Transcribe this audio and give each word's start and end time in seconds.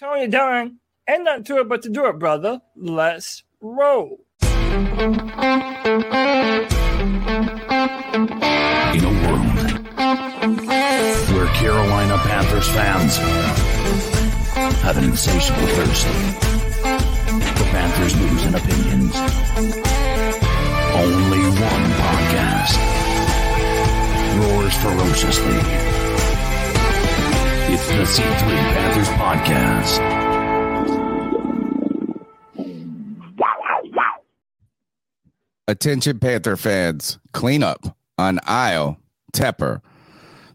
Tony 0.00 0.28
Dunn, 0.28 0.78
and 1.06 1.24
not 1.24 1.44
to 1.44 1.58
it 1.58 1.68
but 1.68 1.82
to 1.82 1.90
do 1.90 2.06
it, 2.06 2.18
brother. 2.18 2.62
Let's 2.74 3.44
roll. 3.60 4.24
In 4.40 4.48
a 4.48 4.72
world 9.20 9.44
where 11.28 11.48
Carolina 11.48 12.16
Panthers 12.16 12.68
fans 12.68 13.18
have 14.80 14.96
an 14.96 15.04
insatiable 15.04 15.66
thirst 15.66 16.06
for 17.58 17.64
Panthers 17.64 18.16
news 18.16 18.44
and 18.46 18.56
opinions, 18.56 19.14
only 20.96 21.42
one 21.60 21.84
podcast 22.00 22.78
roars 24.40 24.74
ferociously. 24.76 25.99
It's 27.72 27.86
the 27.86 28.22
C3 28.22 28.24
Panthers 28.74 29.08
Podcast. 29.10 30.00
Attention 35.68 36.18
Panther 36.18 36.56
fans, 36.56 37.20
clean 37.32 37.62
up 37.62 37.96
on 38.18 38.40
aisle 38.44 38.98
Tepper. 39.32 39.82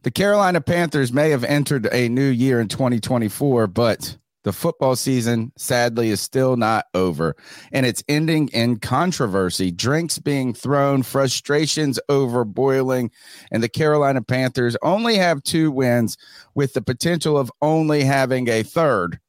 The 0.03 0.11
Carolina 0.11 0.59
Panthers 0.59 1.13
may 1.13 1.29
have 1.29 1.45
entered 1.45 1.87
a 1.93 2.09
new 2.09 2.27
year 2.27 2.59
in 2.59 2.67
2024, 2.67 3.67
but 3.67 4.17
the 4.45 4.53
football 4.53 4.95
season 4.95 5.51
sadly 5.57 6.09
is 6.09 6.21
still 6.21 6.55
not 6.55 6.85
over 6.93 7.35
and 7.71 7.83
it's 7.83 8.03
ending 8.07 8.47
in 8.49 8.77
controversy, 8.77 9.71
drinks 9.71 10.19
being 10.19 10.53
thrown, 10.53 11.01
frustrations 11.01 11.99
over 12.09 12.45
boiling, 12.45 13.09
and 13.51 13.63
the 13.63 13.67
Carolina 13.67 14.21
Panthers 14.21 14.77
only 14.83 15.15
have 15.15 15.41
two 15.41 15.71
wins 15.71 16.15
with 16.53 16.73
the 16.73 16.81
potential 16.81 17.39
of 17.39 17.51
only 17.63 18.03
having 18.03 18.47
a 18.47 18.61
third 18.61 19.19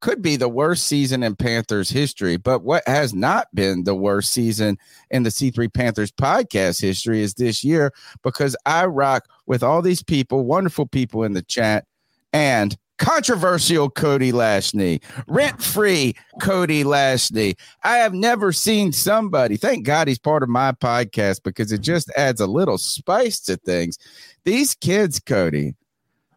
could 0.00 0.20
be 0.20 0.34
the 0.34 0.48
worst 0.48 0.86
season 0.86 1.22
in 1.22 1.36
Panthers 1.36 1.90
history. 1.90 2.36
But 2.36 2.64
what 2.64 2.82
has 2.88 3.14
not 3.14 3.46
been 3.54 3.84
the 3.84 3.94
worst 3.94 4.32
season 4.32 4.78
in 5.10 5.22
the 5.22 5.30
C3 5.30 5.72
Panthers 5.72 6.10
podcast 6.10 6.80
history 6.80 7.20
is 7.20 7.34
this 7.34 7.62
year 7.62 7.92
because 8.24 8.56
I 8.66 8.86
rock 8.86 9.28
with 9.46 9.62
all 9.62 9.82
these 9.82 10.02
people, 10.02 10.44
wonderful 10.44 10.86
people 10.86 11.22
in 11.22 11.34
the 11.34 11.42
chat, 11.42 11.84
and 12.32 12.76
controversial 13.00 13.90
Cody 13.90 14.30
Lashney, 14.30 15.02
rent 15.26 15.60
free 15.60 16.14
Cody 16.40 16.84
Lashney. 16.84 17.58
I 17.82 17.96
have 17.96 18.14
never 18.14 18.52
seen 18.52 18.92
somebody, 18.92 19.56
thank 19.56 19.84
God 19.84 20.06
he's 20.06 20.18
part 20.18 20.44
of 20.44 20.48
my 20.48 20.72
podcast 20.72 21.42
because 21.42 21.72
it 21.72 21.80
just 21.80 22.10
adds 22.16 22.40
a 22.40 22.46
little 22.46 22.78
spice 22.78 23.40
to 23.40 23.56
things. 23.56 23.98
These 24.44 24.74
kids, 24.74 25.18
Cody, 25.18 25.74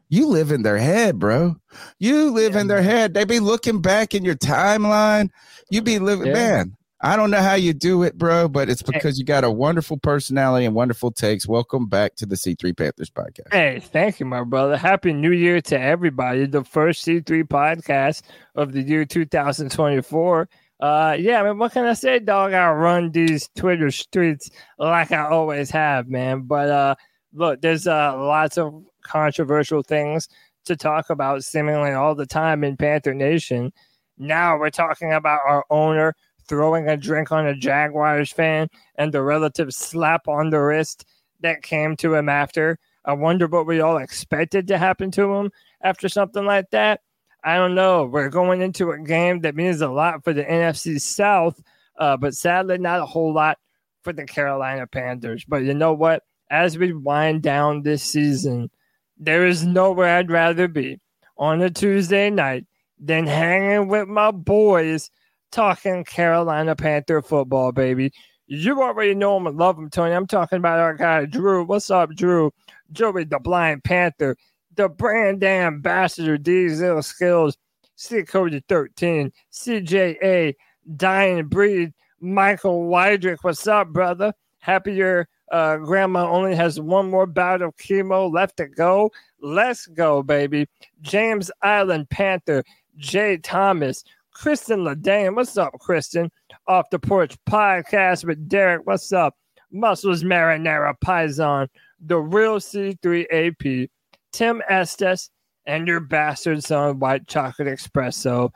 you 0.10 0.28
live 0.28 0.52
in 0.52 0.64
their 0.64 0.78
head, 0.78 1.20
bro. 1.20 1.56
You 2.00 2.32
live 2.32 2.54
yeah. 2.54 2.62
in 2.62 2.68
their 2.68 2.82
head. 2.82 3.14
They 3.14 3.26
be 3.26 3.40
looking 3.40 3.82
back 3.82 4.16
in 4.16 4.24
your 4.24 4.36
timeline. 4.36 5.30
You 5.70 5.82
be 5.82 6.00
living, 6.00 6.28
yeah. 6.28 6.34
man. 6.34 6.78
I 7.06 7.18
don't 7.18 7.32
know 7.32 7.42
how 7.42 7.56
you 7.56 7.74
do 7.74 8.04
it, 8.04 8.18
bro, 8.18 8.48
but 8.48 8.70
it's 8.70 8.82
because 8.82 9.20
you 9.20 9.26
got 9.26 9.44
a 9.44 9.52
wonderful 9.52 9.98
personality 9.98 10.66
and 10.66 10.74
wonderful 10.74 11.12
takes. 11.12 11.46
Welcome 11.46 11.88
back 11.88 12.16
to 12.16 12.26
the 12.26 12.36
C3 12.36 12.78
Panthers 12.78 13.10
podcast. 13.10 13.52
Hey, 13.52 13.82
thank 13.82 14.22
you, 14.22 14.26
my 14.26 14.46
brother. 14.46 14.78
Happy 14.78 15.12
New 15.12 15.34
Year 15.34 15.60
to 15.64 15.78
everybody. 15.78 16.46
The 16.46 16.64
first 16.64 17.06
C3 17.06 17.44
podcast 17.44 18.22
of 18.56 18.72
the 18.72 18.82
year 18.82 19.04
2024. 19.04 20.50
Uh, 20.80 21.18
yeah, 21.20 21.42
I 21.42 21.44
mean, 21.46 21.58
what 21.58 21.74
can 21.74 21.84
I 21.84 21.92
say, 21.92 22.20
dog? 22.20 22.54
I 22.54 22.72
run 22.72 23.12
these 23.12 23.50
Twitter 23.54 23.92
streets 23.92 24.50
like 24.78 25.12
I 25.12 25.28
always 25.28 25.70
have, 25.72 26.08
man. 26.08 26.44
But 26.44 26.70
uh, 26.70 26.96
look, 27.34 27.60
there's 27.60 27.86
uh, 27.86 28.18
lots 28.18 28.58
of 28.58 28.82
controversial 29.02 29.84
things 29.84 30.30
to 30.64 30.78
talk 30.78 31.10
about 31.10 31.44
seemingly 31.44 31.92
all 31.92 32.16
the 32.16 32.26
time 32.26 32.64
in 32.64 32.78
Panther 32.78 33.14
Nation. 33.14 33.74
Now 34.18 34.58
we're 34.58 34.70
talking 34.70 35.12
about 35.12 35.42
our 35.46 35.66
owner 35.70 36.16
throwing 36.48 36.88
a 36.88 36.98
drink 36.98 37.32
on 37.32 37.46
a 37.48 37.56
Jaguars 37.56 38.32
fan 38.32 38.70
and 38.96 39.12
the 39.12 39.22
relative 39.22 39.74
slap 39.74 40.28
on 40.28 40.50
the 40.50 40.60
wrist 40.60 41.06
that 41.42 41.62
came 41.62 41.96
to 41.98 42.16
him 42.16 42.30
after. 42.30 42.80
I 43.06 43.14
wonder 43.14 43.48
what 43.48 43.68
we 43.68 43.82
all 43.82 43.98
expected 43.98 44.68
to 44.70 44.78
happen 44.78 45.12
to 45.12 45.34
him 45.34 45.52
after 45.82 46.08
something 46.08 46.46
like 46.46 46.70
that. 46.72 47.02
I 47.44 47.58
don't 47.58 47.76
know. 47.76 48.06
We're 48.06 48.30
going 48.30 48.62
into 48.62 48.92
a 48.92 49.00
game 49.00 49.42
that 49.42 49.56
means 49.56 49.82
a 49.82 49.90
lot 49.90 50.24
for 50.24 50.32
the 50.32 50.44
NFC 50.44 51.00
South, 51.02 51.62
uh, 51.98 52.16
but 52.16 52.34
sadly, 52.34 52.78
not 52.78 53.02
a 53.02 53.06
whole 53.06 53.34
lot 53.34 53.58
for 54.02 54.14
the 54.14 54.26
Carolina 54.26 54.88
Panthers. 54.88 55.44
But 55.46 55.64
you 55.64 55.74
know 55.74 55.94
what? 55.94 56.24
As 56.50 56.78
we 56.78 56.94
wind 56.94 57.42
down 57.42 57.82
this 57.82 58.04
season, 58.04 58.70
there 59.18 59.46
is 59.46 59.66
nowhere 59.66 60.18
I'd 60.18 60.32
rather 60.32 60.68
be 60.68 61.00
on 61.38 61.62
a 61.62 61.70
Tuesday 61.70 62.30
night 62.30 62.66
than 63.00 63.26
hanging 63.26 63.90
with 63.90 64.08
my 64.08 64.32
boys 64.32 65.10
talking 65.54 66.04
Carolina 66.04 66.76
Panther 66.76 67.22
football, 67.22 67.72
baby. 67.72 68.12
You 68.48 68.82
already 68.82 69.16
know 69.16 69.38
him 69.38 69.48
and 69.48 69.58
love 69.58 69.78
him, 69.78 69.90
Tony. 69.90 70.14
I'm 70.14 70.28
talking 70.28 70.58
about 70.58 70.80
our 70.80 70.96
guy, 70.96 71.26
Drew. 71.26 71.64
What's 71.64 71.90
up, 71.90 72.10
Drew? 72.16 72.52
Joey, 72.92 73.24
the 73.24 73.40
Blind 73.40 73.84
Panther, 73.84 74.36
the 74.76 74.90
brand 74.90 75.44
ambassador, 75.44 76.38
Diesel 76.38 77.02
Skills, 77.02 77.58
C 77.96 78.24
Cody 78.24 78.64
13, 78.68 79.32
CJA, 79.52 80.56
Dying 80.98 81.48
Breed, 81.48 81.94
Michael 82.20 82.88
Wydrick. 82.90 83.38
What's 83.44 83.66
up, 83.68 83.90
brother? 83.90 84.34
Happy 84.60 84.94
your 84.94 85.28
uh, 85.52 85.78
grandma 85.78 86.30
only 86.30 86.56
has 86.56 86.80
one 86.80 87.10
more 87.10 87.28
bout 87.28 87.62
of 87.62 87.76
chemo 87.78 88.32
left 88.32 88.58
to 88.58 88.68
go. 88.68 89.12
Let's 89.40 89.86
go, 89.88 90.24
baby. 90.24 90.68
James 91.02 91.52
Island 91.62 92.10
Panther, 92.10 92.64
Jay 92.98 93.38
Thomas, 93.38 94.04
Kristen 94.34 94.80
Ladane. 94.80 95.36
What's 95.36 95.58
up, 95.58 95.74
Kristen? 95.80 96.30
Off 96.68 96.90
the 96.90 97.00
Porch 97.00 97.38
Podcast 97.50 98.26
with 98.26 98.50
Derek. 98.50 98.86
What's 98.86 99.14
up? 99.14 99.36
Muscles 99.72 100.24
Marinara 100.24 100.94
Paisan, 101.04 101.68
the 102.00 102.18
real 102.18 102.60
C3 102.60 103.26
AP, 103.32 103.90
Tim 104.32 104.62
Estes, 104.70 105.30
and 105.66 105.88
your 105.88 106.00
bastard 106.00 106.64
son, 106.64 107.00
White 107.00 107.28
Chocolate 107.28 107.68
Espresso. 107.68 108.52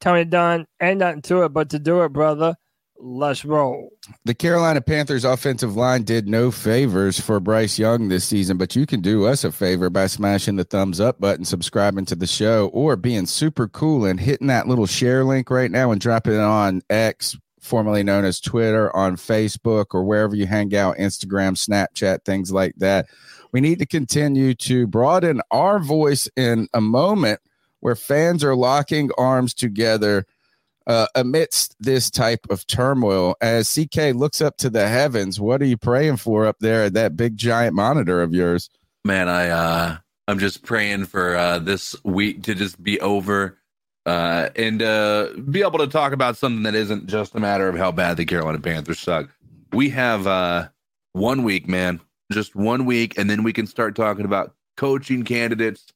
Tony 0.00 0.24
Dunn, 0.24 0.66
ain't 0.80 0.98
nothing 0.98 1.22
to 1.22 1.42
it 1.42 1.50
but 1.50 1.70
to 1.70 1.78
do 1.78 2.02
it, 2.02 2.12
brother. 2.12 2.54
Let's 3.00 3.44
roll. 3.44 3.92
The 4.24 4.34
Carolina 4.34 4.80
Panthers 4.80 5.24
offensive 5.24 5.76
line 5.76 6.02
did 6.02 6.28
no 6.28 6.50
favors 6.50 7.20
for 7.20 7.38
Bryce 7.38 7.78
Young 7.78 8.08
this 8.08 8.24
season, 8.24 8.56
but 8.56 8.74
you 8.74 8.86
can 8.86 9.00
do 9.00 9.24
us 9.24 9.44
a 9.44 9.52
favor 9.52 9.88
by 9.88 10.08
smashing 10.08 10.56
the 10.56 10.64
thumbs 10.64 10.98
up 10.98 11.20
button, 11.20 11.44
subscribing 11.44 12.06
to 12.06 12.16
the 12.16 12.26
show, 12.26 12.68
or 12.68 12.96
being 12.96 13.26
super 13.26 13.68
cool 13.68 14.04
and 14.04 14.18
hitting 14.18 14.48
that 14.48 14.66
little 14.66 14.86
share 14.86 15.24
link 15.24 15.48
right 15.48 15.70
now 15.70 15.92
and 15.92 16.00
dropping 16.00 16.34
it 16.34 16.40
on 16.40 16.82
X, 16.90 17.36
formerly 17.60 18.02
known 18.02 18.24
as 18.24 18.40
Twitter, 18.40 18.94
on 18.96 19.16
Facebook, 19.16 19.86
or 19.92 20.02
wherever 20.02 20.34
you 20.34 20.46
hang 20.46 20.74
out, 20.74 20.96
Instagram, 20.96 21.52
Snapchat, 21.52 22.24
things 22.24 22.50
like 22.50 22.74
that. 22.78 23.06
We 23.52 23.60
need 23.60 23.78
to 23.78 23.86
continue 23.86 24.54
to 24.54 24.88
broaden 24.88 25.40
our 25.52 25.78
voice 25.78 26.28
in 26.36 26.66
a 26.74 26.80
moment 26.80 27.40
where 27.78 27.94
fans 27.94 28.42
are 28.42 28.56
locking 28.56 29.10
arms 29.16 29.54
together 29.54 30.26
uh, 30.88 31.06
amidst 31.14 31.76
this 31.78 32.10
type 32.10 32.46
of 32.50 32.66
turmoil. 32.66 33.36
As 33.40 33.72
CK 33.72 34.14
looks 34.14 34.40
up 34.40 34.56
to 34.58 34.70
the 34.70 34.88
heavens, 34.88 35.38
what 35.38 35.62
are 35.62 35.66
you 35.66 35.76
praying 35.76 36.16
for 36.16 36.46
up 36.46 36.56
there 36.60 36.84
at 36.84 36.94
that 36.94 37.16
big 37.16 37.36
giant 37.36 37.74
monitor 37.74 38.22
of 38.22 38.32
yours? 38.34 38.70
Man, 39.04 39.28
I 39.28 39.48
uh, 39.48 39.96
I'm 40.26 40.38
just 40.38 40.62
praying 40.62 41.06
for 41.06 41.36
uh, 41.36 41.58
this 41.58 41.94
week 42.04 42.42
to 42.44 42.54
just 42.54 42.82
be 42.82 43.00
over 43.00 43.58
uh, 44.06 44.48
and 44.56 44.82
uh, 44.82 45.28
be 45.50 45.60
able 45.60 45.78
to 45.78 45.86
talk 45.86 46.12
about 46.12 46.36
something 46.36 46.62
that 46.62 46.74
isn't 46.74 47.06
just 47.06 47.34
a 47.34 47.40
matter 47.40 47.68
of 47.68 47.76
how 47.76 47.92
bad 47.92 48.16
the 48.16 48.24
Carolina 48.24 48.58
Panthers 48.58 48.98
suck. 48.98 49.28
We 49.72 49.90
have 49.90 50.26
uh, 50.26 50.68
one 51.12 51.42
week, 51.42 51.68
man, 51.68 52.00
just 52.32 52.56
one 52.56 52.86
week, 52.86 53.18
and 53.18 53.28
then 53.28 53.42
we 53.42 53.52
can 53.52 53.66
start 53.66 53.94
talking 53.94 54.24
about 54.24 54.54
coaching 54.78 55.24
candidates 55.24 55.92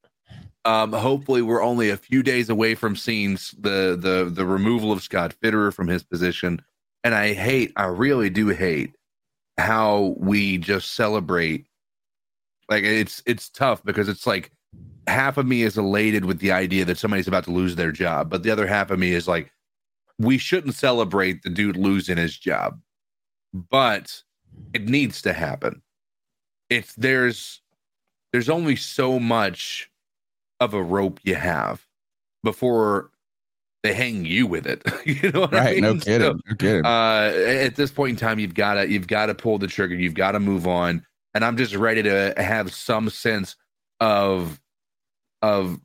um, 0.64 0.93
hopefully, 0.93 1.43
we're 1.43 1.62
only 1.62 1.91
a 1.91 1.97
few 1.97 2.23
days 2.23 2.49
away 2.49 2.75
from 2.75 2.94
seeing 2.97 3.35
the 3.59 3.97
the 3.99 4.31
the 4.32 4.47
removal 4.47 4.93
of 4.93 5.03
Scott 5.03 5.35
Fitterer 5.43 5.73
from 5.73 5.88
his 5.88 6.03
position. 6.03 6.62
And 7.05 7.14
I 7.14 7.32
hate, 7.35 7.73
I 7.76 7.87
really 7.87 8.31
do 8.31 8.49
hate 8.49 8.94
how 9.59 10.14
we 10.19 10.59
just 10.59 10.94
celebrate. 10.94 11.67
Like 12.70 12.85
it's 12.85 13.23
it's 13.26 13.49
tough 13.49 13.82
because 13.85 14.09
it's 14.09 14.26
like 14.26 14.53
half 15.09 15.37
of 15.37 15.47
me 15.47 15.62
is 15.62 15.76
elated 15.76 16.25
with 16.25 16.38
the 16.38 16.53
idea 16.53 16.85
that 16.85 16.99
somebody's 16.99 17.29
about 17.29 17.44
to 17.44 17.50
lose 17.50 17.75
their 17.75 17.93
job, 17.93 18.31
but 18.31 18.44
the 18.44 18.50
other 18.50 18.67
half 18.67 18.91
of 18.91 18.99
me 18.99 19.12
is 19.12 19.26
like, 19.26 19.53
we 20.19 20.38
shouldn't 20.38 20.75
celebrate 20.75 21.43
the 21.43 21.50
dude 21.50 21.76
losing 21.76 22.17
his 22.17 22.38
job, 22.38 22.81
but 23.53 24.23
it 24.73 24.88
needs 24.88 25.23
to 25.23 25.32
happen. 25.32 25.82
It's 26.70 26.94
there's 26.94 27.61
there's 28.32 28.49
only 28.49 28.76
so 28.76 29.19
much 29.19 29.91
of 30.64 30.75
a 30.75 30.82
rope 30.82 31.20
you 31.23 31.35
have 31.35 31.87
before 32.43 33.11
they 33.82 33.93
hang 33.94 34.25
you 34.25 34.47
with 34.47 34.67
it. 34.67 34.82
you 35.06 35.31
know 35.32 35.41
what 35.41 35.55
I 35.55 35.59
Right. 35.59 35.75
mean? 35.75 35.82
No 35.82 35.94
kidding. 35.97 36.20
So, 36.20 36.38
no 36.49 36.55
kidding. 36.56 36.85
uh, 36.85 37.32
at 37.64 37.76
this 37.76 37.91
point 37.91 38.11
in 38.11 38.17
time, 38.17 38.38
you've 38.38 38.55
got 38.55 38.75
to 38.75 38.88
you've 38.88 39.09
got 39.09 39.26
to 39.26 39.35
pull 39.35 39.59
the 39.59 39.67
trigger. 39.67 39.94
You've 39.94 40.14
got 40.14 40.32
to 40.32 40.41
move 40.41 40.67
on. 40.67 41.05
And 41.35 41.44
I'm 41.44 41.56
just 41.56 41.75
ready 41.75 42.03
to 42.03 42.35
have 42.37 42.73
some 42.73 43.11
sense 43.11 43.56
of 44.00 44.61
of 45.43 45.81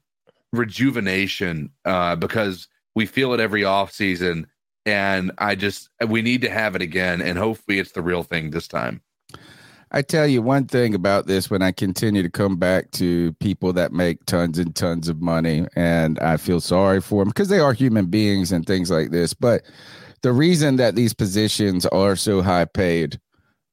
rejuvenation 0.54 1.72
uh, 1.86 2.16
because 2.16 2.68
we 2.96 3.06
feel 3.06 3.34
it 3.34 3.40
every 3.40 3.64
off 3.64 3.92
season, 3.92 4.48
and 4.86 5.32
I 5.38 5.56
just 5.56 5.90
we 6.08 6.22
need 6.22 6.42
to 6.42 6.50
have 6.50 6.76
it 6.76 6.82
again. 6.82 7.22
And 7.22 7.38
hopefully, 7.38 7.80
it's 7.80 7.92
the 7.94 8.02
real 8.02 8.24
thing 8.24 8.52
this 8.52 8.68
time. 8.68 9.02
I 9.92 10.01
tell 10.01 10.28
you 10.28 10.42
one 10.42 10.66
thing 10.66 10.94
about 10.94 11.28
this 11.28 11.50
when 11.50 11.62
I 11.62 11.72
continue 11.72 12.22
to 12.22 12.30
come 12.30 12.57
back 12.57 12.92
to 12.92 13.31
people 13.34 13.72
that 13.74 13.94
make 13.94 14.25
tons 14.25 14.60
and 14.60 14.75
tons 14.75 15.07
of 15.07 15.22
money, 15.22 15.66
and 15.75 16.19
I 16.19 16.36
feel 16.38 16.60
sorry 16.60 17.00
for 17.00 17.22
them 17.22 17.30
because 17.30 17.48
they 17.48 17.60
are 17.60 17.72
human 17.72 18.07
beings 18.07 18.51
and 18.51 18.66
things 18.66 18.92
like 18.92 19.12
this. 19.12 19.34
But 19.34 19.63
the 20.24 20.34
reason 20.34 20.75
that 20.75 20.95
these 20.95 21.13
positions 21.13 21.86
are 21.86 22.18
so 22.18 22.42
high 22.42 22.66
paid, 22.66 23.18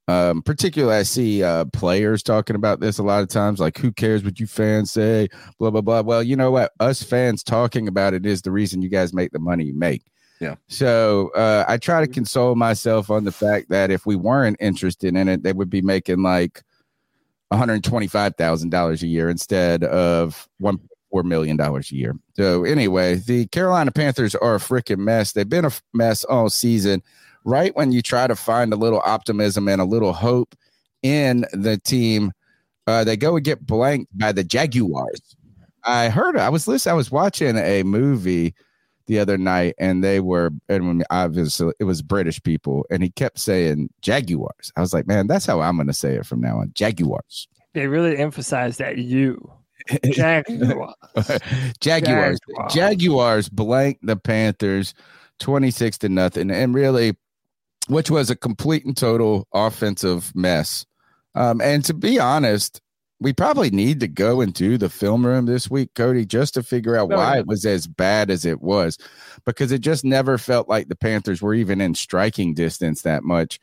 um, 0.06 0.42
particularly 0.42 0.98
I 0.98 1.02
see 1.02 1.42
uh, 1.42 1.64
players 1.72 2.22
talking 2.22 2.54
about 2.54 2.78
this 2.78 2.98
a 2.98 3.02
lot 3.02 3.22
of 3.22 3.28
times, 3.28 3.58
like, 3.58 3.76
who 3.78 3.90
cares 3.90 4.22
what 4.22 4.38
you 4.38 4.46
fans 4.46 4.92
say, 4.92 5.28
blah, 5.58 5.70
blah, 5.70 5.80
blah. 5.80 6.02
Well, 6.02 6.22
you 6.22 6.36
know 6.36 6.52
what? 6.52 6.72
Us 6.78 7.02
fans 7.02 7.42
talking 7.42 7.88
about 7.88 8.14
it 8.14 8.24
is 8.24 8.42
the 8.42 8.52
reason 8.52 8.82
you 8.82 8.88
guys 8.88 9.12
make 9.12 9.32
the 9.32 9.40
money 9.40 9.64
you 9.64 9.76
make. 9.76 10.04
Yeah. 10.40 10.56
So 10.68 11.30
uh, 11.36 11.64
I 11.68 11.76
try 11.76 12.00
to 12.00 12.12
console 12.12 12.54
myself 12.54 13.10
on 13.10 13.24
the 13.24 13.32
fact 13.32 13.68
that 13.70 13.90
if 13.90 14.04
we 14.04 14.16
weren't 14.16 14.56
interested 14.60 15.16
in 15.16 15.28
it, 15.28 15.42
they 15.42 15.52
would 15.52 15.70
be 15.70 15.80
making 15.80 16.22
like 16.22 16.62
one 17.48 17.58
hundred 17.58 17.84
twenty-five 17.84 18.36
thousand 18.36 18.70
dollars 18.70 19.02
a 19.02 19.06
year 19.06 19.30
instead 19.30 19.84
of 19.84 20.48
one 20.58 20.80
four 21.10 21.22
million 21.22 21.56
dollars 21.56 21.92
a 21.92 21.94
year. 21.94 22.16
So 22.34 22.64
anyway, 22.64 23.16
the 23.16 23.46
Carolina 23.46 23.92
Panthers 23.92 24.34
are 24.34 24.56
a 24.56 24.58
freaking 24.58 24.98
mess. 24.98 25.32
They've 25.32 25.48
been 25.48 25.64
a 25.64 25.72
mess 25.92 26.24
all 26.24 26.50
season. 26.50 27.02
Right 27.44 27.76
when 27.76 27.92
you 27.92 28.02
try 28.02 28.26
to 28.26 28.34
find 28.34 28.72
a 28.72 28.76
little 28.76 29.02
optimism 29.04 29.68
and 29.68 29.80
a 29.80 29.84
little 29.84 30.14
hope 30.14 30.56
in 31.02 31.44
the 31.52 31.78
team, 31.78 32.32
uh, 32.86 33.04
they 33.04 33.16
go 33.16 33.36
and 33.36 33.44
get 33.44 33.66
blanked 33.66 34.16
by 34.18 34.32
the 34.32 34.42
Jaguars. 34.42 35.36
I 35.84 36.08
heard 36.08 36.38
I 36.38 36.48
was 36.48 36.66
listening. 36.66 36.92
I 36.92 36.96
was 36.96 37.12
watching 37.12 37.58
a 37.58 37.82
movie 37.82 38.54
the 39.06 39.18
other 39.18 39.38
night, 39.38 39.74
and 39.78 40.02
they 40.02 40.20
were 40.20 40.50
and 40.68 41.04
obviously 41.10 41.72
it 41.78 41.84
was 41.84 42.02
British 42.02 42.42
people, 42.42 42.86
and 42.90 43.02
he 43.02 43.10
kept 43.10 43.38
saying 43.38 43.90
Jaguars. 44.00 44.72
I 44.76 44.80
was 44.80 44.94
like, 44.94 45.06
man, 45.06 45.26
that's 45.26 45.46
how 45.46 45.60
I'm 45.60 45.76
going 45.76 45.86
to 45.86 45.92
say 45.92 46.14
it 46.14 46.26
from 46.26 46.40
now 46.40 46.58
on. 46.58 46.72
Jaguars. 46.74 47.48
They 47.72 47.86
really 47.86 48.16
emphasize 48.16 48.78
that 48.78 48.98
you. 48.98 49.52
Jaguar. 50.04 50.94
Jaguars. 51.80 52.38
Jaguars. 52.40 52.72
Jaguars 52.72 53.48
blank 53.48 53.98
the 54.02 54.16
Panthers 54.16 54.94
26 55.40 55.98
to 55.98 56.08
nothing. 56.08 56.50
And 56.50 56.74
really, 56.74 57.16
which 57.88 58.10
was 58.10 58.30
a 58.30 58.36
complete 58.36 58.84
and 58.84 58.96
total 58.96 59.46
offensive 59.52 60.32
mess. 60.34 60.86
Um, 61.34 61.60
and 61.60 61.84
to 61.84 61.94
be 61.94 62.18
honest, 62.18 62.80
we 63.20 63.32
probably 63.32 63.70
need 63.70 64.00
to 64.00 64.08
go 64.08 64.40
into 64.40 64.76
the 64.76 64.88
film 64.90 65.24
room 65.24 65.46
this 65.46 65.70
week, 65.70 65.90
Cody, 65.94 66.26
just 66.26 66.54
to 66.54 66.62
figure 66.62 66.96
out 66.96 67.12
Oh, 67.12 67.16
why 67.16 67.34
yeah. 67.34 67.40
it 67.40 67.46
was 67.46 67.64
as 67.64 67.86
bad 67.86 68.30
as 68.30 68.44
it 68.44 68.60
was, 68.60 68.98
because 69.44 69.72
it 69.72 69.80
just 69.80 70.04
never 70.04 70.36
felt 70.38 70.68
like 70.68 70.88
the 70.88 70.96
Panthers 70.96 71.40
were 71.40 71.54
even 71.54 71.80
in 71.80 71.94
striking 71.94 72.54
distance 72.54 73.02
that 73.02 73.22
much 73.24 73.60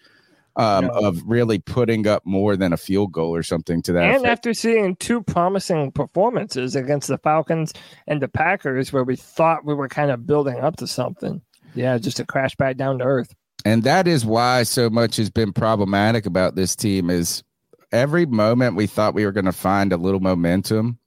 um, 0.56 0.86
No. 0.88 0.92
of 0.92 1.22
really 1.26 1.60
putting 1.60 2.08
up 2.08 2.26
more 2.26 2.58
than 2.58 2.74
a 2.74 2.78
field 2.78 3.12
goal 3.12 3.34
or 3.36 3.44
something 3.44 3.82
to 3.84 3.94
that. 3.94 4.04
And 4.04 4.16
effect. 4.18 4.32
after 4.32 4.54
seeing 4.54 4.96
two 4.98 5.22
promising 5.22 5.92
performances 5.92 6.76
against 6.76 7.08
the 7.08 7.18
Falcons 7.20 7.72
and 8.08 8.22
the 8.22 8.28
Packers, 8.28 8.92
where 8.92 9.04
we 9.04 9.16
thought 9.16 9.66
we 9.66 9.74
were 9.74 9.88
kind 9.90 10.12
of 10.12 10.26
building 10.26 10.60
up 10.60 10.76
to 10.78 10.88
something, 10.88 11.42
yeah, 11.76 11.98
just 11.98 12.18
to 12.18 12.26
crash 12.26 12.56
back 12.56 12.76
down 12.78 13.00
to 13.00 13.06
earth. 13.06 13.34
and 13.64 13.84
that 13.84 14.08
is 14.08 14.26
why 14.26 14.64
so 14.64 14.90
much 14.90 15.18
has 15.18 15.30
been 15.30 15.54
problematic 15.54 16.26
about 16.26 16.56
this 16.56 16.76
team 16.76 17.10
is 17.10 17.44
every 17.92 18.26
moment 18.26 18.76
we 18.76 18.88
thought 18.88 19.14
we 19.14 19.26
were 19.26 19.32
going 19.32 19.46
to 19.46 19.52
find 19.52 19.92
a 19.92 19.98
little 19.98 20.20
momentum 20.20 20.98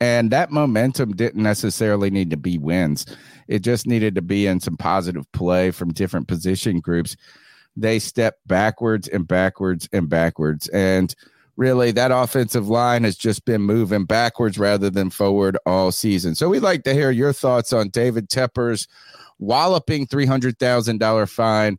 and 0.00 0.30
that 0.30 0.50
momentum 0.50 1.12
didn't 1.12 1.42
necessarily 1.42 2.10
need 2.10 2.30
to 2.30 2.36
be 2.36 2.58
wins. 2.58 3.06
It 3.48 3.60
just 3.60 3.86
needed 3.86 4.14
to 4.16 4.22
be 4.22 4.46
in 4.46 4.60
some 4.60 4.76
positive 4.76 5.30
play 5.32 5.70
from 5.70 5.92
different 5.92 6.28
position 6.28 6.80
groups. 6.80 7.16
They 7.76 7.98
stepped 7.98 8.46
backwards 8.46 9.08
and 9.08 9.26
backwards 9.26 9.88
and 9.92 10.08
backwards 10.08 10.68
and 10.68 11.14
really 11.56 11.92
that 11.92 12.10
offensive 12.10 12.68
line 12.68 13.04
has 13.04 13.16
just 13.16 13.44
been 13.44 13.62
moving 13.62 14.04
backwards 14.04 14.58
rather 14.58 14.90
than 14.90 15.10
forward 15.10 15.56
all 15.64 15.92
season. 15.92 16.34
So 16.34 16.48
we'd 16.48 16.60
like 16.60 16.82
to 16.82 16.92
hear 16.92 17.10
your 17.10 17.32
thoughts 17.32 17.72
on 17.72 17.88
david 17.90 18.28
tepper's 18.28 18.88
walloping 19.38 20.06
$300000 20.06 21.28
fine 21.28 21.78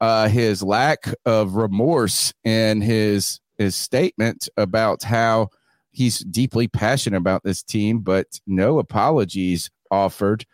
uh, 0.00 0.28
his 0.28 0.62
lack 0.64 1.14
of 1.24 1.54
remorse 1.54 2.34
in 2.42 2.80
his 2.80 3.40
his 3.62 3.76
statement 3.76 4.48
about 4.56 5.02
how 5.02 5.48
he's 5.92 6.20
deeply 6.20 6.68
passionate 6.68 7.18
about 7.18 7.42
this 7.44 7.62
team, 7.62 8.00
but 8.00 8.40
no 8.46 8.78
apologies 8.78 9.70
offered. 9.90 10.44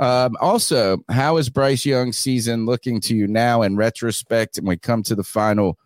Um, 0.00 0.36
also, 0.40 0.98
how 1.08 1.36
is 1.36 1.48
Bryce 1.48 1.86
Young's 1.86 2.18
season 2.18 2.66
looking 2.66 3.00
to 3.02 3.14
you 3.14 3.26
now 3.26 3.62
in 3.62 3.76
retrospect? 3.76 4.58
And 4.58 4.66
we 4.66 4.76
come 4.76 5.02
to 5.04 5.14
the 5.14 5.22
final 5.22 5.78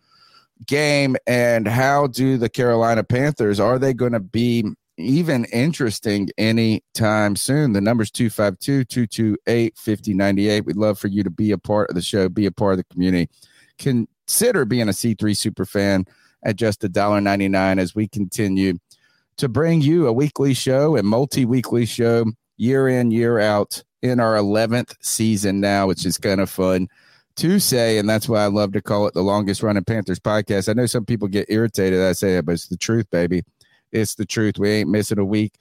game, 0.65 1.15
and 1.27 1.67
how 1.67 2.07
do 2.07 2.37
the 2.37 2.49
Carolina 2.49 3.03
Panthers 3.03 3.59
are 3.59 3.79
they 3.79 3.93
going 3.93 4.13
to 4.13 4.19
be 4.19 4.65
even 4.97 5.45
interesting 5.45 6.29
anytime 6.37 7.35
soon? 7.35 7.73
The 7.73 7.81
number's 7.81 8.11
252 8.11 8.85
228 8.85 9.77
5098. 9.77 10.65
We'd 10.65 10.75
love 10.75 10.97
for 10.97 11.07
you 11.07 11.23
to 11.23 11.29
be 11.29 11.51
a 11.51 11.57
part 11.57 11.89
of 11.89 11.95
the 11.95 12.01
show, 12.01 12.27
be 12.27 12.47
a 12.47 12.51
part 12.51 12.73
of 12.73 12.77
the 12.77 12.93
community. 12.93 13.29
Consider 13.77 14.65
being 14.65 14.89
a 14.89 14.91
C3 14.91 15.37
super 15.37 15.65
fan 15.65 16.05
at 16.43 16.55
just 16.55 16.81
$1.99 16.81 17.79
as 17.79 17.95
we 17.95 18.07
continue 18.07 18.77
to 19.37 19.47
bring 19.47 19.81
you 19.81 20.07
a 20.07 20.13
weekly 20.13 20.53
show 20.53 20.95
and 20.95 21.07
multi-weekly 21.07 21.85
show 21.85 22.25
year 22.57 22.89
in 22.89 23.09
year 23.09 23.39
out 23.39 23.81
in 24.01 24.19
our 24.19 24.35
11th 24.35 24.95
season 25.01 25.59
now 25.59 25.87
which 25.87 26.05
is 26.05 26.17
kind 26.17 26.41
of 26.41 26.49
fun 26.49 26.87
to 27.35 27.57
say 27.57 27.97
and 27.97 28.09
that's 28.09 28.27
why 28.27 28.41
i 28.43 28.47
love 28.47 28.73
to 28.73 28.81
call 28.81 29.07
it 29.07 29.13
the 29.13 29.21
longest 29.21 29.63
running 29.63 29.83
panthers 29.83 30.19
podcast. 30.19 30.67
I 30.67 30.73
know 30.73 30.85
some 30.85 31.05
people 31.05 31.27
get 31.27 31.49
irritated 31.49 32.01
i 32.01 32.11
say 32.11 32.37
it 32.37 32.45
but 32.45 32.53
it's 32.53 32.67
the 32.67 32.77
truth 32.77 33.09
baby. 33.09 33.43
It's 33.91 34.15
the 34.15 34.25
truth. 34.25 34.59
We 34.59 34.69
ain't 34.69 34.89
missing 34.89 35.17
a 35.17 35.25
week. 35.25 35.53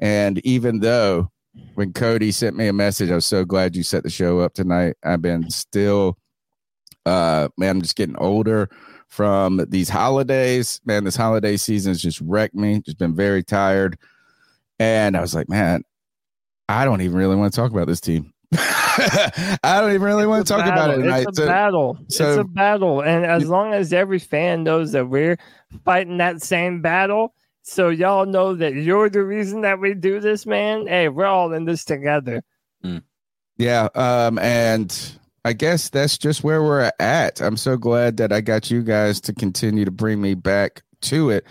And 0.00 0.38
even 0.44 0.80
though 0.80 1.30
when 1.74 1.92
cody 1.92 2.32
sent 2.32 2.56
me 2.56 2.68
a 2.68 2.72
message 2.72 3.10
i 3.10 3.14
was 3.14 3.26
so 3.26 3.44
glad 3.44 3.76
you 3.76 3.82
set 3.82 4.02
the 4.02 4.10
show 4.10 4.40
up 4.40 4.54
tonight. 4.54 4.96
I've 5.02 5.22
been 5.22 5.50
still 5.50 6.16
uh 7.04 7.48
man 7.56 7.76
i'm 7.76 7.82
just 7.82 7.96
getting 7.96 8.16
older 8.16 8.68
from 9.08 9.64
these 9.68 9.88
holidays. 9.88 10.80
Man, 10.84 11.04
this 11.04 11.16
holiday 11.16 11.56
season 11.56 11.90
has 11.90 12.02
just 12.02 12.20
wrecked 12.20 12.54
me. 12.54 12.80
Just 12.80 12.98
been 12.98 13.14
very 13.14 13.42
tired. 13.42 13.98
And 14.78 15.16
I 15.16 15.20
was 15.20 15.34
like, 15.34 15.48
man, 15.48 15.82
I 16.68 16.84
don't 16.84 17.00
even 17.00 17.16
really 17.16 17.36
want 17.36 17.52
to 17.52 17.56
talk 17.60 17.70
about 17.72 17.86
this 17.86 18.00
team. 18.00 18.32
I 18.58 19.78
don't 19.80 19.90
even 19.90 20.02
really 20.02 20.26
want 20.26 20.46
to 20.46 20.54
a 20.54 20.56
talk 20.58 20.66
about 20.66 20.90
it 20.90 20.98
tonight. 21.02 21.26
It's 21.28 21.38
a 21.38 21.42
So- 21.42 21.46
battle. 21.48 21.98
it's 22.04 22.20
a 22.20 22.44
battle. 22.44 23.00
And 23.02 23.24
as 23.24 23.46
long 23.48 23.72
as 23.74 23.92
every 23.92 24.18
fan 24.18 24.64
knows 24.64 24.92
that 24.92 25.08
we're 25.08 25.38
fighting 25.84 26.18
that 26.18 26.42
same 26.42 26.82
battle, 26.82 27.34
so 27.62 27.88
y'all 27.88 28.26
know 28.26 28.54
that 28.54 28.74
you're 28.74 29.10
the 29.10 29.22
reason 29.24 29.62
that 29.62 29.80
we 29.80 29.94
do 29.94 30.20
this, 30.20 30.46
man. 30.46 30.86
Hey, 30.86 31.08
we're 31.08 31.26
all 31.26 31.52
in 31.52 31.64
this 31.64 31.84
together. 31.84 32.42
Yeah, 33.58 33.88
um, 33.94 34.38
and 34.38 35.18
I 35.46 35.52
guess 35.52 35.90
that's 35.90 36.18
just 36.18 36.42
where 36.42 36.60
we're 36.60 36.90
at. 36.98 37.40
I'm 37.40 37.56
so 37.56 37.76
glad 37.76 38.16
that 38.16 38.32
I 38.32 38.40
got 38.40 38.68
you 38.68 38.82
guys 38.82 39.20
to 39.20 39.32
continue 39.32 39.84
to 39.84 39.92
bring 39.92 40.20
me 40.20 40.34
back 40.34 40.82
to 41.02 41.30
it. 41.30 41.46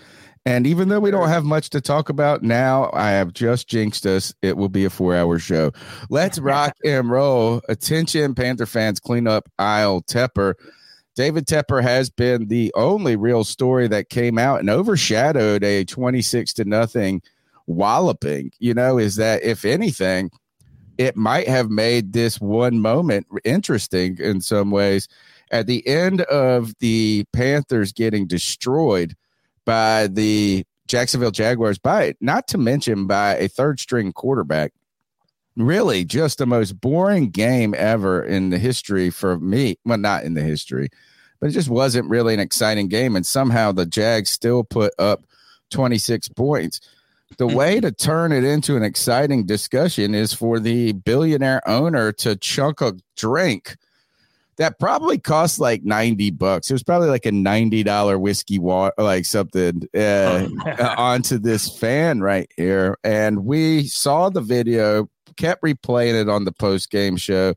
And 0.45 0.67
even 0.67 0.89
though 0.89 0.99
we 0.99 1.11
don't 1.11 1.29
have 1.29 1.45
much 1.45 1.69
to 1.69 1.79
talk 1.79 2.09
about 2.09 2.43
now, 2.43 2.89
I 2.91 3.11
have 3.11 3.31
just 3.31 3.69
jinxed 3.69 4.05
us. 4.05 4.33
It 4.41 4.57
will 4.57 4.67
be 4.67 4.83
a 4.83 4.89
four 4.89 5.15
hour 5.15 5.39
show. 5.39 5.71
Let's 6.09 6.39
rock 6.41 6.75
and 6.83 7.09
roll. 7.09 7.61
Attention, 7.69 8.35
Panther 8.35 8.65
fans, 8.65 8.99
clean 8.99 9.27
up 9.27 9.47
aisle 9.59 10.01
Tepper. 10.01 10.55
David 11.15 11.47
Tepper 11.47 11.81
has 11.81 12.09
been 12.09 12.49
the 12.49 12.73
only 12.75 13.15
real 13.15 13.45
story 13.45 13.87
that 13.87 14.09
came 14.09 14.37
out 14.37 14.59
and 14.59 14.69
overshadowed 14.69 15.63
a 15.63 15.85
26 15.85 16.51
to 16.55 16.65
nothing 16.65 17.21
walloping. 17.65 18.51
You 18.59 18.73
know, 18.73 18.97
is 18.97 19.15
that 19.15 19.41
if 19.41 19.63
anything, 19.63 20.31
it 20.97 21.15
might 21.15 21.47
have 21.47 21.69
made 21.69 22.13
this 22.13 22.39
one 22.39 22.79
moment 22.79 23.27
interesting 23.43 24.17
in 24.19 24.41
some 24.41 24.71
ways. 24.71 25.07
At 25.51 25.67
the 25.67 25.85
end 25.87 26.21
of 26.21 26.73
the 26.79 27.25
Panthers 27.33 27.91
getting 27.93 28.27
destroyed 28.27 29.15
by 29.65 30.07
the 30.07 30.65
Jacksonville 30.87 31.31
Jaguars 31.31 31.77
by 31.77 32.15
not 32.21 32.47
to 32.49 32.57
mention 32.57 33.07
by 33.07 33.35
a 33.35 33.47
third 33.47 33.79
string 33.79 34.13
quarterback. 34.13 34.71
Really, 35.57 36.03
just 36.03 36.37
the 36.37 36.45
most 36.45 36.79
boring 36.81 37.29
game 37.29 37.73
ever 37.77 38.23
in 38.23 38.49
the 38.49 38.57
history 38.57 39.09
for 39.09 39.39
me. 39.39 39.77
Well, 39.85 39.97
not 39.97 40.23
in 40.23 40.33
the 40.33 40.41
history, 40.41 40.89
but 41.39 41.49
it 41.49 41.53
just 41.53 41.69
wasn't 41.69 42.09
really 42.09 42.33
an 42.33 42.41
exciting 42.41 42.89
game. 42.89 43.15
And 43.15 43.25
somehow 43.25 43.71
the 43.71 43.85
Jags 43.85 44.29
still 44.29 44.63
put 44.63 44.93
up 44.99 45.25
26 45.71 46.27
points. 46.29 46.81
The 47.37 47.47
way 47.47 47.79
to 47.79 47.91
turn 47.91 48.31
it 48.31 48.43
into 48.43 48.77
an 48.77 48.83
exciting 48.83 49.45
discussion 49.45 50.13
is 50.15 50.31
for 50.31 50.59
the 50.59 50.93
billionaire 50.93 51.67
owner 51.67 52.11
to 52.13 52.35
chunk 52.35 52.81
a 52.81 52.93
drink 53.17 53.75
that 54.57 54.79
probably 54.79 55.17
cost 55.17 55.59
like 55.59 55.83
90 55.83 56.31
bucks. 56.31 56.69
It 56.69 56.73
was 56.73 56.83
probably 56.83 57.09
like 57.09 57.25
a 57.25 57.31
$90 57.31 58.19
whiskey 58.19 58.59
water, 58.59 58.93
like 58.97 59.25
something 59.25 59.87
uh, 59.95 60.47
onto 60.97 61.37
this 61.37 61.77
fan 61.77 62.21
right 62.21 62.49
here. 62.55 62.97
And 63.03 63.45
we 63.45 63.87
saw 63.87 64.29
the 64.29 64.41
video, 64.41 65.09
kept 65.35 65.61
replaying 65.61 66.21
it 66.21 66.29
on 66.29 66.45
the 66.45 66.53
post 66.53 66.89
game 66.89 67.17
show. 67.17 67.53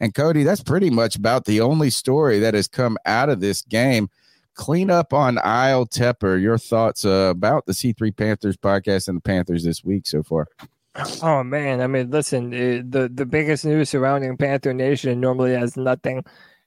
And 0.00 0.14
Cody, 0.14 0.42
that's 0.42 0.62
pretty 0.62 0.90
much 0.90 1.16
about 1.16 1.44
the 1.44 1.60
only 1.60 1.88
story 1.88 2.38
that 2.40 2.54
has 2.54 2.68
come 2.68 2.98
out 3.06 3.28
of 3.28 3.40
this 3.40 3.62
game. 3.62 4.08
Clean 4.54 4.90
up 4.90 5.12
on 5.12 5.38
Aisle 5.38 5.86
Tepper. 5.86 6.40
Your 6.40 6.58
thoughts 6.58 7.04
uh, 7.04 7.28
about 7.30 7.66
the 7.66 7.72
C3 7.72 8.16
Panthers 8.16 8.56
podcast 8.56 9.08
and 9.08 9.16
the 9.16 9.22
Panthers 9.22 9.64
this 9.64 9.82
week 9.84 10.06
so 10.06 10.22
far? 10.22 10.46
Oh 11.22 11.42
man, 11.42 11.80
I 11.80 11.86
mean, 11.86 12.10
listen, 12.10 12.52
eh, 12.52 12.82
the 12.84 13.08
the 13.08 13.24
biggest 13.24 13.64
news 13.64 13.88
surrounding 13.88 14.36
Panther 14.36 14.74
Nation 14.74 15.20
normally 15.20 15.54
has 15.54 15.74
nothing 15.74 16.22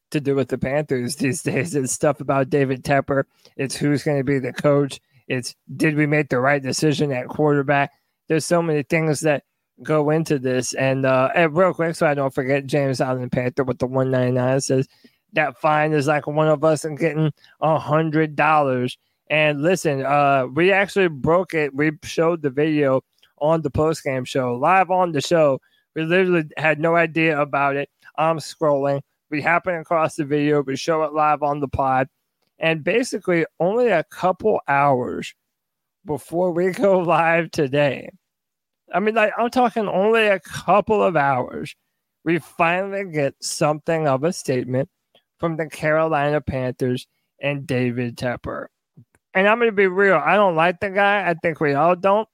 to 0.10 0.20
do 0.20 0.34
with 0.34 0.48
the 0.50 0.58
Panthers 0.58 1.16
these 1.18 1.44
days. 1.44 1.76
It's 1.76 1.94
stuff 1.94 2.22
about 2.22 2.50
David 2.50 2.84
Tepper. 2.84 3.26
It's 3.56 3.76
who's 3.76 4.04
going 4.04 4.18
to 4.18 4.24
be 4.24 4.40
the 4.40 4.54
coach. 4.54 5.00
It's 5.28 5.56
did 5.76 5.96
we 5.96 6.08
make 6.08 6.30
the 6.30 6.40
right 6.40 6.62
decision 6.62 7.12
at 7.12 7.28
quarterback? 7.28 7.92
There's 8.28 8.46
so 8.46 8.62
many 8.62 8.82
things 8.82 9.20
that 9.20 9.44
go 9.84 10.10
into 10.10 10.40
this. 10.40 10.74
And, 10.74 11.06
uh, 11.06 11.30
and 11.36 11.56
real 11.56 11.74
quick, 11.74 11.96
so 11.96 12.08
I 12.08 12.14
don't 12.14 12.34
forget, 12.34 12.66
James 12.66 13.02
Island 13.02 13.32
Panther 13.32 13.64
with 13.64 13.80
the 13.80 13.88
199 13.88 14.62
says 14.62 14.88
that 15.36 15.60
fine 15.60 15.94
is 15.94 16.08
like 16.08 16.28
one 16.28 16.48
of 16.48 16.64
us 16.64 16.84
and 16.84 16.98
getting 16.98 17.32
a 17.62 17.80
hundred 17.80 18.36
dollars. 18.36 18.98
And 19.30 19.62
listen, 19.62 20.06
uh, 20.06 20.48
we 20.54 20.72
actually 20.72 21.08
broke 21.08 21.54
it. 21.54 21.74
We 21.74 21.92
showed 22.04 22.42
the 22.42 22.50
video 22.50 23.02
on 23.40 23.62
the 23.62 23.70
post 23.70 24.04
game 24.04 24.26
show, 24.26 24.56
live 24.56 24.92
on 24.92 25.12
the 25.12 25.22
show. 25.22 25.60
We 25.96 26.04
literally 26.04 26.46
had 26.58 26.80
no 26.80 26.96
idea 26.96 27.40
about 27.40 27.76
it. 27.76 27.90
I'm 28.18 28.38
scrolling. 28.40 29.02
We 29.30 29.42
happen 29.42 29.76
across 29.76 30.16
the 30.16 30.26
video. 30.26 30.62
We 30.62 30.76
show 30.76 31.04
it 31.04 31.14
live 31.14 31.44
on 31.44 31.60
the 31.60 31.68
pod. 31.68 32.08
And 32.60 32.84
basically, 32.84 33.46
only 33.60 33.90
a 33.90 34.04
couple 34.06 34.62
hours 34.68 35.34
before 36.06 36.52
we 36.52 36.72
go 36.72 37.00
live 37.00 37.52
today, 37.52 38.10
I 38.94 39.00
mean, 39.00 39.16
like, 39.16 39.34
I'm 39.38 39.50
talking 39.50 39.88
only 39.88 40.28
a 40.28 40.40
couple 40.40 41.04
of 41.04 41.16
hours, 41.16 41.76
we 42.24 42.40
finally 42.40 43.06
get 43.06 43.36
something 43.42 44.08
of 44.08 44.24
a 44.24 44.32
statement 44.32 44.90
from 45.46 45.58
the 45.58 45.70
Carolina 45.70 46.42
Panthers 46.42 47.08
and 47.40 47.68
David 47.68 48.18
Tepper. 48.18 48.68
And 49.34 49.48
I'm 49.48 49.60
going 49.60 49.70
to 49.70 49.76
be 49.76 49.88
real. 49.88 50.16
I 50.16 50.36
don't 50.36 50.56
like 50.56 50.80
the 50.80 50.90
guy. 50.90 51.30
I 51.30 51.36
think 51.36 51.60
we 51.60 51.74
all 51.74 51.96
don't 51.96 52.28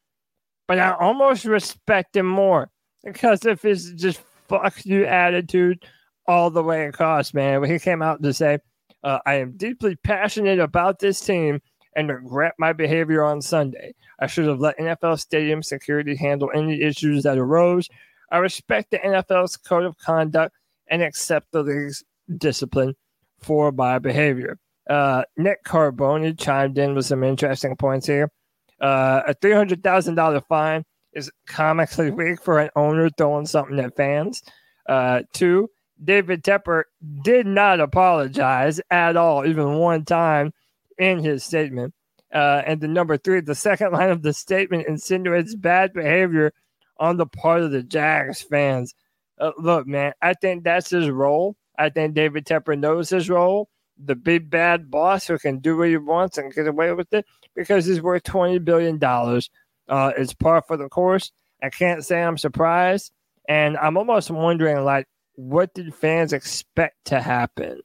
but 0.71 0.79
I 0.79 0.93
almost 0.93 1.43
respect 1.43 2.15
him 2.15 2.27
more 2.27 2.69
because 3.03 3.45
of 3.45 3.61
his 3.61 3.91
just 3.97 4.21
fuck 4.47 4.85
you 4.85 5.05
attitude 5.05 5.83
all 6.29 6.49
the 6.49 6.63
way 6.63 6.85
across, 6.85 7.33
man. 7.33 7.59
When 7.59 7.69
he 7.69 7.77
came 7.77 8.01
out 8.01 8.23
to 8.23 8.33
say, 8.33 8.59
uh, 9.03 9.19
I 9.25 9.33
am 9.33 9.57
deeply 9.57 9.97
passionate 9.97 10.59
about 10.59 10.99
this 10.99 11.19
team 11.19 11.61
and 11.97 12.07
regret 12.07 12.53
my 12.57 12.71
behavior 12.71 13.21
on 13.21 13.41
Sunday. 13.41 13.93
I 14.19 14.27
should 14.27 14.45
have 14.45 14.61
let 14.61 14.77
NFL 14.77 15.19
stadium 15.19 15.61
security 15.61 16.15
handle 16.15 16.49
any 16.55 16.81
issues 16.81 17.23
that 17.23 17.37
arose. 17.37 17.89
I 18.31 18.37
respect 18.37 18.91
the 18.91 18.99
NFL's 18.99 19.57
code 19.57 19.83
of 19.83 19.97
conduct 19.97 20.55
and 20.87 21.01
accept 21.01 21.51
the 21.51 21.63
league's 21.63 22.01
discipline 22.39 22.95
for 23.41 23.71
my 23.71 23.99
behavior. 23.99 24.57
Uh, 24.89 25.23
Nick 25.37 25.63
Carboni 25.63 26.37
chimed 26.37 26.77
in 26.77 26.95
with 26.95 27.05
some 27.05 27.23
interesting 27.23 27.75
points 27.75 28.07
here. 28.07 28.31
Uh, 28.79 29.21
a 29.27 29.33
three 29.35 29.53
hundred 29.53 29.83
thousand 29.83 30.15
dollar 30.15 30.41
fine 30.41 30.83
is 31.13 31.31
comically 31.47 32.11
weak 32.11 32.41
for 32.41 32.59
an 32.59 32.69
owner 32.75 33.09
throwing 33.17 33.45
something 33.45 33.79
at 33.79 33.95
fans. 33.95 34.41
Uh, 34.87 35.21
two, 35.33 35.69
David 36.03 36.43
Tepper 36.43 36.83
did 37.23 37.45
not 37.45 37.79
apologize 37.79 38.81
at 38.89 39.15
all, 39.15 39.45
even 39.45 39.77
one 39.77 40.03
time 40.03 40.51
in 40.97 41.19
his 41.19 41.43
statement. 41.43 41.93
Uh, 42.33 42.61
and 42.65 42.79
the 42.79 42.87
number 42.87 43.17
three, 43.17 43.41
the 43.41 43.55
second 43.55 43.91
line 43.93 44.09
of 44.09 44.21
the 44.21 44.33
statement 44.33 44.87
insinuates 44.87 45.55
bad 45.55 45.93
behavior 45.93 46.53
on 46.97 47.17
the 47.17 47.25
part 47.25 47.61
of 47.61 47.71
the 47.71 47.83
Jags 47.83 48.41
fans. 48.41 48.93
Uh, 49.39 49.51
look, 49.57 49.87
man, 49.87 50.13
I 50.21 50.33
think 50.33 50.63
that's 50.63 50.89
his 50.89 51.09
role. 51.09 51.55
I 51.77 51.89
think 51.89 52.13
David 52.13 52.45
Tepper 52.45 52.77
knows 52.77 53.09
his 53.09 53.29
role. 53.29 53.69
The 54.03 54.15
big 54.15 54.49
bad 54.49 54.89
boss 54.89 55.27
who 55.27 55.37
can 55.37 55.59
do 55.59 55.77
what 55.77 55.89
he 55.89 55.97
wants 55.97 56.37
and 56.37 56.53
get 56.53 56.67
away 56.67 56.91
with 56.93 57.13
it 57.13 57.25
because 57.55 57.85
he's 57.85 58.01
worth 58.01 58.23
$20 58.23 58.63
billion. 58.63 58.99
Uh, 59.03 60.11
it's 60.17 60.33
par 60.33 60.63
for 60.67 60.77
the 60.77 60.89
course. 60.89 61.31
I 61.61 61.69
can't 61.69 62.03
say 62.03 62.23
I'm 62.23 62.37
surprised. 62.37 63.11
And 63.47 63.77
I'm 63.77 63.97
almost 63.97 64.31
wondering, 64.31 64.83
like, 64.83 65.07
what 65.35 65.73
did 65.73 65.93
fans 65.93 66.33
expect 66.33 67.05
to 67.05 67.21
happen? 67.21 67.81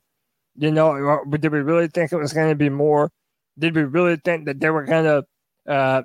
You 0.56 0.70
know, 0.70 1.24
did 1.30 1.52
we 1.52 1.60
really 1.60 1.88
think 1.88 2.12
it 2.12 2.16
was 2.16 2.32
going 2.32 2.50
to 2.50 2.54
be 2.54 2.70
more? 2.70 3.10
Did 3.58 3.74
we 3.74 3.84
really 3.84 4.16
think 4.16 4.46
that 4.46 4.60
they 4.60 4.70
were 4.70 4.84
going 4.84 5.04
to 5.04 5.26
uh, 5.70 6.02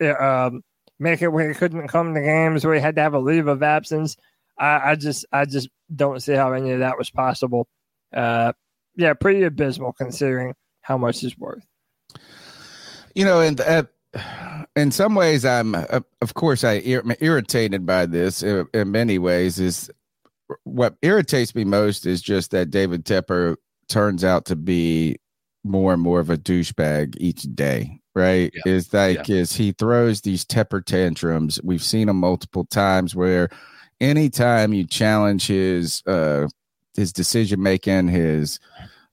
uh, 0.00 0.24
um, 0.24 0.62
make 0.98 1.22
it 1.22 1.28
where 1.28 1.48
he 1.48 1.54
couldn't 1.54 1.88
come 1.88 2.14
to 2.14 2.20
games, 2.20 2.64
where 2.64 2.74
he 2.74 2.80
had 2.80 2.96
to 2.96 3.02
have 3.02 3.14
a 3.14 3.18
leave 3.18 3.48
of 3.48 3.62
absence? 3.62 4.16
I, 4.58 4.92
I 4.92 4.94
just, 4.94 5.26
I 5.32 5.44
just 5.44 5.68
don't 5.94 6.22
see 6.22 6.34
how 6.34 6.52
any 6.52 6.72
of 6.72 6.80
that 6.80 6.98
was 6.98 7.10
possible. 7.10 7.68
Uh, 8.14 8.52
yeah, 8.96 9.14
pretty 9.14 9.42
abysmal 9.42 9.92
considering 9.92 10.54
how 10.82 10.98
much 10.98 11.22
it's 11.24 11.36
worth 11.38 11.64
you 13.14 13.24
know, 13.24 13.40
and 13.40 13.60
uh, 13.60 13.84
in 14.76 14.90
some 14.90 15.14
ways, 15.14 15.44
I'm, 15.44 15.74
uh, 15.74 16.00
of 16.20 16.34
course, 16.34 16.64
I 16.64 16.74
am 16.74 17.12
irritated 17.20 17.86
by 17.86 18.06
this 18.06 18.42
in, 18.42 18.66
in 18.72 18.90
many 18.90 19.18
ways. 19.18 19.58
Is 19.58 19.90
what 20.64 20.96
irritates 21.02 21.54
me 21.54 21.64
most 21.64 22.06
is 22.06 22.22
just 22.22 22.50
that 22.50 22.70
David 22.70 23.04
Tepper 23.04 23.56
turns 23.88 24.24
out 24.24 24.46
to 24.46 24.56
be 24.56 25.16
more 25.64 25.92
and 25.92 26.02
more 26.02 26.20
of 26.20 26.30
a 26.30 26.36
douchebag 26.36 27.16
each 27.18 27.42
day. 27.54 27.98
Right? 28.14 28.52
Yeah. 28.54 28.72
Is 28.72 28.92
like 28.92 29.28
yeah. 29.28 29.36
is 29.36 29.54
he 29.54 29.72
throws 29.72 30.20
these 30.20 30.44
Tepper 30.44 30.84
tantrums. 30.84 31.58
We've 31.62 31.82
seen 31.82 32.10
him 32.10 32.16
multiple 32.16 32.66
times 32.66 33.14
where 33.14 33.48
anytime 34.02 34.74
you 34.74 34.86
challenge 34.86 35.46
his 35.46 36.02
uh 36.06 36.48
his 36.94 37.12
decision 37.12 37.62
making, 37.62 38.08
his 38.08 38.60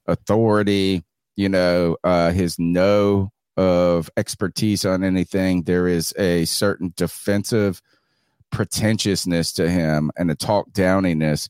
authority, 0.06 1.02
you 1.36 1.48
know, 1.48 1.96
uh 2.04 2.30
his 2.32 2.58
no 2.58 3.30
of 3.56 4.10
expertise 4.16 4.84
on 4.84 5.04
anything. 5.04 5.62
There 5.62 5.86
is 5.86 6.12
a 6.18 6.44
certain 6.44 6.92
defensive 6.96 7.80
pretentiousness 8.50 9.52
to 9.54 9.70
him 9.70 10.10
and 10.16 10.30
a 10.30 10.34
talk 10.34 10.70
downiness 10.72 11.48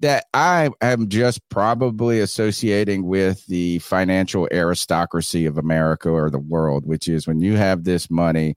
that 0.00 0.26
I 0.32 0.70
am 0.80 1.08
just 1.08 1.46
probably 1.48 2.20
associating 2.20 3.06
with 3.06 3.44
the 3.46 3.80
financial 3.80 4.48
aristocracy 4.52 5.46
of 5.46 5.58
America 5.58 6.08
or 6.10 6.30
the 6.30 6.38
world, 6.38 6.86
which 6.86 7.08
is 7.08 7.26
when 7.26 7.40
you 7.40 7.54
have 7.54 7.84
this 7.84 8.10
money, 8.10 8.54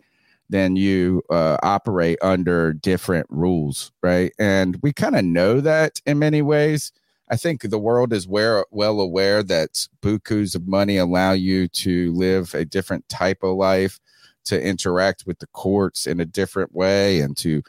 then 0.52 0.76
you 0.76 1.24
uh, 1.30 1.58
operate 1.64 2.20
under 2.22 2.74
different 2.74 3.26
rules, 3.30 3.92
right? 4.04 4.32
And 4.38 4.78
we 4.84 4.94
kind 4.94 5.16
of 5.16 5.26
know 5.26 5.62
that 5.62 6.02
in 6.06 6.20
many 6.20 6.42
ways. 6.42 6.92
I 7.30 7.38
think 7.38 7.62
the 7.62 7.80
world 7.80 8.12
is 8.12 8.28
where, 8.28 8.66
well 8.72 9.00
aware 9.00 9.42
that 9.44 9.88
bukus 10.02 10.54
of 10.54 10.68
money 10.68 10.98
allow 10.98 11.32
you 11.32 11.70
to 11.70 12.14
live 12.14 12.54
a 12.54 12.66
different 12.66 13.08
type 13.08 13.42
of 13.42 13.56
life, 13.56 14.02
to 14.44 14.62
interact 14.62 15.24
with 15.26 15.40
the 15.40 15.48
courts 15.48 16.06
in 16.06 16.20
a 16.20 16.26
different 16.26 16.76
way, 16.76 17.22
and 17.22 17.38
to 17.38 17.64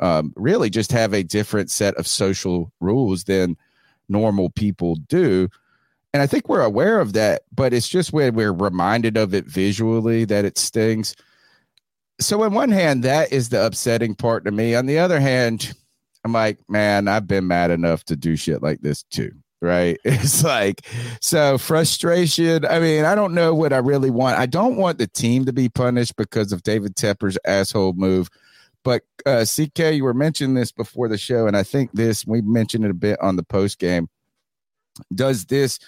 um, 0.00 0.34
really 0.36 0.68
just 0.68 0.92
have 0.92 1.14
a 1.14 1.22
different 1.22 1.70
set 1.70 1.94
of 1.94 2.06
social 2.06 2.70
rules 2.80 3.24
than 3.24 3.56
normal 4.10 4.50
people 4.50 4.96
do. 4.96 5.48
And 6.12 6.22
I 6.22 6.26
think 6.26 6.48
we're 6.48 6.60
aware 6.60 7.00
of 7.00 7.14
that, 7.14 7.42
but 7.54 7.72
it's 7.72 7.88
just 7.88 8.12
when 8.12 8.34
we're 8.34 8.52
reminded 8.52 9.16
of 9.16 9.32
it 9.32 9.46
visually 9.46 10.26
that 10.26 10.44
it 10.44 10.58
stings. 10.58 11.14
So, 12.20 12.42
on 12.42 12.52
one 12.52 12.70
hand, 12.70 13.02
that 13.04 13.32
is 13.32 13.48
the 13.48 13.64
upsetting 13.64 14.14
part 14.14 14.44
to 14.44 14.50
me. 14.50 14.74
On 14.74 14.86
the 14.86 14.98
other 14.98 15.20
hand, 15.20 15.74
I'm 16.24 16.32
like, 16.32 16.58
man, 16.68 17.08
I've 17.08 17.26
been 17.26 17.46
mad 17.46 17.70
enough 17.70 18.04
to 18.04 18.16
do 18.16 18.36
shit 18.36 18.62
like 18.62 18.80
this 18.80 19.02
too. 19.04 19.32
Right. 19.62 19.98
It's 20.04 20.42
like, 20.42 20.86
so 21.20 21.58
frustration. 21.58 22.64
I 22.64 22.78
mean, 22.78 23.04
I 23.04 23.14
don't 23.14 23.34
know 23.34 23.54
what 23.54 23.72
I 23.72 23.78
really 23.78 24.10
want. 24.10 24.38
I 24.38 24.46
don't 24.46 24.76
want 24.76 24.98
the 24.98 25.06
team 25.06 25.44
to 25.46 25.52
be 25.52 25.68
punished 25.68 26.16
because 26.16 26.52
of 26.52 26.62
David 26.62 26.96
Tepper's 26.96 27.38
asshole 27.46 27.94
move. 27.94 28.28
But 28.82 29.02
uh, 29.26 29.44
CK, 29.44 29.94
you 29.94 30.04
were 30.04 30.14
mentioning 30.14 30.54
this 30.54 30.72
before 30.72 31.08
the 31.08 31.18
show, 31.18 31.46
and 31.46 31.56
I 31.56 31.62
think 31.62 31.92
this, 31.92 32.26
we 32.26 32.40
mentioned 32.40 32.84
it 32.86 32.90
a 32.90 32.94
bit 32.94 33.20
on 33.20 33.36
the 33.36 33.42
post 33.42 33.78
game. 33.78 34.08
Does 35.14 35.46
this 35.46 35.78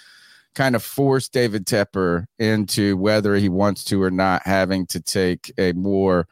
kind 0.55 0.77
of 0.77 0.83
force 0.83 1.29
David 1.29 1.67
Tepper 1.67 2.27
into 2.39 2.97
whether 2.97 3.37
he 3.37 3.49
wants 3.49 3.85
to 3.85 4.03
or 4.03 4.11
not 4.11 4.43
having 4.45 4.87
to 4.87 5.01
take 5.01 5.53
a 5.59 5.73
more 5.73 6.27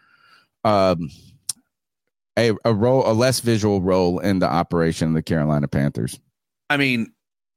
um 0.65 1.11
a, 2.39 2.53
a 2.65 2.75
role 2.75 3.11
a 3.11 3.12
less 3.12 3.41
visual 3.41 3.81
role 3.81 4.19
in 4.19 4.39
the 4.39 4.49
operation 4.49 5.09
of 5.09 5.15
the 5.15 5.23
Carolina 5.23 5.69
Panthers. 5.69 6.19
I 6.69 6.77
mean, 6.77 7.12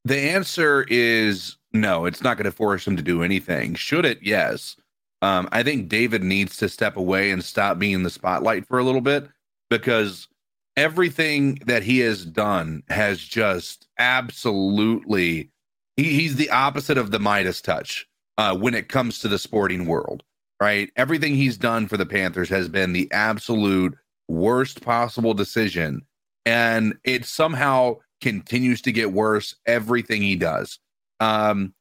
the 0.05 0.17
answer 0.17 0.85
is 0.89 1.57
no, 1.73 2.05
it's 2.05 2.21
not 2.21 2.37
going 2.37 2.45
to 2.45 2.51
force 2.51 2.85
him 2.87 2.95
to 2.97 3.03
do 3.03 3.23
anything. 3.23 3.75
Should 3.75 4.05
it? 4.05 4.19
Yes. 4.21 4.75
Um, 5.21 5.47
I 5.51 5.63
think 5.63 5.87
David 5.89 6.23
needs 6.23 6.57
to 6.57 6.69
step 6.69 6.97
away 6.97 7.31
and 7.31 7.43
stop 7.43 7.79
being 7.79 7.93
in 7.93 8.03
the 8.03 8.09
spotlight 8.09 8.67
for 8.67 8.77
a 8.77 8.83
little 8.83 9.01
bit 9.01 9.27
because 9.69 10.27
everything 10.75 11.55
that 11.65 11.83
he 11.83 11.99
has 11.99 12.25
done 12.25 12.83
has 12.89 13.19
just 13.19 13.87
absolutely 13.97 15.49
he, 15.97 16.13
he's 16.13 16.35
the 16.35 16.49
opposite 16.49 16.97
of 16.97 17.11
the 17.11 17.19
Midas 17.19 17.61
touch 17.61 18.07
uh, 18.37 18.55
when 18.55 18.73
it 18.73 18.89
comes 18.89 19.19
to 19.19 19.27
the 19.27 19.39
sporting 19.39 19.85
world, 19.85 20.23
right? 20.61 20.89
Everything 20.95 21.35
he's 21.35 21.57
done 21.57 21.87
for 21.87 21.97
the 21.97 22.05
Panthers 22.05 22.49
has 22.49 22.67
been 22.67 22.93
the 22.93 23.11
absolute 23.11 23.95
worst 24.27 24.81
possible 24.81 25.33
decision. 25.33 26.01
And 26.45 26.95
it 27.03 27.25
somehow 27.25 27.97
continues 28.21 28.81
to 28.81 28.91
get 28.91 29.13
worse 29.13 29.55
everything 29.65 30.21
he 30.21 30.35
does. 30.35 30.79
Um, 31.19 31.73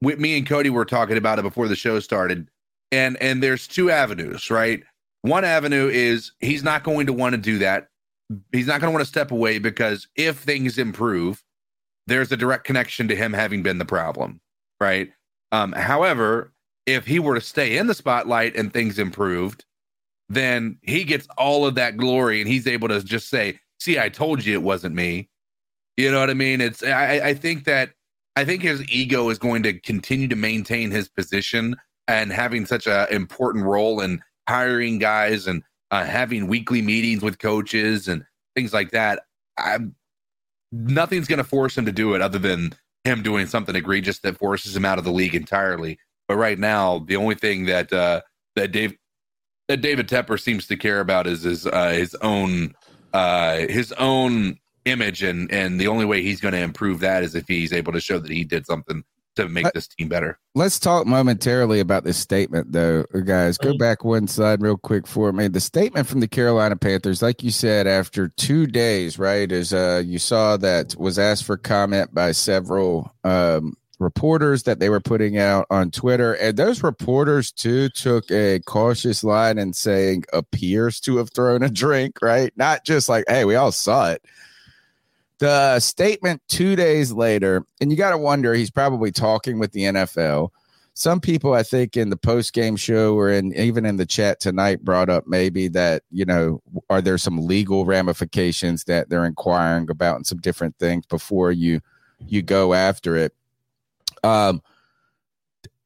with 0.00 0.18
me 0.18 0.38
and 0.38 0.46
Cody 0.46 0.70
were 0.70 0.84
talking 0.84 1.16
about 1.16 1.38
it 1.38 1.42
before 1.42 1.68
the 1.68 1.76
show 1.76 1.98
started, 2.00 2.48
and 2.92 3.16
and 3.20 3.42
there's 3.42 3.66
two 3.66 3.90
avenues, 3.90 4.50
right? 4.50 4.82
One 5.22 5.44
avenue 5.44 5.88
is 5.88 6.32
he's 6.38 6.62
not 6.62 6.84
going 6.84 7.06
to 7.06 7.12
want 7.12 7.32
to 7.32 7.40
do 7.40 7.58
that. 7.58 7.88
He's 8.52 8.66
not 8.66 8.80
going 8.80 8.90
to 8.90 8.94
want 8.94 9.02
to 9.02 9.08
step 9.08 9.32
away 9.32 9.58
because 9.58 10.06
if 10.14 10.38
things 10.38 10.78
improve, 10.78 11.42
there's 12.08 12.32
a 12.32 12.36
direct 12.36 12.64
connection 12.64 13.06
to 13.08 13.16
him 13.16 13.32
having 13.32 13.62
been 13.62 13.78
the 13.78 13.84
problem, 13.84 14.40
right? 14.80 15.10
Um, 15.52 15.72
however, 15.72 16.52
if 16.86 17.06
he 17.06 17.18
were 17.18 17.34
to 17.34 17.40
stay 17.40 17.76
in 17.76 17.86
the 17.86 17.94
spotlight 17.94 18.56
and 18.56 18.72
things 18.72 18.98
improved, 18.98 19.64
then 20.28 20.78
he 20.82 21.04
gets 21.04 21.28
all 21.36 21.66
of 21.66 21.74
that 21.74 21.96
glory 21.96 22.40
and 22.40 22.48
he's 22.48 22.66
able 22.66 22.88
to 22.88 23.02
just 23.02 23.28
say, 23.28 23.60
"See, 23.78 23.98
I 23.98 24.08
told 24.08 24.44
you 24.44 24.54
it 24.54 24.62
wasn't 24.62 24.94
me." 24.94 25.28
You 25.96 26.10
know 26.10 26.20
what 26.20 26.30
I 26.30 26.34
mean? 26.34 26.60
It's 26.60 26.82
I, 26.82 27.20
I 27.28 27.34
think 27.34 27.64
that 27.64 27.90
I 28.36 28.44
think 28.44 28.62
his 28.62 28.88
ego 28.90 29.28
is 29.30 29.38
going 29.38 29.62
to 29.64 29.72
continue 29.72 30.28
to 30.28 30.36
maintain 30.36 30.90
his 30.90 31.08
position 31.08 31.76
and 32.06 32.32
having 32.32 32.66
such 32.66 32.86
an 32.86 33.06
important 33.10 33.64
role 33.64 34.00
in 34.00 34.22
hiring 34.48 34.98
guys 34.98 35.46
and 35.46 35.62
uh, 35.90 36.04
having 36.04 36.46
weekly 36.46 36.80
meetings 36.82 37.22
with 37.22 37.38
coaches 37.38 38.08
and 38.08 38.24
things 38.54 38.72
like 38.72 38.92
that. 38.92 39.24
I'm 39.58 39.94
nothing's 40.72 41.28
going 41.28 41.38
to 41.38 41.44
force 41.44 41.76
him 41.76 41.86
to 41.86 41.92
do 41.92 42.14
it 42.14 42.20
other 42.20 42.38
than 42.38 42.72
him 43.04 43.22
doing 43.22 43.46
something 43.46 43.74
egregious 43.74 44.18
that 44.20 44.38
forces 44.38 44.76
him 44.76 44.84
out 44.84 44.98
of 44.98 45.04
the 45.04 45.12
league 45.12 45.34
entirely. 45.34 45.98
But 46.26 46.36
right 46.36 46.58
now, 46.58 46.98
the 46.98 47.16
only 47.16 47.34
thing 47.34 47.66
that 47.66 47.92
uh, 47.92 48.22
that 48.56 48.72
Dave 48.72 48.96
that 49.68 49.80
David 49.80 50.08
Tepper 50.08 50.40
seems 50.40 50.66
to 50.66 50.76
care 50.76 51.00
about 51.00 51.26
is 51.26 51.42
his 51.42 51.66
uh, 51.66 51.90
his 51.90 52.14
own 52.16 52.74
uh, 53.12 53.58
his 53.68 53.92
own 53.92 54.58
image, 54.84 55.22
and 55.22 55.50
and 55.50 55.80
the 55.80 55.88
only 55.88 56.04
way 56.04 56.22
he's 56.22 56.40
going 56.40 56.52
to 56.52 56.60
improve 56.60 57.00
that 57.00 57.22
is 57.22 57.34
if 57.34 57.48
he's 57.48 57.72
able 57.72 57.92
to 57.92 58.00
show 58.00 58.18
that 58.18 58.30
he 58.30 58.44
did 58.44 58.66
something 58.66 59.04
to 59.38 59.48
make 59.48 59.72
this 59.72 59.88
team 59.88 60.08
better. 60.08 60.38
Let's 60.54 60.78
talk 60.78 61.06
momentarily 61.06 61.80
about 61.80 62.04
this 62.04 62.18
statement, 62.18 62.72
though, 62.72 63.04
guys. 63.24 63.56
Go 63.58 63.76
back 63.78 64.04
one 64.04 64.26
slide 64.26 64.60
real 64.60 64.76
quick 64.76 65.06
for 65.06 65.32
me. 65.32 65.48
The 65.48 65.60
statement 65.60 66.06
from 66.06 66.20
the 66.20 66.28
Carolina 66.28 66.76
Panthers, 66.76 67.22
like 67.22 67.42
you 67.42 67.50
said, 67.50 67.86
after 67.86 68.28
two 68.28 68.66
days, 68.66 69.18
right? 69.18 69.50
Is 69.50 69.72
uh, 69.72 70.02
you 70.04 70.18
saw 70.18 70.56
that 70.58 70.96
was 70.98 71.18
asked 71.18 71.44
for 71.44 71.56
comment 71.56 72.12
by 72.12 72.32
several 72.32 73.14
um, 73.22 73.74
reporters 74.00 74.64
that 74.64 74.80
they 74.80 74.88
were 74.88 75.00
putting 75.00 75.38
out 75.38 75.66
on 75.70 75.90
Twitter, 75.90 76.34
and 76.34 76.56
those 76.56 76.82
reporters 76.82 77.52
too 77.52 77.88
took 77.90 78.30
a 78.30 78.60
cautious 78.60 79.22
line 79.22 79.58
and 79.58 79.76
saying 79.76 80.24
appears 80.32 80.98
to 81.00 81.18
have 81.18 81.30
thrown 81.30 81.62
a 81.62 81.70
drink, 81.70 82.18
right? 82.20 82.52
Not 82.56 82.84
just 82.84 83.08
like, 83.08 83.24
hey, 83.28 83.44
we 83.44 83.54
all 83.54 83.72
saw 83.72 84.10
it 84.10 84.24
the 85.38 85.78
statement 85.80 86.42
two 86.48 86.76
days 86.76 87.12
later, 87.12 87.64
and 87.80 87.90
you 87.90 87.96
got 87.96 88.10
to 88.10 88.18
wonder, 88.18 88.54
he's 88.54 88.70
probably 88.70 89.12
talking 89.12 89.58
with 89.58 89.72
the 89.72 89.82
NFL. 89.82 90.50
Some 90.94 91.20
people, 91.20 91.54
I 91.54 91.62
think, 91.62 91.96
in 91.96 92.10
the 92.10 92.16
post 92.16 92.52
game 92.52 92.74
show 92.74 93.14
or 93.14 93.30
in 93.30 93.54
even 93.54 93.86
in 93.86 93.96
the 93.96 94.06
chat 94.06 94.40
tonight, 94.40 94.84
brought 94.84 95.08
up 95.08 95.24
maybe 95.28 95.68
that 95.68 96.02
you 96.10 96.24
know, 96.24 96.60
are 96.90 97.00
there 97.00 97.18
some 97.18 97.46
legal 97.46 97.84
ramifications 97.84 98.84
that 98.84 99.08
they're 99.08 99.24
inquiring 99.24 99.88
about 99.90 100.16
and 100.16 100.26
some 100.26 100.38
different 100.38 100.76
things 100.78 101.06
before 101.06 101.52
you 101.52 101.80
you 102.26 102.42
go 102.42 102.74
after 102.74 103.16
it. 103.16 103.32
Um, 104.24 104.60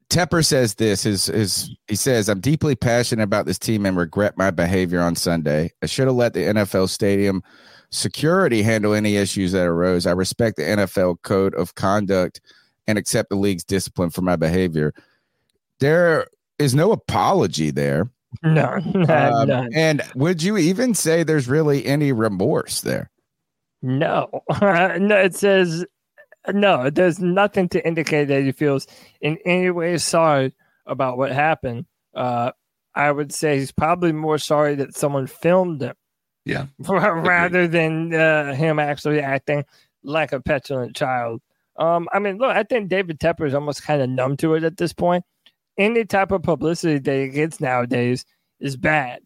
Tepper 0.09 0.45
says 0.45 0.75
this 0.75 1.07
is 1.07 1.29
is 1.29 1.71
he 1.89 1.95
says 1.95 2.29
I'm 2.29 2.41
deeply 2.41 2.75
passionate 2.75 3.23
about 3.23 3.47
this 3.47 3.59
team 3.59 3.87
and 3.87 3.97
regret 3.97 4.37
my 4.37 4.51
behavior 4.51 5.01
on 5.01 5.17
Sunday. 5.17 5.73
I 5.83 5.87
should 5.87 6.07
have 6.07 6.17
let 6.17 6.35
the 6.35 6.41
NFL 6.41 6.89
stadium 6.89 7.43
security 7.93 8.63
handle 8.63 8.95
any 8.95 9.17
issues 9.17 9.53
that 9.53 9.67
arose. 9.67 10.07
I 10.07 10.13
respect 10.13 10.57
the 10.57 10.63
NFL 10.63 11.23
code 11.23 11.55
of 11.55 11.75
conduct 11.75 12.41
and 12.87 12.99
accept 12.99 13.29
the 13.31 13.37
league's 13.37 13.65
discipline 13.65 14.11
for 14.11 14.23
my 14.23 14.35
behavior. 14.35 14.93
There 15.79 16.27
is 16.59 16.75
no 16.75 16.91
apology 16.91 17.71
there. 17.71 18.11
No, 18.43 18.79
Um, 19.09 19.69
and 19.75 20.03
would 20.15 20.43
you 20.43 20.57
even 20.57 20.95
say 20.95 21.23
there's 21.23 21.49
really 21.49 21.85
any 21.85 22.13
remorse 22.13 22.81
there? 22.81 23.11
No, 23.83 24.43
no. 24.61 25.17
It 25.17 25.35
says 25.35 25.85
no. 26.49 26.89
There's 26.89 27.21
nothing 27.21 27.69
to 27.71 27.87
indicate 27.87 28.27
that 28.27 28.43
he 28.43 28.53
feels 28.53 28.87
in 29.21 29.39
any 29.45 29.71
way 29.71 29.99
sorry 29.99 30.55
about 30.87 31.19
what 31.19 31.31
happened. 31.31 31.85
Uh, 32.15 32.53
I 32.95 33.13
would 33.13 33.33
say 33.33 33.59
he's 33.59 33.73
probably 33.73 34.13
more 34.13 34.39
sorry 34.39 34.77
that 34.77 34.97
someone 34.97 35.27
filmed 35.27 35.83
him 35.83 35.95
Yeah. 36.45 36.67
rather 36.79 37.69
than 37.69 38.15
uh, 38.15 38.55
him 38.55 38.79
actually 38.79 39.21
acting 39.21 39.65
like 40.03 40.33
a 40.33 40.41
petulant 40.41 40.97
child. 40.97 41.41
Um, 41.77 42.09
I 42.13 42.19
mean, 42.19 42.39
look, 42.39 42.55
I 42.55 42.65
think 42.65 42.89
David 42.89 43.19
Tepper 43.19 43.47
is 43.47 43.55
almost 43.55 43.83
kind 43.85 44.03
of 44.03 44.11
numb 44.11 44.37
to 44.39 44.55
it 44.55 44.65
at 44.65 44.77
this 44.77 44.93
point. 44.93 45.25
Any 45.79 46.05
type 46.05 46.33
of 46.33 46.43
publicity 46.43 46.99
that 46.99 47.17
he 47.17 47.29
gets 47.29 47.61
nowadays 47.61 48.27
is 48.61 48.77
bad. 48.77 49.21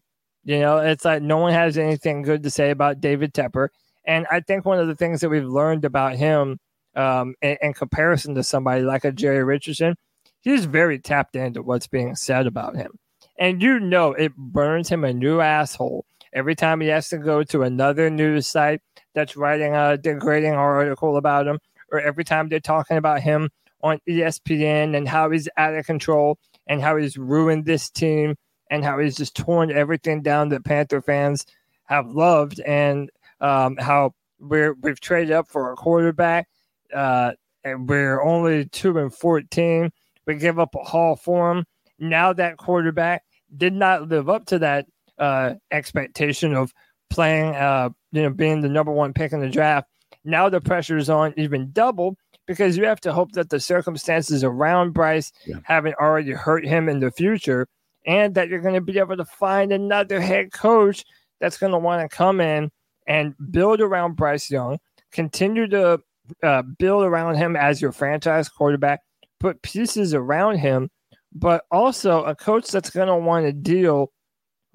You 0.45 0.59
know, 0.59 0.77
it's 0.77 1.03
like 1.03 1.21
no 1.21 1.37
one 1.37 1.51
has 1.51 1.77
anything 1.77 2.21
good 2.21 2.43
to 2.43 2.49
say 2.49 2.69
about 2.69 3.01
David 3.01 3.33
Tepper. 3.33 3.67
And 4.05 4.25
I 4.31 4.39
think 4.39 4.63
one 4.63 4.79
of 4.79 4.87
the 4.87 4.95
things 4.95 5.19
that 5.19 5.29
we've 5.29 5.43
learned 5.43 5.83
about 5.83 6.15
him 6.15 6.57
um, 6.95 7.35
in, 7.41 7.57
in 7.61 7.73
comparison 7.73 8.33
to 8.35 8.43
somebody 8.43 8.81
like 8.81 9.03
a 9.03 9.11
Jerry 9.11 9.43
Richardson, 9.43 9.95
he's 10.39 10.63
very 10.63 10.99
tapped 10.99 11.35
into 11.35 11.61
what's 11.61 11.87
being 11.87 12.15
said 12.15 12.47
about 12.47 12.77
him. 12.77 12.91
And 13.37 13.61
you 13.61 13.79
know, 13.79 14.13
it 14.13 14.35
burns 14.37 14.87
him 14.87 15.03
a 15.03 15.13
new 15.13 15.41
asshole 15.41 16.05
every 16.37 16.55
time 16.55 16.79
he 16.79 16.87
has 16.87 17.09
to 17.09 17.17
go 17.17 17.43
to 17.43 17.63
another 17.63 18.11
news 18.11 18.45
site 18.45 18.79
that's 19.15 19.35
writing 19.35 19.73
a 19.73 19.97
degrading 19.97 20.53
article 20.53 21.17
about 21.17 21.47
him, 21.47 21.57
or 21.91 21.99
every 21.99 22.23
time 22.23 22.47
they're 22.47 22.59
talking 22.59 22.97
about 22.97 23.21
him 23.21 23.49
on 23.81 23.99
ESPN 24.07 24.95
and 24.95 25.09
how 25.09 25.31
he's 25.31 25.49
out 25.57 25.73
of 25.73 25.85
control 25.87 26.37
and 26.67 26.79
how 26.79 26.95
he's 26.95 27.17
ruined 27.17 27.65
this 27.65 27.89
team 27.89 28.35
and 28.69 28.83
how 28.83 28.99
he's 28.99 29.17
just 29.17 29.35
torn 29.35 29.71
everything 29.71 30.21
down 30.21 30.49
that 30.49 30.63
Panther 30.63 31.01
fans 31.01 31.43
have 31.85 32.07
loved 32.07 32.59
and 32.59 33.09
um, 33.41 33.75
how 33.77 34.13
we're 34.39 34.73
we've 34.73 34.99
traded 34.99 35.31
up 35.31 35.47
for 35.47 35.71
a 35.71 35.75
quarterback 35.75 36.47
uh, 36.93 37.31
and 37.63 37.89
we're 37.89 38.21
only 38.21 38.65
two 38.65 38.99
and 38.99 39.13
fourteen. 39.13 39.89
We 40.27 40.35
give 40.35 40.59
up 40.59 40.75
a 40.75 40.83
haul 40.83 41.15
for 41.15 41.51
him. 41.51 41.65
Now 41.97 42.31
that 42.33 42.57
quarterback 42.57 43.23
did 43.55 43.73
not 43.73 44.09
live 44.09 44.29
up 44.29 44.45
to 44.47 44.59
that 44.59 44.85
uh, 45.19 45.55
expectation 45.71 46.53
of 46.53 46.73
playing, 47.09 47.55
uh, 47.55 47.89
you 48.11 48.23
know, 48.23 48.29
being 48.29 48.61
the 48.61 48.69
number 48.69 48.91
one 48.91 49.13
pick 49.13 49.31
in 49.33 49.39
the 49.39 49.49
draft. 49.49 49.87
Now 50.23 50.49
the 50.49 50.61
pressure 50.61 50.97
is 50.97 51.09
on 51.09 51.33
even 51.37 51.71
double 51.71 52.17
because 52.45 52.77
you 52.77 52.85
have 52.85 53.01
to 53.01 53.13
hope 53.13 53.31
that 53.33 53.49
the 53.49 53.59
circumstances 53.59 54.43
around 54.43 54.93
Bryce 54.93 55.31
Yeah. 55.45 55.57
haven't 55.63 55.95
already 55.95 56.31
hurt 56.31 56.65
him 56.65 56.87
in 56.89 56.99
the 56.99 57.11
future, 57.11 57.67
and 58.05 58.35
that 58.35 58.47
you're 58.47 58.61
going 58.61 58.75
to 58.75 58.81
be 58.81 58.99
able 58.99 59.17
to 59.17 59.25
find 59.25 59.71
another 59.73 60.21
head 60.21 60.51
coach 60.53 61.03
that's 61.39 61.57
going 61.57 61.73
to 61.73 61.77
want 61.77 62.09
to 62.09 62.15
come 62.15 62.39
in 62.41 62.71
and 63.05 63.35
build 63.51 63.81
around 63.81 64.15
Bryce 64.15 64.49
Young, 64.49 64.79
continue 65.11 65.67
to 65.67 65.99
uh, 66.43 66.61
build 66.77 67.03
around 67.03 67.35
him 67.35 67.55
as 67.55 67.81
your 67.81 67.91
franchise 67.91 68.49
quarterback, 68.49 69.01
put 69.39 69.61
pieces 69.61 70.13
around 70.13 70.57
him, 70.57 70.89
but 71.33 71.63
also 71.71 72.23
a 72.23 72.35
coach 72.35 72.67
that's 72.69 72.89
going 72.89 73.07
to 73.07 73.15
want 73.15 73.45
to 73.45 73.53
deal 73.53 74.11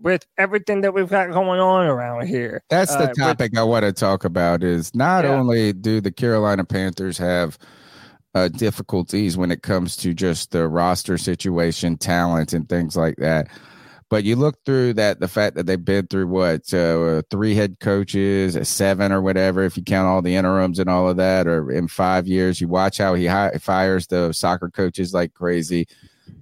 with 0.02 0.26
everything 0.38 0.80
that 0.82 0.92
we've 0.94 1.08
got 1.08 1.30
going 1.30 1.60
on 1.60 1.86
around 1.86 2.26
here. 2.26 2.62
That's 2.68 2.92
the 2.94 3.04
Uh, 3.04 3.08
with- 3.08 3.18
topic 3.18 3.56
I 3.56 3.62
want 3.62 3.84
to 3.84 3.92
talk 3.92 4.24
about. 4.24 4.62
Is 4.62 4.94
not 4.94 5.24
Yeah. 5.24 5.30
only 5.34 5.72
do 5.72 6.00
the 6.00 6.10
Carolina 6.10 6.64
Panthers 6.64 7.18
have 7.18 7.56
uh, 8.34 8.48
difficulties 8.48 9.36
when 9.36 9.50
it 9.50 9.62
comes 9.62 9.94
to 9.94 10.14
just 10.14 10.52
the 10.52 10.66
roster 10.66 11.18
situation, 11.18 11.98
talent, 11.98 12.52
and 12.54 12.66
things 12.68 12.96
like 12.96 13.16
that, 13.18 13.46
But 14.08 14.24
you 14.24 14.36
look 14.36 14.56
through 14.66 14.92
that, 14.94 15.20
the 15.20 15.28
fact 15.28 15.54
that 15.56 15.64
they've 15.64 15.82
been 15.82 16.06
through 16.06 16.26
what 16.28 16.72
uh, 16.74 17.22
three 17.30 17.54
head 17.54 17.76
coaches, 17.80 18.58
seven 18.68 19.10
or 19.12 19.22
whatever, 19.22 19.62
if 19.64 19.74
you 19.76 19.82
count 19.82 20.06
all 20.06 20.20
the 20.22 20.34
interims 20.34 20.78
and 20.78 20.90
all 20.90 21.08
of 21.08 21.16
that, 21.18 21.46
or 21.46 21.70
in 21.70 21.88
five 21.88 22.26
years, 22.26 22.60
you 22.60 22.68
watch 22.68 22.98
how 22.98 23.14
he 23.14 23.26
hi- 23.26 23.52
fires 23.58 24.06
the 24.08 24.32
soccer 24.32 24.68
coaches 24.70 25.14
like 25.14 25.32
crazy. 25.34 25.86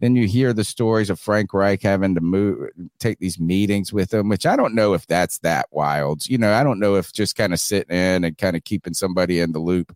Then 0.01 0.17
you 0.17 0.27
hear 0.27 0.53
the 0.53 0.65
stories 0.65 1.11
of 1.11 1.21
Frank 1.21 1.53
Reich 1.53 1.83
having 1.83 2.15
to 2.15 2.21
move, 2.21 2.71
take 2.99 3.19
these 3.19 3.39
meetings 3.39 3.93
with 3.93 4.15
him, 4.15 4.29
which 4.29 4.47
I 4.47 4.57
don't 4.57 4.75
know 4.75 4.95
if 4.95 5.07
that's 5.07 5.39
that 5.41 5.67
wild. 5.71 6.27
You 6.27 6.39
know, 6.39 6.53
I 6.55 6.63
don't 6.63 6.81
know 6.81 6.95
if 6.95 7.13
just 7.13 7.37
kind 7.37 7.53
of 7.53 7.61
sitting 7.61 7.95
in 7.95 8.25
and 8.25 8.39
kind 8.39 8.57
of 8.57 8.65
keeping 8.65 8.95
somebody 8.95 9.41
in 9.41 9.53
the 9.53 9.59
loop 9.59 9.95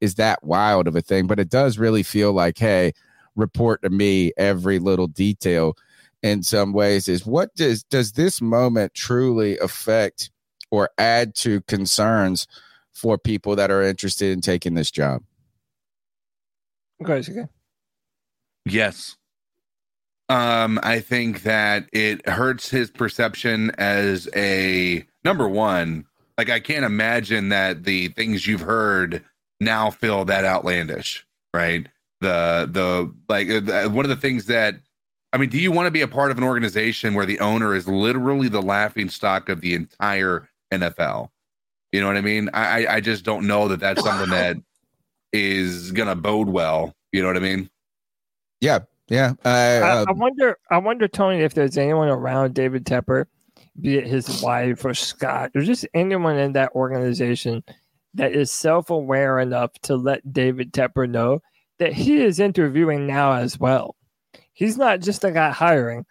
is 0.00 0.14
that 0.14 0.42
wild 0.44 0.88
of 0.88 0.96
a 0.96 1.02
thing, 1.02 1.26
but 1.26 1.40
it 1.40 1.50
does 1.50 1.78
really 1.78 2.02
feel 2.02 2.32
like, 2.32 2.58
hey, 2.58 2.92
report 3.36 3.82
to 3.82 3.90
me 3.90 4.32
every 4.36 4.78
little 4.78 5.06
detail 5.06 5.76
in 6.22 6.42
some 6.42 6.72
ways 6.72 7.08
is 7.08 7.26
what 7.26 7.54
does 7.54 7.82
does 7.84 8.12
this 8.12 8.40
moment 8.40 8.94
truly 8.94 9.58
affect 9.58 10.30
or 10.70 10.90
add 10.98 11.34
to 11.34 11.60
concerns 11.62 12.46
for 12.92 13.18
people 13.18 13.54
that 13.54 13.70
are 13.70 13.82
interested 13.82 14.32
in 14.32 14.40
taking 14.40 14.74
this 14.74 14.90
job 14.90 15.22
Okay, 17.02 17.18
okay. 17.18 17.46
Yes. 18.66 19.16
Um, 20.28 20.80
I 20.82 20.98
think 20.98 21.44
that 21.44 21.88
it 21.92 22.28
hurts 22.28 22.68
his 22.68 22.90
perception 22.90 23.70
as 23.78 24.28
a 24.34 25.06
number 25.24 25.48
one. 25.48 26.04
Like, 26.36 26.50
I 26.50 26.58
can't 26.58 26.84
imagine 26.84 27.48
that 27.50 27.84
the 27.84 28.08
things 28.08 28.46
you've 28.46 28.60
heard 28.60 29.24
now 29.60 29.90
feel 29.90 30.24
that 30.26 30.44
outlandish, 30.44 31.24
right? 31.54 31.86
The 32.20 32.68
the 32.70 33.14
like 33.28 33.48
uh, 33.48 33.88
one 33.88 34.04
of 34.04 34.08
the 34.08 34.16
things 34.16 34.46
that 34.46 34.74
I 35.32 35.38
mean, 35.38 35.48
do 35.48 35.58
you 35.58 35.70
want 35.70 35.86
to 35.86 35.90
be 35.90 36.00
a 36.00 36.08
part 36.08 36.30
of 36.30 36.38
an 36.38 36.44
organization 36.44 37.14
where 37.14 37.26
the 37.26 37.40
owner 37.40 37.74
is 37.74 37.86
literally 37.86 38.48
the 38.48 38.62
laughing 38.62 39.08
stock 39.08 39.48
of 39.48 39.60
the 39.60 39.74
entire 39.74 40.48
NFL? 40.72 41.28
You 41.92 42.00
know 42.00 42.08
what 42.08 42.16
I 42.16 42.20
mean? 42.20 42.50
I 42.52 42.86
I 42.86 43.00
just 43.00 43.24
don't 43.24 43.46
know 43.46 43.68
that 43.68 43.80
that's 43.80 44.02
something 44.02 44.30
that 44.30 44.56
is 45.32 45.92
gonna 45.92 46.16
bode 46.16 46.48
well. 46.48 46.94
You 47.12 47.22
know 47.22 47.28
what 47.28 47.36
I 47.36 47.40
mean? 47.40 47.70
Yeah 48.66 48.80
yeah 49.08 49.32
uh, 49.44 49.48
I, 49.48 49.88
I 49.88 50.02
um, 50.02 50.18
wonder. 50.18 50.58
I 50.70 50.78
wonder, 50.78 51.08
Tony, 51.08 51.38
if 51.40 51.54
there's 51.54 51.78
anyone 51.78 52.08
around 52.08 52.54
David 52.54 52.84
Tepper, 52.84 53.26
be 53.80 53.98
it 53.98 54.06
his 54.06 54.42
wife 54.42 54.84
or 54.84 54.94
Scott, 54.94 55.52
or 55.54 55.62
just 55.62 55.86
anyone 55.94 56.36
in 56.36 56.52
that 56.52 56.72
organization 56.74 57.62
that 58.14 58.32
is 58.32 58.50
self-aware 58.50 59.38
enough 59.38 59.72
to 59.82 59.96
let 59.96 60.32
David 60.32 60.72
Tepper 60.72 61.08
know 61.08 61.40
that 61.78 61.92
he 61.92 62.22
is 62.22 62.40
interviewing 62.40 63.06
now 63.06 63.34
as 63.34 63.60
well. 63.60 63.94
He's 64.52 64.78
not 64.78 65.00
just 65.00 65.22
a 65.22 65.30
guy 65.30 65.50
hiring; 65.50 66.04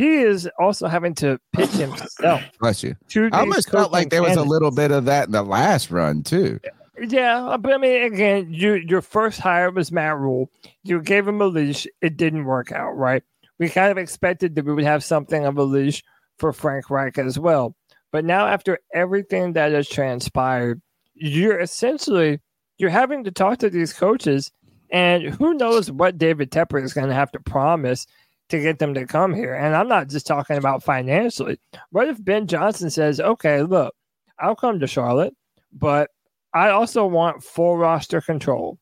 he 0.00 0.16
is 0.16 0.48
also 0.58 0.88
having 0.88 1.14
to 1.16 1.38
pitch 1.52 1.70
himself. 1.70 2.42
bless 2.58 2.82
you 2.82 2.96
i 3.32 3.40
almost 3.40 3.70
felt 3.70 3.92
like 3.92 4.08
there 4.08 4.22
was 4.22 4.36
a 4.36 4.42
little 4.42 4.70
bit 4.70 4.90
of 4.90 5.04
that 5.04 5.26
in 5.26 5.32
the 5.32 5.42
last 5.42 5.90
run 5.90 6.22
too 6.22 6.58
Yeah, 6.64 6.70
but 7.08 7.72
I 7.72 7.78
mean, 7.78 8.02
again, 8.12 8.52
you 8.52 8.74
your 8.74 9.02
first 9.02 9.40
hire 9.40 9.70
was 9.70 9.90
Matt 9.90 10.18
Rhule. 10.18 10.50
You 10.82 11.00
gave 11.00 11.26
him 11.26 11.40
a 11.40 11.46
leash. 11.46 11.86
It 12.00 12.16
didn't 12.16 12.44
work 12.44 12.72
out, 12.72 12.92
right? 12.92 13.22
We 13.58 13.68
kind 13.68 13.90
of 13.90 13.98
expected 13.98 14.54
that 14.54 14.64
we 14.64 14.74
would 14.74 14.84
have 14.84 15.04
something 15.04 15.44
of 15.44 15.58
a 15.58 15.62
leash 15.62 16.02
for 16.38 16.52
Frank 16.52 16.90
Reich 16.90 17.18
as 17.18 17.38
well. 17.38 17.74
But 18.12 18.24
now, 18.24 18.46
after 18.46 18.78
everything 18.92 19.52
that 19.52 19.72
has 19.72 19.88
transpired, 19.88 20.82
you're 21.14 21.60
essentially 21.60 22.40
you're 22.78 22.90
having 22.90 23.24
to 23.24 23.30
talk 23.30 23.58
to 23.58 23.70
these 23.70 23.92
coaches, 23.92 24.50
and 24.90 25.22
who 25.22 25.54
knows 25.54 25.90
what 25.90 26.18
David 26.18 26.50
Tepper 26.50 26.82
is 26.82 26.94
going 26.94 27.08
to 27.08 27.14
have 27.14 27.32
to 27.32 27.40
promise 27.40 28.06
to 28.48 28.60
get 28.60 28.78
them 28.78 28.94
to 28.94 29.06
come 29.06 29.32
here. 29.32 29.54
And 29.54 29.76
I'm 29.76 29.88
not 29.88 30.08
just 30.08 30.26
talking 30.26 30.56
about 30.56 30.82
financially. 30.82 31.60
What 31.90 32.08
if 32.08 32.22
Ben 32.22 32.46
Johnson 32.46 32.90
says, 32.90 33.20
"Okay, 33.20 33.62
look, 33.62 33.94
I'll 34.38 34.56
come 34.56 34.80
to 34.80 34.86
Charlotte, 34.86 35.34
but 35.72 36.10
I 36.52 36.70
also 36.70 37.06
want 37.06 37.42
full 37.44 37.76
roster 37.76 38.20
control. 38.20 38.78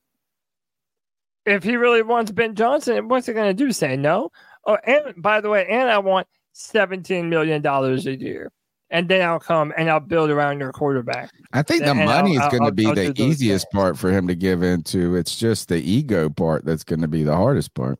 If 1.45 1.63
he 1.63 1.75
really 1.77 2.01
wants 2.03 2.31
Ben 2.31 2.55
Johnson, 2.55 3.07
what's 3.07 3.27
he 3.27 3.33
going 3.33 3.47
to 3.55 3.63
do? 3.65 3.71
Say 3.71 3.95
no? 3.95 4.29
Oh, 4.65 4.77
and 4.85 5.13
by 5.21 5.41
the 5.41 5.49
way, 5.49 5.65
and 5.69 5.89
I 5.89 5.97
want 5.99 6.27
$17 6.55 7.27
million 7.29 7.65
a 7.65 8.11
year. 8.11 8.51
And 8.91 9.07
then 9.07 9.21
I'll 9.27 9.39
come 9.39 9.71
and 9.77 9.89
I'll 9.89 9.99
build 9.99 10.31
around 10.31 10.59
your 10.59 10.71
quarterback. 10.71 11.29
i 11.53 11.61
think 11.61 11.83
the 11.83 11.91
And 11.91 12.01
I'll- 12.01 12.05
money 12.23 12.35
is 12.35 12.47
going 12.49 12.65
to 12.65 12.71
be 12.71 12.87
I'll 12.87 12.95
the 12.95 13.13
easiest 13.21 13.67
things. 13.71 13.81
part 13.81 13.97
for 13.97 14.11
him 14.11 14.27
to 14.27 14.35
give 14.35 14.63
into 14.63 15.15
it's 15.15 15.35
just 15.37 15.69
the 15.69 15.77
ego 15.77 16.27
part 16.29 16.65
that's 16.65 16.83
going 16.83 17.01
to 17.01 17.07
be 17.07 17.23
the 17.23 17.35
hardest 17.35 17.73
part 17.75 17.99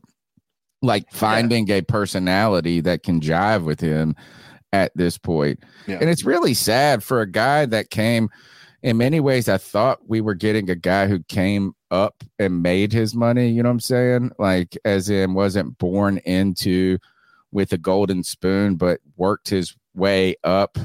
like 0.82 1.05
finding 1.12 1.69
a 1.69 1.82
personality 1.82 2.82
that 2.82 3.03
can 3.03 3.21
jive 3.21 3.65
with 3.65 3.79
him 3.79 4.15
at 4.73 4.91
this 4.95 5.17
point 5.19 5.60
Yeah. 5.88 5.97
and 6.01 6.10
it's 6.10 6.23
really 6.25 6.55
sad 6.55 7.03
for 7.03 7.21
a 7.21 7.29
guy 7.29 7.67
that 7.67 7.91
came 7.91 8.29
in 8.82 8.98
many 8.98 9.20
ways 9.20 9.50
i 9.50 9.58
thought 9.58 10.00
we 10.08 10.22
were 10.22 10.36
getting 10.36 10.70
a 10.70 10.76
guy 10.76 11.08
who 11.08 11.20
came 11.24 11.74
up 11.92 12.24
and 12.38 12.62
made 12.62 12.94
his 12.94 13.15
money 13.15 13.50
you 13.50 13.63
know 13.63 13.70
what 13.70 13.74
i'm 13.74 13.80
saying? 13.80 14.32
Like 14.38 14.78
as 14.86 15.10
in 15.10 15.34
wasn't 15.34 15.78
born 15.78 16.20
into 16.20 17.00
with 17.52 17.74
a 17.74 17.78
golden 17.78 18.24
spoon 18.24 18.76
but 18.76 19.00
worked 19.18 19.50
his 19.50 19.76
way 19.96 20.36
up 20.44 20.78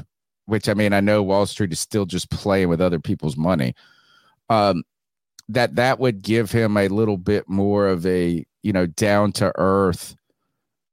which 0.45 0.67
i 0.67 0.73
mean 0.73 0.93
i 0.93 0.99
know 0.99 1.21
wall 1.21 1.45
street 1.45 1.71
is 1.71 1.79
still 1.79 2.05
just 2.05 2.29
playing 2.31 2.69
with 2.69 2.81
other 2.81 2.99
people's 2.99 3.37
money. 3.37 3.75
Um 4.49 4.83
that 5.49 5.75
that 5.75 5.99
would 5.99 6.23
give 6.23 6.51
him 6.51 6.75
a 6.75 6.87
little 6.87 7.17
bit 7.17 7.47
more 7.47 7.87
of 7.87 8.05
a 8.05 8.43
you 8.63 8.73
know 8.73 8.87
down 8.87 9.31
to 9.33 9.51
earth 9.55 10.15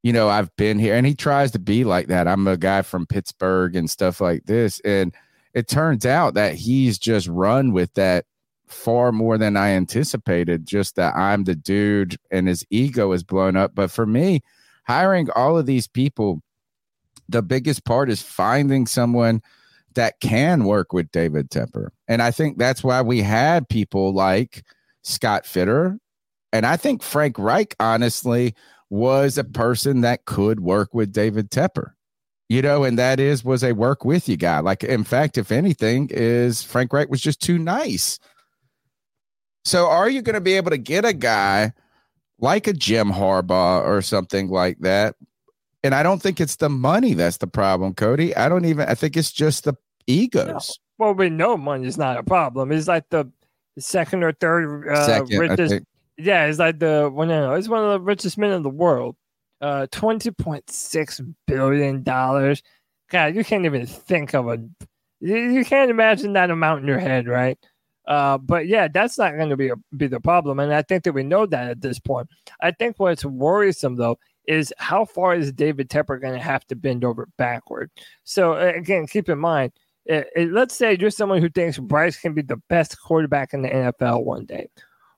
you 0.02 0.12
know 0.12 0.28
i've 0.28 0.54
been 0.56 0.78
here 0.78 0.94
and 0.94 1.06
he 1.06 1.14
tries 1.14 1.50
to 1.52 1.58
be 1.58 1.84
like 1.84 2.08
that. 2.08 2.28
I'm 2.28 2.46
a 2.46 2.58
guy 2.58 2.82
from 2.82 3.06
pittsburgh 3.06 3.76
and 3.76 3.88
stuff 3.88 4.20
like 4.20 4.44
this 4.44 4.78
and 4.80 5.14
it 5.54 5.68
turns 5.68 6.06
out 6.06 6.34
that 6.34 6.54
he's 6.54 6.98
just 6.98 7.28
run 7.28 7.72
with 7.72 7.92
that 7.94 8.24
far 8.66 9.12
more 9.12 9.36
than 9.36 9.56
i 9.56 9.70
anticipated 9.70 10.66
just 10.66 10.96
that 10.96 11.14
i'm 11.14 11.44
the 11.44 11.54
dude 11.54 12.16
and 12.30 12.48
his 12.48 12.64
ego 12.70 13.12
is 13.12 13.22
blown 13.22 13.56
up 13.56 13.74
but 13.74 13.90
for 13.90 14.06
me 14.06 14.40
hiring 14.86 15.28
all 15.30 15.58
of 15.58 15.66
these 15.66 15.86
people 15.86 16.40
the 17.28 17.42
biggest 17.42 17.84
part 17.84 18.10
is 18.10 18.22
finding 18.22 18.86
someone 18.86 19.42
that 19.94 20.20
can 20.20 20.64
work 20.64 20.92
with 20.92 21.10
David 21.10 21.50
Tepper. 21.50 21.88
And 22.08 22.22
I 22.22 22.30
think 22.30 22.58
that's 22.58 22.82
why 22.82 23.02
we 23.02 23.22
had 23.22 23.68
people 23.68 24.12
like 24.12 24.64
Scott 25.02 25.46
Fitter. 25.46 25.98
And 26.52 26.66
I 26.66 26.76
think 26.76 27.02
Frank 27.02 27.38
Reich, 27.38 27.74
honestly, 27.80 28.54
was 28.90 29.38
a 29.38 29.44
person 29.44 30.02
that 30.02 30.24
could 30.24 30.60
work 30.60 30.94
with 30.94 31.12
David 31.12 31.50
Tepper. 31.50 31.92
You 32.52 32.60
know, 32.60 32.84
and 32.84 32.98
that 32.98 33.18
is 33.18 33.42
was 33.42 33.64
a 33.64 33.72
work 33.72 34.04
with 34.04 34.28
you 34.28 34.36
guy. 34.36 34.58
Like, 34.58 34.84
in 34.84 35.04
fact, 35.04 35.38
if 35.38 35.50
anything, 35.50 36.10
is 36.10 36.62
Frank 36.62 36.92
Reich 36.92 37.08
was 37.08 37.22
just 37.22 37.40
too 37.40 37.58
nice. 37.58 38.18
So, 39.64 39.86
are 39.86 40.10
you 40.10 40.20
going 40.20 40.34
to 40.34 40.40
be 40.42 40.52
able 40.52 40.70
to 40.70 40.76
get 40.76 41.06
a 41.06 41.14
guy 41.14 41.72
like 42.40 42.66
a 42.66 42.74
Jim 42.74 43.10
Harbaugh 43.10 43.86
or 43.86 44.02
something 44.02 44.50
like 44.50 44.80
that? 44.80 45.16
And 45.82 45.94
I 45.94 46.02
don't 46.02 46.20
think 46.20 46.42
it's 46.42 46.56
the 46.56 46.68
money 46.68 47.14
that's 47.14 47.38
the 47.38 47.46
problem, 47.46 47.94
Cody. 47.94 48.36
I 48.36 48.50
don't 48.50 48.66
even. 48.66 48.86
I 48.86 48.96
think 48.96 49.16
it's 49.16 49.32
just 49.32 49.64
the 49.64 49.72
egos. 50.06 50.78
Well, 50.98 51.14
we 51.14 51.30
know 51.30 51.56
money 51.56 51.86
is 51.86 51.96
not 51.96 52.18
a 52.18 52.22
problem. 52.22 52.70
It's 52.70 52.86
like 52.86 53.08
the 53.08 53.32
second 53.78 54.24
or 54.24 54.32
third 54.32 54.90
uh, 54.90 55.06
Second, 55.06 55.38
richest. 55.38 55.86
Yeah, 56.18 56.44
it's 56.44 56.58
like 56.58 56.80
the 56.80 57.10
well, 57.10 57.26
no, 57.26 57.48
no, 57.48 57.54
it's 57.54 57.68
one 57.68 57.82
of 57.82 57.92
the 57.92 58.00
richest 58.00 58.36
men 58.36 58.50
in 58.50 58.62
the 58.62 58.68
world. 58.68 59.16
Uh, 59.62 59.86
twenty 59.92 60.30
point 60.30 60.68
six 60.68 61.20
billion 61.46 62.02
dollars. 62.02 62.62
God, 63.10 63.34
you 63.34 63.44
can't 63.44 63.64
even 63.64 63.86
think 63.86 64.34
of 64.34 64.48
a. 64.48 64.58
You, 65.20 65.36
you 65.36 65.64
can't 65.64 65.90
imagine 65.90 66.32
that 66.32 66.50
amount 66.50 66.82
in 66.82 66.88
your 66.88 66.98
head, 66.98 67.28
right? 67.28 67.56
Uh, 68.06 68.36
but 68.38 68.66
yeah, 68.66 68.88
that's 68.88 69.16
not 69.16 69.36
going 69.36 69.50
to 69.50 69.56
be 69.56 69.68
a, 69.68 69.76
be 69.96 70.08
the 70.08 70.18
problem, 70.18 70.58
and 70.58 70.74
I 70.74 70.82
think 70.82 71.04
that 71.04 71.12
we 71.12 71.22
know 71.22 71.46
that 71.46 71.70
at 71.70 71.80
this 71.80 72.00
point. 72.00 72.28
I 72.60 72.72
think 72.72 72.98
what's 72.98 73.24
worrisome 73.24 73.96
though 73.96 74.18
is 74.48 74.74
how 74.78 75.04
far 75.04 75.34
is 75.34 75.52
David 75.52 75.88
Tepper 75.88 76.20
going 76.20 76.34
to 76.34 76.40
have 76.40 76.66
to 76.66 76.76
bend 76.76 77.04
over 77.04 77.28
backward? 77.38 77.90
So 78.24 78.54
again, 78.54 79.06
keep 79.06 79.28
in 79.28 79.38
mind, 79.38 79.72
uh, 80.10 80.22
uh, 80.36 80.42
let's 80.50 80.74
say 80.74 80.96
you're 80.98 81.10
someone 81.10 81.40
who 81.40 81.48
thinks 81.48 81.78
Bryce 81.78 82.18
can 82.18 82.34
be 82.34 82.42
the 82.42 82.60
best 82.68 83.00
quarterback 83.00 83.54
in 83.54 83.62
the 83.62 83.68
NFL 83.68 84.24
one 84.24 84.46
day. 84.46 84.68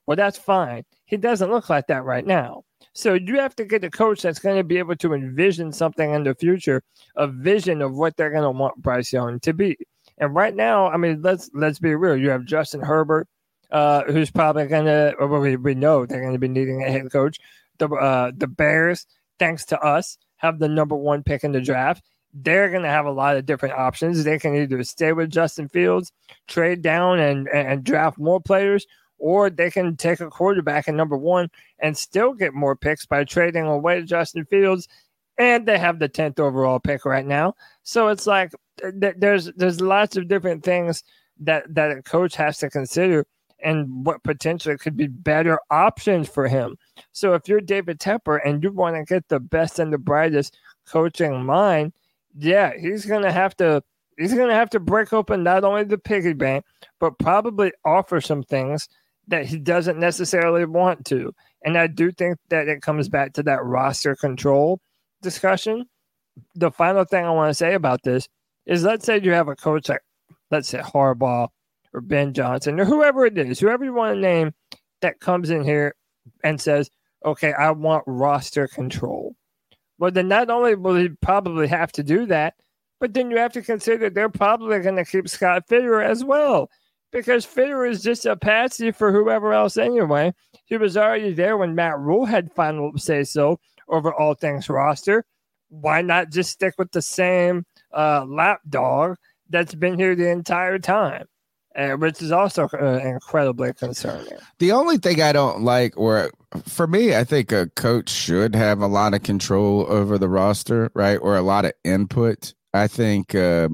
Well, 0.06 0.16
that's 0.16 0.38
fine. 0.38 0.84
He 1.06 1.16
doesn't 1.16 1.50
look 1.50 1.70
like 1.70 1.86
that 1.86 2.04
right 2.04 2.26
now. 2.26 2.64
So 2.94 3.14
you 3.14 3.40
have 3.40 3.56
to 3.56 3.64
get 3.64 3.82
a 3.84 3.90
coach 3.90 4.22
that's 4.22 4.38
going 4.38 4.56
to 4.56 4.64
be 4.64 4.78
able 4.78 4.96
to 4.96 5.14
envision 5.14 5.72
something 5.72 6.14
in 6.14 6.22
the 6.22 6.34
future, 6.34 6.82
a 7.16 7.26
vision 7.26 7.82
of 7.82 7.94
what 7.94 8.16
they're 8.16 8.30
going 8.30 8.44
to 8.44 8.50
want 8.50 8.80
Bryce 8.80 9.12
Young 9.12 9.40
to 9.40 9.52
be. 9.52 9.76
And 10.18 10.32
right 10.32 10.54
now, 10.54 10.88
I 10.88 10.96
mean, 10.96 11.20
let's 11.22 11.50
let's 11.54 11.80
be 11.80 11.94
real. 11.96 12.16
You 12.16 12.30
have 12.30 12.44
Justin 12.44 12.80
Herbert, 12.80 13.26
uh, 13.72 14.04
who's 14.04 14.30
probably 14.30 14.66
going 14.66 14.84
to, 14.84 15.14
well, 15.18 15.40
we, 15.40 15.56
we 15.56 15.74
know 15.74 16.06
they're 16.06 16.20
going 16.20 16.34
to 16.34 16.38
be 16.38 16.46
needing 16.46 16.84
a 16.84 16.90
head 16.90 17.10
coach. 17.10 17.40
The 17.78 17.88
uh, 17.88 18.30
the 18.36 18.46
Bears, 18.46 19.06
thanks 19.40 19.64
to 19.66 19.80
us, 19.80 20.16
have 20.36 20.60
the 20.60 20.68
number 20.68 20.94
one 20.94 21.24
pick 21.24 21.42
in 21.42 21.50
the 21.50 21.60
draft. 21.60 22.04
They're 22.32 22.70
going 22.70 22.82
to 22.82 22.88
have 22.88 23.06
a 23.06 23.12
lot 23.12 23.36
of 23.36 23.46
different 23.46 23.74
options. 23.74 24.22
They 24.22 24.38
can 24.38 24.54
either 24.56 24.82
stay 24.84 25.12
with 25.12 25.30
Justin 25.30 25.68
Fields, 25.68 26.12
trade 26.46 26.82
down 26.82 27.18
and 27.18 27.48
and 27.48 27.82
draft 27.82 28.18
more 28.18 28.40
players, 28.40 28.86
or 29.18 29.50
they 29.50 29.70
can 29.70 29.96
take 29.96 30.20
a 30.20 30.30
quarterback 30.30 30.88
at 30.88 30.94
number 30.94 31.16
one 31.16 31.50
and 31.78 31.96
still 31.96 32.32
get 32.32 32.54
more 32.54 32.76
picks 32.76 33.06
by 33.06 33.24
trading 33.24 33.66
away 33.66 34.02
Justin 34.02 34.44
Fields 34.46 34.88
and 35.38 35.66
they 35.66 35.78
have 35.78 35.98
the 35.98 36.08
10th 36.08 36.38
overall 36.38 36.78
pick 36.78 37.04
right 37.04 37.26
now. 37.26 37.54
So 37.82 38.08
it's 38.08 38.26
like 38.26 38.52
th- 38.80 39.16
there's 39.18 39.46
there's 39.56 39.80
lots 39.80 40.16
of 40.16 40.28
different 40.28 40.64
things 40.64 41.02
that 41.40 41.72
that 41.74 41.90
a 41.90 42.02
coach 42.02 42.36
has 42.36 42.58
to 42.58 42.70
consider 42.70 43.26
and 43.62 44.04
what 44.04 44.22
potentially 44.22 44.76
could 44.76 44.96
be 44.96 45.06
better 45.06 45.58
options 45.70 46.28
for 46.28 46.46
him. 46.46 46.76
So 47.12 47.34
if 47.34 47.48
you're 47.48 47.60
David 47.60 47.98
Tepper 47.98 48.40
and 48.44 48.62
you 48.62 48.70
want 48.70 48.96
to 48.96 49.04
get 49.04 49.28
the 49.28 49.40
best 49.40 49.78
and 49.78 49.92
the 49.92 49.98
brightest 49.98 50.56
coaching 50.86 51.44
mind, 51.44 51.92
yeah, 52.36 52.72
he's 52.78 53.06
gonna 53.06 53.32
have 53.32 53.56
to 53.56 53.82
he's 54.18 54.34
gonna 54.34 54.54
have 54.54 54.70
to 54.70 54.80
break 54.80 55.12
open 55.12 55.42
not 55.42 55.64
only 55.64 55.84
the 55.84 55.98
piggy 55.98 56.34
bank, 56.34 56.64
but 57.00 57.18
probably 57.18 57.72
offer 57.84 58.20
some 58.20 58.42
things 58.42 58.88
that 59.28 59.46
he 59.46 59.58
doesn't 59.58 59.98
necessarily 59.98 60.64
want 60.64 61.04
to. 61.06 61.34
And 61.64 61.78
I 61.78 61.86
do 61.86 62.10
think 62.10 62.38
that 62.50 62.68
it 62.68 62.82
comes 62.82 63.08
back 63.08 63.32
to 63.34 63.42
that 63.44 63.64
roster 63.64 64.14
control 64.14 64.80
discussion. 65.22 65.86
The 66.54 66.70
final 66.70 67.04
thing 67.04 67.24
I 67.24 67.30
want 67.30 67.50
to 67.50 67.54
say 67.54 67.74
about 67.74 68.02
this 68.02 68.28
is 68.66 68.84
let's 68.84 69.06
say 69.06 69.20
you 69.20 69.32
have 69.32 69.48
a 69.48 69.56
coach 69.56 69.88
like, 69.88 70.02
let's 70.50 70.68
say 70.68 70.78
Harbaugh 70.78 71.48
or 71.92 72.00
Ben 72.00 72.34
Johnson 72.34 72.78
or 72.80 72.84
whoever 72.84 73.24
it 73.26 73.38
is, 73.38 73.60
whoever 73.60 73.84
you 73.84 73.94
want 73.94 74.16
to 74.16 74.20
name 74.20 74.52
that 75.00 75.20
comes 75.20 75.50
in 75.50 75.64
here 75.64 75.94
and 76.42 76.60
says, 76.60 76.90
okay, 77.24 77.52
I 77.52 77.70
want 77.70 78.04
roster 78.06 78.68
control. 78.68 79.34
Well, 79.98 80.10
then 80.10 80.28
not 80.28 80.50
only 80.50 80.74
will 80.74 80.96
he 80.96 81.08
probably 81.08 81.68
have 81.68 81.92
to 81.92 82.02
do 82.02 82.26
that, 82.26 82.54
but 83.00 83.14
then 83.14 83.30
you 83.30 83.38
have 83.38 83.52
to 83.52 83.62
consider 83.62 84.10
they're 84.10 84.28
probably 84.28 84.80
going 84.80 84.96
to 84.96 85.04
keep 85.04 85.28
Scott 85.28 85.68
Fitterer 85.68 86.04
as 86.04 86.24
well 86.24 86.68
because 87.14 87.44
Fitter 87.44 87.86
is 87.86 88.02
just 88.02 88.26
a 88.26 88.36
patsy 88.36 88.90
for 88.90 89.12
whoever 89.12 89.52
else 89.52 89.76
anyway. 89.76 90.34
He 90.66 90.76
was 90.76 90.96
already 90.96 91.32
there 91.32 91.56
when 91.56 91.74
Matt 91.74 91.98
Rhule 91.98 92.26
had 92.26 92.52
final 92.52 92.90
say 92.96 93.22
so 93.22 93.60
over 93.88 94.12
all 94.12 94.34
things 94.34 94.68
roster. 94.68 95.24
Why 95.68 96.02
not 96.02 96.30
just 96.30 96.50
stick 96.50 96.74
with 96.76 96.90
the 96.90 97.00
same 97.00 97.64
uh, 97.96 98.24
lapdog 98.26 99.16
that's 99.48 99.74
been 99.74 99.96
here 99.96 100.16
the 100.16 100.28
entire 100.28 100.78
time? 100.78 101.26
Uh, 101.76 101.92
which 101.92 102.22
is 102.22 102.30
also 102.30 102.68
uh, 102.72 103.00
incredibly 103.02 103.72
concerning. 103.72 104.32
The 104.60 104.70
only 104.70 104.96
thing 104.96 105.20
I 105.20 105.32
don't 105.32 105.62
like, 105.62 105.96
or 105.96 106.30
for 106.66 106.86
me, 106.86 107.16
I 107.16 107.24
think 107.24 107.50
a 107.50 107.66
coach 107.70 108.10
should 108.10 108.54
have 108.54 108.80
a 108.80 108.86
lot 108.86 109.12
of 109.12 109.24
control 109.24 109.84
over 109.88 110.16
the 110.16 110.28
roster, 110.28 110.92
right? 110.94 111.16
Or 111.16 111.36
a 111.36 111.42
lot 111.42 111.64
of 111.64 111.72
input. 111.82 112.54
I 112.72 112.86
think 112.86 113.34
uh, 113.34 113.70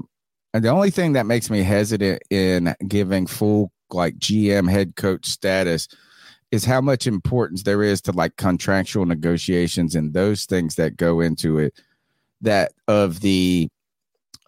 the 0.53 0.69
only 0.69 0.89
thing 0.89 1.13
that 1.13 1.25
makes 1.25 1.49
me 1.49 1.63
hesitant 1.63 2.21
in 2.29 2.75
giving 2.87 3.27
full 3.27 3.71
like 3.91 4.15
GM 4.17 4.69
head 4.69 4.95
coach 4.95 5.25
status 5.25 5.87
is 6.51 6.65
how 6.65 6.81
much 6.81 7.07
importance 7.07 7.63
there 7.63 7.81
is 7.81 8.01
to 8.01 8.11
like 8.11 8.35
contractual 8.35 9.05
negotiations 9.05 9.95
and 9.95 10.13
those 10.13 10.45
things 10.45 10.75
that 10.75 10.97
go 10.97 11.21
into 11.21 11.57
it 11.57 11.73
that 12.41 12.73
of 12.87 13.21
the 13.21 13.69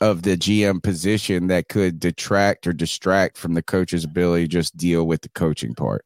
of 0.01 0.23
the 0.23 0.35
GM 0.35 0.83
position 0.83 1.47
that 1.47 1.69
could 1.69 1.99
detract 1.99 2.67
or 2.67 2.73
distract 2.73 3.37
from 3.37 3.53
the 3.53 3.61
coach's 3.61 4.03
ability 4.03 4.47
just 4.47 4.75
deal 4.75 5.07
with 5.07 5.21
the 5.21 5.29
coaching 5.29 5.73
part. 5.73 6.05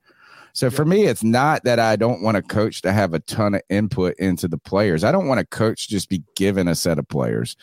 So 0.53 0.69
for 0.69 0.85
me, 0.85 1.03
it's 1.03 1.23
not 1.23 1.63
that 1.63 1.79
I 1.79 1.95
don't 1.95 2.21
want 2.21 2.37
a 2.37 2.41
coach 2.43 2.81
to 2.83 2.91
have 2.91 3.13
a 3.13 3.19
ton 3.19 3.55
of 3.55 3.61
input 3.69 4.15
into 4.19 4.47
the 4.47 4.57
players. 4.57 5.03
I 5.03 5.11
don't 5.11 5.27
want 5.27 5.39
a 5.39 5.45
coach 5.45 5.87
just 5.87 6.09
be 6.09 6.23
given 6.35 6.67
a 6.67 6.75
set 6.75 6.99
of 6.99 7.07
players 7.07 7.55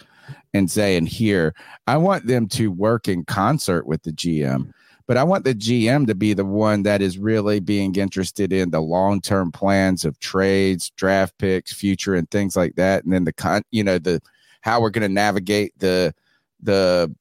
and 0.53 0.71
say 0.71 0.95
saying, 0.95 1.07
here, 1.07 1.55
I 1.87 1.97
want 1.97 2.27
them 2.27 2.49
to 2.49 2.71
work 2.71 3.09
in 3.09 3.25
concert 3.25 3.87
with 3.87 4.03
the 4.03 4.13
GM. 4.13 4.73
But 5.07 5.19
I 5.19 5.25
want 5.25 5.45
the 5.45 5.55
GM 5.55 6.07
to 6.07 6.15
be 6.15 6.33
the 6.33 6.47
one 6.47 6.83
that 6.85 7.03
is 7.03 7.19
really 7.19 7.61
being 7.61 7.95
interested 7.97 8.53
in 8.53 8.71
the 8.71 8.81
long 8.81 9.21
term 9.21 9.53
plans 9.53 10.05
of 10.05 10.19
trades, 10.19 10.91
draft 10.97 11.37
picks, 11.39 11.75
future, 11.75 12.15
and 12.15 12.31
things 12.31 12.57
like 12.57 12.77
that. 12.77 13.05
And 13.05 13.13
then 13.13 13.25
the 13.25 13.33
con, 13.33 13.63
you 13.71 13.85
know, 13.85 13.99
the 13.99 14.21
how 14.63 14.81
we're 14.81 14.91
going 14.91 15.03
to 15.03 15.09
navigate 15.13 15.79
the 15.79 16.15
the 16.63 17.15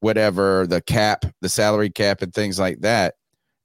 whatever 0.00 0.66
the 0.66 0.82
cap, 0.82 1.24
the 1.40 1.48
salary 1.48 1.88
cap, 1.88 2.20
and 2.20 2.34
things 2.34 2.58
like 2.58 2.80
that. 2.80 3.14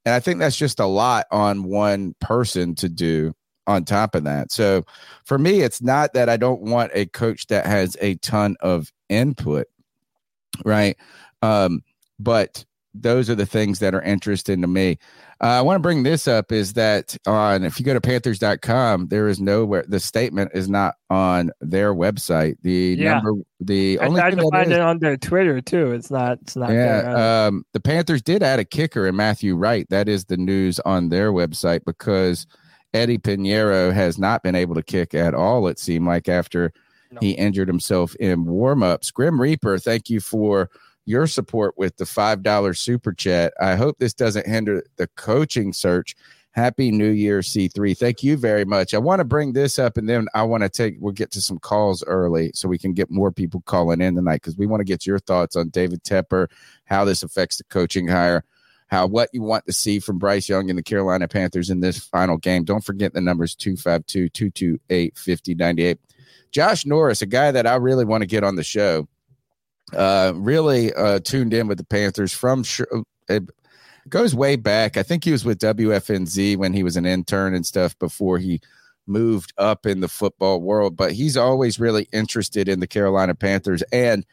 And 0.06 0.14
I 0.14 0.20
think 0.20 0.38
that's 0.38 0.56
just 0.56 0.80
a 0.80 0.86
lot 0.86 1.26
on 1.30 1.64
one 1.64 2.14
person 2.20 2.74
to 2.76 2.88
do 2.88 3.34
on 3.66 3.84
top 3.84 4.14
of 4.14 4.24
that. 4.24 4.52
So 4.52 4.84
for 5.24 5.38
me, 5.38 5.60
it's 5.60 5.82
not 5.82 6.14
that 6.14 6.28
I 6.28 6.36
don't 6.36 6.62
want 6.62 6.90
a 6.94 7.06
coach 7.06 7.46
that 7.46 7.66
has 7.66 7.96
a 8.00 8.16
ton 8.16 8.56
of 8.60 8.92
input, 9.08 9.66
right? 10.64 10.96
Um, 11.42 11.82
but 12.18 12.64
those 12.94 13.30
are 13.30 13.34
the 13.34 13.46
things 13.46 13.78
that 13.78 13.94
are 13.94 14.02
interesting 14.02 14.60
to 14.60 14.66
me. 14.66 14.98
Uh, 15.40 15.58
I 15.58 15.60
want 15.62 15.76
to 15.76 15.82
bring 15.82 16.02
this 16.02 16.28
up 16.28 16.52
is 16.52 16.74
that 16.74 17.16
on 17.26 17.64
if 17.64 17.80
you 17.80 17.84
go 17.84 17.94
to 17.94 18.00
panthers.com, 18.00 19.08
there 19.08 19.28
is 19.28 19.40
nowhere 19.40 19.84
the 19.88 19.98
statement 19.98 20.52
is 20.54 20.68
not 20.68 20.94
on 21.10 21.50
their 21.60 21.94
website. 21.94 22.56
The 22.62 22.96
yeah. 22.98 23.14
number 23.14 23.42
the 23.58 23.98
I 23.98 24.06
only 24.06 24.20
tried 24.20 24.38
to 24.38 24.48
find 24.50 24.70
is, 24.70 24.78
it 24.78 24.80
on 24.80 24.98
their 24.98 25.16
Twitter 25.16 25.60
too. 25.60 25.92
It's 25.92 26.10
not 26.10 26.38
it's 26.42 26.54
not 26.54 26.70
yeah, 26.70 27.02
there. 27.02 27.46
Um, 27.48 27.64
the 27.72 27.80
Panthers 27.80 28.22
did 28.22 28.42
add 28.42 28.60
a 28.60 28.64
kicker 28.64 29.06
in 29.06 29.16
Matthew 29.16 29.56
Wright. 29.56 29.86
That 29.88 30.08
is 30.08 30.26
the 30.26 30.36
news 30.36 30.78
on 30.80 31.08
their 31.08 31.32
website 31.32 31.84
because 31.84 32.46
Eddy 32.94 33.18
Piñeiro 33.18 33.92
has 33.92 34.18
not 34.18 34.42
been 34.42 34.54
able 34.54 34.74
to 34.74 34.82
kick 34.82 35.14
at 35.14 35.34
all, 35.34 35.66
it 35.68 35.78
seemed 35.78 36.06
like 36.06 36.28
after 36.28 36.72
no. 37.10 37.20
he 37.20 37.32
injured 37.32 37.68
himself 37.68 38.14
in 38.16 38.44
warmups. 38.44 39.12
Grim 39.12 39.40
Reaper, 39.40 39.78
thank 39.78 40.10
you 40.10 40.20
for 40.20 40.70
your 41.04 41.26
support 41.26 41.76
with 41.76 41.96
the 41.96 42.04
$5 42.04 42.76
super 42.76 43.12
chat. 43.12 43.52
I 43.60 43.74
hope 43.74 43.98
this 43.98 44.14
doesn't 44.14 44.46
hinder 44.46 44.84
the 44.96 45.08
coaching 45.08 45.72
search. 45.72 46.14
Happy 46.52 46.90
New 46.90 47.10
Year, 47.10 47.40
C3. 47.40 47.96
Thank 47.96 48.22
you 48.22 48.36
very 48.36 48.66
much. 48.66 48.92
I 48.92 48.98
want 48.98 49.20
to 49.20 49.24
bring 49.24 49.54
this 49.54 49.78
up 49.78 49.96
and 49.96 50.06
then 50.06 50.26
I 50.34 50.42
want 50.42 50.62
to 50.62 50.68
take, 50.68 50.96
we'll 51.00 51.12
get 51.14 51.30
to 51.32 51.40
some 51.40 51.58
calls 51.58 52.04
early 52.04 52.50
so 52.54 52.68
we 52.68 52.76
can 52.76 52.92
get 52.92 53.10
more 53.10 53.32
people 53.32 53.62
calling 53.64 54.02
in 54.02 54.14
tonight 54.14 54.42
because 54.42 54.58
we 54.58 54.66
want 54.66 54.80
to 54.80 54.84
get 54.84 55.06
your 55.06 55.18
thoughts 55.18 55.56
on 55.56 55.70
David 55.70 56.04
Tepper, 56.04 56.48
how 56.84 57.06
this 57.06 57.22
affects 57.22 57.56
the 57.56 57.64
coaching 57.64 58.06
hire, 58.06 58.44
how 58.92 59.06
what 59.06 59.30
you 59.32 59.40
want 59.40 59.64
to 59.64 59.72
see 59.72 59.98
from 59.98 60.18
Bryce 60.18 60.50
Young 60.50 60.68
and 60.68 60.78
the 60.78 60.82
Carolina 60.82 61.26
Panthers 61.26 61.70
in 61.70 61.80
this 61.80 61.98
final 61.98 62.36
game. 62.36 62.62
Don't 62.62 62.84
forget 62.84 63.14
the 63.14 63.22
numbers 63.22 63.54
252 63.54 64.28
228 64.28 65.16
5098. 65.16 65.98
Josh 66.50 66.84
Norris, 66.84 67.22
a 67.22 67.26
guy 67.26 67.50
that 67.50 67.66
I 67.66 67.76
really 67.76 68.04
want 68.04 68.20
to 68.20 68.26
get 68.26 68.44
on 68.44 68.56
the 68.56 68.62
show 68.62 69.08
uh, 69.96 70.34
really 70.36 70.92
uh, 70.92 71.20
tuned 71.20 71.54
in 71.54 71.68
with 71.68 71.78
the 71.78 71.84
Panthers 71.84 72.34
from 72.34 72.64
it 73.28 73.44
goes 74.10 74.34
way 74.34 74.56
back. 74.56 74.98
I 74.98 75.02
think 75.02 75.24
he 75.24 75.32
was 75.32 75.46
with 75.46 75.58
WFNZ 75.58 76.58
when 76.58 76.74
he 76.74 76.82
was 76.82 76.98
an 76.98 77.06
intern 77.06 77.54
and 77.54 77.64
stuff 77.64 77.98
before 77.98 78.36
he 78.36 78.60
moved 79.06 79.54
up 79.56 79.86
in 79.86 80.00
the 80.00 80.08
football 80.08 80.60
world. 80.60 80.98
But 80.98 81.12
he's 81.12 81.38
always 81.38 81.80
really 81.80 82.08
interested 82.12 82.68
in 82.68 82.80
the 82.80 82.86
Carolina 82.86 83.34
Panthers 83.34 83.82
and 83.90 84.26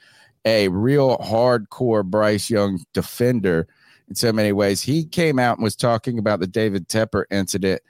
a 0.43 0.67
real 0.67 1.17
hardcore 1.19 2.03
Bryce 2.03 2.49
Young 2.49 2.83
defender 2.93 3.65
in 4.09 4.15
so 4.15 4.33
many 4.33 4.51
ways. 4.51 4.81
He 4.81 5.05
came 5.05 5.39
out 5.39 5.57
and 5.57 5.63
was 5.63 5.75
talking 5.75 6.19
about 6.19 6.39
the 6.39 6.47
David 6.47 6.89
Tepper 6.89 7.23
incident. 7.31 7.81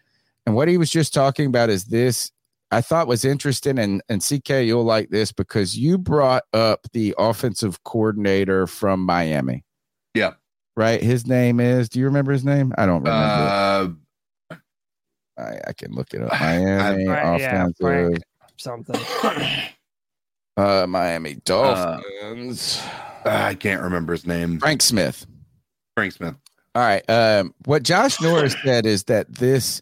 And 0.45 0.55
what 0.55 0.67
he 0.67 0.77
was 0.77 0.89
just 0.89 1.13
talking 1.13 1.47
about 1.47 1.69
is 1.69 1.85
this 1.85 2.31
I 2.71 2.81
thought 2.81 3.07
was 3.07 3.25
interesting, 3.25 3.79
and 3.79 4.01
and 4.09 4.21
CK, 4.23 4.49
you'll 4.63 4.83
like 4.83 5.09
this 5.09 5.31
because 5.31 5.77
you 5.77 5.97
brought 5.97 6.43
up 6.53 6.87
the 6.93 7.15
offensive 7.17 7.83
coordinator 7.83 8.67
from 8.67 9.03
Miami. 9.03 9.63
Yeah, 10.13 10.33
right. 10.75 11.01
His 11.01 11.25
name 11.25 11.59
is. 11.59 11.89
Do 11.89 11.99
you 11.99 12.05
remember 12.05 12.31
his 12.31 12.45
name? 12.45 12.73
I 12.77 12.85
don't 12.85 13.03
remember. 13.03 13.19
Uh, 13.19 14.55
I, 15.39 15.59
I 15.67 15.73
can 15.73 15.93
look 15.93 16.13
it 16.13 16.21
up. 16.21 16.31
Miami 16.39 17.05
offensive 17.07 17.75
yeah, 17.79 18.17
something. 18.57 19.01
uh, 20.57 20.85
Miami 20.87 21.35
Dolphins. 21.45 22.83
Uh, 23.25 23.29
I 23.29 23.55
can't 23.55 23.81
remember 23.81 24.13
his 24.13 24.27
name. 24.27 24.59
Frank 24.59 24.83
Smith. 24.83 25.25
Frank 25.99 26.13
Smith. 26.13 26.35
All 26.75 26.81
right. 26.81 27.09
Um, 27.09 27.53
what 27.65 27.83
Josh 27.83 28.21
Norris 28.21 28.55
said 28.63 28.85
is 28.85 29.03
that 29.05 29.35
this 29.35 29.81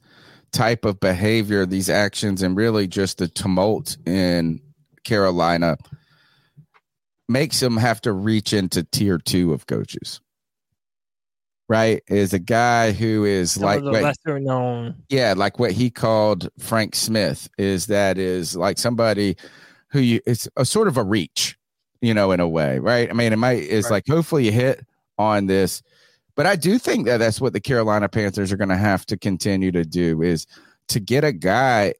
type 0.52 0.84
of 0.84 1.00
behavior, 1.00 1.66
these 1.66 1.90
actions, 1.90 2.42
and 2.42 2.58
really 2.58 2.88
just 2.88 3.20
the 3.20 3.28
tumult 3.28 3.98
in 4.08 4.60
Carolina 5.04 5.78
makes 7.30 7.60
them 7.60 7.78
have 7.78 8.02
to 8.02 8.12
reach 8.12 8.52
into 8.54 8.84
tier 8.84 9.18
two 9.18 9.54
of 9.54 9.68
coaches. 9.68 10.22
Right, 11.70 12.02
is 12.08 12.34
a 12.34 12.40
guy 12.40 12.94
who 12.94 13.26
is 13.26 13.52
Some 13.52 13.64
like 13.64 13.84
what, 13.84 14.02
lesser 14.02 14.40
known. 14.40 14.96
Yeah, 15.10 15.34
like 15.36 15.60
what 15.60 15.74
he 15.74 15.90
called 15.90 16.50
Frank 16.58 16.96
Smith 16.96 17.50
is 17.58 17.88
that 17.88 18.18
is 18.18 18.56
like 18.56 18.78
somebody 18.78 19.36
who 19.90 20.00
you 20.00 20.22
it's 20.26 20.48
a 20.56 20.64
sort 20.64 20.88
of 20.88 20.96
a 20.96 21.04
reach, 21.04 21.58
you 22.00 22.14
know, 22.14 22.32
in 22.32 22.40
a 22.40 22.48
way, 22.48 22.80
right? 22.80 23.10
I 23.10 23.14
mean, 23.14 23.34
it 23.34 23.38
might 23.38 23.64
is 23.64 23.86
right. 23.86 23.92
like 23.92 24.08
hopefully 24.08 24.46
you 24.46 24.54
hit 24.54 24.86
on 25.18 25.48
this 25.48 25.84
but 26.38 26.46
I 26.46 26.56
do 26.56 26.78
think 26.80 27.06
that 27.08 27.18
that's 27.18 27.42
what 27.42 27.52
the 27.52 27.60
Carolina 27.60 28.08
Panthers 28.08 28.52
are 28.54 28.58
going 28.58 28.70
to 28.70 28.78
have 28.78 29.06
to 29.08 29.18
continue 29.18 29.72
to 29.74 29.84
do 29.84 30.22
is 30.22 30.46
to 30.88 31.00
get 31.02 31.26
a 31.26 31.34
guy. 31.34 31.94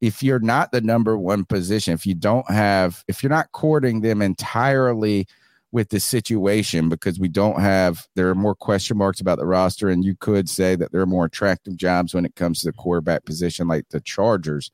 If 0.00 0.20
you're 0.20 0.40
not 0.40 0.72
the 0.72 0.80
number 0.80 1.16
one 1.16 1.44
position, 1.44 1.94
if 1.94 2.04
you 2.04 2.14
don't 2.16 2.50
have, 2.50 3.04
if 3.06 3.22
you're 3.22 3.30
not 3.30 3.52
courting 3.52 4.00
them 4.00 4.20
entirely 4.20 5.28
with 5.70 5.90
the 5.90 6.00
situation, 6.00 6.88
because 6.88 7.20
we 7.20 7.28
don't 7.28 7.60
have, 7.60 8.08
there 8.16 8.28
are 8.28 8.34
more 8.34 8.56
question 8.56 8.96
marks 8.98 9.20
about 9.20 9.38
the 9.38 9.46
roster, 9.46 9.88
and 9.88 10.04
you 10.04 10.16
could 10.16 10.48
say 10.48 10.74
that 10.74 10.90
there 10.90 11.00
are 11.02 11.06
more 11.06 11.26
attractive 11.26 11.76
jobs 11.76 12.14
when 12.14 12.24
it 12.24 12.34
comes 12.34 12.60
to 12.60 12.66
the 12.66 12.72
quarterback 12.72 13.24
position, 13.24 13.68
like 13.68 13.88
the 13.90 14.00
Chargers. 14.00 14.72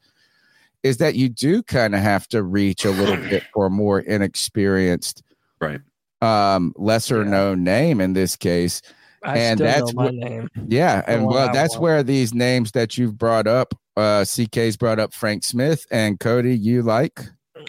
is 0.84 0.96
that 0.98 1.16
you 1.16 1.28
do 1.28 1.60
kind 1.62 1.94
of 1.94 2.00
have 2.00 2.26
to 2.28 2.42
reach 2.42 2.84
a 2.84 2.90
little 2.92 3.16
bit 3.16 3.42
for 3.52 3.66
a 3.66 3.70
more 3.70 3.98
inexperienced, 4.00 5.22
Right. 5.60 5.80
um, 6.22 6.72
lesser 6.76 7.24
Yeah. 7.24 7.30
known 7.30 7.64
name 7.64 8.00
in 8.00 8.12
this 8.12 8.34
case. 8.36 8.80
I 9.22 9.38
And 9.38 9.58
still 9.58 9.66
that's 9.66 9.94
what- 9.94 10.14
name. 10.14 10.48
Yeah, 10.68 11.02
and 11.06 11.26
well, 11.26 11.52
that's 11.52 11.78
where 11.78 12.02
these 12.02 12.32
names 12.34 12.72
that 12.72 12.96
you've 12.96 13.18
brought 13.18 13.46
up, 13.46 13.74
uh, 13.96 14.24
CK's 14.24 14.76
brought 14.76 14.98
up 14.98 15.12
Frank 15.12 15.44
Smith 15.44 15.86
and 15.90 16.20
Cody. 16.20 16.56
You 16.56 16.82
like? 16.82 17.20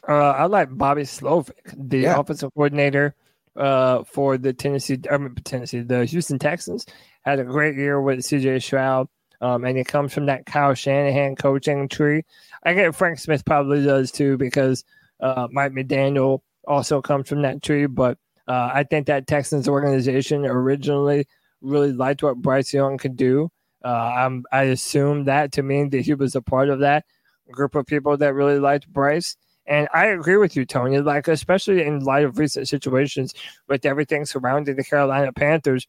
Uh, 0.07 0.13
I 0.13 0.45
like 0.45 0.69
Bobby 0.77 1.01
Slowik, 1.03 1.49
the 1.75 1.99
Yeah. 1.99 2.19
offensive 2.19 2.53
coordinator 2.53 3.15
uh, 3.55 4.03
for 4.03 4.37
the 4.37 4.53
Tennessee, 4.53 4.99
I 5.11 5.17
mean, 5.17 5.33
Tennessee, 5.43 5.81
the 5.81 6.05
Houston 6.05 6.39
Texans. 6.39 6.85
Had 7.23 7.39
a 7.39 7.43
great 7.43 7.75
year 7.75 7.99
with 7.99 8.19
CJ 8.19 8.59
Stroud, 8.61 9.07
um, 9.41 9.65
and 9.65 9.77
it 9.77 9.87
comes 9.87 10.13
from 10.13 10.27
that 10.27 10.45
Kyle 10.45 10.73
Shanahan 10.73 11.35
coaching 11.35 11.87
tree. 11.89 12.23
I 12.63 12.73
get 12.73 12.95
Frank 12.95 13.19
Smith 13.19 13.43
probably 13.43 13.83
does 13.83 14.11
too 14.11 14.37
because 14.37 14.85
uh, 15.19 15.47
Mike 15.51 15.73
McDaniel 15.73 16.39
also 16.67 17.01
comes 17.01 17.27
from 17.27 17.41
that 17.41 17.61
tree. 17.61 17.87
But 17.87 18.17
uh, 18.47 18.69
I 18.73 18.83
think 18.83 19.07
that 19.07 19.27
Texans 19.27 19.67
organization 19.67 20.45
originally 20.45 21.27
really 21.61 21.91
liked 21.91 22.23
what 22.23 22.37
Bryce 22.37 22.73
Young 22.73 22.97
could 22.97 23.15
do. 23.15 23.49
Uh, 23.83 24.29
I 24.51 24.63
assume 24.63 25.25
that 25.25 25.51
to 25.53 25.63
mean 25.63 25.89
that 25.91 26.01
he 26.01 26.13
was 26.13 26.35
a 26.35 26.41
part 26.41 26.69
of 26.69 26.79
that 26.79 27.05
group 27.51 27.75
of 27.75 27.85
people 27.85 28.17
that 28.17 28.33
really 28.33 28.59
liked 28.59 28.91
Bryce. 28.91 29.35
And 29.65 29.87
I 29.93 30.07
agree 30.07 30.37
with 30.37 30.55
you, 30.55 30.65
Tony. 30.65 30.99
Like, 30.99 31.27
especially 31.27 31.83
in 31.83 32.03
light 32.03 32.25
of 32.25 32.39
recent 32.39 32.67
situations 32.67 33.33
with 33.67 33.85
everything 33.85 34.25
surrounding 34.25 34.75
the 34.75 34.83
Carolina 34.83 35.31
Panthers, 35.31 35.87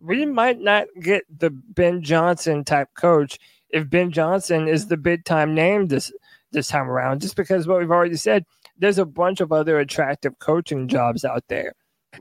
we 0.00 0.24
might 0.24 0.60
not 0.60 0.86
get 1.00 1.24
the 1.38 1.50
Ben 1.50 2.02
Johnson 2.02 2.64
type 2.64 2.88
coach 2.94 3.38
if 3.70 3.90
Ben 3.90 4.10
Johnson 4.10 4.66
is 4.66 4.86
the 4.86 4.96
big 4.96 5.24
time 5.24 5.54
name 5.54 5.86
this 5.86 6.12
this 6.52 6.68
time 6.68 6.88
around. 6.88 7.20
Just 7.20 7.36
because 7.36 7.66
what 7.66 7.78
we've 7.78 7.90
already 7.90 8.16
said, 8.16 8.46
there's 8.78 8.98
a 8.98 9.04
bunch 9.04 9.40
of 9.40 9.52
other 9.52 9.78
attractive 9.78 10.38
coaching 10.38 10.88
jobs 10.88 11.24
out 11.24 11.44
there. 11.48 11.74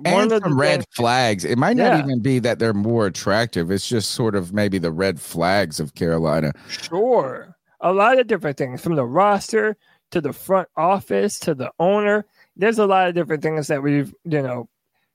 And 0.06 0.32
of 0.32 0.42
the 0.42 0.50
some 0.50 0.60
red 0.60 0.80
things- 0.82 0.86
flags. 0.96 1.46
It 1.46 1.58
might 1.58 1.78
not 1.78 1.98
Yeah. 1.98 2.04
even 2.04 2.22
be 2.22 2.40
that 2.40 2.60
they're 2.60 2.74
more 2.74 3.06
attractive. 3.08 3.72
It's 3.72 3.88
just 3.88 4.12
sort 4.12 4.36
of 4.36 4.54
maybe 4.54 4.78
the 4.78 4.92
red 4.92 5.20
flags 5.20 5.80
of 5.80 5.96
Carolina. 5.96 6.52
Sure. 6.68 7.56
A 7.82 7.94
lot 7.94 8.20
of 8.20 8.28
different 8.28 8.58
things 8.58 8.82
from 8.82 8.96
the 8.96 9.06
roster 9.06 9.78
to 10.12 10.22
the 10.22 10.34
front 10.34 10.68
office 10.78 11.40
to 11.40 11.54
the 11.54 11.72
owner. 11.80 12.26
There's 12.56 12.80
a 12.80 12.86
lot 12.88 13.08
of 13.08 13.16
different 13.16 13.44
things 13.44 13.68
that 13.68 13.82
we've, 13.84 14.14
you 14.24 14.42
know, 14.42 14.70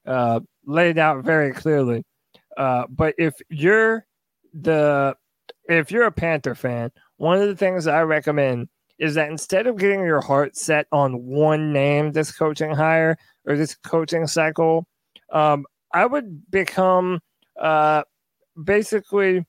uh, 0.06 0.40
laid 0.66 0.98
out 0.98 1.24
very 1.24 1.52
clearly. 1.52 2.04
Uh, 2.56 2.84
but 2.88 3.14
if 3.18 3.34
you're 3.48 4.06
the 4.54 5.16
if 5.68 5.90
you're 5.90 6.04
a 6.04 6.12
Panther 6.12 6.54
fan, 6.54 6.90
one 7.16 7.40
of 7.40 7.48
the 7.48 7.56
things 7.56 7.86
I 7.86 8.02
recommend 8.02 8.68
is 8.98 9.14
that 9.14 9.30
instead 9.30 9.66
of 9.66 9.78
getting 9.78 10.00
your 10.00 10.20
heart 10.20 10.56
set 10.56 10.86
on 10.92 11.24
one 11.24 11.72
name 11.72 12.12
this 12.12 12.30
coaching 12.32 12.72
hire 12.72 13.16
or 13.46 13.56
this 13.56 13.74
coaching 13.74 14.26
cycle, 14.26 14.86
um, 15.32 15.64
I 15.92 16.06
would 16.06 16.50
become 16.50 17.20
uh, 17.60 18.02
basically 18.64 19.44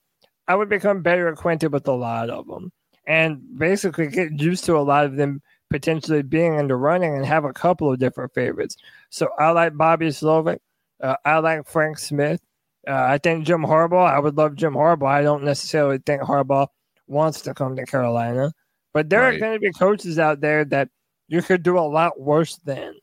I 0.47 0.55
would 0.55 0.69
become 0.69 1.01
better 1.01 1.27
acquainted 1.29 1.71
with 1.71 1.87
a 1.87 1.93
lot 1.93 2.29
of 2.29 2.47
them 2.47 2.71
and 3.07 3.41
basically 3.57 4.07
get 4.07 4.39
used 4.39 4.65
to 4.65 4.77
a 4.77 4.79
lot 4.79 5.05
of 5.05 5.15
them 5.15 5.41
potentially 5.69 6.21
being 6.21 6.55
in 6.59 6.67
the 6.67 6.75
running 6.75 7.15
and 7.15 7.25
have 7.25 7.45
a 7.45 7.53
couple 7.53 7.91
of 7.91 7.99
different 7.99 8.33
favorites. 8.33 8.77
So 9.09 9.29
I 9.39 9.51
like 9.51 9.75
Bobby 9.77 10.07
Slowik. 10.09 10.59
Uh, 11.01 11.15
I 11.25 11.39
like 11.39 11.67
Frank 11.67 11.97
Smith. 11.97 12.41
Uh, 12.87 12.93
I 12.93 13.17
think 13.17 13.45
Jim 13.45 13.61
Harbaugh. 13.61 14.09
I 14.09 14.19
would 14.19 14.37
love 14.37 14.55
Jim 14.55 14.73
Harbaugh. 14.73 15.07
I 15.07 15.21
don't 15.21 15.43
necessarily 15.43 15.99
think 16.05 16.21
Harbaugh 16.21 16.67
wants 17.07 17.41
to 17.41 17.53
come 17.53 17.75
to 17.75 17.85
Carolina, 17.85 18.51
but 18.93 19.09
there 19.09 19.21
Right. 19.21 19.35
are 19.35 19.39
going 19.39 19.53
to 19.53 19.59
be 19.59 19.71
coaches 19.71 20.19
out 20.19 20.41
there 20.41 20.63
that 20.65 20.89
you 21.27 21.41
could 21.41 21.63
do 21.63 21.77
a 21.77 21.81
lot 21.81 22.19
worse 22.19 22.57
than. 22.57 22.93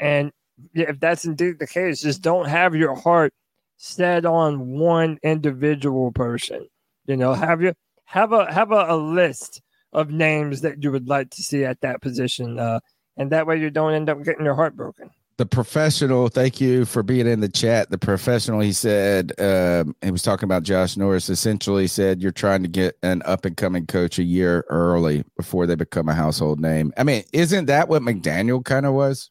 And 0.00 0.32
if 0.74 0.98
that's 1.00 1.24
indeed 1.24 1.58
the 1.58 1.66
case, 1.66 2.02
just 2.02 2.22
don't 2.22 2.48
have 2.48 2.74
your 2.74 2.94
heart 2.94 3.32
set 3.76 4.26
on 4.26 4.78
one 4.78 5.18
individual 5.22 6.12
person. 6.12 6.66
You 7.06 7.16
know, 7.16 7.32
have 7.32 7.62
your 7.62 7.74
have 8.04 8.32
a 8.32 8.52
have 8.52 8.72
a, 8.72 8.86
a 8.88 8.96
list 8.96 9.62
of 9.92 10.10
names 10.10 10.60
that 10.60 10.82
you 10.82 10.92
would 10.92 11.08
like 11.08 11.30
to 11.30 11.42
see 11.42 11.64
at 11.64 11.80
that 11.80 12.02
position, 12.02 12.58
uh, 12.58 12.80
and 13.16 13.30
that 13.30 13.46
way 13.46 13.58
you 13.58 13.70
don't 13.70 13.94
end 13.94 14.10
up 14.10 14.22
getting 14.22 14.44
your 14.44 14.54
heart 14.54 14.76
broken. 14.76 15.10
The 15.38 15.46
professional, 15.46 16.28
thank 16.28 16.60
you 16.60 16.84
for 16.84 17.04
being 17.04 17.28
in 17.28 17.38
the 17.38 17.48
chat. 17.48 17.90
The 17.90 17.98
professional, 17.98 18.58
he 18.58 18.72
said, 18.72 19.32
um, 19.40 19.94
he 20.02 20.10
was 20.10 20.22
talking 20.22 20.44
about 20.44 20.64
Josh 20.64 20.96
Norris. 20.96 21.30
Essentially, 21.30 21.86
said 21.86 22.20
you're 22.20 22.32
trying 22.32 22.62
to 22.64 22.68
get 22.68 22.98
an 23.04 23.22
up 23.24 23.44
and 23.44 23.56
coming 23.56 23.86
coach 23.86 24.18
a 24.18 24.24
year 24.24 24.64
early 24.68 25.24
before 25.36 25.66
they 25.66 25.76
become 25.76 26.08
a 26.08 26.14
household 26.14 26.58
name. 26.58 26.92
I 26.96 27.04
mean, 27.04 27.22
isn't 27.32 27.66
that 27.66 27.88
what 27.88 28.02
McDaniel 28.02 28.64
kind 28.64 28.84
of 28.84 28.94
was? 28.94 29.30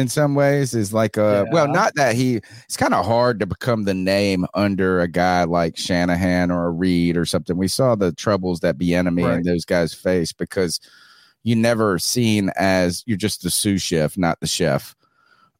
In 0.00 0.08
some 0.08 0.34
ways, 0.34 0.74
is 0.74 0.92
like 0.94 1.16
a 1.16 1.46
well, 1.52 1.68
not 1.68 1.94
that 1.96 2.14
he. 2.14 2.36
It's 2.64 2.76
kind 2.76 2.94
of 2.94 3.04
hard 3.04 3.38
to 3.40 3.46
become 3.46 3.84
the 3.84 3.94
name 3.94 4.46
under 4.54 5.00
a 5.00 5.08
guy 5.08 5.44
like 5.44 5.76
Shanahan 5.76 6.50
or 6.50 6.66
a 6.66 6.70
Reid 6.70 7.16
or 7.16 7.26
something. 7.26 7.56
We 7.56 7.68
saw 7.68 7.94
the 7.94 8.12
troubles 8.12 8.60
that 8.60 8.78
Bieniemy 8.78 9.24
Right. 9.24 9.34
and 9.34 9.44
those 9.44 9.64
guys 9.64 9.92
face 9.92 10.32
because 10.32 10.80
you 11.42 11.54
never 11.54 11.98
seen 11.98 12.50
as 12.56 13.02
you're 13.06 13.16
just 13.18 13.42
the 13.42 13.50
sous 13.50 13.82
chef, 13.82 14.16
not 14.16 14.40
the 14.40 14.46
chef. 14.46 14.94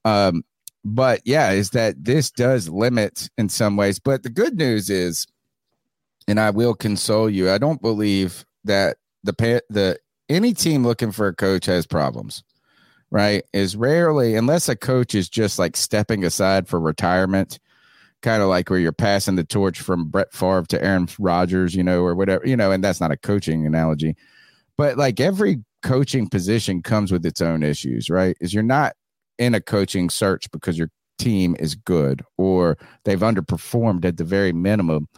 Um, 0.04 0.42
but 0.84 1.20
yeah, 1.24 1.50
is 1.50 1.70
that 1.70 2.02
this 2.02 2.30
does 2.30 2.68
limit 2.68 3.28
in 3.36 3.48
some 3.50 3.76
ways. 3.76 3.98
But 3.98 4.22
the 4.22 4.30
good 4.30 4.56
news 4.56 4.88
is, 4.88 5.26
and 6.26 6.40
I 6.40 6.50
will 6.50 6.74
console 6.74 7.28
you, 7.28 7.50
I 7.50 7.58
don't 7.58 7.82
believe 7.82 8.44
that 8.64 8.96
the 9.22 9.62
the 9.68 9.98
any 10.28 10.54
team 10.54 10.86
looking 10.86 11.12
for 11.12 11.26
a 11.26 11.34
coach 11.34 11.66
has 11.66 11.86
problems, 11.86 12.42
right? 13.10 13.44
Is 13.52 13.76
rarely 13.76 14.34
unless 14.34 14.68
a 14.68 14.76
coach 14.76 15.14
is 15.14 15.28
just 15.28 15.58
like 15.58 15.76
stepping 15.76 16.24
aside 16.24 16.68
for 16.68 16.80
retirement, 16.80 17.58
kind 18.22 18.42
of 18.42 18.48
like 18.48 18.70
where 18.70 18.78
you're 18.78 18.92
passing 18.92 19.36
the 19.36 19.44
torch 19.44 19.80
from 19.80 20.08
Brett 20.08 20.32
Favre 20.32 20.66
to 20.68 20.82
Aaron 20.82 21.08
Rodgers, 21.18 21.74
you 21.74 21.82
know, 21.82 22.02
or 22.02 22.14
whatever, 22.14 22.46
you 22.46 22.56
know, 22.56 22.70
and 22.70 22.84
that's 22.84 23.00
not 23.00 23.12
a 23.12 23.16
coaching 23.16 23.66
analogy. 23.66 24.16
But 24.76 24.96
like 24.96 25.20
every 25.20 25.64
coaching 25.82 26.28
position 26.28 26.82
comes 26.82 27.10
with 27.10 27.24
its 27.24 27.40
own 27.40 27.62
issues, 27.62 28.10
right? 28.10 28.36
Is 28.40 28.54
you're 28.54 28.62
not 28.62 28.94
in 29.38 29.54
a 29.54 29.60
coaching 29.60 30.10
search 30.10 30.50
because 30.50 30.78
your 30.78 30.90
team 31.18 31.56
is 31.58 31.74
good 31.74 32.22
or 32.36 32.78
they've 33.04 33.20
underperformed 33.20 34.04
at 34.04 34.16
the 34.16 34.24
very 34.24 34.52
minimum. 34.52 35.08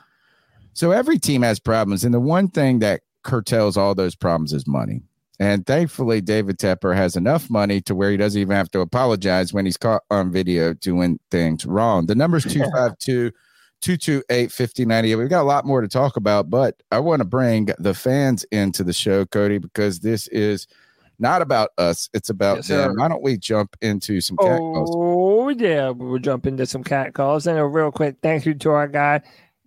So 0.75 0.91
every 0.91 1.19
team 1.19 1.43
has 1.43 1.61
problems. 1.61 2.05
And 2.05 2.15
the 2.15 2.21
one 2.21 2.49
thing 2.49 2.79
that 2.81 3.03
curtails 3.23 3.77
all 3.77 3.95
those 3.95 4.17
problems 4.17 4.53
is 4.53 4.67
money. 4.67 5.03
And 5.43 5.67
thankfully, 5.67 6.21
David 6.21 6.59
Tepper 6.59 6.95
has 6.95 7.17
enough 7.17 7.51
money 7.51 7.81
to 7.81 7.97
where 7.97 8.13
he 8.13 8.17
doesn't 8.17 8.41
even 8.41 8.55
have 8.55 8.71
to 8.71 8.79
apologize 8.79 9.53
when 9.53 9.65
he's 9.65 9.77
caught 9.77 10.05
on 10.09 10.31
video 10.31 10.73
doing 10.73 11.19
things 11.33 11.67
wrong. 11.67 12.07
The 12.07 12.15
number's 12.15 12.45
252 12.45 13.33
228 13.81 14.53
5098. 14.53 15.17
We've 15.17 15.29
got 15.29 15.43
a 15.43 15.43
lot 15.43 15.67
more 15.67 15.81
to 15.81 15.89
talk 15.89 16.17
about, 16.17 16.49
but 16.49 16.81
I 16.93 17.01
want 17.01 17.23
to 17.23 17.25
bring 17.25 17.71
the 17.81 17.93
fans 17.93 18.45
into 18.53 18.85
the 18.85 18.93
show, 18.93 19.27
Cody, 19.27 19.59
because 19.59 19.99
this 19.99 20.29
is 20.29 20.69
not 21.19 21.43
about 21.43 21.71
us. 21.77 22.09
It's 22.15 22.31
about 22.31 22.59
Yes, 22.59 22.69
them. 22.69 22.93
sir. 22.93 23.01
Why 23.01 23.09
don't 23.09 23.25
we 23.25 23.37
jump 23.37 23.75
into 23.83 24.21
some 24.21 24.37
cat 24.37 24.61
calls? 24.61 24.91
Oh 24.95 25.49
yeah, 25.49 25.91
we'll 25.91 26.21
jump 26.21 26.47
into 26.47 26.67
some 26.67 26.85
cat 26.85 27.15
calls. 27.15 27.49
And 27.49 27.59
a 27.59 27.67
real 27.67 27.91
quick 27.91 28.15
thank 28.23 28.47
you 28.47 28.55
to 28.55 28.71
our 28.71 28.87
guy 28.87 29.21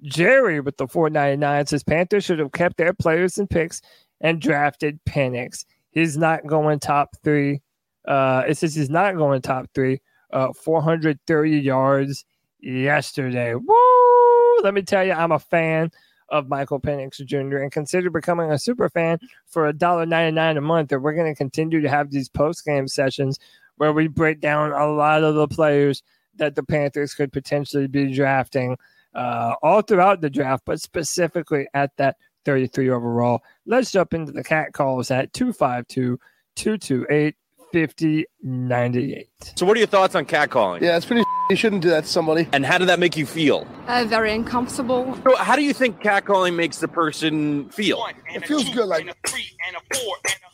Jerry 0.03 0.59
with 0.59 0.77
the 0.77 0.87
499 0.87 1.65
says 1.65 1.83
Panthers 1.83 2.23
should 2.23 2.39
have 2.39 2.51
kept 2.51 2.77
their 2.77 2.93
players 2.93 3.37
and 3.37 3.49
picks 3.49 3.81
and 4.21 4.41
drafted 4.41 4.99
Penix. 5.05 5.65
He's 5.91 6.17
not 6.17 6.45
going 6.45 6.79
top 6.79 7.15
three. 7.23 7.61
Uh, 8.07 8.43
it 8.47 8.57
says 8.57 8.75
he's 8.75 8.89
not 8.89 9.15
going 9.15 9.41
top 9.41 9.67
three. 9.73 10.01
Uh, 10.31 10.51
430 10.53 11.51
yards 11.51 12.25
yesterday. 12.59 13.55
Woo! 13.55 14.57
Let 14.63 14.73
me 14.73 14.81
tell 14.81 15.05
you, 15.05 15.13
I'm 15.13 15.31
a 15.31 15.39
fan 15.39 15.91
of 16.29 16.49
Michael 16.49 16.79
Penix 16.79 17.23
Jr. 17.23 17.57
and 17.57 17.71
consider 17.71 18.09
becoming 18.09 18.51
a 18.51 18.57
super 18.57 18.89
fan 18.89 19.19
for 19.45 19.71
$1.99 19.71 20.57
a 20.57 20.61
month. 20.61 20.91
And 20.91 21.03
we're 21.03 21.13
going 21.13 21.31
to 21.31 21.37
continue 21.37 21.81
to 21.81 21.89
have 21.89 22.09
these 22.09 22.29
post 22.29 22.65
game 22.65 22.87
sessions 22.87 23.39
where 23.77 23.93
we 23.93 24.07
break 24.07 24.41
down 24.41 24.71
a 24.71 24.87
lot 24.87 25.23
of 25.23 25.35
the 25.35 25.47
players 25.47 26.01
that 26.35 26.55
the 26.55 26.63
Panthers 26.63 27.13
could 27.13 27.31
potentially 27.31 27.87
be 27.87 28.13
drafting 28.13 28.77
uh, 29.13 29.55
all 29.61 29.81
throughout 29.81 30.21
the 30.21 30.29
draft, 30.29 30.63
but 30.65 30.81
specifically 30.81 31.67
at 31.73 31.95
that 31.97 32.17
33 32.45 32.89
overall. 32.89 33.41
Let's 33.65 33.91
jump 33.91 34.13
into 34.13 34.31
the 34.31 34.43
cat 34.43 34.73
calls 34.73 35.11
at 35.11 35.33
252 35.33 36.19
228 36.55 37.35
5098. 37.73 39.27
So, 39.55 39.65
what 39.65 39.75
are 39.75 39.79
your 39.79 39.87
thoughts 39.87 40.15
on 40.15 40.25
catcalling? 40.25 40.81
Yeah, 40.81 40.95
it's 40.95 41.05
pretty. 41.05 41.23
You 41.49 41.55
shouldn't 41.55 41.81
do 41.81 41.89
that 41.89 42.05
to 42.05 42.09
somebody. 42.09 42.47
And 42.53 42.65
how 42.65 42.77
did 42.77 42.87
that 42.87 42.99
make 42.99 43.15
you 43.17 43.25
feel? 43.25 43.67
Uh, 43.87 44.05
very 44.07 44.33
uncomfortable. 44.33 45.15
So 45.23 45.35
how 45.35 45.55
do 45.55 45.61
you 45.61 45.73
think 45.73 46.01
catcalling 46.01 46.55
makes 46.55 46.79
the 46.79 46.87
person 46.87 47.69
feel? 47.69 48.03
It 48.33 48.47
feels 48.47 48.67
good, 48.69 48.87
like 48.87 49.05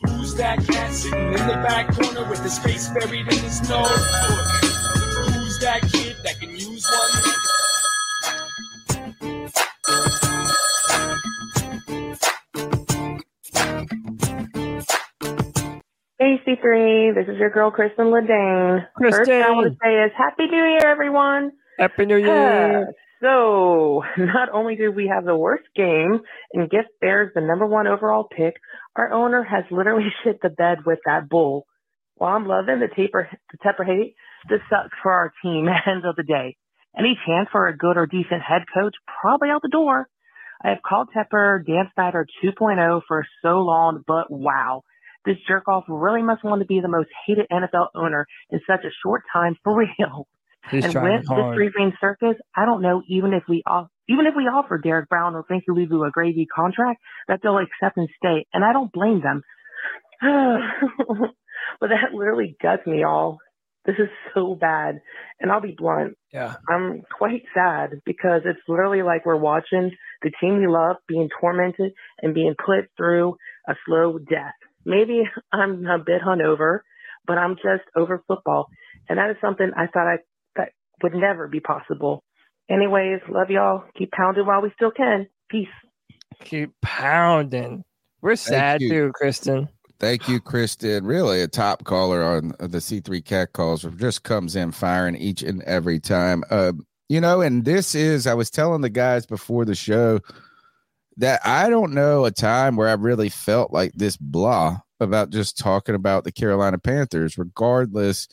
Who's 0.06 0.34
that 0.34 0.58
cat 0.66 0.92
sitting 0.92 1.28
in 1.28 1.32
the 1.32 1.62
back 1.66 1.94
corner 1.94 2.28
with 2.28 2.42
his 2.42 2.58
face 2.58 2.88
buried 2.90 3.20
in 3.20 3.38
his 3.38 3.66
nose? 3.68 3.88
Who's 3.88 5.58
that 5.60 5.80
kid 5.90 6.16
that 6.24 6.40
can 6.40 6.50
use 6.50 6.86
one? 6.90 7.61
C3. 16.46 17.14
This 17.14 17.26
is 17.32 17.38
your 17.38 17.50
girl, 17.50 17.70
Kristen 17.70 18.06
Ledane. 18.06 18.86
First, 19.00 19.30
I 19.30 19.50
want 19.50 19.72
to 19.72 19.78
say 19.82 19.94
is 20.04 20.12
Happy 20.16 20.46
New 20.46 20.56
Year, 20.64 20.86
everyone. 20.86 21.52
Happy 21.78 22.06
New 22.06 22.16
Uh, 22.16 22.18
Year. 22.18 22.92
so, 23.22 24.02
not 24.18 24.48
only 24.52 24.76
do 24.76 24.92
we 24.92 25.08
have 25.08 25.24
the 25.24 25.36
worst 25.36 25.64
game 25.74 26.20
and 26.54 26.70
Gift 26.70 26.88
Bears 27.00 27.32
the 27.34 27.40
number 27.40 27.66
one 27.66 27.86
overall 27.86 28.24
pick, 28.24 28.54
our 28.96 29.12
owner 29.12 29.42
has 29.42 29.64
literally 29.70 30.08
shit 30.24 30.40
the 30.42 30.50
bed 30.50 30.78
with 30.86 30.98
that 31.06 31.28
bull. 31.28 31.66
While 32.16 32.36
I'm 32.36 32.46
loving 32.46 32.78
the 32.80 32.88
taper, 32.94 33.28
the 33.50 33.58
Tepper 33.58 33.84
hate, 33.84 34.14
this 34.48 34.60
sucks 34.70 34.96
for 35.02 35.10
our 35.12 35.32
team 35.42 35.66
end 35.86 36.04
of 36.04 36.16
the 36.16 36.22
day. 36.22 36.56
Any 36.96 37.18
chance 37.26 37.48
for 37.50 37.68
a 37.68 37.76
good 37.76 37.96
or 37.96 38.06
decent 38.06 38.42
head 38.42 38.62
coach? 38.72 38.94
Probably 39.20 39.48
out 39.48 39.62
the 39.62 39.68
door. 39.68 40.08
I 40.64 40.68
have 40.68 40.82
called 40.86 41.08
Tepper 41.16 41.64
Dan 41.66 41.90
Snyder 41.94 42.26
2.0 42.44 43.00
for 43.08 43.26
so 43.42 43.60
long, 43.62 44.04
but 44.06 44.30
wow. 44.30 44.82
This 45.24 45.36
jerk 45.46 45.68
off 45.68 45.84
really 45.88 46.22
must 46.22 46.42
want 46.44 46.60
to 46.60 46.66
be 46.66 46.80
the 46.80 46.88
most 46.88 47.08
hated 47.26 47.46
NFL 47.52 47.88
owner 47.94 48.26
in 48.50 48.60
such 48.66 48.84
a 48.84 48.90
short 49.02 49.22
time 49.32 49.56
for 49.62 49.76
real. 49.76 50.26
He's 50.70 50.84
and 50.84 50.94
with 50.94 51.26
hard. 51.26 51.52
this 51.52 51.56
three 51.56 51.70
ring 51.76 51.92
circus, 52.00 52.36
I 52.54 52.64
don't 52.64 52.82
know 52.82 53.02
even 53.08 53.32
if 53.32 53.42
we 53.48 53.62
off, 53.66 53.88
even 54.08 54.26
if 54.26 54.34
we 54.36 54.44
offer 54.44 54.78
Derrick 54.78 55.08
Brown 55.08 55.34
or 55.34 55.42
Frankie 55.42 55.70
Luvu 55.70 56.06
a 56.06 56.10
gravy 56.10 56.46
contract 56.46 57.00
that 57.28 57.40
they'll 57.42 57.58
accept 57.58 57.96
and 57.96 58.08
stay, 58.16 58.46
and 58.52 58.64
I 58.64 58.72
don't 58.72 58.92
blame 58.92 59.20
them. 59.22 59.42
but 60.22 61.88
that 61.88 62.14
literally 62.14 62.56
guts 62.62 62.86
me 62.86 63.02
all. 63.02 63.38
This 63.84 63.96
is 63.98 64.08
so 64.32 64.54
bad, 64.54 65.00
and 65.40 65.50
I'll 65.50 65.60
be 65.60 65.74
blunt. 65.76 66.16
Yeah. 66.32 66.54
I'm 66.68 67.02
quite 67.18 67.42
sad 67.52 68.00
because 68.06 68.42
it's 68.44 68.60
literally 68.68 69.02
like 69.02 69.26
we're 69.26 69.34
watching 69.34 69.90
the 70.22 70.30
team 70.40 70.58
we 70.58 70.68
love 70.68 70.96
being 71.08 71.28
tormented 71.40 71.92
and 72.20 72.32
being 72.32 72.54
put 72.64 72.88
through 72.96 73.36
a 73.68 73.74
slow 73.84 74.18
death. 74.18 74.54
Maybe 74.84 75.22
I'm 75.52 75.86
a 75.86 75.98
bit 75.98 76.22
hungover, 76.22 76.80
but 77.26 77.38
I'm 77.38 77.56
just 77.56 77.84
over 77.96 78.22
football, 78.26 78.68
and 79.08 79.18
that 79.18 79.30
is 79.30 79.36
something 79.40 79.70
I 79.76 79.86
thought 79.86 80.06
I 80.06 80.16
that 80.56 80.70
would 81.02 81.14
never 81.14 81.48
be 81.48 81.60
possible. 81.60 82.22
Anyways, 82.70 83.20
love 83.28 83.50
y'all. 83.50 83.84
Keep 83.98 84.12
pounding 84.12 84.46
while 84.46 84.62
we 84.62 84.72
still 84.74 84.90
can. 84.90 85.26
Peace. 85.50 85.68
Keep 86.44 86.72
pounding. 86.80 87.84
We're 88.20 88.36
sad 88.36 88.80
you. 88.80 88.88
too, 88.88 89.12
Kristen. 89.14 89.68
Thank 89.98 90.28
you, 90.28 90.40
Kristen. 90.40 91.04
Really 91.04 91.42
a 91.42 91.48
top 91.48 91.84
caller 91.84 92.22
on 92.22 92.54
the 92.58 92.78
C3 92.78 93.24
Cat 93.24 93.52
Calls. 93.52 93.82
Just 93.96 94.24
comes 94.24 94.56
in 94.56 94.72
firing 94.72 95.14
each 95.14 95.42
and 95.42 95.62
every 95.62 96.00
time. 96.00 96.42
Uh, 96.50 96.72
you 97.08 97.20
know, 97.20 97.40
and 97.40 97.64
this 97.64 97.94
is, 97.94 98.26
I 98.26 98.34
was 98.34 98.50
telling 98.50 98.80
the 98.80 98.90
guys 98.90 99.26
before 99.26 99.64
the 99.64 99.74
show 99.74 100.18
that 101.22 101.40
I 101.44 101.70
don't 101.70 101.94
know 101.94 102.24
a 102.24 102.32
time 102.32 102.74
where 102.74 102.88
I 102.88 102.94
really 102.94 103.28
felt 103.28 103.72
like 103.72 103.92
this 103.94 104.16
blah 104.16 104.78
about 104.98 105.30
just 105.30 105.56
talking 105.56 105.94
about 105.94 106.24
the 106.24 106.32
Carolina 106.32 106.78
Panthers, 106.78 107.38
regardless 107.38 108.26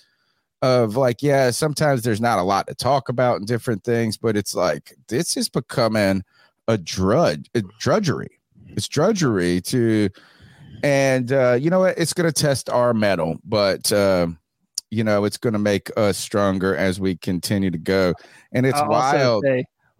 of 0.63 0.95
like, 0.95 1.21
yeah, 1.21 1.51
sometimes 1.51 2.01
there's 2.01 2.19
not 2.19 2.39
a 2.39 2.43
lot 2.43 2.65
to 2.65 2.73
talk 2.73 3.07
about 3.07 3.37
and 3.37 3.47
different 3.47 3.83
things, 3.83 4.17
but 4.17 4.35
it's 4.35 4.55
like 4.55 4.95
this 5.07 5.37
is 5.37 5.49
becoming 5.49 6.23
a 6.67 6.79
drudge, 6.79 7.47
a 7.53 7.61
drudgery. 7.79 8.39
It's 8.69 8.87
drudgery 8.87 9.61
to 9.61 10.09
and 10.81 11.31
uh, 11.31 11.57
you 11.61 11.69
know 11.69 11.81
what? 11.81 11.95
It's 11.95 12.13
going 12.13 12.31
to 12.31 12.41
test 12.41 12.71
our 12.71 12.95
metal, 12.95 13.37
but 13.45 13.91
uh, 13.91 14.29
you 14.89 15.03
know 15.03 15.25
it's 15.25 15.37
going 15.37 15.53
to 15.53 15.59
make 15.59 15.91
us 15.95 16.17
stronger 16.17 16.75
as 16.75 16.99
we 16.99 17.17
continue 17.17 17.69
to 17.69 17.77
go. 17.77 18.15
And 18.51 18.65
it's 18.65 18.79
I'll 18.79 18.89
wild. 18.89 19.45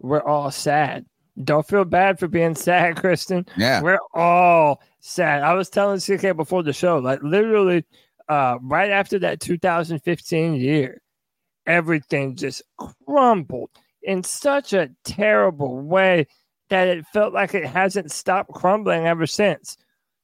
we're 0.00 0.24
all 0.24 0.50
sad. 0.50 1.06
Don't 1.44 1.66
feel 1.66 1.84
bad 1.84 2.18
for 2.18 2.28
being 2.28 2.54
sad, 2.54 2.96
Kristen. 3.00 3.46
Yeah. 3.56 3.82
We're 3.82 3.98
all 4.14 4.82
sad. 5.00 5.42
I 5.42 5.54
was 5.54 5.68
telling 5.68 6.00
CK 6.00 6.36
before 6.36 6.62
the 6.62 6.72
show, 6.72 6.98
like 6.98 7.22
literally 7.22 7.84
uh, 8.28 8.58
right 8.62 8.90
after 8.90 9.18
that 9.20 9.40
2015 9.40 10.54
year, 10.54 11.00
everything 11.66 12.36
just 12.36 12.62
crumbled 13.06 13.70
in 14.02 14.22
such 14.22 14.72
a 14.72 14.90
terrible 15.04 15.80
way 15.80 16.26
that 16.68 16.88
it 16.88 17.04
felt 17.12 17.34
like 17.34 17.54
it 17.54 17.66
hasn't 17.66 18.10
stopped 18.10 18.52
crumbling 18.52 19.06
ever 19.06 19.26
since. 19.26 19.76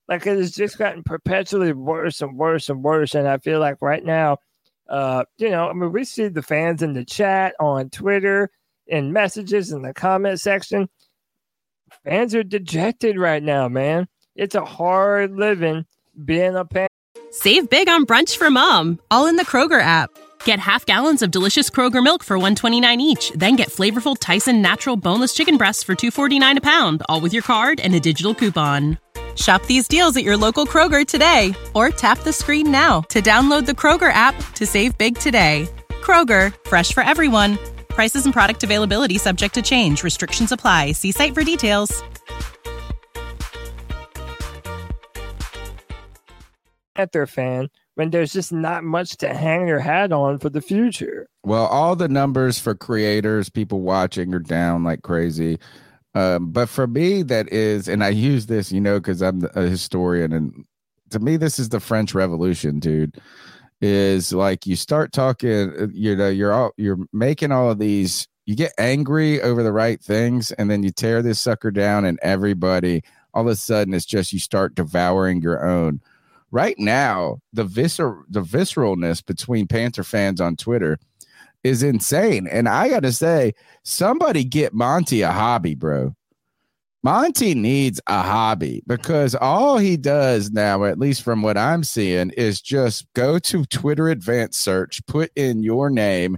Like 0.08 0.26
it 0.26 0.38
has 0.38 0.52
just 0.52 0.78
gotten 0.78 1.02
perpetually 1.02 1.72
worse 1.72 2.22
and 2.22 2.36
worse 2.36 2.68
and 2.68 2.82
worse. 2.82 3.14
And 3.14 3.26
I 3.26 3.38
feel 3.38 3.58
like 3.58 3.78
right 3.80 4.04
now, 4.04 4.38
uh, 4.88 5.24
you 5.38 5.50
know, 5.50 5.68
I 5.68 5.72
mean, 5.72 5.92
we 5.92 6.04
see 6.04 6.28
the 6.28 6.42
fans 6.42 6.82
in 6.82 6.92
the 6.92 7.04
chat 7.04 7.54
on 7.58 7.90
Twitter 7.90 8.50
in 8.86 9.12
messages 9.12 9.72
in 9.72 9.82
the 9.82 9.92
comment 9.92 10.40
section. 10.40 10.88
Fans 12.06 12.36
are 12.36 12.44
dejected 12.44 13.18
right 13.18 13.42
now, 13.42 13.68
man. 13.68 14.06
It's 14.36 14.54
a 14.54 14.64
hard 14.64 15.32
living 15.32 15.86
being 16.24 16.54
a 16.54 16.64
fan. 16.64 16.86
Save 17.32 17.68
big 17.68 17.88
on 17.88 18.06
brunch 18.06 18.36
for 18.36 18.48
mom, 18.48 19.00
all 19.10 19.26
in 19.26 19.34
the 19.34 19.44
Kroger 19.44 19.80
app. 19.80 20.10
Get 20.44 20.60
half 20.60 20.86
gallons 20.86 21.22
of 21.22 21.32
delicious 21.32 21.68
Kroger 21.68 22.00
milk 22.00 22.22
for 22.22 22.38
129 22.38 23.00
each, 23.00 23.32
then 23.34 23.56
get 23.56 23.70
flavorful 23.70 24.16
Tyson 24.20 24.62
natural 24.62 24.96
boneless 24.96 25.34
chicken 25.34 25.56
breasts 25.56 25.82
for 25.82 25.96
249 25.96 26.58
a 26.58 26.60
pound, 26.60 27.02
all 27.08 27.20
with 27.20 27.32
your 27.32 27.42
card 27.42 27.80
and 27.80 27.92
a 27.92 27.98
digital 27.98 28.36
coupon. 28.36 28.98
Shop 29.34 29.64
these 29.66 29.88
deals 29.88 30.16
at 30.16 30.22
your 30.22 30.36
local 30.36 30.64
Kroger 30.64 31.04
today 31.04 31.56
or 31.74 31.90
tap 31.90 32.20
the 32.20 32.32
screen 32.32 32.70
now 32.70 33.00
to 33.10 33.20
download 33.20 33.66
the 33.66 33.72
Kroger 33.72 34.12
app 34.12 34.36
to 34.54 34.64
save 34.64 34.96
big 34.96 35.18
today. 35.18 35.68
Kroger, 36.02 36.54
fresh 36.68 36.94
for 36.94 37.02
everyone. 37.02 37.58
Prices 37.96 38.26
and 38.26 38.34
product 38.34 38.62
availability 38.62 39.16
subject 39.16 39.54
to 39.54 39.62
change. 39.62 40.04
Restrictions 40.04 40.52
apply. 40.52 40.92
See 40.92 41.12
site 41.12 41.32
for 41.32 41.42
details. 41.42 42.02
Panther 46.94 47.26
fan 47.26 47.70
when 47.94 48.10
there's 48.10 48.34
just 48.34 48.52
not 48.52 48.84
much 48.84 49.16
to 49.16 49.32
hang 49.32 49.66
your 49.66 49.78
hat 49.78 50.12
on 50.12 50.38
for 50.38 50.50
the 50.50 50.60
future. 50.60 51.26
Well, 51.42 51.64
all 51.64 51.96
the 51.96 52.08
numbers 52.08 52.58
for 52.58 52.74
creators, 52.74 53.48
people 53.48 53.80
watching 53.80 54.34
are 54.34 54.40
down 54.40 54.84
like 54.84 55.00
crazy. 55.00 55.58
Um, 56.14 56.50
but 56.52 56.68
for 56.68 56.86
me, 56.86 57.22
that 57.22 57.50
is, 57.50 57.88
and 57.88 58.04
I 58.04 58.10
use 58.10 58.44
this, 58.44 58.70
you 58.72 58.80
know, 58.82 59.00
because 59.00 59.22
I'm 59.22 59.48
a 59.54 59.62
historian, 59.62 60.34
and 60.34 60.66
to 61.10 61.18
me, 61.18 61.38
this 61.38 61.58
is 61.58 61.70
the 61.70 61.80
French 61.80 62.14
Revolution, 62.14 62.78
dude. 62.78 63.16
Is 63.82 64.32
like 64.32 64.66
you 64.66 64.74
start 64.74 65.12
talking, 65.12 65.70
uh, 65.78 65.88
you 65.92 66.16
know, 66.16 66.30
you're 66.30 66.52
all 66.52 66.72
you're 66.78 66.98
making 67.12 67.52
all 67.52 67.70
of 67.70 67.78
these, 67.78 68.26
you 68.46 68.56
get 68.56 68.72
angry 68.78 69.42
over 69.42 69.62
the 69.62 69.72
right 69.72 70.00
things, 70.00 70.50
and 70.52 70.70
then 70.70 70.82
you 70.82 70.90
tear 70.90 71.20
this 71.20 71.38
sucker 71.38 71.70
down, 71.70 72.06
and 72.06 72.18
everybody, 72.22 73.02
all 73.34 73.42
of 73.42 73.48
a 73.48 73.56
sudden, 73.56 73.92
it's 73.92 74.06
just 74.06 74.32
you 74.32 74.38
start 74.38 74.74
devouring 74.74 75.42
your 75.42 75.62
own. 75.68 76.00
Right 76.50 76.76
now, 76.78 77.40
the 77.52 77.66
viscer 77.66 78.22
the 78.30 78.40
visceralness 78.40 79.24
between 79.24 79.66
Panther 79.66 80.04
fans 80.04 80.40
on 80.40 80.56
Twitter 80.56 80.98
is 81.62 81.82
insane. 81.82 82.46
And 82.46 82.70
I 82.70 82.88
got 82.88 83.02
to 83.02 83.12
say, 83.12 83.52
somebody 83.82 84.42
get 84.42 84.72
Monty 84.72 85.20
a 85.20 85.32
hobby, 85.32 85.74
bro. 85.74 86.15
Monty 87.06 87.54
needs 87.54 88.00
a 88.08 88.20
hobby 88.20 88.82
because 88.88 89.36
all 89.36 89.78
he 89.78 89.96
does 89.96 90.50
now, 90.50 90.82
at 90.82 90.98
least 90.98 91.22
from 91.22 91.40
what 91.40 91.56
I'm 91.56 91.84
seeing, 91.84 92.30
is 92.30 92.60
just 92.60 93.06
go 93.14 93.38
to 93.38 93.64
Twitter 93.66 94.08
advanced 94.08 94.60
search, 94.60 95.06
put 95.06 95.30
in 95.36 95.62
your 95.62 95.88
name, 95.88 96.36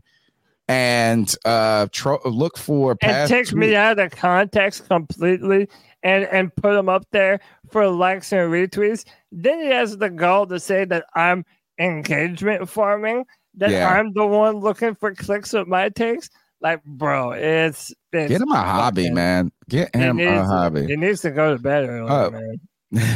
and 0.69 1.35
uh 1.47 1.87
tro- 1.91 2.21
look 2.27 2.59
for 2.59 2.99
and 3.01 3.31
take 3.31 3.51
me 3.55 3.75
out 3.77 3.99
of 3.99 4.11
context 4.11 4.87
completely 4.87 5.69
and 6.03 6.25
and 6.25 6.55
put 6.57 6.75
them 6.75 6.91
up 6.91 7.07
there 7.13 7.41
for 7.71 7.89
likes 7.89 8.31
and 8.35 8.53
retweets. 8.53 9.07
Then 9.33 9.61
he 9.63 9.69
has 9.69 9.97
the 9.97 10.11
gall 10.11 10.47
to 10.49 10.61
say 10.61 10.85
that 10.85 11.07
I'm 11.15 11.47
engagement 11.79 12.69
farming, 12.69 13.25
that 13.55 13.71
Yeah. 13.71 13.89
I'm 13.89 14.13
the 14.13 14.27
one 14.27 14.57
looking 14.57 14.95
for 14.97 15.15
clicks 15.15 15.55
with 15.55 15.67
my 15.67 15.89
takes. 15.89 16.29
Like, 16.61 16.83
bro, 16.85 17.33
it's, 17.33 17.93
it's 18.13 18.29
Get 18.31 18.41
him 18.41 18.51
a 18.51 18.57
hobby, 18.57 19.03
fucking- 19.05 19.15
man. 19.15 19.53
Get 19.69 19.95
him 19.95 20.17
needs, 20.17 20.31
a 20.31 20.45
hobby. 20.45 20.87
He 20.87 20.97
needs 20.97 21.21
to 21.23 21.31
go 21.31 21.57
to 21.57 21.63
bed 21.63 21.89
early, 21.89 22.09
Oh. 22.11 22.31
man. 22.31 22.59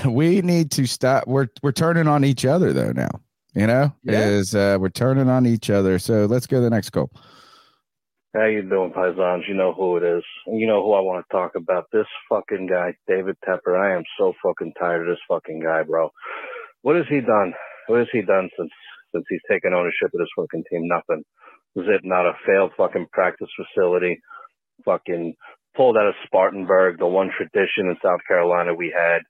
we 0.15 0.43
need 0.43 0.71
to 0.73 0.87
stop. 0.87 1.27
We're 1.27 1.49
we're 1.63 1.73
turning 1.73 2.07
on 2.07 2.25
each 2.25 2.45
other 2.45 2.73
though 2.75 2.93
now. 2.93 3.09
You 3.55 3.67
know, 3.67 3.93
Yeah. 4.05 4.21
is 4.27 4.55
uh, 4.55 4.77
we're 4.79 4.91
turning 4.91 5.29
on 5.31 5.47
each 5.47 5.71
other. 5.71 5.99
So 5.99 6.27
let's 6.27 6.47
go 6.47 6.59
to 6.59 6.61
the 6.63 6.71
next 6.71 6.91
call. 6.91 7.11
How 8.35 8.45
you 8.47 8.63
doing, 8.63 8.93
Paisans? 8.93 9.47
You 9.49 9.55
know 9.55 9.73
who 9.75 9.97
it 9.99 10.03
is. 10.03 10.23
You 10.47 10.67
know 10.67 10.83
who 10.83 10.93
I 10.93 11.01
want 11.01 11.25
to 11.27 11.33
talk 11.37 11.53
about. 11.55 11.85
This 11.93 12.07
fucking 12.31 12.67
guy, 12.67 12.95
David 13.09 13.37
Tepper. 13.47 13.79
I 13.79 13.95
am 13.97 14.05
so 14.19 14.33
fucking 14.43 14.73
tired 14.79 15.03
of 15.03 15.07
this 15.09 15.21
fucking 15.29 15.61
guy, 15.61 15.83
bro. 15.83 16.11
What 16.83 16.97
has 16.97 17.05
he 17.11 17.21
done? 17.21 17.53
What 17.89 17.99
has 17.99 18.09
he 18.13 18.23
done 18.23 18.49
since 18.59 18.71
since 19.15 19.25
he's 19.29 19.41
taken 19.51 19.73
ownership 19.75 20.11
of 20.15 20.19
this 20.19 20.29
fucking 20.37 20.65
team? 20.71 20.87
Nothing. 20.89 21.23
Was 21.75 21.87
it 21.89 22.03
not 22.05 22.27
a 22.27 22.33
failed 22.47 22.73
fucking 22.77 23.07
practice 23.13 23.49
facility? 23.57 24.21
Fucking 24.85 25.35
pulled 25.77 25.97
out 25.97 26.09
of 26.09 26.15
Spartanburg, 26.27 26.99
the 26.99 27.07
one 27.07 27.31
tradition 27.37 27.89
in 27.89 27.97
South 28.03 28.21
Carolina 28.29 28.75
we 28.75 28.95
had. 28.97 29.23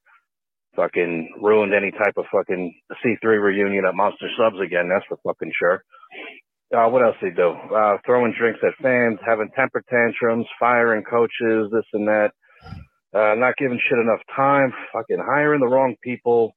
Fucking 0.75 1.35
ruined 1.41 1.75
any 1.75 1.91
type 1.91 2.15
of 2.17 2.25
fucking 2.33 2.75
C3 3.05 3.23
reunion 3.23 3.85
at 3.85 3.95
Monster 3.95 4.29
Subs 4.39 4.57
again. 4.65 4.89
That's 4.89 5.05
for 5.07 5.19
fucking 5.23 5.53
sure. 5.59 5.83
Uh, 6.75 6.89
what 6.89 7.03
else 7.03 7.17
they 7.21 7.31
do? 7.31 7.51
Uh, 7.51 7.99
throwing 8.07 8.35
drinks 8.39 8.61
at 8.63 8.83
fans, 8.83 9.19
having 9.27 9.51
temper 9.55 9.85
tantrums, 9.91 10.47
firing 10.59 11.05
coaches, 11.05 11.71
this 11.71 11.85
and 11.93 12.09
that. 12.09 12.31
Uh, 13.15 13.35
not 13.37 13.55
giving 13.59 13.79
shit 13.79 13.99
enough 13.99 14.21
time, 14.35 14.73
fucking 14.91 15.19
hiring 15.23 15.61
the 15.61 15.69
wrong 15.69 15.95
people. 16.03 16.55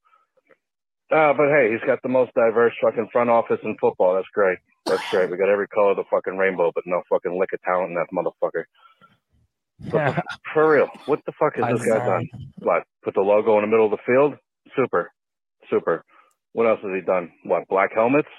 Uh, 1.11 1.33
but 1.33 1.49
hey, 1.49 1.69
he's 1.71 1.85
got 1.85 1.99
the 2.01 2.09
most 2.09 2.33
diverse 2.33 2.73
fucking 2.81 3.09
front 3.11 3.29
office 3.29 3.59
in 3.63 3.77
football. 3.79 4.15
That's 4.15 4.27
great. 4.33 4.57
That's 4.85 5.03
great. 5.11 5.29
We 5.29 5.37
got 5.37 5.49
every 5.49 5.67
color 5.67 5.91
of 5.91 5.97
the 5.97 6.03
fucking 6.09 6.37
rainbow, 6.37 6.71
but 6.73 6.83
no 6.87 7.01
fucking 7.09 7.37
lick 7.39 7.53
of 7.53 7.61
talent 7.61 7.89
in 7.89 7.95
that 7.95 8.07
motherfucker. 8.13 8.63
But 9.91 10.23
for 10.53 10.71
real, 10.71 10.87
what 11.05 11.19
the 11.25 11.33
fuck 11.39 11.55
has 11.57 11.79
this 11.79 11.87
guy 11.87 12.05
done? 12.05 12.29
What? 12.59 12.83
Put 13.03 13.13
the 13.13 13.21
logo 13.21 13.55
in 13.57 13.61
the 13.61 13.67
middle 13.67 13.85
of 13.85 13.91
the 13.91 13.97
field? 14.05 14.35
Super. 14.75 15.11
Super. 15.69 16.03
What 16.53 16.67
else 16.67 16.79
has 16.81 16.91
he 16.93 17.01
done? 17.01 17.31
What? 17.43 17.67
Black 17.67 17.91
helmets? 17.93 18.29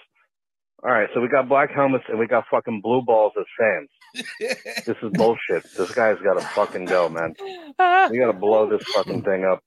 All 0.82 0.90
right, 0.90 1.08
so 1.14 1.20
we 1.20 1.28
got 1.28 1.48
black 1.48 1.70
helmets 1.70 2.04
and 2.08 2.18
we 2.18 2.26
got 2.26 2.44
fucking 2.50 2.80
blue 2.82 3.02
balls 3.02 3.32
as 3.38 3.46
fans. 3.58 3.88
this 4.86 4.96
is 5.02 5.10
bullshit. 5.12 5.64
This 5.76 5.92
guy's 5.92 6.18
got 6.22 6.34
to 6.34 6.46
fucking 6.48 6.84
go, 6.84 7.08
man. 7.08 7.34
We 8.10 8.18
got 8.18 8.26
to 8.32 8.38
blow 8.38 8.68
this 8.68 8.86
fucking 8.94 9.22
thing 9.22 9.44
up. 9.44 9.60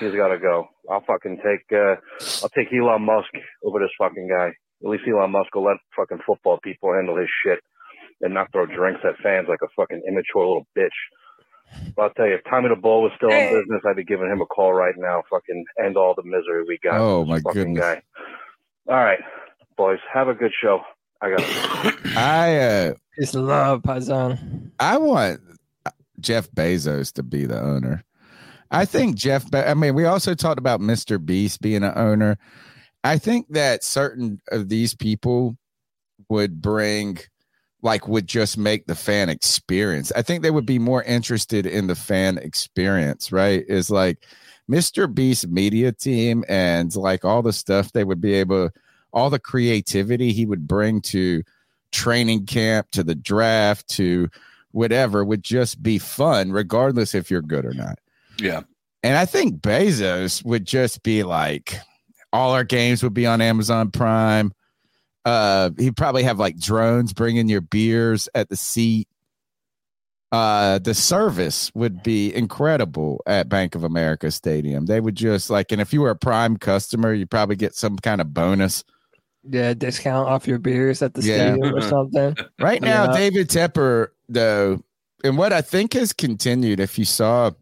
He's 0.00 0.14
got 0.14 0.28
to 0.28 0.38
go. 0.38 0.68
I'll 0.90 1.04
fucking 1.06 1.38
take. 1.38 1.66
uh 1.72 1.96
I'll 2.42 2.50
take 2.50 2.72
Elon 2.72 3.02
Musk 3.02 3.30
over 3.64 3.78
this 3.78 3.90
fucking 3.98 4.28
guy. 4.28 4.48
At 4.82 4.90
least 4.90 5.04
Elon 5.08 5.32
Musk 5.32 5.54
will 5.54 5.64
let 5.64 5.78
fucking 5.96 6.20
football 6.26 6.58
people 6.62 6.92
handle 6.92 7.16
his 7.16 7.28
shit 7.44 7.60
and 8.20 8.34
not 8.34 8.52
throw 8.52 8.66
drinks 8.66 9.00
at 9.04 9.18
fans 9.22 9.46
like 9.48 9.60
a 9.62 9.68
fucking 9.76 10.02
immature 10.06 10.46
little 10.46 10.66
bitch. 10.76 10.88
But 11.94 12.02
I'll 12.02 12.10
tell 12.10 12.26
you, 12.26 12.34
if 12.34 12.44
Tommy 12.48 12.68
the 12.68 12.76
Bull 12.76 13.02
was 13.02 13.12
still 13.16 13.30
in 13.30 13.52
business, 13.52 13.82
I'd 13.86 13.96
be 13.96 14.04
giving 14.04 14.30
him 14.30 14.40
a 14.40 14.46
call 14.46 14.72
right 14.72 14.94
now. 14.96 15.22
Fucking 15.30 15.64
end 15.84 15.96
all 15.96 16.14
the 16.14 16.22
misery 16.22 16.64
we 16.66 16.78
got. 16.82 17.00
Oh, 17.00 17.24
my 17.24 17.36
this 17.36 17.42
fucking 17.44 17.74
goodness. 17.74 17.80
Guy. 17.80 18.02
All 18.88 19.02
right, 19.02 19.18
boys, 19.76 19.98
have 20.12 20.28
a 20.28 20.34
good 20.34 20.52
show. 20.62 20.80
I 21.20 21.30
got. 21.30 22.16
I 22.16 22.56
uh, 22.58 22.94
just 23.18 23.34
love 23.34 23.82
Paisan. 23.82 24.70
I 24.78 24.98
want 24.98 25.40
Jeff 26.20 26.50
Bezos 26.50 27.12
to 27.14 27.22
be 27.22 27.46
the 27.46 27.60
owner. 27.60 28.04
I 28.70 28.84
think 28.84 29.16
Jeff. 29.16 29.44
I 29.54 29.74
mean, 29.74 29.94
we 29.94 30.04
also 30.04 30.34
talked 30.34 30.58
about 30.58 30.80
Mr. 30.80 31.24
Beast 31.24 31.60
being 31.60 31.82
an 31.82 31.92
owner. 31.96 32.38
I 33.04 33.18
think 33.18 33.46
that 33.50 33.84
certain 33.84 34.40
of 34.50 34.68
these 34.68 34.94
people 34.94 35.56
would 36.28 36.60
bring, 36.60 37.18
like, 37.82 38.08
would 38.08 38.26
just 38.26 38.58
make 38.58 38.86
the 38.86 38.94
fan 38.94 39.28
experience. 39.28 40.10
I 40.16 40.22
think 40.22 40.42
they 40.42 40.50
would 40.50 40.66
be 40.66 40.78
more 40.78 41.02
interested 41.04 41.66
in 41.66 41.86
the 41.86 41.94
fan 41.94 42.38
experience. 42.38 43.30
Right? 43.30 43.64
Is 43.68 43.90
like 43.90 44.26
Mr. 44.70 45.12
Beast 45.12 45.46
media 45.48 45.92
team 45.92 46.44
and 46.48 46.94
like 46.96 47.24
all 47.24 47.42
the 47.42 47.52
stuff 47.52 47.92
they 47.92 48.04
would 48.04 48.20
be 48.20 48.34
able, 48.34 48.70
all 49.12 49.30
the 49.30 49.38
creativity 49.38 50.32
he 50.32 50.44
would 50.46 50.66
bring 50.66 51.00
to 51.02 51.42
training 51.92 52.46
camp, 52.46 52.90
to 52.90 53.04
the 53.04 53.14
draft, 53.14 53.88
to 53.88 54.28
whatever 54.72 55.24
would 55.24 55.42
just 55.42 55.82
be 55.82 55.98
fun, 55.98 56.50
regardless 56.52 57.14
if 57.14 57.30
you're 57.30 57.40
good 57.40 57.64
or 57.64 57.72
not. 57.72 57.98
Yeah. 58.38 58.62
And 59.02 59.16
I 59.16 59.24
think 59.24 59.60
Bezos 59.60 60.44
would 60.44 60.64
just 60.64 61.02
be 61.02 61.22
like, 61.22 61.78
all 62.32 62.52
our 62.52 62.64
games 62.64 63.02
would 63.02 63.14
be 63.14 63.26
on 63.26 63.40
Amazon 63.40 63.90
Prime. 63.90 64.52
Uh, 65.24 65.70
he'd 65.78 65.96
probably 65.96 66.22
have 66.22 66.38
like 66.38 66.58
drones 66.58 67.12
bringing 67.12 67.48
your 67.48 67.60
beers 67.60 68.28
at 68.34 68.48
the 68.48 68.56
seat. 68.56 69.08
Uh, 70.32 70.78
the 70.80 70.92
service 70.94 71.70
would 71.74 72.02
be 72.02 72.34
incredible 72.34 73.22
at 73.26 73.48
Bank 73.48 73.74
of 73.74 73.84
America 73.84 74.30
Stadium. 74.30 74.86
They 74.86 75.00
would 75.00 75.14
just 75.14 75.50
like, 75.50 75.70
and 75.72 75.80
if 75.80 75.92
you 75.92 76.00
were 76.00 76.10
a 76.10 76.16
Prime 76.16 76.56
customer, 76.56 77.14
you 77.14 77.26
probably 77.26 77.56
get 77.56 77.74
some 77.74 77.96
kind 77.96 78.20
of 78.20 78.34
bonus. 78.34 78.82
Yeah, 79.48 79.72
discount 79.74 80.28
off 80.28 80.46
your 80.48 80.58
beers 80.58 81.00
at 81.00 81.14
the 81.14 81.22
Yeah. 81.22 81.52
stadium 81.54 81.74
or 81.76 81.80
something. 81.88 82.36
Right 82.58 82.82
now, 82.82 83.04
Yeah. 83.12 83.16
David 83.16 83.48
Tepper, 83.48 84.08
though, 84.28 84.82
and 85.22 85.38
what 85.38 85.52
I 85.52 85.60
think 85.60 85.92
has 85.94 86.12
continued, 86.12 86.80
if 86.80 86.98
you 86.98 87.04
saw 87.04 87.52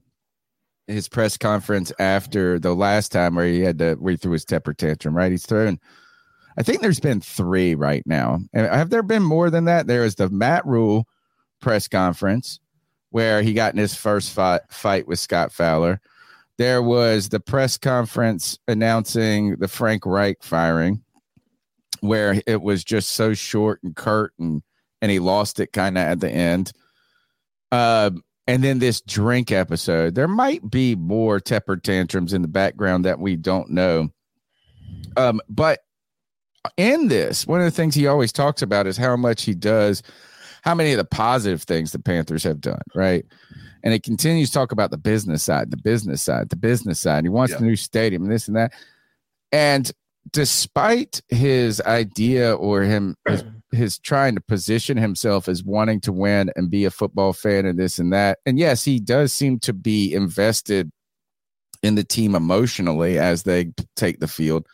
his 0.87 1.09
press 1.09 1.37
conference 1.37 1.93
after 1.99 2.59
the 2.59 2.74
last 2.74 3.11
time 3.11 3.35
where 3.35 3.47
he 3.47 3.61
had 3.61 3.78
to 3.78 3.95
where 3.95 4.12
he 4.12 4.16
threw 4.16 4.32
his 4.32 4.45
Tepper 4.45 4.76
tantrum, 4.76 5.16
right? 5.16 5.30
He's 5.30 5.47
thrown. 5.47 5.78
I 6.57 6.62
think 6.62 6.80
there's 6.80 7.01
been 7.01 7.20
three 7.20 7.74
right 7.74 8.07
now. 8.07 8.39
And 8.53 8.66
have 8.66 8.91
there 8.91 9.03
been 9.03 9.22
more 9.22 9.51
than 9.51 9.64
that? 9.64 9.87
There 9.87 10.05
is 10.05 10.14
the 10.14 10.28
Matt 10.28 10.64
Rhule 10.66 11.07
press 11.61 11.89
conference 11.89 12.61
where 13.11 13.43
he 13.43 13.55
got 13.55 13.72
in 13.72 13.78
his 13.78 13.95
first 13.95 14.32
fight, 14.32 14.61
fight 14.70 15.07
with 15.07 15.18
Scott 15.18 15.53
Fowler. 15.53 16.01
There 16.59 16.82
was 16.82 17.28
the 17.28 17.41
press 17.41 17.76
conference 17.76 18.59
announcing 18.68 19.57
the 19.57 19.68
Frank 19.68 20.07
Reich 20.07 20.43
firing, 20.43 21.03
where 22.01 22.41
it 22.47 22.62
was 22.62 22.85
just 22.85 23.11
so 23.11 23.35
short 23.35 23.80
and 23.82 23.97
curt 23.97 24.32
and 24.39 24.62
and 25.03 25.11
he 25.11 25.18
lost 25.18 25.61
it 25.61 25.72
kind 25.72 25.99
of 25.99 26.05
at 26.05 26.20
the 26.20 26.30
end. 26.30 26.72
Uh, 27.70 28.11
and 28.47 28.62
then 28.62 28.78
this 28.78 29.01
drink 29.01 29.51
episode. 29.51 30.14
There 30.14 30.28
might 30.28 30.68
be 30.70 30.95
more 30.95 31.40
temper 31.40 31.76
tantrums 31.76 32.32
in 32.32 32.42
the 32.42 32.49
background 32.49 33.05
that 33.05 33.18
we 33.18 33.36
don't 33.36 33.70
know. 33.70 34.11
Um, 35.16 35.40
but 35.49 35.80
in 36.76 37.09
this, 37.09 37.47
one 37.47 37.61
of 37.61 37.66
the 37.66 37.70
things 37.70 37.95
he 37.95 38.07
always 38.07 38.32
talks 38.32 38.62
about 38.62 38.86
is 38.86 38.97
how 38.97 39.16
much 39.16 39.42
he 39.42 39.55
does, 39.55 40.03
how 40.62 40.74
many 40.74 40.92
of 40.92 40.99
the 40.99 41.05
positive 41.05 41.62
things 41.62 41.92
the 41.92 41.99
Panthers 41.99 42.42
have 42.45 42.61
done, 42.61 42.80
right? 42.95 43.24
And 43.82 43.92
it 43.92 44.03
continues 44.03 44.49
to 44.51 44.55
talk 44.55 44.72
about 44.72 44.90
the 44.90 44.97
business 44.99 45.42
side, 45.42 45.70
the 45.70 45.76
business 45.76 46.22
side, 46.22 46.49
the 46.49 46.57
business 46.57 46.99
side. 47.01 47.24
He 47.24 47.28
wants 47.28 47.53
Yeah. 47.53 47.59
the 47.59 47.64
new 47.66 47.76
stadium 47.76 48.22
and 48.22 48.32
this 48.32 48.49
and 48.49 48.57
that. 48.57 48.72
And 49.53 49.90
despite 50.32 51.20
his 51.28 51.82
idea 51.82 52.55
or 52.55 52.82
him 52.82 53.14
his, 53.28 53.45
his 53.75 53.99
trying 53.99 54.35
to 54.35 54.41
position 54.41 54.97
himself 54.97 55.49
as 55.49 55.64
wanting 55.64 56.01
to 56.03 56.12
win 56.12 56.51
and 56.57 56.70
be 56.70 56.85
a 56.85 56.91
football 56.91 57.33
fan 57.33 57.66
and 57.66 57.79
this 57.79 57.99
and 57.99 58.12
that, 58.12 58.39
and 58.47 58.59
yes, 58.59 58.85
he 58.85 59.01
does 59.01 59.33
seem 59.33 59.59
to 59.61 59.72
be 59.72 60.12
invested 60.14 60.91
in 61.83 61.95
the 61.95 62.05
team 62.05 62.35
emotionally 62.35 63.18
as 63.18 63.43
they 63.43 63.72
take 63.95 64.20
the 64.20 64.29
field. 64.29 64.66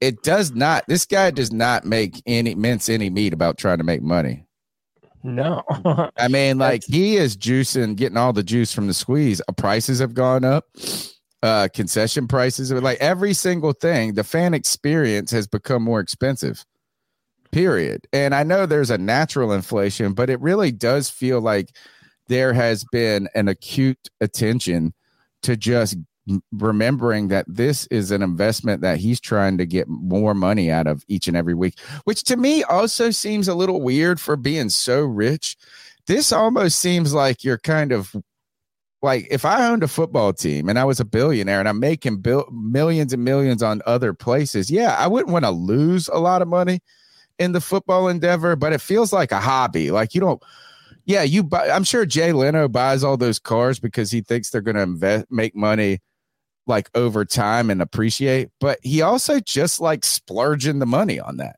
It 0.00 0.22
does 0.22 0.52
not. 0.52 0.84
This 0.88 1.04
guy 1.06 1.30
does 1.30 1.52
not 1.52 1.84
make 1.84 2.22
any 2.26 2.54
mince 2.54 2.88
any 2.88 3.10
meat 3.10 3.32
about 3.32 3.58
trying 3.58 3.78
to 3.78 3.84
make 3.84 4.02
money. 4.02 4.46
No. 5.22 5.62
I 6.16 6.28
mean, 6.28 6.58
like 6.58 6.82
he 6.86 7.16
is 7.16 7.36
juicing, 7.36 7.96
getting 7.96 8.16
all 8.16 8.32
the 8.32 8.42
juice 8.42 8.72
from 8.72 8.86
the 8.86 8.94
squeeze. 8.94 9.40
Uh, 9.48 9.52
Prices 9.52 9.98
have 9.98 10.14
gone 10.14 10.44
up. 10.44 10.64
Uh, 11.42 11.68
concession 11.72 12.28
prices, 12.28 12.70
like 12.70 12.98
every 12.98 13.32
single 13.32 13.72
thing, 13.72 14.12
the 14.12 14.22
fan 14.22 14.52
experience 14.52 15.30
has 15.30 15.46
become 15.46 15.82
more 15.82 15.98
expensive. 15.98 16.66
Period. 17.52 18.06
And 18.12 18.34
I 18.34 18.42
know 18.42 18.64
there's 18.64 18.90
a 18.90 18.98
natural 18.98 19.52
inflation, 19.52 20.12
but 20.12 20.30
it 20.30 20.40
really 20.40 20.70
does 20.70 21.10
feel 21.10 21.40
like 21.40 21.76
there 22.28 22.52
has 22.52 22.84
been 22.92 23.28
an 23.34 23.48
acute 23.48 24.08
attention 24.20 24.94
to 25.42 25.56
just 25.56 25.96
remembering 26.52 27.28
that 27.28 27.44
this 27.48 27.86
is 27.86 28.10
an 28.10 28.22
investment 28.22 28.82
that 28.82 28.98
he's 28.98 29.20
trying 29.20 29.58
to 29.58 29.66
get 29.66 29.88
more 29.88 30.34
money 30.34 30.70
out 30.70 30.86
of 30.86 31.04
each 31.08 31.26
and 31.26 31.36
every 31.36 31.54
week, 31.54 31.78
which 32.04 32.22
to 32.24 32.36
me 32.36 32.62
also 32.64 33.10
seems 33.10 33.48
a 33.48 33.54
little 33.54 33.80
weird 33.80 34.20
for 34.20 34.36
being 34.36 34.68
so 34.68 35.00
rich. 35.00 35.56
This 36.06 36.32
almost 36.32 36.78
seems 36.78 37.12
like 37.12 37.42
you're 37.42 37.58
kind 37.58 37.92
of 37.92 38.14
like 39.02 39.26
if 39.30 39.44
I 39.44 39.66
owned 39.66 39.82
a 39.82 39.88
football 39.88 40.32
team 40.32 40.68
and 40.68 40.78
I 40.78 40.84
was 40.84 41.00
a 41.00 41.04
billionaire 41.04 41.58
and 41.58 41.68
I'm 41.68 41.80
making 41.80 42.18
bill- 42.18 42.48
millions 42.52 43.12
and 43.12 43.24
millions 43.24 43.62
on 43.62 43.82
other 43.86 44.12
places, 44.12 44.70
yeah, 44.70 44.94
I 44.98 45.06
wouldn't 45.06 45.32
want 45.32 45.46
to 45.46 45.50
lose 45.50 46.08
a 46.08 46.18
lot 46.18 46.42
of 46.42 46.48
money 46.48 46.80
in 47.40 47.52
the 47.52 47.60
football 47.60 48.06
endeavor, 48.06 48.54
but 48.54 48.72
it 48.72 48.80
feels 48.80 49.12
like 49.12 49.32
a 49.32 49.40
hobby. 49.40 49.90
Like 49.90 50.14
you 50.14 50.20
don't, 50.20 50.40
yeah, 51.06 51.22
you 51.22 51.42
buy. 51.42 51.70
I'm 51.70 51.82
sure 51.82 52.06
Jay 52.06 52.32
Leno 52.32 52.68
buys 52.68 53.02
all 53.02 53.16
those 53.16 53.40
cars 53.40 53.80
because 53.80 54.12
he 54.12 54.20
thinks 54.20 54.50
they're 54.50 54.60
going 54.60 54.76
to 54.76 54.82
invest, 54.82 55.26
make 55.30 55.56
money 55.56 55.98
like 56.66 56.88
over 56.94 57.24
time 57.24 57.70
and 57.70 57.82
appreciate. 57.82 58.50
But 58.60 58.78
he 58.82 59.02
also 59.02 59.40
just 59.40 59.80
like 59.80 60.04
splurging 60.04 60.78
the 60.78 60.86
money 60.86 61.18
on 61.18 61.38
that. 61.38 61.56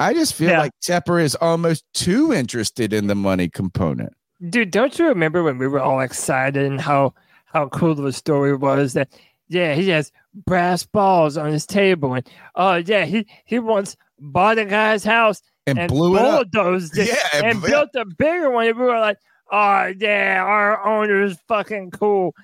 I 0.00 0.14
just 0.14 0.34
feel 0.34 0.48
Yeah. 0.50 0.60
like 0.60 0.72
Tepper 0.82 1.22
is 1.22 1.34
almost 1.36 1.84
too 1.92 2.32
interested 2.32 2.92
in 2.94 3.06
the 3.06 3.14
money 3.14 3.48
component. 3.50 4.14
Dude, 4.48 4.70
don't 4.70 4.98
you 4.98 5.06
remember 5.06 5.42
when 5.42 5.58
we 5.58 5.68
were 5.68 5.80
all 5.80 6.00
excited 6.00 6.64
and 6.64 6.80
how 6.80 7.12
how 7.44 7.68
cool 7.68 7.94
the 7.94 8.12
story 8.12 8.56
was 8.56 8.94
that 8.94 9.10
yeah, 9.48 9.74
he 9.74 9.88
has 9.90 10.10
brass 10.46 10.86
balls 10.86 11.36
on 11.36 11.50
his 11.52 11.66
table 11.66 12.14
and 12.14 12.26
oh 12.54 12.76
yeah, 12.76 13.04
he 13.04 13.26
he 13.44 13.58
once 13.58 13.96
bought 14.20 14.58
a 14.58 14.64
guy's 14.64 15.04
house 15.04 15.42
And 15.66 15.88
blew 15.88 16.16
it 16.16 16.22
up. 16.22 16.50
bulldozed 16.52 16.96
it 16.98 17.08
Yeah, 17.08 17.44
and 17.44 17.62
yeah. 17.62 17.68
built 17.68 17.90
a 17.96 18.04
bigger 18.04 18.50
one. 18.50 18.66
And 18.68 18.78
we 18.78 18.84
were 18.84 18.98
like, 19.00 19.18
oh 19.50 19.92
yeah, 19.98 20.42
our 20.44 20.84
owner's 20.86 21.38
fucking 21.48 21.90
cool. 21.92 22.34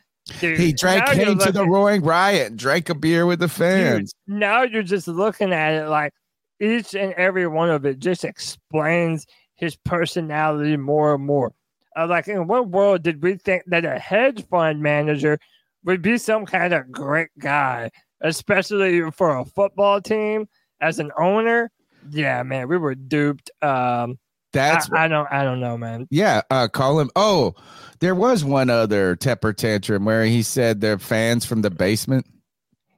Dude, 0.41 0.59
He 0.59 0.73
drank 0.73 1.07
came 1.07 1.39
to 1.39 1.53
the 1.53 1.65
Roaring 1.67 2.03
Riot, 2.03 2.49
and 2.49 2.59
drank 2.59 2.89
a 2.89 2.95
beer 2.97 3.27
with 3.27 3.39
the 3.39 3.47
Dude, 3.47 3.53
fans. 3.53 4.15
now 4.27 4.63
you're 4.63 4.83
just 4.83 5.07
looking 5.07 5.53
at 5.53 5.75
it 5.75 5.89
like 5.89 6.13
each 6.61 6.95
and 6.95 7.13
every 7.13 7.47
one 7.47 7.71
of 7.71 7.87
it 7.87 8.01
just 8.01 8.25
explains 8.25 9.25
his 9.55 9.77
personality 9.77 10.77
more 10.77 11.15
and 11.15 11.25
more. 11.25 11.53
Uh, 11.97 12.07
like, 12.09 12.27
in 12.29 12.47
what 12.49 12.69
world 12.69 13.03
did 13.03 13.23
we 13.23 13.37
think 13.37 13.63
that 13.69 13.85
a 13.85 13.99
hedge 13.99 14.45
fund 14.49 14.83
manager 14.83 15.39
would 15.85 16.03
be 16.03 16.19
some 16.19 16.45
kind 16.45 16.75
of 16.75 16.91
great 16.91 17.29
guy, 17.39 17.89
especially 18.21 19.09
for 19.13 19.37
a 19.39 19.45
football 19.45 20.01
team 20.01 20.49
as 20.81 20.99
an 20.99 21.11
owner? 21.19 21.71
Yeah, 22.11 22.43
man, 22.43 22.69
we 22.69 22.79
were 22.79 22.95
duped. 22.95 23.51
Um, 23.63 24.19
That's 24.53 24.91
I, 24.93 25.05
I 25.05 25.09
don't, 25.09 25.29
I 25.31 25.43
don't 25.45 25.61
know, 25.61 25.77
man. 25.77 26.07
Yeah, 26.11 26.43
uh, 26.51 26.69
call 26.69 27.01
him. 27.01 27.11
Oh, 27.17 27.55
there 28.01 28.15
was 28.15 28.45
one 28.45 28.71
other 28.71 29.17
Tepper 29.17 29.57
tantrum 29.57 30.05
where 30.05 30.25
he 30.25 30.43
said 30.43 30.81
they're 30.81 30.99
fans 30.99 31.45
from 31.45 31.63
the 31.63 31.71
basement. 31.71 32.27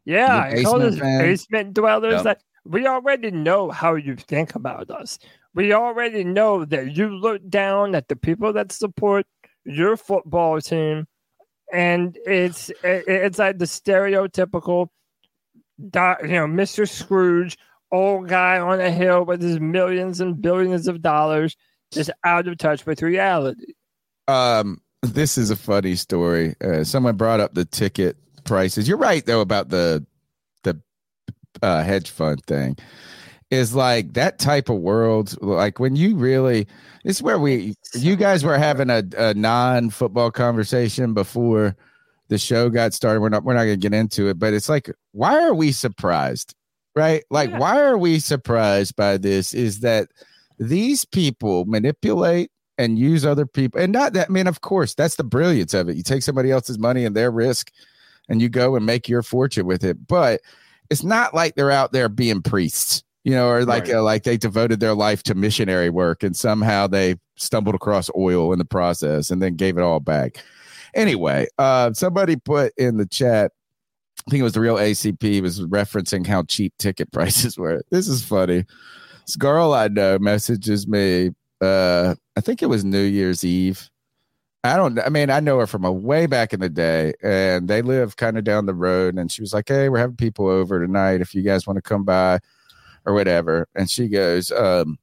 Yeah, 0.04 0.48
The 0.50 0.56
basement 0.56 1.00
basement 1.00 1.74
dwellers. 1.74 2.12
Yep. 2.14 2.24
Like 2.24 2.38
we 2.64 2.86
already 2.86 3.30
know 3.30 3.70
how 3.70 3.94
you 3.94 4.16
think 4.16 4.54
about 4.54 4.90
us. 4.90 5.18
We 5.54 5.72
already 5.72 6.24
know 6.24 6.64
that 6.66 6.96
you 6.96 7.08
look 7.08 7.46
down 7.48 7.94
at 7.94 8.08
the 8.08 8.16
people 8.16 8.52
that 8.54 8.72
support 8.72 9.26
your 9.64 9.96
football 9.96 10.60
team, 10.60 11.06
and 11.72 12.16
it's 12.26 12.70
it- 12.82 13.04
it's 13.06 13.38
like 13.38 13.58
the 13.58 13.64
stereotypical, 13.64 14.88
you 15.78 16.28
know, 16.28 16.46
Mister 16.46 16.86
Scrooge, 16.86 17.58
old 17.92 18.28
guy 18.28 18.58
on 18.58 18.80
a 18.80 18.90
hill 18.90 19.24
with 19.24 19.42
his 19.42 19.60
millions 19.60 20.20
and 20.20 20.40
billions 20.40 20.88
of 20.88 21.02
dollars, 21.02 21.56
just 21.92 22.10
out 22.24 22.48
of 22.48 22.58
touch 22.58 22.86
with 22.86 23.02
reality. 23.02 23.74
Um, 24.26 24.80
this 25.02 25.38
is 25.38 25.50
a 25.50 25.56
funny 25.56 25.94
story. 25.94 26.54
Uh, 26.62 26.84
someone 26.84 27.16
brought 27.16 27.40
up 27.40 27.54
the 27.54 27.64
ticket 27.64 28.16
prices. 28.44 28.88
You're 28.88 28.98
right 28.98 29.24
though 29.24 29.40
about 29.40 29.68
the 29.68 30.04
the 30.64 30.80
uh, 31.62 31.82
hedge 31.82 32.10
fund 32.10 32.44
thing. 32.46 32.76
Is 33.50 33.74
like 33.74 34.12
that 34.12 34.38
type 34.38 34.68
of 34.68 34.76
world. 34.76 35.40
Like 35.40 35.80
when 35.80 35.96
you 35.96 36.16
really, 36.16 36.66
this 37.02 37.16
is 37.16 37.22
where 37.22 37.38
we, 37.38 37.74
you 37.94 38.14
guys 38.14 38.44
were 38.44 38.58
having 38.58 38.90
a, 38.90 39.02
a 39.16 39.32
non 39.32 39.88
football 39.88 40.30
conversation 40.30 41.14
before 41.14 41.74
the 42.28 42.38
show 42.38 42.68
got 42.70 42.92
started. 42.94 43.20
We're 43.20 43.28
not, 43.30 43.44
we're 43.44 43.54
not 43.54 43.64
going 43.64 43.80
to 43.80 43.88
get 43.88 43.94
into 43.96 44.28
it, 44.28 44.38
but 44.38 44.52
it's 44.54 44.68
like, 44.68 44.90
why 45.12 45.42
are 45.42 45.54
we 45.54 45.72
surprised? 45.72 46.54
Right? 46.96 47.24
Like, 47.30 47.50
Yeah. 47.50 47.58
why 47.58 47.80
are 47.82 47.96
we 47.98 48.18
surprised 48.18 48.96
by 48.96 49.16
this? 49.18 49.54
Is 49.54 49.80
that 49.80 50.08
these 50.58 51.04
people 51.04 51.64
manipulate 51.66 52.50
and 52.78 52.98
use 52.98 53.24
other 53.24 53.44
people 53.46 53.80
and 53.80 53.92
not 53.92 54.12
that 54.12 54.28
i 54.28 54.32
mean 54.32 54.46
of 54.46 54.60
course 54.60 54.94
that's 54.94 55.16
the 55.16 55.24
brilliance 55.24 55.74
of 55.74 55.88
it 55.88 55.96
you 55.96 56.02
take 56.02 56.22
somebody 56.22 56.50
else's 56.50 56.78
money 56.78 57.04
and 57.04 57.14
their 57.16 57.30
risk 57.30 57.72
and 58.28 58.40
you 58.40 58.48
go 58.48 58.76
and 58.76 58.86
make 58.86 59.08
your 59.08 59.22
fortune 59.22 59.66
with 59.66 59.82
it 59.84 60.06
but 60.06 60.40
it's 60.90 61.02
not 61.02 61.34
like 61.34 61.54
they're 61.56 61.70
out 61.72 61.90
there 61.92 62.08
being 62.08 62.40
priests 62.42 63.02
you 63.24 63.32
know 63.32 63.48
or 63.48 63.64
like 63.64 63.84
Right. 63.84 63.94
uh, 63.94 64.02
like 64.02 64.22
they 64.22 64.36
devoted 64.36 64.78
their 64.80 64.94
life 64.94 65.22
to 65.24 65.34
missionary 65.34 65.90
work 65.90 66.22
and 66.22 66.36
somehow 66.36 66.86
they 66.86 67.16
stumbled 67.36 67.74
across 67.74 68.10
oil 68.16 68.52
in 68.52 68.58
the 68.60 68.64
process 68.64 69.30
and 69.30 69.42
then 69.42 69.54
gave 69.56 69.76
it 69.76 69.82
all 69.82 69.98
back 70.00 70.38
anyway 70.94 71.46
uh 71.58 71.92
somebody 71.92 72.36
put 72.36 72.72
in 72.76 72.96
the 72.96 73.06
chat 73.06 73.52
I 74.26 74.30
think 74.30 74.40
it 74.40 74.44
was 74.44 74.52
the 74.52 74.60
real 74.60 74.76
ACP 74.76 75.40
was 75.40 75.60
referencing 75.60 76.26
how 76.26 76.42
cheap 76.42 76.74
ticket 76.78 77.10
prices 77.12 77.56
were. 77.56 77.82
This 77.90 78.08
is 78.08 78.22
funny. 78.22 78.64
This 79.26 79.36
girl 79.36 79.72
I 79.72 79.88
know 79.88 80.18
messages 80.18 80.86
me. 80.86 81.30
Uh, 81.60 82.14
I 82.36 82.40
think 82.40 82.62
it 82.62 82.66
was 82.66 82.84
New 82.84 83.02
Year's 83.02 83.44
Eve. 83.44 83.88
I 84.64 84.76
don't. 84.76 84.98
I 84.98 85.08
mean, 85.08 85.30
I 85.30 85.40
know 85.40 85.58
her 85.60 85.66
from 85.66 85.84
a 85.84 85.92
way 85.92 86.26
back 86.26 86.52
in 86.52 86.60
the 86.60 86.68
day, 86.68 87.14
and 87.22 87.68
they 87.68 87.80
live 87.80 88.16
kind 88.16 88.36
of 88.36 88.44
down 88.44 88.66
the 88.66 88.74
road. 88.74 89.16
And 89.16 89.30
she 89.30 89.40
was 89.40 89.54
like, 89.54 89.68
"Hey, 89.68 89.88
we're 89.88 89.98
having 89.98 90.16
people 90.16 90.46
over 90.48 90.84
tonight. 90.84 91.20
If 91.20 91.34
you 91.34 91.42
guys 91.42 91.66
want 91.66 91.76
to 91.76 91.82
come 91.82 92.04
by, 92.04 92.40
or 93.06 93.14
whatever." 93.14 93.68
And 93.76 93.88
she 93.88 94.08
goes, 94.08 94.50
um, 94.50 94.98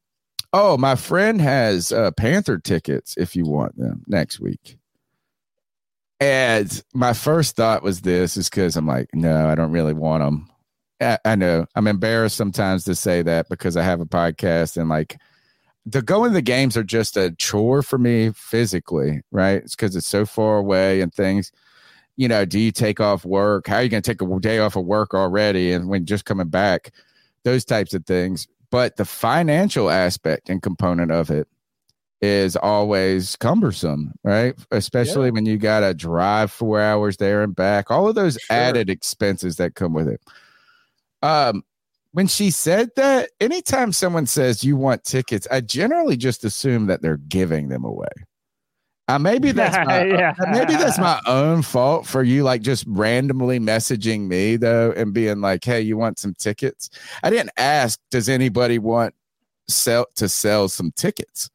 "Oh, 0.54 0.78
my 0.78 0.96
friend 0.96 1.42
has 1.42 1.92
uh, 1.92 2.12
Panther 2.12 2.60
tickets. 2.60 3.16
If 3.18 3.36
you 3.36 3.46
want 3.46 3.78
them 3.78 4.04
next 4.08 4.40
week." 4.40 4.78
And 6.26 6.84
my 6.92 7.14
first 7.14 7.56
thought 7.56 7.84
was 7.84 8.02
this 8.02 8.36
is 8.36 8.50
because 8.50 8.76
I'm 8.76 8.88
like, 8.88 9.14
no, 9.14 9.48
I 9.48 9.54
don't 9.54 9.72
really 9.72 9.94
want 9.94 10.24
them. 10.24 10.50
I, 11.00 11.20
I 11.24 11.36
know 11.36 11.68
I'm 11.76 11.86
embarrassed 11.86 12.36
sometimes 12.36 12.84
to 12.86 12.96
say 12.96 13.22
that 13.22 13.48
because 13.48 13.78
I 13.78 13.84
have 13.84 14.02
a 14.02 14.08
podcast 14.08 14.76
and 14.76 14.90
like 14.90 15.20
the 15.86 16.02
going 16.02 16.32
to 16.32 16.34
the 16.34 16.42
games 16.42 16.76
are 16.76 16.84
just 16.84 17.16
a 17.16 17.30
chore 17.38 17.84
for 17.84 18.00
me 18.00 18.32
physically, 18.32 19.22
right? 19.30 19.62
It's 19.62 19.76
because 19.76 19.96
it's 19.96 20.08
so 20.08 20.26
far 20.26 20.58
away 20.58 21.02
and 21.02 21.14
things. 21.14 21.52
You 22.16 22.28
know, 22.28 22.44
do 22.44 22.58
you 22.58 22.72
take 22.72 23.00
off 23.00 23.24
work? 23.24 23.68
How 23.68 23.76
are 23.76 23.84
you 23.84 23.90
going 23.90 24.02
to 24.02 24.12
take 24.12 24.28
a 24.28 24.40
day 24.40 24.58
off 24.58 24.76
of 24.76 24.86
work 24.86 25.14
already? 25.14 25.74
And 25.74 25.90
when 25.90 26.08
just 26.08 26.26
coming 26.26 26.48
back, 26.48 26.92
those 27.44 27.66
types 27.66 27.94
of 27.94 28.04
things. 28.08 28.48
But 28.72 28.96
the 28.96 29.06
financial 29.06 29.92
aspect 29.92 30.50
and 30.50 30.60
component 30.60 31.12
of 31.12 31.30
it 31.30 31.48
is 32.22 32.56
always 32.56 33.36
cumbersome, 33.36 34.12
right? 34.24 34.56
Especially 34.72 35.32
when 35.32 35.46
you 35.46 35.58
got 35.58 35.82
to 35.82 35.94
drive 35.94 36.52
four 36.52 36.82
hours 36.82 37.18
there 37.18 37.44
and 37.44 37.56
back, 37.56 37.92
all 37.92 38.08
of 38.08 38.16
those 38.16 38.38
added 38.50 38.90
expenses 38.90 39.58
that 39.58 39.76
come 39.76 39.94
with 39.94 40.08
it. 40.08 40.22
Um, 41.22 41.64
when 42.14 42.28
she 42.28 42.50
said 42.50 42.92
that, 42.96 43.32
anytime 43.42 43.92
someone 43.92 44.26
says 44.26 44.64
you 44.64 44.78
want 44.78 45.04
tickets, 45.04 45.48
I 45.52 45.60
generally 45.62 46.16
just 46.16 46.46
assume 46.46 46.88
that 46.88 47.02
they're 47.02 47.18
giving 47.18 47.68
them 47.68 47.84
away. 47.84 48.08
Uh, 49.08 49.20
maybe 49.20 49.52
that's 49.52 49.76
my, 49.86 50.06
Yeah. 50.06 50.34
uh, 50.40 50.52
maybe 50.52 50.74
that's 50.74 50.98
my 50.98 51.20
own 51.28 51.62
fault 51.62 52.08
for 52.08 52.24
you, 52.24 52.44
like 52.44 52.62
just 52.62 52.86
randomly 52.88 53.60
messaging 53.60 54.22
me 54.28 54.56
though 54.56 54.94
and 54.96 55.14
being 55.14 55.42
like, 55.42 55.64
"Hey, 55.64 55.82
you 55.82 55.98
want 55.98 56.18
some 56.18 56.34
tickets?" 56.36 56.90
I 57.22 57.30
didn't 57.30 57.52
ask, 57.58 58.00
"Does 58.10 58.30
anybody 58.30 58.80
want 58.80 59.14
sell 59.68 60.08
to 60.16 60.28
sell 60.30 60.70
some 60.70 60.92
tickets?" 60.96 61.50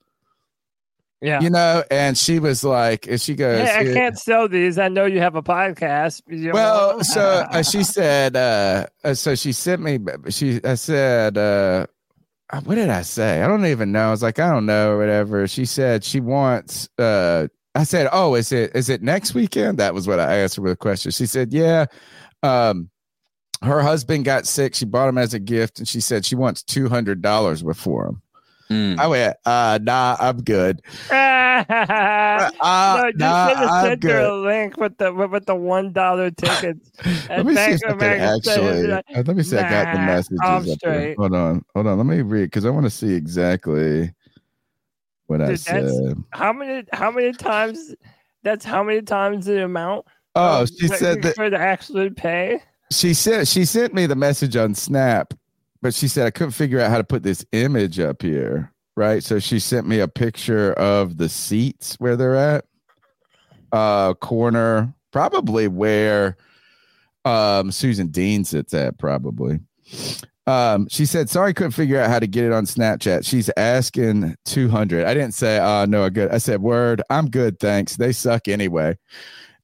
Yeah. 1.22 1.40
you 1.40 1.50
know 1.50 1.84
and 1.90 2.16
she 2.16 2.38
was 2.38 2.64
like 2.64 3.06
and 3.06 3.20
she 3.20 3.34
goes 3.34 3.68
Hey, 3.68 3.90
I 3.90 3.92
can't 3.92 4.18
sell 4.18 4.48
these. 4.48 4.78
I 4.78 4.88
know 4.88 5.04
you 5.04 5.20
have 5.20 5.34
a 5.36 5.42
podcast. 5.42 6.22
You 6.28 6.52
well 6.52 6.96
know? 6.96 7.02
so 7.02 7.20
uh, 7.50 7.62
she 7.62 7.84
said 7.84 8.36
uh 8.36 8.86
uh, 9.04 9.12
so 9.12 9.34
she 9.34 9.52
sent 9.52 9.82
me 9.82 9.98
she 10.30 10.60
i 10.64 10.74
said 10.74 11.36
uh 11.36 11.86
uh, 12.50 12.60
what 12.62 12.74
did 12.76 12.88
i 12.88 13.02
say 13.02 13.42
i 13.42 13.46
don't 13.46 13.66
even 13.66 13.92
know 13.92 14.08
i 14.08 14.10
was 14.10 14.22
like 14.22 14.38
i 14.38 14.50
don't 14.50 14.66
know 14.66 14.92
or 14.92 14.98
whatever 14.98 15.46
she 15.46 15.64
said 15.64 16.02
she 16.02 16.20
wants 16.20 16.88
uh 16.98 17.46
i 17.74 17.84
said 17.84 18.08
oh 18.12 18.34
is 18.34 18.50
it 18.50 18.74
is 18.74 18.88
it 18.88 19.02
next 19.02 19.34
weekend 19.34 19.78
that 19.78 19.94
was 19.94 20.06
what 20.08 20.18
i 20.18 20.38
asked 20.38 20.56
her 20.56 20.62
with 20.62 20.72
a 20.72 20.76
question 20.76 21.10
she 21.10 21.26
said 21.26 21.52
yeah 21.52 21.84
um 22.42 22.88
her 23.62 23.82
husband 23.82 24.24
got 24.24 24.46
sick 24.46 24.74
she 24.74 24.84
bought 24.86 25.08
him 25.08 25.18
as 25.18 25.34
a 25.34 25.38
gift 25.38 25.78
and 25.78 25.86
she 25.86 26.00
said 26.00 26.24
she 26.24 26.34
wants 26.34 26.62
$200 26.62 27.64
before 27.64 28.06
him 28.06 28.22
Mm. 28.70 28.98
i 29.00 29.06
went 29.08 29.36
uh 29.46 29.78
nah 29.82 30.16
i'm 30.20 30.42
good 30.42 30.80
no, 31.10 31.16
uh, 31.16 33.10
you 33.14 33.14
nah, 33.16 33.48
should 33.48 33.58
have 33.58 33.70
I'm 33.70 33.84
sent 33.84 34.04
her 34.04 34.10
good. 34.10 34.26
a 34.30 34.34
link 34.36 34.76
with 34.76 34.96
the 34.98 35.12
with, 35.12 35.30
with 35.30 35.46
the 35.46 35.54
one 35.56 35.92
dollar 35.92 36.30
tickets. 36.36 36.90
Let 37.28 37.46
me 37.46 37.54
see 37.56 37.72
if 37.72 37.82
I 37.84 37.94
can 37.94 38.20
actually. 38.20 38.92
uh, 38.92 39.02
let 39.14 39.36
me 39.36 39.42
see. 39.42 39.56
I 39.58 39.62
got 39.70 39.92
the 39.92 39.98
Nah, 39.98 40.06
messages. 40.06 40.40
I'm 40.42 40.56
up 40.56 40.64
there. 40.64 40.74
straight. 40.76 41.16
Hold 41.18 41.34
on, 41.34 41.64
hold 41.74 41.86
on. 41.88 41.98
Let 41.98 42.06
me 42.06 42.22
read 42.22 42.44
because 42.44 42.64
I 42.64 42.70
want 42.70 42.86
to 42.86 42.90
see 42.90 43.12
exactly 43.12 44.12
what 45.26 45.40
I 45.40 45.46
Dude, 45.46 45.58
that's 45.58 45.98
said. 45.98 46.16
how 46.32 46.52
many 46.52 46.86
how 46.92 47.10
many 47.10 47.32
times? 47.32 47.94
That's 48.42 48.64
how 48.64 48.82
many 48.82 49.02
times 49.02 49.46
the 49.46 49.64
amount. 49.64 50.06
Oh, 50.34 50.62
of 50.62 50.68
she 50.68 50.88
what 50.88 50.98
said 50.98 51.16
you 51.16 51.22
that 51.22 51.34
could 51.34 51.54
actually 51.54 52.10
pay. 52.10 52.62
she 52.92 53.14
sent 53.14 53.48
she 53.48 53.64
sent 53.64 53.94
me 53.94 54.06
the 54.06 54.16
message 54.16 54.56
on 54.56 54.74
Snap, 54.74 55.34
but 55.82 55.94
she 55.94 56.08
said 56.08 56.26
I 56.26 56.30
couldn't 56.30 56.52
figure 56.52 56.80
out 56.80 56.90
how 56.90 56.98
to 56.98 57.04
put 57.04 57.22
this 57.22 57.44
image 57.52 57.98
up 57.98 58.22
here. 58.22 58.72
Right, 58.96 59.22
so 59.22 59.38
she 59.38 59.60
sent 59.60 59.86
me 59.86 60.00
a 60.00 60.08
picture 60.08 60.72
of 60.74 61.16
the 61.16 61.28
seats 61.28 61.96
where 62.00 62.16
they're 62.16 62.36
at, 62.36 62.66
uh, 63.72 64.14
corner, 64.14 64.92
probably 65.10 65.68
where 65.68 66.36
um 67.24 67.70
Susan 67.70 68.08
Dean 68.08 68.44
sits 68.44 68.74
at, 68.74 68.98
probably. 68.98 69.60
Um, 70.50 70.88
she 70.88 71.06
said, 71.06 71.30
sorry, 71.30 71.54
couldn't 71.54 71.72
figure 71.72 72.00
out 72.00 72.10
how 72.10 72.18
to 72.18 72.26
get 72.26 72.44
it 72.44 72.52
on 72.52 72.64
Snapchat. 72.64 73.24
She's 73.24 73.50
asking 73.56 74.34
200. 74.46 75.04
I 75.04 75.14
didn't 75.14 75.34
say, 75.34 75.60
oh, 75.60 75.84
no, 75.84 76.04
I'm 76.04 76.12
good. 76.12 76.30
I 76.30 76.38
said, 76.38 76.60
word, 76.60 77.02
I'm 77.08 77.30
good. 77.30 77.60
Thanks. 77.60 77.96
They 77.96 78.12
suck 78.12 78.48
anyway. 78.48 78.96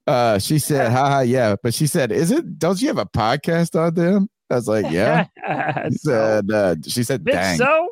Uh, 0.05 0.39
she 0.39 0.59
said, 0.59 0.91
haha, 0.93 1.21
yeah. 1.21 1.55
But 1.61 1.73
she 1.73 1.87
said, 1.87 2.11
is 2.11 2.31
it, 2.31 2.57
don't 2.57 2.81
you 2.81 2.87
have 2.87 2.99
a 2.99 3.05
podcast 3.05 3.77
on 3.77 3.95
them? 3.95 4.29
I 4.49 4.55
was 4.55 4.67
like, 4.67 4.91
yeah. 4.91 5.25
She 5.91 5.97
said, 5.97 6.51
uh, 6.51 6.75
she 6.85 7.03
said, 7.03 7.23
dang. 7.25 7.57
so 7.57 7.89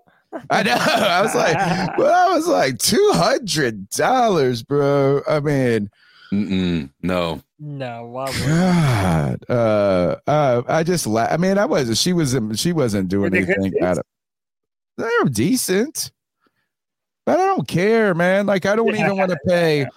I 0.50 0.64
know. 0.64 0.76
I 0.80 1.22
was 1.22 1.36
like, 1.36 1.56
well, 1.98 2.32
I 2.32 2.36
was 2.36 2.48
like, 2.48 2.76
$200, 2.76 4.68
bro. 4.68 5.22
I 5.28 5.40
mean, 5.40 5.90
Mm-mm, 6.32 6.90
no. 7.02 7.42
no, 7.60 8.06
why 8.08 8.26
God, 8.40 9.46
uh, 9.50 10.16
uh, 10.28 10.64
I 10.68 10.84
just, 10.84 11.08
la- 11.08 11.28
I 11.30 11.38
mean, 11.38 11.58
I 11.58 11.66
wasn't. 11.66 11.98
She 11.98 12.14
wasn't. 12.14 12.58
She 12.60 12.74
wasn't 12.74 13.10
doing 13.10 13.32
Were 13.32 13.38
anything 13.38 13.74
out 13.82 14.00
of. 14.00 14.04
They're 14.98 15.26
decent, 15.26 16.12
but 17.26 17.40
I 17.40 17.46
don't 17.46 17.68
care, 17.68 18.14
man. 18.14 18.46
Like, 18.48 18.66
I 18.66 18.76
don't 18.76 18.96
even 18.96 19.18
want 19.18 19.32
to 19.32 19.38
pay. 19.48 19.88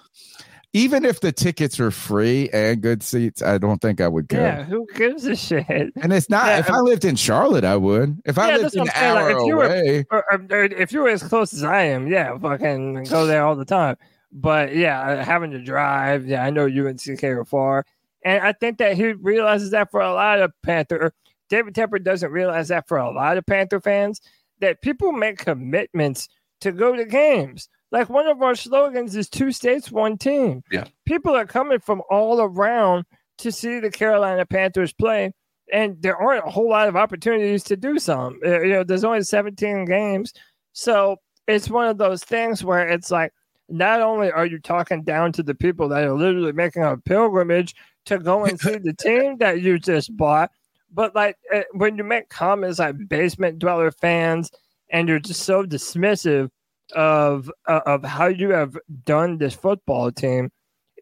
Even 0.75 1.05
if 1.07 1.21
the 1.21 1.33
tickets 1.33 1.81
are 1.81 1.91
free 1.91 2.51
and 2.53 2.83
good 2.83 3.03
seats, 3.03 3.41
I 3.43 3.57
don't 3.57 3.81
think 3.81 4.01
I 4.03 4.09
would 4.09 4.29
go. 4.29 4.39
Yeah, 4.39 4.65
who 4.65 4.87
gives 4.95 5.25
a 5.25 5.35
shit? 5.35 5.67
And 5.97 6.13
it's 6.13 6.29
not. 6.29 6.47
Yeah, 6.47 6.59
if 6.59 6.71
I 6.71 6.79
lived 6.81 7.07
in 7.07 7.17
Charlotte, 7.17 7.65
I 7.65 7.77
would. 7.77 8.21
If 8.27 8.37
I 8.37 8.51
Yeah, 8.51 8.57
lived 8.59 8.75
an 8.75 8.81
what 8.81 8.87
like, 8.89 8.97
hour 8.97 9.31
if 9.31 9.47
you 9.47 9.57
were- 9.57 9.65
away, 9.65 10.07
or, 10.11 10.25
or- 10.31 10.47
or 10.51 10.65
if 10.65 10.93
you 10.93 11.01
were 11.01 11.09
as 11.09 11.23
close 11.23 11.55
as 11.55 11.65
I 11.65 11.85
am, 11.85 12.07
yeah, 12.07 12.37
fucking 12.37 13.05
go 13.05 13.27
there 13.27 13.45
all 13.45 13.57
the 13.57 13.65
time. 13.65 13.97
But 14.31 14.77
yeah, 14.77 15.01
uh, 15.01 15.25
having 15.25 15.53
to 15.53 15.59
drive, 15.63 16.27
yeah, 16.27 16.45
I 16.45 16.51
know 16.51 16.67
UNCK 16.67 17.25
are 17.25 17.47
far, 17.47 17.87
and 18.23 18.43
I 18.45 18.53
think 18.53 18.77
that 18.79 18.95
he 18.95 19.13
realizes 19.15 19.71
that 19.71 19.91
for 19.91 20.03
a 20.03 20.13
lot 20.13 20.39
of 20.41 20.53
Panther. 20.63 21.03
or 21.03 21.15
David 21.49 21.75
Tepper 21.75 22.03
doesn't 22.03 22.31
realize 22.31 22.69
that 22.69 22.87
for 22.89 22.99
a 22.99 23.11
lot 23.11 23.39
of 23.39 23.47
Panther 23.47 23.81
fans 23.81 24.21
that 24.61 24.83
people 24.83 25.13
make 25.13 25.39
commitments 25.39 26.29
to 26.61 26.73
go 26.73 26.95
to 26.95 27.07
games. 27.07 27.71
Like 27.91 28.09
one 28.11 28.27
of 28.27 28.43
our 28.43 28.55
slogans 28.55 29.17
is 29.17 29.29
two 29.29 29.51
states, 29.53 29.91
one 29.91 30.19
team. 30.19 30.63
Yeah. 30.71 30.85
People 31.07 31.35
are 31.35 31.47
coming 31.47 31.79
from 31.81 32.03
all 32.11 32.41
around 32.41 33.05
to 33.39 33.51
see 33.53 33.81
the 33.81 33.91
Carolina 33.91 34.45
Panthers 34.45 34.93
play. 34.93 35.33
and 35.73 36.01
there 36.03 36.17
aren't 36.17 36.47
a 36.47 36.51
whole 36.51 36.69
lot 36.69 36.89
of 36.89 36.97
opportunities 36.97 37.63
to 37.65 37.77
do 37.77 37.99
some. 37.99 38.41
Uh, 38.45 38.61
You 38.63 38.73
know, 38.73 38.85
there's 38.85 39.05
only 39.05 39.23
17 39.23 39.85
games, 39.85 40.33
so 40.73 41.17
it's 41.47 41.69
one 41.71 41.89
of 41.89 41.99
those 41.99 42.23
things 42.25 42.65
where 42.65 42.89
it's 42.89 43.11
like 43.11 43.33
not 43.69 44.01
only 44.01 44.31
are 44.33 44.47
you 44.47 44.59
talking 44.59 45.03
down 45.03 45.31
to 45.33 45.43
the 45.43 45.55
people 45.55 45.89
that 45.91 46.05
are 46.05 46.15
literally 46.15 46.53
making 46.53 46.83
a 46.83 46.97
pilgrimage 46.97 47.75
to 48.07 48.19
go 48.19 48.45
and 48.47 48.59
see 48.65 48.79
the 48.79 48.95
team 48.95 49.37
that 49.39 49.61
you 49.61 49.79
just 49.79 50.17
bought, 50.17 50.51
but 50.93 51.15
like 51.15 51.37
uh, 51.55 51.63
when 51.73 51.97
you 51.99 52.05
make 52.05 52.29
comments 52.31 52.79
like 52.79 52.97
basement 53.09 53.59
dweller 53.59 53.91
fans 53.91 54.51
and 54.91 55.07
you're 55.09 55.19
just 55.21 55.43
so 55.43 55.65
dismissive 55.65 56.49
of 56.95 57.51
uh, 57.67 57.81
of 57.87 58.05
how 58.05 58.27
you 58.27 58.51
have 58.51 58.77
done 59.05 59.39
this 59.39 59.55
football 59.55 60.11
team, 60.11 60.51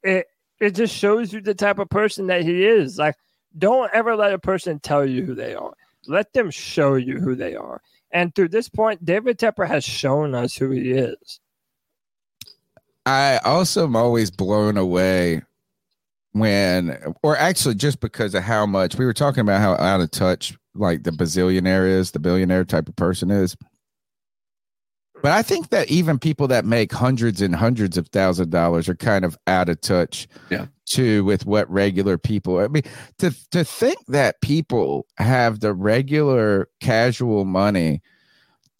it 0.02 0.26
it 0.60 0.74
just 0.74 0.94
shows 0.94 1.32
you 1.32 1.40
the 1.40 1.54
type 1.54 1.78
of 1.78 1.88
person 1.90 2.26
that 2.28 2.42
he 2.42 2.64
is. 2.64 2.98
Like, 2.98 3.16
don't 3.58 3.90
ever 3.92 4.16
let 4.16 4.32
a 4.32 4.38
person 4.38 4.80
tell 4.80 5.04
you 5.04 5.24
who 5.24 5.34
they 5.34 5.54
are. 5.54 5.72
Let 6.06 6.32
them 6.32 6.50
show 6.50 6.94
you 6.94 7.18
who 7.18 7.34
they 7.34 7.54
are. 7.54 7.80
And 8.12 8.34
through 8.34 8.48
this 8.48 8.68
point, 8.68 9.04
David 9.04 9.38
Tepper 9.38 9.66
has 9.66 9.84
shown 9.84 10.34
us 10.34 10.56
who 10.56 10.70
he 10.70 10.92
is. 10.92 11.40
I 13.04 13.38
also 13.44 13.84
am 13.84 13.96
always 13.96 14.30
blown 14.30 14.76
away 14.76 15.42
when, 16.32 17.14
or 17.22 17.36
actually, 17.36 17.74
just 17.76 18.00
because 18.00 18.34
of 18.34 18.42
how 18.42 18.66
much 18.66 18.96
we 18.96 19.04
were 19.04 19.12
talking 19.12 19.40
about 19.40 19.60
how 19.60 19.74
out 19.74 20.00
of 20.00 20.10
touch 20.10 20.56
like 20.74 21.02
the 21.02 21.10
bazillionaire 21.10 21.88
is, 21.88 22.10
the 22.10 22.18
billionaire 22.18 22.64
type 22.64 22.88
of 22.88 22.96
person 22.96 23.30
is. 23.30 23.56
But 25.22 25.32
I 25.32 25.42
think 25.42 25.70
that 25.70 25.88
even 25.88 26.18
people 26.18 26.46
that 26.48 26.64
make 26.64 26.92
hundreds 26.92 27.40
and 27.42 27.54
hundreds 27.54 27.96
of 27.96 28.08
thousand 28.08 28.50
dollars 28.50 28.88
are 28.88 28.94
kind 28.94 29.24
of 29.24 29.36
out 29.46 29.68
of 29.68 29.80
touch 29.80 30.28
Yeah. 30.50 30.66
too 30.84 31.24
with 31.24 31.46
what 31.46 31.68
regular 31.70 32.16
people 32.18 32.58
I 32.58 32.68
mean 32.68 32.82
to 33.18 33.34
to 33.50 33.64
think 33.64 33.98
that 34.08 34.40
people 34.40 35.06
have 35.18 35.60
the 35.60 35.74
regular 35.74 36.68
casual 36.80 37.44
money 37.44 38.02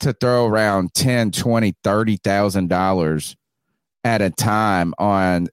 to 0.00 0.12
throw 0.12 0.46
around 0.46 0.92
10, 0.94 1.30
20, 1.32 1.74
30,000 1.82 2.68
dollars 2.68 3.36
at 4.04 4.20
a 4.22 4.30
time 4.30 4.94
on 4.98 5.48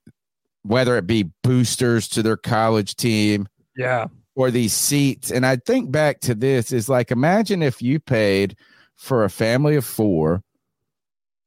whether 0.64 0.96
it 0.98 1.08
be 1.08 1.32
boosters 1.44 2.08
to 2.10 2.22
their 2.22 2.38
college 2.38 2.96
team 2.96 3.48
Yeah. 3.76 4.06
or 4.36 4.52
these 4.52 4.74
seats. 4.74 5.32
And 5.32 5.46
I 5.46 5.56
think 5.56 5.92
back 5.92 6.20
to 6.22 6.36
this 6.36 6.72
is 6.72 6.88
like 6.88 7.10
imagine 7.10 7.64
if 7.64 7.82
you 7.82 8.00
paid 8.00 8.56
for 8.96 9.24
a 9.24 9.30
family 9.30 9.76
of 9.76 9.86
four. 9.86 10.44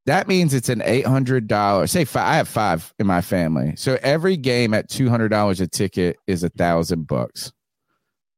That 0.06 0.28
means 0.28 0.54
it's 0.54 0.68
an 0.68 0.82
eight 0.84 1.04
hundred 1.06 1.48
dollars. 1.48 1.90
Say 1.90 2.04
five, 2.04 2.24
I 2.26 2.36
have 2.36 2.48
five 2.48 2.94
in 2.98 3.06
my 3.08 3.20
family, 3.20 3.74
so 3.76 3.98
every 4.02 4.36
game 4.36 4.72
at 4.72 4.88
two 4.88 5.08
hundred 5.08 5.28
dollars 5.28 5.60
a 5.60 5.66
ticket 5.66 6.16
is 6.28 6.44
a 6.44 6.48
thousand 6.48 7.06
bucks. 7.08 7.52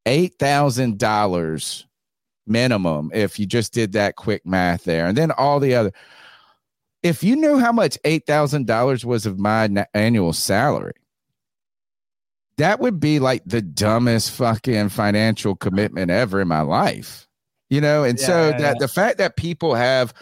Eight 0.07 0.35
thousand 0.39 0.99
dollars 0.99 1.87
minimum 2.47 3.11
if 3.13 3.39
you 3.39 3.45
just 3.45 3.75
did 3.75 3.93
that 3.93 4.17
quick 4.17 4.47
math 4.47 4.85
there, 4.85 5.07
and 5.07 5.17
then 5.17 5.31
all 5.33 5.61
the 5.61 5.75
other. 5.75 5.93
If 7.03 7.23
you 7.23 7.37
knew 7.37 7.59
how 7.59 7.71
much 7.73 7.99
eight 8.05 8.25
thousand 8.27 8.67
dollars 8.67 9.05
was 9.05 9.27
of 9.27 9.39
my 9.39 9.69
annual 9.93 10.33
salary, 10.33 10.95
that 12.57 12.81
would 12.81 12.99
be 12.99 13.19
like 13.19 13.43
the 13.45 13.61
dumbest 13.61 14.31
fucking 14.33 14.89
financial 14.89 15.55
commitment 15.55 16.11
ever 16.11 16.41
in 16.41 16.49
my 16.49 16.63
life. 16.63 17.29
You 17.69 17.83
know, 17.83 18.05
and 18.05 18.19
so 18.19 18.49
Yeah. 18.49 18.59
that 18.59 18.79
the 18.79 18.89
fact 18.89 19.19
that 19.19 19.37
people 19.37 19.75
have 19.75 20.15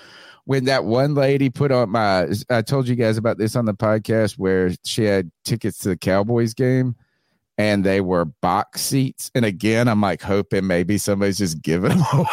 when 0.47 0.65
that 0.65 0.85
one 0.85 1.15
lady 1.15 1.51
put 1.51 1.71
on 1.71 1.91
my 1.91 2.29
I 2.51 2.63
told 2.63 2.89
you 2.89 2.95
guys 2.97 3.17
about 3.19 3.39
this 3.39 3.55
on 3.55 3.65
the 3.67 3.75
podcast 3.75 4.39
where 4.39 4.71
she 4.85 5.05
had 5.05 5.31
tickets 5.45 5.79
to 5.81 5.91
the 5.91 5.97
Cowboys 5.97 6.55
game 6.55 6.97
and 7.59 7.85
they 7.85 8.01
were 8.01 8.25
box 8.27 8.81
seats. 8.83 9.31
And 9.35 9.45
again, 9.45 9.89
I'm 9.89 10.01
like 10.01 10.23
hoping 10.23 10.67
maybe 10.67 10.99
somebody's 10.99 11.39
just 11.39 11.63
giving 11.63 11.91
them 11.91 12.05
away. 12.13 12.27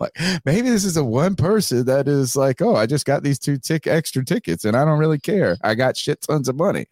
like 0.00 0.12
maybe 0.44 0.68
this 0.70 0.84
is 0.84 0.96
a 0.96 1.04
one 1.04 1.36
person 1.36 1.86
that 1.86 2.06
is 2.08 2.36
like, 2.36 2.60
oh, 2.62 2.74
I 2.76 2.86
just 2.86 3.06
got 3.06 3.22
these 3.22 3.38
two 3.38 3.56
tick 3.58 3.86
extra 3.86 4.24
tickets 4.24 4.64
and 4.64 4.76
I 4.76 4.84
don't 4.84 4.98
really 4.98 5.18
care. 5.20 5.56
I 5.62 5.74
got 5.74 5.96
shit 5.96 6.20
tons 6.22 6.48
of 6.48 6.56
money. 6.56 6.86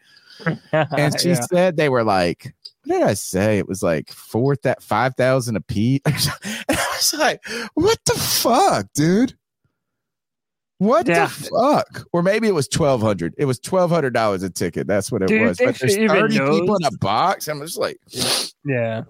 And 0.73 1.21
she 1.21 1.29
Yeah. 1.31 1.41
said 1.53 1.77
they 1.77 1.89
were 1.89 2.03
like, 2.05 2.53
what 2.85 2.99
did 2.99 3.07
I 3.07 3.15
say? 3.15 3.59
It 3.59 3.69
was 3.69 3.81
like 3.83 4.11
four 4.11 4.57
that 4.65 4.83
five 4.83 5.15
thousand 5.17 5.57
a 5.57 5.61
piece. 5.61 6.01
and 6.07 6.79
I 6.79 6.87
was 6.97 7.15
like, 7.17 7.45
what 7.75 7.99
the 8.07 8.15
fuck, 8.15 8.87
dude? 8.95 9.35
What 10.83 11.07
Yeah. 11.07 11.27
the 11.27 11.31
fuck? 11.31 12.05
Or 12.13 12.25
maybe 12.25 12.49
it 12.49 12.55
was 12.55 12.67
twelve 12.67 13.01
hundred. 13.01 13.35
It 13.39 13.45
was 13.45 13.61
twelve 13.61 13.89
hundred 13.93 14.15
dollars 14.15 14.43
a 14.43 14.51
ticket. 14.51 14.89
That's 14.89 15.13
what 15.13 15.23
it 15.23 15.31
you 15.31 15.43
was. 15.43 15.57
But 15.59 15.79
there's 15.79 15.95
thirty 15.95 16.41
people 16.41 16.75
in 16.75 16.85
a 16.85 16.97
box. 16.99 17.47
I'm 17.47 17.61
just 17.61 17.79
like, 17.79 17.99
Yeah. 18.65 19.03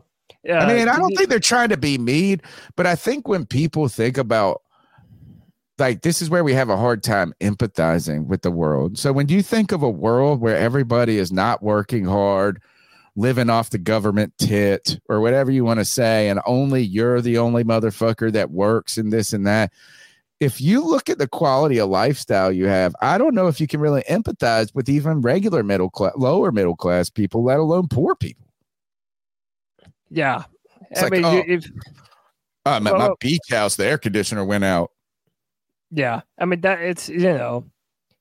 Yeah. 0.45 0.59
I 0.66 0.75
mean, 0.75 0.89
I 0.91 0.97
don't 0.99 1.16
think 1.16 1.31
they're 1.31 1.41
trying 1.41 1.70
to 1.70 1.79
be 1.79 1.97
mean, 1.97 2.43
but 2.77 2.87
I 2.87 2.95
think 2.95 3.27
when 3.27 3.47
people 3.47 3.89
think 3.89 4.18
about 4.18 4.61
like 5.79 6.03
this 6.03 6.20
is 6.20 6.29
where 6.29 6.45
we 6.45 6.53
have 6.53 6.68
a 6.68 6.77
hard 6.77 7.03
time 7.03 7.33
empathizing 7.41 8.27
with 8.27 8.43
the 8.43 8.51
world. 8.51 8.99
So 8.99 9.11
when 9.11 9.29
you 9.31 9.41
think 9.41 9.73
of 9.73 9.83
a 9.83 9.89
world 9.89 10.43
where 10.43 10.59
everybody 10.59 11.16
is 11.16 11.33
not 11.33 11.62
working 11.62 12.05
hard, 12.05 12.61
living 13.16 13.49
off 13.49 13.70
the 13.70 13.79
government 13.79 14.35
tit 14.37 15.01
or 15.09 15.23
whatever 15.23 15.51
you 15.51 15.64
want 15.64 15.81
to 15.81 15.87
say, 15.87 16.29
and 16.29 16.39
only 16.45 16.83
you're 16.83 17.23
the 17.23 17.39
only 17.39 17.64
motherfucker 17.64 18.31
that 18.33 18.51
works 18.51 18.99
and 18.99 19.11
this 19.11 19.33
and 19.33 19.47
that. 19.47 19.73
If 20.43 20.61
you 20.61 20.84
look 20.84 21.09
at 21.09 21.18
the 21.18 21.28
quality 21.28 21.78
of 21.78 21.88
lifestyle 21.88 22.51
you 22.51 22.66
have, 22.66 22.97
I 23.01 23.16
don't 23.16 23.32
know 23.32 23.47
if 23.47 23.61
you 23.61 23.68
can 23.68 23.78
really 23.78 24.03
empathize 24.11 24.74
with 24.74 24.88
even 24.88 25.20
regular 25.20 25.62
middle 25.62 25.88
class, 25.88 26.14
lower 26.16 26.51
middle 26.51 26.74
class 26.74 27.09
people, 27.09 27.45
let 27.45 27.61
alone 27.61 27.86
poor 27.86 28.16
people. 28.16 28.49
Yeah. 30.11 30.43
It's 30.90 30.99
I 30.99 31.05
like, 31.05 31.12
mean, 31.12 31.24
oh, 31.24 31.43
if 31.47 31.64
I'm 32.66 32.86
at 32.88 32.99
my 32.99 33.11
beach 33.20 33.40
house. 33.51 33.76
The 33.76 33.86
air 33.86 33.99
conditioner 33.99 34.45
went 34.45 34.64
out. 34.64 34.90
Yeah, 35.93 36.22
I 36.38 36.45
mean 36.45 36.61
that 36.62 36.80
it's 36.80 37.09
you 37.09 37.20
know, 37.20 37.66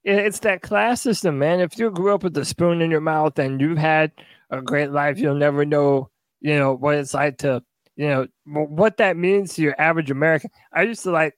it, 0.03 0.19
it's 0.19 0.39
that 0.41 0.61
class 0.61 1.01
system, 1.01 1.39
man. 1.39 1.59
If 1.59 1.79
you 1.79 1.89
grew 1.89 2.13
up 2.13 2.23
with 2.23 2.37
a 2.37 2.45
spoon 2.45 2.81
in 2.81 2.91
your 2.91 3.01
mouth 3.01 3.39
and 3.39 3.59
you've 3.59 3.79
had 3.79 4.11
a 4.51 4.61
great 4.61 4.91
life, 4.91 5.17
you'll 5.17 5.35
never 5.35 5.65
know, 5.65 6.09
you 6.39 6.55
know, 6.55 6.73
what 6.73 6.95
it's 6.95 7.15
like 7.15 7.37
to, 7.39 7.63
you 7.95 8.07
know, 8.07 8.27
what 8.45 8.97
that 8.97 9.17
means 9.17 9.55
to 9.55 9.63
your 9.63 9.75
average 9.81 10.11
American. 10.11 10.51
I 10.71 10.83
used 10.83 11.03
to 11.03 11.11
like 11.11 11.35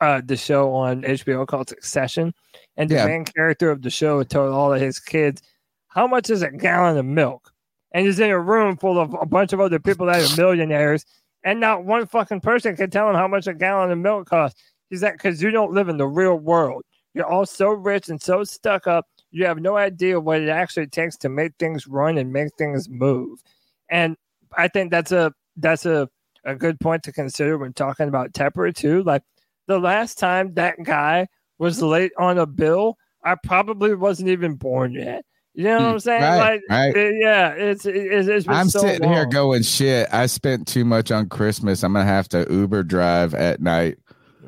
uh 0.00 0.20
the 0.24 0.36
show 0.36 0.72
on 0.74 1.02
HBO 1.02 1.46
called 1.46 1.68
Succession, 1.68 2.32
and 2.76 2.90
the 2.90 2.94
Yeah. 2.96 3.06
main 3.06 3.24
character 3.24 3.70
of 3.70 3.82
the 3.82 3.90
show 3.90 4.22
told 4.22 4.52
all 4.52 4.72
of 4.72 4.80
his 4.80 4.98
kids, 4.98 5.42
"How 5.88 6.06
much 6.06 6.30
is 6.30 6.42
a 6.42 6.50
gallon 6.50 6.96
of 6.98 7.04
milk?" 7.06 7.52
And 7.92 8.06
he's 8.06 8.20
in 8.20 8.30
a 8.30 8.38
room 8.38 8.76
full 8.76 8.98
of 9.00 9.14
a 9.20 9.26
bunch 9.26 9.52
of 9.52 9.60
other 9.60 9.78
people 9.78 10.06
that 10.06 10.16
are 10.22 10.36
millionaires, 10.36 11.04
and 11.44 11.58
not 11.60 11.84
one 11.84 12.06
fucking 12.06 12.40
person 12.40 12.76
can 12.76 12.90
tell 12.90 13.08
him 13.08 13.16
how 13.16 13.26
much 13.28 13.46
a 13.46 13.54
gallon 13.54 13.90
of 13.90 13.98
milk 13.98 14.28
costs. 14.28 14.60
He's 14.90 15.02
like, 15.02 15.14
because 15.14 15.42
you 15.42 15.50
don't 15.50 15.72
live 15.72 15.88
in 15.88 15.96
the 15.98 16.06
real 16.06 16.36
world. 16.36 16.82
You're 17.14 17.26
all 17.26 17.46
so 17.46 17.70
rich 17.70 18.08
and 18.08 18.20
so 18.20 18.44
stuck 18.44 18.86
up, 18.86 19.06
you 19.32 19.44
have 19.46 19.58
no 19.58 19.76
idea 19.76 20.18
what 20.20 20.40
it 20.40 20.48
actually 20.48 20.86
takes 20.88 21.16
to 21.18 21.28
make 21.28 21.52
things 21.58 21.86
run 21.86 22.18
and 22.18 22.32
make 22.32 22.54
things 22.56 22.88
move. 22.88 23.42
And 23.88 24.16
I 24.56 24.68
think 24.68 24.90
that's 24.90 25.12
a 25.12 25.32
that's 25.56 25.86
a, 25.86 26.08
a 26.44 26.54
good 26.54 26.78
point 26.80 27.02
to 27.04 27.12
consider 27.12 27.58
when 27.58 27.72
talking 27.72 28.08
about 28.08 28.32
Tepper 28.32 28.74
too. 28.74 29.02
Like 29.04 29.22
the 29.66 29.78
last 29.78 30.18
time 30.18 30.54
that 30.54 30.76
guy 30.82 31.28
was 31.58 31.80
late 31.82 32.12
on 32.18 32.38
a 32.38 32.46
bill, 32.46 32.96
I 33.22 33.36
probably 33.42 33.94
wasn't 33.94 34.30
even 34.30 34.54
born 34.54 34.92
yet. 34.92 35.24
You 35.54 35.64
know 35.64 35.76
what 35.76 35.84
I'm 35.84 36.00
saying? 36.00 36.22
right, 36.22 36.38
like, 36.38 36.62
right. 36.70 36.96
uh, 36.96 37.00
yeah, 37.00 37.50
it's 37.50 37.84
it's, 37.84 38.28
it's 38.28 38.46
been 38.46 38.56
I'm 38.56 38.68
so 38.68 38.80
sitting 38.80 39.08
here 39.08 39.26
going, 39.26 39.62
shit, 39.62 40.08
I 40.12 40.26
spent 40.26 40.68
too 40.68 40.84
much 40.84 41.10
on 41.10 41.28
Christmas. 41.28 41.82
I'm 41.82 41.92
going 41.92 42.06
to 42.06 42.12
have 42.12 42.28
to 42.30 42.46
Uber 42.48 42.84
drive 42.84 43.34
at 43.34 43.60
night. 43.60 43.98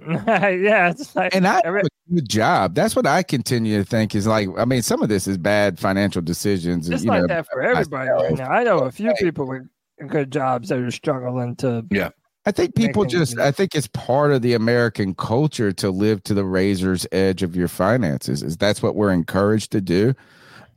yeah, 0.08 0.90
it's 0.90 1.14
like 1.14 1.34
And 1.34 1.46
I 1.46 1.60
have 1.64 1.74
a 1.74 1.82
good 2.12 2.28
job. 2.28 2.74
That's 2.74 2.96
what 2.96 3.06
I 3.06 3.22
continue 3.22 3.78
to 3.78 3.84
think 3.84 4.14
is 4.14 4.26
like, 4.26 4.48
I 4.56 4.64
mean, 4.64 4.82
some 4.82 5.02
of 5.02 5.08
this 5.08 5.26
is 5.26 5.38
bad 5.38 5.78
financial 5.78 6.22
decisions. 6.22 6.88
It's 6.88 7.04
you 7.04 7.10
like 7.10 7.22
know, 7.22 7.26
that 7.28 7.46
for 7.46 7.62
everybody 7.62 8.10
right 8.10 8.36
now. 8.36 8.48
I 8.48 8.64
know 8.64 8.80
a 8.80 8.92
few 8.92 9.12
people 9.18 9.46
with 9.46 9.68
good 10.08 10.32
jobs 10.32 10.68
that 10.70 10.78
are 10.78 10.90
struggling 10.90 11.56
to. 11.56 11.84
Yeah. 11.90 12.10
I 12.44 12.50
think 12.50 12.74
people 12.74 13.04
just. 13.04 13.38
I 13.38 13.52
think 13.52 13.74
it's 13.74 13.86
part 13.88 14.32
of 14.32 14.42
the 14.42 14.54
American 14.54 15.14
culture 15.14 15.70
to 15.72 15.90
live 15.90 16.22
to 16.24 16.34
the 16.34 16.44
razor's 16.44 17.06
edge 17.12 17.42
of 17.44 17.54
your 17.54 17.68
finances. 17.68 18.42
Is 18.42 18.56
that's 18.56 18.82
what 18.82 18.96
we're 18.96 19.12
encouraged 19.12 19.70
to 19.72 19.80
do, 19.80 20.14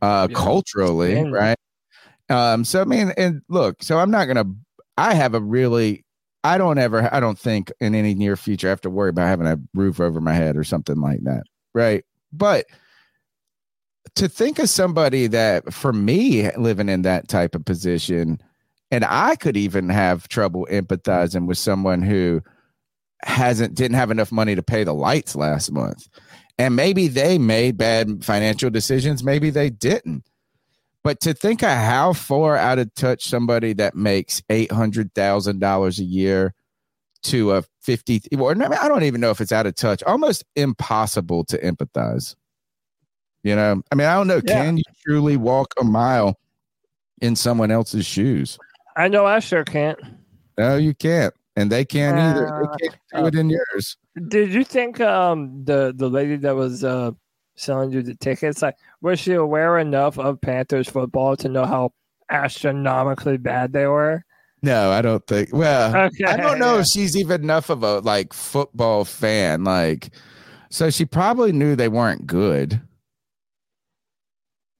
uh, 0.01 0.27
Yeah. 0.29 0.35
culturally, 0.35 1.17
And- 1.17 1.31
right? 1.33 1.57
Um, 2.29 2.65
so 2.65 2.81
I 2.81 2.85
mean, 2.85 3.13
and 3.17 3.41
look, 3.49 3.81
so 3.83 3.97
I'm 3.99 4.11
not 4.11 4.25
gonna. 4.27 4.45
I 4.97 5.13
have 5.15 5.33
a 5.33 5.41
really, 5.41 6.05
I 6.43 6.57
don't 6.57 6.77
ever, 6.77 7.13
I 7.13 7.19
don't 7.19 7.37
think 7.37 7.71
in 7.79 7.93
any 7.95 8.13
near 8.13 8.35
future 8.37 8.67
I 8.67 8.69
have 8.69 8.81
to 8.81 8.89
worry 8.89 9.09
about 9.09 9.27
having 9.27 9.47
a 9.47 9.59
roof 9.73 9.99
over 9.99 10.21
my 10.21 10.33
head 10.33 10.55
or 10.57 10.63
something 10.63 11.01
like 11.01 11.19
that, 11.23 11.43
right? 11.73 12.03
But 12.31 12.65
to 14.15 14.29
think 14.29 14.59
of 14.59 14.69
somebody 14.69 15.27
that, 15.27 15.73
for 15.73 15.91
me, 15.91 16.49
living 16.57 16.89
in 16.89 17.01
that 17.01 17.27
type 17.27 17.55
of 17.55 17.65
position, 17.65 18.39
and 18.91 19.05
I 19.05 19.35
could 19.35 19.57
even 19.57 19.89
have 19.89 20.27
trouble 20.27 20.67
empathizing 20.71 21.47
with 21.47 21.57
someone 21.57 22.01
who 22.01 22.41
hasn't 23.23 23.75
didn't 23.75 23.95
have 23.95 24.11
enough 24.11 24.31
money 24.31 24.55
to 24.55 24.63
pay 24.63 24.83
the 24.83 24.93
lights 24.93 25.35
last 25.35 25.71
month, 25.71 26.07
and 26.57 26.75
maybe 26.75 27.07
they 27.07 27.37
made 27.37 27.77
bad 27.77 28.23
financial 28.23 28.69
decisions, 28.69 29.23
maybe 29.23 29.49
they 29.49 29.69
didn't. 29.69 30.29
But 31.03 31.19
to 31.21 31.33
think 31.35 31.61
of 31.61 31.69
how 31.69 32.13
far 32.13 32.57
out 32.57 32.79
of 32.79 32.93
touch 32.95 33.25
somebody 33.25 33.73
that 33.73 33.95
makes 33.95 34.41
eight 34.49 34.71
hundred 34.71 35.13
thousand 35.13 35.59
dollars 35.59 35.99
a 35.99 36.03
year 36.03 36.53
to 37.23 37.53
a 37.53 37.63
fifty, 37.81 38.21
or 38.37 38.51
I, 38.51 38.87
don't 38.87 39.03
even 39.03 39.21
know 39.21 39.29
if 39.31 39.41
it's 39.41 39.51
out 39.51 39.67
of 39.67 39.75
touch. 39.75 40.01
Almost 40.03 40.43
impossible 40.55 41.43
to 41.45 41.59
empathize. 41.59 42.35
You 43.43 43.55
know, 43.55 43.83
I 43.91 43.95
mean, 43.95 44.07
I 44.07 44.15
don't 44.15 44.27
know. 44.27 44.41
Yeah. 44.43 44.63
Can 44.63 44.77
you 44.77 44.83
truly 45.05 45.37
walk 45.37 45.73
a 45.79 45.83
mile 45.83 46.39
in 47.21 47.35
someone 47.35 47.69
else's 47.69 48.05
shoes? 48.05 48.57
I 48.95 49.07
know 49.07 49.25
I 49.25 49.39
sure 49.39 49.63
can't. 49.63 49.99
No, 50.57 50.77
you 50.77 50.93
can't, 50.93 51.33
and 51.55 51.71
they 51.71 51.83
can't 51.85 52.17
either. 52.17 52.47
Uh, 52.47 52.75
They 52.79 52.87
can't 52.87 52.99
do 53.13 53.25
it 53.27 53.35
in 53.35 53.49
yours. 53.49 53.97
Did 54.29 54.53
you 54.53 54.63
think 54.63 55.01
um 55.01 55.63
the 55.65 55.93
the 55.95 56.09
lady 56.09 56.37
that 56.37 56.55
was 56.55 56.83
uh 56.83 57.11
selling 57.57 57.91
you 57.91 58.01
the 58.01 58.15
tickets 58.15 58.61
like 58.61 58.75
was 59.01 59.19
she 59.19 59.33
aware 59.33 59.77
enough 59.77 60.17
of 60.19 60.39
Panthers 60.41 60.89
football 60.89 61.35
to 61.37 61.49
know 61.49 61.65
how 61.65 61.93
astronomically 62.29 63.37
bad 63.37 63.73
they 63.73 63.87
were? 63.87 64.23
No, 64.61 64.91
I 64.91 65.01
don't 65.01 65.25
think. 65.27 65.49
Well, 65.53 65.95
Okay, 65.95 66.23
I 66.23 66.37
don't 66.37 66.57
know 66.59 66.79
if 66.79 66.87
she's 66.87 67.15
even 67.15 67.43
enough 67.43 67.69
of 67.69 67.83
a 67.83 67.99
like 67.99 68.33
football 68.33 69.05
fan. 69.05 69.63
Like, 69.63 70.09
so 70.69 70.89
she 70.89 71.05
probably 71.05 71.51
knew 71.51 71.75
they 71.75 71.89
weren't 71.89 72.25
good. 72.25 72.81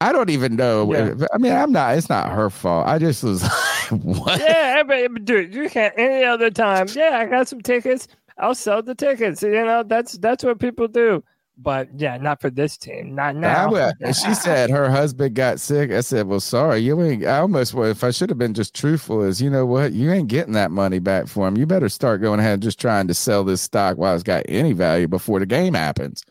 I 0.02 0.12
don't 0.12 0.30
even 0.30 0.56
know. 0.56 0.92
Yeah. 0.94 1.14
I 1.34 1.38
mean, 1.38 1.52
I'm 1.54 1.72
not. 1.72 1.98
It's 1.98 2.10
not 2.10 2.32
her 2.32 2.50
fault. 2.50 2.88
I 2.88 2.98
just 3.00 3.24
was 3.24 3.44
like, 3.44 3.52
what? 3.92 4.40
Yeah, 4.40 4.84
but 4.84 5.26
dude, 5.26 5.54
you 5.54 5.70
can't 5.70 5.94
any 5.98 6.24
other 6.24 6.50
time. 6.50 6.88
Yeah, 6.94 7.18
I 7.20 7.26
got 7.26 7.48
some 7.48 7.62
tickets. 7.62 8.08
I'll 8.38 8.56
sell 8.56 8.82
the 8.84 8.96
tickets. 8.96 9.42
You 9.42 9.52
know, 9.66 9.84
that's 9.84 10.14
that's 10.18 10.44
what 10.44 10.60
people 10.60 10.88
do. 10.88 11.24
But 11.58 11.88
yeah, 11.98 12.18
not 12.18 12.42
for 12.42 12.50
this 12.50 12.76
team. 12.76 13.16
Not 13.16 13.38
now. 13.38 13.72
she 14.08 14.34
said 14.34 14.70
her 14.70 14.90
husband 14.90 15.36
got 15.36 15.62
sick. 15.62 15.90
I 15.92 16.02
said, 16.02 16.28
"Well, 16.28 16.42
sorry, 16.42 16.80
you 16.80 17.02
ain't." 17.02 17.26
I 17.26 17.38
almost, 17.38 17.74
well, 17.74 17.90
if 17.90 18.04
I 18.04 18.12
should 18.12 18.30
have 18.30 18.38
been 18.38 18.54
just 18.54 18.76
truthful, 18.76 19.24
is 19.24 19.42
you 19.42 19.50
know 19.50 19.66
what, 19.66 19.94
you 19.94 20.12
ain't 20.12 20.28
getting 20.28 20.52
that 20.54 20.72
money 20.72 21.00
back 21.00 21.28
for 21.28 21.48
him. 21.48 21.56
You 21.56 21.66
better 21.66 21.88
start 21.88 22.22
going 22.22 22.42
ahead 22.42 22.56
and 22.56 22.64
just 22.64 22.78
trying 22.80 23.08
to 23.08 23.14
sell 23.14 23.46
this 23.46 23.62
stock 23.62 23.98
while 23.98 24.14
it's 24.14 24.24
got 24.24 24.44
any 24.50 24.74
value 24.74 25.08
before 25.08 25.40
the 25.40 25.46
game 25.46 25.74
happens. 25.74 26.24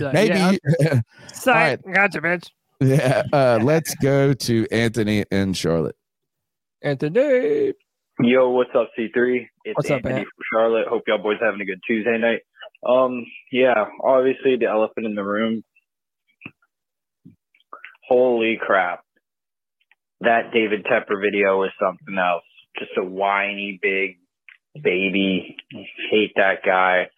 Maybe, 0.00 0.34
yeah, 0.34 0.50
you- 0.52 1.00
Psych, 1.32 1.80
gotcha, 1.92 2.20
bitch. 2.20 2.50
yeah. 2.80 3.22
Uh, 3.32 3.60
let's 3.62 3.94
go 3.96 4.32
to 4.34 4.66
Anthony 4.72 5.24
and 5.30 5.56
Charlotte. 5.56 5.96
Anthony. 6.84 7.72
Yo, 8.20 8.50
what's 8.50 8.70
up, 8.76 8.90
C3? 8.96 9.46
It's 9.64 9.76
What's 9.76 9.90
up, 9.90 9.96
Anthony 9.96 10.14
man? 10.16 10.24
from 10.24 10.44
Charlotte. 10.52 10.86
Hope 10.86 11.02
y'all 11.06 11.18
boys 11.18 11.38
having 11.40 11.62
a 11.62 11.64
good 11.64 11.80
Tuesday 11.86 12.18
night. 12.18 12.40
Um, 12.86 13.24
yeah, 13.50 13.86
obviously 14.02 14.56
the 14.56 14.66
elephant 14.66 15.06
in 15.06 15.14
the 15.14 15.24
room. 15.24 15.64
Holy 18.06 18.58
crap. 18.60 19.00
That 20.20 20.52
David 20.52 20.84
Tepper 20.84 21.20
video 21.20 21.62
is 21.64 21.70
something 21.80 22.18
else. 22.18 22.44
Just 22.78 22.92
a 22.98 23.04
whiny 23.04 23.78
big 23.80 24.18
baby. 24.80 25.56
Hate 26.10 26.32
that 26.36 26.58
guy. 26.64 27.08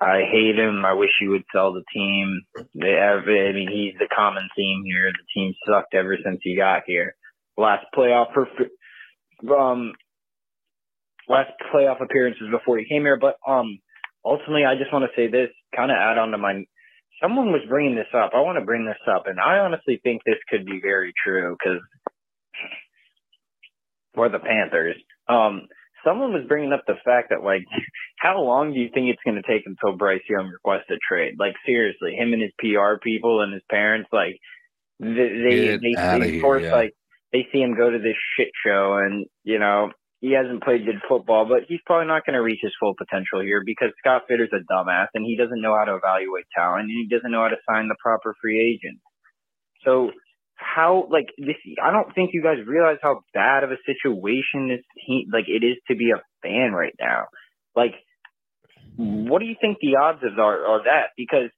I 0.00 0.22
hate 0.30 0.58
him. 0.58 0.84
I 0.84 0.94
wish 0.94 1.10
he 1.20 1.28
would 1.28 1.44
sell 1.52 1.72
the 1.72 1.84
team. 1.92 2.42
They 2.74 2.92
have, 2.92 3.24
I 3.24 3.52
mean, 3.52 3.68
he's 3.70 3.98
the 3.98 4.08
common 4.14 4.48
theme 4.56 4.82
here. 4.84 5.12
The 5.12 5.24
team 5.34 5.54
sucked 5.66 5.94
ever 5.94 6.16
since 6.24 6.40
he 6.42 6.56
got 6.56 6.82
here. 6.86 7.14
Last 7.58 7.86
playoff 7.96 8.32
for, 8.34 8.46
um, 9.50 9.92
last 11.28 11.50
playoff 11.72 12.02
appearances 12.02 12.48
before 12.50 12.78
he 12.78 12.88
came 12.88 13.02
here. 13.02 13.18
But 13.18 13.36
um, 13.46 13.78
ultimately, 14.24 14.64
I 14.64 14.76
just 14.76 14.92
want 14.92 15.04
to 15.04 15.16
say 15.16 15.28
this, 15.28 15.50
kind 15.74 15.90
of 15.90 15.96
add 15.96 16.18
on 16.18 16.30
to 16.30 16.38
my. 16.38 16.64
Someone 17.22 17.50
was 17.50 17.62
bringing 17.68 17.96
this 17.96 18.12
up. 18.14 18.32
I 18.34 18.40
want 18.40 18.58
to 18.58 18.64
bring 18.64 18.84
this 18.84 19.00
up, 19.10 19.26
and 19.26 19.40
I 19.40 19.58
honestly 19.58 20.00
think 20.02 20.22
this 20.24 20.36
could 20.50 20.66
be 20.66 20.80
very 20.82 21.14
true 21.24 21.56
because 21.58 21.80
for 24.14 24.28
the 24.28 24.38
Panthers, 24.38 24.96
um, 25.28 25.66
someone 26.04 26.32
was 26.32 26.44
bringing 26.46 26.72
up 26.72 26.84
the 26.86 26.96
fact 27.04 27.30
that 27.30 27.42
like, 27.42 27.64
how 28.18 28.40
long 28.40 28.72
do 28.72 28.80
you 28.80 28.90
think 28.92 29.08
it's 29.08 29.22
going 29.24 29.40
to 29.40 29.48
take 29.48 29.62
until 29.66 29.96
Bryce 29.96 30.22
Young 30.28 30.48
requests 30.48 30.90
a 30.90 30.96
trade? 31.06 31.36
Like 31.38 31.54
seriously, 31.64 32.14
him 32.14 32.32
and 32.32 32.42
his 32.42 32.52
PR 32.58 32.98
people 33.02 33.40
and 33.40 33.52
his 33.52 33.62
parents, 33.70 34.08
like, 34.12 34.38
they 34.98 35.08
they 35.08 35.56
Get 35.66 35.80
they, 35.82 35.94
outta 35.96 36.24
they 36.24 36.40
force 36.40 36.62
yeah. 36.62 36.74
like 36.74 36.94
they 37.36 37.46
see 37.52 37.60
him 37.60 37.76
go 37.76 37.90
to 37.90 37.98
this 37.98 38.16
shit 38.36 38.48
show 38.64 38.96
and 38.96 39.26
you 39.44 39.58
know 39.58 39.90
he 40.20 40.32
hasn't 40.32 40.64
played 40.64 40.86
good 40.86 41.02
football, 41.06 41.44
but 41.44 41.68
he's 41.68 41.84
probably 41.84 42.08
not 42.08 42.24
going 42.24 42.34
to 42.34 42.42
reach 42.42 42.60
his 42.62 42.72
full 42.80 42.94
potential 42.96 43.42
here 43.42 43.62
because 43.64 43.90
Scott 43.98 44.22
Fitterer's 44.26 44.50
a 44.52 44.64
dumbass 44.72 45.08
and 45.12 45.26
he 45.26 45.36
doesn't 45.36 45.60
know 45.60 45.76
how 45.76 45.84
to 45.84 45.96
evaluate 45.96 46.46
talent 46.56 46.88
and 46.88 46.90
he 46.90 47.06
doesn't 47.06 47.30
know 47.30 47.42
how 47.42 47.48
to 47.48 47.60
sign 47.68 47.88
the 47.88 47.96
proper 48.02 48.34
free 48.40 48.58
agent. 48.58 48.98
So 49.84 50.10
how 50.54 51.06
like 51.10 51.28
this? 51.36 51.56
I 51.84 51.92
don't 51.92 52.14
think 52.14 52.30
you 52.32 52.42
guys 52.42 52.66
realize 52.66 52.96
how 53.02 53.20
bad 53.34 53.62
of 53.62 53.70
a 53.70 53.76
situation 53.84 54.68
this 54.68 54.84
team 55.06 55.28
like 55.30 55.48
it 55.48 55.62
is 55.62 55.76
to 55.88 55.94
be 55.94 56.12
a 56.12 56.22
fan 56.42 56.72
right 56.72 56.96
now. 56.98 57.26
Like, 57.76 57.92
what 58.96 59.40
do 59.40 59.44
you 59.44 59.56
think 59.60 59.78
the 59.80 59.96
odds 59.96 60.22
of 60.24 60.38
are 60.38 60.66
are 60.66 60.84
that? 60.84 61.12
Because 61.14 61.50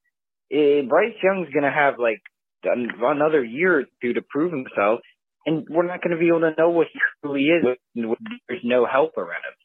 eh, 0.50 0.82
Bryce 0.82 1.14
Young's 1.22 1.50
going 1.50 1.62
to 1.62 1.70
have 1.70 1.94
like 2.00 2.20
another 2.64 3.44
year 3.44 3.80
or 3.80 3.84
two 4.02 4.14
to 4.14 4.22
prove 4.28 4.50
himself, 4.50 4.98
and 5.49 5.66
we're 5.70 5.86
not 5.86 6.03
going 6.03 6.14
to 6.14 6.20
be 6.20 6.28
able 6.28 6.40
to 6.40 6.53
know 6.59 6.68
what 6.68 6.88
he 6.92 7.01
truly 7.22 7.44
is. 7.44 7.64
There's 7.94 8.61
no 8.64 8.84
help 8.84 9.16
around 9.16 9.40
him. 9.49 9.57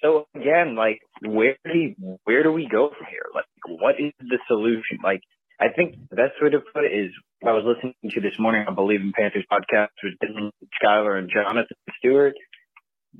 So 0.00 0.26
again, 0.34 0.76
like 0.76 1.00
where 1.20 1.56
do 1.64 2.18
where 2.24 2.42
do 2.42 2.52
we 2.52 2.68
go 2.70 2.90
from 2.96 3.06
here? 3.10 3.26
Like, 3.34 3.44
what 3.66 3.96
is 3.98 4.12
the 4.20 4.38
solution? 4.46 4.98
Like, 5.02 5.20
I 5.60 5.66
think 5.74 5.94
the 6.10 6.16
best 6.16 6.34
way 6.40 6.50
to 6.50 6.60
put 6.60 6.84
it 6.84 6.92
is 6.92 7.10
I 7.44 7.52
was 7.52 7.64
listening 7.66 7.94
to 8.10 8.20
this 8.20 8.38
morning. 8.38 8.64
I 8.68 8.72
believe 8.72 9.00
in 9.00 9.12
Panthers 9.16 9.44
podcast 9.50 9.94
with 10.02 10.14
Dylan 10.22 10.50
Schuyler 10.74 11.16
and 11.16 11.28
Jonathan 11.28 11.76
Stewart. 11.98 12.34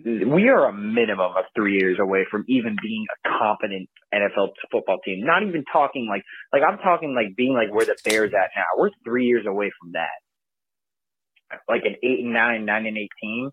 We 0.04 0.48
are 0.48 0.66
a 0.66 0.72
minimum 0.72 1.32
of 1.36 1.44
three 1.54 1.78
years 1.78 1.98
away 2.00 2.24
from 2.30 2.44
even 2.48 2.76
being 2.82 3.04
a 3.12 3.28
competent 3.28 3.88
NFL 4.14 4.50
football 4.70 4.98
team. 5.04 5.24
Not 5.24 5.42
even 5.42 5.64
talking 5.72 6.06
like 6.08 6.22
like 6.52 6.62
I'm 6.62 6.78
talking 6.78 7.14
like 7.14 7.36
being 7.36 7.54
like 7.54 7.72
where 7.72 7.86
the 7.86 7.96
Bears 8.04 8.32
at 8.32 8.50
now. 8.56 8.78
We're 8.78 8.90
three 9.04 9.26
years 9.26 9.44
away 9.46 9.70
from 9.80 9.92
that. 9.92 10.21
Like 11.68 11.82
an 11.84 11.96
eight 12.02 12.20
and 12.24 12.32
nine, 12.32 12.64
nine 12.64 12.86
and 12.86 12.96
eight 12.96 13.10
team. 13.20 13.50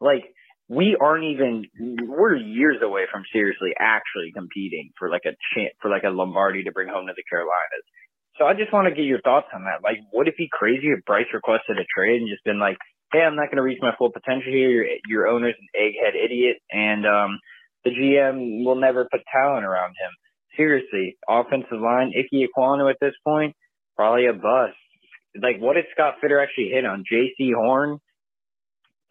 Like 0.00 0.24
we 0.68 0.96
aren't 0.98 1.24
even 1.24 1.66
we're 2.08 2.34
years 2.34 2.78
away 2.82 3.04
from 3.10 3.22
seriously 3.32 3.72
actually 3.78 4.32
competing 4.34 4.90
for 4.98 5.10
like 5.10 5.26
a 5.26 5.36
chance 5.54 5.74
for 5.80 5.90
like 5.90 6.04
a 6.04 6.10
Lombardi 6.10 6.64
to 6.64 6.72
bring 6.72 6.88
home 6.88 7.06
to 7.06 7.12
the 7.14 7.24
Carolinas. 7.28 7.86
So 8.38 8.46
I 8.46 8.54
just 8.54 8.72
want 8.72 8.88
to 8.88 8.94
get 8.94 9.04
your 9.04 9.20
thoughts 9.20 9.48
on 9.54 9.64
that. 9.64 9.84
Like, 9.84 9.98
would 10.12 10.28
it 10.28 10.36
be 10.36 10.48
crazy 10.50 10.88
if 10.88 11.04
Bryce 11.04 11.28
requested 11.34 11.76
a 11.76 11.84
trade 11.94 12.22
and 12.22 12.30
just 12.30 12.44
been 12.44 12.58
like, 12.58 12.78
"Hey, 13.12 13.20
I'm 13.20 13.36
not 13.36 13.52
going 13.52 13.60
to 13.60 13.62
reach 13.62 13.82
my 13.82 13.94
full 13.98 14.10
potential 14.10 14.50
here. 14.50 14.70
Your 14.70 14.86
your 15.06 15.28
owner's 15.28 15.54
an 15.60 15.68
egghead 15.76 16.16
idiot, 16.16 16.56
and 16.70 17.06
um, 17.06 17.38
the 17.84 17.90
GM 17.90 18.64
will 18.64 18.80
never 18.80 19.06
put 19.10 19.20
talent 19.30 19.66
around 19.66 19.90
him." 19.90 20.10
Seriously, 20.56 21.16
offensive 21.28 21.80
line, 21.80 22.12
Ickey 22.16 22.46
Ekwonu 22.48 22.90
at 22.90 22.96
this 23.00 23.14
point, 23.24 23.54
probably 23.96 24.26
a 24.26 24.32
bust. 24.32 24.76
Like, 25.40 25.58
what 25.60 25.74
did 25.74 25.86
Scott 25.92 26.16
Fitterer 26.22 26.42
actually 26.42 26.68
hit 26.70 26.84
on? 26.84 27.04
Jaycee 27.10 27.54
Horn 27.54 27.98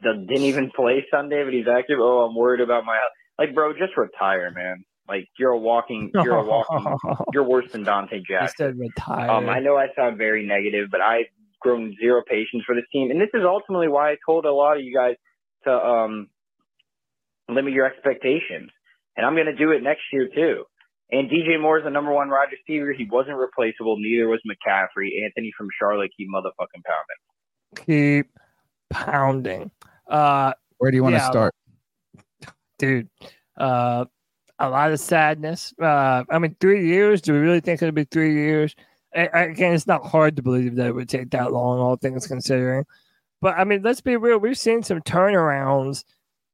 that 0.02 0.26
didn't 0.28 0.44
even 0.44 0.72
play 0.76 1.06
Sunday, 1.12 1.44
but 1.44 1.54
he's 1.54 1.68
active. 1.68 2.00
Oh, 2.00 2.26
I'm 2.28 2.36
worried 2.36 2.62
about 2.62 2.86
my 2.86 2.98
like, 3.40 3.54
bro. 3.56 3.74
Just 3.74 3.98
retire, 3.98 4.52
man. 4.52 4.84
Like, 5.08 5.28
you're 5.38 5.52
a 5.52 5.58
walking, 5.58 6.12
you're 6.14 6.36
a 6.36 6.46
walking, 6.46 6.86
you're 7.34 7.44
worse 7.44 7.70
than 7.72 7.84
Donte 7.84 8.12
He 8.12 8.24
Jackson. 8.28 8.56
said 8.58 8.80
retire. 8.80 9.30
Um, 9.30 9.50
I 9.50 9.60
know 9.60 9.76
I 9.76 9.88
sound 9.96 10.18
very 10.18 10.46
negative, 10.46 10.90
but 10.92 11.02
I've 11.02 11.26
grown 11.60 11.96
zero 12.00 12.22
patience 12.26 12.64
for 12.66 12.76
this 12.76 12.86
team, 12.94 13.12
and 13.12 13.20
this 13.20 13.30
is 13.34 13.42
ultimately 13.46 13.88
why 13.88 14.12
I 14.12 14.18
told 14.26 14.46
a 14.46 14.52
lot 14.54 14.78
of 14.78 14.84
you 14.84 14.96
guys 14.96 15.16
to 15.66 15.72
um, 15.72 16.30
limit 17.50 17.74
your 17.74 17.86
expectations, 17.86 18.70
and 19.18 19.26
I'm 19.26 19.34
going 19.34 19.48
to 19.48 19.56
do 19.56 19.72
it 19.72 19.84
next 19.84 20.04
year 20.14 20.30
too. 20.34 20.64
And 21.12 21.30
DJ 21.30 21.60
Moore 21.60 21.78
is 21.80 21.84
the 21.84 21.90
number 21.90 22.14
one 22.14 22.30
wide 22.30 22.48
receiver. 22.52 22.94
He 22.94 23.06
wasn't 23.06 23.38
replaceable. 23.38 23.98
Neither 23.98 24.28
was 24.30 24.40
McCaffrey. 24.48 25.24
Anthony 25.26 25.52
from 25.58 25.68
Charlotte, 25.78 26.12
keep 26.16 26.30
motherfucking 26.30 26.84
pounding. 26.86 27.86
Keep 27.86 28.28
pounding. 28.90 29.72
Uh, 30.08 30.54
Where 30.78 30.92
do 30.92 30.98
you 30.98 31.04
want 31.04 31.16
to 31.16 31.22
start? 31.22 31.54
dude? 32.78 33.10
Uh, 33.58 34.06
a 34.60 34.70
lot 34.70 34.92
of 34.92 35.00
sadness. 35.00 35.74
Uh, 35.82 36.24
I 36.30 36.40
mean, 36.40 36.56
three 36.60 36.88
years. 36.88 37.22
Do 37.22 37.34
we 37.34 37.40
really 37.40 37.60
think 37.60 37.82
it'll 37.82 37.92
be 37.94 38.06
three 38.06 38.34
years? 38.34 38.76
A- 39.14 39.50
Again, 39.50 39.74
it's 39.74 39.88
not 39.88 40.06
hard 40.06 40.36
to 40.38 40.42
believe 40.42 40.76
that 40.76 40.88
it 40.88 40.96
would 40.96 41.10
take 41.10 41.30
that 41.32 41.52
long, 41.52 41.80
all 41.80 41.96
things 41.98 42.28
considering. 42.28 42.86
But 43.42 43.58
I 43.58 43.64
mean, 43.66 43.82
let's 43.82 44.02
be 44.02 44.16
real. 44.18 44.38
We've 44.38 44.58
seen 44.58 44.84
some 44.84 45.02
turnarounds 45.02 46.04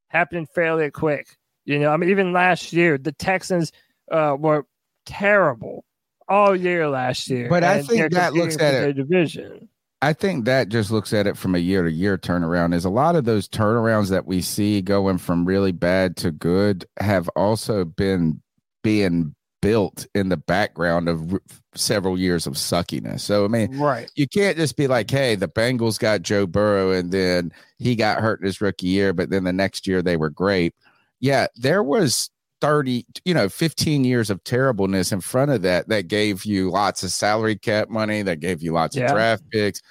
happening 0.08 0.48
fairly 0.48 0.90
quick. 0.90 1.38
You 1.66 1.80
know, 1.80 1.92
I 1.92 1.98
mean, 1.98 2.10
even 2.10 2.32
last 2.34 2.72
year, 2.72 2.98
the 2.98 3.12
Texans 3.12 3.72
uh, 4.12 4.36
were 4.40 4.66
terrible 5.06 5.84
all 6.28 6.56
year 6.56 6.88
last 6.90 7.30
year. 7.30 7.50
But 7.50 7.64
I 7.64 7.82
think 7.82 8.12
that 8.14 8.34
looks 8.34 8.58
at 8.58 8.74
it- 8.90 8.94
division. 8.94 9.70
I 10.00 10.14
think 10.14 10.46
that 10.46 10.70
just 10.70 10.92
looks 10.92 11.12
at 11.12 11.26
it 11.26 11.36
from 11.38 11.56
a 11.56 11.58
year 11.60 11.82
to 11.82 11.92
year 11.92 12.20
turnaround. 12.20 12.76
Is 12.76 12.86
a 12.86 12.90
lot 12.90 13.16
of 13.16 13.26
those 13.26 13.48
turnarounds 13.48 14.10
that 14.12 14.28
we 14.28 14.42
see 14.42 14.80
going 14.80 15.18
from 15.18 15.44
really 15.44 15.72
bad 15.72 16.16
to 16.18 16.32
good 16.32 16.86
have 17.00 17.28
also 17.36 17.84
been 17.84 18.40
being 18.84 19.34
built 19.60 20.06
in 20.14 20.30
the 20.30 20.38
background 20.38 21.10
of 21.10 21.34
r- 21.34 21.42
several 21.74 22.16
years 22.20 22.46
of 22.46 22.54
suckiness. 22.54 23.22
So 23.22 23.44
I 23.44 23.48
mean, 23.48 23.80
Right. 23.80 24.08
you 24.16 24.28
can't 24.28 24.56
just 24.56 24.78
be 24.78 24.86
like, 24.86 25.10
hey, 25.10 25.34
the 25.34 25.48
Bengals 25.48 25.98
got 26.00 26.22
Joe 26.22 26.46
Burrow 26.46 26.92
and 26.92 27.12
then 27.12 27.52
he 27.80 27.96
got 27.96 28.22
hurt 28.22 28.40
in 28.40 28.46
his 28.46 28.62
rookie 28.62 28.86
year, 28.88 29.14
but 29.14 29.32
then 29.32 29.46
the 29.46 29.52
next 29.54 29.88
year 29.88 30.04
they 30.04 30.16
were 30.16 30.30
great. 30.30 30.76
Yeah, 31.20 31.48
there 31.56 31.82
was 31.82 32.30
30, 32.62 33.06
you 33.26 33.34
know, 33.34 33.50
15 33.50 34.04
years 34.04 34.30
of 34.30 34.44
terribleness 34.44 35.12
in 35.12 35.22
front 35.22 35.52
of 35.52 35.62
that 35.62 35.88
that 35.90 36.08
gave 36.08 36.46
you 36.46 36.70
lots 36.72 37.04
of 37.04 37.12
salary 37.12 37.56
cap 37.56 37.90
money, 37.90 38.22
that 38.24 38.40
gave 38.40 38.62
you 38.62 38.72
lots 38.72 38.96
Yeah. 38.96 39.06
of 39.06 39.12
draft 39.12 39.44
picks. 39.52 39.82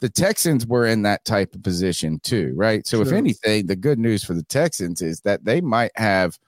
The 0.00 0.08
Texans 0.08 0.66
were 0.66 0.86
in 0.86 1.02
that 1.02 1.24
type 1.24 1.54
of 1.54 1.62
position 1.62 2.20
too, 2.22 2.52
right? 2.56 2.86
So 2.86 3.02
if 3.02 3.12
anything, 3.12 3.66
the 3.66 3.76
good 3.76 3.98
news 3.98 4.24
for 4.24 4.32
the 4.34 4.42
Texans 4.44 5.02
is 5.02 5.20
that 5.20 5.44
they 5.44 5.60
might 5.60 5.92
have 5.96 6.38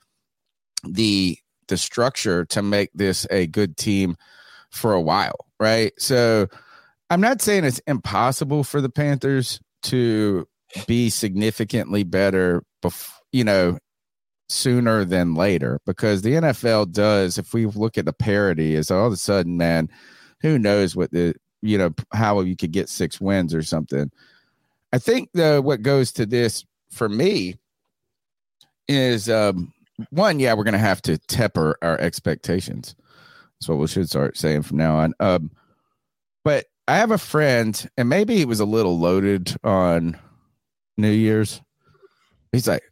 the 0.84 1.38
the 1.68 1.76
structure 1.76 2.44
to 2.46 2.60
make 2.60 2.90
this 2.94 3.26
a 3.30 3.46
good 3.46 3.76
team 3.76 4.16
for 4.70 4.92
a 4.92 5.00
while, 5.00 5.46
right? 5.60 5.92
So 5.98 6.48
I'm 7.08 7.20
not 7.20 7.40
saying 7.40 7.64
it's 7.64 7.80
impossible 7.86 8.64
for 8.64 8.80
the 8.80 8.88
Panthers 8.90 9.60
to 9.84 10.46
be 10.86 11.08
significantly 11.10 12.02
better, 12.02 12.62
bef- 12.82 13.10
you 13.32 13.44
know, 13.44 13.78
sooner 14.52 15.04
than 15.04 15.34
later 15.34 15.80
because 15.86 16.22
the 16.22 16.34
NFL 16.34 16.92
does. 16.92 17.38
If 17.38 17.54
we 17.54 17.66
look 17.66 17.98
at 17.98 18.04
the 18.04 18.12
parity, 18.12 18.74
is 18.74 18.90
all 18.90 19.06
of 19.06 19.12
a 19.12 19.16
sudden, 19.16 19.56
man, 19.56 19.88
who 20.40 20.58
knows 20.58 20.94
what 20.94 21.10
the 21.10 21.34
you 21.62 21.78
know 21.78 21.94
how 22.12 22.40
you 22.40 22.56
could 22.56 22.72
get 22.72 22.88
six 22.88 23.20
wins 23.20 23.54
or 23.54 23.62
something. 23.62 24.10
I 24.92 24.98
think 24.98 25.30
the 25.32 25.60
what 25.62 25.82
goes 25.82 26.12
to 26.12 26.26
this 26.26 26.64
for 26.90 27.08
me 27.08 27.56
is 28.88 29.30
um 29.30 29.72
one, 30.10 30.40
yeah, 30.40 30.54
we're 30.54 30.64
gonna 30.64 30.78
have 30.78 31.02
to 31.02 31.18
temper 31.18 31.76
our 31.82 31.98
expectations. 32.00 32.94
That's 33.58 33.68
what 33.68 33.78
we 33.78 33.86
should 33.86 34.08
start 34.08 34.36
saying 34.36 34.62
from 34.62 34.78
now 34.78 34.96
on. 34.96 35.14
Um, 35.20 35.50
but 36.44 36.66
I 36.88 36.96
have 36.96 37.12
a 37.12 37.18
friend, 37.18 37.88
and 37.96 38.08
maybe 38.08 38.36
he 38.36 38.44
was 38.44 38.60
a 38.60 38.64
little 38.64 38.98
loaded 38.98 39.54
on 39.62 40.18
New 40.96 41.10
Year's. 41.10 41.60
He's 42.50 42.66
like, 42.66 42.82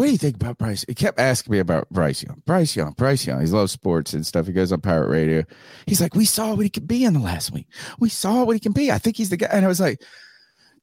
"What 0.00 0.06
do 0.06 0.12
you 0.12 0.18
think 0.18 0.36
about 0.36 0.56
Bryce?" 0.56 0.82
He 0.88 0.94
kept 0.94 1.20
asking 1.20 1.52
me 1.52 1.58
about 1.58 1.90
Bryce 1.90 2.22
Young, 2.22 2.42
Bryce 2.46 2.74
Young, 2.74 2.92
Bryce 2.92 3.26
Young. 3.26 3.38
He 3.42 3.46
loves 3.48 3.70
sports 3.70 4.14
and 4.14 4.24
stuff. 4.24 4.46
He 4.46 4.52
goes 4.54 4.72
on 4.72 4.80
pirate 4.80 5.10
radio. 5.10 5.44
He's 5.84 6.00
like, 6.00 6.14
"We 6.14 6.24
saw 6.24 6.54
what 6.54 6.64
he 6.64 6.70
could 6.70 6.88
be 6.88 7.04
in 7.04 7.12
the 7.12 7.20
last 7.20 7.52
week. 7.52 7.66
We 7.98 8.08
saw 8.08 8.44
what 8.44 8.56
he 8.56 8.60
can 8.60 8.72
be. 8.72 8.90
I 8.90 8.96
think 8.96 9.18
he's 9.18 9.28
the 9.28 9.36
guy." 9.36 9.48
And 9.52 9.62
I 9.62 9.68
was 9.68 9.78
like, 9.78 10.00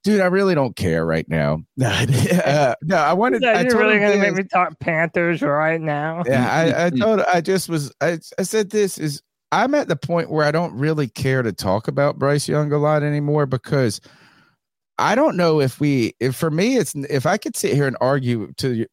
"Dude, 0.04 0.22
I 0.22 0.28
really 0.28 0.54
don't 0.54 0.76
care 0.76 1.04
right 1.04 1.28
now." 1.28 1.64
uh, 1.84 2.76
no, 2.84 2.98
I 2.98 3.14
wanted. 3.14 3.42
Yeah, 3.42 3.62
you're 3.62 3.72
told 3.72 3.86
really 3.86 3.98
gonna 3.98 4.12
this. 4.12 4.22
make 4.22 4.36
me 4.36 4.44
talk 4.44 4.80
Panthers 4.80 5.42
right 5.42 5.82
now? 5.82 6.22
Yeah, 6.28 6.48
I, 6.48 6.86
I 6.86 6.90
told 7.02 7.22
I 7.22 7.42
just 7.42 7.70
was 7.70 7.92
I, 8.00 8.20
I 8.38 8.44
said 8.44 8.70
this 8.70 9.00
is 9.00 9.24
I'm 9.52 9.74
at 9.74 9.88
the 9.88 9.96
point 9.96 10.30
where 10.30 10.46
I 10.46 10.52
don't 10.52 10.74
really 10.74 11.08
care 11.08 11.42
to 11.42 11.54
talk 11.54 11.88
about 11.88 12.20
Bryce 12.20 12.48
Young 12.48 12.72
a 12.72 12.78
lot 12.78 13.02
anymore 13.02 13.48
because 13.48 14.00
I 15.00 15.16
don't 15.16 15.38
know 15.38 15.60
if 15.60 15.80
we 15.80 16.14
if 16.20 16.36
for 16.36 16.52
me 16.52 16.78
it's 16.78 16.94
if 16.96 17.26
I 17.26 17.38
could 17.38 17.56
sit 17.56 17.74
here 17.74 17.88
and 17.88 17.98
argue 18.00 18.52
to 18.58 18.86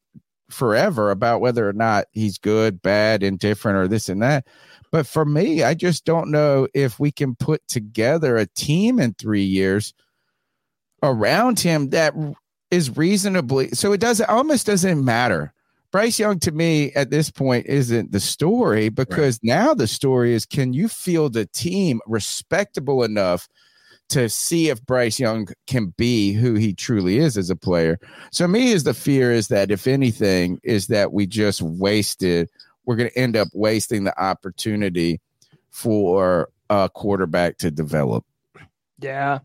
forever 0.55 1.11
about 1.11 1.41
whether 1.41 1.69
or 1.69 1.73
not 1.73 2.07
he's 2.13 2.39
good, 2.39 2.81
bad, 2.81 3.23
indifferent, 3.23 3.77
or 3.77 3.89
this 3.89 4.09
and 4.09 4.23
that. 4.23 4.47
But 4.91 5.07
for 5.07 5.25
me, 5.25 5.63
I 5.63 5.75
just 5.75 6.05
don't 6.05 6.31
know 6.31 6.69
if 6.73 7.01
we 7.01 7.11
can 7.11 7.35
put 7.35 7.67
together 7.67 8.37
a 8.37 8.47
team 8.47 9.01
in 9.01 9.15
three 9.15 9.45
years 9.45 9.93
around 11.03 11.61
him 11.61 11.91
that 11.91 12.15
is 12.71 12.97
reasonably 12.97 13.69
so 13.71 13.93
it 13.93 14.01
doesn't 14.01 14.29
almost 14.29 14.67
doesn't 14.67 15.05
matter. 15.05 15.53
Bryce 15.93 16.19
Young 16.19 16.41
to 16.41 16.51
me 16.51 16.93
at 16.95 17.11
this 17.11 17.31
point 17.31 17.67
isn't 17.67 18.11
the 18.11 18.19
story 18.19 18.89
because 18.89 19.39
now 19.45 19.75
the 19.75 19.87
story 19.87 20.35
is 20.35 20.45
can 20.45 20.73
you 20.73 20.89
feel 20.89 21.29
the 21.29 21.47
team 21.47 22.01
respectable 22.07 23.05
enough 23.05 23.49
to 24.11 24.29
see 24.29 24.69
if 24.69 24.85
Bryce 24.85 25.19
Young 25.19 25.49
can 25.67 25.95
be 25.97 26.33
who 26.33 26.55
he 26.55 26.75
truly 26.75 27.19
is 27.19 27.37
as 27.37 27.51
a 27.51 27.57
player. 27.57 27.99
So 28.31 28.47
me 28.47 28.73
is 28.73 28.85
the 28.85 28.95
fear 28.95 29.33
is 29.33 29.49
that 29.49 29.71
if 29.71 29.87
anything 29.87 30.61
is 30.63 30.89
that 30.89 31.13
we 31.13 31.27
just 31.27 31.63
wasted 31.63 32.49
we're 32.85 32.97
going 32.97 33.11
to 33.11 33.19
end 33.19 33.37
up 33.37 33.49
wasting 33.53 34.05
the 34.05 34.19
opportunity 34.23 35.21
for 35.71 36.49
a 36.71 36.91
quarterback 36.93 37.59
to 37.59 37.71
develop. 37.71 38.25
Yeah. 38.99 39.41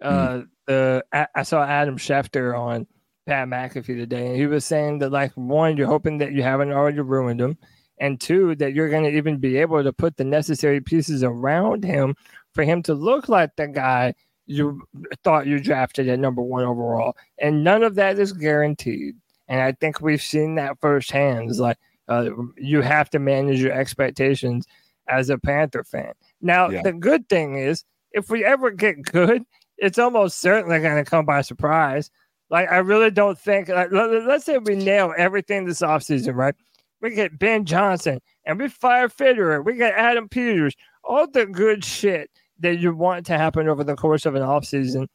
Uh, 0.00 0.42
the 0.66 1.04
I, 1.12 1.26
I 1.34 1.42
saw 1.42 1.64
Adam 1.64 1.96
Schefter 1.96 2.58
on 2.58 2.86
Pat 3.26 3.48
McAfee 3.48 3.86
today, 3.86 4.28
and 4.28 4.36
he 4.36 4.46
was 4.46 4.64
saying 4.64 5.00
that 5.00 5.10
like 5.10 5.32
one, 5.32 5.76
you're 5.76 5.86
hoping 5.86 6.18
that 6.18 6.32
you 6.32 6.42
haven't 6.42 6.72
already 6.72 7.00
ruined 7.00 7.40
him, 7.40 7.58
and 7.98 8.20
two, 8.20 8.54
that 8.56 8.74
you're 8.74 8.88
going 8.88 9.04
to 9.04 9.16
even 9.16 9.38
be 9.38 9.56
able 9.56 9.82
to 9.82 9.92
put 9.92 10.16
the 10.16 10.24
necessary 10.24 10.80
pieces 10.80 11.24
around 11.24 11.84
him 11.84 12.14
for 12.58 12.64
him 12.64 12.82
to 12.82 12.92
look 12.92 13.28
like 13.28 13.54
the 13.54 13.68
guy 13.68 14.12
you 14.46 14.82
thought 15.22 15.46
you 15.46 15.60
drafted 15.60 16.08
at 16.08 16.18
number 16.18 16.42
one 16.42 16.64
overall, 16.64 17.16
and 17.38 17.62
none 17.62 17.84
of 17.84 17.94
that 17.94 18.18
is 18.18 18.32
guaranteed. 18.32 19.14
And 19.46 19.60
I 19.62 19.70
think 19.70 20.00
we've 20.00 20.20
seen 20.20 20.56
that 20.56 20.76
firsthand. 20.80 21.50
It's 21.50 21.60
like 21.60 21.76
uh, 22.08 22.30
you 22.56 22.80
have 22.80 23.10
to 23.10 23.20
manage 23.20 23.60
your 23.60 23.70
expectations 23.70 24.66
as 25.06 25.30
a 25.30 25.38
Panther 25.38 25.84
fan. 25.84 26.14
Now, 26.40 26.68
Yeah. 26.68 26.82
the 26.82 26.94
good 26.94 27.28
thing 27.28 27.54
is, 27.56 27.84
if 28.10 28.28
we 28.28 28.44
ever 28.44 28.72
get 28.72 29.02
good, 29.02 29.44
it's 29.76 30.00
almost 30.00 30.40
certainly 30.40 30.80
going 30.80 31.04
to 31.04 31.08
come 31.08 31.26
by 31.26 31.42
surprise. 31.42 32.10
Like, 32.50 32.68
I 32.72 32.78
really 32.78 33.12
don't 33.12 33.38
think, 33.38 33.68
like, 33.68 33.92
let, 33.92 34.10
us 34.10 34.46
say 34.46 34.58
we 34.58 34.74
nail 34.74 35.14
everything 35.16 35.64
this 35.64 35.80
offseason, 35.80 36.34
right? 36.34 36.56
We 37.00 37.10
get 37.10 37.38
Ben 37.38 37.64
Johnson 37.66 38.18
and 38.44 38.58
we 38.58 38.68
fire 38.68 39.08
Fitterer, 39.08 39.64
we 39.64 39.76
get 39.76 39.94
Adam 39.94 40.28
Peters, 40.28 40.74
all 41.04 41.28
the 41.30 41.46
good 41.46 41.84
shit 41.84 42.30
that 42.60 42.78
you 42.78 42.94
want 42.94 43.26
to 43.26 43.38
happen 43.38 43.68
over 43.68 43.84
the 43.84 43.96
course 43.96 44.26
of 44.26 44.34
an 44.34 44.42
offseason. 44.42 45.06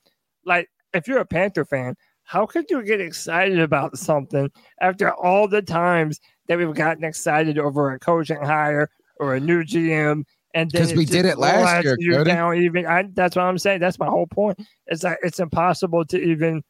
Like, 0.46 0.70
if 0.94 1.08
you're 1.08 1.20
a 1.20 1.26
Panther 1.26 1.66
fan, 1.66 1.96
how 2.24 2.46
could 2.46 2.66
you 2.70 2.84
get 2.84 3.02
excited 3.02 3.60
about 3.60 3.98
something 3.98 4.50
after 4.82 5.14
all 5.14 5.48
the 5.48 5.62
times 5.62 6.20
that 6.48 6.58
we've 6.58 6.74
gotten 6.74 7.04
excited 7.04 7.58
over 7.58 7.92
a 7.92 8.00
coaching 8.00 8.42
hire 8.42 8.90
or 9.18 9.36
a 9.36 9.40
new 9.40 9.64
GM? 9.64 10.24
And 10.56 10.70
then 10.72 10.82
'Cause 10.84 10.96
we 10.96 11.06
did 11.06 11.26
it 11.26 11.38
last 11.40 11.84
year, 11.84 11.98
you 12.00 12.14
Cody. 12.14 12.32
down 12.32 12.58
even. 12.58 12.86
I, 12.86 13.04
that's 13.14 13.36
what 13.36 13.44
I'm 13.44 13.58
saying. 13.58 13.80
That's 13.80 13.98
my 14.00 14.06
whole 14.08 14.28
point. 14.28 14.60
It's 14.88 15.04
like 15.04 15.18
it's 15.24 15.40
impossible 15.40 16.06
to 16.06 16.18
even 16.22 16.62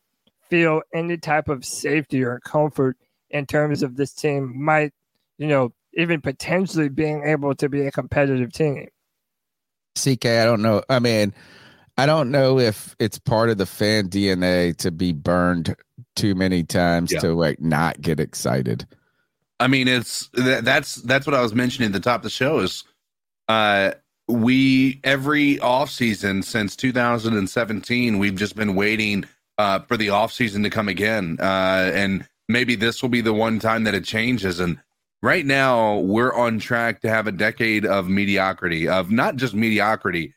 feel 0.49 0.81
any 0.93 1.17
type 1.17 1.49
of 1.49 1.65
safety 1.65 2.23
or 2.23 2.39
comfort 2.39 2.97
in 3.29 3.45
terms 3.45 3.83
of 3.83 3.95
this 3.97 4.13
team 4.13 4.53
might, 4.63 4.93
you 5.37 5.47
know, 5.47 5.73
even 5.95 6.21
potentially 6.21 6.87
being 6.89 7.23
able 7.25 7.53
to 7.55 7.67
be 7.69 7.85
a 7.85 7.91
competitive 7.91 8.53
team. 8.53 8.87
CK, 9.95 10.25
I 10.25 10.45
don't 10.45 10.61
know. 10.61 10.81
I 10.89 10.99
mean, 10.99 11.33
I 11.97 12.05
don't 12.05 12.31
know 12.31 12.59
if 12.59 12.95
it's 12.99 13.19
part 13.19 13.49
of 13.49 13.57
the 13.57 13.65
fan 13.65 14.09
DNA 14.09 14.75
to 14.77 14.91
be 14.91 15.13
burned 15.13 15.75
too 16.15 16.35
many 16.35 16.63
times 16.63 17.11
Yeah. 17.11 17.19
to 17.19 17.33
like 17.33 17.61
not 17.61 18.01
get 18.01 18.19
excited. 18.19 18.85
I 19.59 19.67
mean, 19.67 19.87
it's 19.87 20.29
that, 20.33 20.65
that's 20.65 20.95
that's 20.95 21.25
what 21.27 21.35
I 21.35 21.41
was 21.41 21.53
mentioning 21.53 21.87
at 21.87 21.93
the 21.93 21.99
top 21.99 22.19
of 22.19 22.23
the 22.23 22.29
show 22.29 22.59
is 22.59 22.83
uh 23.47 23.91
we 24.27 24.99
every 25.03 25.57
offseason 25.57 26.43
since 26.43 26.75
2017 26.77 28.17
we've 28.19 28.35
just 28.37 28.55
been 28.55 28.73
waiting 28.73 29.25
uh 29.57 29.79
for 29.79 29.97
the 29.97 30.07
offseason 30.07 30.63
to 30.63 30.69
come 30.69 30.87
again 30.87 31.35
uh 31.41 31.91
and 31.93 32.25
maybe 32.47 32.75
this 32.75 33.01
will 33.01 33.09
be 33.09 33.19
the 33.19 33.33
one 33.33 33.59
time 33.59 33.83
that 33.83 33.93
it 33.93 34.05
changes 34.05 34.61
and 34.61 34.79
right 35.23 35.45
now 35.45 35.97
we're 35.99 36.33
on 36.33 36.59
track 36.59 37.01
to 37.01 37.09
have 37.09 37.25
a 37.25 37.31
decade 37.31 37.85
of 37.85 38.07
mediocrity 38.07 38.87
of 38.87 39.09
not 39.09 39.35
just 39.35 39.55
mediocrity 39.55 40.35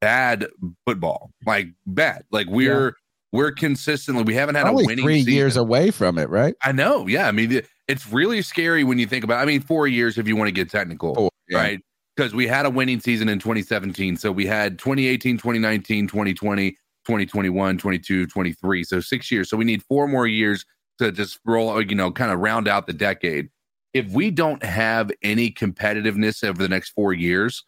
bad 0.00 0.48
football 0.84 1.30
like 1.46 1.68
bad 1.86 2.24
like 2.32 2.48
we're 2.48 2.96
we're 3.32 3.52
consistently 3.52 4.22
we 4.22 4.34
haven't 4.34 4.54
had 4.54 4.66
Only 4.66 4.84
a 4.84 4.86
winning 4.86 5.04
three 5.04 5.18
season. 5.20 5.32
years 5.32 5.56
away 5.56 5.90
from 5.90 6.18
it, 6.18 6.28
right? 6.28 6.54
I 6.62 6.72
know. 6.72 7.06
Yeah. 7.06 7.26
I 7.26 7.32
mean, 7.32 7.62
it's 7.88 8.06
really 8.12 8.42
scary 8.42 8.84
when 8.84 8.98
you 8.98 9.06
think 9.06 9.24
about 9.24 9.40
I 9.40 9.46
mean, 9.46 9.62
four 9.62 9.88
years 9.88 10.18
if 10.18 10.28
you 10.28 10.36
want 10.36 10.48
to 10.48 10.52
get 10.52 10.70
technical, 10.70 11.14
Four, 11.14 11.30
yeah. 11.48 11.58
right? 11.58 11.80
Because 12.14 12.34
we 12.34 12.46
had 12.46 12.66
a 12.66 12.70
winning 12.70 13.00
season 13.00 13.30
in 13.30 13.38
2017. 13.38 14.16
So 14.16 14.30
we 14.30 14.44
had 14.44 14.78
2018, 14.78 15.38
2019, 15.38 16.06
2020, 16.06 16.70
2021, 16.72 17.78
22, 17.78 18.26
23. 18.26 18.84
So 18.84 19.00
six 19.00 19.30
years. 19.30 19.48
So 19.48 19.56
we 19.56 19.64
need 19.64 19.82
four 19.84 20.06
more 20.06 20.26
years 20.26 20.66
to 20.98 21.10
just 21.10 21.40
roll, 21.46 21.80
you 21.80 21.94
know, 21.94 22.10
kind 22.12 22.30
of 22.32 22.38
round 22.40 22.68
out 22.68 22.86
the 22.86 22.92
decade. 22.92 23.48
If 23.94 24.10
we 24.10 24.30
don't 24.30 24.62
have 24.62 25.10
any 25.22 25.50
competitiveness 25.50 26.42
over 26.42 26.60
the 26.60 26.68
next 26.68 26.90
four 26.90 27.12
years, 27.12 27.64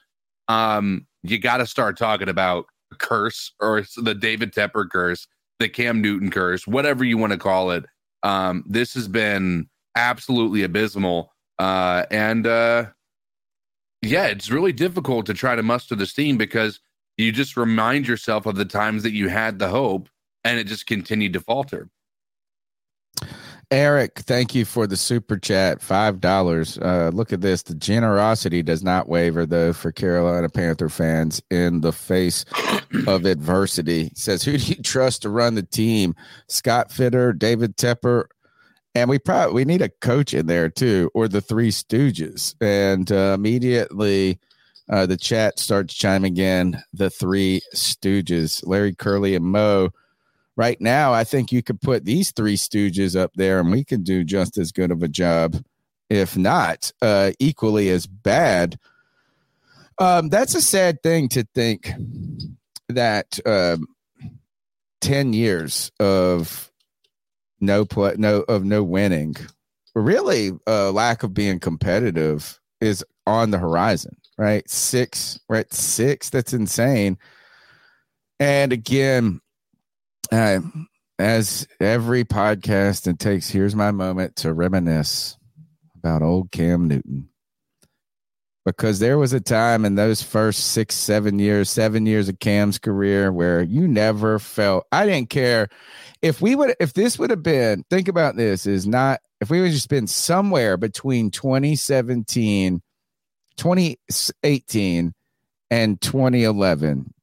um, 0.48 1.06
you 1.22 1.38
got 1.38 1.58
to 1.58 1.66
start 1.66 1.98
talking 1.98 2.28
about 2.28 2.66
a 2.92 2.96
curse 2.96 3.52
or 3.60 3.84
the 3.96 4.14
David 4.14 4.52
Tepper 4.52 4.88
curse, 4.88 5.26
the 5.58 5.68
Cam 5.68 6.00
Newton 6.00 6.30
curse, 6.30 6.66
whatever 6.66 7.04
you 7.04 7.18
want 7.18 7.32
to 7.32 7.38
call 7.38 7.70
it. 7.70 7.84
Um, 8.22 8.64
this 8.66 8.94
has 8.94 9.08
been 9.08 9.68
absolutely 9.96 10.62
abysmal. 10.62 11.32
Uh, 11.58 12.04
and 12.10 12.46
uh, 12.46 12.86
yeah, 14.02 14.26
it's 14.26 14.50
really 14.50 14.72
difficult 14.72 15.26
to 15.26 15.34
try 15.34 15.54
to 15.54 15.62
muster 15.62 15.94
the 15.94 16.06
steam 16.06 16.36
because 16.36 16.80
you 17.16 17.32
just 17.32 17.56
remind 17.56 18.08
yourself 18.08 18.46
of 18.46 18.56
the 18.56 18.64
times 18.64 19.02
that 19.02 19.12
you 19.12 19.28
had 19.28 19.58
the 19.58 19.68
hope 19.68 20.08
and 20.42 20.58
it 20.58 20.64
just 20.64 20.86
continued 20.86 21.32
to 21.32 21.40
falter. 21.40 21.88
Eric, 23.74 24.20
thank 24.20 24.54
you 24.54 24.64
for 24.64 24.86
the 24.86 24.96
super 24.96 25.36
chat. 25.36 25.82
Five 25.82 26.20
dollars. 26.20 26.78
Uh, 26.78 27.10
look 27.12 27.32
at 27.32 27.40
this. 27.40 27.62
The 27.62 27.74
generosity 27.74 28.62
does 28.62 28.84
not 28.84 29.08
waver 29.08 29.46
though 29.46 29.72
for 29.72 29.90
Carolina 29.90 30.48
Panther 30.48 30.88
fans 30.88 31.42
in 31.50 31.80
the 31.80 31.90
face 31.90 32.44
of 33.08 33.24
adversity. 33.24 34.12
Says, 34.14 34.44
who 34.44 34.58
do 34.58 34.64
you 34.64 34.80
trust 34.80 35.22
to 35.22 35.28
run 35.28 35.56
the 35.56 35.64
team? 35.64 36.14
Scott 36.46 36.90
Fitterer, 36.90 37.36
David 37.36 37.76
Tepper, 37.76 38.26
and 38.94 39.10
we 39.10 39.18
probably 39.18 39.54
we 39.54 39.64
need 39.64 39.82
a 39.82 39.88
coach 39.88 40.34
in 40.34 40.46
there 40.46 40.68
too, 40.68 41.10
or 41.12 41.26
the 41.26 41.40
Three 41.40 41.72
Stooges. 41.72 42.54
And 42.60 43.10
uh, 43.10 43.34
immediately, 43.34 44.38
uh, 44.88 45.06
the 45.06 45.16
chat 45.16 45.58
starts 45.58 45.94
chiming 45.94 46.36
in. 46.36 46.80
The 46.92 47.10
Three 47.10 47.60
Stooges, 47.74 48.64
Larry 48.64 48.94
Curly 48.94 49.34
and 49.34 49.46
Moe 49.46 49.90
right 50.56 50.80
now, 50.80 51.12
I 51.12 51.24
think 51.24 51.52
you 51.52 51.62
could 51.62 51.80
put 51.80 52.04
these 52.04 52.30
three 52.32 52.56
stooges 52.56 53.18
up 53.18 53.32
there 53.34 53.60
and 53.60 53.70
we 53.70 53.84
can 53.84 54.02
do 54.02 54.24
just 54.24 54.58
as 54.58 54.72
good 54.72 54.90
of 54.90 55.02
a 55.02 55.08
job, 55.08 55.62
if 56.10 56.36
not 56.36 56.92
uh, 57.02 57.32
equally 57.38 57.88
as 57.90 58.06
bad. 58.06 58.78
Um, 59.98 60.28
that's 60.28 60.54
a 60.54 60.62
sad 60.62 61.02
thing 61.02 61.28
to 61.30 61.46
think 61.54 61.92
that 62.88 63.38
um, 63.46 63.86
10 65.00 65.32
years 65.32 65.90
of 66.00 66.70
no 67.60 67.84
play, 67.84 68.14
no 68.16 68.40
of 68.42 68.64
no 68.64 68.82
winning, 68.82 69.36
really 69.94 70.52
a 70.66 70.90
lack 70.90 71.22
of 71.22 71.34
being 71.34 71.60
competitive 71.60 72.60
is 72.80 73.04
on 73.26 73.50
the 73.50 73.58
horizon, 73.58 74.16
right? 74.36 74.68
Six, 74.68 75.38
right? 75.48 75.72
Six. 75.72 76.30
That's 76.30 76.52
insane. 76.52 77.16
And 78.40 78.72
again, 78.72 79.40
uh, 80.34 80.60
as 81.18 81.66
every 81.80 82.24
podcast, 82.24 83.06
it 83.06 83.18
takes 83.18 83.48
here's 83.48 83.76
my 83.76 83.90
moment 83.90 84.36
to 84.36 84.52
reminisce 84.52 85.38
about 85.96 86.22
old 86.22 86.50
Cam 86.50 86.88
Newton. 86.88 87.28
Because 88.66 88.98
there 88.98 89.18
was 89.18 89.34
a 89.34 89.40
time 89.40 89.84
in 89.84 89.94
those 89.94 90.22
first 90.22 90.72
six, 90.72 90.94
seven 90.94 91.38
years, 91.38 91.68
seven 91.68 92.06
years 92.06 92.30
of 92.30 92.38
Cam's 92.38 92.78
career 92.78 93.30
where 93.30 93.62
you 93.62 93.86
never 93.86 94.38
felt, 94.38 94.86
I 94.90 95.04
didn't 95.06 95.28
care 95.28 95.68
if 96.22 96.40
we 96.40 96.56
would, 96.56 96.74
if 96.80 96.94
this 96.94 97.18
would 97.18 97.28
have 97.28 97.42
been, 97.42 97.84
think 97.90 98.08
about 98.08 98.36
this, 98.36 98.64
is 98.64 98.86
not, 98.86 99.20
if 99.42 99.50
we 99.50 99.60
would 99.60 99.70
just 99.70 99.90
been 99.90 100.06
somewhere 100.06 100.78
between 100.78 101.30
2017, 101.30 102.80
2018, 103.58 105.12
and 105.70 106.00
2011, 106.00 107.13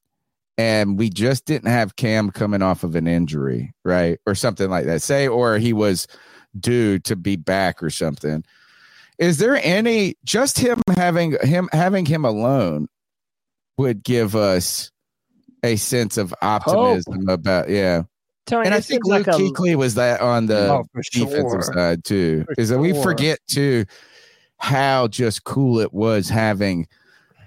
and 0.62 1.00
we 1.00 1.10
just 1.10 1.46
didn't 1.46 1.72
have 1.72 1.96
Cam 1.96 2.30
coming 2.30 2.62
off 2.62 2.84
of 2.84 2.94
an 2.94 3.08
injury, 3.08 3.74
right? 3.84 4.20
Or 4.28 4.36
something 4.36 4.70
like 4.70 4.86
that. 4.86 5.02
Say, 5.02 5.28
or 5.28 5.58
he 5.58 5.74
was 5.74 6.06
due 6.60 7.00
to 7.00 7.16
be 7.16 7.36
back 7.36 7.82
or 7.82 7.90
something. 7.90 8.44
Is 9.18 9.40
there 9.40 9.60
any 9.64 10.18
just 10.24 10.60
him 10.60 10.80
having 10.96 11.36
him 11.42 11.68
having 11.72 12.06
him 12.06 12.26
alone 12.26 12.90
would 13.78 14.04
give 14.04 14.36
us 14.36 14.92
a 15.64 15.78
sense 15.78 16.18
of 16.18 16.34
optimism 16.44 17.26
Hope. 17.28 17.30
about 17.30 17.70
yeah. 17.70 18.04
Tony, 18.46 18.68
and 18.68 18.76
I 18.76 18.82
think 18.82 19.04
Luke 19.06 19.26
like 19.26 19.36
Kuechly 19.36 19.76
was 19.76 19.96
that 19.96 20.22
on 20.22 20.46
the 20.46 20.70
oh, 20.72 20.86
defensive 21.12 21.42
sure. 21.42 21.74
side 21.74 22.04
too. 22.04 22.44
For 22.46 22.54
Is 22.60 22.70
that 22.70 22.78
we 22.78 22.94
forget 23.02 23.40
too 23.48 23.86
how 24.58 25.08
just 25.08 25.44
cool 25.44 25.80
it 25.80 25.92
was 25.92 26.30
having 26.30 26.88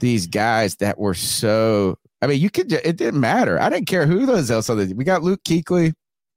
these 0.00 0.26
guys 0.26 0.76
that 0.76 0.98
were 0.98 1.14
so 1.14 1.96
I 2.24 2.26
mean, 2.26 2.40
you 2.40 2.48
could. 2.48 2.72
It 2.72 2.96
didn't 2.96 3.20
matter. 3.20 3.60
I 3.60 3.68
didn't 3.68 3.86
care 3.86 4.06
who 4.06 4.24
those 4.24 4.50
else. 4.50 4.70
Other 4.70 4.86
we 4.94 5.04
got 5.04 5.22
Luke 5.22 5.44
Kuechly. 5.44 5.92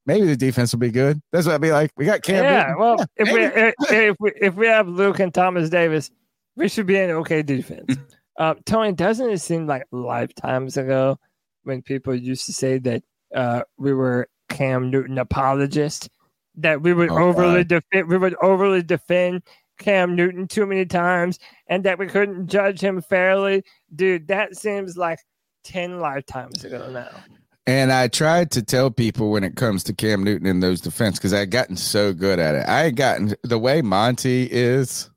Maybe 0.06 0.26
the 0.26 0.36
defense 0.36 0.74
will 0.74 0.80
be 0.80 0.92
good. 0.92 1.22
That's 1.32 1.48
what 1.48 1.56
I'd 1.56 1.62
be 1.62 1.72
like. 1.72 1.92
We 1.96 2.04
got 2.04 2.24
Cam. 2.24 2.44
yeah, 2.44 2.64
Newton. 2.64 2.80
well, 2.80 3.06
if 3.16 3.32
we, 3.32 3.44
if, 3.44 3.74
if 3.90 4.16
we 4.20 4.32
if 4.36 4.56
we 4.56 4.68
have 4.68 4.90
Luke 4.90 5.20
and 5.20 5.34
Thomas 5.34 5.70
Davis, 5.70 6.12
we 6.58 6.68
should 6.68 6.88
be 6.88 6.98
an 6.98 7.12
okay 7.12 7.42
defense. 7.42 7.96
uh, 8.38 8.56
Tony, 8.66 8.92
doesn't 8.92 9.30
it 9.30 9.40
seem 9.40 9.66
like 9.66 9.86
lifetimes 9.92 10.76
ago 10.76 11.18
when 11.64 11.82
people 11.82 12.14
used 12.14 12.46
to 12.48 12.54
say 12.54 12.80
that 12.80 13.04
uh, 13.34 13.62
we 13.78 13.94
were 13.94 14.28
Cam 14.50 14.90
Newton 14.90 15.18
apologists, 15.18 16.10
that 16.56 16.82
we 16.82 16.94
would 16.94 17.12
Oh, 17.12 17.30
overly 17.30 17.64
defend, 17.64 18.10
we 18.10 18.18
would 18.18 18.36
overly 18.42 18.84
defend 18.84 19.44
Cam 19.78 20.16
Newton 20.18 20.48
too 20.48 20.66
many 20.66 20.86
times, 20.86 21.40
and 21.68 21.84
that 21.86 21.98
we 21.98 22.08
couldn't 22.08 22.48
judge 22.48 22.82
him 22.82 23.02
fairly, 23.02 23.64
dude. 23.96 24.28
That 24.28 24.58
seems 24.58 24.98
like 24.98 25.20
ten 25.68 26.00
lifetimes 26.00 26.64
ago 26.64 26.90
now. 26.92 27.10
And 27.66 27.92
I 27.92 28.08
tried 28.08 28.52
to 28.52 28.64
tell 28.64 28.90
people 28.90 29.30
when 29.30 29.44
it 29.44 29.58
comes 29.58 29.84
to 29.86 29.94
Cam 29.94 30.24
Newton 30.24 30.48
in 30.48 30.62
those 30.62 30.80
defense 30.80 31.18
because 31.18 31.34
I 31.34 31.40
had 31.40 31.52
gotten 31.52 31.76
so 31.76 32.14
good 32.14 32.40
at 32.40 32.56
it. 32.56 32.66
I 32.66 32.80
had 32.84 32.96
gotten 32.96 33.36
the 33.44 33.60
way 33.60 33.82
Monty 33.82 34.48
is, 34.50 35.10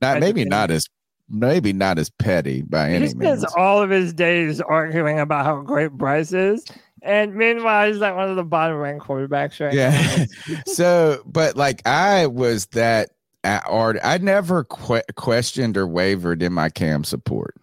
not 0.00 0.18
I 0.18 0.20
maybe 0.20 0.44
not 0.44 0.70
as 0.70 0.88
maybe 1.28 1.72
not 1.72 1.98
as 1.98 2.08
petty 2.08 2.62
by 2.62 2.90
He 2.90 2.94
any 2.94 3.08
spends 3.08 3.40
means. 3.42 3.54
all 3.56 3.82
of 3.82 3.90
his 3.90 4.12
days 4.12 4.60
arguing 4.60 5.18
about 5.18 5.44
how 5.44 5.60
great 5.62 5.90
Bryce 5.90 6.32
is, 6.32 6.64
and 7.02 7.34
meanwhile, 7.34 7.88
he's 7.88 7.98
like 7.98 8.14
one 8.14 8.30
of 8.30 8.36
the 8.36 8.44
bottom 8.44 8.76
ranked 8.76 9.04
quarterbacks 9.04 9.58
right 9.58 9.74
Yeah. 9.74 10.26
now. 10.48 10.54
so, 10.66 11.20
but 11.26 11.56
like 11.56 11.84
I 11.84 12.28
was 12.28 12.66
that 12.66 13.10
art. 13.44 13.96
I 14.04 14.18
never 14.18 14.62
que- 14.64 15.02
questioned 15.16 15.76
or 15.76 15.86
wavered 15.88 16.44
in 16.44 16.52
my 16.52 16.68
Cam 16.68 17.02
support. 17.02 17.56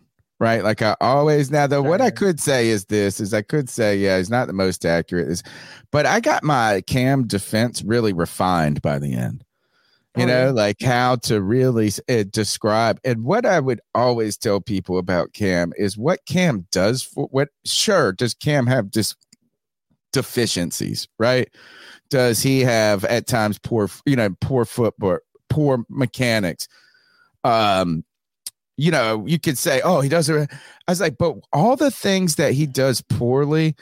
Right, 0.43 0.61
like 0.61 0.81
I 0.81 0.97
always. 0.99 1.51
Now, 1.51 1.67
though, 1.67 1.81
what 1.81 2.01
I 2.01 2.11
could 2.11 2.37
say 2.37 2.67
is 2.67 2.83
this: 2.87 3.21
is 3.21 3.33
I 3.33 3.43
could 3.43 3.69
say, 3.69 3.95
yeah, 3.95 4.17
he's 4.17 4.29
not 4.29 4.47
the 4.47 4.53
most 4.53 4.85
accurate, 4.85 5.29
is, 5.29 5.41
but 5.89 6.05
I 6.05 6.19
got 6.19 6.43
my 6.43 6.81
Cam 6.85 7.25
defense 7.27 7.81
really 7.81 8.11
refined 8.11 8.81
by 8.81 8.99
the 8.99 9.13
end. 9.13 9.45
You 10.17 10.23
Oh, 10.23 10.27
know, 10.27 10.45
yeah. 10.47 10.51
like 10.51 10.81
how 10.81 11.15
to 11.27 11.41
really 11.41 11.91
uh, 12.09 12.25
describe. 12.29 12.99
And 13.05 13.23
what 13.23 13.45
I 13.45 13.61
would 13.61 13.79
always 13.95 14.35
tell 14.35 14.59
people 14.59 14.97
about 14.97 15.31
Cam 15.31 15.71
is 15.77 15.97
what 15.97 16.25
Cam 16.25 16.67
does 16.73 17.03
for 17.03 17.27
what. 17.31 17.47
Sure, 17.63 18.11
does 18.11 18.33
Cam 18.33 18.67
have 18.67 18.91
just 18.91 19.15
deficiencies? 20.11 21.07
Right? 21.19 21.49
Does 22.09 22.41
he 22.43 22.59
have 22.59 23.05
at 23.05 23.27
times 23.27 23.59
poor, 23.59 23.89
you 24.05 24.17
know, 24.17 24.35
poor 24.41 24.65
football, 24.65 25.19
poor 25.47 25.85
mechanics? 25.87 26.67
Um, 27.45 28.03
you 28.77 28.91
know, 28.91 29.25
you 29.27 29.39
could 29.39 29.57
say, 29.57 29.81
oh, 29.83 30.01
he 30.01 30.09
does 30.09 30.29
it. 30.29 30.51
I 30.87 30.91
was 30.91 30.99
like, 31.01 31.17
but 31.17 31.35
all 31.53 31.75
the 31.75 31.91
things 31.91 32.35
that 32.35 32.53
he 32.53 32.65
does 32.65 33.01
poorly, 33.01 33.75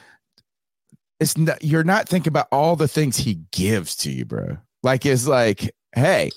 it's 1.20 1.38
not, 1.38 1.64
you're 1.64 1.84
not 1.84 2.10
thinking 2.10 2.30
about 2.32 2.48
all 2.52 2.76
the 2.76 2.88
things 2.88 3.18
he 3.18 3.40
gives 3.52 3.96
to 3.98 4.12
you, 4.12 4.26
bro. 4.26 4.58
Like, 4.84 5.06
it's 5.06 5.28
like, 5.28 5.72
hey, 5.96 6.32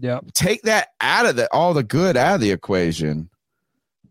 Yep. 0.00 0.24
take 0.34 0.62
that 0.62 0.88
out 1.00 1.26
of 1.26 1.36
the 1.36 1.52
all 1.52 1.74
the 1.74 1.82
good 1.82 2.16
out 2.16 2.36
of 2.36 2.40
the 2.40 2.50
equation. 2.50 3.28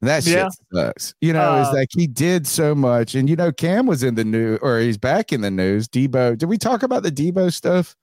That 0.01 0.23
shit 0.23 0.33
Yeah. 0.35 0.49
sucks. 0.73 1.15
You 1.21 1.33
know, 1.33 1.55
it's 1.59 1.69
Uh, 1.69 1.73
like 1.73 1.89
he 1.91 2.05
did 2.07 2.45
so 2.45 2.75
much. 2.75 3.15
And 3.15 3.29
you 3.29 3.35
know, 3.35 3.51
Cam 3.51 3.87
was 3.87 4.03
in 4.03 4.15
the 4.15 4.23
news 4.23 4.59
or 4.61 4.79
he's 4.79 4.97
back 4.97 5.31
in 5.33 5.41
the 5.41 5.49
news. 5.51 5.87
Deebo. 5.87 6.37
Did 6.37 6.49
we 6.49 6.57
talk 6.57 6.83
about 6.83 7.03
the 7.03 7.11
Deebo 7.11 7.51
stuff? 7.53 7.95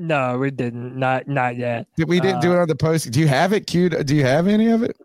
No, 0.00 0.38
we 0.38 0.50
didn't. 0.50 0.96
Not 0.96 1.28
not 1.28 1.56
yet. 1.56 1.86
Did 1.96 2.08
we 2.08 2.20
didn't 2.20 2.40
do 2.40 2.52
it 2.52 2.58
on 2.58 2.68
the 2.68 2.74
post? 2.74 3.10
Do 3.10 3.20
you 3.20 3.28
have 3.28 3.52
it 3.52 3.66
queued? 3.66 4.06
Do 4.06 4.16
you 4.16 4.24
have 4.24 4.46
any 4.48 4.68
of 4.68 4.82
it? 4.82 4.96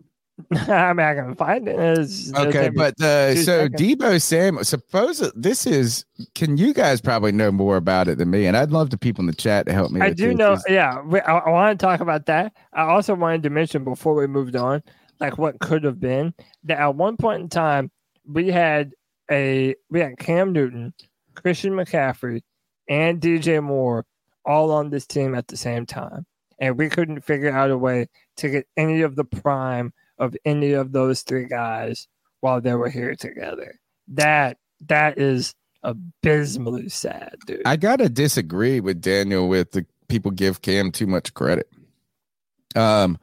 I 0.51 0.91
mean, 0.93 1.05
I 1.05 1.15
can 1.15 1.35
find 1.35 1.67
it. 1.67 1.75
It's- 1.79 2.31
Okay, 2.35 2.69
but 2.69 2.93
uh, 3.01 3.35
so 3.35 3.41
seconds. 3.43 3.81
Deebo 3.81 4.21
Sam, 4.21 4.63
suppose 4.63 5.19
this 5.35 5.65
is. 5.65 6.05
Can 6.33 6.57
you 6.57 6.73
guys 6.73 6.99
probably 7.01 7.31
know 7.31 7.51
more 7.51 7.77
about 7.77 8.07
it 8.07 8.17
than 8.17 8.29
me? 8.29 8.45
And 8.45 8.55
I'd 8.57 8.71
love 8.71 8.89
the 8.89 8.97
people 8.97 9.21
in 9.21 9.27
the 9.27 9.33
chat 9.33 9.65
to 9.67 9.73
help 9.73 9.91
me. 9.91 10.01
I 10.01 10.11
do 10.11 10.33
know. 10.33 10.53
Is- 10.53 10.65
Yeah, 10.69 11.01
we, 11.01 11.19
I, 11.21 11.37
I 11.37 11.49
want 11.49 11.79
to 11.79 11.85
talk 11.85 11.99
about 12.01 12.25
that. 12.27 12.53
I 12.73 12.83
also 12.83 13.15
wanted 13.15 13.43
to 13.43 13.49
mention 13.49 13.83
before 13.83 14.13
we 14.15 14.27
moved 14.27 14.55
on, 14.55 14.83
like 15.19 15.37
what 15.37 15.59
could 15.59 15.83
have 15.83 15.99
been 15.99 16.33
that 16.65 16.79
at 16.79 16.95
one 16.95 17.15
point 17.17 17.41
in 17.43 17.49
time 17.49 17.91
we 18.25 18.47
had 18.51 18.91
a 19.31 19.75
we 19.89 19.99
had 20.01 20.17
Cam 20.19 20.51
Newton, 20.51 20.93
Christian 21.33 21.73
McCaffrey, 21.73 22.41
and 22.89 23.21
DJ 23.21 23.63
Moore 23.63 24.05
all 24.45 24.71
on 24.71 24.89
this 24.89 25.05
team 25.05 25.35
at 25.35 25.47
the 25.47 25.57
same 25.57 25.85
time, 25.85 26.25
and 26.59 26.77
we 26.77 26.89
couldn't 26.89 27.21
figure 27.21 27.51
out 27.51 27.71
a 27.71 27.77
way 27.77 28.07
to 28.37 28.49
get 28.49 28.67
any 28.77 29.01
of 29.01 29.15
the 29.15 29.23
prime 29.23 29.93
of 30.17 30.35
any 30.45 30.73
of 30.73 30.91
those 30.91 31.21
three 31.21 31.45
guys 31.45 32.07
while 32.39 32.61
they 32.61 32.73
were 32.73 32.89
here 32.89 33.15
together. 33.15 33.79
That 34.07 34.57
that 34.87 35.17
is 35.17 35.55
abysmally 35.83 36.89
sad, 36.89 37.35
dude. 37.45 37.61
I 37.65 37.75
gotta 37.75 38.09
disagree 38.09 38.79
with 38.79 39.01
Daniel 39.01 39.47
with 39.47 39.71
the 39.71 39.85
people 40.07 40.31
give 40.31 40.61
Cam 40.61 40.91
too 40.91 41.07
much 41.07 41.33
credit. 41.33 41.69
Um, 42.75 43.17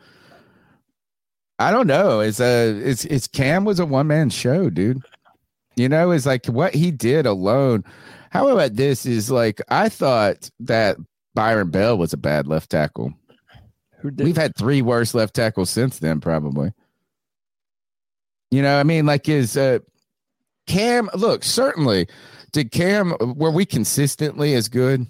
I 1.58 1.70
don't 1.70 1.86
know. 1.86 2.20
It's 2.20 2.40
a 2.40 2.70
it's 2.70 3.04
it's 3.04 3.26
Cam 3.26 3.64
was 3.64 3.78
a 3.78 3.86
one 3.86 4.06
man 4.06 4.30
show, 4.30 4.70
dude. 4.70 5.02
You 5.76 5.88
know, 5.88 6.10
it's 6.10 6.26
like 6.26 6.46
what 6.46 6.74
he 6.74 6.90
did 6.90 7.26
alone. 7.26 7.84
How 8.30 8.48
about 8.48 8.74
this? 8.74 9.06
Is 9.06 9.30
like 9.30 9.60
I 9.68 9.88
thought 9.88 10.50
that 10.60 10.96
Byron 11.34 11.70
Bell 11.70 11.96
was 11.96 12.12
a 12.12 12.18
bad 12.18 12.46
left 12.46 12.70
tackle. 12.70 13.14
We've 14.02 14.36
had 14.36 14.56
three 14.56 14.82
worse 14.82 15.14
left 15.14 15.34
tackles 15.34 15.70
since 15.70 15.98
then, 15.98 16.20
probably. 16.20 16.72
You 18.50 18.62
know, 18.62 18.78
I 18.78 18.82
mean, 18.82 19.06
like 19.06 19.28
is 19.28 19.56
uh 19.56 19.78
Cam 20.66 21.08
look, 21.14 21.44
certainly 21.44 22.06
did 22.52 22.70
Cam 22.70 23.14
were 23.20 23.50
we 23.50 23.64
consistently 23.64 24.54
as 24.54 24.68
good? 24.68 25.06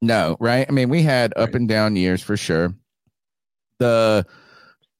No, 0.00 0.36
right? 0.40 0.66
I 0.68 0.72
mean, 0.72 0.88
we 0.88 1.02
had 1.02 1.32
up 1.36 1.54
and 1.54 1.68
down 1.68 1.96
years 1.96 2.22
for 2.22 2.36
sure. 2.36 2.74
The 3.78 4.26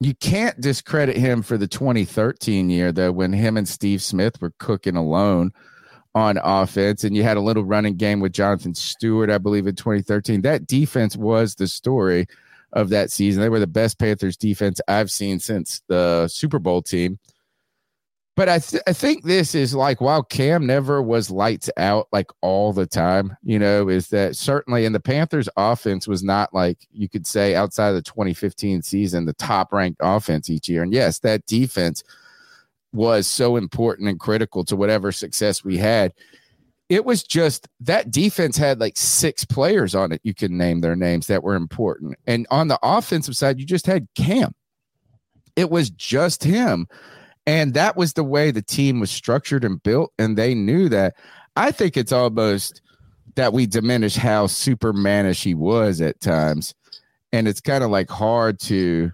you 0.01 0.15
can't 0.15 0.61
discredit 0.61 1.17
him 1.17 1.43
for 1.43 1.57
the 1.57 1.67
2013 1.67 2.71
year 2.71 2.93
though, 2.93 3.13
when 3.13 3.33
him 3.33 3.57
and 3.57 3.69
Steve 3.69 4.03
Smith 4.03 4.41
were 4.41 4.53
cooking 4.59 4.97
alone 4.97 5.53
on 6.15 6.39
offense, 6.43 7.05
and 7.05 7.17
you 7.17 7.23
had 7.23 7.37
a 7.37 7.41
little 7.41 7.65
running 7.65 7.97
game 7.97 8.21
with 8.21 8.33
Jonathan 8.33 8.75
Stewart, 8.75 9.31
I 9.31 9.39
believe, 9.39 9.67
in 9.67 9.75
2013. 9.75 10.43
That 10.43 10.67
defense 10.67 11.17
was 11.17 11.55
the 11.55 11.67
story 11.67 12.27
of 12.73 12.89
that 12.91 13.11
season. 13.11 13.43
They 13.43 13.49
were 13.49 13.59
the 13.59 13.67
best 13.67 13.99
Panthers 13.99 14.37
defense 14.37 14.81
I've 14.89 15.11
seen 15.11 15.39
since 15.41 15.83
the 15.89 16.29
Super 16.29 16.59
Bowl 16.59 16.83
team. 16.83 17.19
But 18.35 18.49
I, 18.49 18.59
th- 18.61 18.83
I 18.87 18.95
think 18.95 19.25
this 19.25 19.55
is 19.55 19.75
like 19.75 20.01
while 20.01 20.23
Cam 20.23 20.67
never 20.67 21.03
was 21.03 21.31
lights 21.31 21.69
out 21.77 22.09
like 22.13 22.31
all 22.41 22.73
the 22.73 22.87
time, 22.87 23.37
you 23.43 23.59
know, 23.59 23.89
is 23.89 24.09
that 24.09 24.37
certainly 24.37 24.87
in 24.87 24.95
the 24.95 25.01
Panthers 25.01 25.51
offense 25.59 26.09
was 26.09 26.23
not 26.23 26.55
like 26.55 26.79
you 26.93 27.11
could 27.11 27.27
say 27.27 27.55
outside 27.55 27.91
of 27.91 27.97
the 27.97 28.03
2015 28.03 28.81
season, 28.83 29.27
the 29.27 29.35
top 29.35 29.71
ranked 29.71 30.01
offense 30.03 30.49
each 30.49 30.67
year. 30.67 30.83
And 30.83 30.95
yes, 30.95 31.19
that 31.19 31.45
defense 31.45 32.03
was 32.93 33.27
so 33.27 33.57
important 33.57 34.09
and 34.09 34.21
critical 34.21 34.65
to 34.65 34.77
whatever 34.77 35.13
success 35.13 35.65
we 35.65 35.79
had. 35.79 36.13
It 36.89 37.05
was 37.05 37.23
just 37.23 37.69
that 37.81 38.11
defense 38.11 38.57
had 38.57 38.81
like 38.81 38.99
six 38.99 39.45
players 39.45 39.95
on 39.95 40.13
it. 40.13 40.21
You 40.25 40.35
can 40.35 40.59
name 40.59 40.81
their 40.81 40.97
names 40.97 41.27
that 41.29 41.43
were 41.43 41.55
important. 41.55 42.17
And 42.27 42.47
on 42.51 42.69
the 42.69 42.79
offensive 42.83 43.37
side, 43.37 43.59
you 43.59 43.65
just 43.65 43.87
had 43.87 44.09
Cam. 44.15 44.55
It 45.57 45.71
was 45.71 45.91
just 45.91 46.45
him. 46.45 46.87
And 47.47 47.75
that 47.75 47.97
was 47.97 48.13
the 48.13 48.25
way 48.25 48.51
the 48.51 48.63
team 48.63 49.01
was 49.01 49.11
structured 49.11 49.65
and 49.65 49.83
built. 49.83 50.13
And 50.19 50.37
they 50.37 50.55
knew 50.55 50.89
that. 50.91 51.15
I 51.57 51.71
think 51.71 51.97
it's 51.97 52.13
almost 52.13 52.83
that 53.35 53.53
we 53.53 53.67
diminish 53.67 54.15
how 54.15 54.47
supermanish 54.47 55.43
he 55.43 55.55
was 55.55 56.01
at 56.01 56.21
times. 56.21 56.75
And 57.33 57.49
it's 57.49 57.61
kind 57.61 57.83
of 57.83 57.91
like 57.91 58.11
hard 58.11 58.61
to 58.61 59.13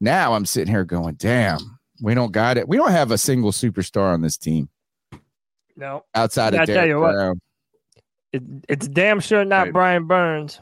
now 0.00 0.34
I'm 0.34 0.46
sitting 0.46 0.72
here 0.72 0.84
going, 0.84 1.14
damn, 1.14 1.75
we 2.00 2.14
don't 2.14 2.32
got 2.32 2.56
it. 2.58 2.68
We 2.68 2.76
don't 2.76 2.90
have 2.90 3.10
a 3.10 3.18
single 3.18 3.52
superstar 3.52 4.12
on 4.12 4.20
this 4.20 4.36
team 4.36 4.68
No. 5.76 6.04
outside 6.14 6.54
I 6.54 6.62
of 6.62 6.66
tell 6.66 6.74
Derrick 6.76 6.88
you 6.88 7.00
what, 7.00 7.12
Brown. 7.14 7.40
It, 8.32 8.42
it's 8.68 8.88
damn 8.88 9.20
sure 9.20 9.44
not 9.44 9.64
Right. 9.66 9.72
Brian 9.72 10.06
Burns. 10.06 10.60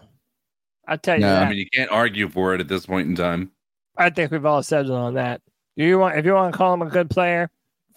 I 0.87 0.97
tell 0.97 1.17
you 1.17 1.23
No. 1.23 1.29
that. 1.35 1.47
I 1.47 1.49
mean, 1.49 1.59
you 1.59 1.67
can't 1.73 1.91
argue 1.91 2.29
for 2.29 2.55
it 2.55 2.61
at 2.61 2.69
this 2.69 2.87
point 2.87 3.09
in 3.09 3.15
time. 3.17 3.51
I 3.97 4.11
think 4.11 4.31
we've 4.31 4.45
all 4.45 4.63
settled 4.63 4.97
on 4.99 5.15
that. 5.15 5.41
You 5.77 5.99
want 5.99 6.17
if 6.19 6.25
you 6.25 6.35
want 6.35 6.53
to 6.53 6.59
call 6.59 6.75
him 6.75 6.83
a 6.83 6.87
good 6.91 7.11
player, 7.11 7.51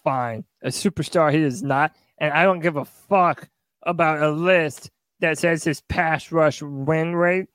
fine. 0.04 0.44
A 0.64 0.70
superstar, 0.70 1.32
he 1.34 1.40
is 1.42 1.62
not. 1.62 1.96
And 2.18 2.34
I 2.34 2.44
don't 2.44 2.60
give 2.60 2.78
a 2.78 2.86
fuck 2.86 3.48
about 3.84 4.22
a 4.24 4.30
list 4.32 4.90
that 5.20 5.38
says 5.38 5.64
his 5.64 5.82
pass 5.82 6.32
rush 6.32 6.62
win 6.62 7.16
rate. 7.16 7.48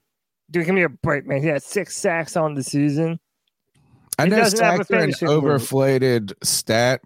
Dude, 0.51 0.67
give 0.67 0.75
me 0.75 0.83
a 0.83 0.89
break, 0.89 1.27
man. 1.27 1.41
He 1.41 1.49
had 1.49 1.63
six 1.63 1.97
sacks 1.97 2.37
on 2.37 2.55
the 2.55 2.63
season. 2.63 3.19
I 4.19 4.27
know 4.27 4.37
doesn't 4.37 4.63
have 4.63 4.81
a 4.81 4.85
sacks 4.85 5.23
are 5.23 5.27
an 5.27 5.33
overflated 5.43 6.33
stat, 6.43 7.01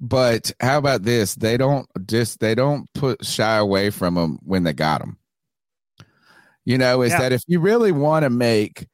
but 0.00 0.52
how 0.60 0.78
about 0.78 1.02
this? 1.02 1.34
They 1.34 1.56
don't 1.56 1.86
just 2.06 2.40
they 2.40 2.54
don't 2.54 2.92
put 2.94 3.24
shy 3.24 3.56
away 3.56 3.90
from 3.90 4.14
them 4.14 4.38
when 4.42 4.64
they 4.64 4.72
got 4.72 5.00
them. 5.00 5.18
You 6.64 6.78
know, 6.78 7.02
is 7.02 7.12
Yeah. 7.12 7.20
that 7.20 7.32
if 7.32 7.42
you 7.46 7.60
really 7.60 7.92
want 7.92 8.22
to 8.24 8.30
make 8.30 8.86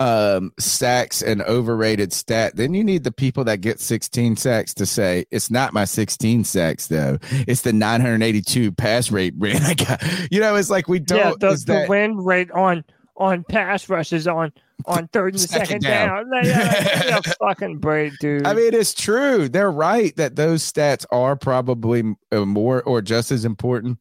um 0.00 0.52
sacks 0.60 1.22
an 1.22 1.42
overrated 1.42 2.12
stat, 2.12 2.54
then 2.54 2.72
you 2.72 2.84
need 2.84 3.02
the 3.02 3.10
people 3.10 3.42
that 3.44 3.60
get 3.60 3.80
16 3.80 4.36
sacks 4.36 4.72
to 4.74 4.86
say 4.86 5.24
it's 5.32 5.50
not 5.50 5.72
my 5.72 5.84
16 5.84 6.44
sacks 6.44 6.86
though. 6.86 7.18
It's 7.48 7.62
the 7.62 7.72
982 7.72 8.70
pass 8.72 9.10
rate 9.10 9.34
win 9.38 9.60
I 9.62 9.74
got. 9.74 10.00
You 10.30 10.40
know, 10.40 10.54
it's 10.54 10.70
like 10.70 10.88
we 10.88 11.00
don't 11.00 11.18
yeah, 11.18 11.32
the, 11.38 11.48
is 11.50 11.64
the 11.64 11.72
that- 11.72 11.88
win 11.88 12.16
rate 12.16 12.50
on 12.52 12.84
on 13.18 13.44
pass 13.44 13.88
rushes 13.88 14.26
on 14.26 14.52
on 14.86 15.08
third 15.08 15.34
and 15.34 15.40
Second 15.48 15.66
second, 15.66 15.82
down. 15.82 16.08
down. 16.08 16.30
Like, 16.30 16.44
yeah, 16.46 17.10
give 17.10 17.26
me 17.26 17.32
fucking 17.40 17.78
break, 17.78 18.16
dude. 18.20 18.46
I 18.46 18.54
mean, 18.54 18.72
it's 18.72 18.94
true. 18.94 19.48
They're 19.48 19.70
right 19.70 20.14
that 20.16 20.36
those 20.36 20.62
stats 20.62 21.04
are 21.10 21.36
probably 21.36 22.02
uh, 22.32 22.44
more 22.44 22.82
or 22.84 23.02
just 23.02 23.30
as 23.32 23.44
important, 23.44 23.98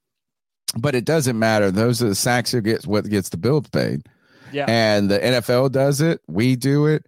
but 0.78 0.96
it 0.96 1.04
doesn't 1.04 1.38
matter. 1.38 1.72
Those 1.72 2.02
are 2.02 2.10
the 2.10 2.16
sacks 2.16 2.52
who 2.52 2.62
gets 2.62 2.86
what 2.88 3.10
gets 3.10 3.30
the 3.30 3.38
bills 3.38 3.68
paid. 3.70 4.06
yeah. 4.54 4.66
And 4.68 5.10
the 5.10 5.20
NFL 5.20 5.72
does 5.72 6.00
it. 6.00 6.22
We 6.28 6.56
do 6.56 6.86
it. 6.86 7.06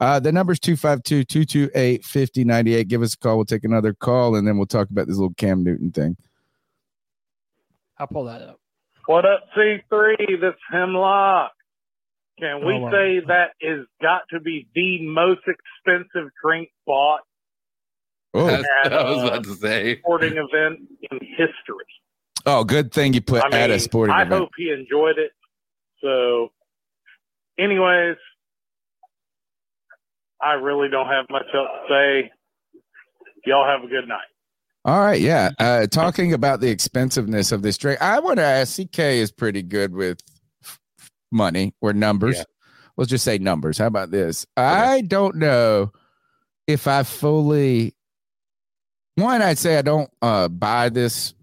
Uh, 0.00 0.20
the 0.20 0.30
number's 0.30 0.60
252 0.60 1.24
228 1.24 2.04
5098. 2.04 2.86
Give 2.86 3.02
us 3.02 3.14
a 3.14 3.18
call. 3.18 3.36
We'll 3.36 3.46
take 3.46 3.64
another 3.64 3.94
call 3.94 4.36
and 4.36 4.46
then 4.46 4.56
we'll 4.56 4.66
talk 4.66 4.88
about 4.90 5.08
this 5.08 5.16
little 5.16 5.34
Cam 5.34 5.64
Newton 5.64 5.90
thing. 5.90 6.16
I'll 7.98 8.06
pull 8.06 8.24
that 8.26 8.42
up. 8.42 8.57
What 9.08 9.24
up, 9.24 9.44
C3? 9.56 10.16
This 10.38 10.52
Hemlock. 10.70 11.52
Can 12.38 12.58
we 12.66 12.74
Oh, 12.74 12.78
wow. 12.80 12.90
say 12.90 13.20
that 13.26 13.52
is 13.58 13.86
got 14.02 14.20
to 14.34 14.38
be 14.38 14.68
the 14.74 15.00
most 15.08 15.40
expensive 15.48 16.28
drink 16.44 16.68
bought 16.86 17.22
Oh, 18.34 18.46
at 18.50 18.60
what 18.60 18.92
I 18.92 19.10
was 19.10 19.22
a 19.22 19.26
about 19.28 19.44
to 19.44 19.54
say. 19.54 19.98
sporting 20.00 20.34
event 20.36 20.80
in 21.10 21.18
history? 21.20 21.86
oh 22.44 22.64
good 22.64 22.92
thing 22.92 23.14
you 23.14 23.22
put 23.22 23.42
I 23.44 23.46
mean, 23.48 23.54
at 23.60 23.70
a 23.70 23.80
sporting 23.80 24.14
I 24.14 24.20
event. 24.22 24.34
I 24.34 24.36
hope 24.40 24.50
he 24.58 24.70
enjoyed 24.70 25.16
it. 25.18 25.32
So, 26.02 26.52
anyways, 27.58 28.16
I 30.42 30.52
really 30.52 30.90
don't 30.90 31.08
have 31.08 31.24
much 31.30 31.46
else 31.54 31.68
to 31.88 31.94
say. 31.94 32.30
Y'all 33.46 33.66
have 33.66 33.82
a 33.82 33.88
good 33.88 34.06
night. 34.06 34.28
All 34.84 35.00
right, 35.00 35.20
yeah. 35.20 35.50
Uh, 35.58 35.86
talking 35.86 36.32
about 36.32 36.60
the 36.60 36.70
expensiveness 36.70 37.52
of 37.52 37.62
this 37.62 37.76
drink, 37.76 38.00
I 38.00 38.20
want 38.20 38.38
to 38.38 38.44
ask. 38.44 38.80
CK 38.80 38.98
is 39.00 39.30
pretty 39.30 39.62
good 39.62 39.92
with 39.92 40.20
money 41.30 41.74
or 41.80 41.92
numbers. 41.92 42.36
Yeah. 42.36 42.44
Let's 42.96 43.10
just 43.10 43.24
say 43.24 43.38
numbers. 43.38 43.78
How 43.78 43.86
about 43.86 44.10
this? 44.10 44.46
I 44.56 45.02
don't 45.02 45.36
know 45.36 45.92
if 46.66 46.86
I 46.86 47.02
fully. 47.02 47.94
One, 49.16 49.42
I'd 49.42 49.58
say 49.58 49.78
I 49.78 49.82
don't 49.82 50.10
uh, 50.22 50.48
buy 50.48 50.88
this 50.88 51.34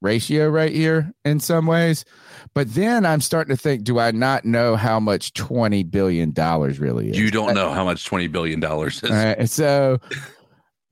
ratio 0.00 0.48
right 0.48 0.72
here 0.72 1.12
in 1.24 1.40
some 1.40 1.66
ways, 1.66 2.04
but 2.54 2.72
then 2.74 3.04
I'm 3.06 3.20
starting 3.20 3.54
to 3.54 3.60
think: 3.60 3.84
Do 3.84 3.98
I 3.98 4.10
not 4.10 4.44
know 4.44 4.76
how 4.76 5.00
much 5.00 5.32
twenty 5.32 5.82
billion 5.82 6.32
dollars 6.32 6.78
really 6.78 7.10
is? 7.10 7.18
You 7.18 7.30
don't 7.30 7.54
know 7.54 7.72
how 7.72 7.84
much 7.84 8.04
twenty 8.04 8.26
billion 8.26 8.60
dollars 8.60 9.02
is. 9.02 9.10
All 9.10 9.16
right, 9.16 9.48
so 9.48 9.98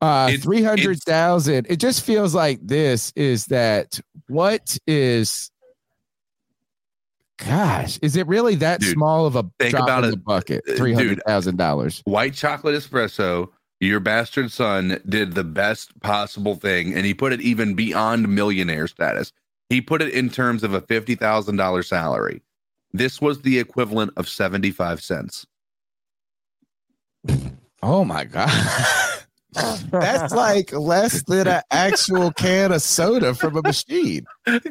uh 0.01 0.31
three 0.39 0.63
hundred 0.63 0.99
thousand. 1.03 1.67
It 1.69 1.77
just 1.77 2.03
feels 2.03 2.33
like 2.35 2.59
this 2.61 3.11
is 3.15 3.45
that 3.47 3.99
what 4.27 4.77
is 4.87 5.51
gosh, 7.37 7.97
is 8.01 8.15
it 8.15 8.27
really 8.27 8.55
that 8.55 8.79
Dude, 8.81 8.93
small 8.93 9.25
of 9.25 9.35
a 9.35 9.43
think 9.59 9.71
drop 9.71 9.83
about 9.83 10.03
in 10.03 10.09
it. 10.09 10.11
the 10.11 10.17
bucket? 10.17 10.63
Uh, 10.69 10.73
Three 10.75 10.93
hundred 10.93 11.21
thousand 11.25 11.57
dollars. 11.57 12.01
White 12.05 12.33
chocolate 12.33 12.75
espresso. 12.75 13.49
Your 13.79 13.99
bastard 13.99 14.51
son 14.51 15.01
did 15.09 15.33
the 15.33 15.43
best 15.43 15.99
possible 16.01 16.55
thing, 16.55 16.93
and 16.93 17.03
he 17.03 17.15
put 17.15 17.33
it 17.33 17.41
even 17.41 17.73
beyond 17.73 18.27
millionaire 18.27 18.87
status. 18.87 19.33
He 19.69 19.81
put 19.81 20.03
it 20.03 20.13
in 20.13 20.29
terms 20.29 20.63
of 20.63 20.73
a 20.75 20.81
fifty 20.81 21.15
thousand 21.15 21.55
dollar 21.55 21.81
salary. 21.81 22.41
This 22.93 23.19
was 23.21 23.41
the 23.41 23.57
equivalent 23.57 24.11
of 24.17 24.27
seventy 24.29 24.71
five 24.71 25.01
cents. 25.01 25.45
Oh 27.83 28.05
my 28.05 28.25
god. 28.25 28.51
That's 29.53 30.33
like 30.33 30.71
less 30.71 31.23
than 31.23 31.47
an 31.47 31.61
actual 31.71 32.31
can 32.31 32.71
of 32.71 32.81
soda 32.81 33.33
from 33.33 33.57
a 33.57 33.61
machine. 33.61 34.25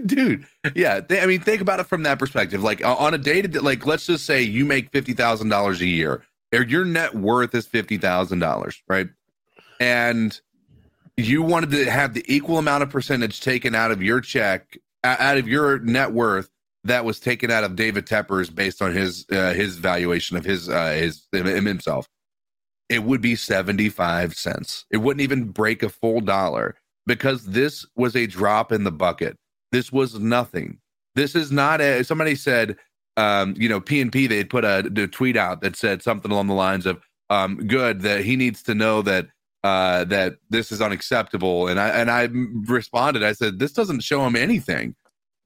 dude 0.06 0.46
yeah 0.74 1.00
th- 1.00 1.22
i 1.22 1.26
mean 1.26 1.40
think 1.40 1.60
about 1.60 1.80
it 1.80 1.86
from 1.86 2.02
that 2.04 2.18
perspective. 2.18 2.62
Like 2.62 2.84
on 2.84 3.14
a 3.14 3.18
day 3.18 3.42
to 3.42 3.48
day 3.48 3.58
like 3.58 3.86
let's 3.86 4.06
just 4.06 4.24
say 4.24 4.42
you 4.42 4.64
make 4.64 4.90
$50000 4.90 5.80
a 5.80 5.86
year 5.86 6.22
or 6.52 6.62
your 6.64 6.84
net 6.84 7.14
worth 7.14 7.54
is 7.54 7.66
$50000 7.66 8.76
right? 8.88 9.08
And 9.78 10.38
you 11.16 11.42
wanted 11.42 11.70
to 11.70 11.90
have 11.90 12.14
the 12.14 12.24
equal 12.26 12.58
amount 12.58 12.82
of 12.82 12.90
percentage 12.90 13.40
taken 13.40 13.74
out 13.74 13.90
of 13.90 14.02
your 14.02 14.20
check 14.20 14.78
out 15.04 15.36
of 15.38 15.48
your 15.48 15.78
net 15.80 16.12
worth 16.12 16.50
that 16.84 17.04
was 17.04 17.20
taken 17.20 17.50
out 17.50 17.64
of 17.64 17.76
david 17.76 18.06
tepper's 18.06 18.50
based 18.50 18.80
on 18.82 18.92
his 18.94 19.26
uh, 19.30 19.52
his 19.52 19.76
valuation 19.76 20.36
of 20.36 20.44
his 20.44 20.68
uh 20.68 20.92
his 20.92 21.26
himself 21.32 22.06
it 22.90 23.04
would 23.04 23.22
be 23.22 23.34
75 23.34 24.34
cents 24.34 24.84
it 24.90 24.98
wouldn't 24.98 25.22
even 25.22 25.46
break 25.46 25.82
a 25.82 25.88
full 25.88 26.20
dollar 26.20 26.76
because 27.06 27.46
this 27.46 27.86
was 27.96 28.14
a 28.14 28.26
drop 28.26 28.72
in 28.72 28.84
the 28.84 28.92
bucket 28.92 29.38
this 29.72 29.92
was 29.92 30.18
nothing. 30.18 30.78
This 31.14 31.34
is 31.34 31.52
not 31.52 31.80
a. 31.80 32.02
Somebody 32.04 32.34
said, 32.34 32.76
um, 33.16 33.54
you 33.56 33.68
know, 33.68 33.80
P 33.80 34.00
and 34.00 34.12
P. 34.12 34.26
They 34.26 34.38
had 34.38 34.50
put 34.50 34.64
a, 34.64 34.78
a 34.96 35.06
tweet 35.06 35.36
out 35.36 35.60
that 35.62 35.76
said 35.76 36.02
something 36.02 36.30
along 36.30 36.48
the 36.48 36.54
lines 36.54 36.86
of, 36.86 37.00
um, 37.30 37.56
"Good 37.66 38.02
that 38.02 38.24
he 38.24 38.36
needs 38.36 38.62
to 38.64 38.74
know 38.74 39.02
that 39.02 39.28
uh, 39.62 40.04
that 40.04 40.36
this 40.50 40.72
is 40.72 40.80
unacceptable." 40.80 41.68
And 41.68 41.78
I 41.78 41.88
and 41.88 42.10
I 42.10 42.28
responded. 42.68 43.22
I 43.22 43.32
said, 43.32 43.58
"This 43.58 43.72
doesn't 43.72 44.02
show 44.02 44.24
him 44.26 44.36
anything. 44.36 44.94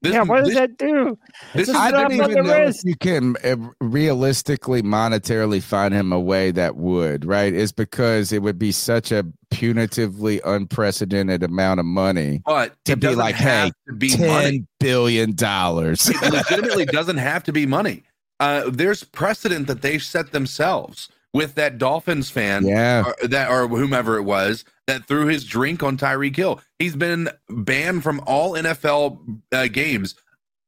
This, 0.05 0.13
yeah, 0.13 0.21
what 0.23 0.39
does 0.39 0.47
this- 0.49 0.57
that 0.57 0.77
do? 0.77 1.17
this 1.53 1.69
is- 1.69 1.75
I 1.75 1.91
don't 1.91 2.11
even 2.13 2.31
the 2.31 2.41
know 2.43 2.57
wrist. 2.65 2.79
if 2.85 2.89
you 2.89 2.95
can 2.95 3.35
uh, 3.43 3.55
realistically, 3.81 4.81
monetarily 4.81 5.61
find 5.61 5.93
him 5.93 6.11
a 6.13 6.19
way 6.19 6.51
that 6.51 6.75
would, 6.77 7.25
right? 7.25 7.53
Is 7.53 7.71
because 7.71 8.31
it 8.31 8.41
would 8.41 8.57
be 8.59 8.71
such 8.71 9.11
a 9.11 9.25
punitively 9.51 10.39
unprecedented 10.45 11.43
amount 11.43 11.79
of 11.79 11.85
money 11.85 12.41
But 12.45 12.75
to 12.85 12.93
it 12.93 12.99
be 12.99 13.15
like, 13.15 13.35
have 13.35 13.67
hey, 13.67 13.71
to 13.87 13.93
be 13.95 14.09
ten 14.09 14.27
money. 14.27 14.65
billion 14.79 15.33
dollars. 15.35 16.09
it 16.09 16.21
legitimately 16.33 16.85
doesn't 16.85 17.17
have 17.17 17.43
to 17.45 17.51
be 17.51 17.65
money. 17.65 18.03
Uh, 18.39 18.63
there's 18.69 19.03
precedent 19.03 19.67
that 19.67 19.81
they've 19.81 20.03
set 20.03 20.31
themselves 20.31 21.09
with 21.35 21.55
that 21.55 21.77
Dolphins 21.77 22.29
fan, 22.29 22.65
Yeah. 22.65 23.03
or, 23.21 23.27
that 23.27 23.51
or 23.51 23.67
whomever 23.67 24.15
it 24.17 24.23
was 24.23 24.63
that 24.87 25.05
threw 25.05 25.25
his 25.25 25.43
drink 25.43 25.83
on 25.83 25.97
Tyreek 25.97 26.33
Hill. 26.33 26.61
He's 26.79 26.95
been 26.95 27.29
banned 27.49 28.03
from 28.03 28.21
all 28.25 28.53
NFL 28.53 29.41
uh, 29.51 29.67
games 29.67 30.15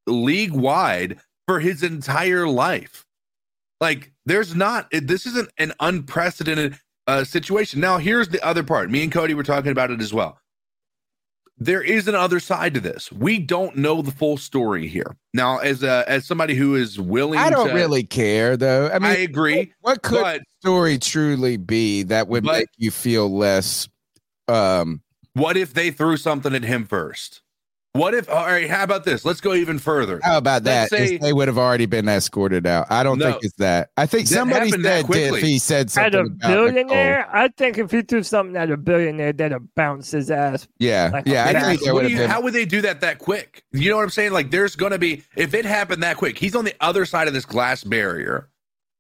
league 0.08 0.52
wide 0.52 1.20
for 1.48 1.62
his 1.62 1.84
entire 1.84 2.48
life. 2.50 3.06
Like, 3.80 4.12
there's 4.26 4.56
not. 4.56 4.90
This 4.92 5.26
isn't 5.26 5.50
an 5.58 5.72
unprecedented 5.80 6.78
uh, 7.08 7.24
situation. 7.24 7.80
Now, 7.80 7.98
here's 7.98 8.28
the 8.28 8.46
other 8.46 8.64
part. 8.64 8.90
Me 8.92 9.04
and 9.04 9.12
Cody 9.12 9.34
were 9.36 9.44
talking 9.44 9.72
about 9.72 9.90
it 9.92 10.02
as 10.02 10.14
well 10.14 10.38
there 11.58 11.82
is 11.82 12.08
an 12.08 12.16
other 12.16 12.40
side 12.40 12.74
to 12.76 12.80
this. 12.80 13.12
We 13.12 13.40
don't 13.40 13.76
know 13.78 14.02
the 14.02 14.12
full 14.12 14.38
story 14.38 14.88
here. 14.88 15.16
Now, 15.34 15.58
as 15.58 15.84
a 15.84 16.04
as 16.08 16.26
somebody 16.26 16.54
who 16.56 16.76
is 16.76 17.00
willing, 17.00 17.40
I 17.40 17.50
don't 17.50 17.70
to, 17.70 17.74
really 17.74 18.04
care 18.04 18.56
though. 18.58 18.90
I 18.90 19.00
mean, 19.00 19.12
I 19.12 19.18
agree. 19.18 19.74
What 19.82 20.02
could 20.04 20.22
but- 20.22 20.42
story 20.62 20.98
truly 21.00 21.58
be 21.58 22.04
that 22.04 22.28
would 22.28 22.44
But- 22.44 22.60
make 22.60 22.68
you 22.78 22.92
feel 22.92 23.36
less? 23.36 23.88
Um, 24.48 25.02
What 25.34 25.58
if 25.58 25.74
they 25.74 25.92
threw 25.92 26.18
something 26.18 26.54
at 26.56 26.64
him 26.64 26.86
first? 26.86 27.42
What 27.98 28.14
if? 28.14 28.30
All 28.30 28.46
right, 28.46 28.70
how 28.70 28.84
about 28.84 29.04
this? 29.04 29.26
Let's 29.26 29.42
go 29.42 29.54
even 29.54 29.80
further. 29.80 30.20
how 30.24 30.38
about 30.38 30.64
that? 30.66 30.92
Let's 30.92 31.10
say- 31.10 31.18
they 31.18 31.34
would 31.34 31.48
have 31.48 31.58
already 31.58 31.86
been 31.86 32.08
escorted 32.08 32.66
out. 32.68 32.88
I 32.90 33.04
don't 33.04 33.18
No. 33.18 33.32
think 33.32 33.44
it's 33.46 33.56
that. 33.58 33.90
I 33.98 34.06
think 34.06 34.28
somebody 34.28 34.70
said 34.72 35.08
did- 35.08 35.34
if 35.34 35.42
he 35.42 35.58
said 35.60 35.90
something 35.90 36.08
At 36.14 36.16
a 36.16 36.20
about 36.22 36.50
Nicole. 36.50 36.68
billionaire, 36.70 37.28
I 37.34 37.48
think 37.50 37.78
if 37.78 37.92
he 37.92 38.02
threw 38.04 38.24
something 38.24 38.56
at 38.56 38.70
a 38.72 38.78
billionaire, 38.78 39.34
that'd 39.34 39.52
have 39.52 39.76
bounced 39.76 40.12
his 40.12 40.30
ass. 40.32 40.68
Yeah, 40.80 41.10
Like, 41.12 41.28
yeah. 41.28 41.46
I 41.46 41.52
yeah. 41.52 41.66
think 41.66 41.82
there 41.82 41.94
would 41.94 42.04
have 42.04 42.12
you- 42.12 42.18
been. 42.18 42.30
how 42.30 42.42
would 42.42 42.54
they 42.54 42.66
do 42.66 42.82
that 42.82 43.02
that 43.02 43.18
quick? 43.20 43.64
You 43.72 43.90
know 43.90 43.98
what 43.98 44.04
I'm 44.04 44.10
saying? 44.10 44.32
Like, 44.32 44.52
there's 44.52 44.76
going 44.76 44.92
to 44.92 45.00
be 45.00 45.24
if 45.36 45.54
it 45.54 45.66
happened 45.66 46.04
that 46.04 46.18
quick. 46.18 46.38
He's 46.38 46.56
on 46.56 46.66
the 46.66 46.76
other 46.80 47.06
side 47.06 47.28
of 47.28 47.34
this 47.34 47.46
glass 47.46 47.84
barrier, 47.84 48.50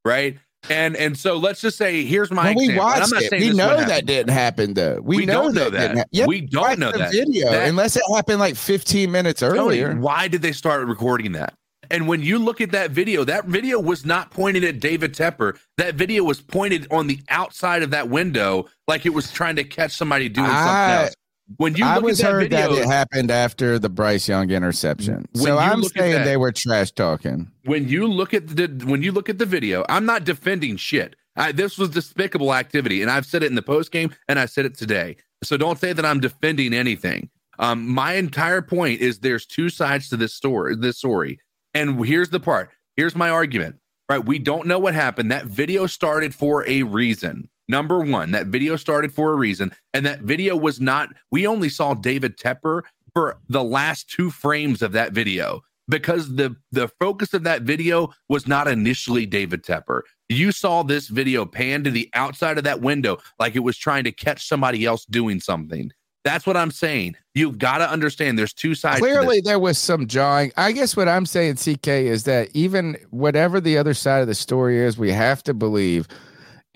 right? 0.04 0.38
And 0.70 0.96
and 0.96 1.18
so 1.18 1.38
let's 1.38 1.62
just 1.62 1.78
say, 1.78 2.04
here's 2.04 2.32
my 2.32 2.54
Well, 2.54 2.56
we 2.68 2.76
watched 2.76 3.12
not 3.14 3.22
it. 3.24 3.32
We 3.32 3.52
know 3.52 3.78
that 3.78 4.06
didn't 4.06 4.34
happen, 4.34 4.74
though. 4.74 5.00
We, 5.02 5.18
We 5.18 5.26
know 5.26 5.44
don't 5.44 5.54
know 5.56 5.64
that. 5.66 5.72
that. 5.72 5.80
didn't 5.82 5.98
hap- 6.00 6.08
Yeah, 6.12 6.26
We 6.26 6.42
don't 6.42 6.80
know 6.80 6.92
that. 6.92 7.12
video 7.12 7.52
That- 7.52 7.70
unless 7.70 7.96
it 7.96 8.04
happened 8.14 8.40
like 8.40 8.56
15 8.56 9.12
minutes 9.12 9.40
Tony, 9.42 9.58
earlier. 9.60 9.96
why 9.96 10.28
did 10.28 10.42
they 10.42 10.52
start 10.52 10.86
recording 10.88 11.32
that? 11.34 11.54
And 11.90 12.08
when 12.08 12.22
you 12.22 12.38
look 12.38 12.60
at 12.60 12.72
that 12.72 12.92
video, 12.92 13.24
that 13.24 13.46
video 13.46 13.80
was 13.80 14.06
not 14.06 14.30
pointed 14.32 14.66
at 14.66 14.82
David 14.82 15.14
Tepper. 15.14 15.58
That 15.78 15.96
video 15.96 16.22
was 16.24 16.42
pointed 16.42 16.86
on 16.92 17.08
the 17.08 17.20
outside 17.30 17.82
of 17.82 17.92
that 17.92 18.10
window, 18.10 18.66
like 18.90 19.06
it 19.06 19.14
was 19.14 19.32
trying 19.32 19.56
to 19.56 19.64
catch 19.64 19.94
somebody 19.96 20.28
doing 20.28 20.48
something 20.48 20.66
else. 20.66 21.14
When 21.56 21.76
you 21.76 21.86
I 21.86 21.96
look 21.96 22.04
was 22.04 22.20
at 22.20 22.24
that 22.26 22.32
heard 22.34 22.50
video, 22.52 22.76
that 22.76 22.82
it 22.84 22.88
happened 22.88 23.32
after 23.32 23.80
the 23.80 23.88
Bryce 23.90 24.28
Young 24.28 24.52
interception. 24.52 25.28
So 25.34 25.58
I'm 25.58 25.82
saying 25.84 26.12
that- 26.14 26.26
they 26.26 26.36
were 26.38 26.52
trash 26.52 26.92
talking. 26.92 27.50
when 27.64 27.88
you 27.88 28.06
look 28.08 28.34
at 28.34 28.48
the 28.50 28.68
when 28.86 29.02
you 29.02 29.14
look 29.14 29.30
at 29.30 29.38
the 29.38 29.46
video, 29.46 29.86
I'm 29.88 30.06
not 30.06 30.26
defending 30.26 30.76
shit. 30.76 31.16
I, 31.38 31.52
this 31.54 31.78
was 31.78 31.90
despicable 31.90 32.54
activity, 32.54 33.02
and 33.02 33.10
I've 33.12 33.26
said 33.26 33.44
it 33.44 33.46
in 33.48 33.56
the 33.56 33.62
post 33.62 33.92
game, 33.92 34.14
and 34.28 34.38
I 34.40 34.46
said 34.48 34.66
it 34.66 34.76
today. 34.76 35.16
So 35.44 35.56
don't 35.56 35.80
say 35.80 35.94
that 35.94 36.04
I'm 36.06 36.20
defending 36.20 36.74
anything. 36.74 37.30
Um, 37.60 37.88
my 37.88 38.14
entire 38.14 38.62
point 38.62 39.02
is 39.02 39.20
there's 39.20 39.46
two 39.46 39.70
sides 39.70 40.10
to 40.10 40.18
this 40.18 40.34
story. 40.34 40.76
This 40.76 40.98
story, 40.98 41.40
and 41.74 42.04
here's 42.06 42.30
the 42.30 42.40
part. 42.40 42.72
Here's 42.96 43.16
my 43.16 43.30
argument. 43.30 43.76
Right, 44.10 44.24
we 44.24 44.40
don't 44.40 44.68
know 44.68 44.80
what 44.80 44.94
happened. 44.94 45.32
That 45.32 45.46
video 45.48 45.86
started 45.86 46.34
for 46.34 46.68
a 46.68 46.84
reason. 46.84 47.50
Number 47.68 48.00
one, 48.00 48.32
that 48.32 48.48
video 48.48 48.76
started 48.76 49.14
for 49.14 49.34
a 49.34 49.36
reason, 49.36 49.74
and 49.94 50.06
that 50.06 50.22
video 50.22 50.56
was 50.56 50.80
not. 50.80 51.10
We 51.32 51.46
only 51.48 51.70
saw 51.70 51.94
David 51.94 52.38
Tepper 52.38 52.84
for 53.14 53.40
the 53.50 53.64
last 53.64 54.10
two 54.10 54.30
frames 54.30 54.82
of 54.82 54.94
that 54.94 55.12
video 55.12 55.62
because 55.90 56.36
the 56.36 56.56
the 56.72 56.88
focus 57.00 57.34
of 57.34 57.44
that 57.44 57.64
video 57.64 58.14
was 58.30 58.48
not 58.48 58.68
initially 58.68 59.26
David 59.26 59.64
Tepper. 59.64 60.02
You 60.30 60.52
saw 60.52 60.84
this 60.84 61.08
video 61.08 61.46
pan 61.46 61.84
to 61.84 61.92
the 61.92 62.10
outside 62.14 62.58
of 62.58 62.64
that 62.66 62.82
window 62.82 63.18
like 63.40 63.56
it 63.56 63.60
was 63.60 63.78
trying 63.78 64.04
to 64.06 64.12
catch 64.12 64.48
somebody 64.48 64.86
else 64.86 65.06
doing 65.06 65.40
something. 65.40 65.92
That's 66.24 66.46
what 66.46 66.58
I'm 66.58 66.72
saying. 66.72 67.16
You've 67.36 67.58
got 67.58 67.78
to 67.78 67.90
understand 67.90 68.38
there's 68.38 68.54
two 68.54 68.76
sides. 68.76 69.00
Clearly, 69.00 69.40
there 69.40 69.60
was 69.60 69.78
some 69.78 70.08
jawing. 70.08 70.52
I 70.58 70.74
guess 70.74 70.98
what 70.98 71.08
I'm 71.08 71.26
saying, 71.26 71.56
CK, 71.56 71.88
is 71.88 72.26
that 72.26 72.50
even 72.54 72.98
whatever 73.12 73.62
the 73.62 73.78
other 73.78 73.94
side 73.94 74.22
of 74.22 74.28
the 74.28 74.36
story 74.36 74.80
is, 74.80 74.98
we 74.98 75.12
have 75.12 75.42
to 75.44 75.54
believe 75.54 76.08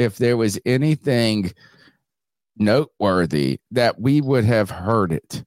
if 0.01 0.17
there 0.17 0.37
was 0.37 0.59
anything 0.65 1.53
noteworthy 2.57 3.59
that 3.71 3.99
we 3.99 4.21
would 4.21 4.45
have 4.45 4.69
heard 4.69 5.11
it. 5.11 5.43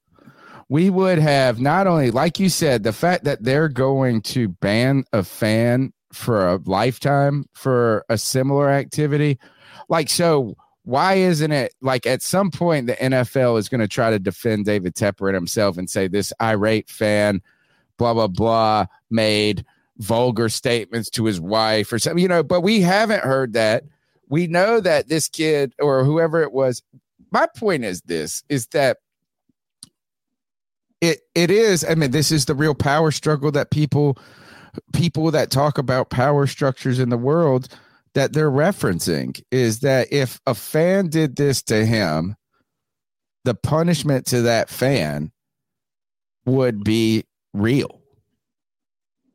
We 0.68 0.90
would 0.90 1.18
have 1.18 1.60
not 1.60 1.86
only, 1.86 2.10
like 2.10 2.38
you 2.40 2.48
said, 2.48 2.82
the 2.82 2.92
fact 2.92 3.24
that 3.24 3.44
they're 3.44 3.68
going 3.68 4.22
to 4.22 4.48
ban 4.48 5.04
a 5.12 5.22
fan 5.22 5.92
for 6.12 6.48
a 6.48 6.56
lifetime 6.64 7.46
for 7.52 8.04
a 8.08 8.16
similar 8.16 8.70
activity. 8.70 9.38
Like, 9.88 10.08
so 10.08 10.56
why 10.84 11.14
isn't 11.14 11.52
it 11.52 11.74
like 11.80 12.06
at 12.06 12.22
some 12.22 12.50
point 12.50 12.86
the 12.86 12.94
NFL 12.94 13.58
is 13.58 13.68
going 13.68 13.80
to 13.80 13.88
try 13.88 14.10
to 14.10 14.18
defend 14.18 14.64
David 14.64 14.94
Tepper 14.94 15.28
and 15.28 15.34
himself 15.34 15.76
and 15.76 15.88
say 15.88 16.08
this 16.08 16.32
irate 16.40 16.88
fan, 16.88 17.42
blah, 17.98 18.14
blah, 18.14 18.28
blah, 18.28 18.86
made 19.10 19.64
vulgar 19.98 20.48
statements 20.48 21.10
to 21.10 21.24
his 21.24 21.40
wife 21.40 21.92
or 21.92 21.98
something, 21.98 22.22
you 22.22 22.28
know, 22.28 22.42
but 22.42 22.62
we 22.62 22.80
haven't 22.80 23.22
heard 23.22 23.52
that. 23.52 23.84
We 24.28 24.46
know 24.46 24.80
that 24.80 25.08
this 25.08 25.28
kid 25.28 25.74
or 25.78 26.04
whoever 26.04 26.42
it 26.42 26.52
was. 26.52 26.82
My 27.30 27.46
point 27.56 27.84
is 27.84 28.00
this 28.02 28.42
is 28.48 28.66
that 28.68 28.98
it 31.00 31.20
it 31.34 31.50
is, 31.50 31.84
I 31.88 31.94
mean, 31.94 32.12
this 32.12 32.32
is 32.32 32.46
the 32.46 32.54
real 32.54 32.74
power 32.74 33.10
struggle 33.10 33.50
that 33.52 33.70
people 33.70 34.18
people 34.92 35.30
that 35.30 35.50
talk 35.50 35.78
about 35.78 36.10
power 36.10 36.46
structures 36.46 36.98
in 36.98 37.08
the 37.08 37.18
world 37.18 37.68
that 38.14 38.32
they're 38.32 38.50
referencing 38.50 39.42
is 39.50 39.80
that 39.80 40.12
if 40.12 40.40
a 40.46 40.54
fan 40.54 41.08
did 41.08 41.36
this 41.36 41.62
to 41.64 41.84
him, 41.84 42.36
the 43.44 43.54
punishment 43.54 44.26
to 44.26 44.42
that 44.42 44.68
fan 44.68 45.32
would 46.46 46.84
be 46.84 47.24
real. 47.52 48.00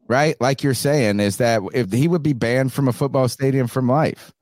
Right? 0.07 0.35
Like 0.41 0.63
you're 0.63 0.73
saying, 0.73 1.19
is 1.19 1.37
that 1.37 1.61
if 1.73 1.91
he 1.91 2.07
would 2.07 2.23
be 2.23 2.33
banned 2.33 2.73
from 2.73 2.87
a 2.87 2.93
football 2.93 3.27
stadium 3.27 3.67
from 3.67 3.87
life. 3.87 4.33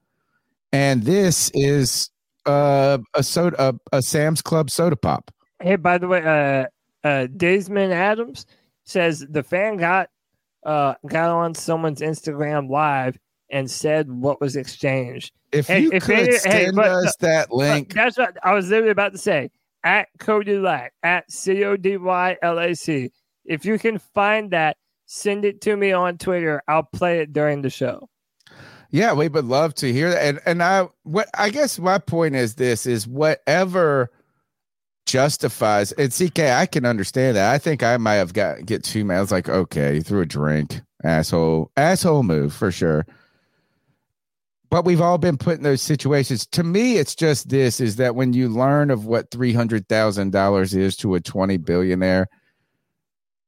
And 0.72 1.04
this 1.04 1.50
is 1.54 2.10
uh, 2.46 2.98
a 3.14 3.24
soda, 3.24 3.56
a, 3.92 3.98
a 3.98 4.02
Sam's 4.02 4.42
Club 4.42 4.70
soda 4.70 4.96
pop. 4.96 5.32
Hey, 5.62 5.76
by 5.76 5.98
the 5.98 6.08
way, 6.08 6.24
uh, 6.24 7.08
uh, 7.08 7.28
Desmond 7.36 7.94
Adams 7.94 8.46
says 8.84 9.26
the 9.30 9.44
fan 9.44 9.78
got 9.78 10.10
uh 10.66 10.94
got 11.06 11.30
on 11.30 11.54
someone's 11.56 12.02
Instagram 12.02 12.70
live 12.70 13.18
and 13.50 13.70
said 13.70 14.10
what 14.12 14.42
was 14.42 14.56
exchanged. 14.56 15.32
If 15.52 15.68
Hey, 15.68 15.80
you 15.82 15.92
if 15.94 16.04
could 16.04 16.20
any- 16.20 16.32
hey, 16.32 16.38
send 16.66 16.76
but- 16.76 16.90
us 16.92 17.16
that 17.22 17.52
link, 17.52 17.94
that's 17.94 18.18
what 18.18 18.36
I 18.44 18.54
was 18.54 18.70
literally 18.70 18.92
about 18.92 19.14
to 19.14 19.18
say. 19.18 19.50
At 19.84 20.10
Cody 20.20 20.58
Lac, 20.58 20.94
at 21.04 21.32
C 21.32 21.64
O 21.64 21.78
D 21.78 21.96
Y 21.98 22.36
L 22.42 22.60
A 22.60 22.74
C. 22.76 23.12
If 23.46 23.64
you 23.66 23.80
can 23.80 24.00
find 24.00 24.52
that, 24.52 24.76
send 25.06 25.46
it 25.46 25.62
to 25.62 25.78
me 25.78 25.94
on 25.94 26.18
Twitter. 26.18 26.62
I'll 26.68 26.84
play 26.84 27.20
it 27.22 27.32
during 27.32 27.62
the 27.62 27.70
show. 27.70 28.10
Yeah, 28.98 29.14
we 29.14 29.28
would 29.28 29.46
love 29.46 29.76
to 29.76 29.94
hear 29.94 30.10
that. 30.10 30.24
And 30.24 30.40
and 30.48 30.64
I 30.64 30.88
what 31.04 31.30
I 31.38 31.52
guess 31.52 31.78
my 31.78 32.00
point 32.00 32.34
is 32.34 32.56
this 32.56 32.88
is 32.88 33.08
whatever 33.08 34.10
justifies 35.06 35.92
and 35.92 36.12
CK, 36.12 36.40
I 36.40 36.66
can 36.66 36.84
understand 36.84 37.38
that. 37.38 37.54
I 37.54 37.60
think 37.60 37.84
I 37.84 37.98
might 37.98 38.16
have 38.16 38.34
got 38.34 38.66
get 38.66 38.84
too 38.84 39.06
mad. 39.06 39.20
Was 39.20 39.32
like, 39.32 39.50
okay, 39.50 39.94
you 39.94 40.02
threw 40.02 40.22
a 40.22 40.26
drink, 40.26 40.82
asshole, 41.04 41.70
asshole 41.78 42.24
move 42.24 42.56
for 42.56 42.72
sure. 42.72 43.06
But 44.72 44.84
we've 44.84 45.00
all 45.00 45.20
been 45.20 45.38
put 45.38 45.58
in 45.58 45.64
those 45.64 45.84
situations. 45.84 46.48
To 46.48 46.64
me, 46.64 46.98
it's 46.98 47.14
just 47.14 47.50
this 47.50 47.80
is 47.80 47.98
that 47.98 48.16
when 48.16 48.34
you 48.34 48.50
learn 48.50 48.90
of 48.90 49.06
what 49.06 49.30
three 49.30 49.54
hundred 49.54 49.88
thousand 49.88 50.32
dollars 50.32 50.74
is 50.74 50.98
to 50.98 51.14
a 51.14 51.22
twenty 51.22 51.58
billionaire, 51.58 52.30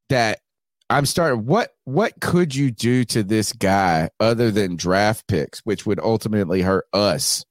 that 0.10 0.42
I'm 0.90 1.06
starting. 1.06 1.46
What 1.46 1.72
what 1.86 2.20
could 2.20 2.56
you 2.56 2.72
do 2.72 3.04
to 3.06 3.24
this 3.24 3.54
guy 3.54 4.10
other 4.20 4.52
than 4.52 4.76
draft 4.76 5.28
picks, 5.28 5.60
which 5.60 5.86
would 5.86 6.00
ultimately 6.00 6.62
hurt 6.62 6.86
us 6.94 7.46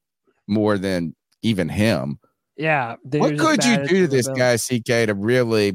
more 0.48 0.76
than 0.76 1.14
even 1.42 1.68
him? 1.68 2.18
Yeah. 2.56 2.96
What 3.04 3.38
could 3.38 3.64
you 3.64 3.86
do 3.86 4.02
to 4.02 4.08
this 4.08 4.28
guy, 4.28 4.56
CK, 4.56 5.06
to 5.06 5.14
really? 5.14 5.74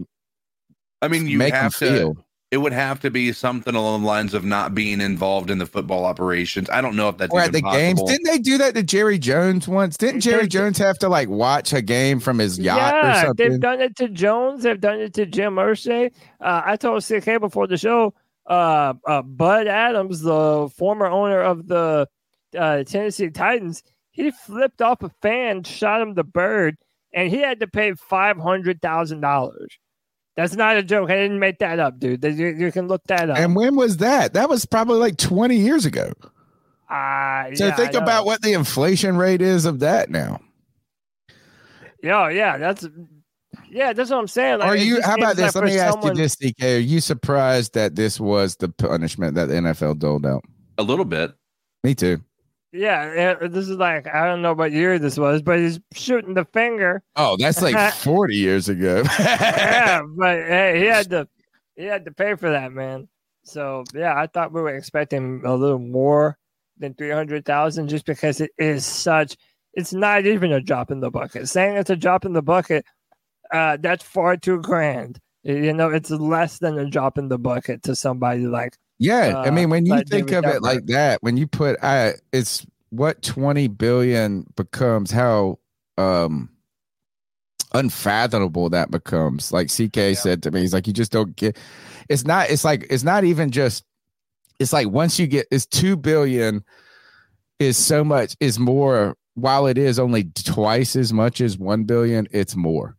I 1.01 1.07
mean, 1.07 1.27
you 1.27 1.37
make 1.37 1.53
him 1.53 1.71
to. 1.71 1.77
feel? 1.77 2.22
It 2.53 2.57
would 2.57 2.71
have 2.71 2.99
to 2.99 3.09
be 3.09 3.33
something 3.33 3.73
along 3.73 4.01
the 4.01 4.07
lines 4.07 4.35
of 4.35 4.45
not 4.45 4.75
being 4.75 5.01
involved 5.01 5.49
in 5.49 5.57
the 5.57 5.65
football 5.65 6.05
operations. 6.05 6.69
I 6.69 6.81
don't 6.81 6.95
know 6.95 7.09
if 7.09 7.17
that's 7.17 7.33
Or 7.33 7.39
at 7.39 7.47
even 7.47 7.63
the 7.63 7.71
games. 7.71 8.03
Didn't 8.03 8.27
they 8.27 8.37
do 8.37 8.59
that 8.59 8.75
to 8.75 8.83
Jerry 8.83 9.17
Jones 9.17 9.67
once? 9.67 9.97
Didn't 9.97 10.21
Jerry 10.21 10.47
Jones 10.47 10.77
have 10.77 10.99
to 10.99 11.09
like 11.09 11.29
watch 11.29 11.73
a 11.73 11.81
game 11.81 12.19
from 12.19 12.37
his 12.37 12.59
yacht 12.59 12.93
or 12.93 13.07
yeah, 13.07 13.23
something? 13.23 13.49
they've 13.49 13.59
done 13.59 13.81
it 13.81 13.95
to 13.95 14.07
Jones. 14.07 14.61
They've 14.61 14.79
done 14.79 14.99
it 14.99 15.15
to 15.15 15.25
Jim 15.25 15.55
Irsay. 15.55 16.11
Uh, 16.39 16.61
I 16.63 16.75
told 16.75 17.03
CK 17.03 17.41
before 17.41 17.65
the 17.65 17.75
show. 17.75 18.13
Uh, 18.45 18.93
uh, 19.07 19.23
Bud 19.23 19.65
Adams, 19.65 20.21
the 20.21 20.69
former 20.77 21.07
owner 21.07 21.41
of 21.41 21.67
the 21.67 22.07
uh, 22.55 22.83
Tennessee 22.83 23.31
Titans, 23.31 23.81
he 24.11 24.29
flipped 24.29 24.79
off 24.79 25.01
a 25.01 25.09
fan, 25.23 25.63
shot 25.63 26.01
him 26.01 26.13
the 26.13 26.23
bird, 26.23 26.77
and 27.15 27.31
he 27.31 27.39
had 27.39 27.61
to 27.61 27.67
pay 27.67 27.95
five 27.95 28.37
hundred 28.37 28.79
thousand 28.79 29.21
dollars. 29.21 29.79
That's 30.35 30.55
not 30.55 30.77
a 30.77 30.83
joke. 30.83 31.09
I 31.11 31.15
didn't 31.15 31.39
make 31.39 31.59
that 31.59 31.79
up, 31.79 31.99
dude. 31.99 32.23
You, 32.23 32.47
you 32.47 32.71
can 32.71 32.87
look 32.87 33.03
that 33.07 33.29
up. 33.29 33.37
And 33.37 33.55
when 33.55 33.75
was 33.75 33.97
that? 33.97 34.33
That 34.33 34.49
was 34.49 34.65
probably 34.65 34.97
like 34.97 35.17
20 35.17 35.55
years 35.55 35.85
ago. 35.85 36.11
Uh, 36.89 37.53
So 37.55 37.67
yeah, 37.67 37.75
think 37.75 37.93
about 37.93 38.25
what 38.25 38.41
the 38.41 38.53
inflation 38.53 39.15
rate 39.17 39.41
is 39.41 39.65
of 39.65 39.79
that 39.79 40.09
now. 40.09 40.39
Yeah, 42.01 42.29
yeah, 42.29 42.57
that's 42.57 42.85
yeah, 43.69 43.93
that's 43.93 44.09
what 44.09 44.19
I'm 44.19 44.27
saying. 44.27 44.59
Like, 44.59 44.67
Are 44.67 44.75
you? 44.75 45.01
How 45.01 45.15
about 45.15 45.35
this? 45.35 45.55
like 45.55 45.63
Let 45.63 45.73
me 45.73 45.79
ask 45.79 45.93
someone- 45.93 46.15
you 46.17 46.23
this, 46.23 46.35
CK. 46.35 46.63
Are 46.63 46.77
you 46.79 46.99
surprised 46.99 47.73
that 47.75 47.95
this 47.95 48.19
was 48.19 48.57
the 48.57 48.69
punishment 48.69 49.35
that 49.35 49.45
the 49.47 49.55
NFL 49.55 49.99
doled 49.99 50.25
out? 50.25 50.43
A 50.77 50.83
little 50.83 51.05
bit. 51.05 51.33
Me 51.83 51.95
too. 51.95 52.21
Yeah, 52.73 53.13
yeah, 53.13 53.47
this 53.47 53.69
is 53.69 53.77
like 53.77 54.07
I 54.07 54.25
don't 54.25 54.41
know 54.41 54.53
what 54.53 54.71
year 54.71 54.97
this 54.97 55.15
was, 55.15 55.43
but 55.43 55.59
he's 55.59 55.79
shooting 55.93 56.33
the 56.33 56.45
finger. 56.45 57.03
Oh, 57.15 57.37
that's 57.37 57.61
like 57.61 57.93
40 57.93 58.35
years 58.35 58.67
ago. 58.67 59.03
yeah, 59.19 60.01
but 60.17 60.37
hey, 60.39 60.79
he 60.79 60.85
had 60.85 61.09
to 61.11 61.27
he 61.75 61.83
had 61.83 62.05
to 62.05 62.11
pay 62.11 62.33
for 62.33 62.49
that, 62.49 62.71
man. 62.71 63.07
So 63.43 63.83
yeah, 63.93 64.19
I 64.19 64.25
thought 64.25 64.53
we 64.53 64.61
were 64.61 64.75
expecting 64.75 65.43
a 65.45 65.53
little 65.53 65.77
more 65.77 66.35
than 66.79 66.95
three 66.95 67.11
hundred 67.11 67.45
thousand, 67.45 67.89
just 67.89 68.07
because 68.07 68.41
it 68.41 68.51
is 68.57 68.85
such. 68.85 69.37
It's 69.75 69.93
not 69.93 70.25
even 70.25 70.51
a 70.51 70.61
drop 70.61 70.89
in 70.89 70.99
the 70.99 71.11
bucket. 71.11 71.49
Saying 71.49 71.77
it's 71.77 71.91
a 71.91 71.95
drop 71.95 72.25
in 72.25 72.33
the 72.33 72.41
bucket, 72.41 72.85
uh, 73.51 73.77
that's 73.79 74.03
far 74.03 74.35
too 74.35 74.59
grand. 74.61 75.19
You 75.43 75.73
know, 75.73 75.89
it's 75.89 76.09
less 76.09 76.57
than 76.57 76.79
a 76.79 76.89
drop 76.89 77.19
in 77.19 77.27
the 77.27 77.37
bucket 77.37 77.83
to 77.83 77.95
somebody 77.95 78.47
like 78.47 78.77
Yeah, 78.99 79.37
I 79.37 79.47
uh, 79.47 79.51
mean, 79.51 79.69
when 79.69 79.85
you 79.85 80.01
think 80.03 80.31
of 80.31 80.45
it 80.45 80.61
like 80.61 80.85
that, 80.87 81.21
when 81.21 81.35
you 81.37 81.47
put, 81.47 81.77
I, 81.83 82.13
it's 82.31 82.65
what 82.89 83.21
twenty 83.21 83.67
billion 83.67 84.45
becomes, 84.55 85.11
how 85.11 85.59
um 85.97 86.49
unfathomable 87.73 88.69
that 88.69 88.91
becomes. 88.91 89.51
Like 89.51 89.67
CK 89.67 90.15
said 90.15 90.43
to 90.43 90.51
me, 90.51 90.61
he's 90.61 90.73
like, 90.73 90.87
you 90.87 90.93
just 90.93 91.11
don't 91.11 91.35
get. 91.35 91.57
It's 92.09 92.25
not. 92.25 92.49
It's 92.49 92.63
like 92.63 92.87
it's 92.89 93.03
not 93.03 93.23
even 93.23 93.51
just. 93.51 93.83
It's 94.59 94.71
like 94.71 94.87
once 94.89 95.19
you 95.19 95.27
get, 95.27 95.47
it's 95.51 95.65
two 95.65 95.97
billion, 95.97 96.63
is 97.59 97.77
so 97.77 98.03
much 98.03 98.35
is 98.39 98.59
more. 98.59 99.17
While 99.35 99.65
it 99.65 99.79
is 99.79 99.97
only 99.97 100.25
twice 100.25 100.95
as 100.95 101.11
much 101.11 101.41
as 101.41 101.57
one 101.57 101.85
billion, 101.85 102.27
it's 102.31 102.55
more. 102.55 102.95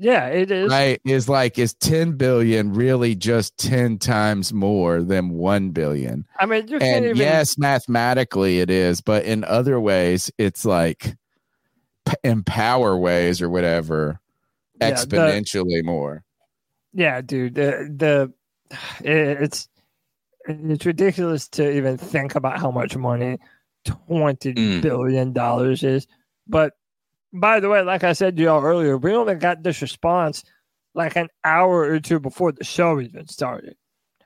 Yeah, 0.00 0.26
it 0.26 0.50
is. 0.52 0.70
Right. 0.70 1.00
Is 1.04 1.28
like 1.28 1.58
is 1.58 1.74
10 1.74 2.12
billion 2.12 2.72
really 2.72 3.16
just 3.16 3.58
10 3.58 3.98
times 3.98 4.52
more 4.52 5.02
than 5.02 5.30
1 5.30 5.70
billion? 5.70 6.24
I 6.38 6.46
mean, 6.46 6.68
you 6.68 6.78
can't 6.78 6.96
And 6.98 7.04
even. 7.06 7.16
yes, 7.16 7.58
mathematically 7.58 8.60
it 8.60 8.70
is, 8.70 9.00
but 9.00 9.24
in 9.24 9.42
other 9.44 9.80
ways, 9.80 10.30
it's 10.38 10.64
like 10.64 11.16
p- 12.06 12.14
in 12.22 12.44
power 12.44 12.96
ways 12.96 13.42
or 13.42 13.50
whatever, 13.50 14.20
Yeah, 14.80 14.90
the- 14.90 15.16
exponentially 15.16 15.82
more. 15.84 16.22
Yeah, 16.94 17.20
dude. 17.20 17.56
The 17.56 17.92
the 17.94 18.32
it- 19.04 19.42
it's 19.42 19.68
it's 20.46 20.86
ridiculous 20.86 21.48
to 21.48 21.70
even 21.76 21.98
think 21.98 22.34
about 22.36 22.58
how 22.60 22.70
much 22.70 22.96
money 22.96 23.38
twenty 23.84 24.54
Mm. 24.54 24.80
billion 24.82 25.32
dollars 25.32 25.82
is. 25.82 26.06
But 26.46 26.74
by 27.32 27.60
the 27.60 27.68
way, 27.68 27.82
like 27.82 28.04
I 28.04 28.12
said 28.12 28.36
to 28.36 28.42
y'all 28.42 28.64
earlier, 28.64 28.96
we 28.96 29.12
only 29.12 29.34
got 29.34 29.62
this 29.62 29.82
response 29.82 30.42
like 30.94 31.16
an 31.16 31.28
hour 31.44 31.82
or 31.82 32.00
two 32.00 32.18
before 32.18 32.52
the 32.52 32.64
show 32.64 33.00
even 33.00 33.26
started. 33.28 33.76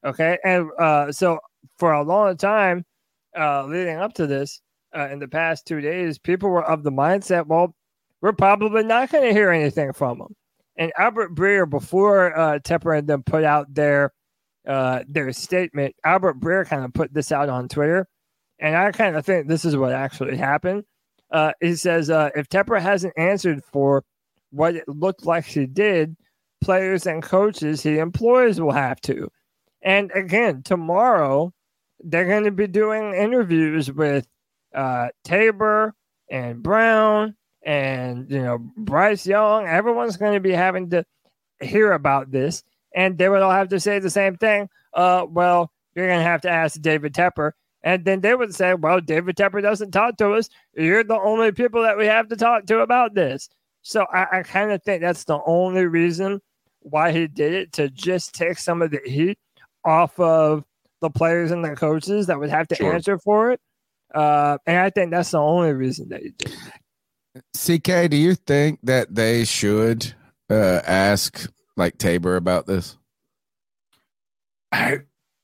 Okay, 0.04 0.38
and 0.44 0.68
uh, 0.78 1.12
so 1.12 1.38
for 1.78 1.92
a 1.92 2.02
long 2.02 2.36
time 2.36 2.84
uh, 3.38 3.64
leading 3.66 3.96
up 3.96 4.14
to 4.14 4.26
this, 4.26 4.60
uh, 4.96 5.08
in 5.10 5.18
the 5.18 5.28
past 5.28 5.66
two 5.66 5.80
days, 5.80 6.18
people 6.18 6.50
were 6.50 6.64
of 6.64 6.82
the 6.82 6.92
mindset, 6.92 7.46
well, 7.46 7.74
we're 8.20 8.32
probably 8.32 8.82
not 8.82 9.10
going 9.10 9.24
to 9.24 9.32
hear 9.32 9.50
anything 9.50 9.92
from 9.92 10.18
them. 10.18 10.34
And 10.76 10.92
Albert 10.98 11.34
Breer, 11.34 11.68
before 11.68 12.36
uh, 12.36 12.58
Tepper 12.58 12.96
and 12.96 13.06
them 13.06 13.22
put 13.22 13.44
out 13.44 13.72
their 13.72 14.12
uh, 14.66 15.00
their 15.08 15.32
statement, 15.32 15.94
Albert 16.04 16.40
Breer 16.40 16.66
kind 16.66 16.84
of 16.84 16.94
put 16.94 17.12
this 17.12 17.32
out 17.32 17.48
on 17.48 17.68
Twitter, 17.68 18.06
and 18.58 18.76
I 18.76 18.92
kind 18.92 19.16
of 19.16 19.26
think 19.26 19.48
this 19.48 19.64
is 19.64 19.76
what 19.76 19.92
actually 19.92 20.36
happened. 20.36 20.84
Uh, 21.32 21.52
he 21.60 21.74
says 21.74 22.10
uh, 22.10 22.30
if 22.36 22.48
Tepper 22.48 22.80
hasn't 22.80 23.14
answered 23.16 23.64
for 23.64 24.04
what 24.50 24.76
it 24.76 24.88
looked 24.88 25.24
like 25.24 25.46
she 25.46 25.66
did, 25.66 26.16
players 26.62 27.06
and 27.06 27.22
coaches 27.22 27.82
he 27.82 27.98
employs 27.98 28.60
will 28.60 28.72
have 28.72 29.00
to. 29.02 29.28
And 29.82 30.12
again, 30.14 30.62
tomorrow 30.62 31.52
they're 32.04 32.26
going 32.26 32.44
to 32.44 32.50
be 32.50 32.66
doing 32.66 33.14
interviews 33.14 33.90
with 33.90 34.26
uh, 34.74 35.08
Tabor 35.24 35.94
and 36.30 36.62
Brown 36.62 37.34
and 37.64 38.30
you 38.30 38.42
know 38.42 38.58
Bryce 38.76 39.26
Young. 39.26 39.66
Everyone's 39.66 40.16
going 40.16 40.34
to 40.34 40.40
be 40.40 40.52
having 40.52 40.90
to 40.90 41.04
hear 41.60 41.92
about 41.92 42.30
this, 42.30 42.62
and 42.94 43.16
they 43.18 43.28
would 43.28 43.42
all 43.42 43.50
have 43.50 43.68
to 43.68 43.80
say 43.80 43.98
the 43.98 44.10
same 44.10 44.36
thing. 44.36 44.68
Uh, 44.94 45.26
well, 45.28 45.70
you're 45.94 46.06
going 46.08 46.18
to 46.18 46.24
have 46.24 46.42
to 46.42 46.50
ask 46.50 46.80
David 46.80 47.14
Tepper, 47.14 47.52
and 47.84 48.04
then 48.04 48.20
they 48.20 48.34
would 48.34 48.54
say, 48.54 48.74
"Well, 48.74 49.00
David 49.00 49.36
Tepper 49.36 49.62
doesn't 49.62 49.90
talk 49.92 50.16
to 50.18 50.32
us. 50.32 50.48
You're 50.74 51.04
the 51.04 51.18
only 51.20 51.52
people 51.52 51.82
that 51.82 51.96
we 51.98 52.06
have 52.06 52.28
to 52.28 52.36
talk 52.36 52.66
to 52.66 52.80
about 52.80 53.14
this." 53.14 53.48
So 53.82 54.06
I, 54.12 54.38
I 54.38 54.42
kind 54.42 54.70
of 54.72 54.82
think 54.82 55.02
that's 55.02 55.24
the 55.24 55.40
only 55.44 55.86
reason 55.86 56.40
why 56.80 57.12
he 57.12 57.26
did 57.26 57.52
it 57.54 57.72
to 57.74 57.88
just 57.88 58.34
take 58.34 58.58
some 58.58 58.82
of 58.82 58.90
the 58.90 59.00
heat 59.04 59.38
off 59.84 60.18
of 60.20 60.64
the 61.00 61.10
players 61.10 61.50
and 61.50 61.64
the 61.64 61.74
coaches 61.74 62.26
that 62.26 62.38
would 62.38 62.50
have 62.50 62.68
to 62.68 62.74
Sure. 62.76 62.94
answer 62.94 63.18
for 63.18 63.50
it. 63.52 63.60
Uh, 64.14 64.58
and 64.66 64.78
I 64.78 64.90
think 64.90 65.10
that's 65.10 65.30
the 65.32 65.38
only 65.40 65.72
reason 65.72 66.08
that 66.10 66.22
he 66.22 66.30
did. 66.30 66.52
it. 67.34 67.82
CK, 67.82 68.10
do 68.10 68.16
you 68.16 68.34
think 68.34 68.78
that 68.82 69.14
they 69.14 69.44
should 69.44 70.14
uh, 70.50 70.80
ask 70.86 71.50
like 71.76 71.98
Tabor 71.98 72.36
about 72.36 72.66
this? 72.66 72.96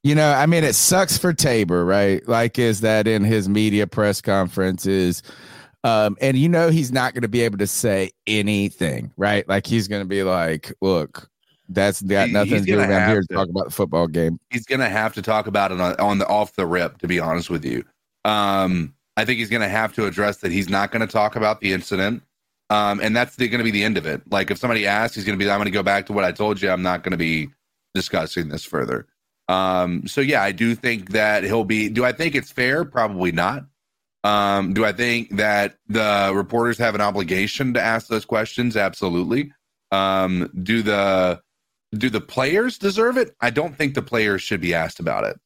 You 0.03 0.15
know, 0.15 0.31
I 0.31 0.47
mean, 0.47 0.65
it 0.65 0.75
sucks 0.75 1.19
for 1.19 1.33
Tabor, 1.33 1.85
right? 1.85 2.27
Like, 2.29 2.59
is 2.59 2.81
that 2.83 3.07
in 3.07 3.25
his 3.25 3.49
media 3.49 3.87
press 3.87 4.20
conferences? 4.20 5.23
Um, 5.85 6.16
and 6.20 6.37
you 6.37 6.49
know, 6.49 6.70
he's 6.70 6.93
not 6.93 7.15
going 7.15 7.23
to 7.23 7.29
be 7.29 7.43
able 7.43 7.59
to 7.59 7.66
say 7.66 8.11
anything, 8.27 9.12
right? 9.16 9.49
Like, 9.49 9.66
he's 9.66 9.89
going 9.89 10.03
to 10.03 10.09
be 10.09 10.23
like, 10.23 10.73
look, 10.81 11.29
that's 11.69 12.01
got 12.03 12.31
nothing 12.31 12.55
he's 12.55 12.66
to 12.66 12.73
do 12.73 12.77
with 12.79 12.91
I'm 12.91 13.09
here 13.09 13.20
to 13.20 13.27
to. 13.27 13.35
talk 13.35 13.49
about 13.49 13.66
the 13.66 13.70
football 13.70 14.07
game. 14.07 14.39
he's 14.51 14.65
gonna 14.65 14.89
have 14.89 15.12
to 15.15 15.23
talk 15.23 15.47
about 15.47 15.70
it 15.70 15.81
on, 15.81 15.95
on 15.97 16.19
the 16.19 16.27
off 16.27 16.55
the 16.55 16.66
rip 16.66 16.99
to 16.99 17.07
be 17.07 17.20
honest 17.20 17.51
with 17.51 17.65
you 17.65 17.85
um 18.25 18.95
i 19.16 19.25
think 19.25 19.39
he's 19.39 19.51
gonna 19.51 19.69
have 19.69 19.93
to 19.95 20.07
address 20.07 20.39
that 20.39 20.51
he's 20.51 20.69
not 20.69 20.91
gonna 20.91 21.07
talk 21.07 21.37
about 21.37 21.61
the 21.61 21.73
incident 21.73 22.23
um 22.70 23.01
and 23.01 23.15
that's 23.15 23.37
gonna 23.37 23.65
be 23.65 23.70
the 23.70 23.85
end 23.85 23.99
of 23.99 24.07
it 24.07 24.23
like 24.31 24.51
if 24.51 24.59
somebody 24.59 24.87
asks 24.87 25.15
he's 25.15 25.25
gonna 25.25 25.37
be 25.37 25.49
i'm 25.51 25.59
gonna 25.59 25.70
go 25.70 25.83
back 25.83 26.07
to 26.07 26.12
what 26.12 26.25
i 26.25 26.33
told 26.33 26.61
you 26.61 26.70
i'm 26.70 26.83
not 26.83 27.03
gonna 27.03 27.16
be 27.16 27.49
discussing 27.95 28.49
this 28.49 28.65
further 28.65 29.07
um 29.49 30.07
so 30.07 30.20
yeah 30.20 30.43
i 30.43 30.53
do 30.53 30.75
think 30.75 31.11
that 31.11 31.45
he'll 31.45 31.65
be 31.65 31.89
do 31.89 32.05
i 32.05 32.12
think 32.12 32.35
it's 32.35 32.51
fair 32.51 32.85
probably 32.85 33.33
not 33.33 33.65
um 34.25 34.75
do 34.75 34.85
i 34.85 34.93
think 34.93 35.37
that 35.37 35.77
the 35.89 36.31
reporters 36.35 36.79
have 36.79 36.95
an 36.95 37.01
obligation 37.01 37.73
to 37.75 37.81
ask 37.81 38.09
those 38.09 38.25
questions 38.25 38.77
absolutely 38.77 39.53
um 39.91 40.51
do 40.62 40.83
the 40.83 41.41
do 41.97 42.11
the 42.11 42.20
players 42.20 42.79
deserve 42.79 43.16
it? 43.16 43.35
I 43.41 43.51
don't 43.51 43.75
think 43.75 43.95
the 43.95 44.03
players 44.03 44.43
should 44.43 44.61
be 44.61 44.75
asked 44.75 45.01
about 45.01 45.25
it. 45.25 45.39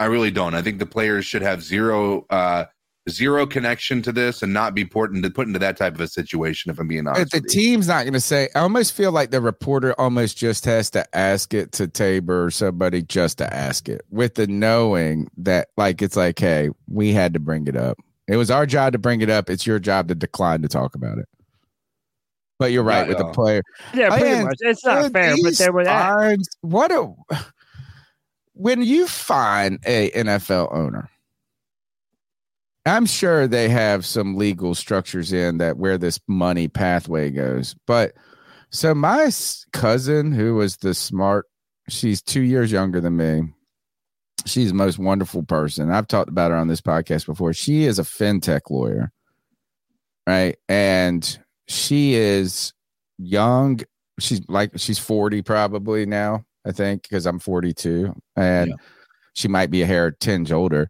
I 0.00 0.06
really 0.06 0.30
don't. 0.30 0.54
I 0.54 0.62
think 0.62 0.78
the 0.78 0.86
players 0.86 1.24
should 1.24 1.42
have 1.42 1.62
zero 1.62 2.26
uh 2.30 2.66
zero 3.08 3.46
connection 3.46 4.02
to 4.02 4.12
this 4.12 4.42
and 4.42 4.52
not 4.52 4.74
be 4.74 4.84
put 4.84 5.12
into 5.12 5.30
put 5.30 5.46
into 5.46 5.58
that 5.60 5.76
type 5.76 5.94
of 5.94 6.00
a 6.00 6.08
situation 6.08 6.70
if 6.70 6.78
I'm 6.78 6.88
being 6.88 7.06
honest. 7.06 7.30
But 7.30 7.30
the 7.30 7.42
with 7.42 7.54
you. 7.54 7.60
team's 7.60 7.88
not 7.88 8.02
going 8.02 8.14
to 8.14 8.20
say. 8.20 8.48
I 8.54 8.60
almost 8.60 8.92
feel 8.92 9.12
like 9.12 9.30
the 9.30 9.40
reporter 9.40 9.94
almost 9.98 10.36
just 10.36 10.64
has 10.64 10.90
to 10.90 11.16
ask 11.16 11.54
it 11.54 11.72
to 11.72 11.86
Tabor 11.86 12.44
or 12.44 12.50
somebody 12.50 13.02
just 13.02 13.38
to 13.38 13.54
ask 13.54 13.88
it, 13.88 14.02
with 14.10 14.34
the 14.34 14.46
knowing 14.46 15.30
that 15.36 15.68
like 15.76 16.02
it's 16.02 16.16
like, 16.16 16.38
hey, 16.38 16.70
we 16.88 17.12
had 17.12 17.32
to 17.34 17.38
bring 17.40 17.66
it 17.68 17.76
up. 17.76 17.98
It 18.28 18.36
was 18.36 18.50
our 18.50 18.66
job 18.66 18.92
to 18.92 18.98
bring 18.98 19.20
it 19.20 19.30
up. 19.30 19.48
It's 19.48 19.66
your 19.66 19.78
job 19.78 20.08
to 20.08 20.14
decline 20.16 20.62
to 20.62 20.68
talk 20.68 20.94
about 20.96 21.18
it. 21.18 21.28
But 22.58 22.72
you're 22.72 22.82
right 22.82 23.02
Yeah, 23.02 23.08
with 23.08 23.18
the 23.18 23.32
player. 23.32 23.62
Yeah, 23.94 24.08
pretty 24.08 24.24
Man, 24.24 24.44
much. 24.46 24.56
It's 24.60 24.84
not 24.84 25.12
fair, 25.12 25.36
but 25.36 25.44
these 25.44 25.58
they 25.58 25.70
would 25.70 25.86
ask. 25.86 26.40
What 26.62 26.90
a 26.90 27.12
when 28.54 28.82
you 28.82 29.06
find 29.06 29.78
a 29.86 30.10
NFL 30.10 30.74
owner. 30.74 31.08
I'm 32.86 33.06
sure 33.06 33.46
they 33.46 33.68
have 33.68 34.06
some 34.06 34.36
legal 34.36 34.74
structures 34.74 35.32
in 35.32 35.58
that 35.58 35.76
where 35.76 35.98
this 35.98 36.20
money 36.28 36.68
pathway 36.68 37.30
goes. 37.30 37.74
But 37.86 38.14
so 38.70 38.94
my 38.94 39.30
cousin, 39.72 40.32
who 40.32 40.54
was 40.54 40.76
the 40.78 40.94
smart 40.94 41.46
She's 41.88 42.20
two 42.20 42.40
years 42.40 42.72
younger 42.72 43.00
than 43.00 43.16
me. 43.16 43.52
She's 44.44 44.68
the 44.68 44.74
most 44.74 44.98
wonderful 44.98 45.42
person. 45.42 45.90
I've 45.90 46.08
talked 46.08 46.28
about 46.28 46.50
her 46.50 46.56
on 46.56 46.68
this 46.68 46.80
podcast 46.80 47.26
before. 47.26 47.52
She 47.52 47.84
is 47.84 47.98
a 47.98 48.02
fintech 48.02 48.70
lawyer, 48.70 49.12
right? 50.26 50.56
And 50.68 51.38
she 51.68 52.14
is 52.14 52.72
young. 53.18 53.80
She's 54.18 54.40
like 54.48 54.72
she's 54.76 54.98
40 54.98 55.42
probably 55.42 56.06
now, 56.06 56.44
I 56.64 56.72
think, 56.72 57.02
because 57.02 57.26
I'm 57.26 57.38
42. 57.38 58.14
And 58.36 58.74
she 59.34 59.48
might 59.48 59.70
be 59.70 59.82
a 59.82 59.86
hair 59.86 60.10
tinge 60.10 60.52
older. 60.52 60.88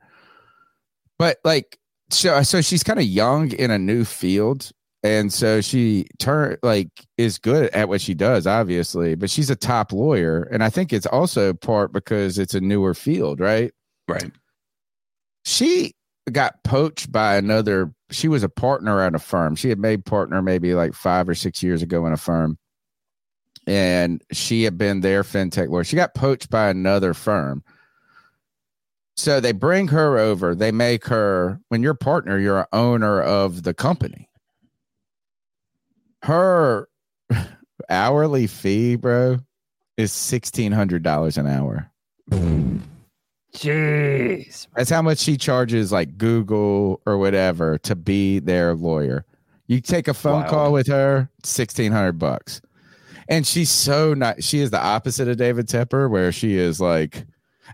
But 1.18 1.39
like 1.44 1.78
so 2.11 2.35
uh, 2.35 2.43
so 2.43 2.61
she's 2.61 2.83
kind 2.83 2.99
of 2.99 3.05
young 3.05 3.53
in 3.53 3.70
a 3.70 3.78
new 3.78 4.05
field 4.05 4.70
and 5.03 5.33
so 5.33 5.61
she 5.61 6.07
turn 6.19 6.57
like 6.62 6.89
is 7.19 7.39
good 7.39 7.70
at 7.70 7.89
what 7.89 8.01
she 8.01 8.15
does 8.15 8.47
obviously 8.47 9.15
but 9.15 9.31
she's 9.31 9.51
a 9.51 9.57
top 9.57 9.93
lawyer 9.93 10.43
and 10.53 10.65
i 10.65 10.70
think 10.70 10.93
it's 10.93 11.07
also 11.07 11.53
part 11.53 11.93
because 11.93 12.39
it's 12.39 12.55
a 12.55 12.61
newer 12.61 12.95
field 12.95 13.41
right? 13.41 13.73
Right. 14.09 14.31
She 15.45 15.95
got 16.31 16.62
poached 16.65 17.11
by 17.11 17.37
another 17.37 17.93
she 18.11 18.28
was 18.28 18.45
a 18.45 18.49
partner 18.49 19.01
at 19.01 19.16
a 19.16 19.19
firm. 19.19 19.57
She 19.57 19.69
had 19.69 19.81
made 19.81 20.05
partner 20.05 20.41
maybe 20.41 20.74
like 20.74 20.95
five 20.95 21.28
or 21.28 21.35
six 21.35 21.62
years 21.62 21.83
ago 21.83 22.07
in 22.07 22.12
a 22.12 22.16
firm 22.16 22.59
and 23.66 24.23
she 24.33 24.62
had 24.62 24.78
been 24.78 25.01
their 25.01 25.24
fintech 25.24 25.69
lawyer. 25.69 25.83
She 25.83 25.97
got 25.97 26.15
poached 26.15 26.51
by 26.51 26.69
another 26.69 27.15
firm 27.15 27.65
so 29.17 29.41
they 29.41 29.53
bring 29.53 29.89
her 29.89 30.19
over 30.19 30.55
they 30.55 30.71
make 30.71 31.07
her 31.07 31.61
when 31.69 31.83
you're 31.83 31.93
a 31.93 31.97
partner 31.97 32.39
you're 32.39 32.61
an 32.61 32.67
owner 32.73 33.21
of 33.23 33.63
the 33.63 33.73
company 33.75 34.29
her 36.23 36.89
hourly 37.91 38.47
fee, 38.47 38.97
bro, 38.97 39.39
is 39.97 40.13
sixteen 40.13 40.73
hundred 40.73 41.03
dollars 41.03 41.39
an 41.39 41.47
hour. 41.47 41.91
Jeez, 43.55 44.67
that's 44.75 44.91
how 44.91 45.03
much 45.03 45.19
she 45.19 45.37
charges, 45.37 45.93
like 45.93 46.19
Google 46.19 47.01
or 47.07 47.17
whatever, 47.19 47.79
to 47.79 47.95
be 47.95 48.39
their 48.39 48.75
lawyer. 48.75 49.25
You 49.67 49.81
take 49.81 50.09
a 50.09 50.15
phone 50.15 50.43
Wow. 50.43 50.49
call 50.49 50.73
with 50.73 50.87
her, 50.89 51.31
sixteen 51.45 51.93
hundred 51.93 52.19
bucks, 52.19 52.61
and 53.29 53.47
she's 53.47 53.71
so 53.71 54.13
not. 54.15 54.43
She 54.43 54.61
is 54.61 54.71
the 54.71 54.83
opposite 54.83 55.29
of 55.29 55.37
David 55.37 55.69
Tepper, 55.69 56.11
where 56.11 56.33
she 56.33 56.57
is 56.57 56.81
like, 56.81 57.25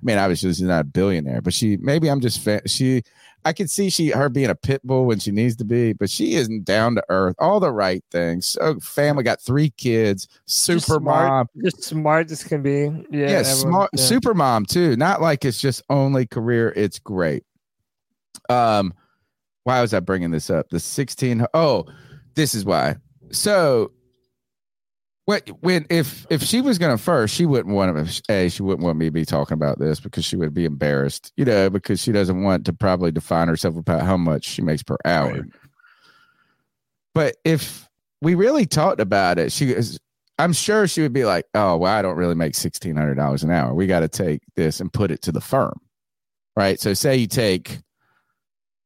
mean, 0.02 0.18
obviously 0.18 0.50
she's 0.50 0.62
not 0.62 0.80
a 0.80 0.84
billionaire, 0.84 1.40
but 1.40 1.54
she 1.54 1.76
maybe 1.78 2.08
I'm 2.08 2.20
just 2.20 2.40
fa- 2.42 2.66
she. 2.68 3.02
I 3.44 3.52
could 3.52 3.68
see 3.70 3.90
she 3.90 4.10
her 4.10 4.28
being 4.28 4.50
a 4.50 4.54
pit 4.54 4.82
bull 4.84 5.04
when 5.06 5.18
she 5.18 5.32
needs 5.32 5.56
to 5.56 5.64
be, 5.64 5.94
but 5.94 6.08
she 6.08 6.34
isn't 6.34 6.64
down 6.64 6.94
to 6.94 7.02
earth. 7.08 7.34
All 7.40 7.58
the 7.58 7.72
right 7.72 8.04
things. 8.12 8.46
So 8.46 8.78
family 8.78 9.24
got 9.24 9.42
three 9.42 9.70
kids, 9.70 10.28
super 10.46 10.76
Just 10.76 10.86
smart, 10.86 11.28
mom. 11.28 11.48
just 11.64 11.82
smart 11.82 12.30
as 12.30 12.44
can 12.44 12.62
be. 12.62 12.82
Yeah, 12.82 12.92
Yeah, 13.10 13.26
everyone- 13.38 13.44
smart 13.44 13.90
yeah. 13.96 14.04
super 14.04 14.32
mom 14.34 14.64
too. 14.64 14.94
Not 14.94 15.20
like 15.20 15.44
it's 15.44 15.60
just 15.60 15.82
only 15.90 16.24
career. 16.24 16.72
It's 16.76 17.00
great. 17.00 17.42
Um, 18.48 18.94
why 19.64 19.80
was 19.80 19.92
I 19.92 19.98
bringing 19.98 20.30
this 20.30 20.48
up? 20.48 20.68
The 20.70 20.78
sixteen. 20.78 21.44
Oh, 21.52 21.86
this 22.36 22.54
is 22.54 22.64
why. 22.64 22.94
So, 23.32 23.90
what 25.24 25.48
when 25.60 25.86
if 25.88 26.26
if 26.30 26.42
she 26.42 26.60
was 26.60 26.78
gonna 26.78 26.98
first, 26.98 27.34
she 27.34 27.46
wouldn't 27.46 27.74
want 27.74 28.06
to. 28.06 28.22
A, 28.28 28.48
she 28.48 28.62
wouldn't 28.62 28.84
want 28.84 28.98
me 28.98 29.06
to 29.06 29.10
be 29.10 29.24
talking 29.24 29.54
about 29.54 29.78
this 29.78 30.00
because 30.00 30.24
she 30.24 30.36
would 30.36 30.52
be 30.52 30.64
embarrassed. 30.64 31.32
You 31.36 31.44
know, 31.44 31.70
because 31.70 32.00
she 32.00 32.12
doesn't 32.12 32.42
want 32.42 32.66
to 32.66 32.72
probably 32.72 33.12
define 33.12 33.48
herself 33.48 33.76
about 33.76 34.02
how 34.02 34.16
much 34.16 34.44
she 34.44 34.62
makes 34.62 34.82
per 34.82 34.96
hour. 35.04 35.46
But 37.14 37.36
if 37.44 37.88
we 38.20 38.34
really 38.34 38.66
talked 38.66 39.00
about 39.00 39.38
it, 39.38 39.52
she 39.52 39.70
is. 39.70 39.98
I'm 40.38 40.52
sure 40.52 40.88
she 40.88 41.02
would 41.02 41.12
be 41.12 41.24
like, 41.24 41.44
"Oh, 41.54 41.76
well, 41.76 41.92
I 41.92 42.02
don't 42.02 42.16
really 42.16 42.34
make 42.34 42.54
sixteen 42.54 42.96
hundred 42.96 43.14
dollars 43.14 43.44
an 43.44 43.50
hour. 43.50 43.74
We 43.74 43.86
got 43.86 44.00
to 44.00 44.08
take 44.08 44.42
this 44.56 44.80
and 44.80 44.92
put 44.92 45.10
it 45.10 45.22
to 45.22 45.32
the 45.32 45.40
firm, 45.40 45.78
right?" 46.56 46.80
So, 46.80 46.94
say 46.94 47.16
you 47.16 47.28
take 47.28 47.78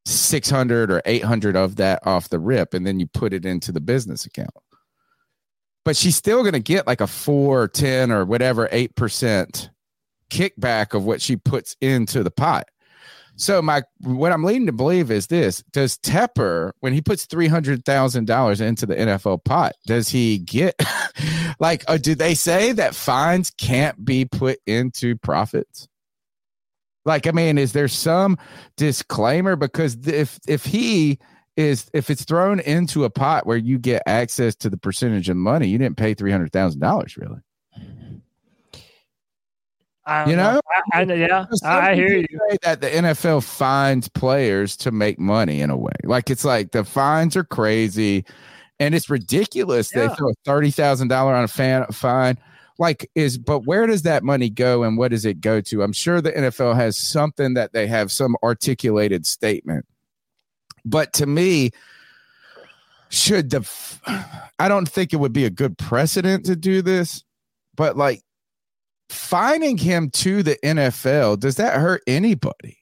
six 0.05 0.51
hundred 0.51 0.91
or 0.91 1.01
eight 1.07 1.25
hundred 1.25 1.57
of 1.57 1.77
that 1.77 2.07
off 2.07 2.29
the 2.29 2.41
rip, 2.41 2.75
and 2.75 2.87
then 2.87 3.01
you 3.01 3.07
put 3.07 3.33
it 3.33 3.47
into 3.47 3.73
the 3.73 3.81
business 3.81 4.27
account. 4.27 4.51
But 5.87 5.97
she's 5.97 6.17
still 6.17 6.43
going 6.43 6.53
to 6.53 6.59
get 6.59 6.85
like 6.85 7.01
a 7.01 7.07
four, 7.07 7.63
or 7.63 7.69
ten, 7.69 8.11
or 8.11 8.25
whatever 8.25 8.69
eight 8.73 8.97
percent 8.97 9.71
kickback 10.31 10.95
of 10.95 11.05
what 11.05 11.23
she 11.23 11.37
puts 11.37 11.77
into 11.81 12.25
the 12.25 12.31
pot. 12.33 12.67
So 13.37 13.63
my 13.63 13.83
what 14.01 14.33
I'm 14.33 14.43
leading 14.43 14.67
to 14.67 14.73
believe 14.73 15.13
is 15.13 15.29
this: 15.29 15.63
Does 15.71 15.97
Tepper, 15.99 16.73
when 16.81 16.93
he 16.93 17.01
puts 17.01 17.27
three 17.27 17.47
hundred 17.47 17.85
thousand 17.85 18.27
dollars 18.27 18.61
into 18.61 18.85
the 18.85 18.97
NFL 18.97 19.45
pot, 19.45 19.75
does 19.87 20.09
he 20.09 20.39
get 20.39 20.75
like? 21.61 21.85
Uh, 21.87 21.99
do 21.99 22.17
they 22.17 22.35
say 22.35 22.73
that 22.73 22.97
fines 22.97 23.53
can't 23.57 24.05
be 24.05 24.25
put 24.25 24.59
into 24.67 25.15
profits? 25.17 25.87
Like, 27.05 27.29
I 27.29 27.31
mean, 27.31 27.59
is 27.59 27.75
there 27.75 27.87
some 27.87 28.39
disclaimer? 28.77 29.55
Because 29.55 29.97
if 30.09 30.41
if 30.49 30.65
he 30.65 31.21
is 31.57 31.91
if 31.93 32.11
it's 32.11 32.25
thrown 32.25 32.61
into 32.61 33.05
a 33.05 33.11
pot 33.11 33.47
where 33.47 33.57
you 33.57 33.79
get 33.79 34.03
access 34.07 34.55
to 34.57 34.71
the 34.71 34.77
percentage 34.77 35.29
of 35.29 35.37
money, 35.37 35.69
you 35.69 35.79
didn't 35.79 35.97
pay 35.97 36.15
three 36.15 36.31
hundred 36.31 36.53
thousand 36.53 36.81
dollars, 36.81 37.17
really. 37.17 37.41
You 40.27 40.37
know? 40.37 40.61
I, 40.93 41.01
I, 41.01 41.03
yeah, 41.03 41.47
I, 41.65 41.91
I 41.91 41.95
hear 41.97 42.19
you. 42.19 42.27
say 42.49 42.59
that 42.63 42.81
the 42.81 42.89
NFL 42.89 43.43
fines 43.43 44.09
players 44.09 44.77
to 44.77 44.93
make 44.93 45.19
money 45.19 45.61
in 45.61 45.69
a 45.71 45.77
way. 45.77 45.97
Like 46.05 46.31
it's 46.31 46.45
like 46.45 46.71
the 46.71 46.85
fines 46.85 47.35
are 47.37 47.43
crazy, 47.43 48.25
and 48.79 48.95
it's 48.95 49.11
ridiculous. 49.11 49.91
They 49.91 50.07
throw 50.09 50.31
a 50.31 50.35
thirty 50.45 50.71
thousand 50.71 51.09
dollar 51.09 51.35
on 51.35 51.43
a 51.43 51.49
fan 51.49 51.87
fine. 51.87 52.39
Like 52.79 53.11
is 53.17 53.37
but 53.37 53.67
where 53.67 53.87
does 53.87 54.03
that 54.03 54.23
money 54.23 54.49
go 54.49 54.85
and 54.85 54.97
what 54.97 55.11
does 55.11 55.25
it 55.25 55.41
go 55.41 55.61
to? 55.63 55.83
I'm 55.83 55.93
sure 55.93 56.21
the 56.21 56.33
NFL 56.33 56.77
has 56.77 56.97
something 56.97 57.55
that 57.55 57.73
they 57.73 57.89
have 57.89 58.13
some 58.13 58.37
articulated 58.45 59.27
statement. 59.27 59.87
But 60.87 61.13
to 61.15 61.27
me, 61.27 61.73
should 63.11 63.51
the 63.51 63.69
I 64.59 64.69
don't 64.69 64.89
think 64.89 65.13
it 65.13 65.17
would 65.17 65.33
be 65.33 65.45
a 65.45 65.51
good 65.51 65.77
precedent 65.77 66.47
to 66.47 66.57
do 66.57 66.81
this, 66.81 67.23
but 67.75 67.97
like 67.97 68.23
finding 69.11 69.77
him 69.77 70.11
to 70.11 70.43
the 70.43 70.57
NFL, 70.65 71.41
does 71.41 71.57
that 71.57 71.79
hurt 71.79 72.03
anybody? 72.07 72.79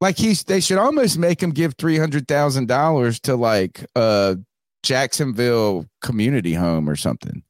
Like 0.00 0.18
he's 0.18 0.42
they 0.44 0.60
should 0.60 0.78
almost 0.78 1.18
make 1.18 1.40
him 1.40 1.50
give 1.50 1.74
three 1.74 1.98
hundred 1.98 2.26
thousand 2.26 2.66
dollars 2.66 3.20
to 3.20 3.36
like 3.36 3.86
a 3.94 4.36
Jacksonville 4.82 5.86
community 6.00 6.54
home 6.54 6.88
or 6.88 6.96
something. 6.96 7.44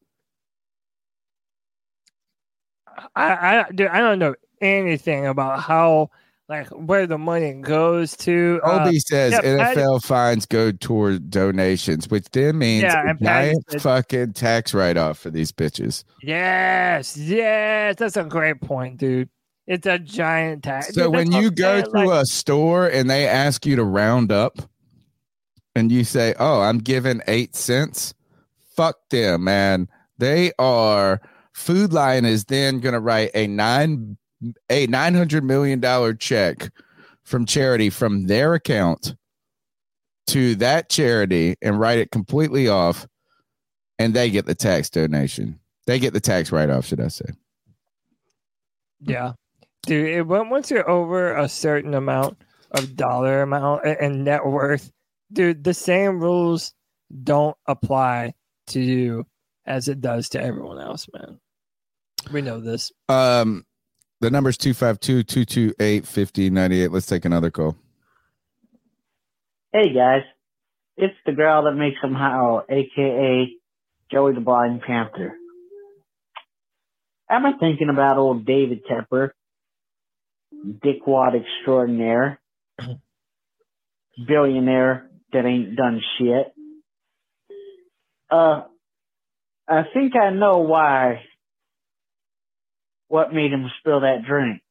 I, 3.14 3.32
I, 3.32 3.60
I 3.70 4.00
don't 4.00 4.18
know 4.18 4.34
anything 4.60 5.26
about 5.26 5.60
how, 5.60 6.10
like, 6.48 6.68
where 6.68 7.06
the 7.06 7.18
money 7.18 7.52
goes 7.54 8.16
to. 8.18 8.60
uh, 8.64 8.84
Obi 8.86 8.98
says 8.98 9.32
yeah, 9.32 9.40
NFL 9.74 10.02
fines 10.04 10.44
go 10.46 10.70
toward 10.72 11.30
donations, 11.30 12.08
which 12.08 12.26
then 12.32 12.58
means 12.58 12.82
Yeah, 12.82 13.02
a 13.02 13.10
and 13.10 13.20
Patty 13.20 13.50
giant 13.52 13.64
said- 13.70 13.82
fucking 13.82 14.32
tax 14.34 14.74
write 14.74 14.96
off 14.96 15.18
for 15.18 15.30
these 15.30 15.52
bitches. 15.52 16.04
Yes, 16.22 17.16
yes, 17.16 17.96
that's 17.96 18.16
a 18.16 18.24
great 18.24 18.60
point, 18.60 18.98
dude. 18.98 19.28
It's 19.66 19.86
a 19.86 19.98
giant 19.98 20.64
tax. 20.64 20.92
So 20.94 21.04
Dude, 21.04 21.14
when 21.14 21.32
you 21.32 21.50
go 21.50 21.82
to 21.82 21.90
like- 21.90 22.08
a 22.22 22.26
store 22.26 22.88
and 22.88 23.08
they 23.08 23.26
ask 23.28 23.64
you 23.64 23.76
to 23.76 23.84
round 23.84 24.32
up 24.32 24.58
and 25.74 25.90
you 25.92 26.04
say, 26.04 26.34
"Oh, 26.38 26.60
I'm 26.60 26.78
giving 26.78 27.22
8 27.28 27.54
cents." 27.56 28.12
Fuck 28.76 28.96
them, 29.10 29.44
man. 29.44 29.88
They 30.18 30.52
are 30.58 31.20
Food 31.52 31.92
Lion 31.92 32.24
is 32.24 32.44
then 32.46 32.80
going 32.80 32.94
to 32.94 33.00
write 33.00 33.30
a 33.34 33.46
9 33.46 34.16
a 34.70 34.86
900 34.86 35.44
million 35.44 35.80
dollar 35.80 36.14
check 36.14 36.70
from 37.24 37.46
charity 37.46 37.90
from 37.90 38.26
their 38.26 38.54
account 38.54 39.14
to 40.28 40.54
that 40.56 40.88
charity 40.88 41.56
and 41.62 41.78
write 41.78 41.98
it 41.98 42.10
completely 42.10 42.68
off 42.68 43.06
and 43.98 44.14
they 44.14 44.30
get 44.30 44.46
the 44.46 44.54
tax 44.54 44.90
donation. 44.90 45.60
They 45.86 45.98
get 45.98 46.12
the 46.12 46.20
tax 46.20 46.52
write 46.52 46.70
off, 46.70 46.86
should 46.86 47.00
I 47.00 47.08
say. 47.08 47.26
Yeah, 49.00 49.32
dude. 49.82 50.08
It, 50.08 50.26
once 50.26 50.70
you're 50.70 50.88
over 50.88 51.36
a 51.36 51.48
certain 51.48 51.94
amount 51.94 52.38
of 52.72 52.96
dollar 52.96 53.42
amount 53.42 53.84
and, 53.84 53.96
and 54.00 54.24
net 54.24 54.46
worth, 54.46 54.90
dude, 55.32 55.64
the 55.64 55.74
same 55.74 56.20
rules 56.20 56.72
don't 57.22 57.56
apply 57.66 58.34
to 58.68 58.80
you 58.80 59.26
as 59.66 59.88
it 59.88 60.00
does 60.00 60.28
to 60.30 60.42
everyone 60.42 60.80
else, 60.80 61.06
man. 61.12 61.38
We 62.32 62.42
know 62.42 62.60
this. 62.60 62.92
Um, 63.08 63.64
the 64.22 64.30
number's 64.30 64.56
252 64.56 65.24
228 65.24 66.06
5098. 66.06 66.92
Let's 66.92 67.06
take 67.06 67.24
another 67.24 67.50
call. 67.50 67.76
Hey 69.72 69.92
guys, 69.92 70.22
it's 70.96 71.14
the 71.26 71.32
girl 71.32 71.64
that 71.64 71.72
makes 71.72 72.00
them 72.00 72.14
howl, 72.14 72.64
aka 72.68 73.48
Joey 74.10 74.34
the 74.34 74.40
Blind 74.40 74.82
Panther. 74.82 75.34
I've 77.28 77.42
been 77.42 77.58
thinking 77.58 77.88
about 77.88 78.18
old 78.18 78.46
David 78.46 78.82
Tepper, 78.84 79.30
dickwad 80.64 81.34
extraordinaire, 81.34 82.40
billionaire 84.28 85.10
that 85.32 85.44
ain't 85.44 85.74
done 85.74 86.00
shit. 86.18 86.52
Uh, 88.30 88.64
I 89.66 89.82
think 89.92 90.14
I 90.14 90.30
know 90.30 90.58
why 90.58 91.22
what 93.12 93.30
made 93.34 93.52
him 93.52 93.70
spill 93.78 94.00
that 94.00 94.22
drink. 94.26 94.62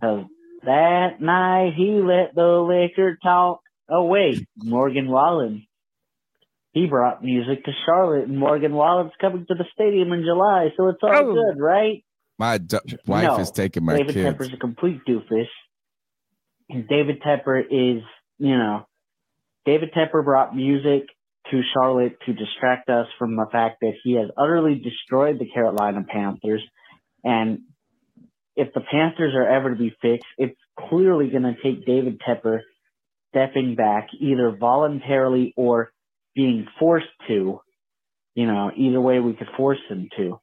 'Cause 0.00 0.24
that 0.62 1.20
night 1.20 1.74
he 1.76 2.00
let 2.00 2.34
the 2.34 2.60
liquor 2.62 3.18
talk 3.22 3.60
away. 3.90 4.46
Morgan 4.56 5.10
Wallen. 5.10 5.66
He 6.72 6.86
brought 6.86 7.22
music 7.22 7.64
to 7.64 7.72
Charlotte, 7.84 8.26
and 8.26 8.38
Morgan 8.38 8.72
Wallen's 8.72 9.12
coming 9.20 9.44
to 9.48 9.54
the 9.54 9.66
stadium 9.74 10.12
in 10.12 10.22
July, 10.22 10.72
so 10.78 10.88
it's 10.88 11.02
all 11.02 11.14
Oh. 11.14 11.34
good, 11.34 11.58
right? 11.60 12.02
My 12.38 12.56
d- 12.56 12.78
wife 13.06 13.24
No, 13.28 13.36
is 13.40 13.50
taking 13.50 13.84
my 13.84 13.98
David 13.98 14.14
kids. 14.14 14.38
Tepper's 14.38 14.54
a 14.54 14.56
complete 14.56 15.04
doofus. 15.06 15.48
And 16.70 16.88
David 16.88 17.20
Tepper 17.20 17.60
is, 17.60 18.02
you 18.38 18.56
know, 18.56 18.86
David 19.66 19.92
Tepper 19.92 20.24
brought 20.24 20.56
music 20.56 21.06
to 21.50 21.62
Charlotte 21.74 22.18
to 22.24 22.32
distract 22.32 22.88
us 22.88 23.08
from 23.18 23.36
the 23.36 23.46
fact 23.52 23.80
that 23.82 23.92
he 24.04 24.14
has 24.14 24.30
utterly 24.38 24.76
destroyed 24.76 25.38
the 25.38 25.50
Carolina 25.50 26.02
Panthers. 26.08 26.62
And 27.24 27.60
if 28.56 28.72
the 28.74 28.80
Panthers 28.80 29.34
are 29.34 29.48
ever 29.48 29.70
to 29.70 29.76
be 29.76 29.94
fixed, 30.02 30.26
it's 30.38 30.58
clearly 30.88 31.28
going 31.28 31.42
to 31.42 31.54
take 31.62 31.86
David 31.86 32.20
Tepper 32.20 32.60
stepping 33.30 33.74
back, 33.74 34.08
either 34.18 34.56
voluntarily 34.58 35.54
or 35.56 35.92
being 36.34 36.66
forced 36.78 37.06
to. 37.28 37.60
You 38.34 38.46
know, 38.46 38.70
either 38.76 39.00
way 39.00 39.18
we 39.18 39.34
could 39.34 39.48
force 39.56 39.80
him 39.88 40.08
to. 40.16 40.40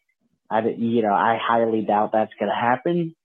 I, 0.49 0.61
you 0.77 1.01
know, 1.01 1.13
I 1.13 1.37
highly 1.41 1.81
doubt 1.81 2.11
that's 2.13 2.33
going 2.39 2.49
to 2.49 2.55
happen. 2.55 3.15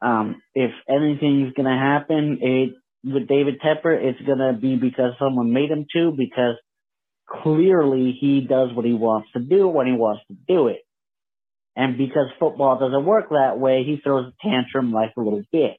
Um, 0.00 0.40
if 0.54 0.70
anything's 0.88 1.52
going 1.54 1.66
to 1.66 1.78
happen, 1.78 2.38
it 2.40 2.74
with 3.04 3.28
David 3.28 3.60
Tepper, 3.60 3.96
it's 3.96 4.20
going 4.26 4.38
to 4.38 4.58
be 4.60 4.76
because 4.76 5.12
someone 5.18 5.52
made 5.52 5.70
him 5.70 5.86
to. 5.94 6.12
Because 6.16 6.56
clearly 7.28 8.16
he 8.20 8.40
does 8.40 8.72
what 8.72 8.84
he 8.84 8.92
wants 8.92 9.28
to 9.32 9.40
do 9.40 9.68
when 9.68 9.86
he 9.86 9.92
wants 9.92 10.22
to 10.28 10.36
do 10.48 10.68
it, 10.68 10.80
and 11.76 11.98
because 11.98 12.28
football 12.40 12.78
doesn't 12.78 13.04
work 13.04 13.28
that 13.30 13.58
way, 13.58 13.84
he 13.84 14.00
throws 14.02 14.32
a 14.32 14.48
tantrum 14.48 14.92
like 14.92 15.12
a 15.16 15.20
little 15.20 15.42
bitch. 15.54 15.76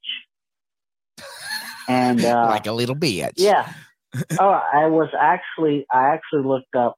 And 1.89 2.23
uh, 2.23 2.45
like 2.49 2.67
a 2.67 2.71
little 2.71 2.95
bitch. 2.95 3.33
yeah. 3.37 3.73
Oh, 4.39 4.49
I 4.49 4.87
was 4.87 5.09
actually 5.19 5.85
I 5.91 6.13
actually 6.13 6.43
looked 6.43 6.75
up 6.75 6.95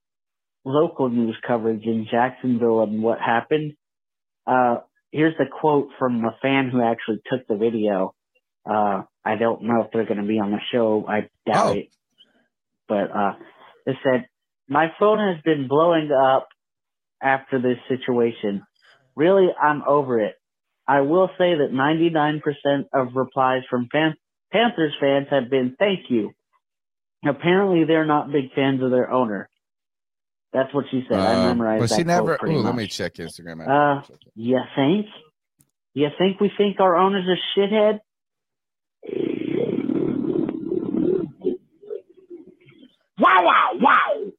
local 0.65 1.09
news 1.09 1.37
coverage 1.45 1.83
in 1.85 2.07
Jacksonville 2.09 2.83
and 2.83 3.01
what 3.01 3.19
happened. 3.19 3.73
Uh, 4.45 4.77
here's 5.11 5.35
the 5.37 5.45
quote 5.45 5.89
from 5.97 6.23
a 6.25 6.35
fan 6.41 6.69
who 6.69 6.81
actually 6.81 7.21
took 7.31 7.47
the 7.47 7.55
video. 7.55 8.13
Uh, 8.69 9.03
I 9.23 9.35
don't 9.37 9.63
know 9.63 9.83
if 9.83 9.91
they're 9.91 10.05
going 10.05 10.21
to 10.21 10.27
be 10.27 10.39
on 10.39 10.51
the 10.51 10.59
show. 10.71 11.05
I 11.07 11.29
doubt 11.45 11.77
it. 11.77 11.89
But 12.87 13.11
uh, 13.15 13.33
it 13.85 13.95
said, 14.03 14.25
"My 14.67 14.87
phone 14.99 15.19
has 15.19 15.41
been 15.43 15.67
blowing 15.67 16.09
up 16.11 16.47
after 17.21 17.61
this 17.61 17.77
situation. 17.87 18.63
Really, 19.15 19.47
I'm 19.61 19.83
over 19.87 20.19
it. 20.19 20.35
I 20.87 21.01
will 21.01 21.27
say 21.37 21.55
that 21.55 21.69
99% 21.71 22.41
of 22.93 23.15
replies 23.15 23.63
from 23.69 23.87
fan- 23.91 24.15
Panthers 24.51 24.95
fans 24.99 25.27
have 25.29 25.49
been 25.49 25.75
thank 25.77 26.09
you. 26.09 26.31
Apparently, 27.25 27.83
they're 27.83 28.05
not 28.05 28.31
big 28.31 28.51
fans 28.55 28.81
of 28.81 28.89
their 28.91 29.11
owner. 29.11 29.49
That's 30.53 30.73
what 30.73 30.85
she 30.89 31.05
said. 31.07 31.19
I 31.19 31.35
Um, 31.35 31.57
memorized 31.59 31.81
but 31.81 31.89
that 31.89 31.95
she 31.95 32.03
quote 32.03 32.07
never. 32.07 32.37
pretty 32.39 32.55
Ooh, 32.55 32.59
let 32.61 32.75
me 32.75 32.87
check 32.87 33.13
Instagram. 33.15 33.67
Uh, 33.67 34.01
you 34.35 34.59
think? 34.75 35.05
You 35.93 36.07
think 36.17 36.39
we 36.39 36.49
think 36.57 36.79
our 36.79 36.95
owner's 36.95 37.27
a 37.27 37.59
shithead? 37.59 37.99
Wow! 43.19 43.43
Wow! 43.43 43.71
Wow! 43.79 44.31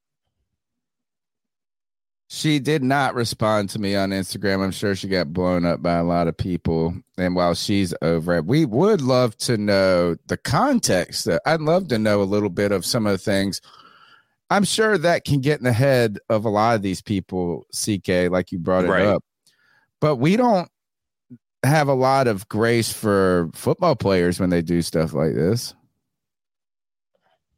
She 2.40 2.58
did 2.58 2.82
not 2.82 3.14
respond 3.14 3.68
to 3.70 3.78
me 3.78 3.94
on 3.94 4.10
Instagram. 4.10 4.64
I'm 4.64 4.70
sure 4.70 4.94
she 4.94 5.08
got 5.08 5.30
blown 5.30 5.66
up 5.66 5.82
by 5.82 5.96
a 5.96 6.04
lot 6.04 6.26
of 6.26 6.34
people. 6.38 6.94
And 7.18 7.34
while 7.34 7.52
she's 7.54 7.92
over 8.00 8.38
it, 8.38 8.46
we 8.46 8.64
would 8.64 9.02
love 9.02 9.36
to 9.38 9.58
know 9.58 10.16
the 10.26 10.38
context. 10.38 11.28
I'd 11.44 11.60
love 11.60 11.88
to 11.88 11.98
know 11.98 12.22
a 12.22 12.24
little 12.24 12.48
bit 12.48 12.72
of 12.72 12.86
some 12.86 13.04
of 13.04 13.12
the 13.12 13.18
things. 13.18 13.60
I'm 14.48 14.64
sure 14.64 14.96
that 14.96 15.26
can 15.26 15.40
get 15.42 15.58
in 15.58 15.64
the 15.64 15.72
head 15.74 16.18
of 16.30 16.46
a 16.46 16.48
lot 16.48 16.76
of 16.76 16.82
these 16.82 17.02
people, 17.02 17.66
CK, 17.72 18.30
like 18.30 18.52
you 18.52 18.58
brought 18.58 18.86
it 18.86 18.88
Right. 18.90 19.04
up. 19.04 19.22
But 20.00 20.16
we 20.16 20.36
don't 20.36 20.70
have 21.62 21.88
a 21.88 21.94
lot 21.94 22.26
of 22.26 22.48
grace 22.48 22.90
for 22.90 23.50
football 23.52 23.96
players 23.96 24.40
when 24.40 24.48
they 24.48 24.62
do 24.62 24.80
stuff 24.80 25.12
like 25.12 25.34
this. 25.34 25.74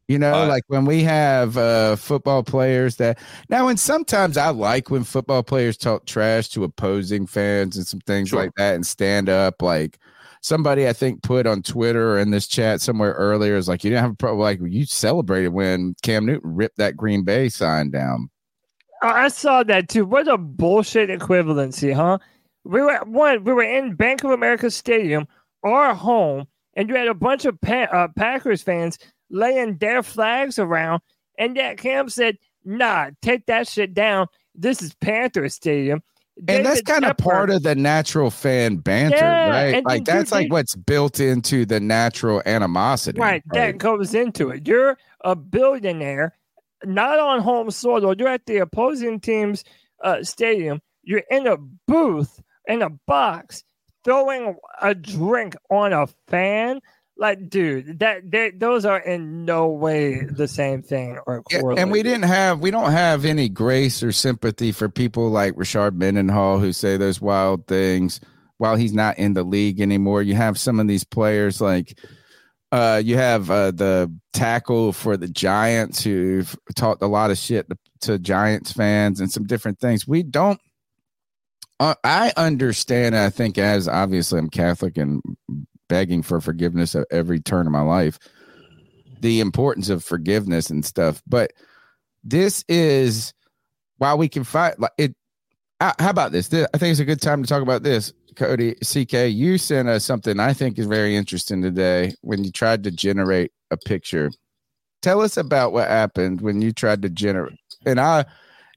You 0.09 0.19
know, 0.19 0.35
Uh, 0.35 0.47
like 0.49 0.65
when 0.67 0.85
we 0.85 1.03
have 1.05 1.57
uh, 1.57 1.97
football 1.97 2.43
players 2.43 2.97
that 2.97 3.19
now, 3.49 3.69
and 3.69 3.79
sometimes 3.79 4.37
I 4.37 4.51
like 4.51 4.91
when 4.91 5.05
football 5.05 5.43
players 5.43 5.77
talk 5.77 6.07
trash 6.07 6.49
to 6.51 6.65
opposing 6.65 7.27
fans 7.27 7.77
and 7.77 7.87
some 7.87 8.01
things 8.01 8.29
Sure. 8.31 8.41
like 8.41 8.51
that 8.57 8.75
and 8.75 8.87
stand 8.87 9.29
up. 9.29 9.63
Like 9.63 9.99
somebody 10.43 10.89
I 10.89 10.93
think 10.93 11.23
put 11.23 11.47
on 11.47 11.63
Twitter 11.63 12.13
or 12.15 12.19
in 12.19 12.31
this 12.31 12.49
chat 12.49 12.81
somewhere 12.81 13.13
earlier 13.13 13.57
is 13.57 13.69
like, 13.69 13.85
you 13.85 13.91
didn't 13.91 14.03
have 14.03 14.13
a 14.13 14.17
problem. 14.17 14.41
Like 14.41 14.61
you 14.63 14.85
celebrated 14.85 15.49
when 15.51 15.95
Cam 16.03 16.27
Newton 16.27 16.55
ripped 16.57 16.79
that 16.79 16.97
Green 16.97 17.23
Bay 17.25 17.49
sign 17.49 17.91
down. 17.91 18.29
I 19.03 19.25
I 19.25 19.29
saw 19.29 19.63
that 19.63 19.89
too. 19.89 20.05
What 20.05 20.29
a 20.29 20.37
bullshit 20.37 21.11
equivalency, 21.11 21.95
huh? 21.95 22.19
We 22.65 22.81
were 22.81 22.99
one. 23.07 23.45
We 23.45 23.53
were 23.53 23.63
in 23.63 23.95
Bank 23.95 24.25
of 24.25 24.31
America 24.31 24.71
Stadium, 24.71 25.27
our 25.65 25.95
home, 25.95 26.47
and 26.75 26.89
you 26.89 26.97
had 26.97 27.09
a 27.09 27.15
bunch 27.15 27.45
of 27.45 27.61
pa- 27.61 27.89
uh, 27.93 28.09
Packers 28.17 28.63
fans 28.63 28.99
laying 29.33 29.79
their 29.79 30.05
flags 30.05 30.59
around, 30.59 31.03
and 31.39 31.57
that 31.57 31.79
Cam 31.79 32.09
said, 32.09 32.39
"Nah, 32.65 33.11
take 33.21 33.47
that 33.47 33.67
shit 33.67 33.95
down. 33.95 34.29
This 34.55 34.81
is 34.83 34.95
Panther 34.95 35.49
Stadium." 35.49 36.03
And 36.49 36.65
that's 36.65 36.83
kind 36.83 37.05
of 37.05 37.17
part 37.19 37.51
of 37.51 37.63
the 37.63 37.75
natural 37.75 38.31
fan 38.31 38.77
banter, 38.77 39.17
Yeah, 39.17 39.51
right? 39.51 39.85
Like 39.85 40.05
that's 40.05 40.31
you 40.31 40.39
like 40.39 40.53
what's 40.53 40.75
built 40.75 41.21
into 41.21 41.67
the 41.67 41.79
natural 41.79 42.43
animosity. 42.47 43.21
Right, 43.21 43.43
that 43.53 43.79
goes 43.79 44.15
into 44.15 44.49
it. 44.51 44.67
You're 44.67 44.97
a 45.25 45.37
billionaire, 45.37 46.35
not 46.85 47.19
on 47.19 47.41
home 47.41 47.71
soil. 47.71 48.07
or 48.07 48.15
You're 48.19 48.29
at 48.29 48.47
the 48.47 48.59
opposing 48.59 49.21
team's 49.21 49.63
uh, 50.03 50.23
stadium. 50.25 50.81
You're 51.03 51.23
in 51.31 51.47
a 51.47 51.59
booth 51.87 52.41
in 52.67 52.81
a 52.81 52.91
box 52.91 53.63
throwing 54.05 54.57
a 54.81 54.95
drink 54.95 55.55
on 55.71 55.93
a 55.93 56.07
fan. 56.29 56.81
Like, 57.23 57.49
dude, 57.49 58.01
that 58.01 58.29
they, 58.29 58.51
those 58.51 58.85
are 58.85 58.99
in 58.99 59.45
no 59.45 59.69
way 59.69 60.25
the 60.25 60.49
same 60.49 60.83
thing 60.83 61.21
or 61.25 61.45
Yeah, 61.53 61.75
and 61.77 61.93
we 61.93 62.03
didn't 62.03 62.25
have 62.25 62.59
we 62.59 62.73
don't 62.73 62.91
have 62.91 63.25
any 63.25 63.49
grace 63.49 64.03
or 64.03 64.11
sympathy 64.11 64.73
for 64.73 64.89
people 64.89 65.31
like 65.31 65.55
Rashard 65.55 65.95
Mendenhall 65.95 66.59
who 66.59 66.73
say 66.73 66.97
those 66.97 67.21
wild 67.21 67.69
things 67.69 68.19
while 68.59 68.75
he's 68.75 68.93
not 68.93 69.19
in 69.19 69.35
the 69.35 69.45
league 69.45 69.81
anymore. 69.81 70.21
You 70.23 70.35
have 70.35 70.59
some 70.59 70.81
of 70.81 70.89
these 70.89 71.05
players 71.05 71.61
like 71.61 71.97
uh 72.73 73.01
you 73.05 73.17
have 73.19 73.49
uh 73.53 73.71
the 73.71 74.13
tackle 74.33 74.93
for 74.93 75.17
the 75.17 75.29
Giants 75.29 76.03
who've 76.03 76.57
talked 76.75 77.03
a 77.03 77.07
lot 77.07 77.31
of 77.31 77.39
shit 77.39 77.69
to, 77.69 77.79
to 78.01 78.19
Giants 78.19 78.73
fans 78.73 79.21
and 79.21 79.31
some 79.31 79.47
different 79.47 79.79
things. 79.79 80.09
We 80.09 80.25
don't 80.25 80.61
uh, 81.79 81.95
I 82.03 82.33
understand 82.37 83.17
I 83.17 83.31
think 83.31 83.59
as 83.59 83.87
obviously 83.87 84.41
I'm 84.41 84.51
Catholic 84.51 84.97
and 84.97 85.23
begging 85.93 86.23
for 86.23 86.41
forgiveness 86.41 86.95
at 86.95 87.07
every 87.11 87.39
turn 87.39 87.67
of 87.67 87.73
my 87.73 87.83
life 87.83 88.19
the 89.21 89.41
importance 89.41 89.91
of 89.91 90.03
forgiveness 90.03 90.71
and 90.71 90.85
stuff. 90.85 91.23
But 91.27 91.53
this 92.25 92.65
is 92.67 93.35
while 93.99 94.17
we 94.17 94.29
can 94.29 94.43
fight 94.43 94.81
like 94.81 94.93
it. 94.97 95.15
How 95.81 96.11
about? 96.11 96.33
This- 96.33 96.53
I 96.53 96.79
think 96.79 96.93
it's 96.93 97.01
a 97.01 97.05
good 97.05 97.21
time 97.21 97.43
to 97.43 97.49
talk 97.49 97.63
about 97.63 97.83
this. 97.83 98.13
Cody 98.37 98.75
CK, 98.83 99.31
you 99.31 99.59
sent 99.59 99.89
us 99.89 100.05
something 100.05 100.41
I 100.41 100.55
think 100.55 100.79
is 100.79 100.87
very 100.87 101.15
interesting 101.15 101.61
today 101.61 102.15
when 102.23 102.43
you 102.43 102.51
tried 102.51 102.85
to 102.85 102.91
generate 102.91 103.53
a 103.71 103.77
picture. 103.77 104.31
Tell 105.03 105.21
us 105.21 105.37
about 105.37 105.73
what 105.73 105.89
happened 105.89 106.41
when 106.41 106.63
you 106.63 106.73
tried 106.73 107.03
to 107.03 107.11
generate. 107.11 107.59
And 107.85 108.01
I, 108.01 108.25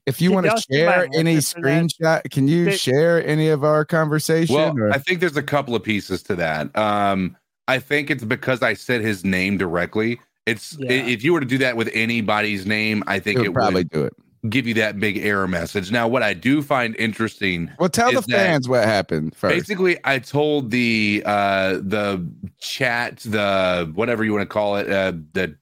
if 0.06 0.20
you 0.20 0.30
Did 0.30 0.34
want 0.34 0.46
to 0.46 0.62
share 0.72 1.08
any 1.14 1.34
answer 1.36 1.60
that? 1.60 1.64
screenshot, 2.24 2.30
can 2.30 2.48
you 2.48 2.66
Did- 2.66 2.78
share 2.80 3.26
any 3.26 3.48
of 3.48 3.64
our 3.64 3.84
conversation? 3.84 4.54
Well, 4.54 4.78
or- 4.78 4.92
I 4.92 4.98
think 4.98 5.20
there's 5.20 5.36
a 5.36 5.42
couple 5.42 5.74
of 5.74 5.82
pieces 5.82 6.22
to 6.24 6.36
that. 6.36 6.76
Um, 6.76 7.36
I 7.68 7.78
think 7.80 8.10
it's 8.10 8.24
because 8.24 8.62
I 8.62 8.74
said 8.74 9.00
his 9.00 9.24
name 9.24 9.58
directly. 9.58 10.20
It's 10.46 10.76
i- 10.82 10.92
if 10.92 11.24
you 11.24 11.32
were 11.32 11.40
to 11.40 11.46
do 11.46 11.58
that 11.58 11.76
with 11.76 11.90
anybody's 11.92 12.64
name, 12.66 13.02
I 13.08 13.18
think 13.18 13.38
It 13.40 13.44
it 13.46 13.48
would 13.48 13.54
probably 13.54 13.80
would 13.80 13.90
do 13.90 14.04
it. 14.04 14.12
give 14.48 14.64
you 14.68 14.74
that 14.74 15.00
big 15.00 15.18
error 15.18 15.48
message. 15.48 15.90
Now, 15.90 16.06
what 16.06 16.22
I 16.22 16.34
do 16.34 16.62
find 16.62 16.94
interesting. 17.00 17.68
well, 17.80 17.88
tell 17.88 18.12
the 18.12 18.22
fans 18.22 18.68
what 18.68 18.84
happened 18.84 19.34
first. 19.34 19.52
Basically, 19.52 19.98
I 20.04 20.20
told 20.20 20.70
the 20.70 21.24
uh 21.26 21.78
the 21.82 22.24
chat, 22.60 23.16
the 23.24 23.90
whatever 23.96 24.22
you 24.24 24.32
want 24.32 24.42
to 24.42 24.46
call 24.52 24.76
it, 24.76 24.88
uh 24.88 25.12
the 25.32 25.56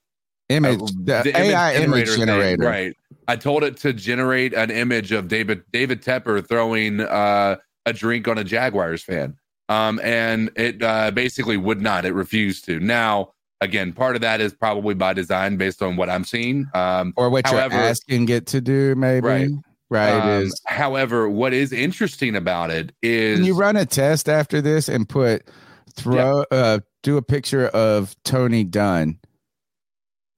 Image, 0.51 0.79
uh, 0.83 1.23
the 1.23 1.33
AI 1.35 1.77
image 1.77 2.07
thing, 2.11 2.19
generator. 2.19 2.63
right? 2.67 2.95
I 3.29 3.37
told 3.37 3.65
it 3.65 3.77
to 3.79 3.93
generate 3.93 4.55
an 4.55 4.71
image 4.71 5.13
of 5.13 5.29
David 5.29 5.63
David 5.73 6.03
Tepper 6.03 6.47
throwing 6.47 7.01
uh, 7.01 7.57
a 7.87 7.93
drink 7.93 8.29
on 8.29 8.39
a 8.39 8.45
Jaguars 8.45 9.03
fan, 9.03 9.37
um, 9.69 10.01
and 10.03 10.51
it 10.57 10.83
uh, 10.83 11.11
basically 11.11 11.57
would 11.57 11.81
not. 11.81 12.05
It 12.05 12.13
refused 12.13 12.65
to. 12.67 12.81
Now, 12.81 13.33
again, 13.61 13.93
part 13.93 14.17
of 14.17 14.23
that 14.23 14.41
is 14.41 14.53
probably 14.53 14.95
by 14.95 15.13
design, 15.13 15.57
based 15.57 15.83
on 15.83 15.97
what 15.97 16.11
I'm 16.11 16.25
seeing. 16.25 16.67
Um, 16.75 17.13
or 17.17 17.31
what 17.31 17.47
however, 17.47 17.75
you're 17.75 17.85
asking 17.85 18.29
it 18.29 18.47
to 18.49 18.61
do, 18.61 18.95
maybe. 18.95 19.27
Right. 19.27 19.51
Right, 19.91 20.15
Um, 20.15 20.43
is. 20.45 20.61
However, 20.67 21.29
what 21.29 21.53
is 21.53 21.71
interesting 21.71 22.35
about 22.35 22.71
it 22.71 22.93
is 23.03 23.39
Can 23.39 23.47
you 23.47 23.55
run 23.55 23.77
a 23.77 23.85
test 23.85 24.29
after 24.29 24.61
this 24.63 24.89
and 24.89 25.09
put 25.09 25.47
throw 25.95 26.45
uh 26.51 26.81
do 27.03 27.17
a 27.17 27.23
picture 27.23 27.69
of 27.69 28.17
Tony 28.25 28.65
Dunn, 28.65 29.19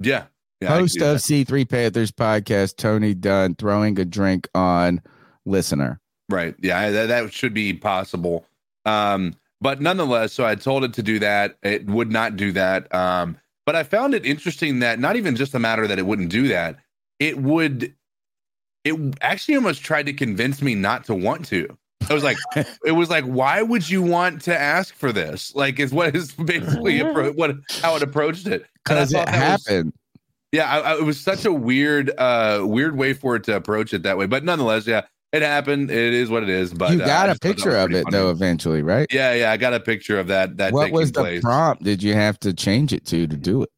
yeah, 0.00 0.24
yeah, 0.60 0.68
host 0.68 1.00
of. 1.00 1.18
C3 1.18 1.68
Panthers 1.68 2.10
podcast, 2.12 2.76
Tony 2.76 3.14
Dunn 3.14 3.54
throwing 3.54 3.98
a 3.98 4.04
drink 4.04 4.48
on 4.54 5.00
listener. 5.44 6.00
Right. 6.28 6.54
Yeah, 6.60 6.90
that, 6.90 7.06
that 7.06 7.32
should 7.32 7.54
be 7.54 7.72
possible. 7.72 8.44
Um, 8.84 9.34
but 9.60 9.80
nonetheless, 9.80 10.32
so 10.32 10.44
I 10.44 10.54
told 10.54 10.84
it 10.84 10.92
to 10.94 11.02
do 11.02 11.18
that. 11.20 11.56
It 11.62 11.86
would 11.86 12.10
not 12.10 12.36
do 12.36 12.52
that. 12.52 12.92
Um, 12.94 13.36
but 13.64 13.74
I 13.76 13.82
found 13.82 14.14
it 14.14 14.24
interesting 14.26 14.80
that 14.80 14.98
not 14.98 15.16
even 15.16 15.34
just 15.36 15.54
a 15.54 15.58
matter 15.58 15.86
that 15.86 15.98
it 15.98 16.06
wouldn't 16.06 16.28
do 16.30 16.48
that, 16.48 16.78
it 17.18 17.38
would 17.38 17.94
it 18.84 18.94
actually 19.20 19.56
almost 19.56 19.82
tried 19.82 20.06
to 20.06 20.12
convince 20.12 20.62
me 20.62 20.74
not 20.76 21.04
to 21.06 21.14
want 21.14 21.44
to. 21.46 21.76
I 22.08 22.14
was 22.14 22.22
like, 22.22 22.36
it 22.84 22.92
was 22.92 23.10
like, 23.10 23.24
why 23.24 23.62
would 23.62 23.88
you 23.88 24.02
want 24.02 24.42
to 24.42 24.56
ask 24.56 24.94
for 24.94 25.10
this? 25.12 25.54
Like, 25.56 25.80
is 25.80 25.92
what 25.92 26.14
is 26.14 26.32
basically 26.32 26.98
appro- 27.00 27.34
what 27.36 27.56
how 27.82 27.96
it 27.96 28.02
approached 28.02 28.46
it 28.46 28.64
Because 28.84 29.12
it 29.12 29.14
that 29.16 29.26
was- 29.26 29.34
happened. 29.66 29.92
Yeah, 30.52 30.70
I, 30.70 30.78
I, 30.93 30.97
it 30.98 31.02
was 31.05 31.20
such 31.20 31.44
a 31.44 31.52
weird, 31.52 32.10
uh, 32.18 32.62
weird 32.64 32.97
way 32.97 33.12
for 33.12 33.36
it 33.36 33.44
to 33.44 33.56
approach 33.56 33.93
it 33.93 34.02
that 34.05 34.16
way. 34.16 34.27
But 34.27 34.44
nonetheless, 34.44 34.86
yeah, 34.86 35.02
it 35.32 35.43
happened. 35.43 35.90
It 35.90 36.14
is 36.14 36.31
what 36.31 36.43
it 36.44 36.48
is. 36.48 36.73
But 36.73 36.93
you 36.93 37.02
uh, 37.02 37.06
got 37.06 37.28
I 37.28 37.32
a 37.32 37.35
just 37.35 37.43
thought 37.43 37.48
that 37.48 37.56
picture 37.56 37.77
of 37.77 37.90
it 37.93 38.05
funny. 38.05 38.16
though 38.16 38.31
eventually, 38.31 38.82
right? 38.82 39.06
Yeah, 39.12 39.35
yeah, 39.35 39.51
I 39.52 39.56
got 39.56 39.74
a 39.74 39.81
picture 39.81 40.18
of 40.20 40.28
that. 40.28 40.56
That 40.56 40.73
what 40.73 40.93
was 40.93 41.12
the 41.12 41.20
place. 41.20 41.43
prompt? 41.43 41.82
Did 41.82 42.02
you 42.02 42.14
have 42.14 42.39
to 42.40 42.55
change 42.55 42.93
it 42.93 43.05
to 43.06 43.27
to 43.27 43.36
do 43.36 43.62
it? 43.62 43.70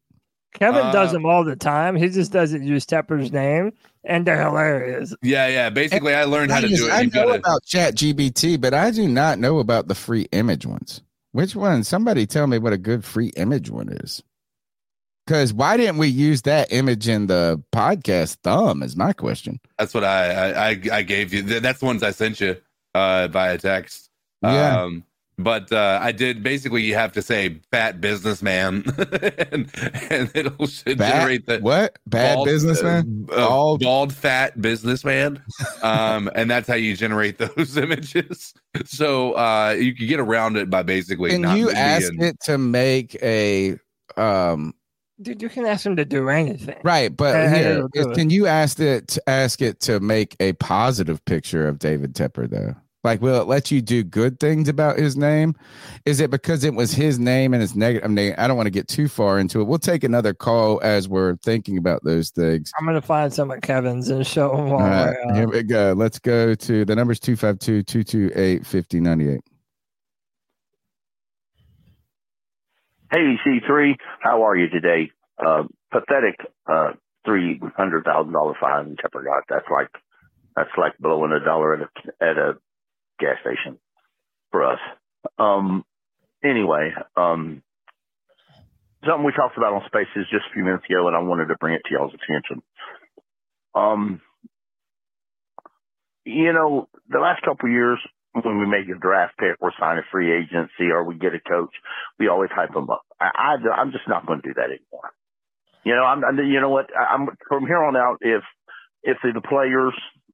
Kevin 0.53 0.81
does 0.91 1.09
Uh, 1.09 1.13
them 1.13 1.25
all 1.25 1.43
the 1.43 1.55
time. 1.55 1.95
He 1.95 2.09
just 2.09 2.31
doesn't 2.31 2.63
use 2.63 2.85
Tepper's 2.85 3.31
name, 3.31 3.71
and 4.03 4.25
they're 4.25 4.41
hilarious. 4.41 5.13
Yeah, 5.21 5.47
yeah. 5.47 5.69
Basically, 5.69 6.13
I 6.13 6.23
learned 6.25 6.51
how 6.51 6.59
to 6.61 6.67
just- 6.67 6.81
do 6.81 6.87
it. 6.87 6.91
I 6.91 7.01
You've 7.01 7.13
know 7.13 7.25
got 7.27 7.33
to. 7.33 7.39
about 7.39 7.63
Chat 7.65 7.95
GPT, 7.95 8.59
but 8.59 8.73
I 8.73 8.91
do 8.91 9.07
not 9.07 9.39
know 9.39 9.59
about 9.59 9.87
the 9.87 9.95
free 9.95 10.27
image 10.31 10.65
ones. 10.65 11.01
Which 11.31 11.55
one? 11.55 11.83
Somebody 11.83 12.25
tell 12.25 12.47
me 12.47 12.57
what 12.57 12.73
a 12.73 12.77
good 12.77 13.03
free 13.05 13.27
image 13.37 13.69
one 13.69 13.89
is. 13.89 14.23
Because 15.29 15.53
why 15.53 15.77
didn't 15.77 15.99
we 15.99 16.07
use 16.07 16.41
that 16.41 16.73
image 16.73 17.07
in 17.07 17.27
the 17.27 17.61
podcast 17.71 18.37
thumb? 18.37 18.81
Is 18.81 18.95
my 18.95 19.13
question. 19.13 19.59
That's 19.77 19.93
what 19.93 20.03
I, 20.03 20.69
I 20.71 20.81
I 20.91 21.01
gave 21.03 21.31
you. 21.31 21.43
That's 21.43 21.81
the 21.81 21.85
ones 21.85 22.01
I 22.01 22.09
sent 22.09 22.41
you 22.41 22.57
uh, 22.95 23.27
via 23.27 23.59
text. 23.59 24.09
Yeah. 24.41 24.81
Um, 24.81 25.03
but 25.37 25.71
uh, 25.71 25.99
I 26.01 26.13
did 26.13 26.41
basically. 26.41 26.81
You 26.81 26.95
have 26.95 27.11
to 27.11 27.21
say 27.21 27.59
"fat 27.69 28.01
businessman," 28.01 28.85
and, 29.51 29.69
and 30.09 30.31
it'll 30.33 30.65
should 30.65 30.97
Bad- 30.97 31.13
generate 31.19 31.45
the 31.45 31.59
what 31.59 31.99
bad 32.07 32.33
bald- 32.33 32.47
businessman? 32.47 33.27
uh, 33.31 33.35
bald, 33.35 33.81
bald, 33.81 34.11
fat 34.11 34.59
businessman. 34.59 35.43
um, 35.83 36.31
and 36.33 36.49
that's 36.49 36.67
how 36.67 36.73
you 36.73 36.95
generate 36.95 37.37
those 37.37 37.77
images. 37.77 38.55
So 38.85 39.33
uh, 39.33 39.75
you 39.79 39.93
can 39.93 40.07
get 40.07 40.19
around 40.19 40.57
it 40.57 40.71
by 40.71 40.81
basically 40.81 41.29
Can 41.29 41.55
you 41.55 41.69
ask 41.69 42.11
it 42.17 42.39
to 42.45 42.57
make 42.57 43.13
a 43.21 43.77
um 44.17 44.73
Dude, 45.21 45.41
you 45.41 45.49
can 45.49 45.65
ask 45.65 45.85
him 45.85 45.95
to 45.97 46.05
do 46.05 46.29
anything. 46.29 46.77
right? 46.83 47.15
But 47.15 47.35
And 47.35 47.55
here, 47.55 47.87
is- 47.93 48.15
can 48.15 48.29
you 48.29 48.47
ask 48.47 48.79
it 48.79 49.07
to 49.09 49.29
ask 49.29 49.61
it 49.61 49.79
to 49.81 49.99
make 49.99 50.35
a 50.39 50.53
positive 50.53 51.23
picture 51.25 51.67
of 51.67 51.79
David 51.79 52.13
Tepper 52.15 52.49
though? 52.49 52.75
Like, 53.01 53.21
will 53.21 53.41
it 53.41 53.47
let 53.47 53.71
you 53.71 53.81
do 53.81 54.03
good 54.03 54.41
things 54.41 54.67
about 54.67 54.99
his 54.99 55.15
name? 55.15 55.55
Is 56.05 56.19
it 56.19 56.29
because 56.29 56.65
it 56.65 56.73
was 56.73 56.91
his 56.91 57.17
name 57.17 57.53
and 57.53 57.63
it's 57.63 57.73
negative? 57.73 58.03
I 58.03 58.11
mean, 58.11 58.35
I 58.37 58.45
don't 58.45 58.57
want 58.57 58.67
to 58.67 58.71
get 58.71 58.89
too 58.89 59.07
far 59.07 59.39
into 59.39 59.61
it. 59.61 59.63
We'll 59.65 59.79
take 59.79 60.03
another 60.03 60.33
call 60.33 60.81
as 60.83 61.07
we're 61.07 61.37
thinking 61.37 61.77
about 61.77 62.03
those 62.03 62.29
things. 62.29 62.73
I'm 62.77 62.85
gonna 62.85 63.01
find 63.01 63.31
some 63.33 63.51
at 63.51 63.61
Kevin's 63.61 64.09
and 64.09 64.27
show 64.27 64.53
him 64.53 64.73
All 64.73 64.79
right, 64.79 65.15
here 65.33 65.47
we 65.47 65.63
go. 65.63 65.93
Let's 65.95 66.19
go 66.19 66.53
to 66.55 66.83
the 66.83 66.93
numbers 66.95 67.21
252 67.21 67.83
228 67.83 68.65
5098. 68.65 69.41
Hey, 73.11 73.37
C3, 73.43 73.95
how 74.19 74.43
are 74.45 74.55
you 74.55 74.69
today? 74.69 75.09
Uh, 75.43 75.63
pathetic 75.91 76.35
uh, 76.71 76.91
$300,000 77.27 78.53
fine 78.61 78.95
Tepper 78.97 79.23
got. 79.23 79.43
That's 79.49 79.65
like, 79.71 79.89
that's 80.55 80.69
like 80.77 80.95
blowing 80.99 81.31
a 81.31 81.43
dollar 81.43 81.73
at 81.73 81.81
a, 81.81 82.23
at 82.23 82.37
a 82.37 82.53
gas 83.19 83.37
station 83.41 83.79
for 84.51 84.63
us. 84.63 84.79
Um, 85.39 85.83
anyway, 86.43 86.91
um, 87.15 87.63
something 89.03 89.25
we 89.25 89.31
talked 89.31 89.57
about 89.57 89.73
on 89.73 89.81
Spaces 89.87 90.27
just 90.29 90.45
a 90.51 90.53
few 90.53 90.63
minutes 90.63 90.85
ago, 90.87 91.07
and 91.07 91.17
I 91.17 91.21
wanted 91.21 91.47
to 91.47 91.55
bring 91.59 91.73
it 91.73 91.81
to 91.85 91.93
y'all's 91.95 92.13
attention. 92.13 92.61
Um, 93.73 94.21
you 96.25 96.53
know, 96.53 96.87
the 97.09 97.19
last 97.19 97.41
couple 97.41 97.69
years, 97.69 97.97
when 98.33 98.59
we 98.59 98.65
make 98.65 98.87
a 98.89 98.99
draft 98.99 99.37
pick 99.37 99.57
or 99.59 99.73
sign 99.79 99.97
a 99.97 100.01
free 100.11 100.31
agency 100.31 100.91
or 100.91 101.03
we 101.03 101.15
get 101.15 101.33
a 101.33 101.39
coach, 101.39 101.73
we 102.19 102.27
always 102.27 102.49
hype 102.53 102.73
them 102.73 102.89
up. 102.89 103.01
I, 103.19 103.55
I 103.57 103.81
am 103.81 103.91
just 103.91 104.07
not 104.07 104.25
going 104.25 104.41
to 104.41 104.47
do 104.47 104.53
that 104.55 104.65
anymore. 104.65 105.11
You 105.83 105.95
know, 105.95 106.03
I'm, 106.03 106.23
I'm 106.23 106.37
you 106.37 106.59
know 106.59 106.69
what? 106.69 106.87
I'm 106.95 107.29
from 107.47 107.65
here 107.65 107.83
on 107.83 107.95
out. 107.95 108.17
If 108.21 108.43
if 109.03 109.17
the, 109.23 109.41
players 109.41 109.93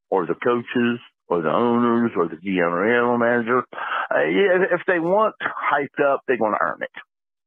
or 0.09 0.25
the 0.25 0.33
coaches 0.33 0.99
or 1.27 1.41
the 1.41 1.49
owners 1.49 2.11
or 2.15 2.27
the 2.27 2.35
GM 2.35 2.71
or 2.71 2.85
general 2.85 3.17
manager, 3.17 3.59
uh, 3.59 4.25
if 4.73 4.81
they 4.87 4.99
want 4.99 5.35
hyped 5.41 6.03
up, 6.03 6.21
they're 6.27 6.37
going 6.37 6.53
to 6.53 6.61
earn 6.61 6.81
it. 6.81 6.89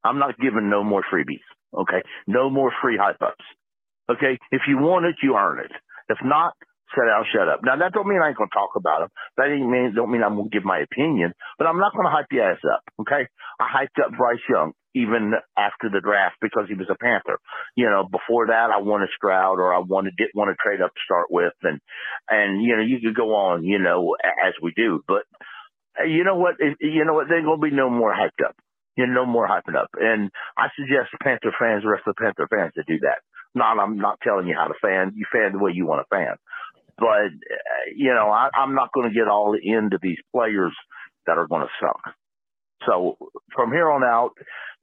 I'm 0.04 0.18
not 0.18 0.38
giving 0.38 0.70
no 0.70 0.84
more 0.84 1.02
freebies. 1.12 1.42
Okay, 1.74 2.02
no 2.26 2.48
more 2.50 2.72
free 2.80 2.96
hype 2.96 3.20
ups. 3.20 3.44
Okay, 4.10 4.38
if 4.52 4.62
you 4.68 4.78
want 4.78 5.04
it, 5.04 5.16
you 5.22 5.36
earn 5.36 5.58
it. 5.58 5.72
If 6.08 6.18
not, 6.24 6.54
sit 6.94 7.05
down, 7.06 7.24
shut 7.32 7.48
up. 7.48 7.60
Now 7.62 7.77
that 7.77 7.93
don't 7.93 8.09
mean 8.09 8.20
I 8.23 8.28
ain't 8.28 8.36
gonna 8.36 8.51
talk 8.52 8.77
about 8.77 9.02
him. 9.02 9.10
That 9.36 9.52
ain't 9.52 9.69
mean 9.69 9.93
don't 9.94 10.10
mean 10.10 10.23
I'm 10.23 10.36
gonna 10.36 10.48
give 10.48 10.65
my 10.65 10.81
opinion. 10.81 11.32
But 11.59 11.66
I'm 11.66 11.78
not 11.78 11.94
gonna 11.94 12.10
hype 12.10 12.31
your 12.31 12.51
ass 12.51 12.60
up. 12.65 12.82
Okay, 13.01 13.27
I 13.60 13.66
hyped 13.66 14.02
up 14.02 14.16
Bryce 14.16 14.43
Young 14.48 14.73
even 14.94 15.32
after 15.56 15.89
the 15.90 16.01
draft 16.01 16.36
because 16.40 16.65
he 16.69 16.74
was 16.74 16.89
a 16.90 16.97
Panther. 16.97 17.39
You 17.77 17.86
know, 17.86 18.09
before 18.10 18.47
that 18.48 18.70
I 18.73 18.78
wanted 18.81 19.10
Stroud 19.16 19.59
or 19.59 19.74
I 19.74 19.78
wanted 19.78 20.15
didn't 20.16 20.35
want 20.35 20.51
to 20.51 20.56
trade 20.62 20.81
up 20.81 20.94
to 20.94 21.01
start 21.05 21.27
with, 21.31 21.55
and 21.62 21.81
and 22.28 22.62
you 22.62 22.77
know 22.77 22.82
you 22.82 22.98
could 23.01 23.16
go 23.16 23.35
on, 23.35 23.65
you 23.65 23.78
know, 23.78 24.16
as 24.24 24.55
we 24.62 24.73
do. 24.74 25.02
But 25.06 25.24
you 26.06 26.24
know 26.24 26.36
what? 26.36 26.56
You 26.81 27.05
know 27.05 27.15
what? 27.15 27.28
There's 27.28 27.44
gonna 27.44 27.60
be 27.62 27.70
no 27.70 27.90
more 27.90 28.12
hyped 28.12 28.44
up. 28.44 28.56
You 28.97 29.06
know, 29.06 29.23
no 29.23 29.27
more 29.27 29.47
hyping 29.47 29.77
up. 29.78 29.90
And 29.94 30.31
I 30.56 30.69
suggest 30.74 31.15
Panther 31.23 31.55
fans, 31.59 31.85
the 31.85 31.90
rest 31.90 32.02
of 32.06 32.16
the 32.16 32.23
Panther 32.23 32.48
fans, 32.51 32.73
to 32.74 32.82
do 32.82 32.98
that. 33.06 33.23
Not, 33.55 33.78
I'm 33.78 33.97
not 33.97 34.19
telling 34.23 34.47
you 34.47 34.55
how 34.59 34.66
to 34.66 34.74
fan. 34.82 35.12
You 35.15 35.24
fan 35.32 35.52
the 35.52 35.59
way 35.59 35.70
you 35.73 35.86
want 35.86 36.05
to 36.05 36.15
fan 36.15 36.36
but 36.98 37.06
uh, 37.06 37.84
you 37.94 38.12
know 38.14 38.30
I, 38.30 38.50
I'm 38.54 38.74
not 38.74 38.92
going 38.92 39.08
to 39.08 39.14
get 39.14 39.28
all 39.28 39.56
into 39.60 39.98
these 40.02 40.18
players 40.34 40.72
that 41.26 41.38
are 41.38 41.46
going 41.46 41.62
to 41.62 41.72
suck. 41.80 42.14
So 42.86 43.16
from 43.54 43.72
here 43.72 43.90
on 43.90 44.02
out, 44.04 44.32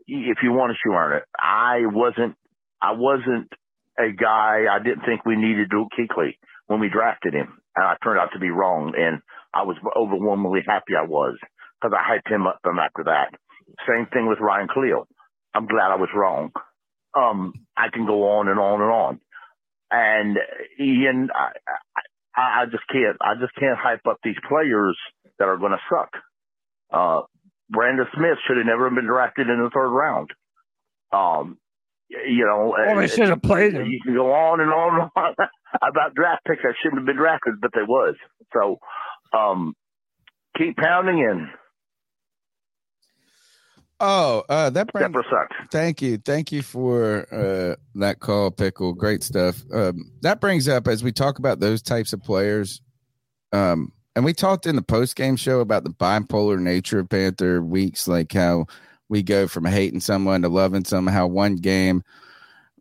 if 0.07 0.37
you 0.43 0.51
want 0.51 0.71
it, 0.71 0.77
you 0.85 0.93
earn 0.93 1.17
it. 1.17 1.23
I 1.37 1.81
wasn't 1.85 2.35
I 2.81 2.93
wasn't 2.93 3.51
a 3.97 4.11
guy. 4.11 4.65
I 4.71 4.79
didn't 4.83 5.05
think 5.05 5.25
we 5.25 5.35
needed 5.35 5.69
Luke 5.71 5.89
Kuechly 5.97 6.37
when 6.67 6.79
we 6.79 6.89
drafted 6.89 7.33
him, 7.33 7.59
and 7.75 7.85
I 7.85 7.95
turned 8.03 8.19
out 8.19 8.29
to 8.33 8.39
be 8.39 8.49
wrong. 8.49 8.93
And 8.97 9.21
I 9.53 9.63
was 9.63 9.77
overwhelmingly 9.95 10.61
happy 10.67 10.93
I 10.97 11.05
was 11.05 11.37
because 11.81 11.95
I 11.97 12.03
hyped 12.03 12.33
him 12.33 12.47
up 12.47 12.59
from 12.63 12.79
after 12.79 13.03
that. 13.05 13.33
Same 13.87 14.07
thing 14.13 14.27
with 14.27 14.39
Ryan 14.39 14.67
Kalil. 14.67 15.07
I'm 15.53 15.67
glad 15.67 15.91
I 15.91 15.95
was 15.95 16.09
wrong. 16.13 16.51
Um, 17.17 17.53
I 17.77 17.87
can 17.91 18.05
go 18.05 18.37
on 18.37 18.49
and 18.49 18.59
on 18.59 18.81
and 18.81 18.91
on 18.91 19.19
and 19.91 20.37
Ian, 20.79 21.29
I, 21.33 21.51
I, 22.35 22.61
I 22.61 22.65
just 22.65 22.83
can't. 22.91 23.17
I 23.21 23.35
just 23.39 23.53
can't 23.55 23.77
hype 23.77 24.05
up 24.09 24.17
these 24.23 24.35
players 24.47 24.97
that 25.39 25.47
are 25.47 25.57
going 25.57 25.71
to 25.71 25.79
suck. 25.89 26.09
Uh, 26.91 27.21
Brandon 27.69 28.05
Smith 28.15 28.37
should 28.47 28.57
have 28.57 28.65
never 28.65 28.89
been 28.89 29.05
drafted 29.05 29.47
in 29.49 29.63
the 29.63 29.69
third 29.73 29.89
round. 29.89 30.29
Um, 31.11 31.57
you 32.09 32.45
know, 32.45 32.75
Well, 32.77 32.97
they 32.97 33.07
should 33.07 33.29
have 33.29 33.41
played 33.41 33.73
him. 33.73 33.87
You 33.87 33.99
can 34.03 34.13
go 34.13 34.31
on 34.31 34.59
and 34.61 34.71
on 34.71 35.01
and 35.01 35.11
on 35.39 35.47
about 35.81 36.13
draft 36.13 36.43
picks 36.47 36.61
that 36.63 36.75
shouldn't 36.81 36.99
have 36.99 37.05
been 37.05 37.15
drafted, 37.17 37.55
but 37.61 37.71
they 37.73 37.81
was. 37.81 38.15
So, 38.53 38.77
um, 39.37 39.73
keep 40.57 40.77
pounding 40.77 41.19
in. 41.19 41.49
Oh, 43.99 44.43
uh, 44.49 44.69
that 44.71 44.91
brings, 44.91 45.07
Tepper 45.07 45.23
sucks. 45.29 45.55
Thank 45.71 46.01
you, 46.01 46.17
thank 46.17 46.51
you 46.51 46.61
for 46.61 47.27
uh, 47.33 47.75
that 47.95 48.19
call, 48.19 48.51
pickle. 48.51 48.93
Great 48.93 49.23
stuff. 49.23 49.63
Um, 49.73 50.11
that 50.21 50.41
brings 50.41 50.67
up 50.67 50.87
as 50.87 51.03
we 51.03 51.11
talk 51.11 51.39
about 51.39 51.59
those 51.59 51.81
types 51.81 52.11
of 52.11 52.21
players. 52.21 52.81
Um, 53.53 53.93
and 54.15 54.25
we 54.25 54.33
talked 54.33 54.65
in 54.65 54.75
the 54.75 54.81
post 54.81 55.15
game 55.15 55.35
show 55.35 55.59
about 55.59 55.83
the 55.83 55.89
bipolar 55.91 56.59
nature 56.59 56.99
of 56.99 57.09
Panther 57.09 57.61
weeks, 57.61 58.07
like 58.07 58.31
how 58.33 58.65
we 59.09 59.23
go 59.23 59.47
from 59.47 59.65
hating 59.65 59.99
someone 59.99 60.41
to 60.41 60.49
loving 60.49 60.85
some. 60.85 61.07
How 61.07 61.27
one 61.27 61.55
game 61.55 62.03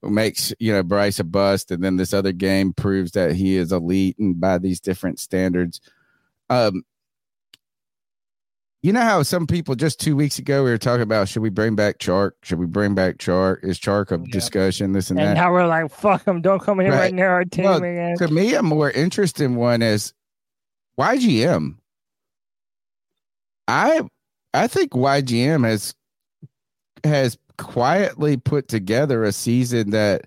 makes 0.03 0.53
you 0.59 0.73
know 0.73 0.83
Bryce 0.83 1.19
a 1.19 1.25
bust, 1.25 1.71
and 1.71 1.83
then 1.83 1.97
this 1.97 2.13
other 2.13 2.33
game 2.33 2.73
proves 2.73 3.13
that 3.13 3.33
he 3.33 3.57
is 3.57 3.73
elite 3.73 4.19
and 4.19 4.41
by 4.41 4.59
these 4.59 4.81
different 4.81 5.19
standards. 5.19 5.81
Um, 6.51 6.85
you 8.85 8.93
know 8.93 9.01
how 9.01 9.23
some 9.23 9.47
people 9.47 9.75
just 9.75 9.99
two 9.99 10.15
weeks 10.15 10.39
ago 10.39 10.63
we 10.63 10.69
were 10.69 10.77
talking 10.77 11.01
about 11.01 11.27
should 11.27 11.41
we 11.41 11.49
bring 11.49 11.75
back 11.75 11.97
Chark? 11.99 12.33
Should 12.43 12.59
we 12.59 12.67
bring 12.67 12.95
back 12.95 13.17
Chark? 13.17 13.65
Is 13.65 13.81
Chark 13.81 14.13
a 14.13 14.19
discussion? 14.31 14.93
This 14.93 15.09
and, 15.09 15.19
that? 15.19 15.23
and 15.29 15.37
that. 15.39 15.41
now 15.41 15.51
we're 15.51 15.67
like, 15.67 15.91
fuck 15.91 16.27
him, 16.27 16.43
don't 16.43 16.61
come 16.61 16.81
here 16.81 16.91
right, 16.91 16.99
Right. 16.99 17.15
near 17.15 17.31
our 17.31 17.47
team 17.47 17.65
Well, 17.65 17.79
again. 17.79 18.19
to 18.19 18.29
me, 18.29 18.53
a 18.53 18.63
more 18.63 18.91
interesting 18.91 19.57
one 19.57 19.81
is 19.81 20.13
YGM. 21.01 21.77
I 23.69 24.03
I 24.53 24.67
think 24.67 24.91
YGM 24.93 25.65
has 25.65 25.95
has 27.05 27.39
quietly 27.57 28.37
put 28.37 28.69
together 28.69 29.25
a 29.25 29.33
season 29.33 29.91
that 29.93 30.27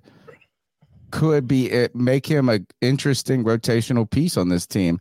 could 1.11 1.47
be 1.47 1.69
it 1.69 1.95
make 1.95 2.25
him 2.25 2.49
a 2.49 2.59
interesting 2.81 3.43
rotational 3.43 4.09
piece 4.09 4.35
on 4.35 4.49
this 4.49 4.65
team 4.65 4.99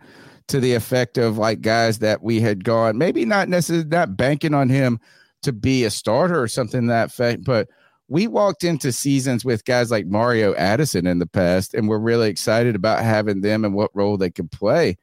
to 0.49 0.61
the 0.61 0.75
effect 0.75 1.19
of 1.19 1.39
like 1.39 1.61
guys 1.61 1.99
that 1.99 2.23
we 2.23 2.41
had 2.41 2.65
gone 2.65 2.97
maybe 2.97 3.25
not 3.25 3.49
necessarily 3.49 3.87
not 3.89 4.17
banking 4.17 4.55
on 4.55 4.69
him 4.69 5.01
to 5.43 5.53
be 5.53 5.85
a 5.85 5.91
starter 5.91 6.41
or 6.41 6.49
something 6.49 6.87
that 6.87 7.11
fact 7.11 7.45
but 7.45 7.69
we 8.09 8.27
walked 8.29 8.63
into 8.63 8.93
seasons 8.93 9.45
with 9.45 9.65
guys 9.65 9.91
like 9.91 10.07
Mario 10.07 10.55
Addison 10.55 11.09
in 11.09 11.19
the 11.19 11.27
past 11.27 11.75
and 11.75 11.89
we're 11.89 11.99
really 11.99 12.29
excited 12.31 12.77
about 12.77 13.03
having 13.03 13.41
them 13.41 13.65
and 13.65 13.75
what 13.75 13.91
role 13.95 14.17
they 14.17 14.31
could 14.31 14.51
play 14.53 14.97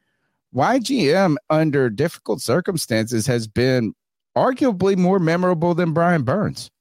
YGM 0.56 1.36
under 1.49 1.90
difficult 1.90 2.41
circumstances 2.41 3.28
has 3.28 3.48
been 3.48 3.94
arguably 4.38 4.95
more 4.95 5.20
memorable 5.20 5.74
than 5.74 5.91
Brian 5.94 6.24
Burns 6.24 6.72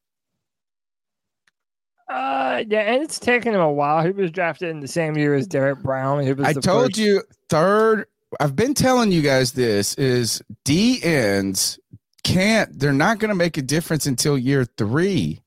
uh, 2.12 2.62
yeah, 2.68 2.80
and 2.80 3.02
it's 3.02 3.18
taken 3.18 3.54
him 3.54 3.60
a 3.60 3.72
while. 3.72 4.04
He 4.04 4.10
was 4.10 4.30
drafted 4.30 4.68
in 4.68 4.80
the 4.80 4.88
same 4.88 5.16
year 5.16 5.34
as 5.34 5.46
Derrick 5.46 5.78
Brown. 5.78 6.22
He 6.22 6.34
was 6.34 6.46
I 6.46 6.52
told 6.52 6.88
first- 6.88 6.98
you 6.98 7.22
third. 7.48 8.06
I've 8.40 8.56
been 8.56 8.74
telling 8.74 9.12
you 9.12 9.22
guys 9.22 9.52
this 9.52 9.94
is 9.94 10.42
D 10.64 11.00
ends 11.02 11.78
can't. 12.24 12.78
They're 12.78 12.92
not 12.92 13.18
going 13.18 13.28
to 13.30 13.34
make 13.34 13.56
a 13.56 13.62
difference 13.62 14.06
until 14.06 14.38
year 14.38 14.64
three, 14.64 15.42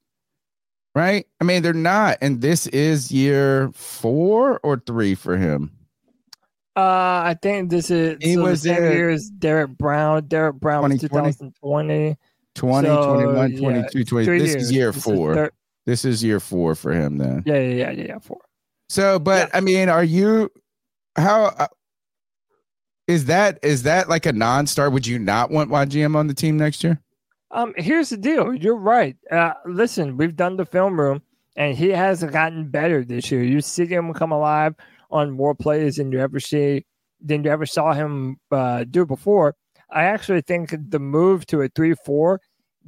right? 0.94 1.26
I 1.40 1.44
mean, 1.44 1.64
they're 1.64 1.74
not, 1.74 2.18
and 2.22 2.42
this 2.42 2.68
is 2.68 3.12
year 3.12 3.72
four 3.74 4.60
or 4.64 4.78
three 4.86 5.16
for 5.16 5.38
him. 5.38 5.72
Uh, 6.78 7.24
I 7.24 7.38
think 7.42 7.70
this 7.70 7.90
is 7.90 8.18
He 8.22 8.34
so 8.34 8.44
was 8.44 8.62
the 8.64 8.76
same 8.76 8.84
in- 8.84 8.92
year 8.92 9.10
as 9.10 9.30
Derrick 9.30 9.72
Brown. 9.78 10.28
Derrick 10.28 10.58
Brown 10.60 10.84
was 10.92 11.00
2020. 11.02 11.48
2020. 11.54 12.18
20, 12.56 12.88
So, 12.88 13.14
21, 13.16 13.52
yeah, 13.52 13.60
22, 13.60 14.04
20. 14.06 14.26
This 14.40 14.50
years. 14.52 14.64
is 14.64 14.72
year 14.72 14.88
This 14.92 14.98
is 14.98 15.04
four. 15.04 15.34
thir- 15.36 15.52
this 15.86 16.06
is 16.06 16.24
year 16.24 16.40
four 16.40 16.76
for 16.76 16.92
him 16.94 17.18
then. 17.18 17.44
Yeah, 17.46 17.56
yeah, 17.56 17.62
yeah, 17.62 17.92
yeah, 17.92 18.04
yeah, 18.08 18.20
four. 18.20 18.40
So, 18.90 19.20
but 19.20 19.50
I 19.54 19.62
mean, 19.62 19.88
are 19.90 20.04
you 20.04 20.50
how 21.18 21.46
uh, 21.46 21.68
is 23.08 23.26
that? 23.26 23.60
Is 23.62 23.84
that 23.84 24.10
like 24.10 24.26
a 24.26 24.34
non-star? 24.34 24.90
Would 24.90 25.08
you 25.08 25.20
not 25.20 25.52
want 25.52 25.70
YGM 25.70 26.16
on 26.16 26.28
the 26.28 26.34
team 26.34 26.58
next 26.58 26.84
year? 26.84 27.02
Um, 27.52 27.74
here's 27.78 28.10
the 28.10 28.18
deal. 28.18 28.54
You're 28.54 28.76
right. 28.76 29.16
Uh, 29.32 29.54
listen, 29.66 30.18
we've 30.18 30.36
done 30.36 30.58
the 30.58 30.66
film 30.66 31.00
room, 31.00 31.22
and 31.56 31.78
he 31.78 31.90
has 31.90 32.24
gotten 32.24 32.70
better 32.70 33.04
this 33.06 33.32
year. 33.32 33.44
You 33.44 33.62
see 33.62 33.86
him 33.86 34.14
come 34.14 34.32
alive 34.32 34.76
on 35.12 35.32
more 35.32 35.56
plays 35.56 35.98
than 35.98 36.12
you 36.12 36.20
ever 36.20 36.40
see 36.40 36.86
than 37.22 37.44
you 37.44 37.50
ever 37.50 37.66
saw 37.66 37.94
him 37.94 38.38
uh, 38.52 38.84
do 38.84 39.06
before. 39.06 39.56
I 39.90 40.06
actually 40.06 40.42
think 40.42 40.76
the 40.90 41.00
move 41.00 41.46
to 41.48 41.62
a 41.62 41.70
three-four 41.70 42.42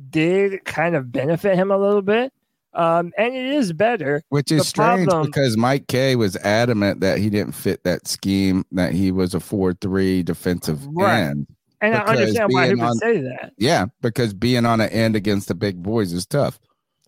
did 0.09 0.65
kind 0.65 0.95
of 0.95 1.11
benefit 1.11 1.55
him 1.55 1.71
a 1.71 1.77
little 1.77 2.01
bit, 2.01 2.33
um, 2.77 3.11
and 3.17 3.35
it 3.35 3.45
is 3.47 3.73
better. 3.73 4.23
Which 4.29 4.51
is 4.51 4.59
The 4.59 4.65
strange 4.65 5.07
problem- 5.09 5.25
because 5.25 5.57
Mike 5.57 5.87
K 5.87 6.15
was 6.15 6.35
adamant 6.37 7.01
that 7.01 7.17
he 7.17 7.29
didn't 7.29 7.53
fit 7.53 7.83
that 7.83 8.07
scheme, 8.07 8.63
that 8.71 8.93
he 8.93 9.11
was 9.11 9.33
a 9.33 9.39
4 9.39 9.73
3 9.73 10.23
defensive 10.23 10.85
Right. 10.87 11.21
end. 11.23 11.47
and 11.81 11.93
I 11.95 11.99
understand 12.05 12.51
why 12.53 12.67
he 12.67 12.73
would 12.75 12.83
on- 12.83 12.95
say 12.95 13.21
that. 13.21 13.53
Yeah, 13.57 13.85
because 14.01 14.33
being 14.33 14.65
on 14.65 14.81
an 14.81 14.89
end 14.89 15.15
against 15.15 15.47
the 15.47 15.53
big 15.55 15.83
boys 15.83 16.11
is 16.13 16.25
tough. 16.25 16.59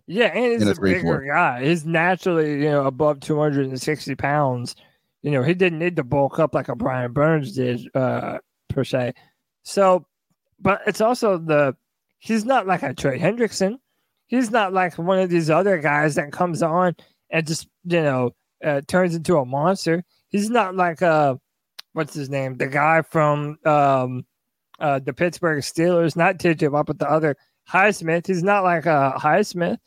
Yeah, 0.05 0.25
and 0.27 0.51
he's 0.53 0.67
a 0.67 0.71
a, 0.71 0.75
bigger 0.81 1.01
3-4. 1.01 1.27
guy. 1.27 1.63
He's 1.65 1.85
naturally, 1.85 2.53
you 2.63 2.69
know, 2.69 2.85
above 2.85 3.19
260 3.19 4.15
pounds. 4.15 4.75
You 5.21 5.31
know, 5.31 5.43
he 5.43 5.53
didn't 5.53 5.79
need 5.79 5.95
to 5.97 6.03
bulk 6.03 6.39
up 6.39 6.53
like 6.55 6.67
a 6.69 6.75
Brian 6.75 7.13
Burns 7.13 7.53
did, 7.53 7.81
uh, 7.95 8.39
per 8.69 8.83
se. 8.83 9.13
So, 9.63 10.05
but 10.59 10.81
it's 10.87 11.01
also 11.01 11.37
the, 11.37 11.75
he's 12.19 12.45
not 12.45 12.65
like 12.67 12.81
a 12.83 12.93
Trey 12.93 13.19
Hendrickson. 13.19 13.77
He's 14.29 14.51
not 14.51 14.73
like 14.73 14.97
one 14.97 15.17
of 15.19 15.29
these 15.29 15.49
other 15.49 15.79
guys 15.79 16.15
that 16.15 16.31
comes 16.31 16.61
on 16.61 16.95
and 17.31 17.45
just, 17.45 17.67
you 17.83 18.01
know, 18.01 18.31
uh, 18.63 18.81
turns 18.87 19.15
into 19.15 19.37
a 19.37 19.45
monster. 19.45 20.03
He's 20.29 20.51
not 20.51 20.75
like, 20.75 21.01
uh, 21.01 21.35
what's 21.93 22.13
his 22.13 22.29
name? 22.29 22.55
The 22.55 22.67
guy 22.67 23.01
from 23.01 23.57
um, 23.65 24.25
uh, 24.79 24.99
the 24.99 25.13
Pittsburgh 25.13 25.63
Steelers, 25.63 26.15
not 26.15 26.43
Watt, 26.71 26.85
but 26.85 26.99
the 26.99 27.09
other 27.09 27.35
Highsmith. 27.67 28.27
He's 28.27 28.43
not 28.43 28.63
like 28.63 28.85
a 28.85 29.15
Highsmith. 29.17 29.77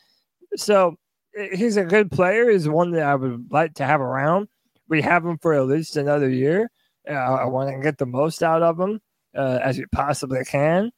So 0.56 0.96
eh, 1.36 1.56
he's 1.56 1.76
a 1.76 1.84
good 1.84 2.10
player. 2.10 2.50
He's 2.50 2.68
one 2.68 2.90
that 2.92 3.04
I 3.04 3.14
would 3.14 3.46
like 3.50 3.74
to 3.74 3.86
have 3.86 4.00
around. 4.00 4.48
We 4.88 5.02
have 5.02 5.24
him 5.24 5.38
for 5.38 5.54
at 5.54 5.66
least 5.66 5.96
another 5.96 6.28
year. 6.28 6.68
Uh, 7.08 7.14
I 7.14 7.44
want 7.44 7.70
to 7.70 7.80
get 7.80 7.98
the 7.98 8.06
most 8.06 8.42
out 8.42 8.62
of 8.62 8.78
him 8.78 9.00
uh, 9.36 9.60
as 9.62 9.78
you 9.78 9.86
possibly 9.92 10.44
can. 10.44 10.90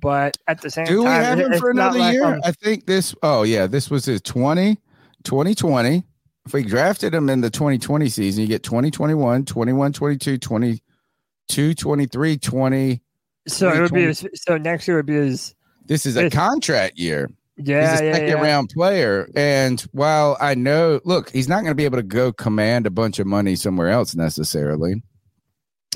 But 0.00 0.36
at 0.48 0.60
the 0.60 0.70
same 0.70 0.86
Do 0.86 0.98
we 1.00 1.04
time, 1.04 1.22
have 1.22 1.38
him 1.38 1.52
for 1.58 1.70
another 1.70 1.98
like 2.00 2.14
year? 2.14 2.24
I'm- 2.24 2.40
I 2.44 2.50
think 2.52 2.86
this, 2.86 3.14
oh, 3.22 3.44
yeah, 3.44 3.66
this 3.66 3.90
was 3.90 4.04
his 4.04 4.20
20, 4.22 4.76
2020. 5.22 6.04
If 6.46 6.52
we 6.52 6.62
drafted 6.64 7.14
him 7.14 7.30
in 7.30 7.40
the 7.40 7.48
2020 7.50 8.08
season, 8.08 8.42
you 8.42 8.48
get 8.48 8.62
2021, 8.64 9.44
21, 9.44 9.92
22, 9.92 10.36
22, 10.36 11.74
23, 11.74 12.36
20. 12.38 13.00
so 13.48 13.72
it 13.72 13.80
would 13.80 13.92
be 13.92 14.02
his, 14.02 14.26
so 14.34 14.56
next 14.58 14.86
year 14.88 14.96
would 14.98 15.06
be 15.06 15.14
his 15.14 15.54
This 15.86 16.04
is 16.06 16.16
a 16.16 16.28
contract 16.28 16.98
year. 16.98 17.30
yeah 17.56 17.92
he's 17.92 18.00
a 18.00 18.04
yeah, 18.04 18.12
second 18.14 18.28
yeah. 18.28 18.42
round 18.42 18.70
player. 18.70 19.28
And 19.36 19.80
while 19.92 20.36
I 20.40 20.54
know, 20.54 21.00
look, 21.04 21.30
he's 21.30 21.48
not 21.48 21.58
going 21.60 21.70
to 21.70 21.74
be 21.74 21.84
able 21.84 21.98
to 21.98 22.02
go 22.02 22.32
command 22.32 22.86
a 22.86 22.90
bunch 22.90 23.18
of 23.20 23.26
money 23.26 23.54
somewhere 23.56 23.88
else 23.90 24.14
necessarily. 24.14 25.02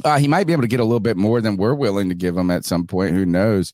Uh, 0.04 0.18
he 0.18 0.28
might 0.28 0.46
be 0.46 0.52
able 0.52 0.62
to 0.62 0.68
get 0.68 0.80
a 0.80 0.84
little 0.84 1.00
bit 1.00 1.16
more 1.16 1.40
than 1.40 1.56
we're 1.56 1.74
willing 1.74 2.08
to 2.08 2.14
give 2.14 2.36
him 2.38 2.50
at 2.50 2.64
some 2.64 2.86
point. 2.86 3.14
Who 3.14 3.26
knows? 3.26 3.72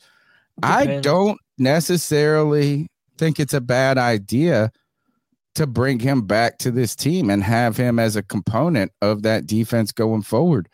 I 0.62 1.00
don't 1.00 1.38
necessarily 1.58 2.88
think 3.18 3.38
it's 3.38 3.54
a 3.54 3.60
bad 3.60 3.98
idea 3.98 4.72
to 5.54 5.66
bring 5.66 6.00
him 6.00 6.22
back 6.22 6.58
to 6.58 6.70
this 6.70 6.96
team 6.96 7.30
and 7.30 7.42
have 7.42 7.76
him 7.76 7.98
as 7.98 8.16
a 8.16 8.22
component 8.22 8.92
of 9.02 9.22
that 9.22 9.46
defense 9.46 9.92
going 9.92 10.22
forward. 10.22 10.68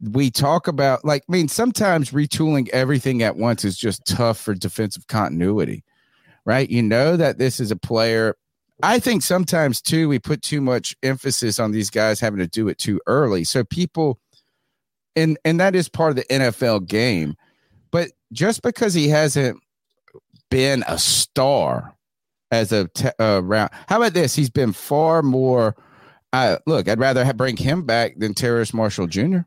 We 0.00 0.30
talk 0.30 0.68
about, 0.68 1.04
like, 1.04 1.24
I 1.28 1.32
mean, 1.32 1.48
sometimes 1.48 2.12
retooling 2.12 2.68
everything 2.70 3.22
at 3.22 3.36
once 3.36 3.64
is 3.64 3.76
just 3.76 4.06
tough 4.06 4.38
for 4.38 4.54
defensive 4.54 5.06
continuity 5.08 5.84
right? 6.48 6.70
You 6.70 6.82
know 6.82 7.14
that 7.18 7.36
this 7.36 7.60
is 7.60 7.70
a 7.70 7.76
player. 7.76 8.34
I 8.82 8.98
think 9.00 9.22
sometimes 9.22 9.82
too 9.82 10.08
we 10.08 10.18
put 10.18 10.40
too 10.40 10.62
much 10.62 10.96
emphasis 11.02 11.60
on 11.60 11.72
these 11.72 11.90
guys 11.90 12.20
having 12.20 12.38
to 12.38 12.46
do 12.46 12.68
it 12.68 12.78
too 12.78 12.98
early. 13.06 13.44
So 13.44 13.64
people 13.64 14.18
and 15.14 15.38
and 15.44 15.60
that 15.60 15.74
is 15.74 15.90
part 15.90 16.10
of 16.10 16.16
the 16.16 16.24
NFL 16.24 16.86
game. 16.86 17.34
But 17.90 18.10
just 18.32 18.62
because 18.62 18.94
he 18.94 19.08
hasn't 19.08 19.60
been 20.50 20.84
a 20.88 20.98
star 20.98 21.94
as 22.50 22.72
a 22.72 22.88
te- 22.88 23.08
uh, 23.18 23.42
round, 23.42 23.70
how 23.88 23.96
about 23.98 24.14
this? 24.14 24.34
He's 24.34 24.50
been 24.50 24.72
far 24.72 25.22
more. 25.22 25.76
Uh, 26.32 26.58
look, 26.66 26.88
I'd 26.88 26.98
rather 27.00 27.24
have, 27.24 27.36
bring 27.36 27.56
him 27.56 27.84
back 27.84 28.18
than 28.18 28.34
Terrace 28.34 28.74
Marshall 28.74 29.06
Jr. 29.06 29.38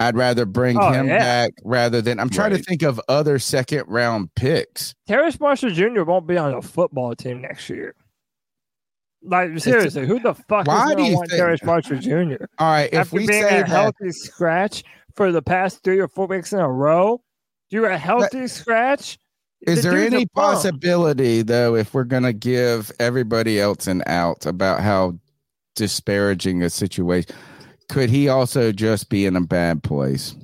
I'd 0.00 0.16
rather 0.16 0.46
bring 0.46 0.76
Oh, 0.78 0.90
him 0.92 1.06
yeah. 1.08 1.18
back 1.18 1.52
rather 1.64 2.02
than 2.02 2.18
I'm 2.18 2.30
trying 2.30 2.50
to 2.50 2.58
think 2.58 2.82
of 2.82 3.00
other 3.08 3.38
second 3.38 3.84
round 3.86 4.34
picks. 4.34 4.94
Terrace 5.06 5.38
Marshall 5.38 5.70
Jr. 5.70 6.02
won't 6.02 6.26
be 6.26 6.36
on 6.36 6.54
a 6.54 6.62
football 6.62 7.14
team 7.14 7.40
next 7.40 7.68
year. 7.70 7.94
Like 9.22 9.58
seriously, 9.58 10.06
who 10.06 10.18
the 10.18 10.34
fuck 10.34 10.66
Why 10.66 10.84
is 10.84 10.90
do 10.90 10.94
going 10.94 10.96
to 11.04 11.10
you 11.10 11.16
want 11.16 11.30
think- 11.30 11.40
Terrace 11.40 11.62
Marshall 11.62 11.98
Jr. 11.98 12.44
All 12.58 12.68
right, 12.70 12.88
if 12.92 12.98
After 13.00 13.16
we 13.16 13.26
being 13.26 13.42
say 13.42 13.58
a 13.58 13.60
that, 13.60 13.68
healthy 13.68 14.10
scratch 14.12 14.82
for 15.14 15.32
the 15.32 15.42
past 15.42 15.82
three 15.82 15.98
or 15.98 16.08
four 16.08 16.26
weeks 16.26 16.52
in 16.52 16.58
a 16.58 16.70
row, 16.70 17.22
you're 17.70 17.86
a 17.86 17.98
healthy 17.98 18.46
scratch. 18.46 19.18
is 19.62 19.82
The 19.82 19.90
there 19.90 19.98
any 19.98 20.26
possibility 20.26 21.42
though, 21.42 21.74
if 21.74 21.94
we're 21.94 22.04
gonna 22.04 22.32
give 22.32 22.90
everybody 22.98 23.60
else 23.60 23.86
an 23.86 24.02
out 24.06 24.46
about 24.46 24.80
how 24.80 25.18
disparaging 25.76 26.62
a 26.62 26.70
situation, 26.70 27.34
could 27.88 28.10
he 28.10 28.28
also 28.28 28.72
just 28.72 29.08
be 29.08 29.26
in 29.26 29.36
a 29.36 29.40
bad 29.40 29.82
place? 29.82 30.34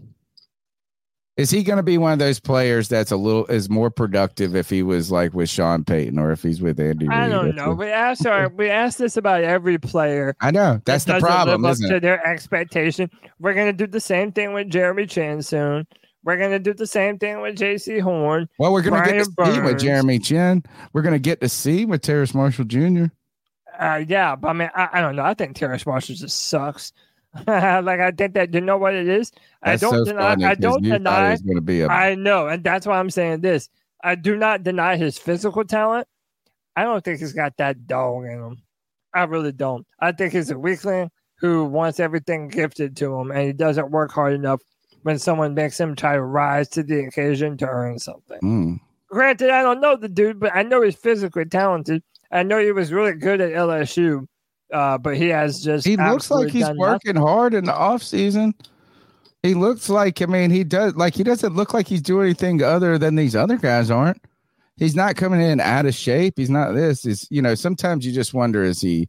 Is 1.37 1.51
he 1.51 1.63
going 1.63 1.77
to 1.77 1.83
be 1.83 1.99
one 1.99 2.15
of 2.15 2.19
those 2.19 2.41
players 2.41 2.89
that's 2.89 3.13
a 3.13 3.17
little 3.17 3.45
is 3.47 3.69
more 3.69 3.91
productive 3.91 4.57
if 4.57 4.71
he 4.71 4.83
was 4.83 5.11
like 5.11 5.35
with 5.35 5.51
Sean 5.51 5.85
Payton 5.85 6.19
or 6.19 6.33
if 6.33 6.43
he's 6.43 6.63
with 6.63 6.81
Andy? 6.81 7.07
I 7.09 7.25
Reid? 7.25 7.31
don't 7.31 7.55
know. 7.55 7.73
We 7.75 7.89
asked 7.89 8.27
our, 8.27 8.49
we 8.49 8.71
asked 8.71 8.97
this 8.99 9.19
about 9.19 9.45
every 9.45 9.77
player. 9.77 10.35
I 10.41 10.51
know 10.51 10.81
that's 10.87 11.05
that 11.05 11.21
the 11.21 11.27
problem, 11.27 11.61
live 11.61 11.73
up 11.73 11.89
to 11.91 11.97
it? 11.97 12.01
their 12.01 12.27
expectation. 12.27 13.11
We're 13.39 13.53
gonna 13.53 13.75
do 13.75 13.87
the 13.87 14.01
same 14.01 14.33
thing 14.33 14.55
with 14.55 14.71
Jeremy 14.71 15.05
Chinn 15.05 15.43
soon. 15.43 15.87
We're 16.25 16.39
gonna 16.39 16.59
do 16.59 16.73
the 16.73 16.87
same 16.87 17.19
thing 17.19 17.43
with 17.43 17.57
Jaycee 17.57 18.01
Horn. 18.01 18.49
Well, 18.59 18.73
we're 18.73 18.83
going 18.83 19.01
to 19.03 19.13
get 19.13 19.25
to 19.25 19.31
Brian 19.31 19.55
see 19.55 19.61
with 19.61 19.79
Jeremy 19.79 20.19
Chinn. 20.19 20.65
We're 20.93 21.03
going 21.03 21.15
to 21.15 21.21
get 21.21 21.41
to 21.43 21.49
see 21.49 21.85
with 21.85 22.01
Terrace 22.03 22.35
Marshall 22.35 22.65
Jr. 22.65 23.05
Uh, 23.79 24.03
yeah, 24.09 24.35
but 24.35 24.49
I 24.49 24.53
mean, 24.53 24.71
I, 24.75 24.89
I 24.95 25.01
don't 25.01 25.15
know. 25.15 25.23
I 25.23 25.35
think 25.35 25.55
Terrace 25.55 25.87
Marshall 25.87 26.17
just 26.17 26.49
sucks. 26.49 26.93
like 27.47 28.01
I 28.01 28.11
think 28.11 28.35
that 28.35 28.53
you 28.55 28.61
know 28.61 28.79
what 28.79 28.95
it 28.95 29.09
is. 29.09 29.33
That's 29.63 29.83
I 29.83 29.87
don't 29.87 30.07
so 30.07 30.13
deny. 30.13 30.31
funny 30.31 30.45
I 30.45 30.55
don't 30.55 30.83
deny. 30.83 31.37
to 31.37 31.61
be 31.61 31.83
a 31.83 31.89
I 31.89 32.15
know, 32.15 32.49
and 32.49 32.63
that's 32.63 32.87
why 32.87 32.99
I'm 32.99 33.11
saying 33.11 33.41
this. 33.41 33.69
I 34.03 34.15
do 34.15 34.37
not 34.37 34.63
deny 34.63 34.97
his 34.97 35.19
physical 35.19 35.65
talent. 35.65 36.07
I 36.77 36.85
don't 36.85 37.05
think 37.05 37.21
he's 37.21 37.33
got 37.33 37.57
that 37.57 37.87
dog 37.87 38.25
in 38.25 38.33
him. 38.33 38.63
I 39.15 39.25
really 39.25 39.53
don't. 39.53 39.87
I 39.99 40.13
think 40.13 40.33
he's 40.35 40.51
a 40.51 40.59
weakling. 40.59 41.11
who 41.39 41.65
wants 41.65 42.01
everything 42.01 42.49
gifted 42.49 42.97
to 42.97 43.15
him 43.15 43.31
and 43.31 43.41
he 43.43 43.53
doesn't 43.53 43.91
work 43.91 44.11
hard 44.11 44.33
enough 44.35 44.61
when 45.03 45.19
someone 45.19 45.55
makes 45.55 45.79
him 45.79 45.95
try 45.95 46.15
to 46.15 46.23
rise 46.23 46.69
to 46.71 46.83
the 46.83 47.05
occasion 47.05 47.57
to 47.59 47.67
earn 47.67 47.99
something. 47.99 48.41
Mm. 48.43 48.81
Granted, 49.09 49.51
I 49.51 49.63
don't 49.63 49.81
know 49.81 49.97
the 49.97 50.09
dude, 50.09 50.41
but 50.41 50.55
I 50.55 50.63
know 50.63 50.83
he's 50.83 50.97
physically 50.97 51.45
talented. 51.45 52.03
I 52.33 52.43
know 52.43 52.59
he 52.59 52.73
was 52.73 52.93
really 52.93 53.13
good 53.13 53.41
at 53.41 53.53
LSU, 53.53 54.27
uh, 54.73 54.99
but 54.99 55.17
he 55.17 55.29
has 55.29 55.61
just 55.61 55.87
He 55.87 55.97
looks 55.97 56.31
like 56.31 56.49
he's 56.51 56.67
done 56.67 56.77
nothing. 56.77 56.79
working 56.79 57.17
hard 57.17 57.55
in 57.55 57.65
the 57.65 57.75
off 57.75 58.03
season. 58.03 58.55
He 59.43 59.55
looks 59.55 59.89
like 59.89 60.21
I 60.23 60.27
mean 60.27 60.51
he 60.51 60.65
does 60.65 60.97
like 60.97 61.15
he 61.15 61.23
doesn't 61.23 61.55
look 61.55 61.73
like 61.73 61.87
he's 61.87 62.03
doing 62.03 62.25
anything 62.27 62.63
other 62.63 62.99
than 62.99 63.15
these 63.15 63.37
other 63.37 63.57
guys 63.57 63.91
aren't. 63.91 64.21
He's 64.77 64.97
not 64.97 65.17
coming 65.17 65.41
in 65.41 65.61
out 65.61 65.87
of 65.87 65.95
shape. 65.95 66.35
He's 66.37 66.51
not 66.51 66.73
this. 66.73 67.05
Is 67.07 67.27
you 67.31 67.43
know 67.43 67.55
sometimes 67.55 68.05
you 68.05 68.13
just 68.13 68.35
wonder 68.35 68.63
is 68.65 68.81
he. 68.81 69.09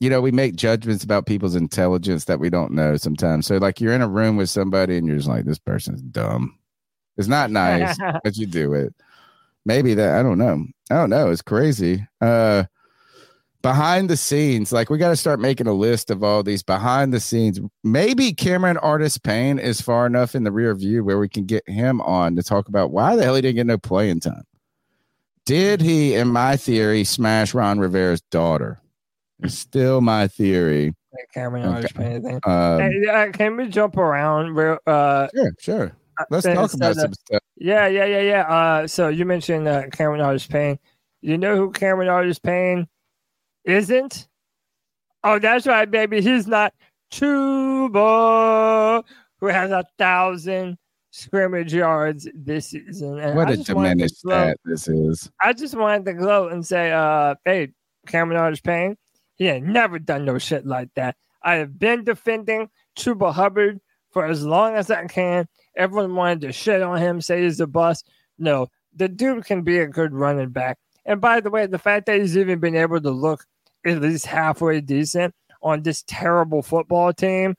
You 0.00 0.10
know 0.10 0.20
we 0.20 0.32
make 0.32 0.56
judgments 0.56 1.04
about 1.04 1.26
people's 1.26 1.54
intelligence 1.54 2.24
that 2.24 2.40
we 2.40 2.50
don't 2.50 2.72
know 2.72 2.96
sometimes. 2.96 3.46
So 3.46 3.58
like 3.58 3.80
you're 3.80 3.92
in 3.92 4.02
a 4.02 4.08
room 4.08 4.36
with 4.36 4.50
somebody 4.50 4.96
and 4.96 5.06
you're 5.06 5.16
just 5.16 5.28
like 5.28 5.44
this 5.44 5.58
person's 5.58 6.02
dumb. 6.02 6.58
It's 7.16 7.28
not 7.28 7.50
nice, 7.50 7.96
but 8.24 8.36
you 8.36 8.46
do 8.46 8.72
it. 8.74 8.94
Maybe 9.66 9.94
that 9.94 10.18
I 10.18 10.22
don't 10.22 10.38
know. 10.38 10.64
I 10.90 10.94
don't 10.94 11.10
know. 11.10 11.30
It's 11.30 11.42
crazy. 11.42 12.06
Uh 12.20 12.64
behind 13.64 14.10
the 14.10 14.16
scenes, 14.16 14.72
like 14.72 14.90
we 14.90 14.98
got 14.98 15.08
to 15.08 15.16
start 15.16 15.40
making 15.40 15.66
a 15.66 15.72
list 15.72 16.10
of 16.10 16.22
all 16.22 16.42
these 16.42 16.62
behind 16.62 17.14
the 17.14 17.18
scenes. 17.18 17.58
Maybe 17.82 18.32
Cameron 18.34 18.76
Artis 18.76 19.16
Payne 19.16 19.58
is 19.58 19.80
far 19.80 20.06
enough 20.06 20.34
in 20.34 20.44
the 20.44 20.52
rear 20.52 20.74
view 20.74 21.02
where 21.02 21.18
we 21.18 21.30
can 21.30 21.46
get 21.46 21.66
him 21.66 22.02
on 22.02 22.36
to 22.36 22.42
talk 22.42 22.68
about 22.68 22.90
why 22.90 23.16
the 23.16 23.22
hell 23.24 23.34
he 23.34 23.40
didn't 23.40 23.56
get 23.56 23.66
no 23.66 23.78
playing 23.78 24.20
time. 24.20 24.44
Did 25.46 25.80
he, 25.80 26.14
in 26.14 26.28
my 26.28 26.58
theory, 26.58 27.04
smash 27.04 27.54
Ron 27.54 27.78
Rivera's 27.78 28.20
daughter? 28.30 28.80
It's 29.42 29.58
still 29.58 30.02
my 30.02 30.28
theory. 30.28 30.94
Cameron 31.32 31.64
Okay. 31.64 31.74
Artis 31.74 31.92
Payne. 31.92 32.40
Um, 32.44 32.80
Hey, 32.80 33.06
uh, 33.10 33.30
can 33.32 33.56
we 33.56 33.68
jump 33.68 33.96
around? 33.96 34.54
Real, 34.54 34.78
uh, 34.86 35.28
sure, 35.34 35.52
sure. 35.58 35.92
Let's 36.28 36.44
uh, 36.46 36.54
talk 36.54 36.70
so 36.70 36.76
about 36.76 36.94
the- 36.96 37.00
some 37.00 37.14
stuff. 37.14 37.40
Yeah, 37.56 37.86
yeah, 37.86 38.04
yeah, 38.04 38.20
yeah. 38.20 38.40
Uh, 38.42 38.86
so 38.86 39.08
you 39.08 39.24
mentioned 39.24 39.66
uh, 39.68 39.84
Cameron 39.90 40.20
Artis 40.20 40.46
Payne. 40.46 40.78
You 41.22 41.38
know 41.38 41.56
who 41.56 41.70
Cameron 41.72 42.08
Artis 42.08 42.38
Payne 42.38 42.86
isn't? 43.64 44.28
Oh, 45.22 45.38
that's 45.38 45.66
right, 45.66 45.90
baby. 45.90 46.20
He's 46.20 46.46
not 46.46 46.74
Chuba, 47.10 49.02
who 49.40 49.46
has 49.46 49.70
a 49.70 49.84
thousand 49.98 50.78
scrimmage 51.10 51.72
yards 51.72 52.28
this 52.34 52.70
season. 52.70 53.18
And 53.20 53.36
What 53.36 53.48
I 53.48 53.52
a 53.52 53.56
diminished 53.56 54.18
stat 54.18 54.58
this 54.64 54.88
is. 54.88 55.30
I 55.40 55.52
just 55.52 55.74
wanted 55.76 56.04
to 56.06 56.14
gloat 56.14 56.52
and 56.52 56.66
say, 56.66 56.92
uh, 56.92 57.36
hey, 57.44 57.72
Cameron 58.06 58.38
Artis 58.38 58.60
Payne, 58.60 58.96
he 59.36 59.48
ain't 59.48 59.66
never 59.66 59.98
done 59.98 60.24
no 60.24 60.38
shit 60.38 60.66
like 60.66 60.90
that. 60.96 61.16
I 61.42 61.54
have 61.54 61.78
been 61.78 62.04
defending 62.04 62.68
Chuba 62.98 63.32
Hubbard 63.32 63.80
for 64.10 64.26
as 64.26 64.44
long 64.44 64.74
as 64.74 64.90
I 64.90 65.06
can. 65.06 65.46
Everyone 65.76 66.14
wanted 66.14 66.42
to 66.42 66.52
shit 66.52 66.82
on 66.82 66.98
him, 66.98 67.20
say 67.20 67.42
he's 67.42 67.60
a 67.60 67.66
bust. 67.66 68.08
No, 68.38 68.68
the 68.94 69.08
dude 69.08 69.44
can 69.44 69.62
be 69.62 69.78
a 69.78 69.86
good 69.86 70.12
running 70.12 70.50
back. 70.50 70.78
And 71.06 71.20
by 71.20 71.40
the 71.40 71.50
way, 71.50 71.66
the 71.66 71.78
fact 71.78 72.06
that 72.06 72.20
he's 72.20 72.36
even 72.36 72.60
been 72.60 72.76
able 72.76 73.00
to 73.00 73.10
look 73.10 73.44
at 73.84 74.00
least 74.00 74.26
halfway 74.26 74.80
decent 74.80 75.34
on 75.62 75.82
this 75.82 76.04
terrible 76.06 76.62
football 76.62 77.12
team, 77.12 77.54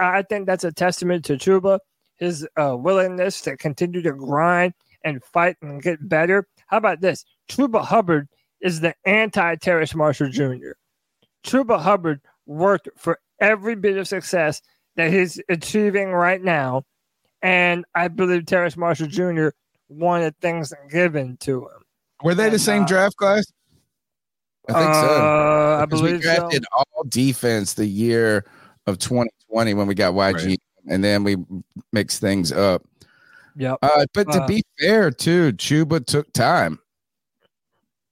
I 0.00 0.22
think 0.22 0.46
that's 0.46 0.64
a 0.64 0.72
testament 0.72 1.24
to 1.26 1.34
Chuba, 1.34 1.78
his 2.16 2.46
uh, 2.56 2.76
willingness 2.76 3.40
to 3.42 3.56
continue 3.56 4.02
to 4.02 4.12
grind 4.12 4.74
and 5.04 5.22
fight 5.22 5.56
and 5.62 5.82
get 5.82 6.08
better. 6.08 6.46
How 6.66 6.78
about 6.78 7.00
this? 7.00 7.24
Chuba 7.48 7.84
Hubbard 7.84 8.28
is 8.60 8.80
the 8.80 8.94
anti 9.04 9.56
Terrace 9.56 9.94
Marshall 9.94 10.30
Jr. 10.30 10.72
Chuba 11.44 11.80
Hubbard 11.80 12.20
worked 12.46 12.88
for 12.96 13.18
every 13.40 13.74
bit 13.74 13.98
of 13.98 14.08
success 14.08 14.62
that 14.96 15.12
he's 15.12 15.40
achieving 15.48 16.10
right 16.10 16.42
now. 16.42 16.84
And 17.42 17.84
I 17.94 18.08
believe 18.08 18.46
Terrace 18.46 18.76
Marshall 18.76 19.08
Jr. 19.08 19.48
wanted 19.88 20.38
things 20.40 20.72
given 20.90 21.36
to 21.38 21.62
him. 21.62 21.82
Were 22.22 22.34
they 22.34 22.48
the 22.48 22.58
same 22.58 22.84
uh, 22.84 22.86
draft 22.86 23.16
class? 23.16 23.44
I 24.68 24.72
think 24.72 24.94
so. 24.94 25.00
Uh, 25.00 25.78
I 25.82 25.84
Because 25.86 26.02
we 26.02 26.08
believe 26.08 26.22
so. 26.24 26.36
drafted 26.36 26.64
all 26.76 27.04
defense 27.08 27.74
the 27.74 27.86
year 27.86 28.46
of 28.86 28.98
2020 28.98 29.74
when 29.74 29.86
we 29.86 29.94
got 29.94 30.14
YG, 30.14 30.56
and 30.88 31.02
then 31.04 31.22
we 31.24 31.36
mixed 31.92 32.20
things 32.20 32.50
up. 32.52 32.82
Yep. 33.56 33.78
Uh, 33.82 34.06
but 34.14 34.30
to 34.32 34.42
Uh, 34.42 34.46
be 34.46 34.62
fair, 34.80 35.10
too, 35.10 35.52
Chuba 35.52 36.04
took 36.04 36.32
time. 36.32 36.78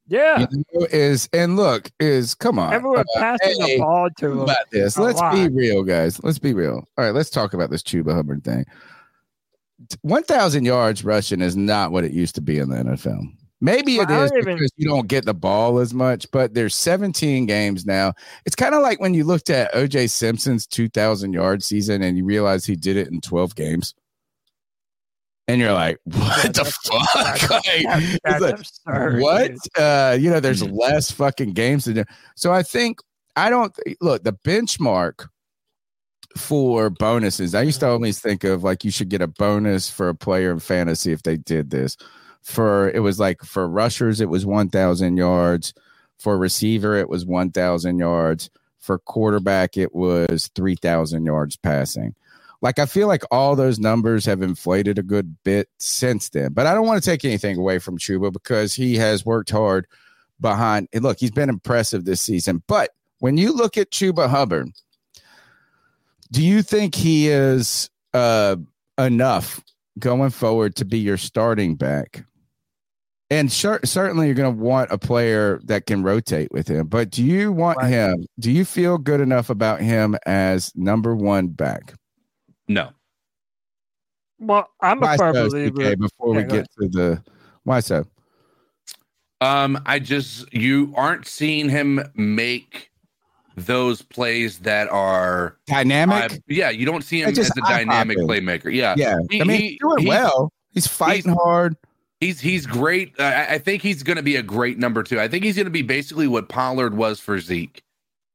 Yeah. 0.09 0.41
You 0.41 0.65
know, 0.75 0.87
is 0.91 1.29
and 1.33 1.57
look 1.57 1.91
is 1.99 2.35
come 2.35 2.59
on. 2.59 2.75
Everyone 2.75 3.01
uh, 3.01 3.05
passing 3.19 3.61
hey, 3.63 3.75
the 3.77 3.81
ball 3.81 4.09
to 4.19 4.31
him. 4.33 4.39
about 4.41 4.71
this. 4.71 4.99
Let's 4.99 5.21
be 5.35 5.49
real, 5.49 5.83
guys. 5.85 6.23
Let's 6.23 6.39
be 6.39 6.53
real. 6.53 6.85
All 6.99 7.05
right, 7.05 7.15
let's 7.15 7.31
talk 7.31 7.55
about 7.55 7.71
this 7.71 7.83
Chuba 7.83 8.13
Hubbard 8.13 8.45
thing. 8.45 8.67
1,000 10.03 10.65
yards 10.65 11.05
rushing 11.05 11.41
is 11.41 11.57
not 11.57 11.91
what 11.93 12.05
it 12.05 12.13
used 12.13 12.35
to 12.37 12.41
be 12.41 12.59
in 12.59 12.69
the 12.69 12.77
NFL. 12.77 13.23
Maybe 13.65 13.99
it 13.99 14.09
Well, 14.09 14.23
I 14.25 14.27
even- 14.37 14.57
because 14.57 14.73
you 14.77 14.89
don't 14.89 15.07
get 15.07 15.25
the 15.25 15.33
ball 15.35 15.79
as 15.79 15.95
much, 15.95 16.29
but 16.33 16.53
there's 16.53 16.75
17 16.75 17.47
games 17.47 17.87
now. 17.87 18.13
It's 18.45 18.57
kind 18.57 18.75
of 18.75 18.83
like 18.83 19.01
when 19.01 19.15
you 19.15 19.23
looked 19.23 19.51
at 19.51 19.73
OJ 19.73 20.11
Simpson's 20.11 20.67
2,000 20.67 21.33
yard 21.33 21.63
season 21.63 22.03
and 22.03 22.19
you 22.19 22.25
realize 22.25 22.65
he 22.67 22.75
did 22.75 22.97
it 22.97 23.07
in 23.07 23.21
12 23.21 23.55
games. 23.55 23.95
And 25.47 25.61
you're 25.61 25.73
like, 25.75 25.99
what 26.05 26.55
the 26.55 26.65
fuck? 26.65 27.15
Like, 27.15 27.63
that's- 27.63 28.03
it's 28.03 28.19
that's 28.25 28.41
like, 28.43 28.55
absurd, 28.55 29.21
what? 29.21 29.53
Uh, 29.79 30.17
you 30.19 30.29
know, 30.29 30.41
there's 30.41 30.65
less 30.69 31.13
fucking 31.13 31.53
games 31.53 31.85
to 31.85 31.95
do. 31.95 32.05
So 32.35 32.53
I 32.53 32.65
think 32.65 32.99
I 33.37 33.49
don't 33.49 33.73
look 34.01 34.25
the 34.25 34.33
benchmark 34.33 35.29
for 36.37 36.91
bonuses. 36.91 37.55
I 37.55 37.63
used 37.63 37.79
to 37.81 37.87
always 37.89 38.19
think 38.19 38.43
of 38.43 38.65
like 38.65 38.85
you 38.85 38.91
should 38.91 39.09
get 39.09 39.23
a 39.23 39.29
bonus 39.29 39.89
for 39.89 40.09
a 40.09 40.15
player 40.17 40.51
in 40.51 40.59
fantasy 40.59 41.13
if 41.13 41.23
they 41.23 41.37
did 41.37 41.71
this. 41.71 41.97
For 42.43 42.91
it 42.91 43.01
was 43.01 43.21
like 43.21 43.43
for 43.43 43.69
rushers, 43.69 44.21
it 44.21 44.29
was 44.29 44.45
1,000 44.45 45.17
yards. 45.17 45.75
For 46.19 46.37
receiver, 46.37 46.97
it 46.97 47.09
was 47.09 47.25
1,000 47.25 47.99
yards. 47.99 48.51
For 48.79 48.99
quarterback, 48.99 49.77
it 49.77 49.95
was 49.95 50.51
3,000 50.55 51.25
yards 51.25 51.57
passing. 51.57 52.15
Like 52.61 52.79
I 52.79 52.87
feel 52.87 53.09
like 53.09 53.23
all 53.31 53.57
those 53.57 53.79
numbers 53.79 54.25
have 54.27 54.43
inflated 54.43 54.99
a 54.99 55.03
good 55.03 55.37
bit 55.45 55.69
since 55.79 56.29
then. 56.29 56.53
But 56.53 56.67
I 56.67 56.75
don't 56.75 56.87
want 56.87 57.03
to 57.03 57.11
take 57.11 57.25
anything 57.25 57.59
away 57.59 57.79
from 57.79 57.99
Chuba 57.99 58.33
because 58.33 58.75
he 58.75 58.97
has 58.97 59.27
worked 59.27 59.51
hard 59.51 59.87
behind. 60.41 60.89
and 60.93 61.03
Look, 61.03 61.19
he's 61.19 61.33
been 61.33 61.49
impressive 61.49 62.05
this 62.05 62.21
season. 62.21 62.63
But 62.67 62.91
when 63.19 63.37
you 63.37 63.53
look 63.53 63.77
at 63.77 63.91
Chuba 63.91 64.29
Hubbard, 64.29 64.71
do 66.31 66.43
you 66.43 66.63
think 66.63 66.95
he 66.95 67.29
is 67.29 67.91
uh, 68.15 68.57
enough 68.97 69.63
going 69.99 70.31
forward 70.31 70.77
to 70.77 70.85
be 70.85 70.99
your 70.99 71.17
starting 71.17 71.75
back? 71.75 72.25
And 73.33 73.51
cer- 73.51 73.81
certainly, 73.83 74.27
you're 74.27 74.35
going 74.35 74.55
to 74.55 74.63
want 74.63 74.91
a 74.93 74.99
player 74.99 75.59
that 75.65 75.87
can 75.87 76.03
rotate 76.03 76.53
with 76.53 76.69
him. 76.69 76.87
But 76.87 77.09
do 77.09 77.25
you 77.25 77.51
want 77.51 77.83
him? 77.83 78.27
Do 78.39 78.51
you 78.51 78.63
feel 78.67 78.99
good 78.99 79.23
enough 79.23 79.49
about 79.49 79.81
him 79.81 80.17
as 80.27 80.71
number 80.77 81.17
one 81.17 81.47
back? 81.49 81.95
No. 82.69 82.91
Well, 84.39 84.69
I'm 84.83 84.99
a 84.99 85.07
Why 85.07 85.17
firm 85.17 85.35
so, 85.35 85.49
believer. 85.49 85.93
CK, 85.95 85.99
before 85.99 86.35
Yeah, 86.35 86.37
we 86.37 86.43
go 86.45 86.57
get 86.57 86.67
to 86.79 86.89
the 86.89 87.23
why 87.65 87.81
so? 87.81 88.05
Um, 89.41 89.81
I 89.87 89.99
just 89.99 90.53
you 90.53 90.93
aren't 90.95 91.27
seeing 91.27 91.71
him 91.71 92.03
make 92.15 92.91
those 93.57 94.03
plays 94.03 94.59
that 94.59 94.91
are 94.91 95.57
Dynamic? 95.67 96.33
uh, 96.33 96.37
yeah, 96.49 96.69
you 96.69 96.85
don't 96.85 97.03
see 97.03 97.23
him 97.23 97.31
It's 97.31 97.39
as 97.39 97.51
a 97.51 97.61
dynamic 97.63 98.19
playmaker. 98.19 98.71
Yeah, 98.71 98.95
Yeah. 98.99 99.17
I 99.41 99.45
mean, 99.45 99.59
he's 99.61 99.79
doing 99.81 100.07
well. 100.07 100.53
He's 100.73 100.87
fighting 100.87 101.33
hard. 101.33 101.77
He's 102.23 102.39
he's 102.39 102.67
great. 102.67 103.21
I, 103.21 103.55
I 103.55 103.59
think 103.59 103.83
he's 103.83 104.05
going 104.05 104.17
to 104.17 104.23
be 104.23 104.37
a 104.37 104.45
great 104.45 104.79
number 104.79 105.03
two. 105.03 105.19
I 105.19 105.27
think 105.27 105.43
he's 105.43 105.57
going 105.57 105.67
to 105.67 105.73
be 105.73 105.83
basically 105.83 106.29
what 106.29 106.49
Pollard 106.49 106.95
was 106.97 107.19
for 107.19 107.41
Zeke. 107.41 107.83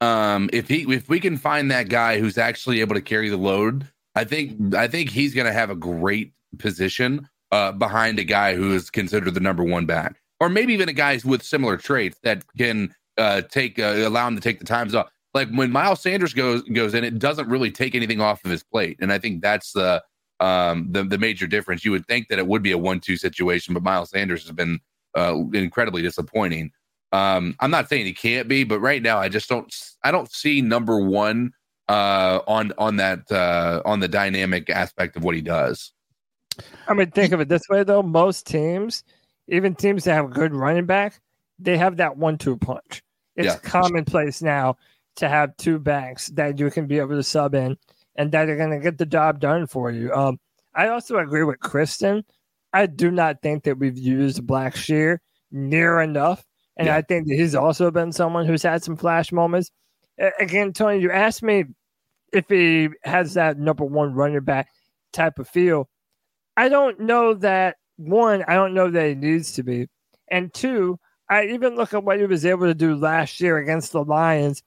Um, 0.01 0.49
if 0.51 0.67
he 0.67 0.81
if 0.93 1.07
we 1.07 1.21
can 1.21 1.37
find 1.37 1.71
that 1.71 1.87
guy 1.87 2.19
who's 2.19 2.37
actually 2.37 2.81
able 2.81 2.95
to 2.95 3.01
carry 3.01 3.29
the 3.29 3.37
load, 3.37 3.87
I 4.13 4.25
think 4.25 4.75
I 4.75 4.89
think 4.89 5.09
he's 5.09 5.33
going 5.33 5.47
to 5.47 5.53
have 5.53 5.69
a 5.69 5.75
great 5.75 6.33
position 6.59 7.29
uh, 7.53 7.71
behind 7.71 8.19
a 8.19 8.25
guy 8.25 8.55
who 8.55 8.73
is 8.73 8.89
considered 8.89 9.33
the 9.33 9.39
number 9.39 9.63
one 9.63 9.85
back, 9.85 10.21
or 10.41 10.49
maybe 10.49 10.73
even 10.73 10.89
a 10.89 10.93
guy 10.93 11.17
with 11.23 11.41
similar 11.41 11.77
traits 11.77 12.19
that 12.23 12.43
can 12.57 12.93
uh, 13.17 13.43
take 13.43 13.79
uh, 13.79 14.03
allow 14.05 14.27
him 14.27 14.35
to 14.35 14.41
take 14.41 14.59
the 14.59 14.65
times 14.65 14.95
off. 14.95 15.07
Like 15.33 15.49
when 15.51 15.71
Miles 15.71 16.01
Sanders 16.01 16.33
goes 16.33 16.61
goes 16.63 16.93
in, 16.93 17.05
it 17.05 17.19
doesn't 17.19 17.47
really 17.47 17.71
take 17.71 17.95
anything 17.95 18.19
off 18.19 18.43
of 18.43 18.51
his 18.51 18.63
plate, 18.63 18.97
and 18.99 19.13
I 19.13 19.17
think 19.17 19.41
that's 19.41 19.71
the 19.71 20.03
um, 20.39 20.87
the 20.91 21.03
the 21.03 21.17
major 21.17 21.47
difference. 21.47 21.83
You 21.83 21.91
would 21.91 22.05
think 22.05 22.27
that 22.27 22.39
it 22.39 22.47
would 22.47 22.63
be 22.63 22.71
a 22.71 22.77
one 22.77 22.99
two 22.99 23.17
situation, 23.17 23.73
but 23.73 23.83
Miles 23.83 24.11
Sanders 24.11 24.43
has 24.43 24.51
been 24.51 24.79
uh, 25.15 25.35
incredibly 25.53 26.01
disappointing. 26.01 26.71
Um, 27.11 27.55
I'm 27.59 27.71
not 27.71 27.89
saying 27.89 28.05
he 28.05 28.13
can't 28.13 28.47
be, 28.47 28.63
but 28.63 28.79
right 28.79 29.01
now 29.01 29.17
I 29.17 29.29
just 29.29 29.49
don't 29.49 29.73
I 30.03 30.11
don't 30.11 30.31
see 30.31 30.61
number 30.61 30.99
one 30.99 31.53
uh, 31.87 32.39
on 32.47 32.73
on 32.77 32.97
that 32.97 33.31
uh, 33.31 33.81
on 33.85 33.99
the 33.99 34.07
dynamic 34.07 34.69
aspect 34.69 35.15
of 35.15 35.23
what 35.23 35.35
he 35.35 35.41
does. 35.41 35.93
I 36.87 36.93
mean, 36.93 37.11
think 37.11 37.33
of 37.33 37.39
it 37.39 37.49
this 37.49 37.63
way 37.69 37.83
though: 37.83 38.03
most 38.03 38.45
teams, 38.45 39.03
even 39.47 39.75
teams 39.75 40.03
that 40.03 40.13
have 40.13 40.25
a 40.25 40.29
good 40.33 40.53
running 40.53 40.85
back, 40.85 41.19
they 41.59 41.77
have 41.77 41.97
that 41.97 42.17
one-two 42.17 42.57
punch. 42.57 43.03
It's 43.35 43.53
Yeah. 43.53 43.59
commonplace 43.59 44.41
now 44.41 44.77
to 45.17 45.29
have 45.29 45.55
two 45.57 45.79
backs 45.79 46.27
that 46.29 46.59
you 46.59 46.69
can 46.69 46.87
be 46.87 46.99
able 46.99 47.15
to 47.15 47.23
sub 47.23 47.55
in 47.55 47.77
and 48.17 48.31
that 48.31 48.49
are 48.49 48.57
going 48.57 48.71
to 48.71 48.79
get 48.79 48.97
the 48.97 49.05
job 49.05 49.39
done 49.39 49.67
for 49.67 49.91
you. 49.91 50.13
Um, 50.13 50.39
I 50.75 50.89
also 50.89 51.17
agree 51.17 51.43
with 51.43 51.59
Kristen. 51.59 52.23
I 52.73 52.85
do 52.85 53.11
not 53.11 53.41
think 53.41 53.63
that 53.63 53.79
we've 53.79 53.97
used 53.97 54.45
Blackshear 54.45 55.17
near 55.51 56.01
enough. 56.01 56.43
And 56.77 56.89
I 56.89 57.01
think 57.01 57.27
that 57.27 57.35
he's 57.35 57.55
also 57.55 57.89
been 57.89 58.11
someone 58.11 58.45
who's 58.45 58.61
had 58.61 58.83
some 58.83 58.97
flash 58.97 59.31
moments. 59.31 59.71
Again, 60.39 60.73
Tony, 60.73 60.99
you 60.99 61.11
asked 61.11 61.41
me 61.41 61.65
if 62.33 62.47
he 62.49 62.89
has 63.03 63.33
that 63.33 63.57
number 63.57 63.83
one 63.83 64.13
running 64.13 64.41
back 64.41 64.67
type 65.11 65.39
of 65.39 65.47
feel. 65.47 65.89
I 66.55 66.69
don't 66.69 66.99
know 66.99 67.33
that 67.35 67.77
one, 67.97 68.43
I 68.47 68.53
don't 68.53 68.75
know 68.75 68.91
that 68.91 69.07
he 69.07 69.15
needs 69.15 69.53
to 69.53 69.63
be. 69.63 69.87
And 70.29 70.53
two, 70.53 70.99
I 71.29 71.45
even 71.47 71.75
look 71.75 71.93
at 71.93 72.03
what 72.03 72.19
he 72.19 72.25
was 72.25 72.45
able 72.45 72.67
to 72.67 72.75
do 72.75 72.95
last 72.95 73.39
year 73.39 73.57
against 73.57 73.91
the 73.91 74.03
Lions 74.03 74.61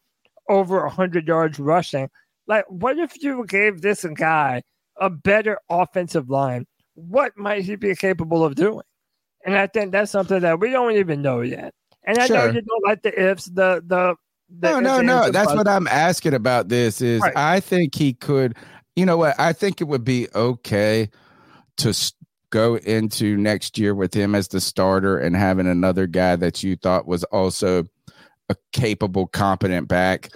over 0.48 0.80
100 0.80 1.28
yards 1.28 1.58
rushing. 1.58 2.08
Like, 2.50 2.64
what 2.66 2.98
if 2.98 3.22
you 3.22 3.46
gave 3.46 3.80
this 3.80 4.04
guy 4.16 4.62
a 5.00 5.08
better 5.08 5.60
offensive 5.70 6.28
line? 6.28 6.66
What 6.94 7.30
might 7.36 7.62
he 7.62 7.76
be 7.76 7.94
capable 7.94 8.44
of 8.44 8.56
doing? 8.56 8.82
And 9.46 9.56
I 9.56 9.68
think 9.68 9.92
that's 9.92 10.10
something 10.10 10.40
that 10.40 10.58
we 10.58 10.70
don't 10.70 10.96
even 10.96 11.22
know 11.22 11.42
yet. 11.42 11.72
And 12.02 12.18
I 12.18 12.26
know 12.26 12.46
you 12.46 12.60
don't 12.60 12.84
like 12.84 13.02
the 13.02 13.30
ifs, 13.30 13.44
the 13.44 13.84
the, 13.86 14.16
the 14.48 14.68
No, 14.68 14.80
no, 14.80 15.00
no. 15.00 15.30
That's 15.30 15.54
what 15.54 15.68
I'm 15.68 15.86
asking 15.86 16.34
about. 16.34 16.68
This 16.68 17.00
is 17.00 17.20
Right. 17.20 17.32
I 17.36 17.60
think 17.60 17.94
he 17.94 18.14
could. 18.14 18.56
You 18.96 19.06
know 19.06 19.16
what? 19.16 19.38
I 19.38 19.52
think 19.52 19.80
it 19.80 19.84
would 19.84 20.04
be 20.04 20.26
okay 20.34 21.08
to 21.76 21.94
go 22.50 22.78
into 22.78 23.36
next 23.36 23.78
year 23.78 23.94
with 23.94 24.12
him 24.12 24.34
as 24.34 24.48
the 24.48 24.60
starter 24.60 25.16
and 25.16 25.36
having 25.36 25.68
another 25.68 26.08
guy 26.08 26.34
that 26.34 26.64
you 26.64 26.74
thought 26.74 27.06
was 27.06 27.22
also 27.24 27.84
a 28.48 28.56
capable, 28.72 29.28
competent 29.28 29.86
back. 29.86 30.30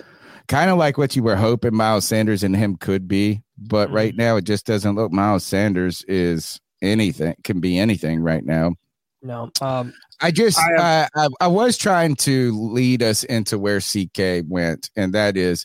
Kind 0.49 0.71
of 0.71 0.77
like 0.77 0.99
what 0.99 1.17
you 1.17 1.23
were 1.23 1.37
hoping 1.37 1.75
Miles 1.75 2.05
Sanders 2.05 2.43
and 2.43 2.55
him 2.57 2.77
could 2.77 3.09
be, 3.09 3.43
but 3.57 3.87
Mm-hmm. 3.87 3.97
right 3.97 4.17
now 4.17 4.37
it 4.37 4.45
just 4.45 4.67
doesn't 4.67 4.95
look. 4.95 5.11
Miles 5.11 5.45
Sanders 5.45 6.05
is 6.07 6.61
anything, 6.83 7.35
can 7.45 7.61
be 7.61 7.79
anything 7.79 8.21
right 8.21 8.45
now. 8.45 8.75
No. 9.23 9.51
Um, 9.63 9.95
I 10.21 10.31
just 10.31 10.59
I 10.59 10.75
I, 10.77 11.09
I, 11.25 11.29
I 11.41 11.47
was 11.47 11.79
trying 11.79 12.15
to 12.17 12.53
lead 12.53 13.03
us 13.03 13.25
into 13.25 13.59
where 13.59 13.81
CK 13.81 14.45
went, 14.47 14.91
and 14.97 15.15
that 15.15 15.37
is, 15.39 15.65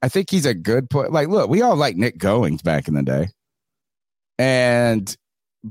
I 0.00 0.08
think 0.08 0.30
he's 0.30 0.46
a 0.46 0.54
good 0.54 0.88
player. 0.88 1.08
Like, 1.10 1.26
look, 1.26 1.50
we 1.50 1.60
all 1.60 1.74
like 1.74 1.96
Nick 1.96 2.18
Goings 2.18 2.62
back 2.62 2.86
in 2.86 2.94
the 2.94 3.02
day, 3.02 3.30
and 4.38 5.16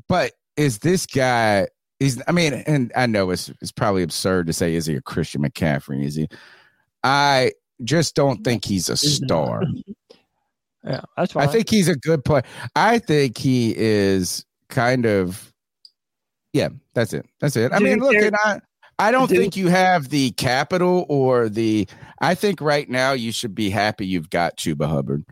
but 0.10 0.34
is 0.58 0.80
this 0.80 1.06
guy? 1.06 1.68
He's 2.00 2.22
I 2.28 2.32
mean, 2.34 2.54
and 2.54 2.92
I 2.96 3.06
know 3.08 3.30
it's 3.32 3.50
it's 3.62 3.72
probably 3.72 4.04
absurd 4.04 4.48
to 4.48 4.54
say 4.54 4.76
is 4.76 4.86
he 4.86 4.96
a 4.96 5.02
Christian 5.02 5.44
McCaffrey? 5.44 6.04
Is 6.04 6.16
he? 6.16 6.28
I 7.04 7.54
just 7.84 8.16
don't 8.16 8.44
think 8.44 8.66
he's 8.66 8.90
a 8.90 8.98
star. 8.98 9.64
yeah, 10.84 11.02
that's 11.16 11.34
fine. 11.34 11.48
I 11.48 11.52
think 11.52 11.70
he's 11.70 11.88
a 11.88 11.96
good 11.96 12.24
player. 12.26 12.44
I 12.76 13.00
think 13.00 13.38
he 13.38 13.74
is 13.78 14.46
kind 14.70 15.06
of, 15.06 15.54
yeah. 16.54 16.70
That's 16.94 17.14
it. 17.14 17.28
That's 17.40 17.56
it. 17.56 17.72
I 17.72 17.80
mean, 17.80 18.00
look, 18.00 18.16
and 18.16 18.36
I, 18.44 18.60
I 18.98 19.12
don't 19.12 19.30
do 19.30 19.36
think 19.36 19.56
you 19.56 19.68
have 19.68 20.10
the 20.10 20.32
capital 20.32 21.06
or 21.10 21.48
the. 21.48 21.88
I 22.20 22.34
think 22.34 22.60
right 22.60 22.90
now 22.90 23.12
you 23.12 23.32
should 23.32 23.54
be 23.54 23.70
happy 23.70 24.08
you've 24.08 24.32
got 24.32 24.58
Chuba 24.58 24.88
Hubbard. 24.88 25.24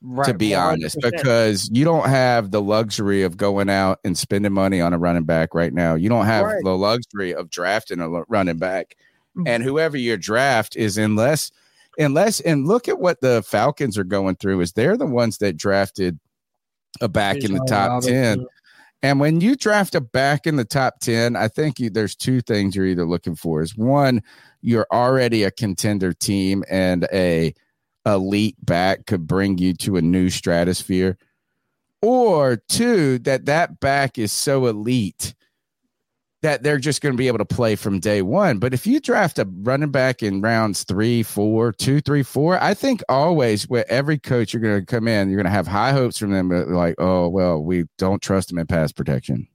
Right, 0.00 0.26
to 0.26 0.34
be 0.34 0.54
honest, 0.54 0.96
100%. 0.98 1.10
because 1.10 1.70
you 1.72 1.84
don't 1.84 2.08
have 2.08 2.50
the 2.50 2.60
luxury 2.60 3.22
of 3.22 3.36
going 3.36 3.68
out 3.68 3.98
and 4.04 4.16
spending 4.16 4.52
money 4.52 4.80
on 4.80 4.92
a 4.92 4.98
running 4.98 5.24
back 5.24 5.54
right 5.54 5.72
now. 5.72 5.94
You 5.94 6.08
don't 6.08 6.26
have 6.26 6.44
Right. 6.44 6.62
the 6.62 6.76
luxury 6.76 7.34
of 7.34 7.50
drafting 7.50 8.00
a 8.00 8.08
running 8.08 8.58
back, 8.58 8.96
mm. 9.36 9.48
and 9.48 9.62
whoever 9.62 9.96
your 9.96 10.18
draft 10.18 10.76
is, 10.76 10.98
unless, 10.98 11.50
unless, 11.98 12.40
and 12.40 12.66
look 12.66 12.88
at 12.88 12.98
what 12.98 13.20
the 13.20 13.42
Falcons 13.42 13.98
are 13.98 14.04
going 14.04 14.36
through. 14.36 14.60
Is 14.60 14.72
they're 14.72 14.96
the 14.96 15.06
ones 15.06 15.38
that 15.38 15.56
drafted 15.56 16.18
a 17.00 17.08
back 17.08 17.38
in 17.38 17.52
the 17.52 17.64
top 17.68 18.02
ten. 18.02 18.46
And 19.02 19.20
when 19.20 19.40
you 19.40 19.54
draft 19.54 19.94
a 19.94 20.00
back 20.00 20.46
in 20.46 20.56
the 20.56 20.64
top 20.64 20.98
10, 21.00 21.36
I 21.36 21.46
think 21.46 21.78
you, 21.78 21.88
there's 21.88 22.16
two 22.16 22.40
things 22.40 22.74
you're 22.74 22.86
either 22.86 23.06
looking 23.06 23.36
for 23.36 23.62
is 23.62 23.76
one, 23.76 24.22
you're 24.60 24.88
already 24.92 25.44
a 25.44 25.52
contender 25.52 26.12
team 26.12 26.64
and 26.68 27.06
a 27.12 27.54
elite 28.06 28.56
back 28.64 29.06
could 29.06 29.26
bring 29.26 29.58
you 29.58 29.74
to 29.74 29.96
a 29.96 30.02
new 30.02 30.30
stratosphere 30.30 31.16
or 32.00 32.56
two 32.68 33.18
that 33.20 33.44
that 33.46 33.80
back 33.80 34.18
is 34.18 34.32
so 34.32 34.66
elite 34.66 35.34
that 36.42 36.62
they're 36.62 36.78
just 36.78 37.00
going 37.00 37.12
to 37.12 37.18
be 37.18 37.26
able 37.26 37.38
to 37.38 37.44
play 37.44 37.74
from 37.74 37.98
day 37.98 38.22
one. 38.22 38.58
But 38.58 38.72
if 38.72 38.86
you 38.86 39.00
draft 39.00 39.38
a 39.38 39.48
running 39.62 39.90
back 39.90 40.22
in 40.22 40.40
rounds 40.40 40.84
three, 40.84 41.22
four, 41.22 41.72
two, 41.72 42.00
three, 42.00 42.22
four, 42.22 42.62
I 42.62 42.74
think 42.74 43.02
always 43.08 43.68
with 43.68 43.86
every 43.88 44.18
coach 44.18 44.52
you're 44.52 44.62
going 44.62 44.80
to 44.80 44.86
come 44.86 45.08
in, 45.08 45.28
you're 45.28 45.36
going 45.36 45.50
to 45.50 45.50
have 45.50 45.66
high 45.66 45.92
hopes 45.92 46.18
from 46.18 46.30
them. 46.30 46.48
But 46.48 46.68
like, 46.68 46.94
oh 46.98 47.28
well, 47.28 47.62
we 47.62 47.84
don't 47.98 48.22
trust 48.22 48.48
them 48.48 48.58
in 48.58 48.66
pass 48.66 48.92
protection. 48.92 49.48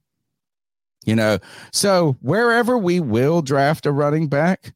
You 1.06 1.16
know, 1.16 1.38
so 1.72 2.16
wherever 2.20 2.78
we 2.78 3.00
will 3.00 3.42
draft 3.42 3.86
a 3.86 3.92
running 3.92 4.28
back, 4.28 4.74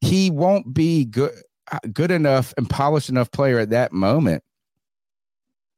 he 0.00 0.30
won't 0.30 0.74
be 0.74 1.04
good 1.04 1.32
uh, 1.72 1.78
good 1.92 2.10
enough 2.10 2.52
and 2.58 2.68
polished 2.68 3.08
enough 3.08 3.30
player 3.30 3.58
at 3.58 3.70
that 3.70 3.92
moment 3.92 4.42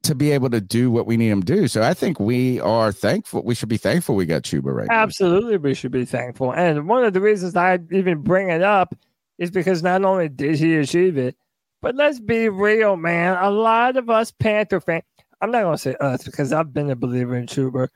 to 0.06 0.14
be 0.14 0.30
able 0.32 0.50
to 0.50 0.60
do 0.60 0.90
what 0.90 1.06
we 1.06 1.16
need 1.16 1.28
him 1.28 1.42
to 1.42 1.54
do. 1.54 1.68
So 1.68 1.82
I 1.82 1.94
think 1.94 2.18
we 2.18 2.60
are 2.60 2.92
thankful. 2.92 3.42
We 3.42 3.54
should 3.54 3.68
be 3.68 3.76
thankful 3.76 4.14
we 4.14 4.26
got 4.26 4.42
Chuba 4.42 4.74
right 4.74 4.88
now. 4.88 5.02
Absolutely, 5.02 5.56
we 5.56 5.74
should 5.74 5.92
be 5.92 6.04
thankful. 6.04 6.52
And 6.52 6.88
one 6.88 7.04
of 7.04 7.12
the 7.12 7.20
reasons 7.20 7.56
I 7.56 7.78
even 7.90 8.22
bring 8.22 8.50
it 8.50 8.62
up 8.62 8.94
is 9.38 9.50
because 9.50 9.82
not 9.82 10.04
only 10.04 10.28
did 10.28 10.56
he 10.56 10.76
achieve 10.76 11.18
it, 11.18 11.36
but 11.82 11.94
let's 11.94 12.20
be 12.20 12.48
real, 12.48 12.96
man. 12.96 13.36
A 13.40 13.50
lot 13.50 13.96
of 13.96 14.08
us 14.08 14.30
Panther 14.30 14.80
fans, 14.80 15.04
I'm 15.40 15.50
not 15.50 15.62
going 15.62 15.74
to 15.76 15.82
say 15.82 15.94
us 16.00 16.24
because 16.24 16.52
I've 16.52 16.72
been 16.72 16.90
a 16.90 16.96
believer 16.96 17.36
in 17.36 17.46
Chuba, 17.46 17.88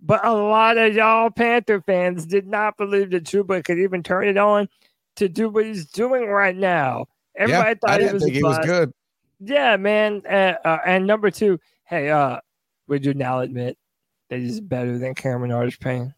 but 0.00 0.24
a 0.24 0.32
lot 0.32 0.76
of 0.76 0.94
y'all 0.94 1.30
Panther 1.30 1.80
fans 1.80 2.26
did 2.26 2.46
not 2.46 2.76
believe 2.76 3.10
that 3.10 3.24
Chuba 3.24 3.64
could 3.64 3.78
even 3.78 4.02
turn 4.02 4.28
it 4.28 4.36
on 4.36 4.68
to 5.16 5.28
do 5.28 5.48
what 5.48 5.64
he's 5.64 5.86
doing 5.86 6.26
right 6.26 6.56
now. 6.56 7.06
Everybody 7.36 7.70
yeah, 7.70 7.74
thought 7.80 7.90
I 7.90 7.92
he 7.94 7.98
didn't 8.00 8.14
was 8.14 8.22
think 8.24 8.34
he 8.36 8.42
was 8.42 8.58
good. 8.58 8.92
Yeah, 9.40 9.76
man. 9.76 10.22
Uh, 10.28 10.54
uh, 10.64 10.78
and 10.86 11.06
number 11.06 11.30
two, 11.30 11.58
hey, 11.84 12.10
uh, 12.10 12.38
would 12.88 13.04
you 13.04 13.14
now 13.14 13.40
admit 13.40 13.76
that 14.30 14.40
he's 14.40 14.60
better 14.60 14.98
than 14.98 15.14
Cameron 15.14 15.52
Artis 15.52 15.76
Payne? 15.76 16.14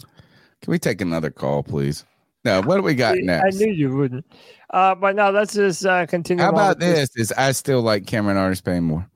Can 0.00 0.70
we 0.70 0.78
take 0.78 1.00
another 1.00 1.30
call, 1.30 1.62
please? 1.62 2.04
No, 2.44 2.60
what 2.62 2.76
do 2.76 2.82
we 2.82 2.94
got 2.94 3.16
See, 3.16 3.22
next? 3.22 3.56
I 3.56 3.58
knew 3.58 3.72
you 3.72 3.96
wouldn't. 3.96 4.26
Uh, 4.70 4.94
but 4.94 5.14
now 5.14 5.30
let's 5.30 5.54
just 5.54 5.84
uh, 5.84 6.06
continue. 6.06 6.42
How 6.42 6.50
about 6.50 6.78
this. 6.78 7.10
this? 7.10 7.30
Is 7.30 7.32
I 7.32 7.52
still 7.52 7.82
like 7.82 8.06
Cameron 8.06 8.36
Artis 8.36 8.60
Payne 8.60 8.84
more. 8.84 9.08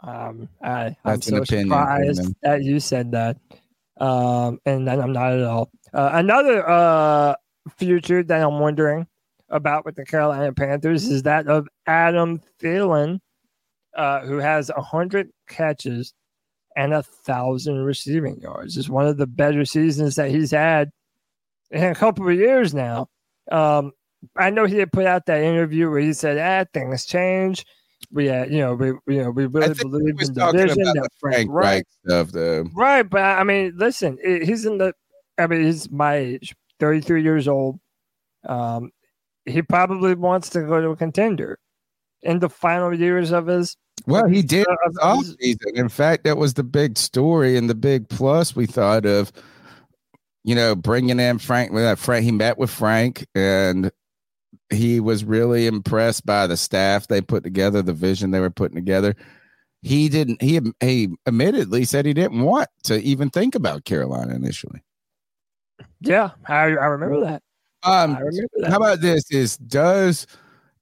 Um, 0.00 0.48
I, 0.62 0.96
an 1.04 1.22
so 1.22 1.36
opinion, 1.36 1.68
surprised 1.68 2.16
Brandon. 2.16 2.36
that 2.42 2.62
you 2.62 2.80
said 2.80 3.12
that. 3.12 3.36
Um, 4.00 4.60
and 4.66 4.86
then 4.86 5.00
I'm 5.00 5.12
not 5.12 5.32
at 5.32 5.44
all. 5.44 5.70
Uh, 5.92 6.10
another 6.14 6.68
uh 6.68 7.34
future 7.76 8.22
that 8.24 8.42
I'm 8.42 8.58
wondering 8.58 9.06
about 9.52 9.84
with 9.84 9.94
the 9.94 10.04
Carolina 10.04 10.52
Panthers 10.52 11.04
is 11.04 11.22
that 11.22 11.46
of 11.46 11.68
Adam 11.86 12.40
Thielen, 12.60 13.20
uh, 13.96 14.20
who 14.20 14.38
has 14.38 14.70
a 14.70 14.80
hundred 14.80 15.30
catches 15.48 16.14
and 16.74 16.94
a 16.94 17.02
thousand 17.02 17.84
receiving 17.84 18.40
yards. 18.40 18.76
It's 18.76 18.88
one 18.88 19.06
of 19.06 19.18
the 19.18 19.26
better 19.26 19.64
seasons 19.64 20.14
that 20.16 20.30
he's 20.30 20.50
had 20.50 20.90
in 21.70 21.84
a 21.84 21.94
couple 21.94 22.28
of 22.28 22.34
years 22.34 22.74
now. 22.74 23.08
Um, 23.50 23.92
I 24.36 24.50
know 24.50 24.64
he 24.64 24.78
had 24.78 24.92
put 24.92 25.06
out 25.06 25.26
that 25.26 25.42
interview 25.42 25.90
where 25.90 26.00
he 26.00 26.12
said, 26.12 26.38
"Ah, 26.38 26.68
things 26.72 27.04
change. 27.04 27.64
We, 28.10 28.30
uh, 28.30 28.46
you 28.46 28.58
know, 28.58 28.74
we, 28.74 28.86
you 29.06 29.22
know, 29.22 29.30
we 29.30 29.46
really 29.46 29.74
believe 29.74 30.20
in 30.20 30.34
the 30.34 30.52
vision 30.52 30.82
about 30.82 30.94
that 30.94 30.94
the 30.94 31.08
Frank 31.20 31.34
Frank 31.34 31.50
Reich 31.50 31.64
Reich 31.64 31.84
stuff, 32.06 32.32
though. 32.32 32.64
Right, 32.74 33.02
but 33.02 33.22
I 33.22 33.44
mean, 33.44 33.74
listen, 33.76 34.18
he's 34.24 34.64
in 34.64 34.78
the. 34.78 34.94
I 35.38 35.46
mean, 35.46 35.64
he's 35.64 35.90
my 35.90 36.16
age, 36.16 36.54
thirty-three 36.78 37.22
years 37.22 37.48
old. 37.48 37.80
Um, 38.48 38.90
he 39.46 39.62
probably 39.62 40.14
wants 40.14 40.48
to 40.50 40.62
go 40.62 40.80
to 40.80 40.90
a 40.90 40.96
contender 40.96 41.58
in 42.22 42.38
the 42.38 42.48
final 42.48 42.94
years 42.94 43.32
of 43.32 43.46
his. 43.46 43.76
Well, 44.06 44.26
he 44.26 44.42
did 44.42 44.66
uh, 44.66 45.14
offseason. 45.14 45.74
In 45.74 45.88
fact, 45.88 46.24
that 46.24 46.36
was 46.36 46.54
the 46.54 46.64
big 46.64 46.98
story 46.98 47.56
and 47.56 47.68
the 47.70 47.74
big 47.74 48.08
plus 48.08 48.56
we 48.56 48.66
thought 48.66 49.06
of. 49.06 49.32
You 50.44 50.56
know, 50.56 50.74
bringing 50.74 51.20
in 51.20 51.38
Frank. 51.38 51.72
With 51.72 51.98
Frank, 52.00 52.24
he 52.24 52.32
met 52.32 52.58
with 52.58 52.70
Frank, 52.70 53.26
and 53.34 53.92
he 54.70 54.98
was 54.98 55.24
really 55.24 55.66
impressed 55.66 56.26
by 56.26 56.48
the 56.48 56.56
staff 56.56 57.06
they 57.06 57.20
put 57.20 57.44
together, 57.44 57.80
the 57.80 57.92
vision 57.92 58.32
they 58.32 58.40
were 58.40 58.50
putting 58.50 58.74
together. 58.74 59.14
He 59.82 60.08
didn't. 60.08 60.42
He 60.42 60.60
he 60.80 61.10
admittedly 61.26 61.84
said 61.84 62.06
he 62.06 62.14
didn't 62.14 62.42
want 62.42 62.68
to 62.84 63.00
even 63.02 63.30
think 63.30 63.54
about 63.54 63.84
Carolina 63.84 64.34
initially. 64.34 64.82
Yeah, 66.00 66.30
I, 66.46 66.62
I 66.62 66.86
remember 66.86 67.20
that. 67.20 67.42
Um, 67.84 68.16
I 68.16 68.20
remember 68.20 68.48
that. 68.58 68.70
how 68.70 68.76
about 68.76 69.00
this? 69.00 69.30
Is 69.30 69.56
does 69.56 70.26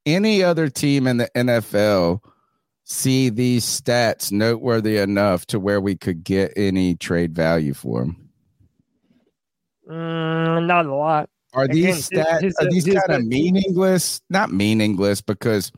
any 0.07 0.43
other 0.43 0.69
team 0.69 1.07
in 1.07 1.17
the 1.19 1.31
NFL 1.35 2.21
see 2.85 3.29
these 3.31 3.65
stats 3.65 4.33
noteworthy 4.33 4.97
enough 4.99 5.47
to 5.47 5.61
where 5.61 5.81
we 5.81 5.97
could 5.97 6.25
get 6.25 6.53
any 6.57 6.95
trade 6.97 7.35
value 7.35 7.75
for 7.75 8.01
them? 8.01 8.29
Mm, 9.89 10.67
not 10.67 10.87
a 10.87 10.95
lot. 10.95 11.31
Are 11.53 11.67
these 11.67 12.09
stats 12.09 12.43
his- 12.43 12.55
are 12.61 12.71
these 12.71 12.85
his- 12.85 12.95
kind 12.95 13.21
of 13.23 13.27
meaningless? 13.27 14.21
Not 14.31 14.53
meaningless 14.53 15.21
because 15.21 15.73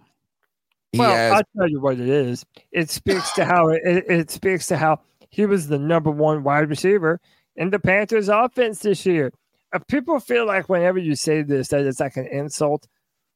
well, 0.95 1.11
has 1.15 1.33
I'll 1.33 1.43
tell 1.57 1.69
you 1.69 1.81
what 1.81 1.99
it 1.99 2.09
is. 2.09 2.45
It 2.73 2.91
speaks 2.91 3.33
to 3.33 3.45
how 3.45 3.69
it, 3.69 3.81
it 3.85 4.31
speaks 4.31 4.67
to 4.67 4.77
how 4.77 5.01
he 5.31 5.47
was 5.47 5.69
the 5.69 5.79
number 5.79 6.11
one 6.11 6.43
wide 6.43 6.69
receiver 6.69 7.21
in 7.57 7.71
the 7.71 7.79
Panthers 7.79 8.29
offense 8.29 8.81
this 8.81 9.07
year. 9.07 9.33
Uh, 9.73 9.79
people 9.89 10.21
feel 10.21 10.47
like 10.47 10.69
whenever 10.69 10.99
you 10.99 11.15
say 11.17 11.43
this 11.43 11.69
that 11.69 11.87
it's 11.87 12.01
like 12.01 12.17
an 12.17 12.27
insult 12.27 12.87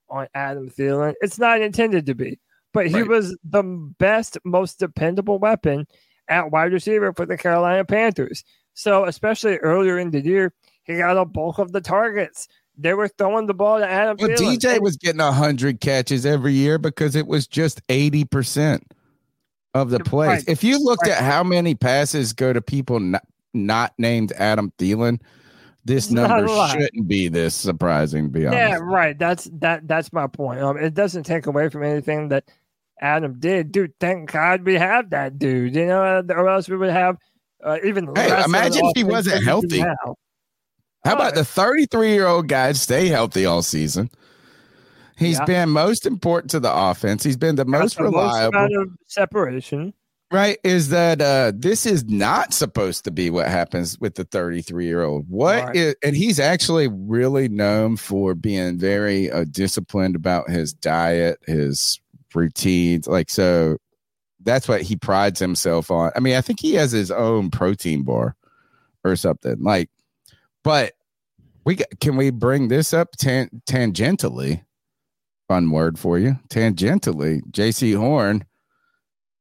on 0.08 0.26
Adam 0.34 0.68
Thielen. 0.70 1.14
It's 1.20 1.38
not 1.38 1.60
intended 1.60 2.06
to 2.06 2.14
be, 2.14 2.38
but 2.72 2.86
he 2.86 3.00
Right. 3.00 3.08
was 3.08 3.36
the 3.42 3.62
best, 3.98 4.38
most 4.44 4.78
dependable 4.78 5.38
weapon 5.38 5.86
at 6.28 6.50
wide 6.50 6.72
receiver 6.72 7.12
for 7.12 7.26
the 7.26 7.36
Carolina 7.36 7.84
Panthers. 7.84 8.44
So, 8.74 9.04
especially 9.04 9.56
earlier 9.58 9.98
in 9.98 10.10
the 10.10 10.20
year, 10.20 10.52
he 10.84 10.98
got 10.98 11.16
a 11.16 11.24
bulk 11.24 11.58
of 11.58 11.72
the 11.72 11.80
targets. 11.80 12.46
They 12.78 12.92
were 12.94 13.08
throwing 13.08 13.46
the 13.46 13.54
ball 13.54 13.78
to 13.78 13.88
Adam 13.88 14.16
Well, 14.20 14.28
Thielen. 14.28 14.58
DJ 14.58 14.80
was 14.80 14.96
getting 14.96 15.20
hundred 15.20 15.80
catches 15.80 16.26
every 16.26 16.52
year 16.52 16.78
because 16.78 17.16
it 17.16 17.26
was 17.26 17.46
just 17.46 17.80
eighty 17.88 18.24
percent 18.24 18.92
of 19.74 19.90
the 19.90 20.00
plays. 20.00 20.28
Right. 20.28 20.44
If 20.48 20.62
you 20.62 20.78
looked 20.78 21.02
Right. 21.02 21.12
at 21.12 21.22
how 21.24 21.42
many 21.42 21.74
passes 21.74 22.32
go 22.32 22.52
to 22.52 22.60
people 22.60 23.00
not, 23.00 23.24
not 23.54 23.92
named 23.98 24.32
Adam 24.32 24.72
Thielen, 24.78 25.20
this 25.86 26.10
number 26.10 26.46
shouldn't 26.68 27.08
be 27.08 27.28
this 27.28 27.54
surprising. 27.54 28.24
To 28.26 28.30
be 28.30 28.46
honest, 28.46 28.58
Yeah, 28.58 28.78
right. 28.82 29.18
That's 29.18 29.48
that. 29.60 29.86
That's 29.88 30.12
my 30.12 30.26
point. 30.26 30.60
Um, 30.60 30.76
it 30.76 30.94
doesn't 30.94 31.22
take 31.24 31.46
away 31.46 31.68
from 31.68 31.82
anything 31.82 32.28
that 32.28 32.44
Adam 33.00 33.38
did, 33.38 33.72
dude. 33.72 33.92
Thank 34.00 34.32
God 34.32 34.64
we 34.64 34.74
have 34.74 35.10
that 35.10 35.38
dude. 35.38 35.74
You 35.74 35.86
know, 35.86 36.02
uh, 36.02 36.22
or 36.30 36.48
else 36.48 36.68
we 36.68 36.76
would 36.76 36.90
have 36.90 37.16
uh, 37.64 37.78
even. 37.84 38.14
Hey, 38.14 38.42
imagine 38.44 38.84
if 38.84 38.92
he 38.96 39.04
wasn't 39.04 39.44
than 39.44 39.60
we 39.60 39.68
do 39.68 39.76
healthy. 39.76 39.82
now. 39.82 40.14
How 41.04 41.14
about 41.14 41.34
the 41.36 41.44
33 41.44 42.10
year 42.12 42.26
old 42.26 42.48
guy 42.48 42.72
stay 42.72 43.06
healthy 43.06 43.46
all 43.46 43.62
season? 43.62 44.10
He's 45.16 45.38
Yeah. 45.38 45.44
been 45.44 45.70
most 45.70 46.04
important 46.04 46.50
to 46.50 46.60
the 46.60 46.70
offense. 46.74 47.22
He's 47.22 47.36
been 47.36 47.54
the 47.54 47.64
most 47.64 47.96
the 47.96 48.02
most 48.04 48.12
reliable. 48.12 48.58
amount 48.58 48.74
of 48.76 48.88
separation. 49.06 49.94
Right 50.32 50.58
is 50.64 50.88
that 50.88 51.20
uh 51.20 51.52
this 51.54 51.86
is 51.86 52.04
not 52.06 52.52
supposed 52.52 53.04
to 53.04 53.10
be 53.12 53.30
what 53.30 53.46
happens 53.48 53.98
with 54.00 54.16
the 54.16 54.24
33 54.24 54.84
year 54.84 55.04
old 55.04 55.24
What 55.28 55.64
Right. 55.66 55.94
and 56.02 56.16
he's 56.16 56.40
actually 56.40 56.88
really 56.88 57.48
known 57.48 57.96
for 57.96 58.34
being 58.34 58.76
very 58.78 59.30
uh, 59.30 59.44
disciplined 59.50 60.16
about 60.16 60.50
his 60.50 60.72
diet 60.72 61.38
his 61.46 62.00
routines 62.34 63.06
like 63.06 63.30
so 63.30 63.76
that's 64.42 64.68
what 64.68 64.82
he 64.82 64.94
prides 64.96 65.38
himself 65.40 65.90
on. 65.90 66.10
I 66.16 66.20
mean 66.20 66.34
i 66.34 66.40
think 66.40 66.58
he 66.60 66.74
has 66.74 66.90
his 66.92 67.10
own 67.12 67.50
protein 67.50 68.02
bar 68.02 68.34
or 69.04 69.14
something 69.16 69.56
like 69.62 69.88
but 70.64 70.94
we 71.64 71.76
can 72.00 72.16
we 72.16 72.30
bring 72.30 72.66
this 72.68 72.92
up 72.92 73.12
tan- 73.16 73.62
tangentially? 73.68 74.64
Fun 75.48 75.70
word 75.70 75.98
for 75.98 76.18
you. 76.18 76.36
Tangentially 76.48 77.40
Jaycee 77.52 77.96
Horn 77.96 78.44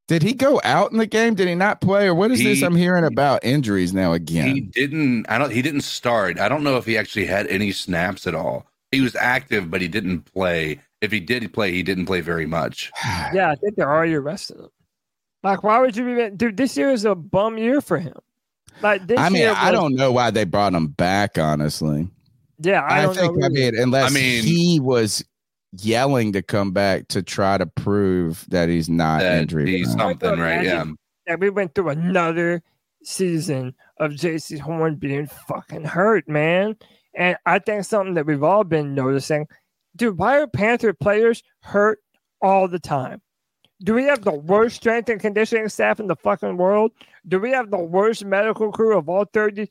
did 0.07 0.21
he 0.21 0.33
go 0.33 0.61
out 0.63 0.91
in 0.91 0.97
the 0.97 1.07
game? 1.07 1.33
Did 1.33 1.47
he 1.47 1.55
not 1.55 1.81
play, 1.81 2.07
or 2.07 2.13
what 2.13 2.31
is 2.31 2.43
this 2.43 2.61
I'm 2.61 2.75
hearing 2.75 3.03
about 3.03 3.43
injuries 3.43 3.93
now 3.93 4.13
again? 4.13 4.53
He 4.55 4.61
didn't. 4.61 5.25
I 5.29 5.37
don't. 5.37 5.51
He 5.51 5.61
didn't 5.61 5.81
start. 5.81 6.39
I 6.39 6.47
don't 6.47 6.63
know 6.63 6.77
if 6.77 6.85
he 6.85 6.97
actually 6.97 7.25
had 7.25 7.47
any 7.47 7.71
snaps 7.71 8.27
at 8.27 8.35
all. 8.35 8.67
He 8.91 9.01
was 9.01 9.15
active, 9.15 9.71
but 9.71 9.81
he 9.81 9.87
didn't 9.87 10.21
play. 10.21 10.79
If 11.01 11.11
he 11.11 11.19
did 11.19 11.51
play, 11.53 11.71
he 11.71 11.83
didn't 11.83 12.05
play 12.05 12.21
very 12.21 12.45
much. 12.45 12.91
Yeah, 13.33 13.51
I 13.51 13.55
think 13.55 13.75
they're 13.75 13.91
already 13.91 14.13
arresting 14.13 14.59
him. 14.59 14.69
Like, 15.43 15.63
why 15.63 15.79
would 15.79 15.95
you 15.97 16.07
even, 16.09 16.37
dude? 16.37 16.57
This 16.57 16.77
year 16.77 16.91
is 16.91 17.05
a 17.05 17.15
bum 17.15 17.57
year 17.57 17.81
for 17.81 17.97
him. 17.97 18.17
Like 18.81 19.07
this 19.07 19.17
I 19.19 19.29
mean, 19.29 19.41
year 19.43 19.53
I 19.55 19.71
don't 19.71 19.95
know 19.95 20.11
why 20.11 20.31
they 20.31 20.43
brought 20.43 20.73
him 20.73 20.87
back. 20.87 21.37
Honestly, 21.37 22.07
Yeah, 22.59 22.81
I, 22.81 22.99
I, 22.99 23.01
don't 23.03 23.15
think 23.15 23.37
know. 23.37 23.45
I 23.45 23.49
mean, 23.49 23.77
unless 23.77 24.11
I 24.11 24.13
mean- 24.13 24.43
he 24.43 24.79
was 24.79 25.23
yelling 25.79 26.33
to 26.33 26.41
come 26.41 26.71
back 26.71 27.07
to 27.09 27.21
try 27.23 27.57
to 27.57 27.65
prove 27.65 28.45
that 28.49 28.69
he's 28.69 28.89
not 28.89 29.21
That 29.21 29.41
injury. 29.43 29.77
he's 29.77 29.91
something, 29.93 30.39
right? 30.39 30.63
Yeah. 30.63 30.73
imagine 30.81 30.97
that 31.27 31.39
we 31.39 31.49
went 31.49 31.73
through 31.75 31.89
another 31.89 32.61
season 33.03 33.73
of 33.99 34.11
Jaycee 34.11 34.59
Horn 34.59 34.95
being 34.95 35.27
fucking 35.27 35.83
hurt, 35.85 36.27
man. 36.27 36.75
And 37.15 37.37
I 37.45 37.59
think 37.59 37.83
something 37.85 38.15
that 38.15 38.25
we've 38.25 38.43
all 38.43 38.63
been 38.63 38.93
noticing, 38.93 39.47
dude, 39.95 40.17
why 40.17 40.39
are 40.39 40.47
Panther 40.47 40.93
players 40.93 41.43
hurt 41.61 41.99
all 42.41 42.67
the 42.67 42.79
time? 42.79 43.21
Do 43.83 43.93
we 43.93 44.03
have 44.05 44.23
the 44.23 44.33
worst 44.33 44.77
strength 44.77 45.09
and 45.09 45.19
conditioning 45.19 45.67
staff 45.69 45.99
in 45.99 46.07
the 46.07 46.15
fucking 46.15 46.57
world? 46.57 46.91
Do 47.27 47.39
we 47.39 47.51
have 47.51 47.71
the 47.71 47.77
worst 47.77 48.23
medical 48.23 48.71
crew 48.71 48.97
of 48.97 49.09
all 49.09 49.25
32 49.33 49.67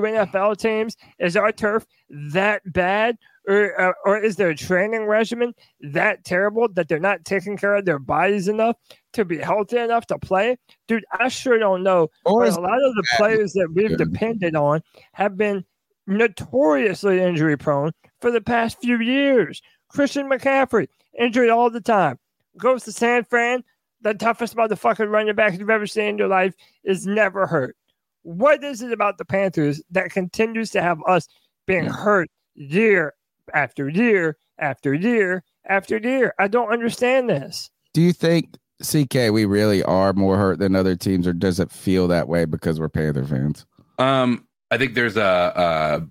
NFL 0.00 0.58
teams? 0.58 0.96
Is 1.18 1.36
our 1.36 1.52
turf 1.52 1.86
that 2.10 2.60
bad? 2.72 3.16
Or, 3.48 3.80
uh, 3.80 3.92
or 4.04 4.18
is 4.18 4.36
their 4.36 4.54
training 4.54 5.06
regimen 5.06 5.54
that 5.80 6.24
terrible 6.24 6.68
that 6.74 6.88
they're 6.88 6.98
not 6.98 7.24
taking 7.24 7.56
care 7.56 7.76
of 7.76 7.84
their 7.84 8.00
bodies 8.00 8.48
enough 8.48 8.76
to 9.12 9.24
be 9.24 9.38
healthy 9.38 9.78
enough 9.78 10.06
to 10.08 10.18
play? 10.18 10.56
Dude, 10.88 11.04
I 11.12 11.28
sure 11.28 11.58
don't 11.58 11.84
know. 11.84 12.08
Or 12.24 12.40
But 12.40 12.56
a 12.56 12.60
lot 12.60 12.82
of 12.82 12.94
the 12.94 13.06
players 13.16 13.52
that 13.52 13.68
we've 13.72 13.96
depended 13.96 14.56
on 14.56 14.82
have 15.12 15.36
been 15.36 15.64
notoriously 16.06 17.20
injury 17.20 17.56
prone 17.56 17.92
for 18.20 18.30
the 18.30 18.40
past 18.40 18.80
few 18.80 18.98
years. 18.98 19.62
Christian 19.88 20.28
McCaffrey, 20.28 20.88
injured 21.18 21.50
all 21.50 21.70
the 21.70 21.80
time. 21.80 22.18
Goes 22.58 22.84
to 22.84 22.92
San 22.92 23.24
Fran, 23.24 23.62
the 24.00 24.14
toughest 24.14 24.56
motherfucking 24.56 25.10
running 25.10 25.34
back 25.34 25.58
you've 25.58 25.70
ever 25.70 25.86
seen 25.86 26.06
in 26.06 26.18
your 26.18 26.28
life 26.28 26.54
is 26.84 27.06
never 27.06 27.46
hurt. 27.46 27.76
What 28.22 28.64
is 28.64 28.82
it 28.82 28.92
about 28.92 29.18
the 29.18 29.24
Panthers 29.24 29.82
that 29.90 30.10
continues 30.10 30.70
to 30.70 30.82
have 30.82 30.98
us 31.06 31.28
being 31.66 31.84
hurt 31.84 32.28
year 32.54 33.14
after 33.54 33.88
year 33.88 34.36
after 34.58 34.94
year 34.94 35.44
after 35.66 35.98
year? 35.98 36.34
I 36.38 36.48
don't 36.48 36.72
understand 36.72 37.28
this. 37.28 37.70
Do 37.92 38.02
you 38.02 38.12
think 38.12 38.56
CK 38.82 39.30
we 39.32 39.44
really 39.44 39.82
are 39.82 40.12
more 40.12 40.36
hurt 40.36 40.58
than 40.58 40.76
other 40.76 40.96
teams, 40.96 41.26
or 41.26 41.32
does 41.32 41.60
it 41.60 41.70
feel 41.70 42.08
that 42.08 42.28
way 42.28 42.44
because 42.44 42.78
we're 42.78 42.88
Panther 42.88 43.24
fans? 43.24 43.66
Um, 43.98 44.46
I 44.70 44.78
think 44.78 44.94
there's 44.94 45.16
a 45.16 46.06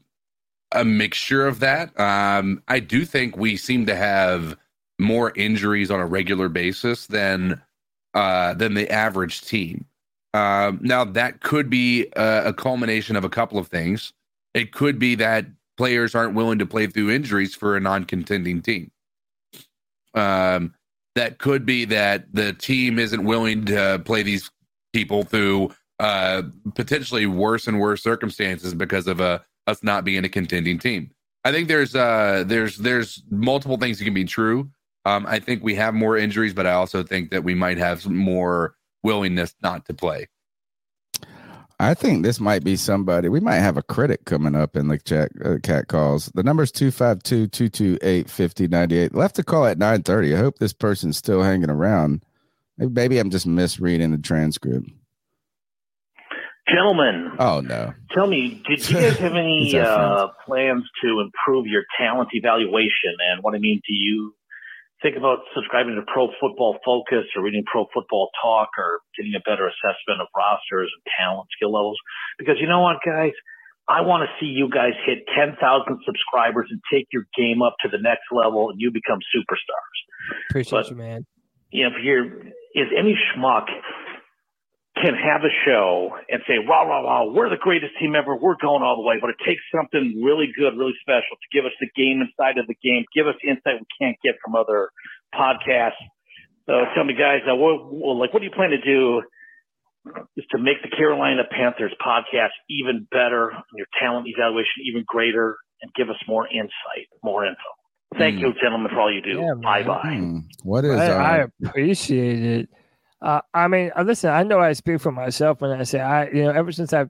a, 0.74 0.80
a 0.80 0.86
mixture 0.86 1.48
of 1.48 1.60
that. 1.60 1.98
Um, 1.99 2.62
I 2.68 2.80
do 2.80 3.06
think 3.06 3.38
we 3.38 3.57
seem 3.57 3.86
to 3.86 3.95
have 3.95 4.57
more 4.98 5.32
injuries 5.36 5.91
on 5.91 5.99
a 5.99 6.06
regular 6.06 6.49
basis 6.49 7.07
than 7.07 7.62
uh, 8.14 8.53
than 8.56 8.74
the 8.74 8.90
average 8.90 9.41
team. 9.41 9.86
Um, 10.34 10.80
now 10.82 11.06
that 11.06 11.41
could 11.41 11.70
be 11.70 12.07
a, 12.16 12.48
a 12.48 12.53
culmination 12.53 13.16
of 13.16 13.24
a 13.24 13.30
couple 13.30 13.57
of 13.57 13.68
things. 13.68 14.14
It 14.53 14.72
could 14.72 14.99
be 14.99 15.16
that 15.16 15.45
players 15.77 16.15
aren't 16.15 16.35
willing 16.35 16.60
to 16.60 16.65
play 16.65 16.88
through 16.88 17.11
injuries 17.11 17.56
for 17.56 17.76
a 17.76 17.80
non-contending 17.80 18.61
team. 18.61 18.91
Um, 20.14 20.73
that 21.15 21.38
could 21.38 21.65
be 21.65 21.85
that 21.85 22.34
the 22.34 22.53
team 22.53 22.99
isn't 22.99 23.23
willing 23.23 23.65
to 23.65 24.02
play 24.06 24.23
these 24.23 24.52
people 24.93 25.23
through 25.23 25.72
uh, 25.99 26.43
potentially 26.73 27.26
worse 27.26 27.68
and 27.68 27.80
worse 27.80 28.03
circumstances 28.03 28.73
because 28.73 29.07
of 29.07 29.22
uh, 29.22 29.39
us 29.68 29.84
not 29.84 30.03
being 30.03 30.26
a 30.26 30.30
contending 30.30 30.77
team. 30.77 31.11
I 31.43 31.52
think 31.52 31.68
there's 31.68 31.95
uh, 31.95 32.43
there's 32.45 32.77
there's 32.77 33.23
multiple 33.30 33.77
things 33.77 33.99
that 33.99 34.06
can 34.06 34.14
be 34.14 34.26
true. 34.26 34.69
Um, 35.06 35.26
I 35.27 35.39
think 35.39 35.64
we 35.64 35.76
have 35.76 35.93
more 35.93 36.18
injuries, 36.18 36.53
but 36.53 36.65
I 36.65 36.72
also 36.72 37.03
think 37.03 37.30
that 37.31 37.43
we 37.43 37.53
might 37.53 37.77
have 37.77 38.07
more 38.07 38.76
willingness 39.03 39.53
not 39.61 39.85
to 39.85 39.93
play. 39.93 40.27
I 41.80 41.93
think 41.93 42.23
this 42.23 42.39
might 42.39 42.64
be 42.64 42.76
somebody. 42.77 43.27
We 43.27 43.41
might 43.41 43.56
have 43.60 43.76
a 43.76 43.84
critic 43.84 44.23
coming 44.26 44.56
up 44.56 44.77
in 44.77 44.88
the 44.88 44.97
chat 44.97 45.30
uh, 45.43 45.57
cat 45.61 45.88
calls. 45.88 46.27
The 46.34 46.43
number's 46.43 46.72
252 46.72 47.47
228 47.47 48.30
5098. 48.30 49.14
Left 49.14 49.38
a 49.39 49.43
call 49.43 49.65
at 49.65 49.77
930. 49.77 50.35
I 50.35 50.38
hope 50.38 50.57
this 50.60 50.73
person's 50.73 51.18
still 51.18 51.43
hanging 51.43 51.69
around. 51.69 52.23
Maybe, 52.77 52.91
maybe 52.93 53.19
I'm 53.19 53.30
just 53.30 53.45
misreading 53.45 54.11
the 54.11 54.18
transcript. 54.18 54.89
Gentlemen, 56.68 57.31
Oh, 57.38 57.61
no. 57.61 57.93
tell 58.11 58.26
me, 58.26 58.64
did 58.68 58.89
you 58.89 58.95
guys 58.95 59.18
have 59.18 59.34
any 59.35 59.77
uh, 59.77 60.27
plans 60.47 60.84
to 61.03 61.19
improve 61.19 61.68
your 61.68 61.84
talent 61.99 62.30
evaluation? 62.34 63.14
And 63.31 63.43
what 63.43 63.53
I 63.53 63.60
mean, 63.60 63.81
do 63.88 63.93
you 63.93 64.34
think 65.06 65.18
about 65.22 65.45
subscribing 65.53 65.94
to 65.94 66.02
Pro 66.10 66.34
Football 66.41 66.82
Focus 66.82 67.30
or 67.38 67.45
reading 67.45 67.61
Pro 67.69 67.86
Football 67.94 68.34
Talk 68.41 68.69
or 68.82 69.06
getting 69.14 69.38
a 69.38 69.44
better 69.45 69.69
assessment 69.69 70.18
of 70.18 70.26
rosters 70.34 70.90
and 70.90 71.03
talent 71.14 71.45
skill 71.53 71.69
levels? 71.77 72.02
Because 72.41 72.57
you 72.57 72.65
know 72.65 72.82
what, 72.82 72.98
guys? 73.06 73.38
I 73.88 74.02
want 74.02 74.26
to 74.26 74.30
see 74.41 74.49
you 74.49 74.65
guys 74.68 74.98
hit 75.06 75.30
10,000 75.38 75.61
subscribers 76.10 76.73
and 76.73 76.82
take 76.91 77.06
your 77.14 77.30
game 77.38 77.61
up 77.61 77.76
to 77.86 77.88
the 77.88 78.02
next 78.02 78.26
level 78.34 78.72
and 78.73 78.82
you 78.82 78.90
become 78.90 79.19
superstars. 79.30 79.98
Appreciate 80.49 80.72
But- 80.73 80.90
you, 80.90 80.95
man. 80.98 81.26
you 81.69 81.84
know, 81.86 81.95
if 81.95 82.02
you're, 82.03 82.26
is 82.73 82.90
any 82.98 83.14
schmuck 83.14 83.69
can 84.96 85.14
have 85.14 85.44
a 85.44 85.52
show 85.66 86.16
and 86.30 86.42
say, 86.48 86.56
rah, 86.64 86.84
rah, 86.84 87.02
rah, 87.02 87.26
we're 87.32 87.50
the 87.50 87.60
greatest 87.60 87.92
team 88.00 88.16
ever. 88.16 88.36
We're 88.36 88.56
going 88.62 88.82
all 88.82 88.96
the 88.96 89.04
way. 89.04 89.16
But 89.20 89.32
it 89.32 89.36
takes 89.46 89.62
something 89.76 90.22
really 90.24 90.48
good, 90.58 90.78
really 90.78 90.96
special 91.02 91.36
to 91.36 91.48
give 91.52 91.66
us 91.66 91.76
the 91.80 91.90
game 91.96 92.24
inside 92.24 92.58
of 92.58 92.68
the 92.68 92.76
game, 92.82 93.04
give 93.14 93.28
us 93.28 93.36
the 93.44 93.50
insight 93.50 93.84
we 93.84 93.88
can't 94.00 94.18
get 94.24 94.36
from 94.44 94.56
other 94.56 94.90
podcasts. 95.36 96.00
So 96.66 96.74
tell 96.96 97.04
me, 97.04 97.14
guys, 97.14 97.42
uh, 97.44 97.56
what, 97.56 97.92
well, 97.92 98.18
like, 98.18 98.34
what 98.34 98.40
do 98.40 98.46
you 98.46 98.56
plan 98.56 98.72
to 98.72 98.82
do 98.82 99.22
is 100.38 100.46
to 100.52 100.58
make 100.58 100.82
the 100.82 100.90
Carolina 100.96 101.44
Panthers 101.50 101.94
podcast 102.00 102.56
even 102.70 103.08
better, 103.12 103.52
your 103.76 103.88
talent 104.00 104.28
evaluation 104.28 104.88
even 104.88 105.04
greater, 105.06 105.58
and 105.82 105.92
give 105.94 106.10
us 106.10 106.16
more 106.28 106.48
insight, 106.48 107.12
more 107.24 107.46
info. 107.46 107.58
Thank 108.18 108.40
you, 108.40 108.54
gentlemen, 108.62 108.90
for 108.94 109.02
all 109.02 109.14
you 109.14 109.22
do. 109.22 109.42
Yeah, 109.42 109.56
bye 109.62 109.84
bye. 109.84 110.16
Hmm. 110.16 110.40
What 110.64 110.86
is 110.86 110.96
I, 110.96 111.08
I 111.08 111.42
uh, 111.44 111.48
appreciate 111.66 112.44
it. 112.44 112.70
Uh, 113.26 113.41
I 113.56 113.68
mean, 113.68 113.91
uh, 113.97 114.03
listen, 114.03 114.30
I 114.30 114.43
know 114.43 114.60
I 114.60 114.73
speak 114.73 115.02
for 115.02 115.11
myself 115.11 115.60
when 115.60 115.72
I 115.72 115.81
say 115.81 115.99
I, 115.99 116.30
you 116.30 116.43
know, 116.43 116.52
ever 116.52 116.72
since 116.72 116.93
I 116.93 117.07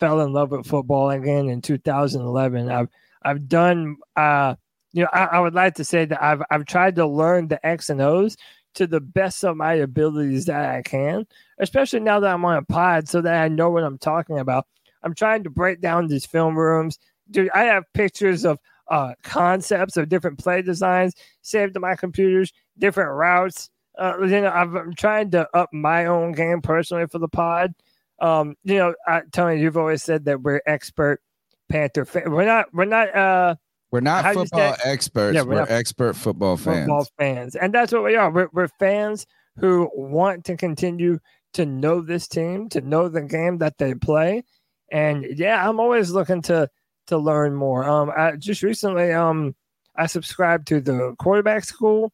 fell 0.00 0.22
in 0.22 0.32
love 0.32 0.52
with 0.52 0.66
football 0.66 1.10
again 1.10 1.50
in 1.50 1.60
2011, 1.60 2.70
I've 2.70 2.88
I've 3.22 3.46
done, 3.46 3.98
uh, 4.16 4.54
you 4.94 5.02
know, 5.02 5.10
I, 5.12 5.24
I 5.26 5.40
would 5.40 5.52
like 5.52 5.74
to 5.74 5.84
say 5.84 6.06
that 6.06 6.22
I've 6.22 6.42
I've 6.50 6.64
tried 6.64 6.96
to 6.96 7.06
learn 7.06 7.48
the 7.48 7.64
X 7.64 7.90
and 7.90 8.00
O's 8.00 8.38
to 8.76 8.86
the 8.86 9.00
best 9.00 9.44
of 9.44 9.58
my 9.58 9.74
abilities 9.74 10.46
that 10.46 10.76
I 10.76 10.80
can, 10.80 11.26
especially 11.58 12.00
now 12.00 12.20
that 12.20 12.32
I'm 12.32 12.44
on 12.46 12.56
a 12.56 12.62
pod, 12.64 13.10
so 13.10 13.20
that 13.20 13.42
I 13.42 13.48
know 13.48 13.68
what 13.68 13.84
I'm 13.84 13.98
talking 13.98 14.38
about. 14.38 14.66
I'm 15.02 15.14
trying 15.14 15.44
to 15.44 15.50
break 15.50 15.82
down 15.82 16.06
these 16.06 16.24
film 16.24 16.58
rooms. 16.58 16.98
Dude, 17.30 17.50
I 17.54 17.64
have 17.64 17.84
pictures 17.92 18.46
of 18.46 18.58
uh, 18.90 19.12
concepts 19.24 19.98
of 19.98 20.08
different 20.08 20.38
play 20.38 20.62
designs 20.62 21.14
saved 21.42 21.74
to 21.74 21.80
my 21.80 21.96
computers, 21.96 22.50
different 22.78 23.10
routes. 23.12 23.68
Uh, 24.00 24.16
you 24.22 24.40
know, 24.40 24.48
I'm, 24.48 24.76
I'm 24.76 24.94
trying 24.94 25.30
to 25.32 25.46
up 25.54 25.68
my 25.72 26.06
own 26.06 26.32
game 26.32 26.62
personally 26.62 27.06
for 27.06 27.18
the 27.18 27.28
pod. 27.28 27.74
Um, 28.18 28.56
you 28.64 28.76
know, 28.76 28.94
I, 29.06 29.22
Tony, 29.30 29.60
you've 29.60 29.76
always 29.76 30.02
said 30.02 30.24
that 30.24 30.40
we're 30.40 30.62
expert 30.66 31.20
Panther 31.68 32.04
fan. 32.04 32.30
We're 32.30 32.46
not. 32.46 32.66
We're 32.72 32.86
not. 32.86 33.14
Uh, 33.14 33.54
we're 33.90 34.00
not 34.00 34.24
how 34.24 34.32
do 34.32 34.40
you 34.40 34.44
football 34.46 34.76
experts. 34.84 35.34
Yeah, 35.34 35.42
we're 35.42 35.62
we're 35.62 35.66
expert 35.68 36.14
football 36.14 36.56
fans. 36.56 36.80
football 36.80 37.06
fans, 37.18 37.56
and 37.56 37.74
that's 37.74 37.92
what 37.92 38.04
we 38.04 38.16
are. 38.16 38.30
We're, 38.30 38.48
we're 38.52 38.68
fans 38.68 39.26
who 39.58 39.90
want 39.94 40.44
to 40.46 40.56
continue 40.56 41.18
to 41.54 41.66
know 41.66 42.00
this 42.00 42.26
team, 42.26 42.68
to 42.70 42.80
know 42.80 43.08
the 43.08 43.22
game 43.22 43.58
that 43.58 43.78
they 43.78 43.94
play, 43.94 44.44
and 44.90 45.26
yeah, 45.36 45.68
I'm 45.68 45.78
always 45.78 46.10
looking 46.10 46.42
to 46.42 46.68
to 47.08 47.18
learn 47.18 47.54
more. 47.54 47.84
Um, 47.84 48.10
I 48.16 48.32
just 48.36 48.62
recently, 48.62 49.12
um, 49.12 49.54
I 49.96 50.06
subscribed 50.06 50.68
to 50.68 50.80
the 50.80 51.14
quarterback 51.18 51.64
school. 51.64 52.12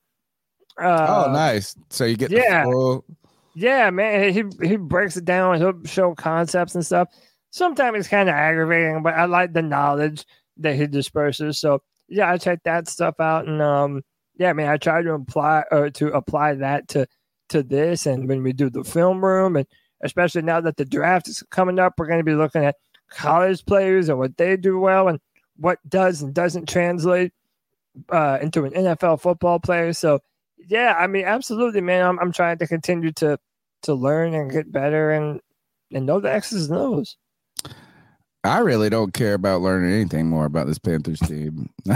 Uh, 0.81 1.25
oh, 1.27 1.33
nice. 1.33 1.75
So 1.91 2.05
you 2.05 2.17
get 2.17 2.31
yeah. 2.31 2.65
the 2.65 2.71
full. 2.71 3.05
yeah, 3.55 3.91
man, 3.91 4.33
he 4.33 4.45
he 4.67 4.77
breaks 4.77 5.17
it 5.17 5.25
down. 5.25 5.59
He'll 5.59 5.83
show 5.85 6.15
concepts 6.15 6.75
and 6.75 6.85
stuff. 6.85 7.09
Sometimes 7.51 7.99
it's 7.99 8.09
kind 8.09 8.29
of 8.29 8.35
aggravating, 8.35 9.03
but 9.03 9.15
I 9.15 9.25
like 9.25 9.53
the 9.53 9.63
knowledge 9.63 10.25
that 10.59 10.77
he 10.77 10.87
disperses. 10.87 11.59
So 11.59 11.83
yeah, 12.09 12.31
I 12.31 12.39
check 12.39 12.63
that 12.65 12.89
stuff 12.89 13.19
out, 13.21 13.47
and 13.47 13.63
um, 13.63 14.03
yeah, 14.37 14.53
man, 14.53 14.69
I 14.69 14.77
try 14.77 15.03
to 15.03 15.15
apply 15.15 15.65
or 15.71 15.91
to 15.91 16.09
apply 16.09 16.55
that 16.55 16.89
to 16.89 17.07
to 17.49 17.63
this. 17.63 18.07
And 18.07 18.29
when 18.29 18.43
we 18.43 18.53
do 18.53 18.69
the 18.69 18.85
film 18.85 19.25
room, 19.25 19.57
and 19.57 19.67
especially 20.03 20.43
now 20.43 20.61
that 20.61 20.77
the 20.77 20.85
draft 20.85 21.29
is 21.29 21.43
coming 21.51 21.79
up, 21.79 21.95
we're 21.97 22.07
going 22.07 22.21
to 22.21 22.25
be 22.25 22.35
looking 22.35 22.65
at 22.65 22.77
college 23.11 23.65
players 23.65 24.09
and 24.09 24.19
what 24.19 24.37
they 24.37 24.57
do 24.57 24.79
well, 24.79 25.09
and 25.09 25.21
what 25.57 25.79
does 25.89 26.21
and 26.21 26.35
doesn't 26.35 26.69
translate 26.69 27.33
uh, 28.11 28.39
into 28.43 28.65
an 28.65 28.73
NFL 28.73 29.21
football 29.21 29.59
player. 29.59 29.93
So 29.93 30.21
yeah, 30.67 30.97
I 30.99 31.07
mean, 31.07 31.25
absolutely, 31.25 31.81
man. 31.81 32.05
I'm 32.05 32.19
I'm 32.19 32.33
trying 32.33 32.59
to 32.59 32.67
continue 32.67 33.13
to 33.13 33.39
to 33.83 33.95
learn 33.95 34.35
and 34.35 34.51
get 34.51 34.73
better 34.73 35.11
and 35.13 35.41
and 35.93 36.07
know 36.07 36.21
the 36.21 36.33
X's 36.33 36.69
and 36.69 36.79
O's. 36.79 37.17
I 38.45 38.59
really 38.59 38.91
don't 38.91 39.13
care 39.13 39.35
about 39.35 39.61
learning 39.61 39.93
anything 39.93 40.29
more 40.29 40.45
about 40.45 40.69
this 40.69 40.79
Panthers 40.79 41.21
team. 41.21 41.69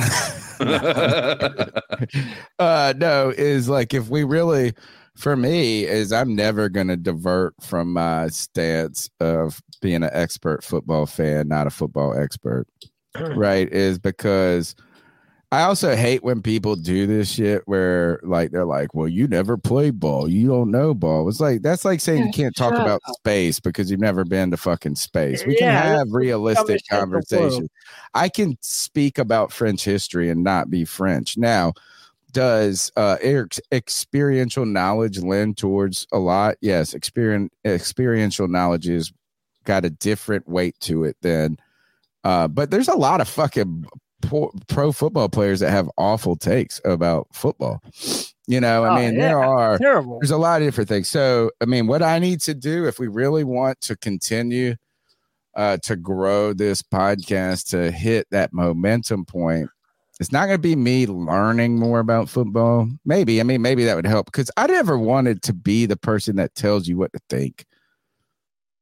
uh 2.59 2.95
no, 2.97 3.33
is 3.37 3.69
like 3.69 3.95
if 3.95 4.09
we 4.09 4.25
really 4.25 4.73
for 5.17 5.37
me 5.37 5.85
is 5.85 6.13
I'm 6.13 6.35
never 6.35 6.69
gonna 6.69 6.97
divert 6.97 7.55
from 7.61 7.93
my 7.93 8.29
stance 8.29 9.09
of 9.21 9.63
being 9.81 10.03
an 10.03 10.11
expert 10.13 10.65
football 10.65 11.07
fan, 11.07 11.49
not 11.49 11.67
a 11.67 11.71
football 11.71 12.19
expert. 12.19 12.67
right? 13.19 13.69
Is 13.73 13.99
because 13.99 14.75
I 15.53 15.63
also 15.63 15.97
hate 15.97 16.23
when 16.23 16.43
people 16.43 16.77
do 16.77 17.09
this 17.09 17.29
shit 17.33 17.63
where 17.67 18.21
like 18.23 18.53
they're 18.53 18.65
like, 18.65 18.95
"Well, 18.95 19.09
you 19.09 19.27
never 19.27 19.57
played 19.59 19.99
ball, 19.99 20.29
you 20.29 20.47
don't 20.47 20.71
know 20.71 20.95
ball." 20.95 21.29
It's 21.29 21.41
like 21.41 21.63
that's 21.63 21.85
like 21.85 22.01
saying 22.01 22.25
you 22.27 22.31
can't 22.33 22.55
talk 22.55 22.75
shut 22.75 22.81
about 22.87 23.01
up. 23.09 23.17
space 23.17 23.59
because 23.59 23.91
you've 23.91 23.99
never 23.99 24.25
been 24.25 24.53
to 24.53 24.57
fucking 24.57 24.95
space. 24.95 25.45
We 25.45 25.55
Yeah, 25.55 25.59
can 25.59 25.69
have 25.99 26.07
realistic 26.13 26.67
dumbest 26.67 26.87
shit 26.89 27.03
in 27.03 27.11
the 27.11 27.17
world. 27.17 27.23
conversation. 27.51 27.71
I 28.15 28.29
can 28.29 28.57
speak 28.61 29.19
about 29.19 29.53
French 29.53 29.85
history 29.85 30.31
and 30.31 30.45
not 30.45 30.71
be 30.71 30.85
French. 30.85 31.37
Now, 31.37 31.73
does 32.33 32.93
uh 32.97 33.17
ex- 33.21 33.61
experiential 33.73 34.65
knowledge 34.67 35.19
lend 35.19 35.57
towards 35.57 36.07
a 36.13 36.19
lot? 36.21 36.59
Yes, 36.61 36.95
experience 36.95 37.53
experiential 37.65 38.47
knowledge 38.47 38.89
is 38.89 39.13
got 39.65 39.85
a 39.85 39.91
different 39.91 40.49
weight 40.49 40.79
to 40.81 41.03
it 41.05 41.17
than 41.23 41.57
uh 42.25 42.47
but 42.49 42.71
there's 42.71 42.89
a 42.89 42.95
lot 42.97 43.21
of 43.21 43.29
fucking 43.29 43.85
po- 44.23 44.53
pro 44.69 44.93
football 44.93 45.29
players 45.29 45.61
that 45.61 45.71
have 45.71 45.91
awful 45.99 46.37
takes 46.37 46.81
about 46.85 47.29
football. 47.33 47.83
You 48.47 48.61
know, 48.61 48.85
I 48.85 48.89
Oh, 48.91 48.95
mean, 48.97 49.15
yeah, 49.15 49.29
there 49.29 49.39
are 49.39 49.79
terrible. 49.79 50.19
there's 50.21 50.31
a 50.31 50.37
lot 50.37 50.61
of 50.61 50.67
different 50.67 50.89
things. 50.89 51.09
So, 51.09 51.51
I 51.61 51.67
mean, 51.67 51.87
what 51.87 52.03
I 52.03 52.19
need 52.19 52.41
to 52.43 52.55
do 52.55 52.87
if 52.87 52.99
we 52.99 53.07
really 53.09 53.45
want 53.45 53.81
to 53.83 53.97
continue 53.97 54.75
uh, 55.57 55.77
to 55.85 55.97
grow 55.97 56.53
this 56.53 56.83
podcast 56.83 57.69
to 57.71 57.91
hit 57.91 58.27
that 58.31 58.53
momentum 58.53 59.25
point, 59.25 59.69
it's 60.19 60.33
not 60.33 60.47
going 60.47 60.59
to 60.59 60.63
be 60.63 60.77
me 60.77 61.07
learning 61.07 61.79
more 61.79 61.99
about 62.01 62.29
football. 62.29 62.89
Maybe, 63.05 63.41
I 63.41 63.45
mean, 63.45 63.63
maybe 63.63 63.85
that 63.85 63.97
would 63.97 64.07
help 64.07 64.27
because 64.27 64.51
I 64.57 64.67
never 64.67 64.99
wanted 64.99 65.43
to 65.45 65.53
be 65.53 65.87
the 65.87 65.97
person 65.97 66.37
that 66.37 66.55
tells 66.55 66.87
you 66.89 66.97
what 66.99 67.13
to 67.13 67.21
think. 67.31 67.65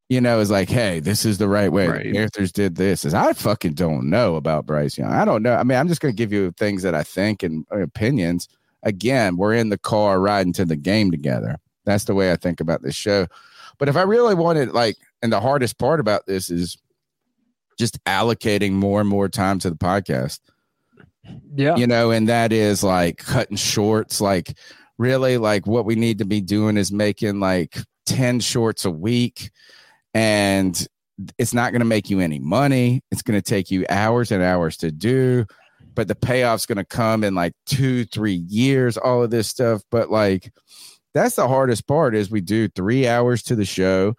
You 0.08 0.22
know, 0.22 0.40
is 0.40 0.50
like, 0.50 0.70
hey, 0.70 1.00
this 1.00 1.26
is 1.26 1.36
the 1.36 1.48
right 1.48 1.70
way. 1.70 1.86
Right. 1.86 2.04
The 2.04 2.12
Panthers 2.14 2.50
did 2.50 2.76
this. 2.76 3.04
Is 3.04 3.12
I 3.12 3.34
fucking 3.34 3.74
don't 3.74 4.08
know 4.08 4.36
about 4.36 4.64
Bryce 4.64 4.96
Young. 4.96 5.12
I 5.12 5.24
don't 5.26 5.42
know. 5.42 5.54
I 5.54 5.62
mean, 5.64 5.76
I'm 5.76 5.86
just 5.88 6.00
going 6.00 6.12
to 6.14 6.16
give 6.16 6.32
you 6.32 6.50
things 6.52 6.82
that 6.82 6.94
I 6.94 7.02
think 7.02 7.42
and 7.42 7.66
uh, 7.70 7.80
opinions. 7.80 8.48
Again, 8.84 9.36
we're 9.36 9.52
in 9.54 9.68
the 9.68 9.76
car 9.76 10.18
riding 10.20 10.54
to 10.54 10.64
the 10.64 10.76
game 10.76 11.10
together. 11.10 11.58
That's 11.84 12.04
the 12.04 12.14
way 12.14 12.32
I 12.32 12.36
think 12.36 12.60
about 12.60 12.80
this 12.82 12.94
show. 12.94 13.26
But 13.78 13.88
if 13.88 13.96
I 13.96 14.02
really 14.02 14.34
wanted, 14.34 14.72
like, 14.72 14.96
and 15.20 15.30
the 15.32 15.40
hardest 15.40 15.78
part 15.78 16.00
about 16.00 16.26
this 16.26 16.48
is 16.48 16.78
just 17.78 18.02
allocating 18.04 18.72
more 18.72 19.00
and 19.00 19.08
more 19.08 19.28
time 19.28 19.58
to 19.60 19.70
the 19.70 19.76
podcast 19.76 20.40
Yeah. 21.54 21.76
you 21.76 21.86
know, 21.86 22.10
and 22.10 22.28
that 22.28 22.52
is 22.52 22.82
like 22.82 23.18
cutting 23.18 23.56
shorts. 23.56 24.20
Like, 24.20 24.56
really, 24.96 25.36
like 25.36 25.66
what 25.66 25.84
we 25.84 25.94
need 25.96 26.18
to 26.18 26.24
be 26.24 26.40
doing 26.40 26.76
is 26.76 26.90
making 26.90 27.40
like 27.40 27.78
10 28.06 28.40
shorts 28.40 28.84
a 28.84 28.90
week, 28.90 29.50
and 30.18 30.88
it's 31.38 31.54
not 31.54 31.70
going 31.70 31.80
to 31.80 31.86
make 31.86 32.10
you 32.10 32.18
any 32.18 32.40
money. 32.40 33.02
It's 33.12 33.22
going 33.22 33.40
to 33.40 33.50
take 33.50 33.70
you 33.70 33.86
hours 33.88 34.32
and 34.32 34.42
hours 34.42 34.76
to 34.78 34.90
do, 34.90 35.46
but 35.94 36.08
the 36.08 36.16
payoff's 36.16 36.66
going 36.66 36.78
to 36.78 36.84
come 36.84 37.22
in 37.22 37.36
like 37.36 37.52
two, 37.66 38.04
three 38.04 38.44
years, 38.48 38.96
all 38.96 39.22
of 39.22 39.30
this 39.30 39.46
stuff. 39.46 39.82
But 39.92 40.10
like, 40.10 40.52
that's 41.14 41.36
the 41.36 41.46
hardest 41.46 41.86
part 41.86 42.16
is 42.16 42.32
we 42.32 42.40
do 42.40 42.68
three 42.68 43.06
hours 43.06 43.44
to 43.44 43.54
the 43.54 43.64
show. 43.64 44.16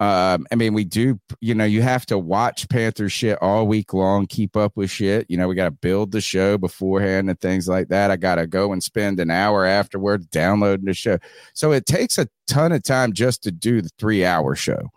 Um, 0.00 0.48
I 0.50 0.56
mean, 0.56 0.74
we 0.74 0.82
do, 0.82 1.20
you 1.40 1.54
know, 1.54 1.64
you 1.64 1.82
have 1.82 2.06
to 2.06 2.18
watch 2.18 2.68
Panther 2.68 3.08
shit 3.08 3.38
all 3.40 3.68
week 3.68 3.94
long, 3.94 4.26
keep 4.26 4.56
up 4.56 4.72
with 4.74 4.90
shit. 4.90 5.26
You 5.28 5.36
know, 5.36 5.46
we 5.46 5.54
got 5.54 5.66
to 5.66 5.70
build 5.70 6.10
the 6.10 6.20
show 6.20 6.58
beforehand 6.58 7.30
and 7.30 7.40
things 7.40 7.68
like 7.68 7.86
that. 7.88 8.10
I 8.10 8.16
got 8.16 8.36
to 8.36 8.48
go 8.48 8.72
and 8.72 8.82
spend 8.82 9.20
an 9.20 9.30
hour 9.30 9.64
afterwards 9.64 10.26
downloading 10.26 10.86
the 10.86 10.94
show. 10.94 11.18
So 11.52 11.70
it 11.70 11.86
takes 11.86 12.18
a 12.18 12.26
ton 12.48 12.72
of 12.72 12.82
time 12.82 13.12
just 13.12 13.44
to 13.44 13.52
do 13.52 13.80
the 13.80 13.90
three 13.96 14.24
hour 14.24 14.56
show. 14.56 14.90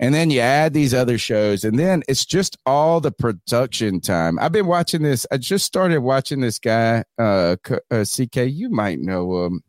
And 0.00 0.14
then 0.14 0.30
you 0.30 0.40
add 0.40 0.74
these 0.74 0.94
other 0.94 1.18
shows, 1.18 1.64
and 1.64 1.78
then 1.78 2.04
it's 2.08 2.24
just 2.24 2.56
all 2.64 3.00
the 3.00 3.10
production 3.10 4.00
time. 4.00 4.38
I've 4.38 4.52
been 4.52 4.68
watching 4.68 5.02
this. 5.02 5.26
I 5.32 5.38
just 5.38 5.66
started 5.66 6.00
watching 6.00 6.40
this 6.40 6.58
guy, 6.60 7.04
uh, 7.18 7.56
uh 7.90 8.04
CK. 8.04 8.36
You 8.46 8.70
might 8.70 9.00
know 9.00 9.44
him. 9.44 9.62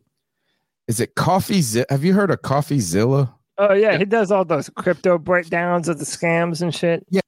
Is 0.86 1.00
it 1.00 1.14
Coffee? 1.16 1.62
Have 1.88 2.04
you 2.04 2.14
heard 2.14 2.30
of 2.30 2.42
CoffeeZilla? 2.42 3.32
Oh 3.58 3.74
yeah, 3.74 3.98
he 3.98 4.06
does 4.06 4.30
all 4.30 4.44
those 4.44 4.70
crypto 4.70 5.18
breakdowns 5.18 5.88
of 5.88 5.98
the 5.98 6.04
scams 6.04 6.62
and 6.62 6.74
shit. 6.74 7.04
Yeah. 7.10 7.20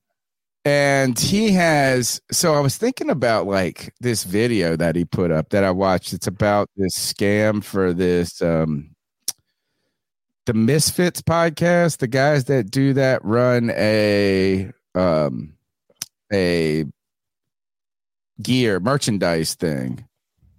And 0.65 1.19
he 1.19 1.51
has 1.53 2.21
so 2.31 2.55
I 2.55 2.61
was 2.61 2.77
thinking 2.77 3.11
about 3.11 3.47
like 3.47 3.93
this 4.01 4.25
video 4.25 4.77
that 4.77 4.97
he 4.97 5.05
put 5.05 5.31
up 5.31 5.51
that 5.51 5.63
I 5.63 5.71
watched. 5.73 6.13
It's 6.13 6.27
about 6.27 6.71
this 6.77 6.95
scam 6.95 7.63
for 7.63 7.93
this 7.93 8.41
um 8.41 8.92
the 10.47 10.55
Misfits 10.55 11.23
podcast. 11.23 11.99
The 11.99 12.09
guys 12.09 12.45
that 12.45 12.71
do 12.71 12.93
that 12.95 13.25
run 13.25 13.71
a 13.71 14.71
um 14.95 15.55
a 16.33 16.85
gear 18.43 18.81
merchandise 18.81 19.55
thing. 19.55 20.07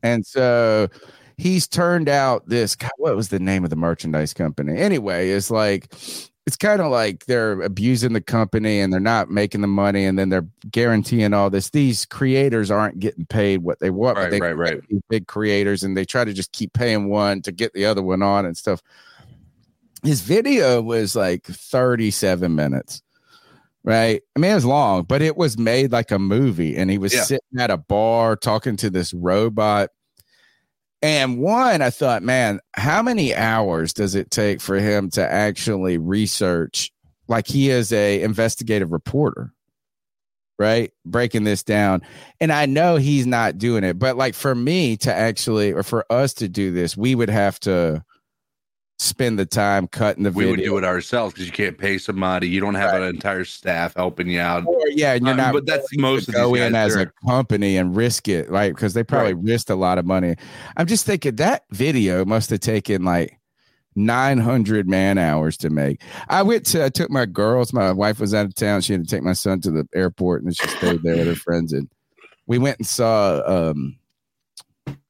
And 0.01 0.25
so 0.25 0.89
he's 1.37 1.67
turned 1.67 2.09
out 2.09 2.47
this 2.47 2.75
God, 2.75 2.91
what 2.97 3.15
was 3.15 3.29
the 3.29 3.39
name 3.39 3.63
of 3.63 3.69
the 3.69 3.75
merchandise 3.75 4.33
company 4.33 4.77
anyway 4.77 5.31
it's 5.31 5.49
like 5.49 5.91
it's 6.45 6.57
kind 6.57 6.81
of 6.81 6.91
like 6.91 7.25
they're 7.25 7.61
abusing 7.61 8.13
the 8.13 8.21
company 8.21 8.79
and 8.79 8.91
they're 8.91 8.99
not 8.99 9.31
making 9.31 9.61
the 9.61 9.67
money 9.67 10.05
and 10.05 10.19
then 10.19 10.29
they're 10.29 10.47
guaranteeing 10.69 11.33
all 11.33 11.49
this 11.49 11.69
these 11.71 12.05
creators 12.05 12.69
aren't 12.69 12.99
getting 12.99 13.25
paid 13.25 13.63
what 13.63 13.79
they 13.79 13.89
want 13.89 14.17
Right, 14.17 14.29
they 14.29 14.39
right, 14.39 14.55
right. 14.57 14.81
these 14.89 15.01
big 15.09 15.27
creators 15.27 15.83
and 15.83 15.97
they 15.97 16.05
try 16.05 16.23
to 16.23 16.33
just 16.33 16.51
keep 16.51 16.73
paying 16.73 17.09
one 17.09 17.41
to 17.41 17.51
get 17.51 17.73
the 17.73 17.85
other 17.85 18.03
one 18.03 18.21
on 18.21 18.45
and 18.45 18.55
stuff 18.55 18.81
his 20.03 20.21
video 20.21 20.81
was 20.81 21.15
like 21.15 21.43
37 21.45 22.53
minutes 22.53 23.01
right? 23.85 24.21
I 24.35 24.39
mean, 24.39 24.51
it 24.51 24.55
was 24.55 24.65
long, 24.65 25.03
but 25.03 25.21
it 25.21 25.35
was 25.35 25.57
made 25.57 25.91
like 25.91 26.11
a 26.11 26.19
movie, 26.19 26.77
and 26.77 26.89
he 26.89 26.97
was 26.97 27.13
Yeah. 27.13 27.23
sitting 27.23 27.59
at 27.59 27.69
a 27.69 27.77
bar 27.77 28.35
talking 28.35 28.77
to 28.77 28.89
this 28.89 29.13
robot. 29.13 29.89
And 31.01 31.37
one, 31.37 31.81
I 31.81 31.89
thought, 31.89 32.23
man, 32.23 32.61
how 32.75 33.01
many 33.01 33.35
hours 33.35 33.91
does 33.91 34.15
it 34.15 34.31
take 34.31 34.61
for 34.61 34.77
him 34.77 35.09
to 35.11 35.29
actually 35.29 35.97
research? 35.97 36.93
Like 37.27 37.45
he 37.45 37.69
is 37.69 37.91
a 37.91 38.21
investigative 38.21 38.93
reporter, 38.93 39.51
right? 40.57 40.91
Breaking 41.05 41.43
this 41.43 41.61
down. 41.61 42.03
And 42.39 42.53
I 42.53 42.65
know 42.65 42.95
he's 42.95 43.27
not 43.27 43.57
doing 43.57 43.83
it, 43.83 43.99
but 43.99 44.15
like 44.15 44.33
for 44.33 44.55
me 44.55 44.95
to 44.97 45.13
actually, 45.13 45.73
or 45.73 45.83
for 45.83 46.05
us 46.09 46.33
to 46.35 46.47
do 46.47 46.71
this, 46.71 46.95
we 46.95 47.15
would 47.15 47.29
have 47.29 47.59
to 47.61 48.01
spend 49.03 49.37
the 49.37 49.45
time 49.45 49.87
cutting 49.87 50.23
the 50.23 50.31
We 50.31 50.45
video. 50.45 50.51
would 50.51 50.63
do 50.63 50.77
it 50.77 50.83
ourselves 50.83 51.33
because 51.33 51.45
you 51.45 51.51
can't 51.51 51.77
pay 51.77 51.97
somebody. 51.97 52.47
You 52.47 52.59
don't 52.61 52.75
have 52.75 52.93
an 52.93 53.03
entire 53.03 53.43
staff 53.45 53.93
helping 53.95 54.27
you 54.29 54.39
out. 54.39 54.65
Or, 54.65 54.79
yeah, 54.89 55.13
and 55.13 55.25
you're 55.25 55.33
Uh, 55.33 55.37
not. 55.37 55.53
but 55.53 55.65
that's 55.65 55.87
most 55.97 56.27
of 56.29 56.33
these 56.35 56.41
go 56.41 56.55
in 56.55 56.73
as 56.75 56.95
a 56.95 57.11
company 57.27 57.77
and 57.77 57.95
risk 57.95 58.27
it, 58.27 58.49
right? 58.49 58.73
Because 58.73 58.93
they 58.93 59.03
probably 59.03 59.33
risked 59.33 59.69
a 59.69 59.75
lot 59.75 59.97
of 59.97 60.05
money. 60.05 60.35
I'm 60.77 60.87
just 60.87 61.05
thinking 61.05 61.35
that 61.35 61.63
video 61.71 62.23
must 62.25 62.49
have 62.49 62.61
taken 62.61 63.03
like 63.03 63.37
900 63.95 64.87
man 64.87 65.17
hours 65.17 65.57
to 65.57 65.69
make. 65.69 66.01
I 66.29 66.41
went 66.41 66.65
to, 66.67 66.83
I 66.85 66.89
took 66.89 67.09
my 67.11 67.25
girls. 67.25 67.73
My 67.73 67.91
wife 67.91 68.19
was 68.19 68.33
out 68.33 68.45
of 68.45 68.55
town. 68.55 68.81
She 68.81 68.93
had 68.93 69.03
to 69.03 69.09
take 69.09 69.23
my 69.23 69.33
son 69.33 69.61
to 69.61 69.71
the 69.71 69.87
airport, 69.93 70.43
and 70.43 70.55
she 70.55 70.67
stayed 70.67 71.03
there 71.03 71.17
with 71.17 71.27
her 71.27 71.35
friends. 71.35 71.73
And 71.73 71.89
we 72.47 72.57
went 72.57 72.77
and 72.79 72.87
saw 72.87 73.41
um 73.45 73.97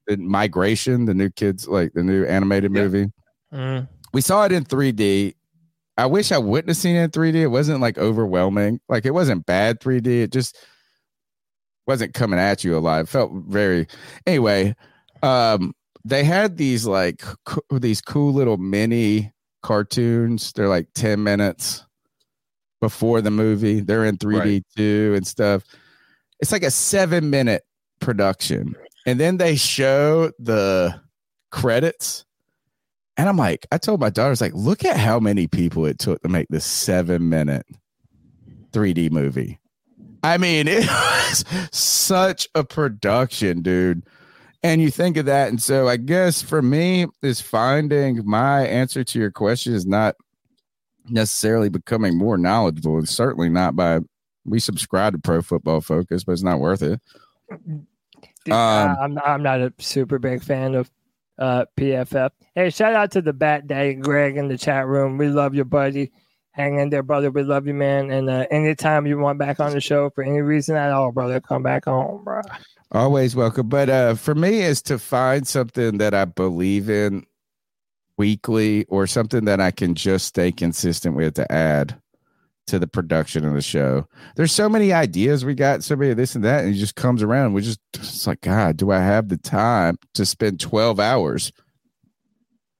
the 0.08 0.18
Migration, 0.18 1.06
the 1.06 1.14
new 1.14 1.30
kids, 1.30 1.66
like 1.68 1.94
the 1.94 2.04
new 2.04 2.26
animated 2.26 2.72
movie. 2.72 3.10
Mm. 3.54 3.88
We 4.14 4.22
saw 4.22 4.46
it 4.46 4.52
in 4.52 4.66
3D. 4.66 5.36
I 5.98 6.06
wish 6.08 6.32
I 6.32 6.38
wouldn't 6.40 6.70
have 6.70 6.78
seen 6.78 6.96
it 6.96 7.04
in 7.04 7.12
3D. 7.12 7.36
It 7.36 7.48
wasn't 7.48 7.80
like 7.82 7.98
overwhelming. 7.98 8.80
Like 8.90 9.06
it 9.06 9.14
wasn't 9.14 9.46
bad 9.46 9.80
3D. 9.80 10.08
It 10.24 10.32
just 10.32 10.58
wasn't 11.86 12.14
coming 12.14 12.40
at 12.40 12.64
you 12.64 12.78
a 12.78 12.80
lot. 12.80 13.02
It 13.02 13.10
felt 13.10 13.32
very 13.48 13.88
anyway. 14.26 14.76
Um, 15.22 15.74
they 16.04 16.24
had 16.24 16.58
these 16.58 16.86
like 16.86 17.24
co- 17.46 17.62
these 17.80 18.02
cool 18.02 18.34
little 18.34 18.58
mini 18.58 19.32
cartoons. 19.62 20.52
They're 20.54 20.68
like 20.68 20.88
10 20.96 21.22
minutes 21.24 21.86
before 22.82 23.22
the 23.22 23.32
movie. 23.32 23.80
They're 23.80 24.06
in 24.06 24.18
3D 24.18 24.40
Right. 24.40 24.64
too 24.76 25.14
and 25.16 25.26
stuff. 25.28 25.64
It's 26.40 26.52
like 26.52 26.64
a 26.64 26.72
seven 26.72 27.30
minute 27.30 27.64
production. 28.00 28.76
And 29.06 29.20
then 29.20 29.38
they 29.38 29.56
show 29.56 30.32
the 30.40 31.00
credits. 31.52 32.26
And 33.18 33.30
I'm 33.30 33.38
like, 33.38 33.68
I 33.72 33.78
told 33.78 34.00
my 34.00 34.10
daughters, 34.10 34.42
like, 34.42 34.54
look 34.56 34.84
at 34.84 34.98
how 34.98 35.20
many 35.20 35.48
people 35.48 35.86
it 35.86 36.00
took 36.00 36.22
to 36.24 36.30
make 36.30 36.48
this 36.50 36.66
seven 36.66 37.30
minute 37.30 37.66
3D 38.72 39.12
movie. 39.12 39.60
I 40.24 40.38
mean, 40.38 40.68
it 40.70 40.88
was 40.88 41.46
such 41.72 42.48
a 42.56 42.64
production, 42.64 43.62
dude. 43.62 44.04
And 44.64 44.82
you 44.82 44.90
think 44.90 45.18
of 45.18 45.26
that. 45.26 45.50
And 45.50 45.62
so 45.62 45.88
I 45.88 45.98
guess 45.98 46.42
for 46.42 46.62
me, 46.62 47.08
is 47.22 47.42
finding 47.42 48.22
my 48.26 48.66
answer 48.66 49.04
to 49.04 49.20
your 49.20 49.32
question 49.32 49.74
is 49.74 49.86
not 49.86 50.16
necessarily 51.10 51.70
becoming 51.70 52.18
more 52.18 52.38
knowledgeable. 52.38 52.98
And 52.98 53.08
certainly 53.08 53.50
not 53.50 53.76
by 53.76 54.00
we 54.46 54.60
subscribe 54.60 55.14
to 55.14 55.20
Pro 55.20 55.42
Football 55.42 55.82
Focus, 55.82 56.24
but 56.24 56.34
it's 56.34 56.44
not 56.44 56.60
worth 56.60 56.82
it. 56.82 57.00
Dude, 58.46 58.54
Um, 58.54 58.98
I'm 59.00 59.20
I'm 59.20 59.44
not 59.44 59.62
a 59.62 59.74
super 59.80 60.20
big 60.20 60.42
fan 60.44 60.76
of 60.76 60.90
uh, 61.38 61.66
PFF. 61.78 62.32
Hey, 62.56 62.70
shout 62.70 62.94
out 62.94 63.12
to 63.12 63.22
the 63.22 63.34
Bat 63.34 63.68
Day 63.68 63.96
Greg 63.96 64.38
in 64.38 64.48
the 64.48 64.58
chat 64.58 64.88
room. 64.88 65.18
We 65.18 65.28
love 65.28 65.56
you, 65.56 65.66
buddy. 65.66 66.12
Hang 66.52 66.80
in 66.80 66.90
there, 66.90 67.02
brother. 67.02 67.32
We 67.32 67.44
love 67.44 67.66
you, 67.66 67.74
man. 67.74 68.12
And 68.12 68.30
uh, 68.30 68.46
anytime 68.52 69.08
you 69.08 69.18
want 69.18 69.40
back 69.40 69.60
on 69.60 69.72
the 69.72 69.82
show 69.82 70.12
for 70.12 70.24
any 70.24 70.42
reason 70.42 70.76
at 70.76 70.92
all, 70.92 71.12
brother, 71.12 71.42
come 71.42 71.64
back 71.64 71.86
home, 71.86 72.24
bro. 72.24 72.42
Always 72.92 73.36
welcome. 73.36 73.70
But 73.70 73.90
uh, 73.90 74.14
for 74.14 74.36
me, 74.36 74.62
is 74.62 74.82
to 74.84 75.00
find 75.00 75.48
something 75.48 75.98
that 75.98 76.14
I 76.14 76.26
believe 76.26 76.92
in 76.92 77.26
weekly 78.18 78.86
or 78.86 79.08
something 79.08 79.46
that 79.46 79.60
I 79.60 79.72
can 79.72 79.96
just 79.96 80.28
stay 80.28 80.52
consistent 80.52 81.16
with 81.16 81.34
to 81.36 81.52
add 81.52 82.00
to 82.68 82.80
the 82.80 82.88
production 82.88 83.46
of 83.46 83.54
the 83.54 83.62
show. 83.62 84.08
There's 84.36 84.52
so 84.52 84.70
many 84.70 84.94
ideas 84.94 85.44
we 85.44 85.54
got, 85.54 85.84
so 85.84 85.96
many 85.96 86.12
of 86.12 86.18
this 86.18 86.36
and 86.36 86.44
that, 86.44 86.64
and 86.64 86.74
it 86.74 86.78
just 86.78 86.96
comes 86.96 87.22
around. 87.22 87.54
We 87.54 87.62
just, 87.62 87.80
it's 87.96 88.26
like, 88.26 88.42
God, 88.42 88.78
do 88.78 88.92
I 88.92 89.00
have 89.00 89.30
the 89.30 89.38
time 89.38 89.98
to 90.14 90.26
spend 90.26 90.60
12 90.60 91.00
hours 91.00 91.52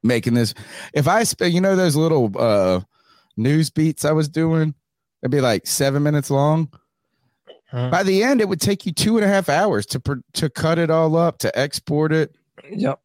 making 0.02 0.36
this? 0.36 0.54
If 0.94 1.08
I 1.08 1.24
spend, 1.24 1.54
you 1.54 1.62
know, 1.62 1.76
those 1.76 1.96
little 1.96 2.32
uh, 2.38 2.82
news 3.36 3.70
beats 3.70 4.06
I 4.06 4.14
was 4.14 4.30
doing, 4.30 4.74
it'd 5.22 5.32
be 5.32 5.42
like 5.42 5.68
seven 5.68 6.04
minutes 6.04 6.30
long. 6.30 6.72
By 7.74 8.04
the 8.04 8.22
end, 8.22 8.40
it 8.40 8.48
would 8.48 8.62
take 8.62 8.86
you 8.86 8.92
two 8.92 9.18
and 9.18 9.26
a 9.26 9.28
half 9.28 9.50
hours 9.50 9.88
to 9.88 10.00
pr- 10.00 10.22
to 10.34 10.48
cut 10.48 10.78
it 10.78 10.92
all 10.92 11.18
up, 11.18 11.40
to 11.40 11.58
export 11.58 12.14
it. 12.14 12.36
Yep. 12.70 13.00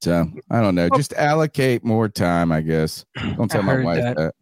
So 0.00 0.28
I 0.48 0.60
don't 0.60 0.76
know. 0.76 0.88
Just 0.94 1.12
allocate 1.14 1.82
more 1.82 2.08
time, 2.08 2.52
I 2.52 2.60
guess. 2.60 3.04
Don't 3.36 3.50
tell 3.50 3.62
I 3.62 3.64
my 3.64 3.84
wife 3.84 4.00
that. 4.00 4.16
that. 4.16 4.34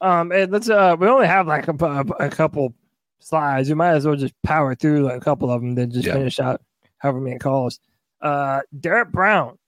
Um, 0.00 0.30
and 0.32 0.52
let's 0.52 0.68
uh, 0.68 0.96
we 0.98 1.08
only 1.08 1.26
have 1.26 1.46
like 1.46 1.68
a, 1.68 2.04
a, 2.20 2.28
couple 2.28 2.74
slides. 3.20 3.68
You 3.68 3.76
might 3.76 3.92
as 3.92 4.06
well 4.06 4.16
just 4.16 4.34
power 4.42 4.74
through 4.74 5.04
like 5.04 5.16
a 5.16 5.24
couple 5.24 5.50
of 5.50 5.60
them, 5.62 5.74
then 5.74 5.90
just 5.90 6.06
Yeah. 6.06 6.14
finish 6.14 6.38
out 6.38 6.60
however 6.98 7.20
many 7.20 7.38
calls. 7.38 7.80
Uh, 8.20 8.60
Derrick 8.78 9.10
Brown, 9.10 9.58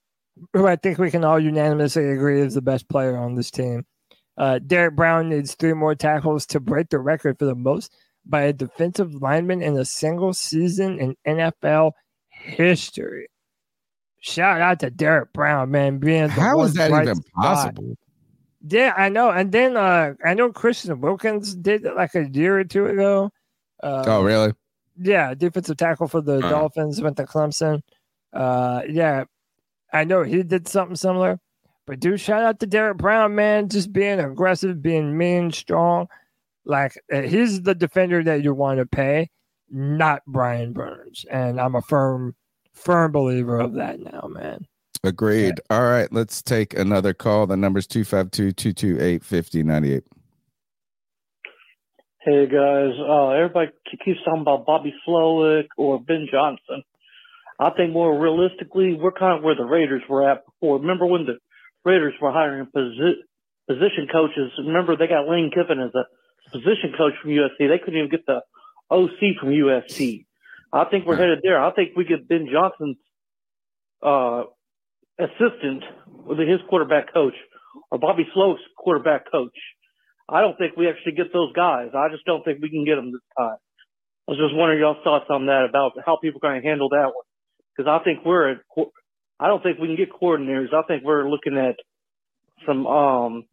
who 0.53 0.67
I 0.67 0.75
think 0.75 0.97
we 0.99 1.11
can 1.11 1.23
all 1.23 1.39
unanimously 1.39 2.09
agree 2.09 2.41
is 2.41 2.53
the 2.53 2.61
best 2.61 2.87
player 2.89 3.17
on 3.17 3.35
this 3.35 3.51
team. 3.51 3.85
Uh, 4.37 4.59
Derrick 4.59 4.95
Brown 4.95 5.29
needs 5.29 5.55
three 5.55 5.73
more 5.73 5.95
tackles 5.95 6.45
to 6.47 6.59
break 6.59 6.89
the 6.89 6.99
record 6.99 7.37
for 7.39 7.45
the 7.45 7.55
most 7.55 7.91
by 8.25 8.43
a 8.43 8.53
defensive 8.53 9.15
lineman 9.15 9.61
in 9.61 9.77
a 9.77 9.85
single 9.85 10.33
season 10.33 10.99
in 10.99 11.15
NFL 11.27 11.93
history. 12.29 13.27
Shout 14.21 14.61
out 14.61 14.79
to 14.81 14.89
Derrick 14.89 15.33
Brown, 15.33 15.71
man, 15.71 15.97
being 15.97 16.29
How 16.29 16.57
one 16.57 16.73
that 16.73 16.91
even 16.91 17.15
spot. 17.15 17.33
possible? 17.35 17.97
Yeah, 18.67 18.93
I 18.97 19.09
know. 19.09 19.29
And 19.29 19.51
then 19.51 19.77
uh 19.77 20.13
I 20.23 20.33
know 20.33 20.51
Christian 20.51 20.99
Wilkins 21.01 21.55
did 21.55 21.85
it 21.85 21.95
like 21.95 22.15
a 22.15 22.27
year 22.29 22.59
or 22.59 22.63
two 22.63 22.87
ago. 22.87 23.31
Uh, 23.81 24.03
oh, 24.07 24.23
really? 24.23 24.53
Yeah, 24.97 25.33
defensive 25.33 25.77
tackle 25.77 26.07
for 26.07 26.21
the 26.21 26.45
Uh. 26.45 26.49
Dolphins 26.49 27.01
went 27.01 27.17
to 27.17 27.25
Clemson. 27.25 27.81
Uh, 28.33 28.81
yeah, 28.89 29.23
I 29.93 30.03
know 30.03 30.23
he 30.23 30.43
did 30.43 30.67
something 30.67 30.95
similar. 30.95 31.39
But 31.87 32.01
dude, 32.01 32.19
shout 32.19 32.43
out 32.43 32.59
to 32.59 32.67
Derrick 32.67 32.97
Brown, 32.97 33.33
man, 33.33 33.67
just 33.69 33.91
being 33.91 34.19
aggressive, 34.19 34.81
being 34.81 35.17
mean, 35.17 35.51
strong. 35.51 36.07
Like 36.65 37.01
uh, 37.11 37.21
he's 37.21 37.63
the 37.63 37.73
defender 37.73 38.23
that 38.25 38.43
you 38.43 38.53
want 38.53 38.79
to 38.79 38.85
pay, 38.85 39.29
not 39.71 40.21
Brian 40.27 40.73
Burns. 40.73 41.25
And 41.31 41.59
I'm 41.59 41.73
a 41.73 41.81
firm, 41.81 42.35
firm 42.73 43.11
believer 43.11 43.59
of 43.59 43.73
that 43.73 43.99
now, 43.99 44.27
man. 44.29 44.67
Agreed. 45.03 45.61
All 45.69 45.83
right, 45.83 46.11
let's 46.11 46.41
take 46.41 46.77
another 46.77 47.13
call. 47.13 47.47
The 47.47 47.55
number's 47.55 47.87
252 47.87 48.51
228 48.51 49.23
5098. 49.23 50.03
Hey 52.21 52.47
guys, 52.47 52.99
uh, 52.99 53.29
everybody 53.29 53.71
keeps 54.03 54.19
talking 54.25 54.41
about 54.41 54.65
Bobby 54.65 54.93
Slowik 55.07 55.67
or 55.77 56.01
Ben 56.01 56.27
Johnson. 56.29 56.83
I 57.59 57.69
think 57.71 57.93
more 57.93 58.19
realistically, 58.19 58.93
we're 58.93 59.13
kind 59.13 59.37
of 59.37 59.43
where 59.43 59.55
the 59.55 59.63
Raiders 59.63 60.03
were 60.09 60.29
at 60.29 60.45
before. 60.45 60.79
Remember 60.79 61.05
when 61.05 61.25
the 61.25 61.37
Raiders 61.85 62.13
were 62.21 62.31
hiring 62.31 62.67
posi- 62.75 63.23
position 63.67 64.07
coaches? 64.11 64.51
Remember 64.57 64.97
they 64.97 65.07
got 65.07 65.29
Lane 65.29 65.49
Kiffin 65.53 65.79
as 65.79 65.91
a 65.95 66.51
position 66.51 66.93
coach 66.97 67.13
from 67.21 67.31
USC. 67.31 67.69
They 67.69 67.79
couldn't 67.79 67.97
even 67.97 68.09
get 68.09 68.25
the 68.25 68.41
OC 68.91 69.39
from 69.39 69.49
USC. 69.49 70.25
I 70.73 70.85
think 70.85 71.05
we're 71.05 71.15
headed 71.15 71.39
there. 71.41 71.63
I 71.63 71.71
think 71.71 71.95
we 71.95 72.03
get 72.03 72.27
Ben 72.27 72.47
Johnson's 72.51 72.97
uh, 74.03 74.43
assistant 75.19 75.83
with 76.25 76.39
his 76.39 76.59
quarterback 76.69 77.13
coach 77.13 77.35
or 77.91 77.99
Bobby 77.99 78.27
Slowik's 78.35 78.61
quarterback 78.77 79.31
coach. 79.31 79.57
I 80.27 80.41
don't 80.41 80.57
think 80.57 80.77
we 80.77 80.87
actually 80.87 81.13
get 81.13 81.33
those 81.33 81.51
guys. 81.53 81.89
I 81.95 82.07
just 82.09 82.25
don't 82.25 82.43
think 82.43 82.61
we 82.61 82.69
can 82.69 82.85
get 82.85 82.95
them 82.95 83.11
this 83.11 83.21
time. 83.37 83.57
I 84.27 84.31
was 84.31 84.37
just 84.37 84.55
wondering 84.55 84.79
y'all's 84.79 85.03
thoughts 85.03 85.25
on 85.29 85.47
that 85.47 85.65
about 85.67 85.93
how 86.05 86.17
people 86.21 86.39
are 86.43 86.49
going 86.49 86.61
to 86.61 86.67
handle 86.67 86.89
that 86.89 87.05
one. 87.05 87.25
Because 87.75 87.89
I 87.89 88.03
think 88.03 88.23
we're 88.23 88.51
at, 88.51 88.57
I 89.39 89.47
don't 89.47 89.63
think 89.63 89.79
we 89.79 89.87
can 89.87 89.95
get 89.95 90.11
coordinators. 90.11 90.73
I 90.73 90.83
think 90.83 91.03
we're 91.03 91.29
looking 91.29 91.57
at 91.57 91.75
some 92.67 92.85
um, 92.85 93.45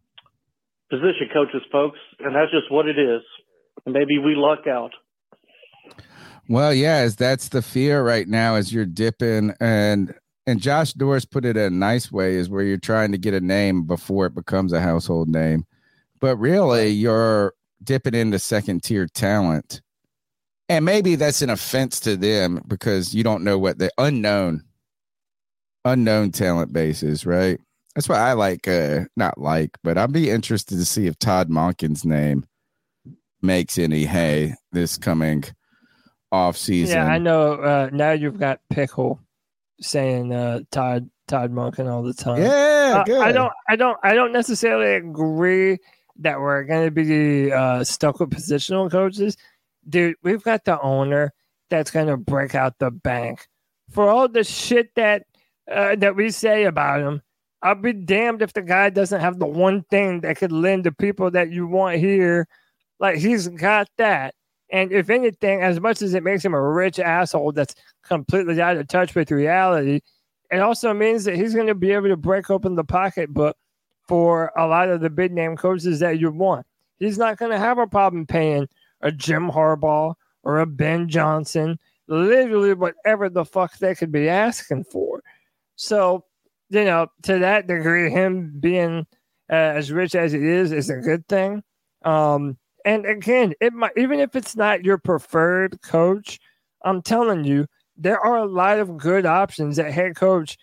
position 0.90 1.28
coaches, 1.32 1.62
folks, 1.72 1.98
and 2.20 2.34
that's 2.34 2.50
just 2.50 2.70
what 2.70 2.86
it 2.86 2.98
is. 2.98 3.22
And 3.86 3.94
maybe 3.94 4.18
we 4.18 4.34
luck 4.34 4.66
out. 4.66 4.90
Well, 6.48 6.74
yeah, 6.74 7.08
that's 7.08 7.48
the 7.48 7.62
fear 7.62 8.02
right 8.02 8.28
now 8.28 8.56
as 8.56 8.72
you're 8.72 8.84
dipping 8.84 9.54
and 9.60 10.14
and 10.46 10.60
Josh 10.60 10.92
Doris 10.92 11.24
put 11.24 11.44
it 11.44 11.56
in 11.56 11.64
a 11.64 11.70
nice 11.70 12.12
way 12.12 12.34
is 12.34 12.48
where 12.48 12.62
you're 12.62 12.76
trying 12.78 13.12
to 13.12 13.18
get 13.18 13.34
a 13.34 13.40
name 13.40 13.82
before 13.82 14.26
it 14.26 14.34
becomes 14.34 14.72
a 14.72 14.80
household 14.80 15.28
name. 15.28 15.66
But 16.20 16.36
really 16.36 16.88
you're 16.88 17.54
dipping 17.82 18.14
into 18.14 18.38
second 18.38 18.82
tier 18.84 19.06
talent. 19.06 19.82
And 20.68 20.84
maybe 20.84 21.16
that's 21.16 21.42
an 21.42 21.50
offense 21.50 22.00
to 22.00 22.16
them 22.16 22.62
because 22.66 23.14
you 23.14 23.22
don't 23.22 23.44
know 23.44 23.58
what 23.58 23.78
the 23.78 23.90
unknown 23.98 24.62
unknown 25.84 26.32
talent 26.32 26.72
base 26.72 27.02
is, 27.02 27.24
right? 27.24 27.60
That's 27.94 28.08
why 28.08 28.18
I 28.18 28.32
like 28.32 28.66
uh 28.68 29.04
not 29.16 29.38
like, 29.38 29.70
but 29.82 29.98
I'd 29.98 30.12
be 30.12 30.30
interested 30.30 30.76
to 30.78 30.84
see 30.84 31.06
if 31.06 31.18
Todd 31.18 31.48
Monken's 31.48 32.04
name 32.04 32.44
makes 33.42 33.78
any 33.78 34.04
hay 34.04 34.54
this 34.72 34.96
coming 34.96 35.44
off 36.32 36.56
season. 36.56 36.96
Yeah, 36.96 37.06
I 37.06 37.18
know. 37.18 37.54
Uh, 37.54 37.88
now 37.92 38.10
you've 38.10 38.38
got 38.38 38.60
Pickle 38.70 39.20
saying 39.80 40.32
uh, 40.32 40.60
Todd 40.70 41.10
Todd 41.28 41.52
Monken 41.52 41.90
all 41.90 42.02
the 42.02 42.14
time. 42.14 42.40
Yeah, 42.42 43.04
Uh. 43.08 43.20
I 43.20 43.32
don't. 43.32 43.52
I 43.68 43.76
don't. 43.76 43.98
I 44.02 44.14
don't 44.14 44.32
necessarily 44.32 44.94
agree 44.94 45.78
that 46.20 46.40
we're 46.40 46.64
going 46.64 46.86
to 46.86 46.90
be 46.90 47.52
uh, 47.52 47.84
stuck 47.84 48.20
with 48.20 48.30
positional 48.30 48.90
coaches, 48.90 49.36
dude. 49.88 50.16
We've 50.22 50.42
got 50.42 50.64
the 50.64 50.80
owner 50.80 51.32
that's 51.68 51.90
going 51.90 52.06
to 52.06 52.16
break 52.16 52.54
out 52.54 52.78
the 52.78 52.90
bank 52.90 53.46
for 53.90 54.08
all 54.08 54.28
the 54.28 54.44
shit 54.44 54.94
that 54.94 55.24
uh, 55.70 55.96
that 55.96 56.16
we 56.16 56.30
say 56.30 56.64
about 56.64 57.00
him. 57.00 57.22
I'll 57.62 57.74
be 57.74 57.92
damned 57.92 58.42
if 58.42 58.52
the 58.52 58.62
guy 58.62 58.90
doesn't 58.90 59.20
have 59.20 59.38
the 59.38 59.46
one 59.46 59.82
thing 59.90 60.20
that 60.20 60.36
could 60.36 60.52
lend 60.52 60.84
the 60.84 60.92
people 60.92 61.30
that 61.32 61.50
you 61.50 61.66
want 61.66 61.96
here. 61.98 62.46
Like 63.00 63.16
he's 63.18 63.48
got 63.48 63.88
that. 63.98 64.34
And 64.70 64.90
if 64.92 65.10
anything, 65.10 65.62
as 65.62 65.80
much 65.80 66.02
as 66.02 66.14
it 66.14 66.22
makes 66.24 66.44
him 66.44 66.54
a 66.54 66.60
rich 66.60 66.98
asshole 66.98 67.52
that's 67.52 67.74
completely 68.02 68.60
out 68.60 68.76
of 68.76 68.88
touch 68.88 69.14
with 69.14 69.30
reality, 69.30 70.00
it 70.50 70.60
also 70.60 70.92
means 70.92 71.24
that 71.24 71.36
he's 71.36 71.54
going 71.54 71.66
to 71.66 71.74
be 71.74 71.92
able 71.92 72.08
to 72.08 72.16
break 72.16 72.50
open 72.50 72.74
the 72.74 72.84
pocketbook 72.84 73.56
for 74.08 74.52
a 74.56 74.66
lot 74.66 74.88
of 74.88 75.00
the 75.00 75.10
big 75.10 75.32
name 75.32 75.56
coaches 75.56 76.00
that 76.00 76.20
you 76.20 76.30
want. 76.30 76.66
He's 76.98 77.18
not 77.18 77.36
going 77.36 77.50
to 77.50 77.58
have 77.58 77.78
a 77.78 77.86
problem 77.86 78.26
paying 78.26 78.68
a 79.00 79.12
Jim 79.12 79.50
Harbaugh 79.50 80.14
or 80.42 80.60
a 80.60 80.66
Ben 80.66 81.08
Johnson, 81.08 81.78
literally 82.06 82.74
whatever 82.74 83.28
the 83.28 83.44
fuck 83.44 83.76
they 83.78 83.94
could 83.94 84.12
be 84.12 84.28
asking 84.28 84.84
for. 84.84 85.22
So, 85.74 86.24
you 86.70 86.84
know, 86.84 87.08
to 87.22 87.38
that 87.40 87.66
degree, 87.66 88.10
him 88.10 88.54
being 88.58 89.06
uh, 89.50 89.54
as 89.54 89.92
rich 89.92 90.14
as 90.14 90.32
he 90.32 90.38
is 90.38 90.72
is 90.72 90.90
a 90.90 90.96
good 90.96 91.26
thing. 91.28 91.62
Um, 92.04 92.56
and 92.86 93.04
again, 93.04 93.52
it 93.60 93.74
might 93.74 93.92
even 93.98 94.20
if 94.20 94.34
it's 94.34 94.56
not 94.56 94.84
your 94.84 94.96
preferred 94.96 95.82
coach, 95.82 96.38
I'm 96.84 97.02
telling 97.02 97.44
you, 97.44 97.66
there 97.96 98.20
are 98.20 98.38
a 98.38 98.46
lot 98.46 98.78
of 98.78 98.96
good 98.96 99.26
options 99.26 99.78
at 99.78 99.92
head 99.92 100.14
coach 100.14 100.56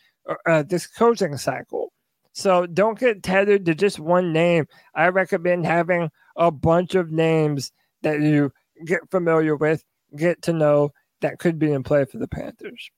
uh, 0.48 0.64
this 0.64 0.88
coaching 0.88 1.38
cycle. 1.38 1.92
So 2.32 2.66
don't 2.66 2.98
get 2.98 3.22
tethered 3.22 3.66
to 3.66 3.76
just 3.76 4.00
one 4.00 4.32
name. 4.34 4.66
I 4.96 5.10
recommend 5.10 5.66
having 5.66 6.10
a 6.36 6.50
bunch 6.50 6.96
of 6.96 7.12
names 7.12 7.72
that 8.02 8.22
you 8.22 8.52
get 8.86 9.02
familiar 9.12 9.56
with, 9.56 9.84
get 10.16 10.42
to 10.44 10.54
know 10.54 10.92
that 11.22 11.40
could 11.40 11.60
be 11.60 11.72
in 11.72 11.84
play 11.84 12.06
for 12.06 12.18
the 12.18 12.28
Panthers. 12.28 12.90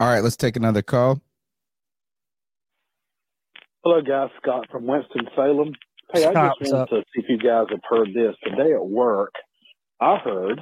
All 0.00 0.08
right, 0.08 0.20
let's 0.20 0.36
take 0.36 0.56
another 0.56 0.82
call. 0.82 1.20
Hello, 3.84 4.00
guys. 4.02 4.30
Scott 4.40 4.66
from 4.70 4.86
Winston 4.86 5.28
Salem. 5.34 5.74
Hey, 6.12 6.24
I 6.26 6.32
just 6.32 6.60
wanted 6.60 6.74
up? 6.74 6.88
to 6.90 7.02
see 7.14 7.22
if 7.22 7.26
you 7.28 7.38
guys 7.38 7.66
have 7.70 7.80
heard 7.88 8.08
this 8.14 8.34
today 8.44 8.72
at 8.74 8.84
work. 8.84 9.32
I 10.00 10.16
heard 10.18 10.60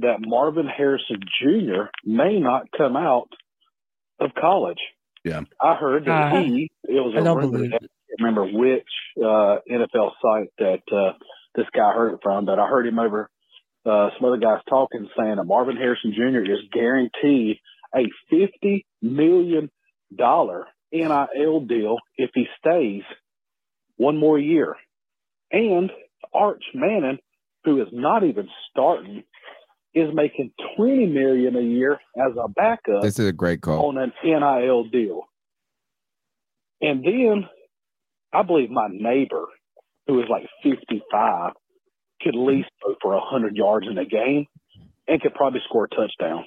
that 0.00 0.16
Marvin 0.20 0.66
Harrison 0.66 1.20
Jr. 1.40 1.84
may 2.04 2.38
not 2.40 2.66
come 2.76 2.96
out 2.96 3.28
of 4.20 4.30
college. 4.40 4.78
Yeah. 5.24 5.42
I 5.60 5.74
heard 5.74 6.04
that 6.06 6.32
Uh, 6.32 6.42
he. 6.42 6.70
It 6.84 6.92
was 6.92 7.14
I 7.16 7.20
a 7.20 7.24
don't 7.24 7.36
rumor. 7.36 7.52
believe 7.58 7.72
I 7.74 7.78
can't 7.78 7.90
remember 8.20 8.44
which 8.46 8.88
uh, 9.18 9.58
NFL 9.70 10.12
site 10.22 10.50
that 10.58 10.82
uh, 10.92 11.12
this 11.54 11.66
guy 11.74 11.92
heard 11.92 12.14
it 12.14 12.20
from, 12.22 12.46
but 12.46 12.58
I 12.58 12.66
heard 12.66 12.86
him 12.86 12.98
over 12.98 13.28
uh, 13.86 14.10
some 14.18 14.26
other 14.26 14.36
guys 14.38 14.60
talking, 14.68 15.08
saying 15.16 15.36
that 15.36 15.44
Marvin 15.44 15.76
Harrison 15.76 16.12
Jr. 16.14 16.50
is 16.50 16.58
guaranteed 16.72 17.58
a 17.94 18.04
fifty 18.30 18.84
million 19.02 19.70
dollar 20.16 20.66
NIL 20.92 21.60
deal 21.60 21.96
if 22.16 22.30
he 22.34 22.46
stays 22.58 23.02
one 23.96 24.16
more 24.16 24.38
year. 24.38 24.76
And 25.50 25.90
Arch 26.34 26.62
Manning, 26.74 27.18
who 27.64 27.80
is 27.80 27.88
not 27.92 28.24
even 28.24 28.48
starting, 28.70 29.24
is 29.94 30.08
making 30.12 30.52
twenty 30.76 31.06
million 31.06 31.56
a 31.56 31.60
year 31.62 31.94
as 32.16 32.32
a 32.42 32.48
backup 32.48 33.02
This 33.02 33.18
is 33.18 33.26
a 33.26 33.32
great 33.32 33.60
call. 33.62 33.86
on 33.88 33.98
an 33.98 34.12
NIL 34.22 34.84
deal. 34.84 35.22
And 36.80 37.02
then 37.04 37.48
I 38.32 38.42
believe 38.42 38.70
my 38.70 38.88
neighbor, 38.90 39.46
who 40.06 40.20
is 40.20 40.26
like 40.30 40.46
55, 40.62 41.52
could 42.22 42.34
at 42.34 42.38
least 42.38 42.68
go 42.84 42.94
for 43.02 43.14
100 43.14 43.56
yards 43.56 43.86
in 43.90 43.98
a 43.98 44.04
game 44.04 44.46
and 45.08 45.20
could 45.20 45.34
probably 45.34 45.60
score 45.68 45.84
a 45.84 45.88
touchdown. 45.88 46.44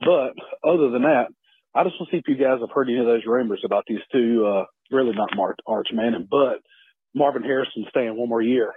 But 0.00 0.32
other 0.66 0.90
than 0.90 1.02
that, 1.02 1.26
I 1.74 1.84
just 1.84 1.96
want 1.98 2.10
to 2.10 2.16
see 2.16 2.22
if 2.24 2.28
you 2.28 2.36
guys 2.42 2.60
have 2.60 2.70
heard 2.74 2.88
any 2.88 2.98
of 2.98 3.06
those 3.06 3.26
rumors 3.26 3.62
about 3.64 3.84
these 3.86 4.00
two, 4.12 4.46
uh, 4.46 4.64
really 4.90 5.12
not 5.14 5.30
Mark 5.36 5.56
Arch 5.66 5.88
Manning, 5.92 6.28
but 6.30 6.60
Marvin 7.14 7.42
Harrison 7.42 7.84
staying 7.88 8.16
one 8.16 8.28
more 8.28 8.42
year 8.42 8.72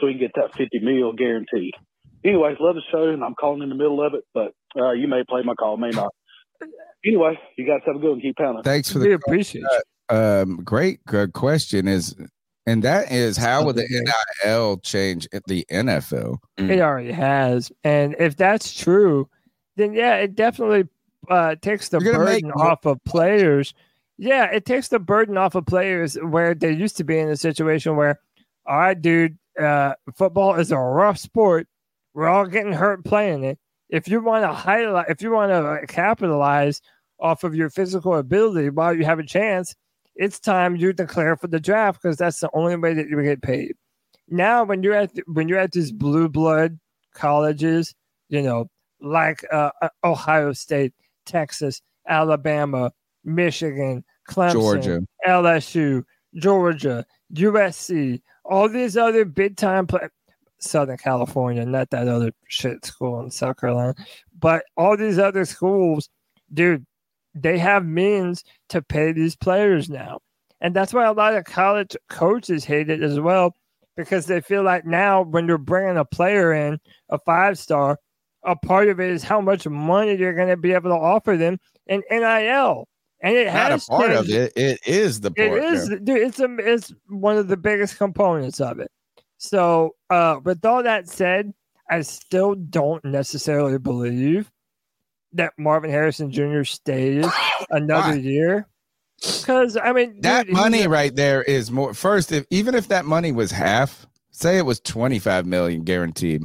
so 0.00 0.06
he 0.06 0.14
can 0.14 0.20
get 0.20 0.32
that 0.36 0.54
50 0.56 0.78
mil 0.80 1.12
guaranteed. 1.12 1.72
Anyways, 2.24 2.56
love 2.60 2.74
the 2.74 2.82
show, 2.90 3.08
and 3.08 3.22
I'm 3.22 3.34
calling 3.34 3.62
in 3.62 3.68
the 3.68 3.74
middle 3.74 4.04
of 4.04 4.14
it, 4.14 4.24
but 4.34 4.52
uh, 4.78 4.92
you 4.92 5.06
may 5.06 5.22
play 5.28 5.42
my 5.44 5.54
call, 5.54 5.76
may 5.76 5.90
not. 5.90 6.12
Anyway, 7.04 7.38
you 7.56 7.66
guys 7.66 7.80
have 7.86 7.96
a 7.96 7.98
good 7.98 8.10
one. 8.10 8.20
Keep 8.20 8.36
pounding. 8.36 8.62
Thanks 8.64 8.90
for 8.90 8.98
We 8.98 9.08
the 9.08 9.14
appreciate 9.14 9.62
you. 9.62 10.16
um 10.16 10.56
great 10.64 11.04
good 11.06 11.32
question 11.32 11.86
is 11.86 12.14
and 12.66 12.82
that 12.82 13.12
is 13.12 13.36
how 13.36 13.64
will 13.64 13.72
the 13.74 13.86
NIL 14.44 14.78
change 14.78 15.28
the 15.46 15.64
NFL? 15.70 16.38
It 16.58 16.80
already 16.80 17.12
has. 17.12 17.70
And 17.84 18.16
if 18.18 18.36
that's 18.36 18.74
true, 18.74 19.28
then 19.76 19.92
yeah, 19.92 20.16
it 20.16 20.34
definitely 20.34 20.88
uh, 21.30 21.54
takes 21.62 21.90
the 21.90 22.00
You're 22.00 22.18
make 22.24 22.42
burden 22.42 22.52
off 22.52 22.84
of 22.84 23.02
players. 23.04 23.72
Yeah, 24.18 24.46
it 24.46 24.64
takes 24.64 24.88
the 24.88 24.98
burden 24.98 25.36
off 25.36 25.54
of 25.54 25.66
players 25.66 26.14
where 26.16 26.54
they 26.54 26.72
used 26.72 26.96
to 26.98 27.04
be 27.04 27.18
in 27.18 27.28
a 27.28 27.36
situation 27.36 27.96
where, 27.96 28.18
all 28.66 28.78
right, 28.78 29.00
dude, 29.00 29.36
uh, 29.60 29.94
football 30.14 30.54
is 30.54 30.72
a 30.72 30.78
rough 30.78 31.18
sport. 31.18 31.68
We're 32.14 32.28
all 32.28 32.46
getting 32.46 32.72
hurt 32.72 33.04
playing 33.04 33.44
it. 33.44 33.58
If 33.90 34.08
you 34.08 34.22
want 34.22 34.44
to 34.44 34.52
highlight, 34.52 35.10
if 35.10 35.22
you 35.22 35.30
want 35.32 35.50
to 35.52 35.86
capitalize 35.86 36.80
off 37.20 37.44
of 37.44 37.54
your 37.54 37.70
physical 37.70 38.14
ability 38.14 38.70
while 38.70 38.94
you 38.94 39.04
have 39.04 39.18
a 39.18 39.24
chance, 39.24 39.74
it's 40.16 40.40
time 40.40 40.76
you 40.76 40.92
declare 40.92 41.36
for 41.36 41.46
the 41.46 41.60
draft 41.60 42.02
because 42.02 42.16
that's 42.16 42.40
the 42.40 42.50
only 42.54 42.76
way 42.76 42.94
that 42.94 43.08
you 43.08 43.22
get 43.22 43.42
paid. 43.42 43.74
Now, 44.28 44.64
when 44.64 44.82
you're 44.82 44.94
at 44.94 45.12
when 45.26 45.48
you're 45.48 45.58
at 45.58 45.72
these 45.72 45.92
blue 45.92 46.28
blood 46.28 46.78
colleges, 47.14 47.94
you 48.28 48.42
know, 48.42 48.68
like 49.00 49.44
uh, 49.52 49.70
uh, 49.82 49.88
Ohio 50.02 50.52
State, 50.52 50.94
Texas, 51.26 51.82
Alabama, 52.08 52.92
Michigan, 53.26 54.04
Clemson, 54.28 54.52
Georgia. 54.52 55.00
LSU, 55.26 56.04
Georgia, 56.36 57.04
USC, 57.34 58.22
all 58.44 58.68
these 58.68 58.96
other 58.96 59.24
big 59.24 59.56
time 59.56 59.86
play 59.86 60.08
Southern 60.58 60.96
California, 60.96 61.64
not 61.66 61.90
that 61.90 62.08
other 62.08 62.32
shit 62.48 62.84
school 62.84 63.20
in 63.20 63.30
South 63.30 63.60
Carolina, 63.60 63.94
but 64.38 64.64
all 64.76 64.96
these 64.96 65.18
other 65.18 65.44
schools, 65.44 66.08
dude, 66.52 66.86
they 67.34 67.58
have 67.58 67.84
means 67.84 68.42
to 68.70 68.80
pay 68.80 69.12
these 69.12 69.36
players 69.36 69.90
now. 69.90 70.20
And 70.60 70.74
that's 70.74 70.94
why 70.94 71.04
a 71.04 71.12
lot 71.12 71.34
of 71.34 71.44
college 71.44 71.94
coaches 72.08 72.64
hate 72.64 72.88
it 72.88 73.02
as 73.02 73.20
well, 73.20 73.54
because 73.96 74.26
they 74.26 74.40
feel 74.40 74.62
like 74.62 74.86
now 74.86 75.22
when 75.22 75.46
you're 75.46 75.58
bringing 75.58 75.98
a 75.98 76.04
player 76.04 76.52
in, 76.52 76.78
a 77.10 77.18
five 77.18 77.58
star, 77.58 77.98
a 78.42 78.56
part 78.56 78.88
of 78.88 79.00
it 79.00 79.10
is 79.10 79.22
how 79.22 79.40
much 79.40 79.66
money 79.66 80.14
you're 80.14 80.34
going 80.34 80.48
to 80.48 80.56
be 80.56 80.72
able 80.72 80.90
to 80.90 80.96
offer 80.96 81.36
them 81.36 81.58
in 81.86 82.02
NIL. 82.10 82.88
And 83.22 83.34
it 83.34 83.46
Not 83.46 83.70
has 83.72 83.88
a 83.88 83.90
part 83.90 84.12
of 84.12 84.28
it. 84.28 84.52
It 84.56 84.80
is 84.86 85.20
the 85.20 85.30
part. 85.30 85.48
It 85.52 85.64
is, 85.64 85.88
dude. 85.88 86.08
It's 86.08 86.38
a, 86.40 86.54
it's 86.58 86.92
one 87.08 87.38
of 87.38 87.48
the 87.48 87.56
biggest 87.56 87.96
components 87.96 88.60
of 88.60 88.78
it. 88.78 88.90
So, 89.38 89.94
uh, 90.10 90.40
with 90.44 90.64
all 90.64 90.82
that 90.82 91.08
said, 91.08 91.52
I 91.90 92.02
still 92.02 92.54
don't 92.54 93.04
necessarily 93.04 93.78
believe 93.78 94.50
that 95.32 95.52
Marvin 95.58 95.90
Harrison 95.90 96.30
Jr. 96.30 96.64
stays 96.64 97.26
another 97.70 98.12
Why? 98.12 98.16
year. 98.16 98.68
Because 99.20 99.76
I 99.76 99.92
mean, 99.92 100.20
That 100.20 100.46
dude, 100.46 100.54
money 100.54 100.82
a- 100.82 100.88
right 100.88 101.14
there 101.14 101.42
is 101.42 101.70
more 101.70 101.94
first 101.94 102.32
if 102.32 102.44
even 102.50 102.74
if 102.74 102.88
that 102.88 103.06
money 103.06 103.32
was 103.32 103.50
half, 103.50 104.06
say 104.30 104.58
it 104.58 104.66
was 104.66 104.78
25 104.80 105.46
million 105.46 105.84
guaranteed. 105.84 106.42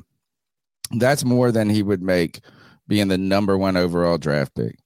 That's 0.97 1.25
more 1.25 1.51
than 1.51 1.69
he 1.69 1.83
would 1.83 2.01
make 2.01 2.39
being 2.87 3.07
the 3.09 3.17
number 3.17 3.57
1 3.57 3.75
overall 3.77 4.17
draft 4.17 4.55
pick. 4.55 4.77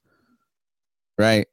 Right? 1.17 1.47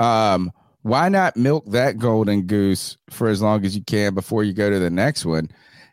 Um 0.00 0.52
why 0.82 1.08
not 1.08 1.36
milk 1.36 1.64
that 1.70 1.96
golden 1.96 2.42
goose 2.42 2.98
for 3.08 3.28
as 3.28 3.40
long 3.40 3.64
as 3.64 3.74
you 3.74 3.82
can 3.82 4.14
before 4.14 4.44
you 4.44 4.52
go 4.52 4.68
to 4.68 4.78
the 4.78 4.90
next 4.90 5.24
one? 5.24 5.48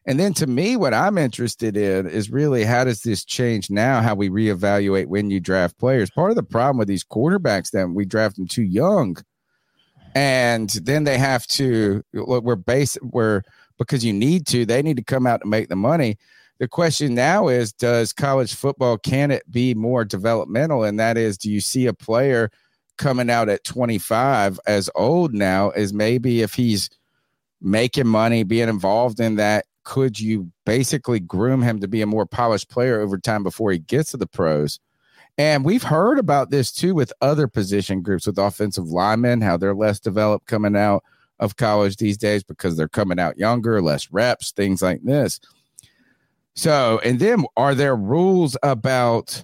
And 0.06 0.20
then 0.20 0.34
to 0.34 0.48
me, 0.48 0.76
what 0.76 0.94
I'm 0.94 1.18
interested 1.18 1.78
in 1.78 2.08
is 2.08 2.30
really 2.30 2.66
how 2.66 2.84
does 2.84 3.02
this 3.02 3.24
change 3.24 3.70
now 3.70 4.02
how 4.02 4.16
we 4.16 4.30
reevaluate 4.30 5.06
when 5.06 5.30
you 5.30 5.40
draft 5.40 5.78
players? 5.78 6.10
Part 6.10 6.32
of 6.32 6.36
the 6.36 6.44
problem 6.44 6.78
with 6.78 6.90
these 6.90 7.06
quarterbacks 7.06 7.72
that 7.72 7.88
we 7.90 8.04
draft 8.04 8.36
them 8.36 8.48
too 8.48 8.64
young 8.64 9.16
and 10.16 10.70
then 10.84 11.04
they 11.04 11.18
have 11.18 11.46
to 11.48 12.04
we're 12.14 12.56
base 12.56 12.98
we're 13.02 13.42
because 13.78 14.04
you 14.04 14.14
need 14.14 14.46
to 14.48 14.66
they 14.66 14.82
need 14.82 14.98
to 14.98 15.04
come 15.04 15.26
out 15.26 15.42
to 15.42 15.48
make 15.48 15.70
the 15.70 15.76
money 15.76 16.18
the 16.60 16.68
question 16.68 17.16
now 17.16 17.48
is 17.48 17.72
does 17.72 18.14
college 18.14 18.54
football 18.54 18.98
can 18.98 19.32
it 19.32 19.50
be 19.50 19.74
more 19.74 20.04
developmental 20.04 20.84
and 20.84 21.00
that 21.00 21.18
is 21.18 21.38
do 21.38 21.50
you 21.50 21.62
see 21.62 21.86
a 21.86 21.94
player 21.94 22.52
coming 23.02 23.32
out 23.32 23.50
at 23.50 23.64
25 23.64 24.60
as 24.68 24.88
old 24.94 25.34
now 25.34 25.72
as 25.72 25.92
maybe 25.92 26.42
if 26.42 26.54
he's 26.54 26.88
making 27.60 28.08
money 28.08 28.44
being 28.44 28.70
involved 28.70 29.20
in 29.20 29.36
that 29.36 29.66
could 29.84 30.20
you 30.20 30.52
basically 30.68 31.20
groom 31.20 31.64
him 31.64 31.80
to 31.80 31.88
be 31.88 32.04
a 32.04 32.06
more 32.06 32.28
polished 32.28 32.70
player 32.70 33.02
over 33.02 33.18
time 33.18 33.42
before 33.42 33.72
he 33.72 33.80
gets 33.80 34.12
to 34.12 34.18
the 34.18 34.28
pros? 34.28 34.80
And 35.36 35.66
we've 35.66 35.82
heard 35.82 36.20
about 36.20 36.52
this 36.52 36.72
too 36.72 36.94
with 36.94 37.12
other 37.22 37.48
position 37.48 38.04
groups 38.04 38.28
with 38.28 38.38
offensive 38.38 38.90
linemen, 38.90 39.42
how 39.42 39.58
they're 39.58 39.74
less 39.74 40.00
developed 40.00 40.46
coming 40.46 40.76
out 40.76 41.04
of 41.40 41.56
college 41.56 41.98
these 41.98 42.18
days 42.18 42.44
because 42.44 42.78
they're 42.78 42.88
coming 42.88 43.20
out 43.20 43.40
younger, 43.40 43.82
less 43.82 44.12
reps, 44.12 44.52
things 44.52 44.84
like 44.84 45.02
this. 45.04 45.40
So, 46.54 47.02
and 47.04 47.20
then 47.20 47.46
are 47.58 47.74
there 47.74 47.96
rules 47.96 48.56
about 48.62 49.44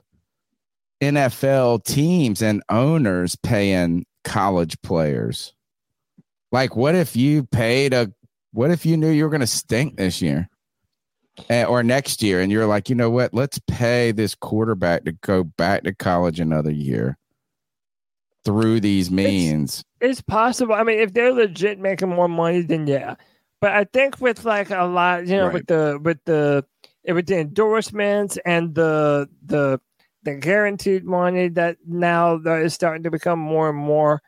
NFL 1.01 1.83
teams 1.83 2.41
and 2.41 2.63
owners 2.69 3.35
paying 3.35 4.05
college 4.23 4.79
players? 4.81 5.53
Like, 6.51 6.75
what 6.75 6.95
if 6.95 7.15
you 7.15 7.43
paid 7.43 7.93
a, 7.93 8.11
what 8.53 8.71
if 8.71 8.85
you 8.85 8.97
knew 8.97 9.09
you 9.09 9.23
were 9.23 9.29
going 9.29 9.41
to 9.41 9.47
stink 9.47 9.97
this 9.97 10.21
year 10.21 10.49
Eh, 11.49 11.63
or 11.65 11.83
next 11.83 12.23
year 12.23 12.41
and 12.41 12.51
you're 12.51 12.65
like, 12.65 12.89
you 12.89 12.95
know 12.95 13.11
what, 13.11 13.31
let's 13.31 13.59
pay 13.67 14.11
this 14.11 14.33
quarterback 14.33 15.03
to 15.05 15.11
go 15.11 15.43
back 15.43 15.83
to 15.83 15.93
college 15.93 16.39
another 16.39 16.71
year 16.71 17.15
through 18.43 18.79
these 18.79 19.11
means? 19.11 19.83
It's 20.01 20.21
possible. 20.21 20.73
I 20.73 20.81
mean, 20.83 20.97
if 20.99 21.13
they're 21.13 21.31
legit 21.31 21.77
making 21.79 22.09
more 22.09 22.27
money, 22.27 22.61
then 22.61 22.87
yeah. 22.87 23.15
But 23.61 23.73
I 23.73 23.83
think 23.83 24.19
with 24.19 24.45
like 24.45 24.71
a 24.71 24.85
lot, 24.85 25.27
you 25.27 25.35
know, 25.37 25.45
Right. 25.45 25.53
with 25.53 25.67
the 25.67 25.99
with 26.01 26.17
the 26.25 26.65
with 27.07 27.27
the 27.27 27.37
endorsements 27.39 28.37
and 28.43 28.73
the 28.73 29.29
the 29.45 29.79
the 30.27 30.35
guaranteed 30.35 31.05
money 31.05 31.47
that 31.47 31.77
now 31.87 32.37
that 32.39 32.61
is 32.61 32.73
starting 32.73 33.03
to 33.03 33.11
become 33.11 33.39
more 33.39 33.69
and 33.69 33.77
more. 33.77 34.21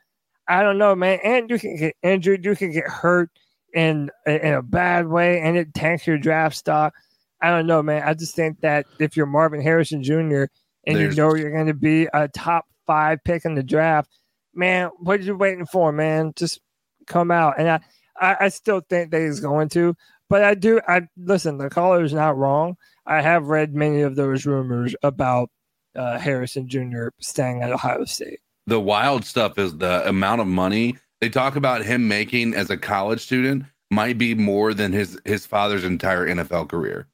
I 0.47 0.63
don't 0.63 0.77
know, 0.77 0.95
man. 0.95 1.19
And 1.26 1.49
you 1.49 1.59
can 1.59 1.76
get 1.76 1.95
injured, 2.01 2.45
you 2.45 2.55
can 2.55 2.71
get 2.71 2.85
hurt 2.88 3.30
in 3.73 4.09
in 4.26 4.53
a 4.53 4.61
bad 4.61 5.07
way, 5.07 5.41
and 5.41 5.57
it 5.57 5.73
tanks 5.73 6.07
your 6.07 6.17
draft 6.17 6.55
stock. 6.55 6.93
I 7.41 7.49
don't 7.49 7.67
know, 7.67 7.84
man. 7.84 8.03
I 8.03 8.13
just 8.13 8.34
think 8.34 8.61
that 8.61 8.85
if 8.99 9.17
you're 9.17 9.26
Marvin 9.26 9.61
Harrison 9.61 10.01
Jr. 10.01 10.13
and 10.13 10.47
There's- 10.85 10.99
you 11.15 11.21
know 11.21 11.35
you're 11.35 11.51
going 11.51 11.67
to 11.67 11.73
be 11.73 12.07
a 12.13 12.30
top 12.30 12.65
five 12.88 13.19
pick 13.26 13.43
in 13.43 13.55
the 13.55 13.63
draft, 13.63 14.09
man, 14.55 14.89
what 14.99 15.19
are 15.19 15.23
you 15.23 15.35
waiting 15.35 15.65
for, 15.65 15.91
man? 15.91 16.31
Just 16.35 16.61
come 17.07 17.30
out. 17.30 17.55
And 17.59 17.69
I, 17.69 17.80
I, 18.19 18.38
I 18.45 18.49
still 18.49 18.81
think 18.89 19.11
that 19.11 19.21
he's 19.21 19.39
going 19.41 19.67
to, 19.69 19.95
but 20.30 20.43
I 20.43 20.55
do. 20.55 20.80
I 20.88 21.01
listen. 21.17 21.57
The 21.57 21.69
caller 21.69 22.03
is 22.03 22.13
not 22.13 22.38
wrong. 22.38 22.77
I 23.05 23.21
have 23.21 23.47
read 23.47 23.73
many 23.76 24.01
of 24.01 24.15
those 24.15 24.45
rumors 24.45 24.95
about 25.03 25.49
uh, 25.95 26.18
Harrison 26.20 26.68
Jr. 26.68 27.07
staying 27.20 27.61
at 27.61 27.72
Ohio 27.72 28.06
State. 28.06 28.40
the 28.68 28.80
wild 28.80 29.26
stuff 29.26 29.57
is 29.57 29.78
the 29.78 30.07
amount 30.07 30.41
of 30.41 30.48
money 30.48 30.98
they 31.22 31.30
talk 31.30 31.56
about 31.56 31.84
him 31.84 32.07
making 32.07 32.53
as 32.53 32.70
a 32.70 32.78
college 32.78 33.20
student 33.22 33.64
might 33.91 34.18
be 34.18 34.36
more 34.36 34.74
than 34.74 34.94
his 34.94 35.20
his 35.26 35.45
father's 35.45 35.84
entire 35.84 36.28
NFL 36.28 36.70
career. 36.70 37.07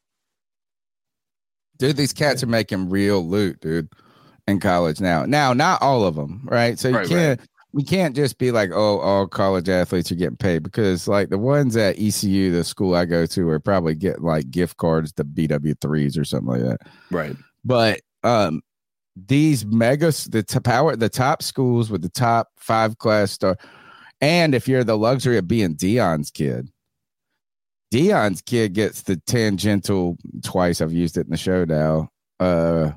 dude, 1.78 1.98
these 1.98 2.14
cats 2.14 2.44
are 2.44 2.48
making 2.48 2.90
real 2.90 3.26
loot, 3.28 3.60
dude, 3.62 3.90
in 4.48 4.60
college 4.60 5.00
now. 5.02 5.26
Now, 5.26 5.54
not 5.54 5.82
all 5.82 6.04
of 6.06 6.16
them, 6.16 6.42
right? 6.46 6.78
So 6.80 6.90
you 6.90 6.96
Right, 6.98 7.08
can't 7.08 7.42
we 7.74 7.84
can't 7.84 8.16
just 8.16 8.38
be 8.38 8.52
like, 8.52 8.72
oh, 8.74 9.00
all 9.00 9.28
college 9.28 9.68
athletes 9.68 10.10
are 10.12 10.16
getting 10.16 10.38
paid 10.38 10.64
because 10.64 11.08
like 11.10 11.30
the 11.30 11.38
ones 11.38 11.76
at 11.76 12.00
ECU, 12.00 12.52
the 12.52 12.64
school 12.64 12.96
I 12.96 13.04
go 13.06 13.26
to, 13.26 13.50
are 13.50 13.60
probably 13.60 13.96
getting 13.96 14.24
like 14.24 14.50
gift 14.50 14.78
cards 14.78 15.12
to 15.14 15.26
BW 15.26 15.80
threes 15.82 16.18
or 16.18 16.24
something 16.24 16.48
like 16.48 16.62
that. 16.62 16.80
Right. 17.12 17.36
But 17.66 18.00
um 18.26 18.62
these 19.16 19.66
megas 19.66 20.26
the 20.26 20.44
t- 20.44 20.60
power 20.60 20.96
the 20.96 21.08
top 21.08 21.42
schools 21.42 21.90
with 21.90 22.02
the 22.02 22.10
top 22.10 22.50
five 22.58 22.98
class 22.98 23.32
star 23.32 23.58
and 24.22 24.56
if 24.56 24.68
you're 24.68 24.84
the 24.84 24.98
luxury 24.98 25.38
of 25.38 25.48
being 25.48 25.76
Deion's 25.76 26.32
kid, 26.32 26.70
Deion's 27.94 28.42
kid 28.42 28.74
gets 28.74 29.04
the 29.04 29.18
tangential 29.18 30.18
twice. 30.44 30.82
I've 30.82 30.94
used 30.94 31.18
it 31.18 31.26
in 31.26 31.32
the 31.32 31.38
show 31.38 31.66
now. 31.66 32.10
Uh, 32.40 32.92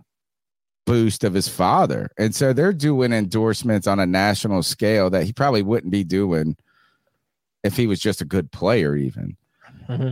boost 0.87 1.23
of 1.25 1.35
his 1.35 1.49
father, 1.49 2.11
and 2.19 2.35
so 2.35 2.53
they're 2.53 2.73
doing 2.73 3.13
endorsements 3.13 3.87
on 3.87 4.01
a 4.01 4.07
national 4.07 4.63
scale 4.63 5.11
that 5.11 5.25
he 5.25 5.33
probably 5.33 5.63
wouldn't 5.63 5.93
be 5.93 6.03
doing 6.03 6.57
if 7.63 7.77
he 7.77 7.87
was 7.87 8.01
just 8.01 8.23
a 8.23 8.25
good 8.25 8.51
player, 8.51 8.97
even. 8.97 9.37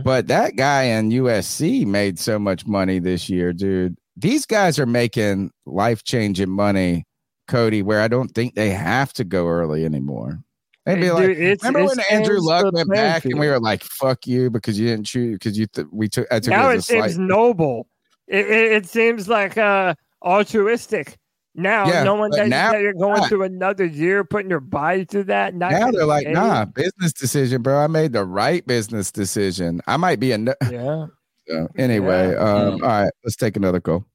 But 0.03 0.27
that 0.27 0.55
guy 0.55 0.83
in 0.83 1.09
USC 1.09 1.85
made 1.85 2.19
so 2.19 2.39
much 2.39 2.65
money 2.65 2.99
this 2.99 3.29
year, 3.29 3.53
dude. 3.53 3.97
These 4.17 4.45
guys 4.47 4.79
are 4.79 4.85
making 4.87 5.51
life 5.65 6.03
changing 6.03 6.49
money, 6.49 7.05
Cody, 7.47 7.83
where 7.83 8.01
I 8.01 8.07
don't 8.07 8.29
think 8.29 8.55
they 8.55 8.71
have 8.71 9.13
to 9.13 9.23
go 9.23 9.47
early 9.47 9.85
anymore. 9.85 10.39
They'd 10.85 11.01
be 11.01 11.11
like, 11.11 11.29
it's- 11.29 11.57
remember 11.63 11.81
it's 11.81 11.97
when 11.97 12.05
Andrew 12.09 12.39
Luck 12.39 12.73
went 12.73 12.89
back 12.89 13.25
and 13.25 13.37
we 13.37 13.47
were 13.47 13.59
like, 13.59 13.83
"Fuck 13.83 14.25
you" 14.25 14.49
because 14.49 14.79
you 14.79 14.87
didn't 14.87 15.05
choose 15.05 15.35
because 15.35 15.57
you 15.57 15.67
th- 15.67 15.87
we 15.91 16.07
took 16.07 16.25
I 16.31 16.39
took 16.39 16.51
now 16.51 16.69
it 16.69 16.75
it 16.75 16.77
as 16.77 16.89
a 16.89 16.93
slight. 16.93 17.03
seems 17.11 17.17
noble. 17.19 17.87
It, 18.27 18.45
it, 18.49 18.71
it 18.71 18.85
seems 18.87 19.27
like 19.29 19.57
uh, 19.57 19.95
altruistic. 20.23 21.17
Now, 21.55 21.87
Yeah, 21.87 22.03
knowing 22.03 22.29
that, 22.31 22.47
now 22.49 22.71
that 22.71 22.81
you're 22.81 22.93
going 22.93 23.17
not. 23.19 23.29
through 23.29 23.43
another 23.43 23.85
year, 23.85 24.23
putting 24.23 24.49
your 24.49 24.59
body 24.59 25.05
through 25.05 25.23
that. 25.25 25.55
Now 25.55 25.89
they're 25.91 26.05
like, 26.05 26.25
paid. 26.27 26.33
nah, 26.35 26.65
business 26.65 27.13
decision, 27.13 27.63
bro. 27.63 27.79
I 27.79 27.87
made 27.87 28.13
the 28.13 28.23
right 28.25 28.65
business 28.67 29.11
decision. 29.11 29.81
I 29.87 29.97
might 29.97 30.19
be 30.19 30.31
a 30.33 30.37
no- 30.37 30.53
Yeah. 30.71 31.07
So, 31.47 31.67
anyway. 31.77 32.31
Yeah. 32.31 32.39
Um, 32.39 32.73
all 32.83 32.89
right, 32.89 33.11
let's 33.23 33.35
take 33.35 33.55
another 33.55 33.79
call. 33.79 34.05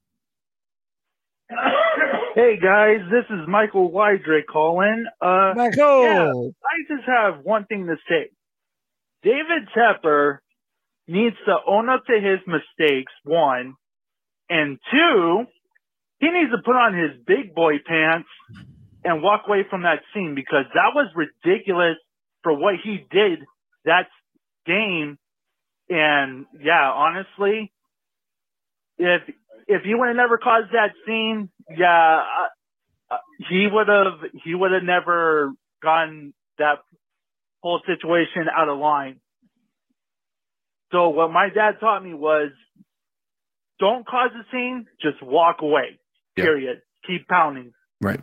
Hey 2.35 2.59
guys, 2.59 3.01
this 3.11 3.25
is 3.29 3.47
Michael 3.47 3.91
Wydrick 3.91 4.47
calling. 4.51 5.05
Uh, 5.21 5.53
Michael, 5.55 6.03
yeah, 6.03 6.33
I 6.33 6.97
just 6.97 7.07
have 7.07 7.45
one 7.45 7.67
thing 7.67 7.87
to 7.89 7.97
say. 8.09 8.31
David 9.23 9.69
Tepper 9.77 10.39
needs 11.07 11.37
to 11.47 11.57
own 11.67 11.91
up 11.91 12.07
to 12.07 12.15
his 12.15 12.39
mistakes. 12.47 13.13
One, 13.25 13.75
and 14.49 14.79
two, 14.91 15.45
he 16.21 16.31
needs 16.31 16.51
to 16.53 16.59
put 16.65 16.75
on 16.75 16.95
his 16.95 17.11
big 17.27 17.55
boy 17.55 17.75
pants 17.87 18.29
and 19.05 19.23
walk 19.23 19.43
away 19.47 19.67
from 19.69 19.83
that 19.83 20.01
scene 20.15 20.35
because 20.35 20.65
that 20.73 20.95
was 20.95 21.09
ridiculous 21.15 21.97
for 22.43 22.57
what 22.57 22.77
he 22.83 23.05
did 23.11 23.41
that 23.85 24.07
game. 24.65 25.19
And 25.89 26.47
yeah, 26.63 26.91
honestly, 26.91 27.73
if 28.99 29.23
if 29.69 29.83
he 29.83 29.95
would 29.95 30.09
have 30.09 30.17
never 30.17 30.39
caused 30.39 30.73
that 30.73 30.93
scene, 31.07 31.51
yeah, 31.77 32.21
uh, 32.21 33.15
uh, 33.15 33.19
he 33.51 33.67
would 33.71 33.89
have 33.89 34.31
he 34.45 34.55
would 34.55 34.73
have 34.73 34.83
never 34.83 35.53
gotten 35.83 36.33
that 36.59 36.79
whole 37.63 37.81
situation 37.87 38.47
out 38.55 38.69
of 38.69 38.79
line. 38.79 39.21
So 40.93 41.09
what 41.09 41.33
my 41.33 41.49
dad 41.49 41.81
taught 41.81 42.05
me 42.05 42.13
was, 42.13 42.51
don't 43.79 44.07
cause 44.07 44.31
a 44.35 44.45
scene, 44.53 44.87
just 45.01 45.23
walk 45.23 45.63
away. 45.63 45.99
Yeah. 46.37 46.45
Period. 46.45 46.83
Keep 47.07 47.29
pounding. 47.29 47.73
Right. 48.01 48.21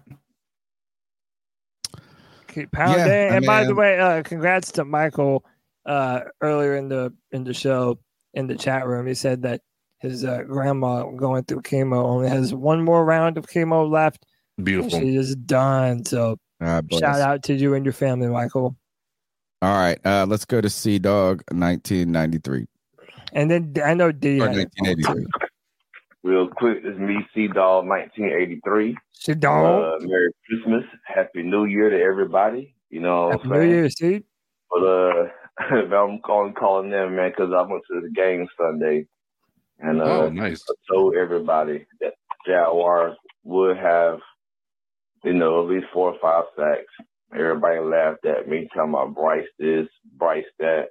keep 2.48 2.72
pounding. 2.72 3.00
Yeah, 3.00 3.06
I 3.06 3.36
and 3.36 3.46
by 3.46 3.64
the 3.64 3.76
way, 3.76 4.00
uh, 4.00 4.24
congrats 4.24 4.72
to 4.74 4.86
Michael 4.86 5.44
uh, 5.86 6.22
earlier 6.42 6.76
in 6.76 6.90
the 6.90 7.14
in 7.32 7.44
the 7.44 7.54
show 7.54 8.00
in 8.34 8.48
the 8.48 8.56
chat 8.56 8.86
room. 8.86 9.08
He 9.08 9.14
said 9.14 9.42
that 9.44 9.62
his 10.00 10.24
uh, 10.24 10.44
grandma 10.48 11.04
going 11.12 11.44
through 11.44 11.62
chemo 11.62 12.04
only 12.04 12.30
has 12.30 12.54
one 12.54 12.84
more 12.84 13.04
round 13.04 13.38
of 13.38 13.48
chemo 13.48 13.90
left. 13.90 14.26
Beautiful. 14.62 15.00
She 15.00 15.16
is 15.16 15.36
done. 15.36 16.06
So 16.06 16.38
God 16.62 16.88
bless. 16.88 17.02
shout 17.02 17.22
out 17.22 17.44
to 17.44 17.54
you 17.54 17.74
and 17.74 17.86
your 17.86 17.94
family, 17.94 18.28
Michael. 18.28 18.76
All 19.62 19.74
right, 19.74 20.00
uh, 20.06 20.26
let's 20.28 20.46
go 20.46 20.62
to 20.62 20.70
C 20.70 21.00
Dog, 21.00 21.44
1993 21.52 22.66
And 23.34 23.52
then 23.52 23.74
I 23.84 23.94
know 23.94 24.10
D. 24.12 24.40
or 24.40 24.48
1983. 24.48 25.26
Real 26.24 26.48
quick, 26.48 26.78
it's 26.84 26.98
me, 26.98 27.18
C 27.34 27.48
Dog, 27.48 27.86
1983. 27.88 28.96
C 29.14 29.34
Dog. 29.34 30.02
Uh, 30.02 30.06
Merry 30.08 30.32
Christmas, 30.48 30.84
Happy 31.06 31.44
New 31.44 31.66
Year 31.66 31.90
to 31.90 32.02
everybody. 32.02 32.74
You 32.90 33.02
know 33.02 33.28
what 33.28 33.32
Happy 33.32 33.44
I'm 33.44 33.50
New 33.50 33.60
saying? 33.60 33.72
Year, 33.72 33.90
Steve. 33.90 34.24
But 34.70 34.84
uh, 34.86 35.28
I'm 35.72 36.20
calling 36.22 36.54
calling 36.54 36.90
them, 36.90 37.16
man, 37.16 37.32
because 37.32 37.54
I 37.56 37.62
went 37.64 37.84
to 37.92 38.02
the 38.02 38.12
game 38.12 38.48
Sunday, 38.58 39.08
and 39.80 40.02
uh, 40.02 40.06
Oh, 40.06 40.30
nice. 40.30 40.64
I 40.70 40.74
told 40.92 41.16
everybody 41.16 41.86
that 42.02 42.14
Jaguars 42.48 43.18
would 43.44 43.78
have, 43.78 44.20
you 45.24 45.34
know, 45.34 45.64
at 45.64 45.70
least 45.70 45.88
four 45.94 46.14
or 46.14 46.20
five 46.22 46.46
sacks. 46.58 47.08
Everybody 47.34 47.80
laughed 47.80 48.26
at 48.26 48.48
me, 48.48 48.70
talking 48.74 48.92
about 48.92 49.16
Bryce 49.16 49.48
this, 49.60 49.88
Bryce 50.18 50.46
that, 50.60 50.88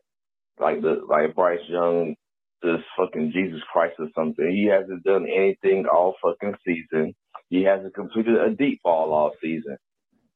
like 0.60 0.82
the 0.82 1.00
like 1.08 1.34
Bryce 1.34 1.60
Young, 1.68 2.14
this 2.62 2.80
fucking 2.96 3.32
Jesus 3.34 3.60
Christ 3.72 3.96
or 3.98 4.08
something. 4.14 4.50
He 4.50 4.66
hasn't 4.66 5.04
done 5.04 5.26
anything 5.26 5.86
all 5.92 6.14
fucking 6.22 6.56
season. 6.66 7.14
He 7.50 7.64
hasn't 7.64 7.94
completed 7.94 8.36
a 8.36 8.54
deep 8.54 8.82
ball 8.82 9.14
all 9.14 9.32
season. 9.42 9.78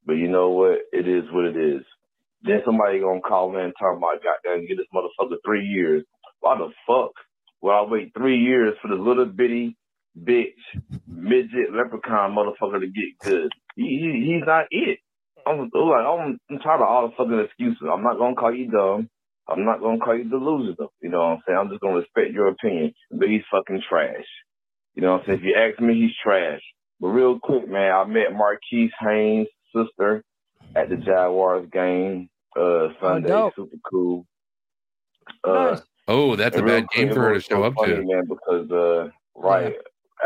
But 0.05 0.13
you 0.13 0.27
know 0.29 0.49
what? 0.49 0.79
It 0.91 1.07
is 1.07 1.25
what 1.31 1.45
it 1.45 1.57
is. 1.57 1.83
Then 2.43 2.61
somebody 2.65 2.99
gonna 2.99 3.21
call 3.21 3.55
in 3.55 3.65
and 3.65 3.73
talk 3.79 3.97
about 3.97 4.21
goddamn 4.23 4.67
get 4.67 4.77
this 4.77 4.87
motherfucker 4.93 5.37
three 5.45 5.65
years. 5.65 6.03
Why 6.41 6.57
the 6.57 6.69
fuck 6.87 7.11
would 7.61 7.71
I 7.71 7.83
wait 7.83 8.11
three 8.17 8.37
years 8.37 8.75
for 8.81 8.89
this 8.89 8.99
little 8.99 9.25
bitty 9.25 9.77
bitch 10.19 10.59
midget 11.07 11.71
leprechaun 11.73 12.35
motherfucker 12.35 12.81
to 12.81 12.87
get 12.87 13.17
good? 13.23 13.51
He, 13.75 13.83
he 13.83 14.33
he's 14.33 14.45
not 14.45 14.65
it. 14.71 14.99
I'm 15.47 15.59
like 15.59 16.05
I'm, 16.05 16.37
I'm 16.49 16.59
tired 16.59 16.81
of 16.81 16.87
all 16.87 17.07
the 17.07 17.15
fucking 17.17 17.39
excuses. 17.39 17.87
I'm 17.91 18.03
not 18.03 18.17
gonna 18.17 18.35
call 18.35 18.53
you 18.53 18.69
dumb. 18.69 19.09
I'm 19.47 19.65
not 19.65 19.81
gonna 19.81 19.99
call 19.99 20.17
you 20.17 20.29
though. 20.29 20.91
You 21.01 21.09
know 21.09 21.19
what 21.19 21.25
I'm 21.25 21.39
saying? 21.47 21.57
I'm 21.59 21.69
just 21.69 21.81
gonna 21.81 21.97
respect 21.97 22.33
your 22.33 22.49
opinion. 22.49 22.93
But 23.11 23.29
he's 23.29 23.43
fucking 23.51 23.81
trash. 23.89 24.25
You 24.95 25.01
know 25.01 25.13
what 25.13 25.21
I'm 25.21 25.25
saying? 25.27 25.39
If 25.39 25.45
you 25.45 25.55
ask 25.55 25.79
me, 25.81 25.95
he's 25.95 26.15
trash. 26.21 26.61
But 26.99 27.07
real 27.09 27.39
quick, 27.39 27.67
man, 27.69 27.93
I 27.93 28.05
met 28.05 28.33
Marquis 28.33 28.91
Haynes' 29.01 29.47
sister 29.75 30.23
at 30.75 30.89
the 30.89 30.95
Jaguars 30.95 31.67
game 31.71 32.29
uh 32.59 32.87
Sunday. 33.01 33.29
dope. 33.29 33.53
Super 33.55 33.77
cool. 33.89 34.25
Uh, 35.43 35.79
Oh, 36.07 36.35
that's 36.35 36.57
a 36.57 36.61
bad 36.61 36.85
game 36.89 37.07
quick, 37.07 37.13
for 37.13 37.21
her 37.21 37.33
to 37.35 37.39
show 37.39 37.61
so 37.61 37.63
up 37.63 37.73
funny, 37.77 37.95
to. 37.95 38.03
man, 38.03 38.23
because 38.27 38.69
uh, 38.71 39.09
right 39.35 39.73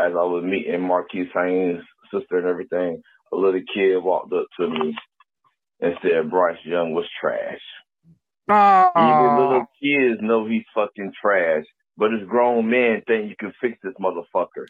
as 0.00 0.12
I 0.12 0.24
was 0.24 0.44
meeting 0.44 0.80
Marquis 0.80 1.28
Haynes' 1.34 1.82
sister 2.12 2.38
and 2.38 2.46
everything, 2.46 3.00
a 3.32 3.36
little 3.36 3.60
kid 3.74 3.96
walked 3.98 4.32
up 4.32 4.46
to 4.58 4.68
me 4.68 4.96
and 5.80 5.94
said 6.02 6.30
Bryce 6.30 6.58
Young 6.64 6.94
was 6.94 7.06
trash. 7.20 7.60
Even 8.50 9.38
little 9.38 9.66
kids 9.82 10.20
know 10.20 10.46
he's 10.46 10.64
fucking 10.74 11.12
trash, 11.20 11.64
but 11.96 12.12
as 12.14 12.26
grown 12.28 12.68
men 12.68 13.02
think 13.06 13.28
you 13.28 13.36
can 13.38 13.52
fix 13.60 13.78
this 13.82 13.94
motherfucker. 14.00 14.66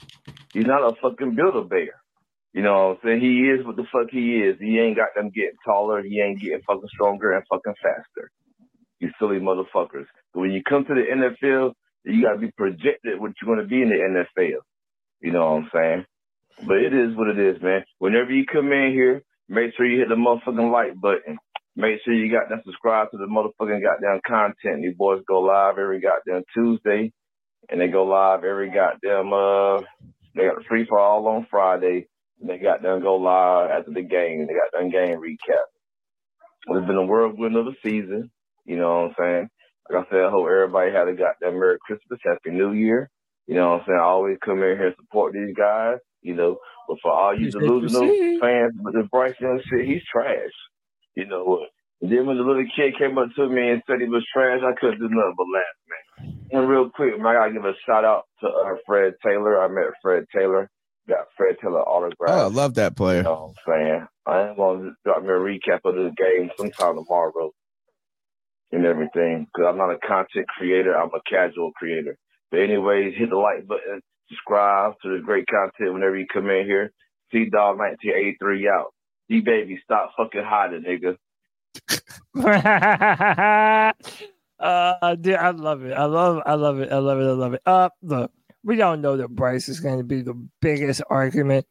He's 0.53 0.67
not 0.67 0.83
a 0.83 0.95
fucking 1.01 1.35
Build-A-Bear. 1.35 1.91
You 2.55 2.63
know 2.63 2.89
what 2.89 2.91
I'm 2.91 2.99
saying? 3.05 3.21
He 3.21 3.51
is 3.51 3.65
what 3.67 3.77
the 3.77 3.87
fuck 3.93 4.11
he 4.11 4.37
is. 4.37 4.57
He 4.59 4.79
ain't 4.79 4.97
got 4.97 5.15
them 5.15 5.31
getting 5.31 5.59
taller. 5.65 6.03
He 6.03 6.21
ain't 6.21 6.41
getting 6.41 6.63
fucking 6.67 6.89
stronger 6.93 7.33
and 7.33 7.45
fucking 7.49 7.75
faster. 7.83 8.31
You 9.01 9.11
silly 9.19 9.39
motherfuckers. 9.39 10.07
But 10.35 10.41
when 10.41 10.51
you 10.53 10.63
come 10.69 10.85
to 10.85 10.95
the 10.95 11.03
NFL, 11.45 11.73
you 12.05 12.23
gotta 12.23 12.39
be 12.39 12.51
projected 12.57 13.21
what 13.21 13.33
you're 13.41 13.55
gonna 13.55 13.69
be 13.69 13.83
in 13.83 13.91
the 13.91 13.97
NFL. 13.97 14.61
You 15.21 15.33
know 15.33 15.55
what 15.55 15.63
I'm 15.65 15.71
saying? 15.73 16.05
But 16.67 16.79
it 16.79 16.95
is 16.95 17.17
what 17.17 17.29
it 17.29 17.39
is, 17.39 17.63
man. 17.63 17.85
Whenever 17.99 18.33
you 18.33 18.45
come 18.47 18.73
in 18.73 18.93
here, 18.93 19.23
make 19.49 19.75
sure 19.77 19.87
you 19.87 20.01
hit 20.01 20.09
the 20.09 20.17
motherfucking 20.17 20.73
like 20.73 21.01
button. 21.01 21.39
Make 21.77 22.01
sure 22.05 22.13
you 22.13 22.33
got 22.33 22.49
them 22.49 22.63
subscribe 22.65 23.11
to 23.13 23.19
the 23.19 23.27
motherfucking 23.27 23.83
goddamn 23.83 24.21
content. 24.27 24.83
These 24.83 24.97
boys 24.97 25.23
go 25.29 25.41
live 25.41 25.79
every 25.79 26.01
goddamn 26.01 26.43
Tuesday, 26.53 27.13
and 27.69 27.81
they 27.81 27.87
go 27.87 28.05
live 28.05 28.43
every 28.43 28.71
goddamn 28.71 29.33
uh. 29.33 29.83
They 30.35 30.47
got 30.47 30.59
the 30.59 30.65
free 30.69 30.87
for 30.89 30.99
all 30.99 31.27
on 31.29 31.47
Friday. 31.51 32.09
They 32.41 32.59
got 32.59 32.83
done 32.83 33.03
go 33.03 33.17
live 33.17 33.71
after 33.71 33.93
the 33.93 34.03
game. 34.03 34.47
They 34.47 34.55
got 34.55 34.73
done 34.73 34.91
game 34.91 35.21
recap. 35.21 35.67
It's 36.69 36.87
been 36.87 36.97
a 36.97 37.05
whirlwind 37.05 37.57
of 37.57 37.67
the 37.67 37.75
season. 37.83 38.31
You 38.65 38.77
know 38.77 39.03
what 39.03 39.05
I'm 39.09 39.15
saying? 39.19 39.49
Like 39.91 40.07
I 40.07 40.11
said, 40.11 40.21
I 40.21 40.31
hope 40.31 40.47
everybody 40.47 40.93
had 40.93 41.09
a 41.09 41.15
goddamn 41.15 41.59
Merry 41.59 41.79
Christmas, 41.81 42.21
Happy 42.23 42.51
New 42.51 42.73
Year. 42.73 43.11
You 43.47 43.55
know 43.55 43.71
what 43.71 43.81
I'm 43.81 43.85
saying? 43.87 43.99
I 43.99 44.05
always 44.05 44.37
come 44.45 44.59
in 44.59 44.77
here 44.77 44.89
and 44.89 44.97
support 45.01 45.33
these 45.33 45.55
guys, 45.57 45.97
you 46.21 46.35
know. 46.35 46.59
But 46.87 46.99
for 47.03 47.11
all 47.13 47.39
you 47.39 47.51
delusional 47.51 48.09
fans 48.41 48.75
with 48.79 48.95
the 48.95 49.09
Bryce 49.11 49.35
Young 49.41 49.61
shit, 49.65 49.87
he's 49.87 50.03
trash. 50.13 50.53
You 51.17 51.27
know 51.27 51.45
what? 51.45 51.71
And 52.03 52.13
then 52.13 52.27
when 52.27 52.37
the 52.37 52.45
little 52.45 52.65
kid 52.77 52.99
came 52.99 53.17
up 53.19 53.29
to 53.35 53.49
me 53.49 53.71
and 53.71 53.83
said 53.87 54.01
he 54.01 54.09
was 54.09 54.27
trash, 54.33 54.61
I 54.63 54.79
couldn't 54.79 55.01
do 55.01 55.09
nothing 55.09 55.35
but 55.37 55.47
laugh, 55.53 55.79
man. 55.89 56.49
And 56.53 56.69
real 56.69 56.91
quick, 56.91 57.17
man, 57.19 57.27
I 57.27 57.35
gotta 57.35 57.53
give 57.53 57.65
a 57.65 57.73
shout 57.87 58.05
out 58.05 58.25
to 58.41 58.49
uh, 58.49 58.77
Fred 58.87 59.15
Taylor. 59.25 59.63
I 59.63 59.69
met 59.69 59.97
Fred 60.03 60.25
Taylor. 60.35 60.71
Got 61.09 61.29
Fred 61.37 61.57
Taylor 61.61 61.81
autograph. 61.81 62.31
Oh, 62.31 62.45
I 62.45 62.49
love 62.49 62.75
that 62.75 62.97
player. 62.97 63.19
You 63.19 63.23
know 63.25 63.55
what 63.65 63.73
I'm 63.75 63.87
saying? 63.87 64.07
I 64.27 64.41
am 64.49 64.57
going 64.57 64.83
to 64.83 64.93
drop 65.05 65.23
me 65.23 65.29
a 65.29 65.33
recap 65.33 65.81
of 65.85 65.95
the 65.95 66.13
game 66.17 66.51
sometime 66.57 66.97
tomorrow 66.97 67.51
and 68.73 68.85
everything 68.85 69.47
because 69.47 69.67
I'm 69.69 69.79
not 69.79 69.91
a 69.91 69.99
content 70.07 70.47
creator. 70.49 70.95
I'm 70.95 71.09
a 71.15 71.21
casual 71.29 71.73
creator. 71.73 72.17
But 72.51 72.61
anyways, 72.61 73.15
hit 73.17 73.31
the 73.31 73.37
like 73.37 73.67
button, 73.67 74.03
subscribe 74.29 74.95
to 75.03 75.17
the 75.17 75.23
great 75.25 75.47
content 75.49 75.95
whenever 75.95 76.19
you 76.19 76.27
come 76.33 76.51
in 76.51 76.67
here. 76.67 76.93
C 77.33 77.47
Dog 77.51 77.79
1983 77.79 78.69
out. 78.69 78.93
D 79.29 79.41
baby, 79.41 79.81
stop 79.85 80.13
fucking 80.17 80.45
hiding, 80.45 80.85
nigga. 80.85 81.17
uh, 84.59 85.15
dude, 85.17 85.35
I 85.35 85.51
love 85.51 85.85
it. 85.85 85.93
I 85.93 86.05
love, 86.05 86.43
I 86.47 86.55
love 86.55 86.81
it. 86.81 86.91
I 86.91 86.99
love 86.99 87.19
it. 87.19 87.25
I 87.25 87.33
love 87.33 87.55
it. 87.55 87.63
Uh, 87.67 87.89
look, 88.03 88.31
we 88.69 88.77
don't 88.77 89.01
know 89.01 89.17
that 89.17 89.29
Bryce 89.29 89.67
is 89.67 89.81
going 89.81 89.97
to 89.97 90.05
be 90.05 90.21
the 90.21 90.35
biggest 90.61 91.01
argument. 91.09 91.67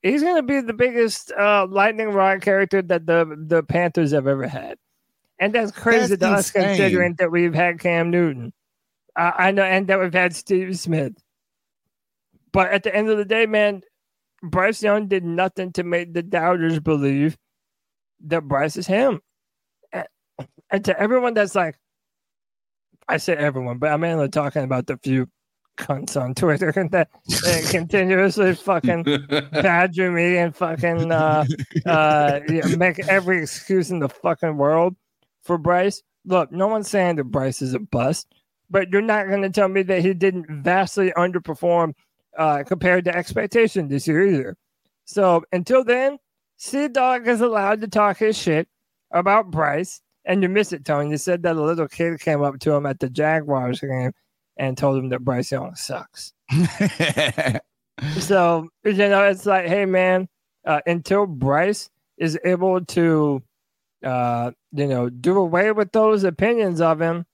He's 0.00 0.22
going 0.22 0.36
to 0.36 0.42
be 0.42 0.62
the 0.62 0.72
biggest 0.72 1.30
uh, 1.30 1.66
lightning 1.68 2.08
rod 2.08 2.40
character 2.40 2.80
that 2.80 3.04
the 3.04 3.36
the 3.46 3.62
Panthers 3.62 4.12
have 4.12 4.26
ever 4.26 4.48
had, 4.48 4.78
and 5.38 5.54
that's 5.54 5.70
crazy 5.72 6.16
That's 6.16 6.50
to 6.52 6.60
us 6.60 6.66
considering 6.66 7.16
that 7.18 7.30
we've 7.30 7.54
had 7.54 7.80
Cam 7.80 8.10
Newton. 8.10 8.54
I, 9.14 9.32
I 9.36 9.50
know, 9.50 9.62
and 9.62 9.86
that 9.88 10.00
we've 10.00 10.14
had 10.14 10.34
Steve 10.34 10.78
Smith. 10.78 11.12
But 12.50 12.72
at 12.72 12.82
the 12.82 12.96
end 12.96 13.10
of 13.10 13.18
the 13.18 13.26
day, 13.26 13.44
man, 13.44 13.82
Bryce 14.42 14.82
Young 14.82 15.08
did 15.08 15.24
nothing 15.24 15.70
to 15.72 15.84
make 15.84 16.14
the 16.14 16.22
doubters 16.22 16.80
believe 16.80 17.36
that 18.24 18.48
Bryce 18.48 18.78
is 18.78 18.86
him. 18.86 19.20
And, 19.92 20.06
and 20.70 20.84
to 20.86 20.98
everyone 20.98 21.34
that's 21.34 21.54
like, 21.54 21.78
I 23.06 23.18
say 23.18 23.34
everyone, 23.34 23.76
but 23.76 23.92
I'm 23.92 24.00
mainly 24.00 24.30
talking 24.30 24.64
about 24.64 24.86
the 24.86 24.96
few 24.96 25.28
cunts 25.82 26.20
on 26.20 26.34
Twitter 26.34 26.72
that 26.90 27.08
that 27.42 27.68
continuously 27.70 28.54
fucking 28.54 29.02
badger 29.52 30.10
me 30.12 30.36
and 30.36 30.54
fucking 30.54 31.10
uh, 31.10 31.44
uh, 31.86 32.40
make 32.76 32.98
every 33.08 33.42
excuse 33.42 33.90
in 33.90 33.98
the 33.98 34.08
fucking 34.08 34.56
world 34.56 34.96
for 35.42 35.58
Bryce. 35.58 36.02
Look, 36.24 36.52
no 36.52 36.68
one's 36.68 36.88
saying 36.88 37.16
that 37.16 37.24
Bryce 37.24 37.62
is 37.62 37.74
a 37.74 37.80
bust, 37.80 38.28
but 38.70 38.90
you're 38.90 39.02
not 39.02 39.28
going 39.28 39.42
to 39.42 39.50
tell 39.50 39.68
me 39.68 39.82
that 39.82 40.02
he 40.02 40.14
didn't 40.14 40.46
vastly 40.62 41.12
underperform 41.16 41.94
uh, 42.38 42.62
compared 42.64 43.04
to 43.04 43.16
expectation 43.16 43.88
this 43.88 44.06
year 44.06 44.26
either. 44.26 44.56
So 45.04 45.44
until 45.52 45.84
then, 45.84 46.18
C 46.56 46.86
Dog 46.86 47.26
is 47.26 47.40
allowed 47.40 47.80
to 47.80 47.88
talk 47.88 48.18
his 48.18 48.38
shit 48.38 48.68
about 49.10 49.50
Bryce. 49.50 50.00
And 50.24 50.40
you 50.40 50.48
miss 50.48 50.72
it, 50.72 50.84
Tony. 50.84 51.10
You 51.10 51.16
said 51.16 51.42
that 51.42 51.56
a 51.56 51.62
little 51.62 51.88
kid 51.88 52.20
came 52.20 52.42
up 52.42 52.60
to 52.60 52.72
him 52.72 52.86
at 52.86 53.00
the 53.00 53.10
Jaguars 53.10 53.80
game 53.80 54.12
and 54.62 54.78
told 54.78 54.96
him 54.96 55.08
that 55.08 55.24
Bryce 55.24 55.50
Young 55.50 55.74
sucks. 55.74 56.32
so, 58.20 58.68
you 58.84 58.92
know, 58.92 59.24
it's 59.24 59.44
like, 59.44 59.66
hey, 59.66 59.84
man, 59.86 60.28
uh, 60.64 60.80
until 60.86 61.26
Bryce 61.26 61.90
is 62.16 62.38
able 62.44 62.84
to, 62.84 63.42
uh, 64.04 64.52
you 64.70 64.86
know, 64.86 65.08
do 65.10 65.36
away 65.36 65.72
with 65.72 65.90
those 65.90 66.22
opinions 66.22 66.80
of 66.80 67.02
him, 67.02 67.26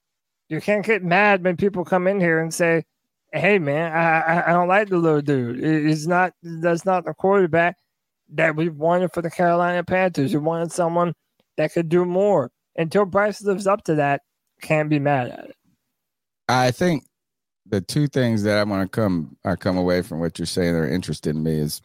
you 0.49 0.59
can't 0.59 0.83
get 0.83 1.03
mad 1.03 1.43
when 1.43 1.55
people 1.55 1.85
come 1.85 2.07
in 2.07 2.19
here 2.19 2.39
and 2.39 2.51
say, 2.51 2.83
hey, 3.31 3.59
man, 3.59 3.93
I, 3.93 4.21
I, 4.21 4.49
I 4.49 4.51
don't 4.51 4.67
like 4.67 4.89
the 4.89 4.97
little 4.97 5.21
dude. 5.21 5.63
He's 5.85 6.07
not, 6.07 6.33
that's 6.41 6.83
not 6.83 7.05
the 7.05 7.13
quarterback 7.13 7.77
that 8.33 8.55
we 8.55 8.69
wanted 8.69 9.13
for 9.13 9.21
the 9.21 9.29
Carolina 9.29 9.83
Panthers. 9.83 10.33
We 10.33 10.39
wanted 10.39 10.71
someone 10.71 11.13
that 11.57 11.73
could 11.73 11.89
do 11.89 12.05
more. 12.05 12.49
Until 12.75 13.05
Bryce 13.05 13.43
lives 13.43 13.67
up 13.67 13.83
to 13.83 13.95
that, 13.95 14.23
can't 14.63 14.89
be 14.89 14.97
mad 14.97 15.29
at 15.29 15.45
it. 15.45 15.55
I 16.47 16.71
think 16.71 17.03
the 17.69 17.81
two 17.81 18.07
things 18.07 18.43
that 18.43 18.57
I 18.57 18.63
want 18.63 18.91
to 18.91 18.95
come 18.95 19.37
I 19.45 19.55
come 19.55 19.77
away 19.77 20.01
from 20.01 20.19
what 20.19 20.39
you're 20.39 20.45
saying 20.45 20.73
that 20.73 20.79
are 20.79 20.89
interested 20.89 21.35
in 21.35 21.43
me 21.43 21.59
is 21.59 21.81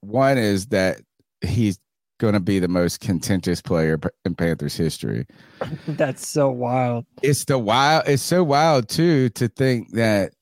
one 0.00 0.38
is 0.38 0.66
that 0.66 1.00
he's 1.40 1.78
going 2.18 2.34
to 2.34 2.40
be 2.40 2.58
the 2.58 2.68
most 2.68 3.00
contentious 3.00 3.60
player 3.60 3.98
in 4.24 4.34
Panthers 4.34 4.76
history. 4.76 5.26
That's 5.88 6.26
so 6.26 6.50
wild. 6.50 7.04
It's 7.22 7.44
the 7.44 7.58
wild. 7.58 8.04
It's 8.06 8.22
so 8.22 8.42
wild 8.42 8.88
too 8.88 9.28
to 9.30 9.48
think 9.48 9.92
that, 9.92 10.32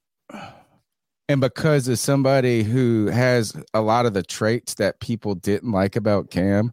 and 1.28 1.40
because 1.40 1.88
of 1.88 1.98
somebody 1.98 2.62
who 2.62 3.06
has 3.06 3.54
a 3.72 3.80
lot 3.80 4.06
of 4.06 4.14
the 4.14 4.22
traits 4.22 4.74
that 4.74 5.00
people 5.00 5.34
didn't 5.34 5.72
like 5.72 5.96
about 5.96 6.30
Cam, 6.30 6.72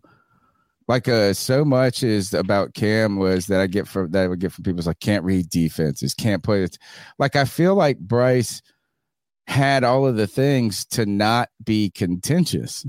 like 0.91 1.07
uh, 1.07 1.33
so 1.33 1.63
much 1.63 2.03
is 2.03 2.33
about 2.33 2.73
Cam 2.73 3.15
was 3.15 3.47
that 3.47 3.61
I 3.61 3.67
get 3.67 3.87
from 3.87 4.11
that 4.11 4.25
I 4.25 4.27
would 4.27 4.41
get 4.41 4.51
from 4.51 4.65
people 4.65 4.81
is 4.81 4.87
like 4.87 4.99
can't 4.99 5.23
read 5.23 5.49
defenses, 5.49 6.13
can't 6.13 6.43
play 6.43 6.63
it. 6.63 6.77
Like 7.17 7.37
I 7.37 7.45
feel 7.45 7.75
like 7.75 7.97
Bryce 7.97 8.61
had 9.47 9.85
all 9.85 10.05
of 10.05 10.17
the 10.17 10.27
things 10.27 10.83
to 10.87 11.05
not 11.05 11.47
be 11.63 11.91
contentious, 11.91 12.85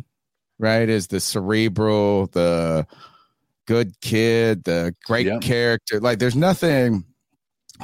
right? 0.58 0.88
Is 0.88 1.06
the 1.06 1.20
cerebral, 1.20 2.26
the 2.32 2.88
good 3.66 3.92
kid, 4.00 4.64
the 4.64 4.96
great 5.04 5.40
character. 5.40 6.00
Like 6.00 6.18
there's 6.18 6.34
nothing. 6.34 7.04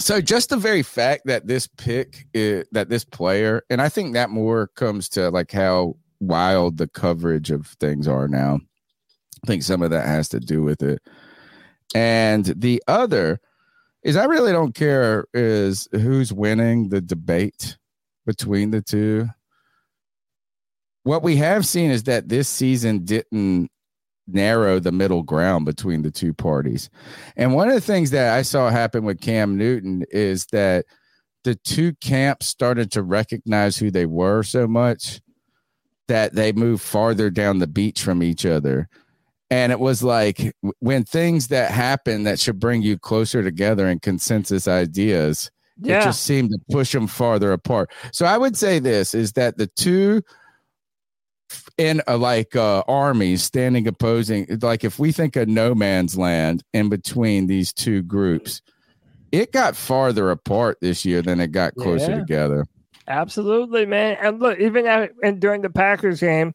So 0.00 0.20
just 0.20 0.50
the 0.50 0.56
very 0.56 0.82
fact 0.82 1.26
that 1.26 1.46
this 1.46 1.68
pick, 1.68 2.26
is, 2.34 2.66
that 2.72 2.88
this 2.88 3.04
player, 3.04 3.62
and 3.70 3.80
I 3.80 3.88
think 3.88 4.14
that 4.14 4.30
more 4.30 4.66
comes 4.74 5.08
to 5.10 5.30
like 5.30 5.52
how 5.52 5.94
wild 6.18 6.76
the 6.76 6.88
coverage 6.88 7.52
of 7.52 7.68
things 7.78 8.08
are 8.08 8.26
now. 8.26 8.58
I 9.42 9.46
think 9.46 9.62
some 9.62 9.82
of 9.82 9.90
that 9.90 10.06
has 10.06 10.28
to 10.30 10.40
do 10.40 10.62
with 10.62 10.82
it. 10.82 11.00
And 11.94 12.44
the 12.44 12.82
other 12.86 13.40
is 14.02 14.16
I 14.16 14.24
really 14.24 14.52
don't 14.52 14.74
care 14.74 15.26
is 15.34 15.88
who's 15.92 16.32
winning 16.32 16.88
the 16.88 17.00
debate 17.00 17.76
between 18.26 18.70
the 18.70 18.82
two. 18.82 19.28
What 21.02 21.22
we 21.22 21.36
have 21.36 21.66
seen 21.66 21.90
is 21.90 22.04
that 22.04 22.28
this 22.28 22.48
season 22.48 23.04
didn't 23.04 23.70
narrow 24.26 24.78
the 24.78 24.92
middle 24.92 25.22
ground 25.22 25.64
between 25.64 26.02
the 26.02 26.10
two 26.10 26.34
parties. 26.34 26.90
And 27.36 27.54
one 27.54 27.68
of 27.68 27.74
the 27.74 27.80
things 27.80 28.10
that 28.10 28.34
I 28.34 28.42
saw 28.42 28.68
happen 28.68 29.04
with 29.04 29.20
Cam 29.20 29.56
Newton 29.56 30.04
is 30.10 30.46
that 30.52 30.84
the 31.44 31.54
two 31.54 31.94
camps 31.94 32.46
started 32.46 32.90
to 32.92 33.02
recognize 33.02 33.78
who 33.78 33.90
they 33.90 34.04
were 34.04 34.42
so 34.42 34.66
much 34.66 35.20
that 36.08 36.34
they 36.34 36.52
moved 36.52 36.82
farther 36.82 37.30
down 37.30 37.58
the 37.58 37.66
beach 37.66 38.02
from 38.02 38.22
each 38.22 38.44
other 38.44 38.88
And 39.50 39.72
it 39.72 39.80
was 39.80 40.02
like 40.02 40.54
when 40.80 41.04
things 41.04 41.48
that 41.48 41.70
happen 41.70 42.24
that 42.24 42.38
should 42.38 42.58
bring 42.58 42.82
you 42.82 42.98
closer 42.98 43.42
together 43.42 43.86
and 43.86 44.02
consensus 44.02 44.68
ideas, 44.68 45.50
Yeah. 45.80 46.00
it 46.00 46.04
just 46.04 46.24
seemed 46.24 46.50
to 46.50 46.58
push 46.70 46.92
them 46.92 47.06
farther 47.06 47.52
apart. 47.52 47.90
So 48.12 48.26
I 48.26 48.36
would 48.36 48.56
say 48.56 48.78
this 48.78 49.14
is 49.14 49.32
that 49.32 49.56
the 49.56 49.66
two 49.68 50.22
in 51.78 52.02
uh, 52.06 52.18
like 52.18 52.54
uh, 52.56 52.82
armies 52.88 53.42
standing 53.42 53.86
opposing, 53.88 54.46
like 54.60 54.84
if 54.84 54.98
we 54.98 55.12
think 55.12 55.34
of 55.36 55.48
no 55.48 55.74
man's 55.74 56.18
land 56.18 56.62
in 56.74 56.88
between 56.90 57.46
these 57.46 57.72
two 57.72 58.02
groups, 58.02 58.60
it 59.32 59.52
got 59.52 59.76
farther 59.76 60.30
apart 60.30 60.78
this 60.82 61.04
year 61.04 61.22
than 61.22 61.40
it 61.40 61.52
got 61.52 61.74
closer 61.76 62.10
Yeah. 62.10 62.18
together. 62.18 62.66
Absolutely, 63.06 63.86
man. 63.86 64.18
And 64.20 64.40
look, 64.40 64.58
even 64.58 64.86
at, 64.86 65.12
and 65.22 65.40
during 65.40 65.62
the 65.62 65.70
Packers 65.70 66.20
game, 66.20 66.52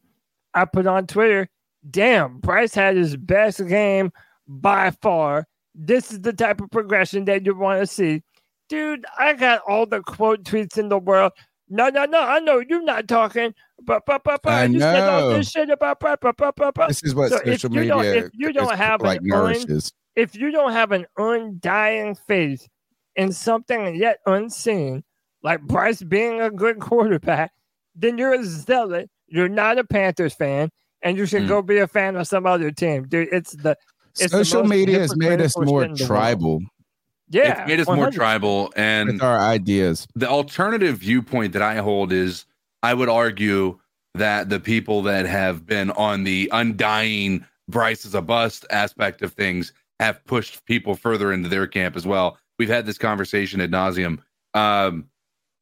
I 0.54 0.66
put 0.66 0.86
on 0.86 1.08
Twitter, 1.08 1.48
damn, 1.90 2.40
Bryce 2.40 2.74
had 2.74 2.96
his 2.96 3.16
best 3.18 3.66
game 3.68 4.12
by 4.48 4.92
far. 5.02 5.48
This 5.76 6.12
is 6.12 6.22
the 6.22 6.34
type 6.34 6.62
of 6.62 6.70
progression 6.72 7.26
that 7.26 7.46
you 7.46 7.56
want 7.56 7.82
to 7.82 7.88
see. 7.88 8.22
Dude, 8.70 9.06
I 9.18 9.34
got 9.34 9.62
all 9.68 9.86
the 9.86 10.02
quote 10.02 10.44
tweets 10.44 10.78
in 10.78 10.90
the 10.90 11.00
world. 11.00 11.32
No, 11.70 11.90
no, 11.90 12.06
no, 12.06 12.22
I 12.22 12.40
know 12.40 12.60
you're 12.68 12.84
not 12.84 13.08
talking. 13.08 13.54
But, 13.82 14.04
but, 14.06 14.24
but, 14.24 14.42
but 14.44 14.54
I 14.54 14.66
you 14.66 14.80
said 14.80 15.10
all 15.10 15.22
know. 15.32 15.38
this 15.38 15.50
shit 15.50 15.70
about, 15.70 16.00
but, 16.00 16.20
but, 16.22 16.38
but, 16.38 16.56
but, 16.56 16.74
but. 16.74 16.88
This 16.88 17.04
is 17.04 17.16
what 17.16 17.30
So 17.32 17.38
if 17.38 17.62
social 17.62 17.74
you 17.74 17.86
don't- 17.88 18.02
media 18.04 18.26
if 18.26 18.32
you 18.34 18.54
don't 18.54 18.72
is- 18.72 18.78
have 18.80 19.02
like 19.02 19.20
an 19.22 19.34
un- 19.34 19.80
if 20.16 20.36
you 20.36 20.52
don't 20.52 20.72
have 20.72 20.92
an 20.92 21.06
undying 21.18 22.16
faith 22.16 22.68
in 23.16 23.32
something 23.34 23.96
yet 23.96 24.20
unseen, 24.28 25.04
like 25.42 25.62
Bryce 25.64 26.02
being 26.04 26.40
a 26.40 26.52
good 26.52 26.80
quarterback, 26.80 27.52
then 27.96 28.18
you're 28.18 28.34
a 28.36 28.44
zealot. 28.44 29.10
You're 29.28 29.50
not 29.50 29.80
a 29.80 29.84
Panthers 29.84 30.36
fan, 30.36 30.70
and 31.04 31.18
you 31.18 31.26
should 31.26 31.44
Mm. 31.44 31.48
go 31.48 31.62
be 31.62 31.78
a 31.80 31.88
fan 31.88 32.16
of 32.16 32.28
some 32.28 32.46
other 32.46 32.72
team, 32.72 33.08
dude. 33.08 33.28
It's 33.32 33.52
the 33.56 33.78
it's 34.20 34.32
Social 34.32 34.62
most 34.62 34.70
media 34.70 35.00
has 35.00 35.16
made 35.16 35.42
us 35.42 35.56
more 35.58 35.82
shit 35.82 35.90
in 35.92 35.96
the 35.96 36.04
world. 36.04 36.08
tribal 36.08 36.62
Yeah, 37.30 37.62
it's 37.62 37.68
made 37.68 37.80
us 37.80 37.88
more 37.88 38.12
tribal 38.12 38.72
and 38.76 39.14
with 39.14 39.22
our 39.24 39.40
ideas. 39.40 40.08
the 40.16 40.28
alternative 40.30 40.98
viewpoint 41.00 41.54
that 41.54 41.62
I 41.64 41.76
hold 41.78 42.12
is 42.12 42.46
I 42.84 42.94
would 42.94 43.10
argue 43.10 43.80
that 44.16 44.50
the 44.50 44.60
people 44.60 45.02
that 45.04 45.26
have 45.26 45.66
been 45.66 45.90
on 45.92 46.24
the 46.26 46.50
undying 46.52 47.46
Bryce 47.70 48.06
is 48.06 48.14
a 48.14 48.22
bust 48.22 48.66
aspect 48.70 49.22
of 49.24 49.34
things 49.34 49.74
have 50.00 50.24
pushed 50.26 50.64
people 50.66 50.96
further 50.96 51.32
into 51.34 51.50
their 51.50 51.66
camp 51.66 51.96
as 51.96 52.06
well. 52.06 52.38
We've 52.60 52.70
had 52.70 52.86
this 52.86 52.98
conversation 53.00 53.62
ad 53.62 53.72
nauseum. 53.72 54.20
Um, 54.54 55.06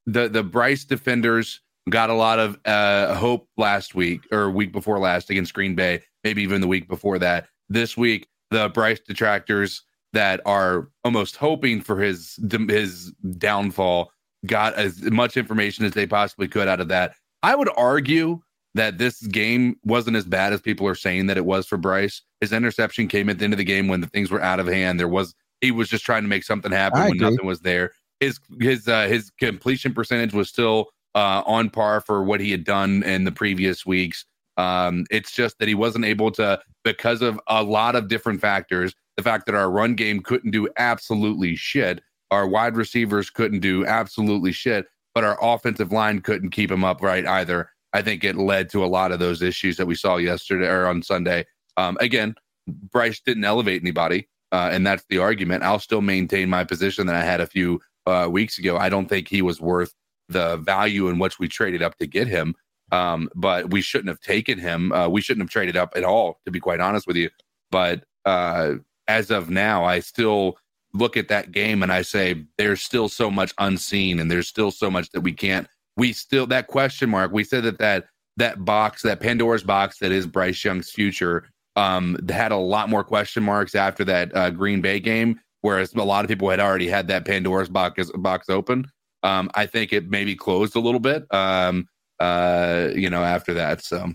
the 0.07 0.27
the 0.27 0.43
Bryce 0.43 0.83
defenders 0.83 1.61
got 1.89 2.09
a 2.09 2.13
lot 2.13 2.39
of 2.39 2.57
uh, 2.65 3.15
hope 3.15 3.47
last 3.57 3.95
week 3.95 4.21
or 4.31 4.49
week 4.51 4.71
before 4.71 4.99
last 4.99 5.29
against 5.29 5.53
Green 5.53 5.75
Bay, 5.75 6.01
maybe 6.23 6.43
even 6.43 6.61
the 6.61 6.67
week 6.67 6.87
before 6.87 7.19
that. 7.19 7.47
This 7.69 7.97
week, 7.97 8.27
the 8.51 8.69
Bryce 8.69 8.99
detractors 8.99 9.83
that 10.13 10.41
are 10.45 10.89
almost 11.03 11.37
hoping 11.37 11.81
for 11.81 11.99
his 11.99 12.37
his 12.69 13.11
downfall 13.37 14.11
got 14.45 14.73
as 14.73 15.01
much 15.03 15.37
information 15.37 15.85
as 15.85 15.93
they 15.93 16.05
possibly 16.05 16.47
could 16.47 16.67
out 16.67 16.81
of 16.81 16.89
that. 16.89 17.13
I 17.43 17.55
would 17.55 17.69
argue 17.77 18.41
that 18.73 18.97
this 18.97 19.21
game 19.27 19.75
wasn't 19.83 20.15
as 20.15 20.25
bad 20.25 20.53
as 20.53 20.61
people 20.61 20.87
are 20.87 20.95
saying 20.95 21.27
that 21.27 21.37
it 21.37 21.45
was 21.45 21.67
for 21.67 21.77
Bryce. 21.77 22.21
His 22.39 22.53
interception 22.53 23.07
came 23.07 23.29
at 23.29 23.37
the 23.39 23.43
end 23.43 23.53
of 23.53 23.57
the 23.57 23.63
game 23.63 23.87
when 23.87 24.01
the 24.01 24.07
things 24.07 24.31
were 24.31 24.41
out 24.41 24.59
of 24.59 24.67
hand. 24.67 24.99
There 24.99 25.07
was 25.07 25.33
he 25.61 25.71
was 25.71 25.89
just 25.89 26.05
trying 26.05 26.23
to 26.23 26.29
make 26.29 26.43
something 26.43 26.71
happen 26.71 26.99
I 26.99 27.03
when 27.09 27.17
agree. 27.17 27.29
nothing 27.29 27.45
was 27.45 27.61
there. 27.61 27.91
His 28.19 28.39
his 28.59 28.87
uh, 28.87 29.07
his 29.07 29.31
completion 29.39 29.93
percentage 29.93 30.33
was 30.33 30.49
still 30.49 30.89
uh, 31.15 31.43
on 31.45 31.69
par 31.69 32.01
for 32.01 32.23
what 32.23 32.39
he 32.39 32.51
had 32.51 32.63
done 32.63 33.03
in 33.03 33.23
the 33.23 33.31
previous 33.31 33.85
weeks. 33.85 34.25
Um, 34.57 35.05
it's 35.09 35.31
just 35.31 35.59
that 35.59 35.67
he 35.67 35.75
wasn't 35.75 36.05
able 36.05 36.31
to 36.31 36.61
because 36.83 37.21
of 37.21 37.39
a 37.47 37.63
lot 37.63 37.95
of 37.95 38.07
different 38.07 38.41
factors. 38.41 38.93
The 39.17 39.23
fact 39.23 39.45
that 39.45 39.55
our 39.55 39.69
run 39.69 39.95
game 39.95 40.21
couldn't 40.21 40.51
do 40.51 40.67
absolutely 40.77 41.55
shit, 41.55 42.01
our 42.31 42.47
wide 42.47 42.77
receivers 42.77 43.29
couldn't 43.29 43.59
do 43.59 43.85
absolutely 43.85 44.53
shit, 44.53 44.87
but 45.13 45.23
our 45.23 45.37
offensive 45.41 45.91
line 45.91 46.21
couldn't 46.21 46.51
keep 46.51 46.71
him 46.71 46.83
upright 46.83 47.27
either. 47.27 47.69
I 47.93 48.01
think 48.01 48.23
it 48.23 48.37
led 48.37 48.69
to 48.69 48.85
a 48.85 48.87
lot 48.87 49.11
of 49.11 49.19
those 49.19 49.41
issues 49.41 49.75
that 49.77 49.85
we 49.85 49.95
saw 49.95 50.15
yesterday 50.15 50.67
or 50.67 50.87
on 50.87 51.03
Sunday. 51.03 51.45
Um, 51.75 51.97
again, 51.99 52.35
Bryce 52.67 53.19
didn't 53.19 53.43
elevate 53.43 53.81
anybody, 53.81 54.29
uh, 54.53 54.69
and 54.71 54.87
that's 54.87 55.03
the 55.09 55.17
argument. 55.17 55.63
I'll 55.63 55.79
still 55.79 56.01
maintain 56.01 56.49
my 56.49 56.63
position 56.63 57.05
that 57.07 57.15
I 57.15 57.23
had 57.23 57.41
a 57.41 57.47
few 57.47 57.81
uh, 58.05 58.29
weeks 58.31 58.57
ago. 58.57 58.77
I 58.77 58.87
don't 58.87 59.07
think 59.07 59.27
he 59.27 59.41
was 59.41 59.59
worth 59.59 59.93
the 60.31 60.57
value 60.57 61.07
in 61.07 61.19
which 61.19 61.39
we 61.39 61.47
traded 61.47 61.81
up 61.81 61.97
to 61.97 62.07
get 62.07 62.27
him. 62.27 62.55
Um, 62.91 63.29
but 63.35 63.71
we 63.71 63.81
shouldn't 63.81 64.09
have 64.09 64.19
taken 64.19 64.59
him. 64.59 64.91
Uh, 64.91 65.07
we 65.07 65.21
shouldn't 65.21 65.43
have 65.43 65.49
traded 65.49 65.77
up 65.77 65.93
at 65.95 66.03
all, 66.03 66.41
to 66.45 66.51
be 66.51 66.59
quite 66.59 66.81
honest 66.81 67.07
with 67.07 67.15
you. 67.15 67.29
But 67.71 68.03
uh, 68.25 68.75
as 69.07 69.31
of 69.31 69.49
now, 69.49 69.85
I 69.85 70.01
still 70.01 70.57
look 70.93 71.15
at 71.15 71.29
that 71.29 71.51
game 71.51 71.83
and 71.83 71.91
I 71.91 72.01
say 72.01 72.45
there's 72.57 72.81
still 72.81 73.07
so 73.07 73.31
much 73.31 73.53
unseen, 73.57 74.19
and 74.19 74.29
there's 74.29 74.47
still 74.47 74.71
so 74.71 74.91
much 74.91 75.09
that 75.11 75.21
we 75.21 75.31
can't. 75.31 75.67
We 75.97 76.13
still 76.13 76.47
that 76.47 76.67
question 76.67 77.09
mark. 77.09 77.31
We 77.31 77.43
said 77.43 77.63
that 77.63 77.79
that 77.79 78.05
that 78.37 78.63
box, 78.65 79.01
that 79.03 79.19
Pandora's 79.19 79.63
box, 79.63 79.99
that 79.99 80.11
is 80.11 80.25
Bryce 80.25 80.63
Young's 80.63 80.89
future, 80.89 81.47
um, 81.75 82.17
had 82.29 82.51
a 82.51 82.57
lot 82.57 82.89
more 82.89 83.03
question 83.03 83.43
marks 83.43 83.75
after 83.75 84.03
that 84.05 84.35
uh, 84.35 84.49
Green 84.49 84.81
Bay 84.81 84.99
game, 84.99 85.39
whereas 85.61 85.93
a 85.93 86.03
lot 86.03 86.25
of 86.25 86.29
people 86.29 86.49
had 86.49 86.59
already 86.59 86.87
had 86.87 87.07
that 87.07 87.25
Pandora's 87.25 87.69
box 87.69 88.09
box 88.15 88.49
open. 88.49 88.85
Um, 89.23 89.49
I 89.53 89.65
think 89.65 89.93
it 89.93 90.09
maybe 90.09 90.35
closed 90.35 90.75
a 90.75 90.79
little 90.79 90.99
bit. 90.99 91.31
Um, 91.33 91.87
uh, 92.19 92.89
you 92.95 93.09
know, 93.09 93.23
after 93.23 93.53
that. 93.55 93.83
So 93.83 94.13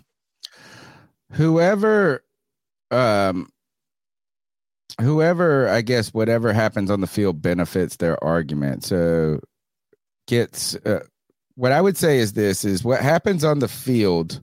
whoever 1.32 2.22
um 2.90 3.50
whoever 5.00 5.68
i 5.68 5.80
guess 5.80 6.14
whatever 6.14 6.52
happens 6.52 6.90
on 6.90 7.00
the 7.00 7.06
field 7.06 7.42
benefits 7.42 7.96
their 7.96 8.22
argument 8.22 8.84
so 8.84 9.40
gets 10.28 10.76
uh, 10.86 11.00
what 11.56 11.72
i 11.72 11.80
would 11.80 11.96
say 11.96 12.18
is 12.18 12.32
this 12.32 12.64
is 12.64 12.84
what 12.84 13.00
happens 13.00 13.44
on 13.44 13.58
the 13.58 13.68
field 13.68 14.40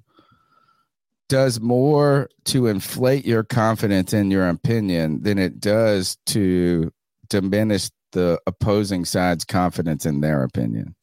does 1.30 1.62
more 1.62 2.30
to 2.44 2.68
inflate 2.68 3.26
your 3.26 3.44
confidence 3.44 4.14
in 4.14 4.30
your 4.30 4.48
opinion 4.48 5.24
than 5.24 5.40
it 5.40 5.60
does 5.60 6.18
to 6.26 6.92
diminish 7.30 7.90
the 8.14 8.40
opposing 8.48 9.06
side's 9.06 9.44
confidence 9.44 10.06
in 10.06 10.22
their 10.22 10.44
opinion 10.44 10.96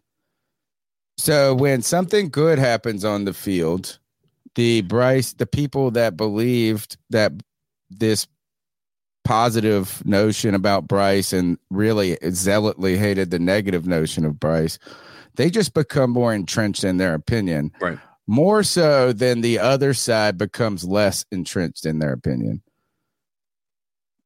so 1.18 1.54
when 1.54 1.82
something 1.82 2.30
good 2.30 2.58
happens 2.58 3.04
on 3.04 3.24
the 3.24 3.34
field 3.34 4.00
the 4.54 4.82
Bryce, 4.82 5.32
the 5.32 5.46
people 5.46 5.90
that 5.92 6.16
believed 6.16 6.96
that 7.10 7.32
this 7.90 8.26
positive 9.24 10.04
notion 10.04 10.54
about 10.54 10.88
Bryce 10.88 11.32
and 11.32 11.58
really 11.70 12.16
zealotly 12.16 12.96
hated 12.96 13.30
the 13.30 13.38
negative 13.38 13.86
notion 13.86 14.24
of 14.24 14.40
Bryce, 14.40 14.78
they 15.36 15.50
just 15.50 15.74
become 15.74 16.10
more 16.10 16.34
entrenched 16.34 16.84
in 16.84 16.96
their 16.96 17.14
opinion. 17.14 17.70
Right. 17.80 17.98
More 18.26 18.62
so 18.62 19.12
than 19.12 19.40
the 19.40 19.58
other 19.58 19.94
side 19.94 20.38
becomes 20.38 20.84
less 20.84 21.24
entrenched 21.30 21.84
in 21.84 21.98
their 21.98 22.12
opinion. 22.12 22.62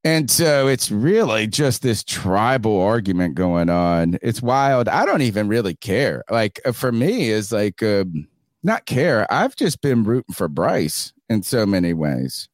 And 0.05 0.29
so 0.29 0.67
it's 0.67 0.91
really 0.91 1.47
just 1.47 1.81
this 1.81 2.03
tribal 2.03 2.79
argument 2.79 3.33
going 3.33 3.71
on. 3.71 4.19
It's 4.21 4.39
wild. 4.39 4.87
I 4.87 5.03
don't 5.03 5.23
even 5.23 5.47
really 5.47 5.73
care. 5.73 6.23
Like 6.29 6.61
uh, 6.63 6.73
for 6.73 6.91
me, 6.91 7.29
is 7.29 7.51
like 7.51 7.81
um, 7.81 8.27
not 8.61 8.85
care. 8.85 9.25
I've 9.33 9.55
just 9.55 9.81
been 9.81 10.03
rooting 10.03 10.35
for 10.35 10.47
Bryce 10.47 11.11
in 11.27 11.41
so 11.41 11.65
many 11.65 11.93
ways. 11.93 12.47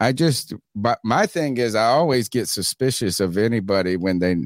I 0.00 0.12
just, 0.12 0.52
but 0.76 0.98
my 1.02 1.24
thing 1.26 1.56
is, 1.56 1.74
I 1.74 1.86
always 1.86 2.28
get 2.28 2.46
suspicious 2.46 3.20
of 3.20 3.38
anybody 3.38 3.96
when 3.96 4.18
they, 4.18 4.36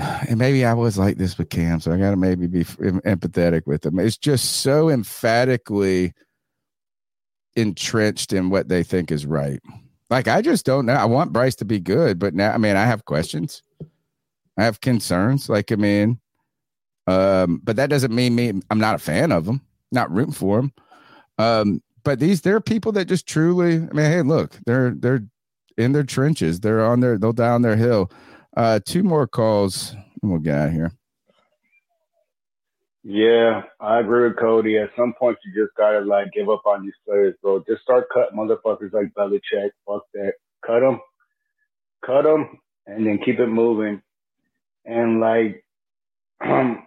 and 0.00 0.36
maybe 0.36 0.64
I 0.64 0.74
was 0.74 0.98
like 0.98 1.16
this 1.16 1.38
with 1.38 1.48
Cam, 1.48 1.78
so 1.78 1.92
I 1.92 1.96
got 1.96 2.10
to 2.10 2.16
maybe 2.16 2.48
be 2.48 2.64
empathetic 2.64 3.66
with 3.66 3.82
them. 3.82 4.00
It's 4.00 4.18
just 4.18 4.62
so 4.62 4.88
emphatically 4.88 6.12
entrenched 7.54 8.32
in 8.32 8.50
what 8.50 8.68
they 8.68 8.82
think 8.82 9.12
is 9.12 9.26
right. 9.26 9.60
Like, 10.10 10.28
I 10.28 10.40
just 10.40 10.64
don't 10.64 10.86
know. 10.86 10.94
I 10.94 11.04
want 11.04 11.32
Bryce 11.32 11.54
to 11.56 11.64
be 11.64 11.80
good, 11.80 12.18
but 12.18 12.34
now, 12.34 12.52
I 12.52 12.58
mean, 12.58 12.76
I 12.76 12.84
have 12.84 13.04
questions, 13.04 13.62
I 14.56 14.64
have 14.64 14.80
concerns. 14.80 15.48
Like, 15.48 15.70
I 15.70 15.76
mean, 15.76 16.18
um, 17.06 17.60
but 17.64 17.76
that 17.76 17.90
doesn't 17.90 18.14
mean 18.14 18.34
me. 18.34 18.52
I'm 18.70 18.78
not 18.78 18.94
a 18.94 18.98
fan 18.98 19.32
of 19.32 19.46
them. 19.46 19.62
Not 19.90 20.10
rooting 20.12 20.34
for 20.34 20.60
them. 20.60 20.72
Um, 21.38 21.82
but 22.04 22.20
these 22.20 22.42
there 22.42 22.56
are 22.56 22.60
people 22.60 22.92
that 22.92 23.06
just 23.06 23.26
truly. 23.26 23.76
I 23.76 23.78
mean, 23.78 24.10
hey, 24.10 24.22
look, 24.22 24.58
they're 24.66 24.90
they're 24.90 25.24
in 25.78 25.92
their 25.92 26.04
trenches. 26.04 26.60
They're 26.60 26.84
on 26.84 27.00
their 27.00 27.16
they'll 27.16 27.32
down 27.32 27.62
their 27.62 27.76
hill. 27.76 28.10
Uh, 28.56 28.80
two 28.84 29.02
more 29.02 29.26
calls. 29.26 29.94
We'll 30.22 30.38
get 30.38 30.58
out 30.58 30.72
here. 30.72 30.92
Yeah, 33.10 33.62
I 33.80 34.00
agree 34.00 34.28
with 34.28 34.38
Cody. 34.38 34.76
At 34.76 34.90
some 34.94 35.14
point, 35.18 35.38
you 35.46 35.64
just 35.64 35.74
gotta 35.78 36.00
like 36.00 36.30
give 36.34 36.50
up 36.50 36.66
on 36.66 36.84
these 36.84 36.92
players, 37.06 37.34
bro. 37.42 37.64
Just 37.66 37.82
start 37.82 38.06
cutting 38.12 38.38
motherfuckers 38.38 38.92
like 38.92 39.14
Belichick. 39.16 39.70
Fuck 39.86 40.02
that. 40.12 40.34
Cut 40.66 40.80
them, 40.80 41.00
cut 42.06 42.22
them, 42.24 42.60
and 42.86 43.06
then 43.06 43.18
keep 43.24 43.40
it 43.40 43.46
moving. 43.48 44.02
And 44.84 45.20
like, 45.20 45.64
I'm 46.42 46.84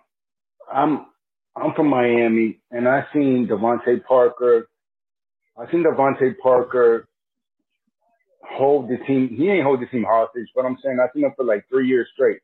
I'm 0.74 1.74
from 1.76 1.88
Miami, 1.88 2.60
and 2.72 2.88
I 2.88 3.06
seen 3.14 3.48
DeVante 3.50 4.04
Parker. 4.06 4.68
I 5.58 5.72
seen 5.72 5.84
DeVante 5.84 6.38
Parker 6.44 7.08
hold 8.44 8.90
the 8.90 8.98
team. 9.08 9.30
He 9.36 9.50
ain't 9.50 9.64
hold 9.64 9.82
the 9.82 9.88
team 9.88 10.06
hostage, 10.08 10.50
but 10.56 10.66
I'm 10.66 10.78
saying 10.84 11.00
I 11.02 11.12
seen 11.14 11.26
him 11.26 11.34
for 11.36 11.46
like 11.46 11.66
three 11.70 11.88
years 11.88 12.10
straight. 12.14 12.42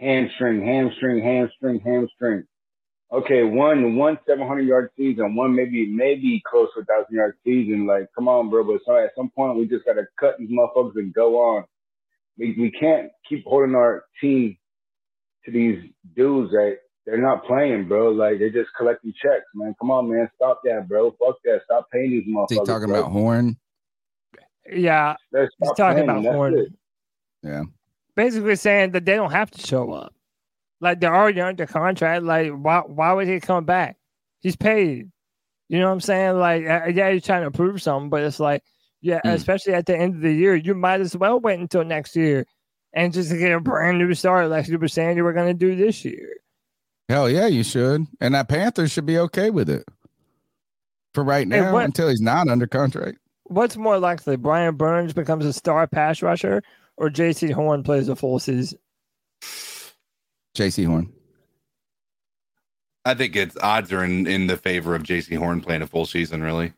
Hamstring, 0.00 0.64
hamstring, 0.66 1.22
hamstring, 1.24 1.80
hamstring. 1.80 2.44
Okay, 3.12 3.42
one 3.42 3.96
one 3.96 4.18
700 4.26 4.62
yard 4.62 4.90
season, 4.96 5.34
one 5.34 5.54
maybe 5.54 5.84
maybe 5.86 6.40
close 6.48 6.68
to 6.74 6.80
a 6.82 6.84
thousand 6.84 7.16
yard 7.16 7.36
season. 7.44 7.86
Like, 7.86 8.06
come 8.14 8.28
on, 8.28 8.50
bro. 8.50 8.62
But 8.62 8.80
so 8.86 8.96
at 8.96 9.10
some 9.16 9.30
point, 9.30 9.58
we 9.58 9.66
just 9.66 9.84
gotta 9.84 10.06
cut 10.18 10.36
these 10.38 10.48
motherfuckers 10.50 10.94
and 10.96 11.12
go 11.12 11.36
on. 11.40 11.64
We 12.38 12.54
we 12.58 12.70
can't 12.70 13.10
keep 13.28 13.44
holding 13.44 13.74
our 13.74 14.04
team 14.20 14.56
to 15.44 15.50
these 15.50 15.90
dudes 16.14 16.52
that 16.52 16.76
they're 17.04 17.20
not 17.20 17.44
playing, 17.46 17.88
bro. 17.88 18.10
Like 18.10 18.38
they're 18.38 18.50
just 18.50 18.70
collecting 18.78 19.12
checks, 19.20 19.44
man. 19.54 19.74
Come 19.80 19.90
on, 19.90 20.08
man. 20.08 20.30
Stop 20.36 20.60
that, 20.64 20.86
bro. 20.88 21.10
Fuck 21.18 21.36
that. 21.44 21.62
Stop 21.64 21.90
paying 21.92 22.10
these 22.12 22.26
motherfuckers. 22.28 22.62
Is 22.62 22.68
talking 22.68 22.88
bro. 22.88 23.00
about 23.00 23.10
Horn? 23.10 23.56
Yeah, 24.72 25.16
Let's 25.32 25.50
he's 25.58 25.70
talking 25.76 26.04
playing. 26.04 26.10
about 26.10 26.22
That's 26.22 26.34
Horn. 26.34 26.58
it. 26.58 26.68
Yeah. 27.42 27.62
Basically 28.14 28.54
saying 28.54 28.92
that 28.92 29.04
they 29.04 29.16
don't 29.16 29.32
have 29.32 29.50
to 29.50 29.66
show 29.66 29.92
up. 29.92 30.14
Like 30.80 31.00
they're 31.00 31.14
already 31.14 31.40
under 31.40 31.66
contract. 31.66 32.24
Like 32.24 32.50
why 32.52 32.80
why 32.80 33.12
would 33.12 33.28
he 33.28 33.40
come 33.40 33.64
back? 33.64 33.96
He's 34.40 34.56
paid. 34.56 35.10
You 35.68 35.78
know 35.78 35.86
what 35.86 35.92
I'm 35.92 36.00
saying? 36.00 36.38
Like 36.38 36.66
uh, 36.66 36.86
yeah, 36.92 37.10
he's 37.12 37.24
trying 37.24 37.44
to 37.44 37.50
prove 37.50 37.80
something, 37.82 38.10
but 38.10 38.22
it's 38.22 38.40
like 38.40 38.62
yeah, 39.02 39.20
Hmm. 39.22 39.30
especially 39.30 39.74
at 39.74 39.86
the 39.86 39.96
end 39.96 40.16
of 40.16 40.20
the 40.20 40.32
year, 40.32 40.54
you 40.54 40.74
might 40.74 41.00
as 41.00 41.16
well 41.16 41.40
wait 41.40 41.58
until 41.60 41.84
next 41.84 42.14
year 42.16 42.44
and 42.92 43.12
just 43.12 43.30
get 43.30 43.52
a 43.52 43.60
brand 43.60 43.98
new 43.98 44.12
start, 44.14 44.50
like 44.50 44.68
you 44.68 44.78
were 44.78 44.88
saying 44.88 45.16
you 45.16 45.24
were 45.24 45.32
going 45.32 45.46
to 45.48 45.54
do 45.54 45.74
this 45.76 46.04
year. 46.04 46.36
Hell 47.08 47.30
yeah, 47.30 47.46
you 47.46 47.62
should. 47.62 48.06
And 48.20 48.34
that 48.34 48.48
Panthers 48.48 48.90
should 48.92 49.06
be 49.06 49.18
okay 49.18 49.50
with 49.50 49.70
it 49.70 49.84
for 51.14 51.24
right 51.24 51.46
now 51.48 51.72
what- 51.72 51.84
until 51.84 52.08
he's 52.08 52.20
not 52.20 52.48
under 52.48 52.66
contract. 52.66 53.18
What's 53.44 53.76
more 53.76 53.98
likely, 53.98 54.36
Brian 54.36 54.76
Burns 54.76 55.12
becomes 55.12 55.44
a 55.44 55.52
star 55.52 55.86
pass 55.88 56.22
rusher, 56.22 56.62
or 56.96 57.10
Jaycee 57.10 57.52
Horn 57.52 57.82
plays 57.82 58.08
a 58.08 58.14
full 58.14 58.38
season? 58.38 58.78
Jaycee 60.56 60.86
Horn. 60.86 61.12
I 63.04 63.14
think 63.14 63.34
it's 63.34 63.56
odds 63.62 63.92
are 63.92 64.04
in, 64.04 64.26
in 64.26 64.46
the 64.46 64.56
favor 64.56 64.94
of 64.94 65.02
Jaycee 65.02 65.38
Horn 65.38 65.60
playing 65.60 65.82
a 65.82 65.86
full 65.86 66.06
season, 66.06 66.42
really. 66.42 66.72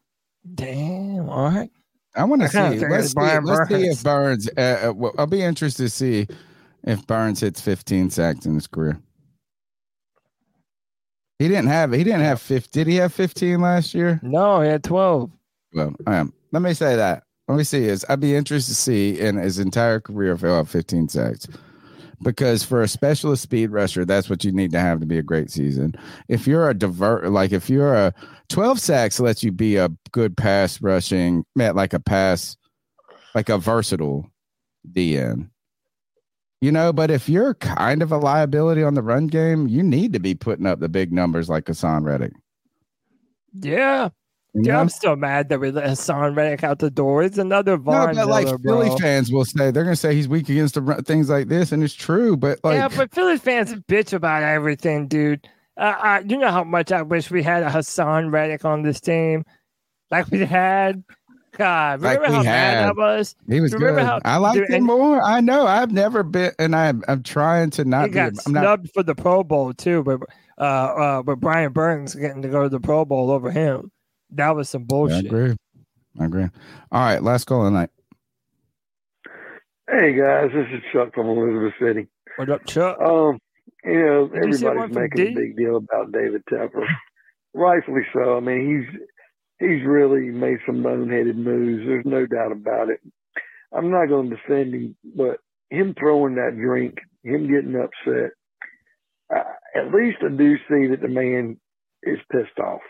Damn. 0.55 1.28
All 1.28 1.51
right. 1.51 1.70
I 2.15 2.25
want 2.25 2.42
to 2.42 2.49
see. 2.49 2.59
Let's 2.59 3.09
see, 3.09 3.15
Brian 3.15 3.44
let's 3.44 3.68
see 3.68 3.86
if 3.86 4.02
Burns. 4.02 4.49
Uh, 4.57 4.89
uh, 4.89 4.92
well, 4.92 5.15
I'll 5.18 5.26
be 5.26 5.42
interested 5.42 5.84
to 5.84 5.91
see 5.91 6.26
if 6.84 7.07
Burns 7.07 7.41
hits 7.41 7.60
15 7.60 8.10
sacks 8.10 8.44
in 8.44 8.55
his 8.55 8.67
career. 8.67 9.01
He 11.39 11.49
didn't 11.49 11.68
have. 11.68 11.92
He 11.92 12.05
didn't 12.05 12.20
have 12.20 12.41
50. 12.41 12.70
Did 12.70 12.86
he 12.86 12.97
have 12.97 13.12
15 13.12 13.60
last 13.60 13.94
year? 13.94 14.20
No, 14.23 14.60
he 14.60 14.68
had 14.68 14.84
12. 14.84 15.31
Well, 15.75 15.94
um, 16.07 16.33
let 16.52 16.62
me 16.62 16.75
say 16.75 16.97
that. 16.97 17.25
Let 17.49 17.57
me 17.57 17.65
see. 17.65 17.84
Is 17.84 18.05
I'd 18.09 18.20
be 18.20 18.36
interested 18.36 18.73
to 18.73 18.76
see 18.76 19.18
in 19.18 19.36
his 19.36 19.59
entire 19.59 19.99
career 19.99 20.33
if 20.33 20.41
he'll 20.41 20.57
have 20.57 20.68
15 20.68 21.09
sacks. 21.09 21.49
Because 22.23 22.62
for 22.62 22.83
a 22.83 22.89
specialist 22.89 23.42
speed 23.42 23.70
rusher, 23.70 24.05
that's 24.05 24.31
what 24.31 24.44
you 24.44 24.52
need 24.52 24.70
to 24.73 24.78
have 24.78 25.01
to 25.01 25.07
be 25.07 25.18
a 25.18 25.23
great 25.23 25.51
season. 25.51 25.94
If 26.28 26.47
you're 26.47 26.70
a 26.70 26.75
divert, 26.75 27.28
like 27.31 27.52
if 27.52 27.68
you're 27.68 27.94
a 27.94 28.15
12 28.49 28.78
sacks, 28.78 29.18
lets 29.18 29.42
you 29.42 29.51
be 29.51 29.76
a 29.76 29.91
good 30.12 30.36
pass 30.36 30.81
rushing, 30.81 31.44
like 31.57 31.92
a 31.92 32.01
pass, 32.01 32.57
like 33.34 33.49
a 33.49 33.59
versatile 33.59 34.31
DN. 34.91 35.49
You 36.60 36.70
know, 36.70 36.92
but 36.92 37.10
if 37.10 37.28
you're 37.28 37.55
kind 37.55 38.02
of 38.02 38.12
a 38.12 38.18
liability 38.18 38.84
on 38.84 38.94
the 38.94 39.02
run 39.02 39.26
game, 39.26 39.67
you 39.67 39.83
need 39.83 40.12
to 40.12 40.20
be 40.20 40.36
putting 40.36 40.67
up 40.67 40.78
the 40.78 40.89
big 40.89 41.12
numbers 41.12 41.49
like 41.49 41.65
Haason 41.65 42.05
Reddick. 42.05 42.34
Yeah. 43.52 44.10
Yeah. 44.55 44.79
I'm 44.79 44.91
still 44.91 45.17
mad 45.17 45.49
that 45.49 45.61
we 45.61 45.71
let 45.71 45.87
Haason 45.87 46.37
Reddick 46.37 46.63
out 46.63 46.79
the 46.79 46.91
door. 46.91 47.23
It's 47.23 47.39
another 47.39 47.79
No, 47.79 47.83
Vaughn 47.85 48.15
but 48.15 48.27
like 48.29 48.45
Miller, 48.47 48.59
Philly 48.59 48.87
bro. 48.89 48.97
fans 48.99 49.33
will 49.33 49.45
say 49.47 49.71
they're 49.71 49.85
gonna 49.85 49.97
say 49.97 50.15
he's 50.15 50.29
weak 50.29 50.49
against 50.51 50.75
the 50.75 51.03
things 51.07 51.31
like 51.31 51.49
this, 51.49 51.73
and 51.73 51.83
it's 51.83 51.95
true. 51.95 52.37
But 52.37 52.61
like, 52.63 52.75
yeah, 52.75 52.89
but 52.89 53.15
Philly 53.15 53.39
fans 53.39 53.73
bitch 53.75 54.13
about 54.13 54.43
everything, 54.43 55.09
dude. 55.09 55.49
Uh, 55.79 55.95
I, 55.99 56.19
you 56.21 56.37
know 56.37 56.51
how 56.51 56.65
much 56.65 56.93
I 56.93 57.01
wish 57.01 57.31
we 57.31 57.43
had 57.43 57.63
a 57.63 57.71
Haason 57.71 58.31
Reddick 58.31 58.65
on 58.67 58.83
this 58.83 59.01
team, 59.01 59.45
like 60.11 60.31
we 60.31 60.45
had. 60.45 61.03
God, 61.57 62.01
remember 62.03 62.29
we 62.29 62.35
how 62.35 62.43
mad 62.43 62.75
had. 62.77 62.89
I 62.89 62.93
was? 62.93 63.35
he 63.49 63.61
was 63.61 63.73
remember 63.75 64.01
good. 64.01 64.07
how 64.07 64.21
I 64.25 64.37
liked 64.37 64.57
dude, 64.57 64.71
him 64.71 64.85
more. 64.85 65.23
I 65.23 65.41
know. 65.41 65.67
I've 65.67 65.93
never 65.93 66.23
been, 66.23 66.53
and 66.59 66.75
I'm 66.77 67.03
I'm 67.09 67.23
trying 67.23 67.71
to 67.71 67.85
He 67.85 67.89
not 67.89 68.07
be. 68.07 68.15
got 68.15 68.33
I'm 68.47 68.53
not. 68.53 68.87
for 68.93 69.03
the 69.03 69.15
Pro 69.15 69.45
Bowl 69.45 69.73
too, 69.75 70.03
but 70.03 70.21
uh, 70.59 70.63
uh, 70.63 71.23
but 71.23 71.41
Brian 71.41 71.73
Burns 71.73 72.15
getting 72.15 72.43
to 72.43 72.49
go 72.49 72.63
to 72.65 72.69
the 72.69 72.81
Pro 72.81 73.05
Bowl 73.05 73.31
over 73.31 73.51
him. 73.51 73.91
That 74.33 74.57
was 74.57 74.70
some 74.70 74.85
bullshit. 74.85 75.25
I 75.25 75.28
agree. 75.28 75.57
I 76.19 76.25
agree. 76.25 76.49
All 76.91 77.01
right, 77.01 77.23
last 77.23 77.44
call 77.44 77.67
of 77.67 77.73
the 77.73 77.78
night. 77.78 77.91
Hey 79.91 80.15
guys, 80.17 80.51
this 80.55 80.67
is 80.73 80.83
Chuck 80.93 81.15
from 81.15 81.27
Elizabeth 81.28 81.75
City. 81.81 82.09
What 82.36 82.49
up, 82.49 82.65
Chuck? 82.67 82.99
Um, 83.01 83.39
you 83.85 83.93
know, 83.99 84.28
Did 84.28 84.44
you 84.47 84.52
see 84.55 84.65
one 84.65 84.78
everybody's 84.78 84.94
from 84.94 85.02
making 85.02 85.25
D? 85.27 85.33
a 85.33 85.35
big 85.35 85.57
deal 85.57 85.77
about 85.77 86.12
David 86.12 86.43
Tepper. 86.51 86.86
Rightfully 87.55 88.02
so. 88.15 88.36
I 88.36 88.41
mean, 88.41 88.86
he's 88.89 89.01
he's 89.59 89.86
really 89.86 90.31
made 90.31 90.59
some 90.65 90.83
boneheaded 90.83 91.36
moves. 91.36 91.85
There's 91.86 92.07
no 92.07 92.27
doubt 92.27 92.52
about 92.52 92.89
it. 92.89 93.01
I'm 93.75 93.91
not 93.91 94.07
going 94.07 94.31
to 94.31 94.36
defend 94.36 94.75
him, 94.75 94.97
but 95.15 95.39
him 95.70 95.94
throwing 95.99 96.36
that 96.36 96.57
drink, 96.57 96.99
him 97.23 97.49
getting 97.51 97.77
upset, 97.77 98.31
uh, 99.35 99.43
at 99.75 99.93
least 99.93 100.19
I 100.23 100.28
do 100.28 100.57
see 100.69 100.86
that 100.89 101.01
the 101.02 101.09
man 101.09 101.59
is 102.02 102.19
pissed 102.31 102.59
off. 102.59 102.81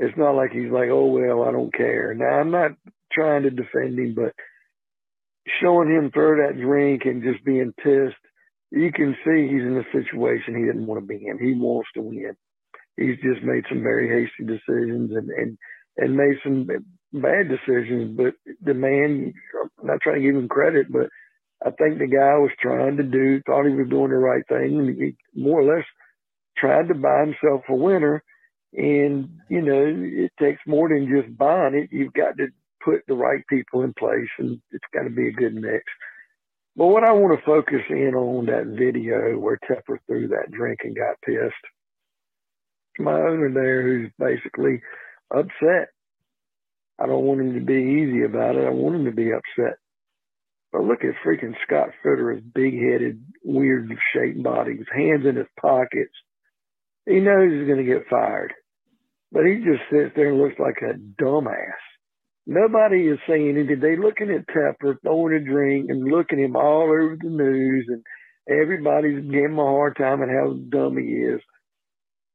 It's 0.00 0.16
not 0.16 0.34
like 0.34 0.50
he's 0.50 0.72
like, 0.72 0.88
oh 0.90 1.06
well, 1.06 1.44
I 1.44 1.52
don't 1.52 1.74
care. 1.74 2.14
Now 2.14 2.40
I'm 2.40 2.50
not 2.50 2.72
trying 3.12 3.42
to 3.42 3.50
defend 3.50 3.98
him, 3.98 4.14
but 4.16 4.32
showing 5.60 5.90
him 5.90 6.10
throw 6.10 6.36
that 6.36 6.58
drink 6.58 7.02
and 7.04 7.22
just 7.22 7.44
being 7.44 7.74
pissed, 7.76 8.16
you 8.70 8.90
can 8.92 9.14
see 9.24 9.46
he's 9.46 9.62
in 9.62 9.76
a 9.76 9.92
situation 9.92 10.56
he 10.56 10.64
didn't 10.64 10.86
want 10.86 11.02
to 11.02 11.06
be 11.06 11.26
in. 11.26 11.38
He 11.38 11.52
wants 11.52 11.90
to 11.94 12.02
win. 12.02 12.34
He's 12.96 13.16
just 13.16 13.44
made 13.44 13.64
some 13.68 13.82
very 13.82 14.08
hasty 14.08 14.44
decisions 14.44 15.12
and 15.12 15.28
and 15.30 15.58
and 15.98 16.16
made 16.16 16.36
some 16.42 16.66
bad 17.12 17.48
decisions. 17.50 18.16
But 18.16 18.34
the 18.62 18.74
man, 18.74 19.34
I'm 19.80 19.86
not 19.86 20.00
trying 20.00 20.22
to 20.22 20.26
give 20.26 20.36
him 20.36 20.48
credit, 20.48 20.86
but 20.90 21.10
I 21.64 21.72
think 21.72 21.98
the 21.98 22.06
guy 22.06 22.38
was 22.38 22.52
trying 22.58 22.96
to 22.96 23.02
do, 23.02 23.42
thought 23.44 23.66
he 23.66 23.74
was 23.74 23.90
doing 23.90 24.10
the 24.10 24.16
right 24.16 24.44
thing, 24.48 24.78
and 24.78 24.96
he 24.96 25.16
more 25.34 25.60
or 25.60 25.76
less 25.76 25.84
tried 26.56 26.88
to 26.88 26.94
buy 26.94 27.20
himself 27.20 27.64
a 27.68 27.74
winner. 27.74 28.24
And 28.72 29.28
you 29.48 29.62
know, 29.62 29.84
it 29.86 30.32
takes 30.38 30.60
more 30.66 30.88
than 30.88 31.08
just 31.08 31.36
buying 31.36 31.74
it. 31.74 31.88
You've 31.92 32.12
got 32.12 32.36
to 32.36 32.48
put 32.84 33.02
the 33.06 33.14
right 33.14 33.44
people 33.48 33.82
in 33.82 33.92
place, 33.94 34.28
and 34.38 34.60
it's 34.70 34.84
got 34.94 35.02
to 35.02 35.10
be 35.10 35.28
a 35.28 35.32
good 35.32 35.54
mix. 35.54 35.84
But 36.76 36.86
what 36.86 37.04
I 37.04 37.12
want 37.12 37.38
to 37.38 37.44
focus 37.44 37.82
in 37.90 38.14
on 38.14 38.46
that 38.46 38.66
video 38.78 39.38
where 39.38 39.58
Tepper 39.68 39.98
threw 40.06 40.28
that 40.28 40.52
drink 40.52 40.80
and 40.84 40.96
got 40.96 41.20
pissed. 41.24 41.54
My 42.98 43.14
owner 43.14 43.50
there, 43.52 43.82
who's 43.82 44.10
basically 44.18 44.80
upset. 45.34 45.88
I 46.98 47.06
don't 47.06 47.24
want 47.24 47.40
him 47.40 47.54
to 47.54 47.60
be 47.60 48.02
easy 48.02 48.24
about 48.24 48.56
it. 48.56 48.66
I 48.66 48.70
want 48.70 48.96
him 48.96 49.04
to 49.06 49.12
be 49.12 49.32
upset. 49.32 49.78
But 50.70 50.84
look 50.84 51.02
at 51.02 51.14
freaking 51.26 51.56
Scott 51.66 51.90
Fitterer's 52.04 52.42
big-headed, 52.54 53.24
weird-shaped 53.42 54.42
body, 54.42 54.76
his 54.76 54.86
hands 54.94 55.26
in 55.26 55.36
his 55.36 55.48
pockets. 55.60 56.12
He 57.06 57.20
knows 57.20 57.50
he's 57.50 57.66
going 57.66 57.84
to 57.84 57.92
get 57.92 58.06
fired, 58.08 58.52
but 59.32 59.44
he 59.46 59.56
just 59.56 59.82
sits 59.90 60.12
there 60.16 60.30
and 60.30 60.40
looks 60.40 60.58
like 60.58 60.78
a 60.82 60.98
dumbass. 61.22 61.80
Nobody 62.46 63.06
is 63.08 63.18
saying 63.28 63.50
anything. 63.50 63.80
They're 63.80 63.96
looking 63.96 64.30
at 64.30 64.48
Tepper 64.48 64.96
throwing 65.02 65.34
a 65.34 65.40
drink 65.40 65.90
and 65.90 66.10
looking 66.10 66.40
at 66.40 66.46
him 66.46 66.56
all 66.56 66.84
over 66.84 67.16
the 67.20 67.28
news, 67.28 67.86
and 67.88 68.02
everybody's 68.48 69.22
giving 69.24 69.52
him 69.52 69.58
a 69.58 69.64
hard 69.64 69.96
time 69.96 70.22
and 70.22 70.30
how 70.30 70.54
dumb 70.70 70.96
he 70.98 71.04
is. 71.04 71.40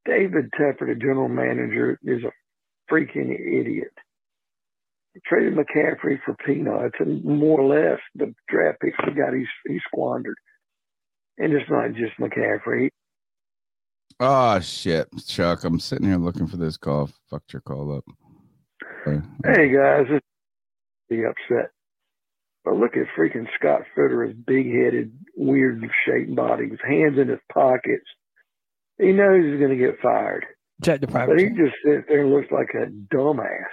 David 0.05 0.51
Tepper, 0.51 0.87
the 0.87 0.95
general 0.95 1.27
manager, 1.27 1.99
is 2.03 2.21
a 2.23 2.93
freaking 2.93 3.33
idiot. 3.33 3.91
He 5.13 5.21
traded 5.25 5.55
McCaffrey 5.55 6.19
for 6.23 6.35
peanuts, 6.45 6.95
and 6.99 7.23
more 7.23 7.59
or 7.61 7.67
less 7.67 7.99
the 8.15 8.33
draft 8.47 8.79
picks 8.81 8.97
he 9.05 9.19
got, 9.19 9.33
he's 9.33 9.47
he 9.67 9.79
squandered. 9.87 10.37
And 11.37 11.51
it's 11.53 11.69
not 11.69 11.93
just 11.93 12.19
McCaffrey. 12.19 12.89
Oh 14.19 14.59
shit, 14.61 15.09
Chuck. 15.27 15.63
I'm 15.63 15.79
sitting 15.79 16.07
here 16.07 16.17
looking 16.17 16.47
for 16.47 16.57
this 16.57 16.77
call. 16.77 17.09
Fucked 17.29 17.51
your 17.51 17.61
call 17.61 17.97
up. 17.97 18.05
Sorry. 19.03 19.21
Hey 19.43 19.69
guys, 19.69 20.05
it's 20.09 20.25
be 21.09 21.23
upset. 21.25 21.71
But 22.63 22.75
look 22.75 22.95
at 22.97 23.07
freaking 23.17 23.47
Scott 23.59 23.81
Fitterer's 23.95 24.33
big-headed, 24.33 25.11
weird-shaped 25.35 26.35
body, 26.35 26.69
his 26.69 26.79
hands 26.81 27.19
in 27.19 27.27
his 27.27 27.39
pockets. 27.53 28.05
He 28.97 29.11
knows 29.11 29.43
he's 29.43 29.59
going 29.59 29.77
to 29.77 29.85
get 29.85 29.99
fired, 30.01 30.45
Check 30.83 31.01
the 31.01 31.07
but 31.07 31.37
he 31.37 31.49
just 31.49 31.75
sits 31.85 32.05
there 32.07 32.23
and 32.23 32.33
looks 32.33 32.51
like 32.51 32.69
a 32.73 32.87
dumbass. 33.13 33.69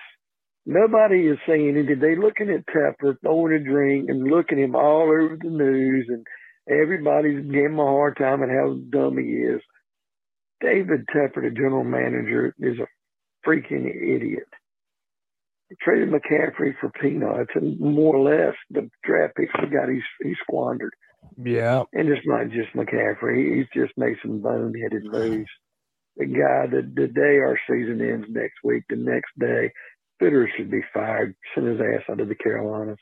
Nobody 0.66 1.26
is 1.26 1.38
saying 1.46 1.70
anything. 1.70 2.00
They 2.00 2.16
looking 2.16 2.50
at 2.50 2.66
Tepper 2.66 3.16
throwing 3.22 3.54
a 3.54 3.58
drink 3.60 4.10
and 4.10 4.30
looking 4.30 4.58
at 4.58 4.64
him 4.64 4.76
all 4.76 5.04
over 5.04 5.38
the 5.40 5.48
news, 5.48 6.06
and 6.08 6.26
everybody's 6.68 7.46
giving 7.46 7.72
him 7.72 7.78
a 7.78 7.86
hard 7.86 8.18
time 8.18 8.42
and 8.42 8.52
how 8.52 8.76
dumb 8.90 9.16
he 9.16 9.24
is. 9.24 9.62
David 10.62 11.06
Tepper, 11.14 11.42
the 11.42 11.50
general 11.50 11.84
manager, 11.84 12.54
is 12.58 12.78
a 12.78 12.86
freaking 13.46 13.86
idiot. 13.86 14.48
traded 15.80 16.10
McCaffrey 16.10 16.74
for 16.80 16.90
peanuts, 17.00 17.50
and 17.54 17.78
more 17.80 18.16
or 18.16 18.30
less 18.30 18.54
the 18.70 18.88
draft 19.04 19.36
picks 19.36 19.52
we 19.60 19.68
got 19.68 19.88
he's 19.88 20.02
he 20.22 20.34
squandered. 20.42 20.92
Yeah. 21.36 21.84
And 21.92 22.08
it's 22.08 22.26
not 22.26 22.50
just 22.50 22.74
McCaffrey; 22.74 23.56
he's 23.56 23.66
just 23.74 23.96
made 23.98 24.16
some 24.22 24.40
boneheaded 24.40 25.04
moves. 25.04 25.50
The 26.16 26.26
guy, 26.26 26.66
the 26.66 26.82
the 26.94 27.08
day 27.08 27.38
our 27.38 27.58
season 27.68 28.00
ends 28.00 28.26
next 28.30 28.58
week, 28.62 28.84
the 28.88 28.96
next 28.96 29.32
day, 29.38 29.72
Fitterer 30.20 30.46
should 30.56 30.70
be 30.70 30.82
fired. 30.94 31.34
Send 31.54 31.66
his 31.66 31.80
ass 31.80 32.04
out 32.08 32.20
of 32.20 32.28
the 32.28 32.34
Carolinas 32.34 32.98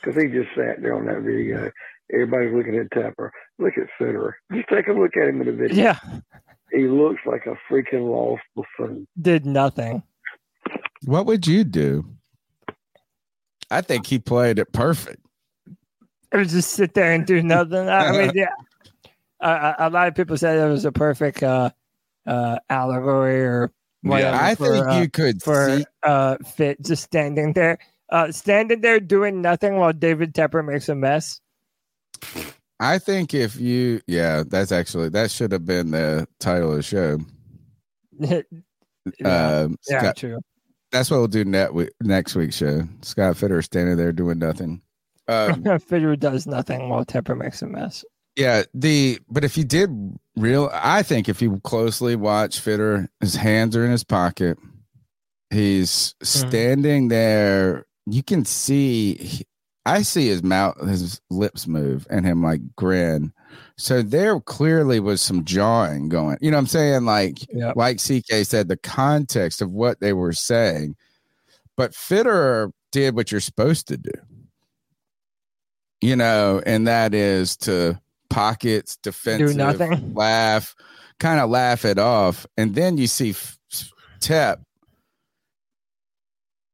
because 0.00 0.20
he 0.20 0.28
just 0.28 0.48
sat 0.56 0.82
there 0.82 0.96
on 0.96 1.06
that 1.06 1.22
video. 1.22 1.70
Everybody's 2.12 2.54
looking 2.54 2.76
at 2.76 2.90
Tepper. 2.90 3.30
Look 3.58 3.74
at 3.76 3.88
Fitterer. 4.00 4.32
Just 4.52 4.68
take 4.68 4.88
a 4.88 4.92
look 4.92 5.16
at 5.16 5.28
him 5.28 5.40
in 5.40 5.46
the 5.46 5.52
video. 5.52 5.84
Yeah. 5.84 5.98
He 6.72 6.86
looks 6.86 7.20
like 7.26 7.46
a 7.46 7.56
freaking 7.72 8.10
lost 8.10 8.42
buffoon. 8.56 9.06
Did 9.20 9.46
nothing. 9.46 10.02
What 11.04 11.26
would 11.26 11.46
you 11.46 11.64
do? 11.64 12.04
I 13.70 13.80
think 13.80 14.06
he 14.06 14.18
played 14.18 14.58
it 14.58 14.72
perfect. 14.72 15.24
It 16.32 16.36
was 16.36 16.52
just 16.52 16.70
sit 16.72 16.94
there 16.94 17.12
and 17.12 17.26
do 17.26 17.42
nothing. 17.42 17.88
I 17.88 18.12
mean, 18.18 18.32
yeah. 18.34 18.54
Uh, 19.40 19.74
a 19.78 19.90
lot 19.90 20.08
of 20.08 20.14
people 20.14 20.36
said 20.36 20.58
it 20.58 20.70
was 20.70 20.84
a 20.84 20.92
perfect 20.92 21.42
uh, 21.42 21.70
uh, 22.26 22.58
allegory 22.68 23.40
or 23.40 23.72
whatever. 24.02 24.36
I 24.36 24.54
for, 24.54 24.72
think 24.72 24.86
uh, 24.86 25.00
you 25.00 25.08
could 25.08 25.42
for 25.42 25.78
see- 25.78 25.86
uh, 26.02 26.36
fit 26.44 26.82
just 26.82 27.04
standing 27.04 27.52
there, 27.54 27.78
uh, 28.10 28.32
standing 28.32 28.80
there 28.80 29.00
doing 29.00 29.40
nothing 29.42 29.76
while 29.76 29.92
David 29.92 30.34
Tepper 30.34 30.64
makes 30.64 30.88
a 30.88 30.94
mess. 30.94 31.40
I 32.78 32.98
think 32.98 33.34
if 33.34 33.56
you, 33.56 34.00
yeah, 34.06 34.42
that's 34.46 34.72
actually 34.72 35.10
that 35.10 35.30
should 35.30 35.52
have 35.52 35.66
been 35.66 35.90
the 35.90 36.26
title 36.38 36.70
of 36.70 36.76
the 36.76 36.82
show. 36.82 37.18
yeah, 38.18 38.40
Um, 39.24 39.76
yeah, 39.88 40.00
Scott- 40.00 40.16
true. 40.16 40.38
That's 40.92 41.10
what 41.10 41.18
we'll 41.18 41.28
do 41.28 41.44
net 41.44 41.72
week, 41.72 41.90
next 42.02 42.34
week's 42.34 42.56
show. 42.56 42.82
Scott 43.02 43.36
Fitterer 43.36 43.62
standing 43.62 43.96
there 43.96 44.12
doing 44.12 44.38
nothing. 44.40 44.82
Um, 45.28 45.62
Fitterer 45.64 46.18
does 46.18 46.46
nothing 46.48 46.88
while 46.88 47.04
Tepper 47.04 47.38
makes 47.38 47.62
a 47.62 47.66
mess. 47.66 48.04
yeah, 48.34 48.64
the 48.74 49.20
but 49.30 49.44
if 49.44 49.56
you 49.56 49.62
did 49.64 49.90
real, 50.36 50.68
I 50.72 51.02
think 51.04 51.28
if 51.28 51.40
you 51.40 51.60
closely 51.60 52.16
watch 52.16 52.60
Fitterer, 52.60 53.06
his 53.20 53.36
hands 53.36 53.76
are 53.76 53.84
in 53.84 53.92
his 53.92 54.02
pocket. 54.04 54.58
He's 55.50 56.14
standing 56.22 57.08
there. 57.08 57.86
You 58.12 58.22
can 58.22 58.44
see. 58.44 59.42
I 59.86 60.02
see 60.02 60.28
his 60.28 60.42
mouth, 60.42 60.78
his 60.86 61.20
lips 61.30 61.66
move, 61.66 62.06
and 62.10 62.26
him 62.26 62.42
like 62.42 62.60
grin. 62.76 63.32
So 63.76 64.02
there 64.02 64.38
clearly 64.40 65.00
was 65.00 65.22
some 65.22 65.44
jawing 65.44 66.08
going. 66.10 66.36
You 66.40 66.50
know 66.50 66.58
what 66.58 66.62
I'm 66.62 66.66
saying? 66.66 67.04
Like, 67.06 67.38
Yep. 67.52 67.76
like 67.76 67.96
CK 67.98 68.44
said, 68.44 68.68
the 68.68 68.76
context 68.76 69.62
of 69.62 69.72
what 69.72 69.98
they 70.00 70.12
were 70.12 70.34
saying. 70.34 70.96
But 71.76 71.92
Fitterer 71.92 72.72
did 72.92 73.16
what 73.16 73.32
you're 73.32 73.40
supposed 73.40 73.88
to 73.88 73.96
do. 73.96 74.12
You 76.02 76.16
know, 76.16 76.62
and 76.66 76.86
that 76.86 77.14
is 77.14 77.56
to 77.58 78.00
pockets, 78.28 78.96
defensive, 79.02 79.56
nothing. 79.56 80.14
laugh, 80.14 80.74
kind 81.18 81.40
of 81.40 81.50
laugh 81.50 81.84
it 81.84 81.98
off. 81.98 82.46
And 82.56 82.74
then 82.74 82.96
you 82.98 83.06
see 83.06 83.34
Tep. 84.20 84.60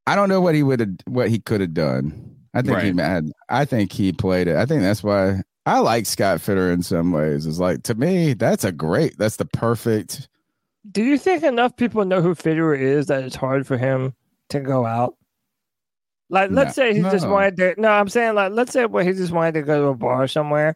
I 0.07 0.15
don't 0.15 0.29
know 0.29 0.41
what 0.41 0.55
he 0.55 0.63
would 0.63 0.79
have, 0.79 0.89
what 1.05 1.29
he 1.29 1.37
could 1.39 1.61
have 1.61 1.73
done. 1.73 2.35
I 2.53 2.61
think 2.61 2.79
he 2.79 2.91
Right. 2.91 2.99
had. 3.05 3.31
I 3.49 3.65
think 3.65 3.91
he 3.91 4.11
played 4.13 4.47
it. 4.47 4.55
I 4.55 4.65
think 4.65 4.81
that's 4.81 5.03
why 5.03 5.41
I 5.65 5.79
like 5.79 6.05
Scott 6.05 6.39
Fitterer 6.39 6.73
in 6.73 6.81
some 6.81 7.11
ways. 7.11 7.45
It's 7.45 7.59
like 7.59 7.83
to 7.83 7.93
me, 7.95 8.33
that's 8.33 8.63
a 8.63 8.71
great. 8.71 9.17
That's 9.19 9.35
the 9.35 9.45
perfect. 9.45 10.27
Do 10.89 11.03
you 11.03 11.17
think 11.17 11.43
enough 11.43 11.75
people 11.75 12.05
know 12.05 12.21
who 12.21 12.33
Fitterer 12.33 12.79
is 12.79 13.07
that 13.07 13.23
it's 13.23 13.35
hard 13.35 13.67
for 13.67 13.77
him 13.77 14.13
to 14.49 14.61
go 14.61 14.85
out? 14.85 15.15
Like, 16.29 16.51
let's 16.51 16.77
No. 16.77 16.83
say 16.83 16.93
he 16.93 17.01
just 17.01 17.27
wanted 17.27 17.57
to. 17.57 17.75
No, 17.77 17.89
I'm 17.89 18.07
saying 18.09 18.35
like, 18.35 18.53
let's 18.53 18.71
say 18.71 18.85
well, 18.85 19.05
he 19.05 19.11
just 19.13 19.31
wanted 19.33 19.53
to 19.55 19.61
go 19.63 19.81
to 19.81 19.87
a 19.89 19.95
bar 19.95 20.27
somewhere. 20.27 20.75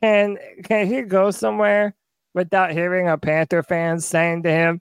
Can 0.00 0.38
can 0.64 0.86
he 0.86 1.02
go 1.02 1.30
somewhere 1.30 1.94
without 2.34 2.72
hearing 2.72 3.08
a 3.08 3.16
Panther 3.18 3.62
fan 3.62 4.00
saying 4.00 4.42
to 4.42 4.50
him, 4.50 4.80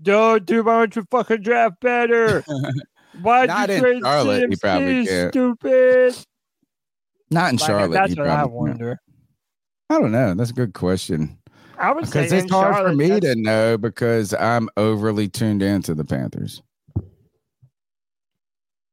"Dude, 0.00 0.46
dude, 0.46 0.64
why 0.66 0.78
don't 0.80 0.94
you 0.96 1.04
fucking 1.10 1.42
draft 1.42 1.80
better? 1.80 2.44
Why'd 3.22 3.48
Not 3.48 3.68
you 3.68 3.74
in 3.76 3.80
trade 3.80 4.02
Charlotte, 4.02 4.50
he 4.50 4.56
probably 4.56 5.06
can't. 5.06 5.32
Stupid. 5.32 6.16
Not 7.30 7.50
in 7.52 7.56
Like, 7.56 7.66
Charlotte. 7.66 7.92
that's 7.92 8.12
he 8.14 8.20
what 8.20 8.28
I 8.28 8.44
wonder. 8.44 8.98
I 9.90 9.98
don't 10.00 10.12
know. 10.12 10.34
That's 10.34 10.50
a 10.50 10.54
good 10.54 10.74
question. 10.74 11.38
I 11.78 11.92
would 11.92 12.04
Because 12.04 12.30
it's 12.32 12.50
hard 12.50 12.76
for 12.76 12.94
me 12.94 13.08
that's- 13.08 13.34
to 13.34 13.40
know 13.40 13.78
because 13.78 14.32
I'm 14.34 14.68
overly 14.76 15.28
tuned 15.28 15.62
into 15.62 15.94
the 15.94 16.04
Panthers. 16.04 16.62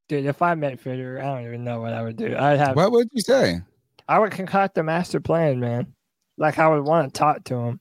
Dude, 0.07 0.25
if 0.25 0.41
I 0.41 0.55
met 0.55 0.81
Fitterer, 0.83 1.19
I 1.19 1.23
don't 1.35 1.45
even 1.45 1.63
know 1.63 1.81
what 1.81 1.93
I 1.93 2.01
would 2.01 2.15
do. 2.15 2.35
I'd 2.35 2.57
have. 2.57 2.75
What 2.75 2.91
would 2.91 3.09
you 3.11 3.21
say? 3.21 3.61
I 4.07 4.17
would 4.17 4.31
concoct 4.31 4.77
a 4.79 4.83
master 4.83 5.19
plan, 5.19 5.59
man. 5.59 5.93
Like 6.37 6.57
I 6.57 6.67
would 6.67 6.83
want 6.83 7.13
to 7.13 7.17
talk 7.17 7.43
to 7.45 7.55
him. 7.55 7.79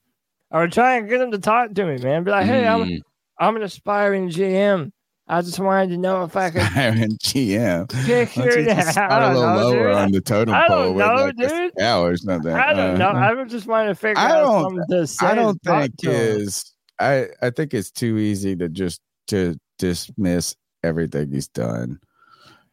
I 0.51 0.61
would 0.61 0.73
try 0.73 0.97
and 0.97 1.09
get 1.09 1.21
him 1.23 1.31
to 1.31 1.39
talk 1.39 1.73
to 1.75 1.85
me, 1.87 1.97
man. 1.99 2.25
Be 2.25 2.31
like, 2.31 2.45
hey, 2.47 2.67
I'm 2.67 2.81
Mm. 2.85 3.01
I'm 3.41 3.57
an 3.57 3.63
aspiring 3.63 4.29
GM. 4.29 4.91
I 5.31 5.43
just 5.43 5.59
wanted 5.59 5.91
to 5.91 5.99
know 5.99 6.25
if 6.25 6.35
I 6.37 6.51
could 6.51 6.63
Aaron 6.77 7.17
GM. 7.23 7.89
kick 8.07 8.35
Why 8.37 8.45
don't 8.47 8.55
your 8.55 8.61
you 8.61 8.71
I 8.71 8.81
start 8.81 9.13
a 9.13 9.27
don't 9.27 9.35
little 9.35 9.51
know, 9.51 9.57
lower 9.69 9.89
dude. 9.89 9.97
on 9.97 10.13
the 10.13 10.21
totem 10.23 10.55
I 10.55 10.69
don't 10.69 10.95
with 10.95 11.07
know, 11.07 11.15
like 11.15 11.37
dude. 11.37 11.73
or 11.81 12.17
something. 12.17 12.53
I 12.53 12.73
don't 12.73 12.99
know. 12.99 13.09
Uh, 13.09 13.13
I 13.13 13.35
would 13.35 13.49
just 13.51 13.67
want 13.67 13.89
to 13.89 13.95
figure 13.95 14.19
I 14.19 14.31
out 14.31 14.43
don't. 14.43 14.63
something 14.65 14.85
to 14.91 15.07
say. 15.07 15.27
I 15.27 15.35
don't 15.35 15.63
think 15.63 15.93
is. 16.03 16.73
I 16.99 17.29
I 17.43 17.51
think 17.51 17.75
it's 17.75 17.91
too 17.91 18.17
easy 18.19 18.57
to 18.57 18.69
just 18.69 19.01
to 19.29 19.57
dismiss 19.79 20.57
everything 20.83 21.31
he's 21.31 21.49
done, 21.49 22.01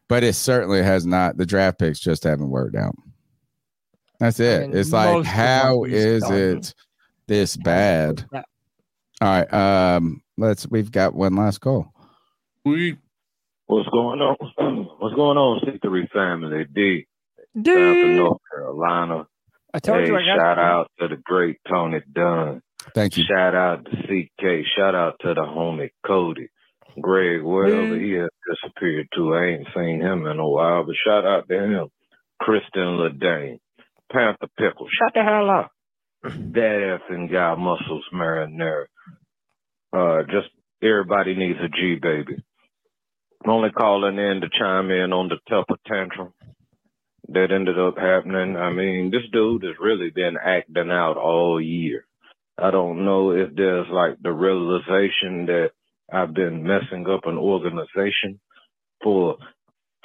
but 0.08 0.24
it 0.24 0.32
certainly 0.34 0.82
has 0.82 1.04
not. 1.04 1.36
The 1.36 1.46
draft 1.46 1.78
picks 1.78 2.00
just 2.00 2.24
haven't 2.24 2.48
worked 2.50 2.76
out. 2.76 2.94
That's 4.18 4.40
it. 4.40 4.68
mean, 4.70 4.76
it's 4.78 4.92
like 4.92 5.26
how 5.26 5.84
is 5.84 6.22
done 6.22 6.32
it 6.34 6.74
this 7.26 7.56
bad? 7.58 8.24
Yeah. 8.32 8.42
All 9.20 9.28
right. 9.28 9.52
Um. 9.52 10.22
Let's. 10.38 10.66
We've 10.68 10.90
got 10.90 11.14
one 11.14 11.36
last 11.36 11.60
call. 11.60 11.92
We. 12.66 12.98
What's 13.66 13.88
going 13.90 14.20
on? 14.20 14.36
What's 14.98 15.14
going 15.14 15.38
on, 15.38 15.60
C3 15.60 16.10
family? 16.10 16.64
D. 16.64 17.06
D. 17.54 17.62
Down 17.62 17.94
to 17.94 18.06
North 18.16 18.40
Carolina. 18.52 19.28
I 19.72 19.78
told 19.78 20.00
hey, 20.00 20.08
you 20.08 20.16
I 20.16 20.26
got 20.26 20.36
shout 20.36 20.56
you. 20.56 20.62
out 20.64 20.90
to 20.98 21.08
the 21.08 21.22
great 21.22 21.58
Tony 21.68 22.00
Dunn. 22.12 22.62
Thank 22.92 23.16
you. 23.16 23.22
Shout 23.22 23.54
out 23.54 23.84
to 23.84 23.90
CK. 23.90 24.66
Shout 24.76 24.96
out 24.96 25.14
to 25.20 25.34
the 25.34 25.42
homie 25.42 25.90
Cody. 26.04 26.48
Greg, 27.00 27.44
wherever 27.44 27.96
he 28.00 28.14
has 28.14 28.30
disappeared 28.50 29.06
to. 29.14 29.34
I 29.34 29.44
ain't 29.44 29.68
seen 29.72 30.00
him 30.00 30.26
in 30.26 30.40
a 30.40 30.48
while, 30.48 30.84
but 30.84 30.96
shout 31.06 31.24
out 31.24 31.48
to 31.48 31.54
him. 31.54 31.88
Kristen 32.40 32.98
Ledane. 32.98 33.60
Panther 34.10 34.48
Pickle. 34.58 34.88
Shut 34.90 35.14
the 35.14 35.22
hell 35.22 35.50
up. 35.50 35.70
That 36.52 36.98
effing 37.10 37.30
guy, 37.30 37.54
Muscles 37.54 38.04
Marinara. 38.12 38.86
Uh, 39.92 40.22
just 40.24 40.48
everybody 40.82 41.36
needs 41.36 41.60
a 41.62 41.68
G 41.68 41.98
baby. 42.02 42.42
I'm 43.44 43.50
only 43.50 43.70
calling 43.70 44.18
in 44.18 44.40
to 44.40 44.48
chime 44.58 44.90
in 44.90 45.12
on 45.12 45.28
the 45.28 45.36
Tepper 45.48 45.76
tantrum 45.86 46.32
that 47.28 47.52
ended 47.52 47.78
up 47.78 47.96
happening. 47.96 48.56
I 48.56 48.70
mean, 48.72 49.10
this 49.10 49.28
dude 49.32 49.64
has 49.64 49.74
really 49.80 50.10
been 50.10 50.36
acting 50.42 50.90
out 50.90 51.16
all 51.16 51.60
year. 51.60 52.06
I 52.58 52.70
don't 52.70 53.04
know 53.04 53.32
if 53.32 53.54
there's 53.54 53.86
like 53.90 54.16
the 54.22 54.32
realization 54.32 55.46
that 55.46 55.70
I've 56.12 56.32
been 56.32 56.62
messing 56.62 57.06
up 57.08 57.26
an 57.26 57.36
organization 57.36 58.40
for 59.02 59.36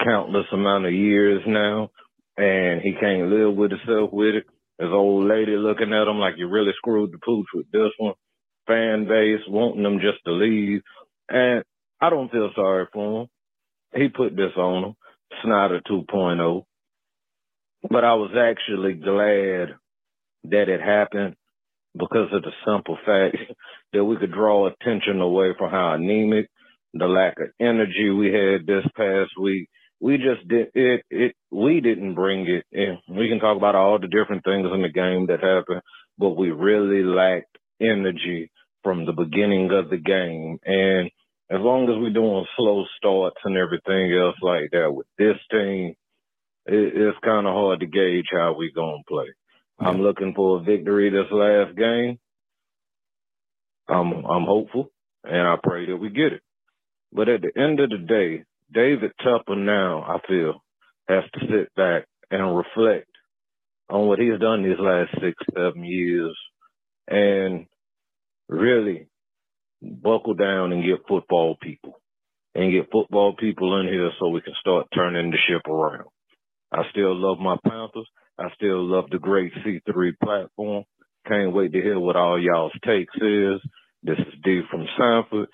countless 0.03 0.48
amount 0.51 0.85
of 0.85 0.93
years 0.93 1.42
now, 1.48 1.92
and 2.38 2.82
he 2.82 2.93
can't 3.00 3.30
live 3.30 3.56
with 3.56 3.72
himself 3.72 4.11
with 4.11 4.35
it. 4.35 4.45
His 4.80 4.90
old 4.92 5.27
lady 5.27 5.56
looking 5.56 5.93
at 5.93 6.08
him 6.08 6.18
like 6.18 6.35
you 6.38 6.50
really 6.50 6.72
screwed 6.76 7.11
the 7.11 7.19
pooch 7.19 7.45
with 7.53 7.69
this 7.72 7.92
one. 8.00 8.16
Fan 8.68 9.06
base 9.08 9.42
wanting 9.48 9.84
them 9.84 10.00
just 10.00 10.24
to 10.26 10.32
leave, 10.32 10.82
and 11.30 11.64
I 12.02 12.10
don't 12.10 12.32
feel 12.32 12.50
sorry 12.56 12.88
for 12.92 13.22
him. 13.24 13.28
He 13.94 14.10
put 14.10 14.36
this 14.36 14.54
on 14.58 14.84
him, 14.86 14.96
Snyder 15.44 15.82
2.0. 15.90 16.64
But 17.90 18.04
I 18.04 18.16
was 18.16 18.32
actually 18.38 18.94
glad 18.94 19.76
that 20.46 20.70
it 20.70 20.82
happened 20.82 21.36
because 21.98 22.30
of 22.32 22.42
the 22.42 22.52
simple 22.66 22.98
fact 23.06 23.38
that 23.94 24.04
we 24.04 24.18
could 24.18 24.32
draw 24.32 24.68
attention 24.68 25.22
away 25.22 25.52
from 25.58 25.72
how 25.72 25.94
anemic, 25.94 26.50
the 26.94 27.06
lack 27.06 27.40
of 27.40 27.50
energy 27.60 28.10
we 28.10 28.28
had 28.28 28.66
this 28.66 28.86
past 28.96 29.32
week. 29.40 29.70
We 30.00 30.18
just 30.18 30.48
did 30.48 30.70
it. 30.74 31.06
It 31.12 31.36
we 31.52 31.80
didn't 31.80 32.16
bring 32.16 32.48
it. 32.48 32.66
We 33.08 33.30
can 33.30 33.40
talk 33.40 33.56
about 33.56 33.76
all 33.76 34.00
the 34.00 34.08
different 34.08 34.44
things 34.44 34.68
in 34.74 34.82
the 34.82 34.90
game 34.90 35.28
that 35.28 35.44
happened, 35.44 35.82
but 36.18 36.32
we 36.32 36.50
really 36.50 37.04
lacked 37.04 37.58
energy 37.80 38.52
from 38.84 39.06
the 39.06 39.14
beginning 39.14 39.72
of 39.72 39.90
the 39.92 39.98
game. 39.98 40.58
And 40.66 41.12
as 41.52 41.60
long 41.60 41.84
as 41.84 41.96
we're 42.00 42.14
doing 42.14 42.46
slow 42.56 42.86
starts 42.98 43.38
and 43.44 43.58
everything 43.58 44.14
else 44.14 44.38
like 44.42 44.72
that 44.72 44.94
with 44.94 45.08
this 45.18 45.36
team, 45.52 45.96
it, 46.66 46.94
it's 46.96 47.18
kind 47.24 47.46
of 47.46 47.54
hard 47.54 47.82
to 47.82 47.88
gauge 47.88 48.28
how 48.32 48.56
we're 48.58 48.72
gonna 48.74 49.04
play. 49.08 49.28
I'm 49.80 50.02
looking 50.02 50.34
for 50.36 50.60
a 50.60 50.64
victory 50.64 51.10
this 51.10 51.32
last 51.32 51.76
game. 51.76 52.20
I'm 53.90 54.26
I'm 54.26 54.46
hopeful, 54.46 54.92
and 55.24 55.48
I 55.48 55.56
pray 55.62 55.88
that 55.88 55.98
we 55.98 56.10
get 56.10 56.34
it. 56.34 56.42
But 57.12 57.28
at 57.28 57.42
the 57.42 57.52
end 57.60 57.80
of 57.80 57.90
the 57.90 57.98
day, 57.98 58.44
David 58.74 59.12
Tepper 59.20 59.58
now, 59.58 60.04
I 60.04 60.26
feel, 60.28 60.64
has 61.10 61.24
to 61.34 61.40
sit 61.42 61.76
back 61.76 62.06
and 62.30 62.56
reflect 62.56 63.10
on 63.90 64.08
what 64.08 64.20
he's 64.20 64.40
done 64.40 64.64
these 64.64 64.80
last 64.80 65.12
six, 65.20 65.36
seven 65.54 65.84
years 65.84 66.38
and 67.10 67.66
really 68.48 69.08
buckle 69.82 70.34
down 70.34 70.72
and 70.72 70.84
get 70.84 71.08
football 71.08 71.56
people 71.61 72.00
and 72.56 72.72
get 72.72 72.92
football 72.92 73.35
people 73.35 73.80
in 73.80 73.88
here 73.88 74.11
so 74.19 74.30
we 74.30 74.42
can 74.42 74.53
start 74.60 74.88
turning 74.93 75.32
the 75.32 75.38
ship 75.48 75.66
around. 75.68 76.08
I 76.72 76.84
still 76.92 77.16
love 77.16 77.40
my 77.40 77.58
Panthers. 77.68 78.08
I 78.38 78.45
still 78.56 78.84
love 78.85 79.06
the 79.11 79.19
great 79.19 79.51
C3 79.66 80.11
platform. 80.24 80.84
Can't 81.27 81.53
wait 81.53 81.72
to 81.74 81.82
hear 81.82 82.00
what 82.00 82.16
all 82.16 82.42
y'all's 82.42 82.72
takes 82.85 83.14
is. 83.16 83.61
This 84.03 84.18
is 84.19 84.34
D 84.43 84.61
from 84.69 84.85
Sanford. 84.98 85.48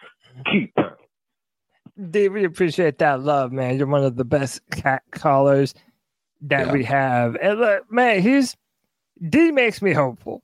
Keep 0.51 0.75
pounding. 0.75 2.11
D, 2.11 2.29
we 2.29 2.45
appreciate 2.45 2.99
that 2.99 3.21
love, 3.21 3.51
man. 3.51 3.77
You're 3.77 3.87
one 3.87 4.03
of 4.03 4.15
the 4.15 4.23
best 4.25 4.61
cat 4.71 5.01
callers 5.11 5.73
that 6.41 6.67
Yeah. 6.67 6.73
we 6.73 6.83
have. 6.83 7.35
And 7.41 7.59
look, 7.59 7.91
man, 7.91 8.21
he's 8.21 8.55
D 9.29 9.51
makes 9.51 9.81
me 9.81 9.93
hopeful. 9.93 10.43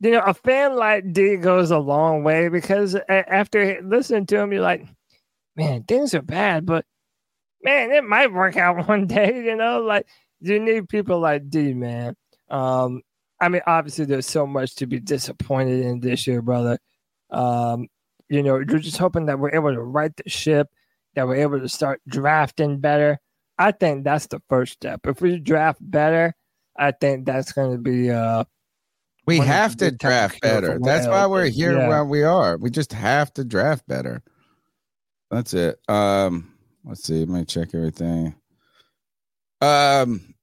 You 0.00 0.12
know, 0.12 0.20
a 0.20 0.34
fan 0.34 0.76
like 0.76 1.12
D 1.12 1.36
goes 1.36 1.70
a 1.70 1.78
long 1.78 2.24
way 2.24 2.48
because 2.48 2.96
after 3.08 3.80
listening 3.82 4.26
to 4.26 4.40
him, 4.40 4.52
you're 4.52 4.62
like, 4.62 4.86
man, 5.56 5.84
things 5.84 6.14
are 6.14 6.22
bad, 6.22 6.64
but 6.64 6.86
man, 7.62 7.92
it 7.92 8.04
might 8.04 8.32
work 8.32 8.56
out 8.56 8.88
one 8.88 9.06
day. 9.06 9.42
You 9.44 9.56
know, 9.56 9.80
like 9.80 10.06
you 10.40 10.58
need 10.58 10.88
people 10.88 11.20
like 11.20 11.48
D, 11.50 11.74
man. 11.74 12.16
Um, 12.48 13.02
I 13.40 13.48
mean, 13.48 13.62
obviously, 13.66 14.04
there's 14.04 14.26
so 14.26 14.46
much 14.46 14.76
to 14.76 14.86
be 14.86 15.00
disappointed 15.00 15.84
in 15.84 16.00
this 16.00 16.26
year, 16.26 16.42
brother. 16.42 16.78
Um, 17.30 17.88
you 18.28 18.42
know, 18.42 18.56
you're 18.56 18.78
just 18.78 18.98
hoping 18.98 19.26
that 19.26 19.38
we're 19.38 19.54
able 19.54 19.72
to 19.72 19.80
right 19.82 20.14
the 20.16 20.28
ship, 20.30 20.68
that 21.14 21.26
we're 21.26 21.36
able 21.36 21.60
to 21.60 21.68
start 21.68 22.00
drafting 22.08 22.78
better. 22.78 23.18
I 23.58 23.72
think 23.72 24.04
that's 24.04 24.26
the 24.28 24.40
first 24.48 24.72
step. 24.74 25.00
If 25.06 25.20
we 25.20 25.38
draft 25.38 25.78
better, 25.82 26.34
I 26.78 26.92
think 26.92 27.26
that's 27.26 27.52
going 27.52 27.72
to 27.72 27.78
be 27.78 28.10
uh 28.10 28.44
We 29.26 29.38
one 29.38 29.44
of 29.44 29.48
the 29.48 29.54
have 29.54 29.76
to 29.76 29.90
draft 29.90 30.40
better. 30.40 30.78
That's 30.82 31.06
why 31.06 31.26
we're 31.26 31.46
here 31.46 31.78
Yeah. 31.78 31.88
where 31.88 32.04
we 32.04 32.22
are. 32.22 32.56
We 32.56 32.70
just 32.70 32.92
have 32.92 33.32
to 33.34 33.44
draft 33.44 33.86
better. 33.86 34.22
That's 35.30 35.54
it. 35.54 35.78
Um, 35.88 36.52
let's 36.84 37.04
see. 37.04 37.20
Let 37.20 37.28
me 37.28 37.44
check 37.44 37.74
everything. 37.74 38.34
Um, 39.60 40.34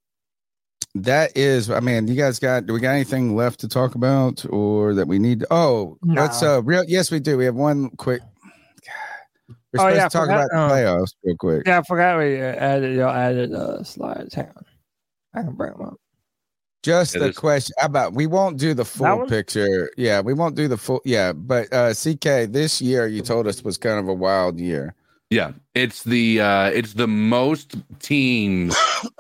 that 0.96 1.36
is. 1.36 1.70
I 1.70 1.80
mean, 1.80 2.08
you 2.08 2.16
guys 2.16 2.40
got? 2.40 2.66
Do 2.66 2.74
we 2.74 2.80
got 2.80 2.92
anything 2.92 3.36
left 3.36 3.60
to 3.62 3.68
talk 3.68 3.96
about, 3.96 4.46
or 4.50 4.94
that 4.94 5.08
we 5.08 5.20
need? 5.20 5.44
Oh, 5.52 5.98
let's. 6.04 6.42
No. 6.42 6.58
Uh, 6.58 6.60
real. 6.62 6.84
Yes, 6.88 7.12
we 7.12 7.20
do. 7.20 7.38
We 7.38 7.46
have 7.46 7.56
one 7.56 7.90
quick. 7.98 8.22
We're 9.74 9.82
Oh, 9.82 9.90
supposed 9.90 9.96
yeah, 9.98 10.08
to 10.08 10.10
talk 10.10 10.24
forgot, 10.28 10.46
about 10.46 10.50
the 10.52 10.58
um, 10.58 10.72
playoffs 10.72 11.14
real 11.24 11.36
quick. 11.38 11.64
Yeah, 11.68 11.80
I 11.80 11.84
forgot 11.84 12.20
we 12.20 12.40
uh, 12.42 12.46
added 12.46 12.96
y'all 12.96 13.10
added 13.10 13.54
uh 13.54 13.84
slides. 13.84 14.34
Hang 14.34 14.48
on. 14.48 14.66
I 15.34 15.42
can 15.44 15.54
bring 15.56 15.74
them 15.74 15.82
up. 15.82 15.98
Just 16.84 17.14
Yeah, 17.16 17.20
the 17.20 17.24
there's- 17.26 17.38
question 17.38 17.74
about 17.82 18.14
we 18.14 18.28
won't 18.28 18.58
do 18.58 18.74
the 18.74 18.86
full 18.86 19.26
picture. 19.26 19.90
Yeah, 19.98 20.22
we 20.22 20.34
won't 20.34 20.56
do 20.56 20.68
the 20.68 20.78
full. 20.78 21.02
Yeah, 21.06 21.34
but 21.34 21.72
uh 21.74 21.94
CK, 21.94 22.46
this 22.52 22.82
year 22.82 23.08
you 23.08 23.22
told 23.22 23.48
us 23.48 23.64
was 23.64 23.78
kind 23.78 24.00
of 24.00 24.08
a 24.08 24.14
wild 24.14 24.60
year. 24.60 24.94
Yeah, 25.30 25.52
it's 25.76 26.04
the 26.04 26.40
uh 26.40 26.66
it's 26.70 26.94
the 26.94 27.08
most 27.08 27.76
teams 28.00 28.76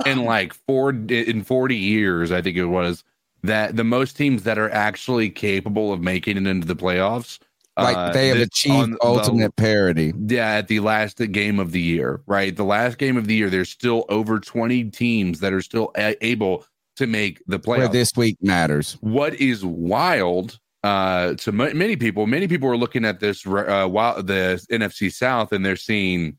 in 0.05 0.23
like 0.25 0.53
four 0.67 0.91
in 0.91 1.43
40 1.43 1.75
years, 1.75 2.31
I 2.31 2.41
think 2.41 2.57
it 2.57 2.65
was, 2.65 3.03
that 3.43 3.75
the 3.75 3.83
most 3.83 4.15
teams 4.15 4.43
that 4.43 4.57
are 4.57 4.69
actually 4.69 5.29
capable 5.29 5.91
of 5.91 5.99
making 5.99 6.37
it 6.37 6.47
into 6.47 6.67
the 6.67 6.75
playoffs. 6.75 7.39
Like 7.75 7.95
uh, 7.97 8.11
they 8.11 8.29
have 8.29 8.37
this- 8.37 8.49
on 8.69 8.79
achieved 8.93 8.93
the- 9.01 9.05
ultimate 9.05 9.55
parity. 9.55 10.13
yeah, 10.27 10.53
at 10.53 10.67
the 10.67 10.79
last 10.79 11.17
game 11.31 11.59
of 11.59 11.71
the 11.73 11.81
year, 11.81 12.21
right? 12.25 12.55
The 12.55 12.63
last 12.63 12.97
game 12.97 13.17
of 13.17 13.27
the 13.27 13.35
year, 13.35 13.49
there's 13.51 13.69
still 13.69 14.05
over 14.09 14.39
20 14.39 14.85
teams 14.85 15.41
that 15.41 15.53
are 15.53 15.61
still 15.61 15.91
a- 15.97 16.15
able 16.25 16.65
to 16.97 17.07
make 17.07 17.41
the 17.47 17.57
Where 17.65 17.79
playoffs. 17.87 17.91
this 17.91 18.11
week 18.15 18.37
matters. 18.41 18.97
what 19.01 19.33
is 19.35 19.63
wild 19.65 20.59
uh 20.83 21.33
to 21.35 21.49
m- 21.49 21.77
many 21.77 21.95
people 21.95 22.27
many 22.27 22.47
people 22.47 22.69
are 22.69 22.77
looking 22.77 23.03
at 23.05 23.19
this 23.19 23.45
uh 23.47 23.87
while 23.87 24.21
the 24.21 24.61
NFC 24.71 25.11
South 25.11 25.51
and 25.51 25.65
they're 25.65 25.75
seeing 25.75 26.37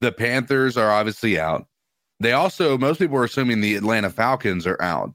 the 0.00 0.12
Panthers 0.12 0.76
are 0.76 0.90
obviously 0.90 1.38
out. 1.38 1.66
They 2.20 2.32
also 2.32 2.76
most 2.78 2.98
people 2.98 3.16
are 3.16 3.24
assuming 3.24 3.60
the 3.60 3.74
Atlanta 3.76 4.10
Falcons 4.10 4.66
are 4.66 4.80
out. 4.82 5.14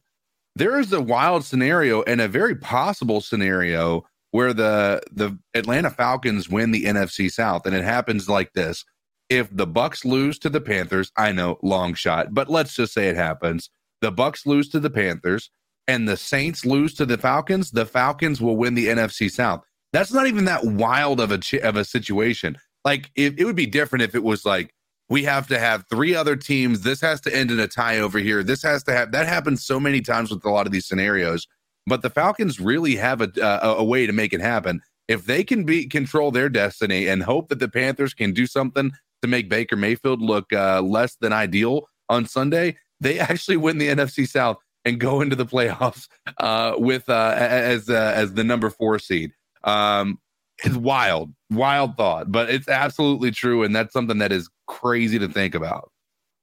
There 0.56 0.80
is 0.80 0.92
a 0.92 1.02
wild 1.02 1.46
scenario 1.46 2.02
and 2.04 2.20
a 2.20 2.28
very 2.28 2.56
possible 2.56 3.22
scenario 3.22 4.06
where 4.32 4.54
the 4.54 5.02
the 5.12 5.38
Atlanta 5.54 5.90
Falcons 5.92 6.50
win 6.50 6.72
the 6.72 6.86
NFC 6.86 7.32
South 7.32 7.66
and 7.66 7.76
it 7.76 7.84
happens 7.84 8.28
like 8.28 8.54
this. 8.54 8.84
If 9.30 9.56
the 9.56 9.68
Bucs 9.68 10.04
lose 10.06 10.40
to 10.40 10.50
the 10.50 10.60
Panthers, 10.62 11.12
I 11.16 11.32
know 11.32 11.60
long 11.62 11.94
shot, 11.94 12.34
but 12.34 12.50
let's 12.50 12.76
just 12.76 12.94
say 12.94 13.10
it 13.10 13.16
happens. 13.16 13.70
The 14.02 14.12
Bucs 14.12 14.46
lose 14.46 14.70
to 14.70 14.80
the 14.80 14.90
Panthers 14.90 15.50
and 15.88 16.08
the 16.08 16.18
Saints 16.18 16.66
lose 16.66 16.94
to 16.94 17.06
the 17.06 17.18
Falcons, 17.18 17.72
the 17.72 17.86
Falcons 17.86 18.40
will 18.40 18.58
win 18.58 18.76
the 18.76 18.88
NFC 18.88 19.30
South. 19.30 19.64
That's 19.92 20.14
not 20.14 20.28
even 20.28 20.46
that 20.46 20.64
wild 20.64 21.20
of 21.20 21.32
a 21.32 21.40
chi- 21.40 21.58
of 21.58 21.76
a 21.76 21.84
situation. 21.84 22.58
Like 22.86 23.10
it, 23.16 23.40
it 23.40 23.46
would 23.46 23.56
be 23.56 23.66
different 23.66 24.04
if 24.04 24.14
it 24.14 24.24
was 24.24 24.46
like 24.46 24.74
we 25.10 25.24
have 25.24 25.48
to 25.48 25.58
have 25.58 25.86
three 25.90 26.14
other 26.14 26.36
teams. 26.36 26.82
This 26.82 27.02
has 27.02 27.20
to 27.22 27.36
end 27.36 27.50
in 27.50 27.60
a 27.60 27.68
tie 27.68 27.98
over 27.98 28.20
here. 28.20 28.44
This 28.44 28.62
has 28.62 28.84
to 28.84 28.94
have 28.94 29.12
that 29.14 29.28
happens 29.28 29.66
so 29.66 29.80
many 29.80 30.02
times 30.02 30.30
with 30.30 30.46
a 30.46 30.50
lot 30.50 30.68
of 30.68 30.72
these 30.72 30.86
scenarios. 30.86 31.48
But 31.88 32.04
the 32.04 32.12
Falcons 32.12 32.60
really 32.60 32.96
have 32.96 33.22
a 33.22 33.32
a, 33.42 33.78
a 33.80 33.84
way 33.84 34.06
to 34.06 34.14
make 34.14 34.32
it 34.32 34.42
happen. 34.42 34.82
If 35.08 35.26
they 35.26 35.44
can 35.44 35.64
be 35.64 35.88
control 35.88 36.30
their 36.30 36.50
destiny 36.50 37.08
and 37.08 37.24
hope 37.24 37.50
that 37.50 37.58
the 37.58 37.68
Panthers 37.68 38.14
can 38.14 38.32
do 38.32 38.46
something 38.46 38.92
to 39.24 39.28
make 39.28 39.50
Baker 39.50 39.76
Mayfield 39.76 40.22
look 40.22 40.54
uh, 40.54 40.82
less 40.82 41.16
than 41.16 41.34
ideal 41.34 41.88
on 42.10 42.28
Sunday, 42.28 42.78
they 43.00 43.20
actually 43.20 43.58
win 43.58 43.78
the 43.78 43.88
NFC 43.88 44.28
South 44.28 44.58
and 44.86 45.00
go 45.00 45.22
into 45.22 45.36
the 45.36 45.46
playoffs 45.46 46.08
uh, 46.38 46.74
with 46.78 47.10
uh, 47.10 47.36
as 47.38 47.90
uh, 47.90 48.14
as 48.16 48.34
the 48.34 48.44
number 48.44 48.70
four 48.70 49.00
seed. 49.00 49.32
Um, 49.64 50.20
it's 50.64 50.76
wild, 50.76 51.34
wild 51.52 51.96
thought, 51.96 52.32
but 52.32 52.50
it's 52.50 52.68
absolutely 52.68 53.32
true, 53.32 53.64
and 53.64 53.76
that's 53.76 53.94
something 53.94 54.18
that 54.18 54.32
is 54.32 54.50
crazy 54.68 55.20
to 55.20 55.28
think 55.28 55.56
about. 55.56 55.92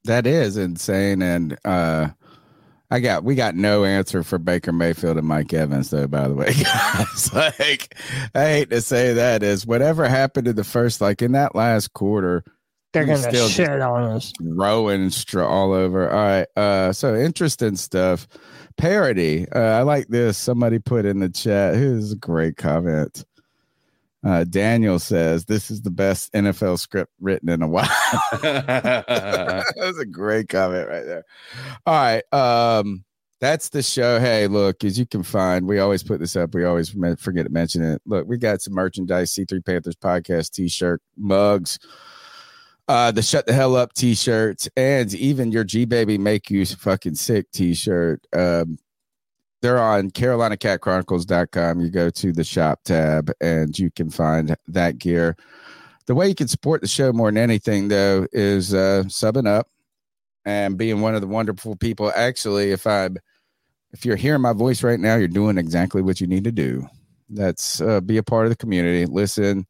That 0.05 0.25
is 0.25 0.57
insane. 0.57 1.21
And 1.21 1.57
uh 1.65 2.09
I 2.89 3.01
got 3.01 3.25
we 3.25 3.35
got 3.35 3.55
no 3.55 3.83
answer 3.83 4.23
for 4.23 4.37
Baker 4.37 4.71
Mayfield 4.71 5.17
and 5.17 5.27
Mike 5.27 5.53
Evans 5.53 5.89
though, 5.89 6.07
by 6.07 6.27
the 6.27 6.33
way. 6.33 6.53
guys. 6.63 7.33
like 7.59 7.95
I 8.33 8.45
hate 8.45 8.69
to 8.69 8.81
say 8.81 9.13
that 9.13 9.43
is 9.43 9.67
whatever 9.67 10.07
happened 10.07 10.47
in 10.47 10.55
the 10.55 10.63
first 10.63 11.01
like 11.01 11.21
in 11.21 11.33
that 11.33 11.55
last 11.55 11.93
quarter, 11.93 12.43
They're 12.93 13.05
gonna 13.05 13.17
still 13.17 13.47
just 13.47 13.53
shit 13.53 13.69
on 13.69 14.03
us. 14.03 14.33
rowing 14.41 15.09
straw 15.09 15.47
all 15.47 15.73
over. 15.73 16.09
All 16.09 16.15
right. 16.15 16.47
Uh 16.55 16.93
so 16.93 17.15
interesting 17.15 17.75
stuff. 17.75 18.27
Parody. 18.77 19.47
Uh 19.53 19.59
I 19.59 19.81
like 19.81 20.07
this. 20.07 20.37
Somebody 20.37 20.79
put 20.79 21.05
in 21.05 21.19
the 21.19 21.29
chat. 21.29 21.75
Here's 21.75 22.13
a 22.13 22.15
great 22.15 22.57
comment. 22.57 23.23
Uh 24.23 24.45
Daniel 24.45 24.99
says 24.99 25.45
this 25.45 25.69
is 25.69 25.81
the 25.81 25.91
best 25.91 26.33
NFL 26.33 26.79
script 26.79 27.11
written 27.19 27.49
in 27.49 27.61
a 27.61 27.67
while. 27.67 27.89
That's 28.41 29.99
a 29.99 30.05
great 30.09 30.49
comment 30.49 30.87
right 30.87 31.05
there. 31.05 31.25
All 31.85 31.93
right. 31.93 32.33
Um 32.33 33.03
that's 33.39 33.69
the 33.69 33.83
show. 33.83 34.19
Hey, 34.19 34.47
look, 34.47 34.83
as 34.83 34.97
you 34.97 35.05
can 35.05 35.21
find, 35.21 35.67
we 35.67 35.77
always 35.77 36.01
put 36.01 36.19
this 36.19 36.35
up. 36.35 36.55
We 36.55 36.63
always 36.65 36.89
forget 36.89 37.45
to 37.45 37.51
mention 37.51 37.83
it. 37.83 38.01
Look, 38.05 38.27
we 38.27 38.37
got 38.37 38.61
some 38.61 38.73
merchandise, 38.73 39.31
C3 39.31 39.63
Panthers 39.63 39.95
podcast 39.95 40.51
t-shirt, 40.53 41.01
mugs, 41.15 41.77
uh, 42.87 43.11
the 43.11 43.21
shut 43.21 43.45
the 43.45 43.53
hell 43.53 43.75
up 43.75 43.93
t-shirts, 43.93 44.69
and 44.75 45.13
even 45.13 45.51
your 45.51 45.63
G 45.63 45.85
baby 45.85 46.17
make 46.17 46.49
you 46.49 46.65
fucking 46.65 47.15
sick 47.15 47.51
t-shirt. 47.51 48.25
Um, 48.33 48.77
they're 49.61 49.79
on 49.79 50.11
carolinacatchronicles.com. 50.11 51.79
You 51.81 51.89
go 51.89 52.09
to 52.09 52.31
the 52.31 52.43
shop 52.43 52.81
tab 52.83 53.31
and 53.41 53.77
you 53.77 53.89
can 53.91 54.09
find 54.09 54.55
that 54.67 54.99
gear. 54.99 55.35
The 56.05 56.15
way 56.15 56.29
you 56.29 56.35
can 56.35 56.47
support 56.47 56.81
the 56.81 56.87
show 56.87 57.11
more 57.11 57.29
than 57.29 57.37
anything, 57.37 57.87
though, 57.87 58.27
is 58.31 58.73
uh, 58.73 59.03
subbing 59.07 59.47
up 59.47 59.67
and 60.45 60.77
being 60.77 61.01
one 61.01 61.15
of 61.15 61.21
the 61.21 61.27
wonderful 61.27 61.75
people. 61.75 62.11
Actually, 62.15 62.71
if 62.71 62.87
I'm 62.87 63.17
if 63.91 64.05
you're 64.05 64.15
hearing 64.15 64.41
my 64.41 64.53
voice 64.53 64.83
right 64.83 64.99
now, 64.99 65.15
you're 65.15 65.27
doing 65.27 65.57
exactly 65.57 66.01
what 66.01 66.21
you 66.21 66.27
need 66.27 66.43
to 66.45 66.51
do. 66.51 66.87
That's 67.29 67.81
uh, 67.81 67.99
be 67.99 68.17
a 68.17 68.23
part 68.23 68.45
of 68.45 68.51
the 68.51 68.55
community. 68.55 69.05
Listen, 69.05 69.65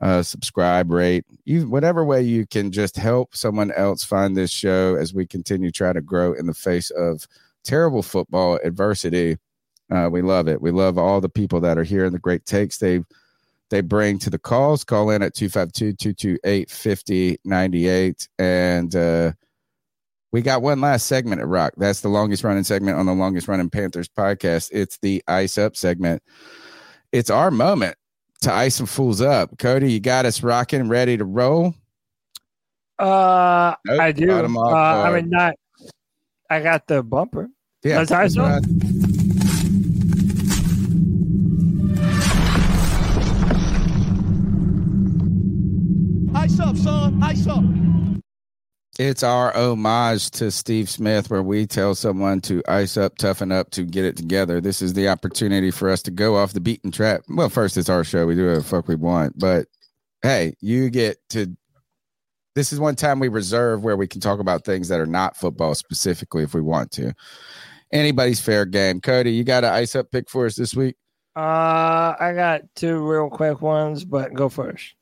uh, 0.00 0.22
subscribe, 0.22 0.90
rate, 0.90 1.24
you 1.44 1.68
whatever 1.68 2.04
way 2.04 2.22
you 2.22 2.46
can 2.46 2.70
just 2.70 2.96
help 2.96 3.34
someone 3.34 3.72
else 3.72 4.04
find 4.04 4.36
this 4.36 4.50
show 4.50 4.96
as 4.96 5.12
we 5.12 5.26
continue 5.26 5.70
try 5.70 5.92
to 5.92 6.00
grow 6.00 6.32
in 6.32 6.46
the 6.46 6.54
face 6.54 6.90
of 6.90 7.26
terrible 7.64 8.02
football 8.02 8.58
adversity. 8.64 9.36
Uh, 9.90 10.08
we 10.10 10.22
love 10.22 10.48
it. 10.48 10.62
We 10.62 10.70
love 10.70 10.98
all 10.98 11.20
the 11.20 11.28
people 11.28 11.60
that 11.60 11.78
are 11.78 11.84
here 11.84 12.04
and 12.04 12.14
the 12.14 12.18
great 12.18 12.44
takes 12.44 12.78
they 12.78 13.00
they 13.70 13.80
bring 13.82 14.18
to 14.20 14.30
the 14.30 14.38
calls. 14.38 14.84
Call 14.84 15.10
in 15.10 15.22
at 15.22 15.34
252-228-5098. 15.34 18.28
And 18.38 18.96
uh, 18.96 19.32
we 20.32 20.40
got 20.40 20.62
one 20.62 20.80
last 20.80 21.06
segment 21.06 21.42
at 21.42 21.48
Rock. 21.48 21.74
That's 21.76 22.00
the 22.00 22.08
longest 22.08 22.44
running 22.44 22.64
segment 22.64 22.98
on 22.98 23.04
the 23.04 23.12
longest 23.12 23.46
running 23.46 23.68
Panthers 23.68 24.08
podcast. 24.08 24.70
It's 24.72 24.96
the 24.98 25.22
Ice 25.28 25.58
Up 25.58 25.76
segment. 25.76 26.22
It's 27.12 27.28
our 27.28 27.50
moment 27.50 27.97
to 28.42 28.52
ice 28.52 28.76
some 28.76 28.86
fools 28.86 29.20
up. 29.20 29.58
Cody, 29.58 29.92
you 29.92 30.00
got 30.00 30.26
us 30.26 30.42
rocking, 30.42 30.88
ready 30.88 31.16
to 31.16 31.24
roll. 31.24 31.74
Uh, 32.98 33.74
Nope, 33.86 34.00
I 34.00 34.12
do. 34.12 34.26
caught 34.26 34.44
him 34.44 34.56
Uh, 34.56 34.62
I 34.70 35.12
mean, 35.20 35.30
not. 35.30 35.54
I 36.50 36.60
got 36.60 36.86
the 36.86 37.02
bumper. 37.02 37.48
Yeah, 37.84 37.98
Let's 37.98 38.10
ice 38.10 38.34
that's 38.34 38.64
up. 38.64 39.68
Ice 46.34 46.60
up, 46.60 46.76
son. 46.76 47.22
Ice 47.22 47.46
up. 47.46 47.64
It's 48.98 49.22
our 49.22 49.56
homage 49.56 50.32
to 50.32 50.50
Steve 50.50 50.90
Smith, 50.90 51.30
where 51.30 51.42
we 51.42 51.68
tell 51.68 51.94
someone 51.94 52.40
to 52.40 52.64
ice 52.66 52.96
up, 52.96 53.16
toughen 53.16 53.52
up, 53.52 53.70
to 53.70 53.84
get 53.84 54.04
it 54.04 54.16
together. 54.16 54.60
This 54.60 54.82
is 54.82 54.94
the 54.94 55.08
opportunity 55.08 55.70
for 55.70 55.88
us 55.88 56.02
to 56.02 56.10
go 56.10 56.34
off 56.34 56.52
the 56.52 56.60
beaten 56.60 56.90
track. 56.90 57.20
Well, 57.28 57.48
first, 57.48 57.76
it's 57.76 57.88
our 57.88 58.02
show. 58.02 58.26
We 58.26 58.34
do 58.34 58.46
whatever 58.46 58.64
fuck 58.64 58.88
we 58.88 58.96
want. 58.96 59.38
But 59.38 59.68
hey, 60.22 60.54
you 60.60 60.90
get 60.90 61.18
to. 61.28 61.56
This 62.56 62.72
is 62.72 62.80
one 62.80 62.96
time 62.96 63.20
we 63.20 63.28
reserve 63.28 63.84
where 63.84 63.96
we 63.96 64.08
can 64.08 64.20
talk 64.20 64.40
about 64.40 64.64
things 64.64 64.88
that 64.88 64.98
are 64.98 65.06
not 65.06 65.36
football 65.36 65.76
specifically 65.76 66.42
if 66.42 66.52
we 66.52 66.60
want 66.60 66.90
to. 66.92 67.14
Anybody's 67.92 68.40
fair 68.40 68.64
game. 68.64 69.00
Cody, 69.00 69.30
you 69.30 69.44
got 69.44 69.62
an 69.62 69.72
ice 69.72 69.94
up 69.94 70.10
pick 70.10 70.28
for 70.28 70.44
us 70.44 70.56
this 70.56 70.74
week? 70.74 70.96
Uh, 71.36 72.16
I 72.18 72.32
got 72.34 72.62
two 72.74 72.98
real 73.08 73.30
quick 73.30 73.62
ones, 73.62 74.04
but 74.04 74.34
go 74.34 74.48
first. 74.48 74.94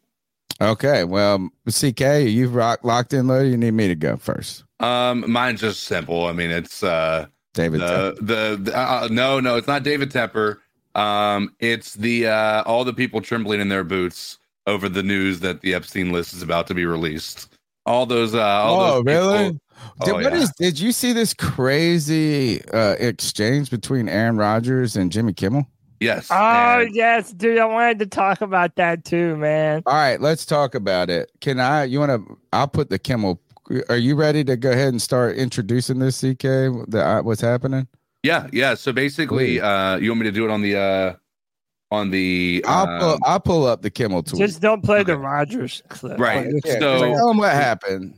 Okay. 0.60 1.04
Well, 1.04 1.50
CK, 1.68 2.00
you've 2.26 2.54
rock, 2.54 2.80
locked 2.82 3.12
in, 3.12 3.26
loaded. 3.26 3.50
You 3.50 3.56
need 3.56 3.72
me 3.72 3.88
to 3.88 3.94
go 3.94 4.16
first. 4.16 4.64
Um, 4.80 5.30
mine's 5.30 5.60
just 5.60 5.84
simple. 5.84 6.26
I 6.26 6.32
mean, 6.32 6.50
it's 6.50 6.82
uh 6.82 7.26
David 7.54 7.80
the 7.80 8.16
the, 8.20 8.58
the 8.60 8.78
uh, 8.78 9.08
no 9.10 9.40
no 9.40 9.56
it's 9.56 9.66
not 9.66 9.82
David 9.82 10.10
Tepper. 10.10 10.58
Um, 10.94 11.54
it's 11.60 11.94
the 11.94 12.26
uh 12.28 12.62
all 12.64 12.84
the 12.84 12.92
people 12.92 13.20
trembling 13.20 13.60
in 13.60 13.68
their 13.68 13.84
boots 13.84 14.38
over 14.66 14.88
the 14.88 15.02
news 15.02 15.40
that 15.40 15.60
the 15.60 15.74
Epstein 15.74 16.10
list 16.12 16.32
is 16.34 16.42
about 16.42 16.66
to 16.68 16.74
be 16.74 16.84
released. 16.86 17.48
All 17.86 18.04
those 18.06 18.34
uh 18.34 18.42
all 18.42 18.80
Oh, 18.80 18.94
those 18.96 19.04
really? 19.04 19.38
people- 19.44 19.60
Did, 20.04 20.10
Oh, 20.10 20.14
what 20.14 20.32
yeah. 20.32 20.38
is- 20.40 20.52
did 20.58 20.80
you 20.80 20.90
see 20.90 21.12
this 21.12 21.34
crazy 21.34 22.62
uh, 22.72 22.96
exchange 22.98 23.70
between 23.70 24.08
Aaron 24.08 24.36
Rodgers 24.38 24.96
and 24.96 25.12
Jimmy 25.12 25.32
Kimmel? 25.34 25.66
Yes. 26.00 26.28
Oh 26.30 26.86
yes, 26.92 27.32
dude. 27.32 27.58
I 27.58 27.64
wanted 27.64 27.98
to 28.00 28.06
talk 28.06 28.40
about 28.40 28.76
that 28.76 29.04
too, 29.04 29.36
man. 29.36 29.82
All 29.86 29.94
right, 29.94 30.20
let's 30.20 30.44
talk 30.44 30.74
about 30.74 31.08
it. 31.10 31.30
Can 31.40 31.58
I? 31.60 31.84
You 31.84 32.00
want 32.00 32.10
to? 32.26 32.38
I'll 32.52 32.68
put 32.68 32.90
the 32.90 32.98
Kimmel. 32.98 33.40
Are 33.88 33.96
you 33.96 34.14
ready 34.14 34.44
to 34.44 34.56
go 34.56 34.70
ahead 34.70 34.88
and 34.88 35.00
start 35.02 35.36
introducing 35.36 35.98
this, 35.98 36.18
CK? 36.20 36.40
The, 36.88 37.02
uh, 37.04 37.22
what's 37.22 37.40
happening? 37.40 37.88
Yeah, 38.22 38.46
yeah. 38.52 38.74
So 38.74 38.92
basically, 38.92 39.60
uh, 39.60 39.96
you 39.96 40.10
want 40.10 40.20
me 40.20 40.26
to 40.26 40.32
do 40.32 40.44
it 40.44 40.50
on 40.50 40.60
the 40.62 40.76
uh, 40.76 41.14
on 41.90 42.10
the 42.10 42.62
I'll 42.66 42.86
pull, 42.86 43.10
um, 43.12 43.18
I'll 43.24 43.40
pull 43.40 43.66
up 43.66 43.82
the 43.82 43.90
Kimmel 43.90 44.22
tweet. 44.22 44.40
Just 44.40 44.60
don't 44.60 44.82
play 44.84 45.02
the 45.02 45.16
Rodgers 45.16 45.82
clip. 45.88 46.18
Right. 46.20 46.46
Like, 46.52 46.62
Yeah, 46.66 46.78
So- 46.80 47.00
tell 47.14 47.28
them 47.28 47.38
what 47.38 47.52
happened. 47.52 48.14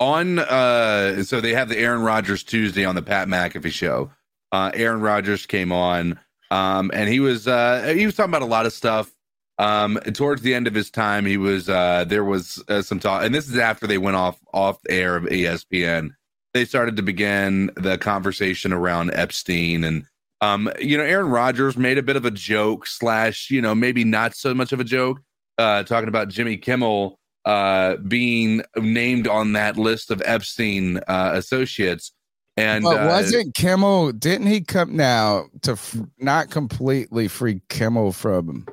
on 0.00 0.38
uh 0.38 1.22
so 1.22 1.40
they 1.40 1.52
have 1.54 1.68
the 1.68 1.78
Aaron 1.78 2.00
Rodgers 2.02 2.42
Tuesday 2.42 2.84
on 2.86 2.94
the 2.94 3.02
Pat 3.02 3.28
McAfee 3.28 3.70
show. 3.72 4.10
Uh 4.52 4.70
Aaron 4.74 5.00
Rodgers 5.02 5.44
came 5.46 5.70
on 5.72 6.18
um 6.50 6.90
and 6.94 7.08
he 7.08 7.20
was 7.20 7.46
uh 7.46 7.92
he 7.96 8.06
was 8.06 8.14
talking 8.14 8.30
about 8.30 8.42
a 8.42 8.46
lot 8.46 8.66
of 8.66 8.72
stuff. 8.72 9.12
Um 9.58 9.98
towards 10.14 10.42
the 10.42 10.54
end 10.54 10.66
of 10.66 10.74
his 10.74 10.90
time 10.90 11.26
he 11.26 11.36
was 11.36 11.68
uh 11.68 12.04
there 12.06 12.24
was 12.24 12.62
uh, 12.68 12.82
some 12.82 12.98
talk 12.98 13.24
and 13.24 13.34
this 13.34 13.48
is 13.48 13.56
after 13.58 13.86
they 13.86 13.98
went 13.98 14.16
off 14.16 14.38
off 14.52 14.80
the 14.82 14.92
air 14.92 15.16
of 15.16 15.24
ESPN. 15.24 16.10
They 16.52 16.64
started 16.64 16.96
to 16.96 17.02
begin 17.02 17.70
the 17.76 17.96
conversation 17.98 18.72
around 18.72 19.12
Epstein 19.14 19.84
and 19.84 20.04
um 20.40 20.70
you 20.80 20.96
know 20.96 21.04
Aaron 21.04 21.28
Rodgers 21.30 21.76
made 21.76 21.98
a 21.98 22.02
bit 22.02 22.16
of 22.16 22.24
a 22.24 22.30
joke 22.30 22.86
slash 22.86 23.50
you 23.50 23.60
know 23.60 23.74
maybe 23.74 24.04
not 24.04 24.34
so 24.34 24.54
much 24.54 24.72
of 24.72 24.80
a 24.80 24.84
joke 24.84 25.20
uh 25.58 25.82
talking 25.84 26.08
about 26.08 26.28
Jimmy 26.28 26.56
Kimmel 26.56 27.18
uh 27.44 27.96
being 27.96 28.62
named 28.76 29.28
on 29.28 29.52
that 29.52 29.76
list 29.76 30.10
of 30.10 30.22
Epstein 30.24 30.98
uh 31.06 31.32
associates 31.34 32.12
and 32.56 32.84
but 32.84 33.02
uh, 33.02 33.06
wasn't 33.06 33.54
Kimmel? 33.54 34.12
Didn't 34.12 34.46
he 34.46 34.60
come 34.60 34.96
now 34.96 35.46
to 35.62 35.72
f- 35.72 35.96
not 36.18 36.50
completely 36.50 37.28
free 37.28 37.62
Kimmel 37.68 38.12
from 38.12 38.66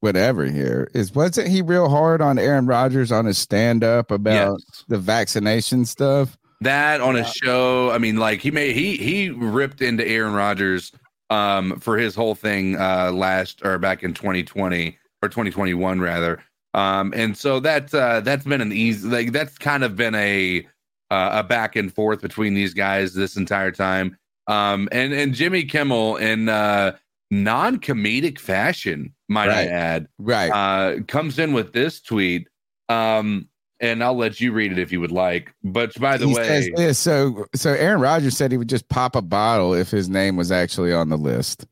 whatever 0.00 0.44
here? 0.44 0.90
Is 0.94 1.14
wasn't 1.14 1.48
he 1.48 1.62
real 1.62 1.88
hard 1.88 2.20
on 2.20 2.38
Aaron 2.38 2.66
Rodgers 2.66 3.12
on 3.12 3.24
his 3.26 3.38
stand 3.38 3.84
up 3.84 4.10
about 4.10 4.58
the 4.88 4.98
vaccination 4.98 5.84
stuff? 5.84 6.36
that 6.60 7.00
on 7.00 7.16
a 7.16 7.24
show 7.24 7.90
i 7.90 7.98
mean 7.98 8.16
like 8.16 8.40
he 8.40 8.50
made 8.50 8.74
he 8.74 8.96
he 8.96 9.30
ripped 9.30 9.82
into 9.82 10.06
aaron 10.06 10.32
Rodgers 10.32 10.92
um 11.28 11.78
for 11.80 11.98
his 11.98 12.14
whole 12.14 12.34
thing 12.34 12.76
uh 12.76 13.10
last 13.12 13.60
or 13.64 13.78
back 13.78 14.02
in 14.02 14.14
2020 14.14 14.96
or 15.22 15.28
2021 15.28 16.00
rather 16.00 16.42
um 16.74 17.12
and 17.14 17.36
so 17.36 17.60
that's 17.60 17.92
uh 17.92 18.20
that's 18.20 18.44
been 18.44 18.60
an 18.60 18.72
easy 18.72 19.06
like 19.06 19.32
that's 19.32 19.58
kind 19.58 19.84
of 19.84 19.96
been 19.96 20.14
a 20.14 20.66
uh, 21.10 21.30
a 21.34 21.44
back 21.44 21.76
and 21.76 21.92
forth 21.94 22.20
between 22.20 22.54
these 22.54 22.74
guys 22.74 23.14
this 23.14 23.36
entire 23.36 23.70
time 23.72 24.16
um 24.46 24.88
and 24.92 25.12
and 25.12 25.34
jimmy 25.34 25.64
kimmel 25.64 26.16
in 26.16 26.48
uh 26.48 26.96
non-comedic 27.30 28.38
fashion 28.38 29.12
might 29.28 29.48
i 29.48 29.64
add 29.64 30.06
Right. 30.18 30.50
uh 30.50 31.02
comes 31.08 31.38
in 31.38 31.52
with 31.52 31.72
this 31.72 32.00
tweet 32.00 32.48
um 32.88 33.48
and 33.80 34.02
I'll 34.02 34.16
let 34.16 34.40
you 34.40 34.52
read 34.52 34.72
it 34.72 34.78
if 34.78 34.90
you 34.90 35.00
would 35.00 35.12
like. 35.12 35.52
But 35.62 35.98
by 36.00 36.16
the 36.16 36.26
he 36.26 36.34
way, 36.34 36.70
this. 36.74 36.98
So 36.98 37.46
so 37.54 37.72
Aaron 37.74 38.00
Rodgers 38.00 38.36
said 38.36 38.50
he 38.50 38.56
would 38.56 38.70
just 38.70 38.88
pop 38.88 39.14
a 39.16 39.22
bottle 39.22 39.74
if 39.74 39.90
his 39.90 40.08
name 40.08 40.36
was 40.36 40.50
actually 40.50 40.92
on 40.92 41.08
the 41.08 41.18
list. 41.18 41.66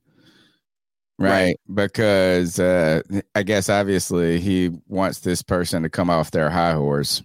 Right. 1.18 1.56
Because 1.72 2.58
uh 2.58 3.00
I 3.34 3.42
guess 3.42 3.68
obviously 3.68 4.40
he 4.40 4.70
wants 4.88 5.20
this 5.20 5.42
person 5.42 5.82
to 5.82 5.88
come 5.88 6.10
off 6.10 6.30
their 6.32 6.50
high 6.50 6.74
horse. 6.74 7.22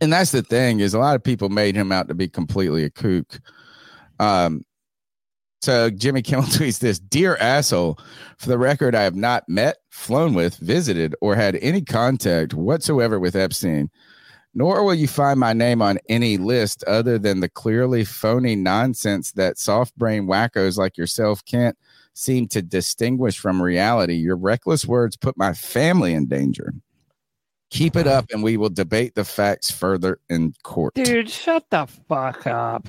And 0.00 0.12
that's 0.12 0.32
the 0.32 0.42
thing 0.42 0.80
is 0.80 0.94
a 0.94 0.98
lot 0.98 1.16
of 1.16 1.22
people 1.22 1.48
made 1.48 1.74
him 1.74 1.92
out 1.92 2.08
to 2.08 2.14
be 2.14 2.28
completely 2.28 2.84
a 2.84 2.90
kook. 2.90 3.40
Um 4.18 4.62
so 5.62 5.90
Jimmy 5.90 6.22
Kimmel 6.22 6.44
tweets 6.46 6.78
this 6.78 6.98
Dear 6.98 7.36
asshole, 7.36 7.98
for 8.38 8.48
the 8.48 8.58
record, 8.58 8.94
I 8.94 9.02
have 9.02 9.16
not 9.16 9.48
met, 9.48 9.78
flown 9.90 10.32
with, 10.34 10.56
visited, 10.56 11.14
or 11.20 11.34
had 11.34 11.56
any 11.56 11.82
contact 11.82 12.54
whatsoever 12.54 13.20
with 13.20 13.36
Epstein 13.36 13.90
nor 14.54 14.84
will 14.84 14.94
you 14.94 15.06
find 15.06 15.38
my 15.38 15.52
name 15.52 15.80
on 15.80 15.98
any 16.08 16.36
list 16.36 16.82
other 16.84 17.18
than 17.18 17.40
the 17.40 17.48
clearly 17.48 18.04
phony 18.04 18.56
nonsense 18.56 19.32
that 19.32 19.58
soft 19.58 19.96
brain 19.96 20.26
wackos 20.26 20.76
like 20.76 20.96
yourself 20.96 21.44
can't 21.44 21.76
seem 22.14 22.48
to 22.48 22.60
distinguish 22.60 23.38
from 23.38 23.62
reality. 23.62 24.14
Your 24.14 24.36
reckless 24.36 24.84
words 24.84 25.16
put 25.16 25.38
my 25.38 25.52
family 25.54 26.14
in 26.14 26.26
danger. 26.26 26.74
Keep 27.70 27.96
it 27.96 28.06
uh-huh. 28.06 28.18
up, 28.18 28.26
and 28.32 28.42
we 28.42 28.56
will 28.56 28.68
debate 28.68 29.14
the 29.14 29.24
facts 29.24 29.70
further 29.70 30.18
in 30.28 30.54
court. 30.62 30.94
Dude, 30.94 31.30
shut 31.30 31.64
the 31.70 31.86
fuck 32.08 32.46
up. 32.46 32.88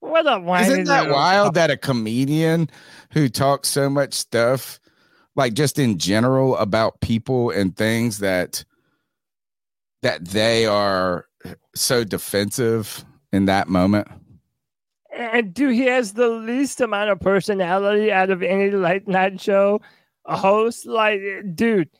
What 0.00 0.26
a 0.26 0.38
Isn't 0.62 0.84
that 0.84 1.10
wild 1.10 1.54
that 1.54 1.70
a 1.70 1.76
comedian 1.76 2.70
who 3.12 3.28
talks 3.28 3.68
so 3.68 3.90
much 3.90 4.14
stuff, 4.14 4.80
like 5.36 5.52
just 5.52 5.78
in 5.78 5.98
general 5.98 6.56
about 6.56 7.00
people 7.00 7.50
and 7.50 7.76
things 7.76 8.18
that 8.18 8.64
that 10.02 10.24
they 10.24 10.64
are 10.64 11.26
so 11.74 12.04
defensive 12.04 13.04
in 13.32 13.44
that 13.44 13.68
moment? 13.68 14.08
And 15.14 15.52
dude, 15.52 15.74
he 15.74 15.84
has 15.84 16.14
the 16.14 16.28
least 16.28 16.80
amount 16.80 17.10
of 17.10 17.20
personality 17.20 18.10
out 18.10 18.30
of 18.30 18.42
any 18.42 18.70
late 18.70 19.06
night 19.06 19.38
show 19.38 19.82
host. 20.24 20.86
Like, 20.86 21.20
dude, 21.54 21.90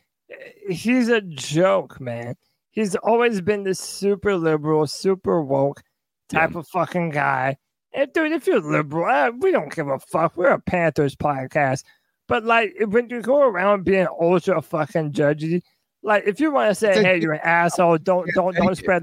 he's 0.68 1.08
a 1.08 1.20
joke, 1.20 2.00
man. 2.00 2.36
He's 2.70 2.94
always 2.96 3.40
been 3.40 3.64
this 3.64 3.80
super 3.80 4.36
liberal, 4.36 4.86
super 4.86 5.42
woke 5.42 5.82
type 6.28 6.54
of 6.54 6.68
fucking 6.68 7.10
guy. 7.10 7.56
And 7.92 8.12
dude, 8.12 8.32
if 8.32 8.46
you're 8.46 8.60
liberal, 8.60 9.32
we 9.40 9.50
don't 9.50 9.74
give 9.74 9.88
a 9.88 9.98
fuck. 9.98 10.36
We're 10.36 10.50
a 10.52 10.60
Panthers 10.60 11.16
podcast. 11.16 11.82
But 12.28 12.44
like, 12.44 12.74
when 12.86 13.10
you 13.10 13.20
go 13.22 13.42
around 13.42 13.84
being 13.84 14.06
ultra 14.20 14.62
fucking 14.62 15.12
judgy, 15.12 15.62
like 16.02 16.22
if 16.26 16.38
you 16.38 16.52
want 16.52 16.70
to 16.70 16.74
say, 16.76 17.02
"Hey, 17.02 17.20
you're 17.20 17.32
an 17.32 17.40
asshole," 17.42 17.98
don't 17.98 18.28
don't 18.34 18.54
don't 18.54 18.76
spread 18.76 19.02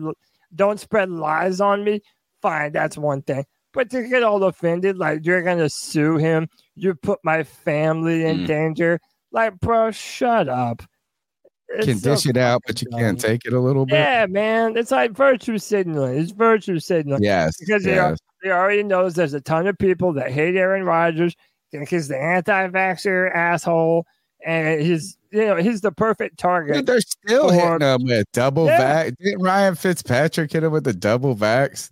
don't 0.56 0.80
spread 0.80 1.10
lies 1.10 1.60
on 1.60 1.84
me. 1.84 2.02
Fine, 2.42 2.72
that's 2.72 2.98
one 2.98 3.22
thing. 3.24 3.44
But 3.74 3.90
to 3.92 4.08
get 4.08 4.24
all 4.24 4.42
offended, 4.46 4.98
like 4.98 5.26
you're 5.26 5.42
gonna 5.44 5.70
sue 5.70 6.16
him, 6.16 6.48
you 6.76 6.96
put 6.96 7.20
my 7.24 7.44
family 7.44 8.26
in 8.26 8.40
Mm. 8.40 8.48
danger. 8.48 9.00
Like, 9.34 9.60
bro, 9.60 9.92
shut 9.92 10.48
up. 10.48 10.82
It's 11.70 11.86
can 11.86 11.98
so 11.98 12.16
dish 12.16 12.26
it 12.26 12.38
out, 12.38 12.62
but 12.66 12.82
you 12.82 12.88
can't 12.90 13.20
take 13.20 13.46
it 13.46 13.54
a 13.54 13.60
little 13.60 13.86
bit. 13.86 13.96
yeah, 13.96 14.26
man. 14.28 14.78
It's 14.78 14.92
like 14.92 15.12
virtue 15.12 15.58
signaling. 15.58 16.18
It's 16.18 16.32
virtue 16.32 16.80
signaling. 16.80 17.24
Yes, 17.24 17.58
Because 17.60 17.84
he, 17.84 17.92
yes. 17.92 18.18
he 18.42 18.50
already 18.50 18.84
knows 18.84 19.16
there's 19.16 19.34
a 19.34 19.42
ton 19.42 19.68
of 19.68 19.78
people 19.78 20.14
that 20.14 20.32
hate 20.32 20.56
Aaron 20.56 20.84
Rodgers, 20.86 21.36
think 21.72 21.90
he's 21.90 22.08
the 22.08 22.18
anti 22.18 22.68
vaxxer 22.70 23.34
asshole, 23.36 24.06
and 24.46 24.82
he's 24.82 25.18
you 25.32 25.46
know, 25.46 25.58
he's 25.58 25.82
the 25.82 25.92
perfect 25.92 26.40
target. 26.40 26.74
Dude, 26.78 26.86
they're 26.86 27.02
still 27.02 27.50
for- 27.50 27.54
hitting 27.54 27.80
them 27.80 28.04
with 28.06 28.32
double 28.32 28.68
Yeah. 28.68 29.04
vax. 29.10 29.18
Didn't 29.18 29.42
Ryan 29.42 29.76
Fitzpatrick 29.76 30.54
hit 30.54 30.64
him 30.64 30.72
with 30.72 30.86
the 30.86 30.94
double 30.94 31.36
vax? 31.36 31.90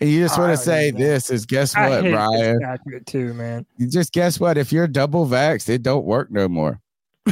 And 0.00 0.10
you 0.10 0.20
just 0.24 0.36
want 0.36 0.50
Oh, 0.50 0.56
to 0.56 0.60
say 0.60 0.86
yeah. 0.86 0.98
this 0.98 1.30
is 1.30 1.46
guess 1.46 1.76
what, 1.76 2.02
Ryan? 2.02 2.58
Too, 3.06 3.32
man. 3.34 3.64
You 3.78 3.86
just 3.88 4.12
guess 4.12 4.40
what? 4.40 4.58
If 4.58 4.72
you're 4.72 4.88
double 4.88 5.24
vaxxed, 5.28 5.68
it 5.68 5.84
don't 5.84 6.04
work 6.04 6.32
no 6.32 6.48
more. 6.48 6.80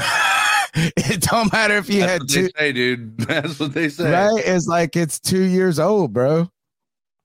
it 0.97 1.21
don't 1.23 1.53
matter 1.53 1.77
if 1.77 1.89
you 1.89 2.01
That's 2.01 2.13
had 2.13 2.21
what 2.23 2.29
two. 2.31 2.43
they 2.43 2.49
say, 2.59 2.73
dude. 2.73 3.19
That's 3.19 3.61
what 3.61 3.73
they 3.75 3.89
say. 3.89 4.11
Right? 4.11 4.43
It's 4.45 4.67
like 4.67 4.97
it's 4.97 5.21
two 5.21 5.43
years 5.43 5.79
old, 5.79 6.13
bro. 6.13 6.49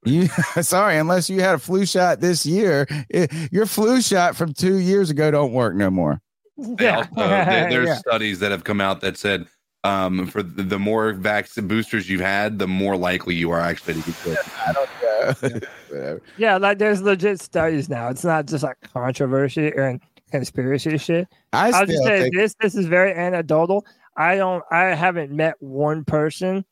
You 0.06 0.28
sorry, 0.62 0.98
unless 0.98 1.30
you 1.30 1.42
had 1.42 1.56
a 1.56 1.60
flu 1.60 1.86
shot 1.86 2.20
this 2.22 2.46
year, 2.46 2.88
it, 3.10 3.32
your 3.52 3.66
flu 3.66 4.02
shot 4.02 4.36
from 4.36 4.54
two 4.54 4.78
years 4.78 5.10
ago 5.10 5.32
don't 5.32 5.54
work 5.54 5.76
no 5.76 5.90
more. 5.90 6.22
They 6.58 6.90
also, 6.90 7.10
there- 7.16 7.70
there's 7.70 7.88
Yeah. 7.88 7.96
studies 7.98 8.40
that 8.40 8.52
have 8.52 8.64
come 8.64 8.82
out 8.82 9.02
that 9.02 9.18
said 9.18 9.48
um, 9.84 10.28
for 10.28 10.44
the, 10.44 10.64
the 10.64 10.80
more 10.80 11.14
vaccine 11.14 11.68
boosters 11.68 12.10
you've 12.10 12.20
had, 12.20 12.60
the 12.60 12.68
more 12.68 12.98
likely 12.98 13.36
you 13.36 13.52
are 13.52 13.60
actually 13.60 13.94
to 13.94 14.00
get 14.02 14.16
COVID. 14.16 15.68
Whatever. 15.90 16.22
Yeah, 16.38 16.58
like 16.58 16.78
there's 16.80 17.02
legit 17.02 17.40
studies 17.42 17.88
now. 17.90 18.10
It's 18.10 18.24
not 18.24 18.48
just 18.48 18.64
like 18.64 18.78
controversy 18.94 19.72
and 19.78 20.02
conspiracy 20.32 20.98
shit. 20.98 21.28
I 21.54 21.72
I'll 21.72 21.86
just 21.86 22.04
say 22.04 22.22
think- 22.24 22.36
this. 22.36 22.56
This 22.60 22.76
is 22.76 22.86
very 22.88 23.14
anecdotal. 23.14 23.86
I 24.16 24.36
don't. 24.36 24.64
I 24.72 24.86
haven't 24.96 25.32
met 25.32 25.56
one 25.60 26.04
person 26.04 26.66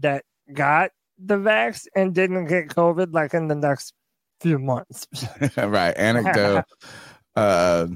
that 0.00 0.24
got 0.52 0.90
the 1.18 1.36
vax 1.36 1.86
and 1.94 2.14
didn't 2.14 2.46
get 2.46 2.68
COVID 2.68 3.12
like 3.12 3.34
in 3.34 3.48
the 3.48 3.54
next 3.54 3.92
few 4.40 4.58
months. 4.58 5.06
right. 5.56 5.96
Anecdote. 5.96 6.64
uh, 7.36 7.86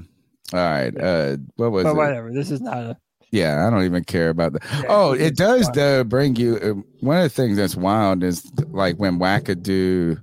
all 0.53 0.59
right. 0.59 0.95
Uh, 0.97 1.37
what 1.55 1.71
was 1.71 1.83
but 1.83 1.91
it? 1.91 1.95
whatever. 1.95 2.31
This 2.33 2.51
is 2.51 2.61
not 2.61 2.77
a. 2.77 2.97
Yeah, 3.31 3.65
I 3.65 3.69
don't 3.69 3.85
even 3.85 4.03
care 4.03 4.27
about 4.29 4.51
that. 4.53 4.85
oh, 4.89 5.13
it 5.13 5.37
does 5.37 5.69
though 5.71 6.03
bring 6.03 6.35
you. 6.35 6.57
uh, 6.57 6.73
One 6.99 7.15
of 7.17 7.23
the 7.23 7.29
things 7.29 7.55
that's 7.55 7.77
wild 7.77 8.23
is 8.23 8.45
like 8.71 8.97
when 8.97 9.19
wackadoo 9.19 10.21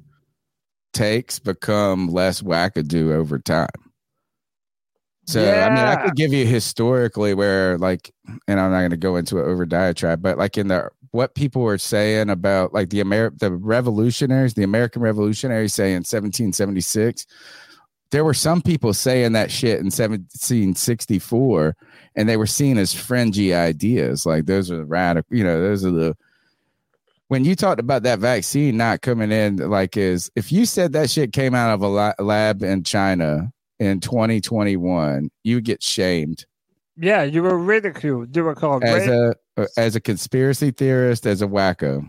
takes 0.92 1.38
become 1.38 2.08
less 2.08 2.42
wackadoo 2.42 3.12
over 3.12 3.38
time. 3.38 3.68
So 5.28 5.42
I 5.42 5.68
mean, 5.68 5.84
I 5.84 5.96
could 5.96 6.16
give 6.16 6.32
you 6.32 6.46
historically 6.46 7.34
where 7.34 7.76
like, 7.76 8.10
and 8.46 8.58
I'm 8.58 8.70
not 8.70 8.78
going 8.78 8.92
to 8.92 8.96
go 8.96 9.16
into 9.16 9.36
it 9.38 9.42
over 9.42 9.66
diatribe, 9.66 10.22
but 10.22 10.38
like 10.38 10.56
in 10.56 10.68
the 10.68 10.88
what 11.10 11.34
people 11.34 11.60
were 11.60 11.76
saying 11.76 12.30
about 12.30 12.72
like 12.72 12.88
the 12.88 13.00
Amer 13.00 13.32
the 13.36 13.52
revolutionaries, 13.52 14.54
the 14.54 14.62
American 14.62 15.02
revolutionaries 15.02 15.74
say 15.74 15.90
in 15.90 15.98
1776 15.98 17.26
there 18.10 18.24
were 18.24 18.32
some 18.32 18.62
people 18.62 18.94
saying 18.94 19.32
that 19.32 19.50
shit 19.50 19.80
in 19.80 19.86
1764 19.86 21.76
and 22.16 22.26
they 22.26 22.38
were 22.38 22.46
seen 22.46 22.78
as 22.78 22.94
fringy 22.94 23.52
ideas 23.52 24.24
like 24.24 24.46
those 24.46 24.70
are 24.70 24.78
the 24.78 24.84
radical 24.86 25.36
you 25.36 25.44
know 25.44 25.60
those 25.60 25.84
are 25.84 25.90
the 25.90 26.16
when 27.26 27.44
you 27.44 27.54
talked 27.54 27.80
about 27.80 28.02
that 28.04 28.18
vaccine 28.18 28.78
not 28.78 29.02
coming 29.02 29.30
in 29.30 29.56
like 29.56 29.94
is 29.98 30.30
if 30.36 30.50
you 30.50 30.64
said 30.64 30.94
that 30.94 31.10
shit 31.10 31.34
came 31.34 31.54
out 31.54 31.74
of 31.74 31.82
a 31.82 32.14
lab 32.22 32.62
in 32.62 32.82
china 32.82 33.52
in 33.80 34.00
2021 34.00 35.30
you 35.44 35.60
get 35.60 35.82
shamed 35.82 36.44
Yeah, 36.96 37.22
you 37.22 37.42
were 37.42 37.58
ridiculed. 37.58 38.34
You 38.34 38.44
were 38.44 38.54
called. 38.54 38.82
as 38.84 39.06
ra- 39.06 39.32
a 39.56 39.62
uh, 39.62 39.66
as 39.76 39.96
a 39.96 40.00
conspiracy 40.00 40.70
theorist 40.70 41.26
as 41.26 41.42
a 41.42 41.46
wacko 41.46 42.06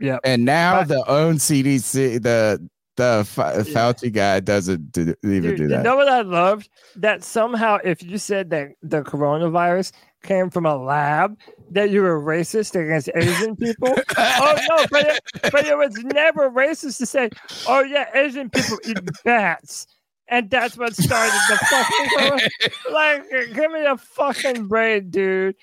yeah. 0.00 0.18
and 0.24 0.44
now 0.44 0.82
the 0.84 1.02
own 1.08 1.36
cdc 1.36 2.22
the 2.22 2.68
the 2.96 3.26
Fa- 3.28 3.52
Fauci 3.58 4.10
guy 4.10 4.40
doesn't 4.40 4.90
do, 4.92 5.14
even 5.22 5.42
Dude, 5.42 5.56
do 5.58 5.68
that. 5.68 5.76
you 5.76 5.82
know 5.82 5.96
what 5.96 6.08
I 6.08 6.22
loved? 6.22 6.70
That 6.96 7.22
somehow, 7.22 7.76
if 7.84 8.02
you 8.02 8.16
said 8.16 8.48
that 8.48 8.70
the 8.82 9.02
coronavirus 9.02 9.92
came 10.22 10.48
from 10.48 10.64
a 10.64 10.76
lab, 10.78 11.36
that 11.72 11.90
you 11.90 12.00
were 12.00 12.18
racist 12.18 12.74
against 12.74 13.10
Asian 13.14 13.54
people. 13.54 13.94
oh 14.18 14.58
no, 14.70 14.86
but 14.90 15.06
it, 15.08 15.20
but 15.52 15.66
it 15.66 15.76
was 15.76 15.94
never 16.04 16.48
racist 16.50 16.96
to 16.96 17.04
say, 17.04 17.28
"Oh 17.68 17.82
yeah, 17.82 18.06
Asian 18.14 18.48
people 18.48 18.78
eat 18.88 18.98
bats," 19.26 19.86
and 20.28 20.50
that's 20.50 20.76
what 20.76 20.94
started 20.94 21.40
the 21.48 21.56
fucking. 21.56 22.48
like, 22.92 23.30
give 23.54 23.70
me 23.70 23.84
a 23.84 23.96
fucking 23.96 24.66
break, 24.66 25.10
dude. 25.10 25.56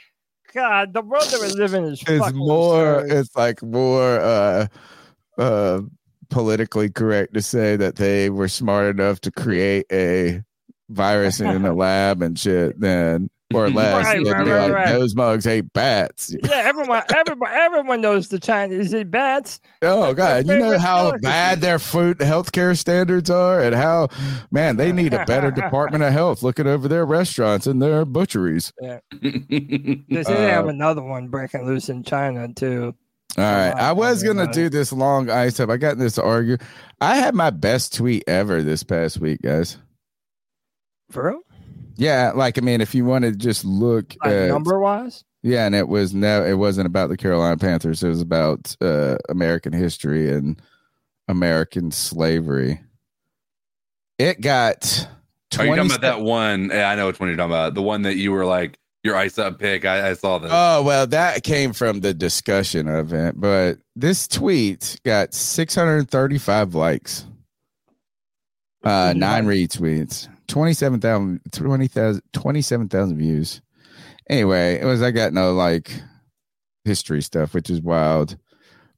God, 0.53 0.93
the 0.93 1.01
world 1.01 1.25
that 1.25 1.42
we 1.42 1.48
live 1.48 1.74
in 1.74 1.83
is 1.85 2.03
it's 2.08 2.33
more 2.33 3.00
absurd. 3.00 3.11
it's 3.11 3.35
like 3.35 3.64
more 3.64 4.19
uh 4.19 4.67
uh 5.38 5.82
politically 6.30 6.90
correct 6.90 7.33
to 7.33 7.42
say 7.42 7.75
that 7.75 7.95
they 7.95 8.30
were 8.30 8.48
smart 8.48 8.95
enough 8.95 9.19
to 9.22 9.32
create 9.32 9.85
a 9.92 10.42
virus 10.90 11.40
in 11.40 11.66
a 11.66 11.74
lab 11.75 12.22
and 12.22 12.38
shit 12.38 12.80
than 12.80 13.30
or 13.56 13.69
less 13.72 14.06
Right, 14.06 14.25
right, 14.25 14.48
right, 14.48 14.61
like 14.64 14.72
right. 14.73 14.90
those 14.93 15.15
mugs 15.15 15.45
hate 15.45 15.72
bats 15.73 16.33
Yeah, 16.43 16.56
everyone, 16.56 17.03
everyone, 17.15 17.49
everyone 17.51 18.01
knows 18.01 18.27
the 18.30 18.40
Chinese 18.40 18.93
eat 18.93 19.11
bats. 19.11 19.59
oh 19.82 20.14
god 20.14 20.48
you 20.48 20.57
know 20.57 20.77
how 20.77 21.03
delicacy. 21.11 21.22
bad 21.23 21.61
their 21.61 21.80
food 21.80 22.17
healthcare 22.19 22.77
standards 22.77 23.30
are 23.30 23.61
and 23.61 23.75
how 23.75 24.07
man 24.51 24.77
they 24.77 24.91
need 24.91 25.14
a 25.14 25.25
better 25.25 25.51
department 25.51 26.03
of 26.03 26.11
health 26.14 26.43
looking 26.43 26.67
over 26.67 26.88
their 26.88 27.06
restaurants 27.06 27.67
and 27.67 27.82
their 27.82 28.06
butcheries 28.06 28.72
Yeah. 28.82 28.99
They 29.22 30.23
say 30.23 30.33
they 30.33 30.49
have 30.49 30.65
Uh, 30.65 30.69
another 30.69 31.01
one 31.01 31.27
breaking 31.27 31.65
loose 31.65 31.90
in 31.90 32.03
China 32.03 32.48
too. 32.53 32.93
All 33.38 33.43
right. 33.43 33.72
I 33.72 33.91
was 33.93 34.22
gonna 34.22 34.51
do 34.51 34.69
this 34.69 34.91
long 34.93 35.30
ice 35.30 35.59
up. 35.59 35.69
I 35.72 35.77
got 35.77 35.93
in 35.93 35.99
this 35.99 36.19
argue. 36.19 36.57
I 37.01 37.15
had 37.15 37.33
my 37.33 37.49
best 37.49 37.95
tweet 37.95 38.23
ever 38.27 38.61
this 38.61 38.83
past 38.83 39.19
week, 39.19 39.41
guys. 39.41 39.77
For 41.09 41.30
real? 41.30 41.40
Yeah, 41.95 42.31
like 42.35 42.57
I 42.57 42.61
mean, 42.61 42.81
if 42.81 42.95
you 42.95 43.05
want 43.05 43.23
to 43.25 43.31
just 43.31 43.63
look 43.65 44.15
Like 44.23 44.33
at 44.33 44.47
number 44.49 44.80
wise? 44.80 45.23
yeah, 45.43 45.65
and 45.65 45.75
it 45.75 45.88
was 45.88 46.13
no, 46.13 46.43
it 46.43 46.53
wasn't 46.55 46.88
about 46.88 47.09
the 47.09 47.17
Carolina 47.17 47.57
Panthers. 47.57 48.03
It 48.03 48.09
was 48.09 48.22
about 48.22 48.75
uh, 48.81 49.17
American 49.30 49.73
history 49.73 50.31
and 50.31 50.61
American 51.27 51.91
slavery. 51.91 52.81
It 54.19 54.41
got. 54.41 55.07
Are 55.57 55.65
you 55.65 55.75
talking 55.75 55.75
20 55.75 55.85
about 55.88 56.01
that 56.01 56.22
one? 56.22 56.69
Yeah, 56.72 56.89
I 56.89 56.95
know 56.95 57.07
which 57.07 57.19
one 57.19 57.30
you're 57.30 57.38
talking 57.38 57.51
about. 57.51 57.73
The 57.75 57.81
one 57.81 58.01
that 58.03 58.15
you 58.15 58.31
were 58.31 58.45
like 58.45 58.77
your 59.03 59.15
ice 59.15 59.38
up 59.38 59.59
pick. 59.59 59.85
I, 59.85 60.09
I 60.09 60.13
saw 60.13 60.39
that. 60.39 60.49
Oh 60.51 60.81
well, 60.81 61.05
that 61.07 61.43
came 61.43 61.73
from 61.73 61.99
the 61.99 62.13
discussion 62.13 62.88
of 62.88 63.13
it, 63.13 63.39
but 63.39 63.77
this 63.95 64.27
tweet 64.27 64.99
got 65.03 65.33
635 65.33 66.73
likes, 66.73 67.25
uh, 68.83 69.13
nine 69.15 69.45
retweets, 69.45 70.27
27,000 70.53 71.41
20,000 71.51 72.22
27,000 72.32 73.17
views. 73.17 73.59
Anyway, 74.30 74.80
it 74.80 74.85
was 74.85 75.01
I 75.01 75.09
got 75.09 75.33
no 75.33 75.51
like 75.53 75.91
history 76.85 77.23
stuff, 77.23 77.56
which 77.56 77.72
is 77.72 77.82
wild. 77.82 78.38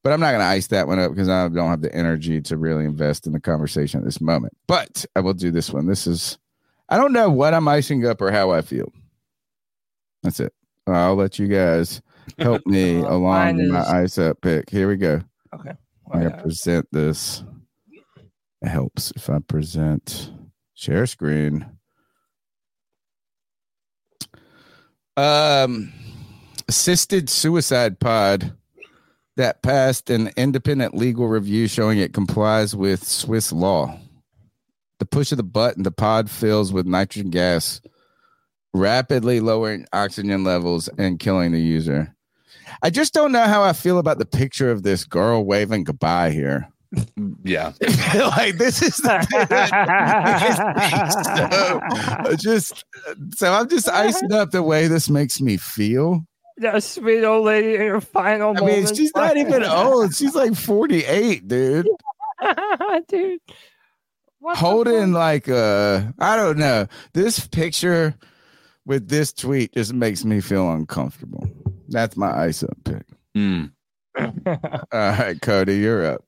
But 0.04 0.12
I'm 0.12 0.20
not 0.20 0.32
going 0.32 0.42
to 0.42 0.48
ice 0.48 0.68
that 0.68 0.86
one 0.86 1.00
up 1.00 1.12
because 1.12 1.30
I 1.30 1.48
don't 1.48 1.70
have 1.70 1.82
the 1.82 1.96
energy 1.96 2.42
to 2.42 2.58
really 2.58 2.84
invest 2.84 3.26
in 3.26 3.32
the 3.32 3.40
conversation 3.40 4.02
at 4.02 4.06
this 4.06 4.20
moment. 4.20 4.52
But 4.68 5.06
I 5.16 5.22
will 5.22 5.34
do 5.34 5.50
this 5.50 5.72
one. 5.72 5.88
This 5.88 6.08
is, 6.08 6.38
I 6.90 6.98
don't 6.98 7.14
know 7.14 7.30
what 7.30 7.54
I'm 7.54 7.70
icing 7.70 8.06
up 8.06 8.22
or 8.22 8.32
how 8.32 8.52
I 8.52 8.60
feel. 8.62 8.92
That's 10.24 10.42
it. 10.42 10.54
I'll 10.88 11.16
let 11.16 11.40
you 11.40 11.48
guys 11.48 12.02
help 12.38 12.68
me 12.68 13.00
Uh, 13.02 13.12
along 13.12 13.22
mine 13.22 13.70
my 13.70 13.80
ice 13.80 14.18
up 14.18 14.42
pick. 14.42 14.70
Here 14.70 14.90
we 14.90 14.98
go. 14.98 15.22
Okay. 15.54 15.72
I'm 16.12 16.20
going 16.20 16.34
to 16.34 16.44
present 16.44 16.86
this. 16.92 17.46
It 18.62 18.68
helps 18.68 19.12
if 19.16 19.30
I 19.30 19.40
present 19.40 20.32
share 20.76 21.08
screen. 21.08 21.66
Um, 25.18 25.94
assisted 26.68 27.30
suicide 27.30 28.00
pod 28.00 28.54
that 29.38 29.64
passed 29.64 30.10
an 30.10 30.32
independent 30.38 30.96
legal 30.96 31.28
review 31.28 31.68
showing 31.68 32.00
it 32.00 32.14
complies 32.14 32.76
with 32.76 33.04
Swiss 33.06 33.52
law. 33.52 33.98
The 35.00 35.06
push 35.06 35.32
of 35.32 35.38
the 35.38 35.44
button, 35.44 35.84
the 35.84 35.92
pod 35.92 36.30
fills 36.30 36.72
with 36.72 36.86
nitrogen 36.86 37.30
gas, 37.30 37.82
rapidly 38.74 39.40
lowering 39.40 39.86
oxygen 39.92 40.44
levels 40.44 40.88
and 40.98 41.20
killing 41.20 41.52
the 41.52 41.60
user. 41.60 42.16
I 42.82 42.90
just 42.90 43.14
don't 43.14 43.32
know 43.32 43.44
how 43.44 43.64
I 43.64 43.74
feel 43.74 44.00
about 44.00 44.20
the 44.20 44.26
picture 44.26 44.72
of 44.72 44.84
this 44.84 45.06
girl 45.06 45.46
waving 45.46 45.84
goodbye 45.84 46.32
here. 46.32 46.70
Yeah. 47.44 47.74
like 48.16 48.58
this 48.58 48.82
is 48.82 48.98
the 48.98 49.22
so, 52.26 52.36
just 52.38 52.86
so 53.36 53.54
I'm 53.54 53.70
just 53.70 53.90
icing 53.90 54.32
up 54.32 54.52
the 54.52 54.64
way 54.64 54.88
this 54.88 55.10
makes 55.10 55.42
me 55.42 55.58
feel. 55.58 56.26
That 56.58 56.84
sweet 56.84 57.24
old 57.24 57.46
lady 57.46 57.76
in 57.76 57.82
her 57.82 58.02
final 58.02 58.52
I 58.52 58.62
mean, 58.62 58.70
moments. 58.70 58.96
she's 58.98 59.14
not 59.16 59.36
even 59.42 59.64
old. 59.64 60.16
She's 60.16 60.36
like 60.36 60.56
48, 60.56 61.48
dude. 61.48 61.88
dude. 63.08 63.40
Holding 64.42 65.12
like 65.12 65.50
uh 65.50 66.04
I 66.20 66.36
don't 66.36 66.58
know. 66.58 66.88
This 67.14 67.46
picture 67.48 68.16
with 68.86 69.10
this 69.10 69.34
tweet 69.34 69.74
just 69.74 69.94
makes 69.94 70.24
me 70.24 70.40
feel 70.40 70.72
uncomfortable. 70.72 71.50
That's 71.90 72.16
my 72.16 72.32
ice 72.46 72.64
up 72.64 72.78
pick. 72.84 73.04
Hmm. 73.34 73.66
All 74.18 74.28
right, 74.94 75.38
Cody, 75.42 75.78
you're 75.78 76.06
up. 76.06 76.24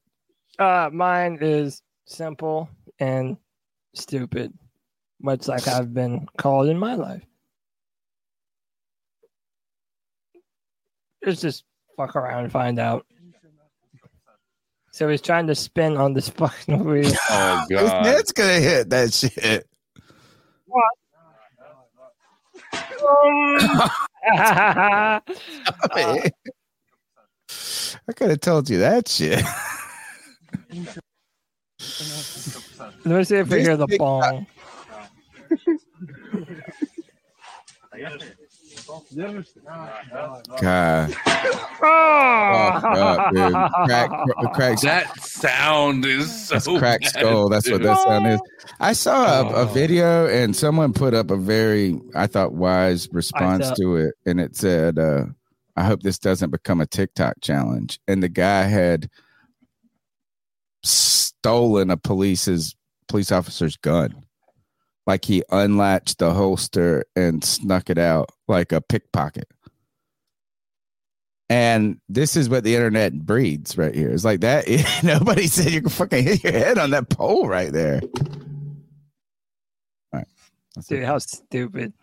Uh, 0.59 0.89
mine 0.91 1.37
is 1.41 1.81
simple 2.05 2.69
and 2.99 3.37
stupid, 3.93 4.53
much 5.21 5.47
like 5.47 5.67
I've 5.67 5.93
been 5.93 6.27
called 6.37 6.67
in 6.67 6.77
my 6.77 6.95
life. 6.95 7.23
It's 11.21 11.41
just 11.41 11.63
fuck 11.95 12.15
around 12.15 12.43
and 12.45 12.51
find 12.51 12.79
out. 12.79 13.05
So 14.91 15.07
he's 15.09 15.21
trying 15.21 15.45
to 15.47 15.55
spin 15.55 15.95
on 15.97 16.13
this 16.13 16.29
fucking 16.29 16.83
wheel. 16.83 17.11
Oh 17.29 17.65
His 17.69 17.91
net's 18.03 18.31
gonna 18.31 18.59
hit 18.59 18.89
that 18.89 19.13
shit. 19.13 19.67
Um, 22.99 23.57
I 28.07 28.13
could 28.15 28.29
have 28.31 28.41
told 28.41 28.69
you 28.69 28.79
that 28.79 29.07
shit. 29.07 29.43
Let 30.69 30.91
me 33.05 33.23
see 33.23 33.35
if 33.37 33.49
we 33.49 33.61
hear 33.61 33.77
the 33.77 33.87
bong. 33.97 34.47
God. 40.61 41.15
Oh, 41.81 41.87
up, 42.83 43.33
dude. 43.33 43.51
Crack, 43.85 44.11
crack, 44.53 44.79
That 44.81 45.19
sound 45.21 46.05
is 46.05 46.47
so 46.47 46.55
That's 46.55 46.67
crack 46.79 47.01
bad, 47.01 47.09
skull. 47.09 47.49
That's 47.49 47.69
what 47.69 47.77
dude. 47.79 47.87
that 47.87 48.03
sound 48.03 48.27
is. 48.27 48.39
I 48.79 48.93
saw 48.93 49.49
a, 49.49 49.63
a 49.63 49.65
video 49.65 50.27
and 50.27 50.55
someone 50.55 50.93
put 50.93 51.13
up 51.13 51.31
a 51.31 51.37
very, 51.37 51.99
I 52.15 52.27
thought, 52.27 52.53
wise 52.53 53.09
response 53.11 53.67
up. 53.67 53.75
to 53.77 53.97
it, 53.97 54.15
and 54.25 54.39
it 54.39 54.55
said, 54.55 54.97
uh, 54.97 55.25
"I 55.75 55.83
hope 55.83 56.01
this 56.03 56.19
doesn't 56.19 56.51
become 56.51 56.79
a 56.79 56.87
TikTok 56.87 57.35
challenge." 57.41 57.99
And 58.07 58.23
the 58.23 58.29
guy 58.29 58.63
had 58.63 59.09
stolen 60.89 61.91
a 61.91 61.97
police's 61.97 62.75
police 63.07 63.31
officer's 63.31 63.77
gun, 63.77 64.25
like 65.05 65.25
he 65.25 65.43
unlatched 65.51 66.19
the 66.19 66.33
holster 66.33 67.05
and 67.15 67.43
snuck 67.43 67.89
it 67.89 67.97
out 67.97 68.29
like 68.47 68.71
a 68.71 68.81
pickpocket. 68.81 69.47
And 71.49 72.01
this 72.09 72.35
is 72.35 72.49
what 72.49 72.65
the 72.65 72.75
internet 72.75 73.13
breeds 73.25 73.77
right 73.77 73.95
here. 73.95 74.09
It's 74.09 74.25
like 74.25 74.41
that. 74.41 74.65
Nobody 75.03 75.47
said 75.47 75.71
you 75.71 75.81
can 75.81 75.89
fucking 75.89 76.23
hit 76.23 76.43
your 76.43 76.51
head 76.51 76.77
on 76.77 76.89
that 76.89 77.09
pole 77.09 77.47
right 77.47 77.71
there. 77.71 78.01
All 78.03 78.75
right. 80.11 80.27
Dude, 80.89 81.05
how 81.05 81.19
stupid. 81.19 81.93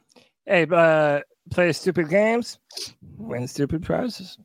Hey, 0.46 0.66
uh, 0.70 1.20
play 1.50 1.72
stupid 1.72 2.08
games, 2.08 2.58
win 3.18 3.46
stupid 3.46 3.82
prizes. 3.82 4.38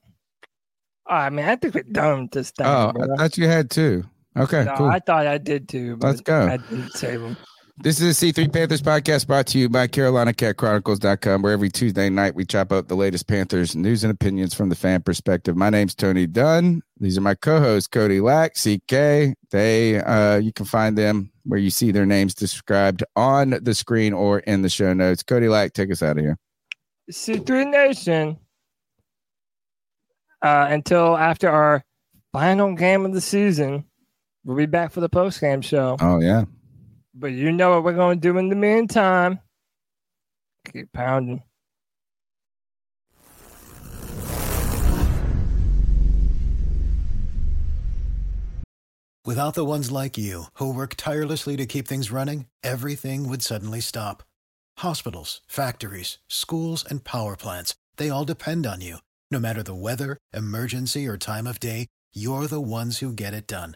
I 1.08 1.30
mean, 1.30 1.46
I 1.46 1.56
think 1.56 1.74
we're 1.74 1.84
dumb 1.84 2.28
to 2.30 2.44
thing. 2.44 2.68
Oh, 2.68 2.92
bro. 2.94 3.14
I 3.14 3.18
thought 3.18 3.38
you 3.38 3.48
had 3.48 3.72
two. 3.72 4.04
Okay, 4.38 4.64
no, 4.64 4.76
cool. 4.76 4.88
I 4.88 5.00
thought 5.00 5.28
I 5.28 5.38
did 5.38 5.68
too. 5.68 5.98
But 5.98 6.08
Let's 6.08 6.22
go. 6.22 6.48
I 6.48 6.58
didn't 6.58 6.92
save 6.92 7.22
them. 7.22 7.38
This 7.82 8.02
is 8.02 8.20
the 8.20 8.34
C3 8.34 8.52
Panthers 8.52 8.82
podcast 8.82 9.26
brought 9.26 9.48
to 9.48 9.58
you 9.58 9.70
by 9.70 9.88
CarolinaCatChronicles.com, 9.88 11.42
where 11.42 11.54
every 11.54 11.70
Tuesday 11.70 12.10
night 12.10 12.36
we 12.36 12.44
chop 12.44 12.74
up 12.74 12.90
the 12.90 12.96
latest 12.96 13.26
Panthers 13.26 13.74
news 13.74 14.04
and 14.04 14.12
opinions 14.12 14.54
from 14.54 14.68
the 14.68 14.76
fan 14.76 15.02
perspective. 15.02 15.56
My 15.56 15.70
name's 15.70 15.96
Tony 15.96 16.28
Dunn. 16.28 16.82
These 17.00 17.18
are 17.18 17.22
my 17.22 17.36
co-hosts, 17.36 17.88
Cody 17.88 18.20
Lac, 18.20 18.56
CK. 18.56 19.34
They, 19.52 20.02
uh, 20.02 20.40
you 20.40 20.52
can 20.52 20.66
find 20.66 20.98
them 20.98 21.32
where 21.46 21.58
you 21.60 21.70
see 21.70 21.92
their 21.92 22.06
names 22.06 22.36
described 22.36 23.02
on 23.16 23.52
the 23.62 23.74
screen 23.74 24.12
or 24.12 24.40
in 24.40 24.62
the 24.62 24.70
show 24.70 24.92
notes. 24.92 25.24
Cody 25.24 25.48
Lac, 25.48 25.72
take 25.72 25.90
us 25.90 26.04
out 26.04 26.18
of 26.18 26.24
here. 26.24 26.38
C3 27.10 27.72
Nation. 27.72 28.38
Uh, 30.42 30.68
until 30.70 31.16
after 31.16 31.50
our 31.50 31.82
final 32.34 32.76
game 32.76 33.06
of 33.06 33.14
the 33.14 33.22
season, 33.22 33.86
we'll 34.50 34.58
be 34.58 34.66
back 34.66 34.92
for 34.92 35.00
the 35.00 35.08
post 35.08 35.40
game 35.40 35.62
show. 35.62 35.96
Oh 36.02 36.20
yeah, 36.20 36.46
But 37.14 37.34
you 37.34 37.52
know 37.52 37.70
what 37.70 37.84
we're 37.84 37.94
going 37.94 38.20
to 38.20 38.28
do 38.28 38.38
in 38.40 38.50
the 38.50 38.56
meantime? 38.56 39.40
Keep 40.74 40.92
pounding. 40.92 41.44
Without 49.24 49.54
the 49.54 49.66
ones 49.66 49.92
like 49.92 50.18
you, 50.18 50.46
who 50.56 50.74
work 50.74 50.96
tirelessly 50.98 51.56
to 51.58 51.68
keep 51.68 51.88
things 51.88 52.10
running, 52.10 52.48
everything 52.64 53.30
would 53.30 53.44
suddenly 53.44 53.80
stop. 53.80 54.24
Hospitals, 54.80 55.42
factories, 55.48 56.18
schools, 56.28 56.84
and 56.90 57.04
power 57.04 57.36
plants, 57.36 57.76
they 57.98 58.10
all 58.10 58.26
depend 58.26 58.66
on 58.66 58.82
you. 58.82 58.98
No 59.30 59.40
matter 59.40 59.62
the 59.62 59.76
weather, 59.76 60.18
emergency, 60.34 61.06
or 61.08 61.18
time 61.18 61.46
of 61.46 61.60
day, 61.60 61.86
you're 62.12 62.48
the 62.48 62.62
ones 62.62 62.98
who 62.98 63.14
get 63.14 63.36
it 63.36 63.46
done. 63.46 63.76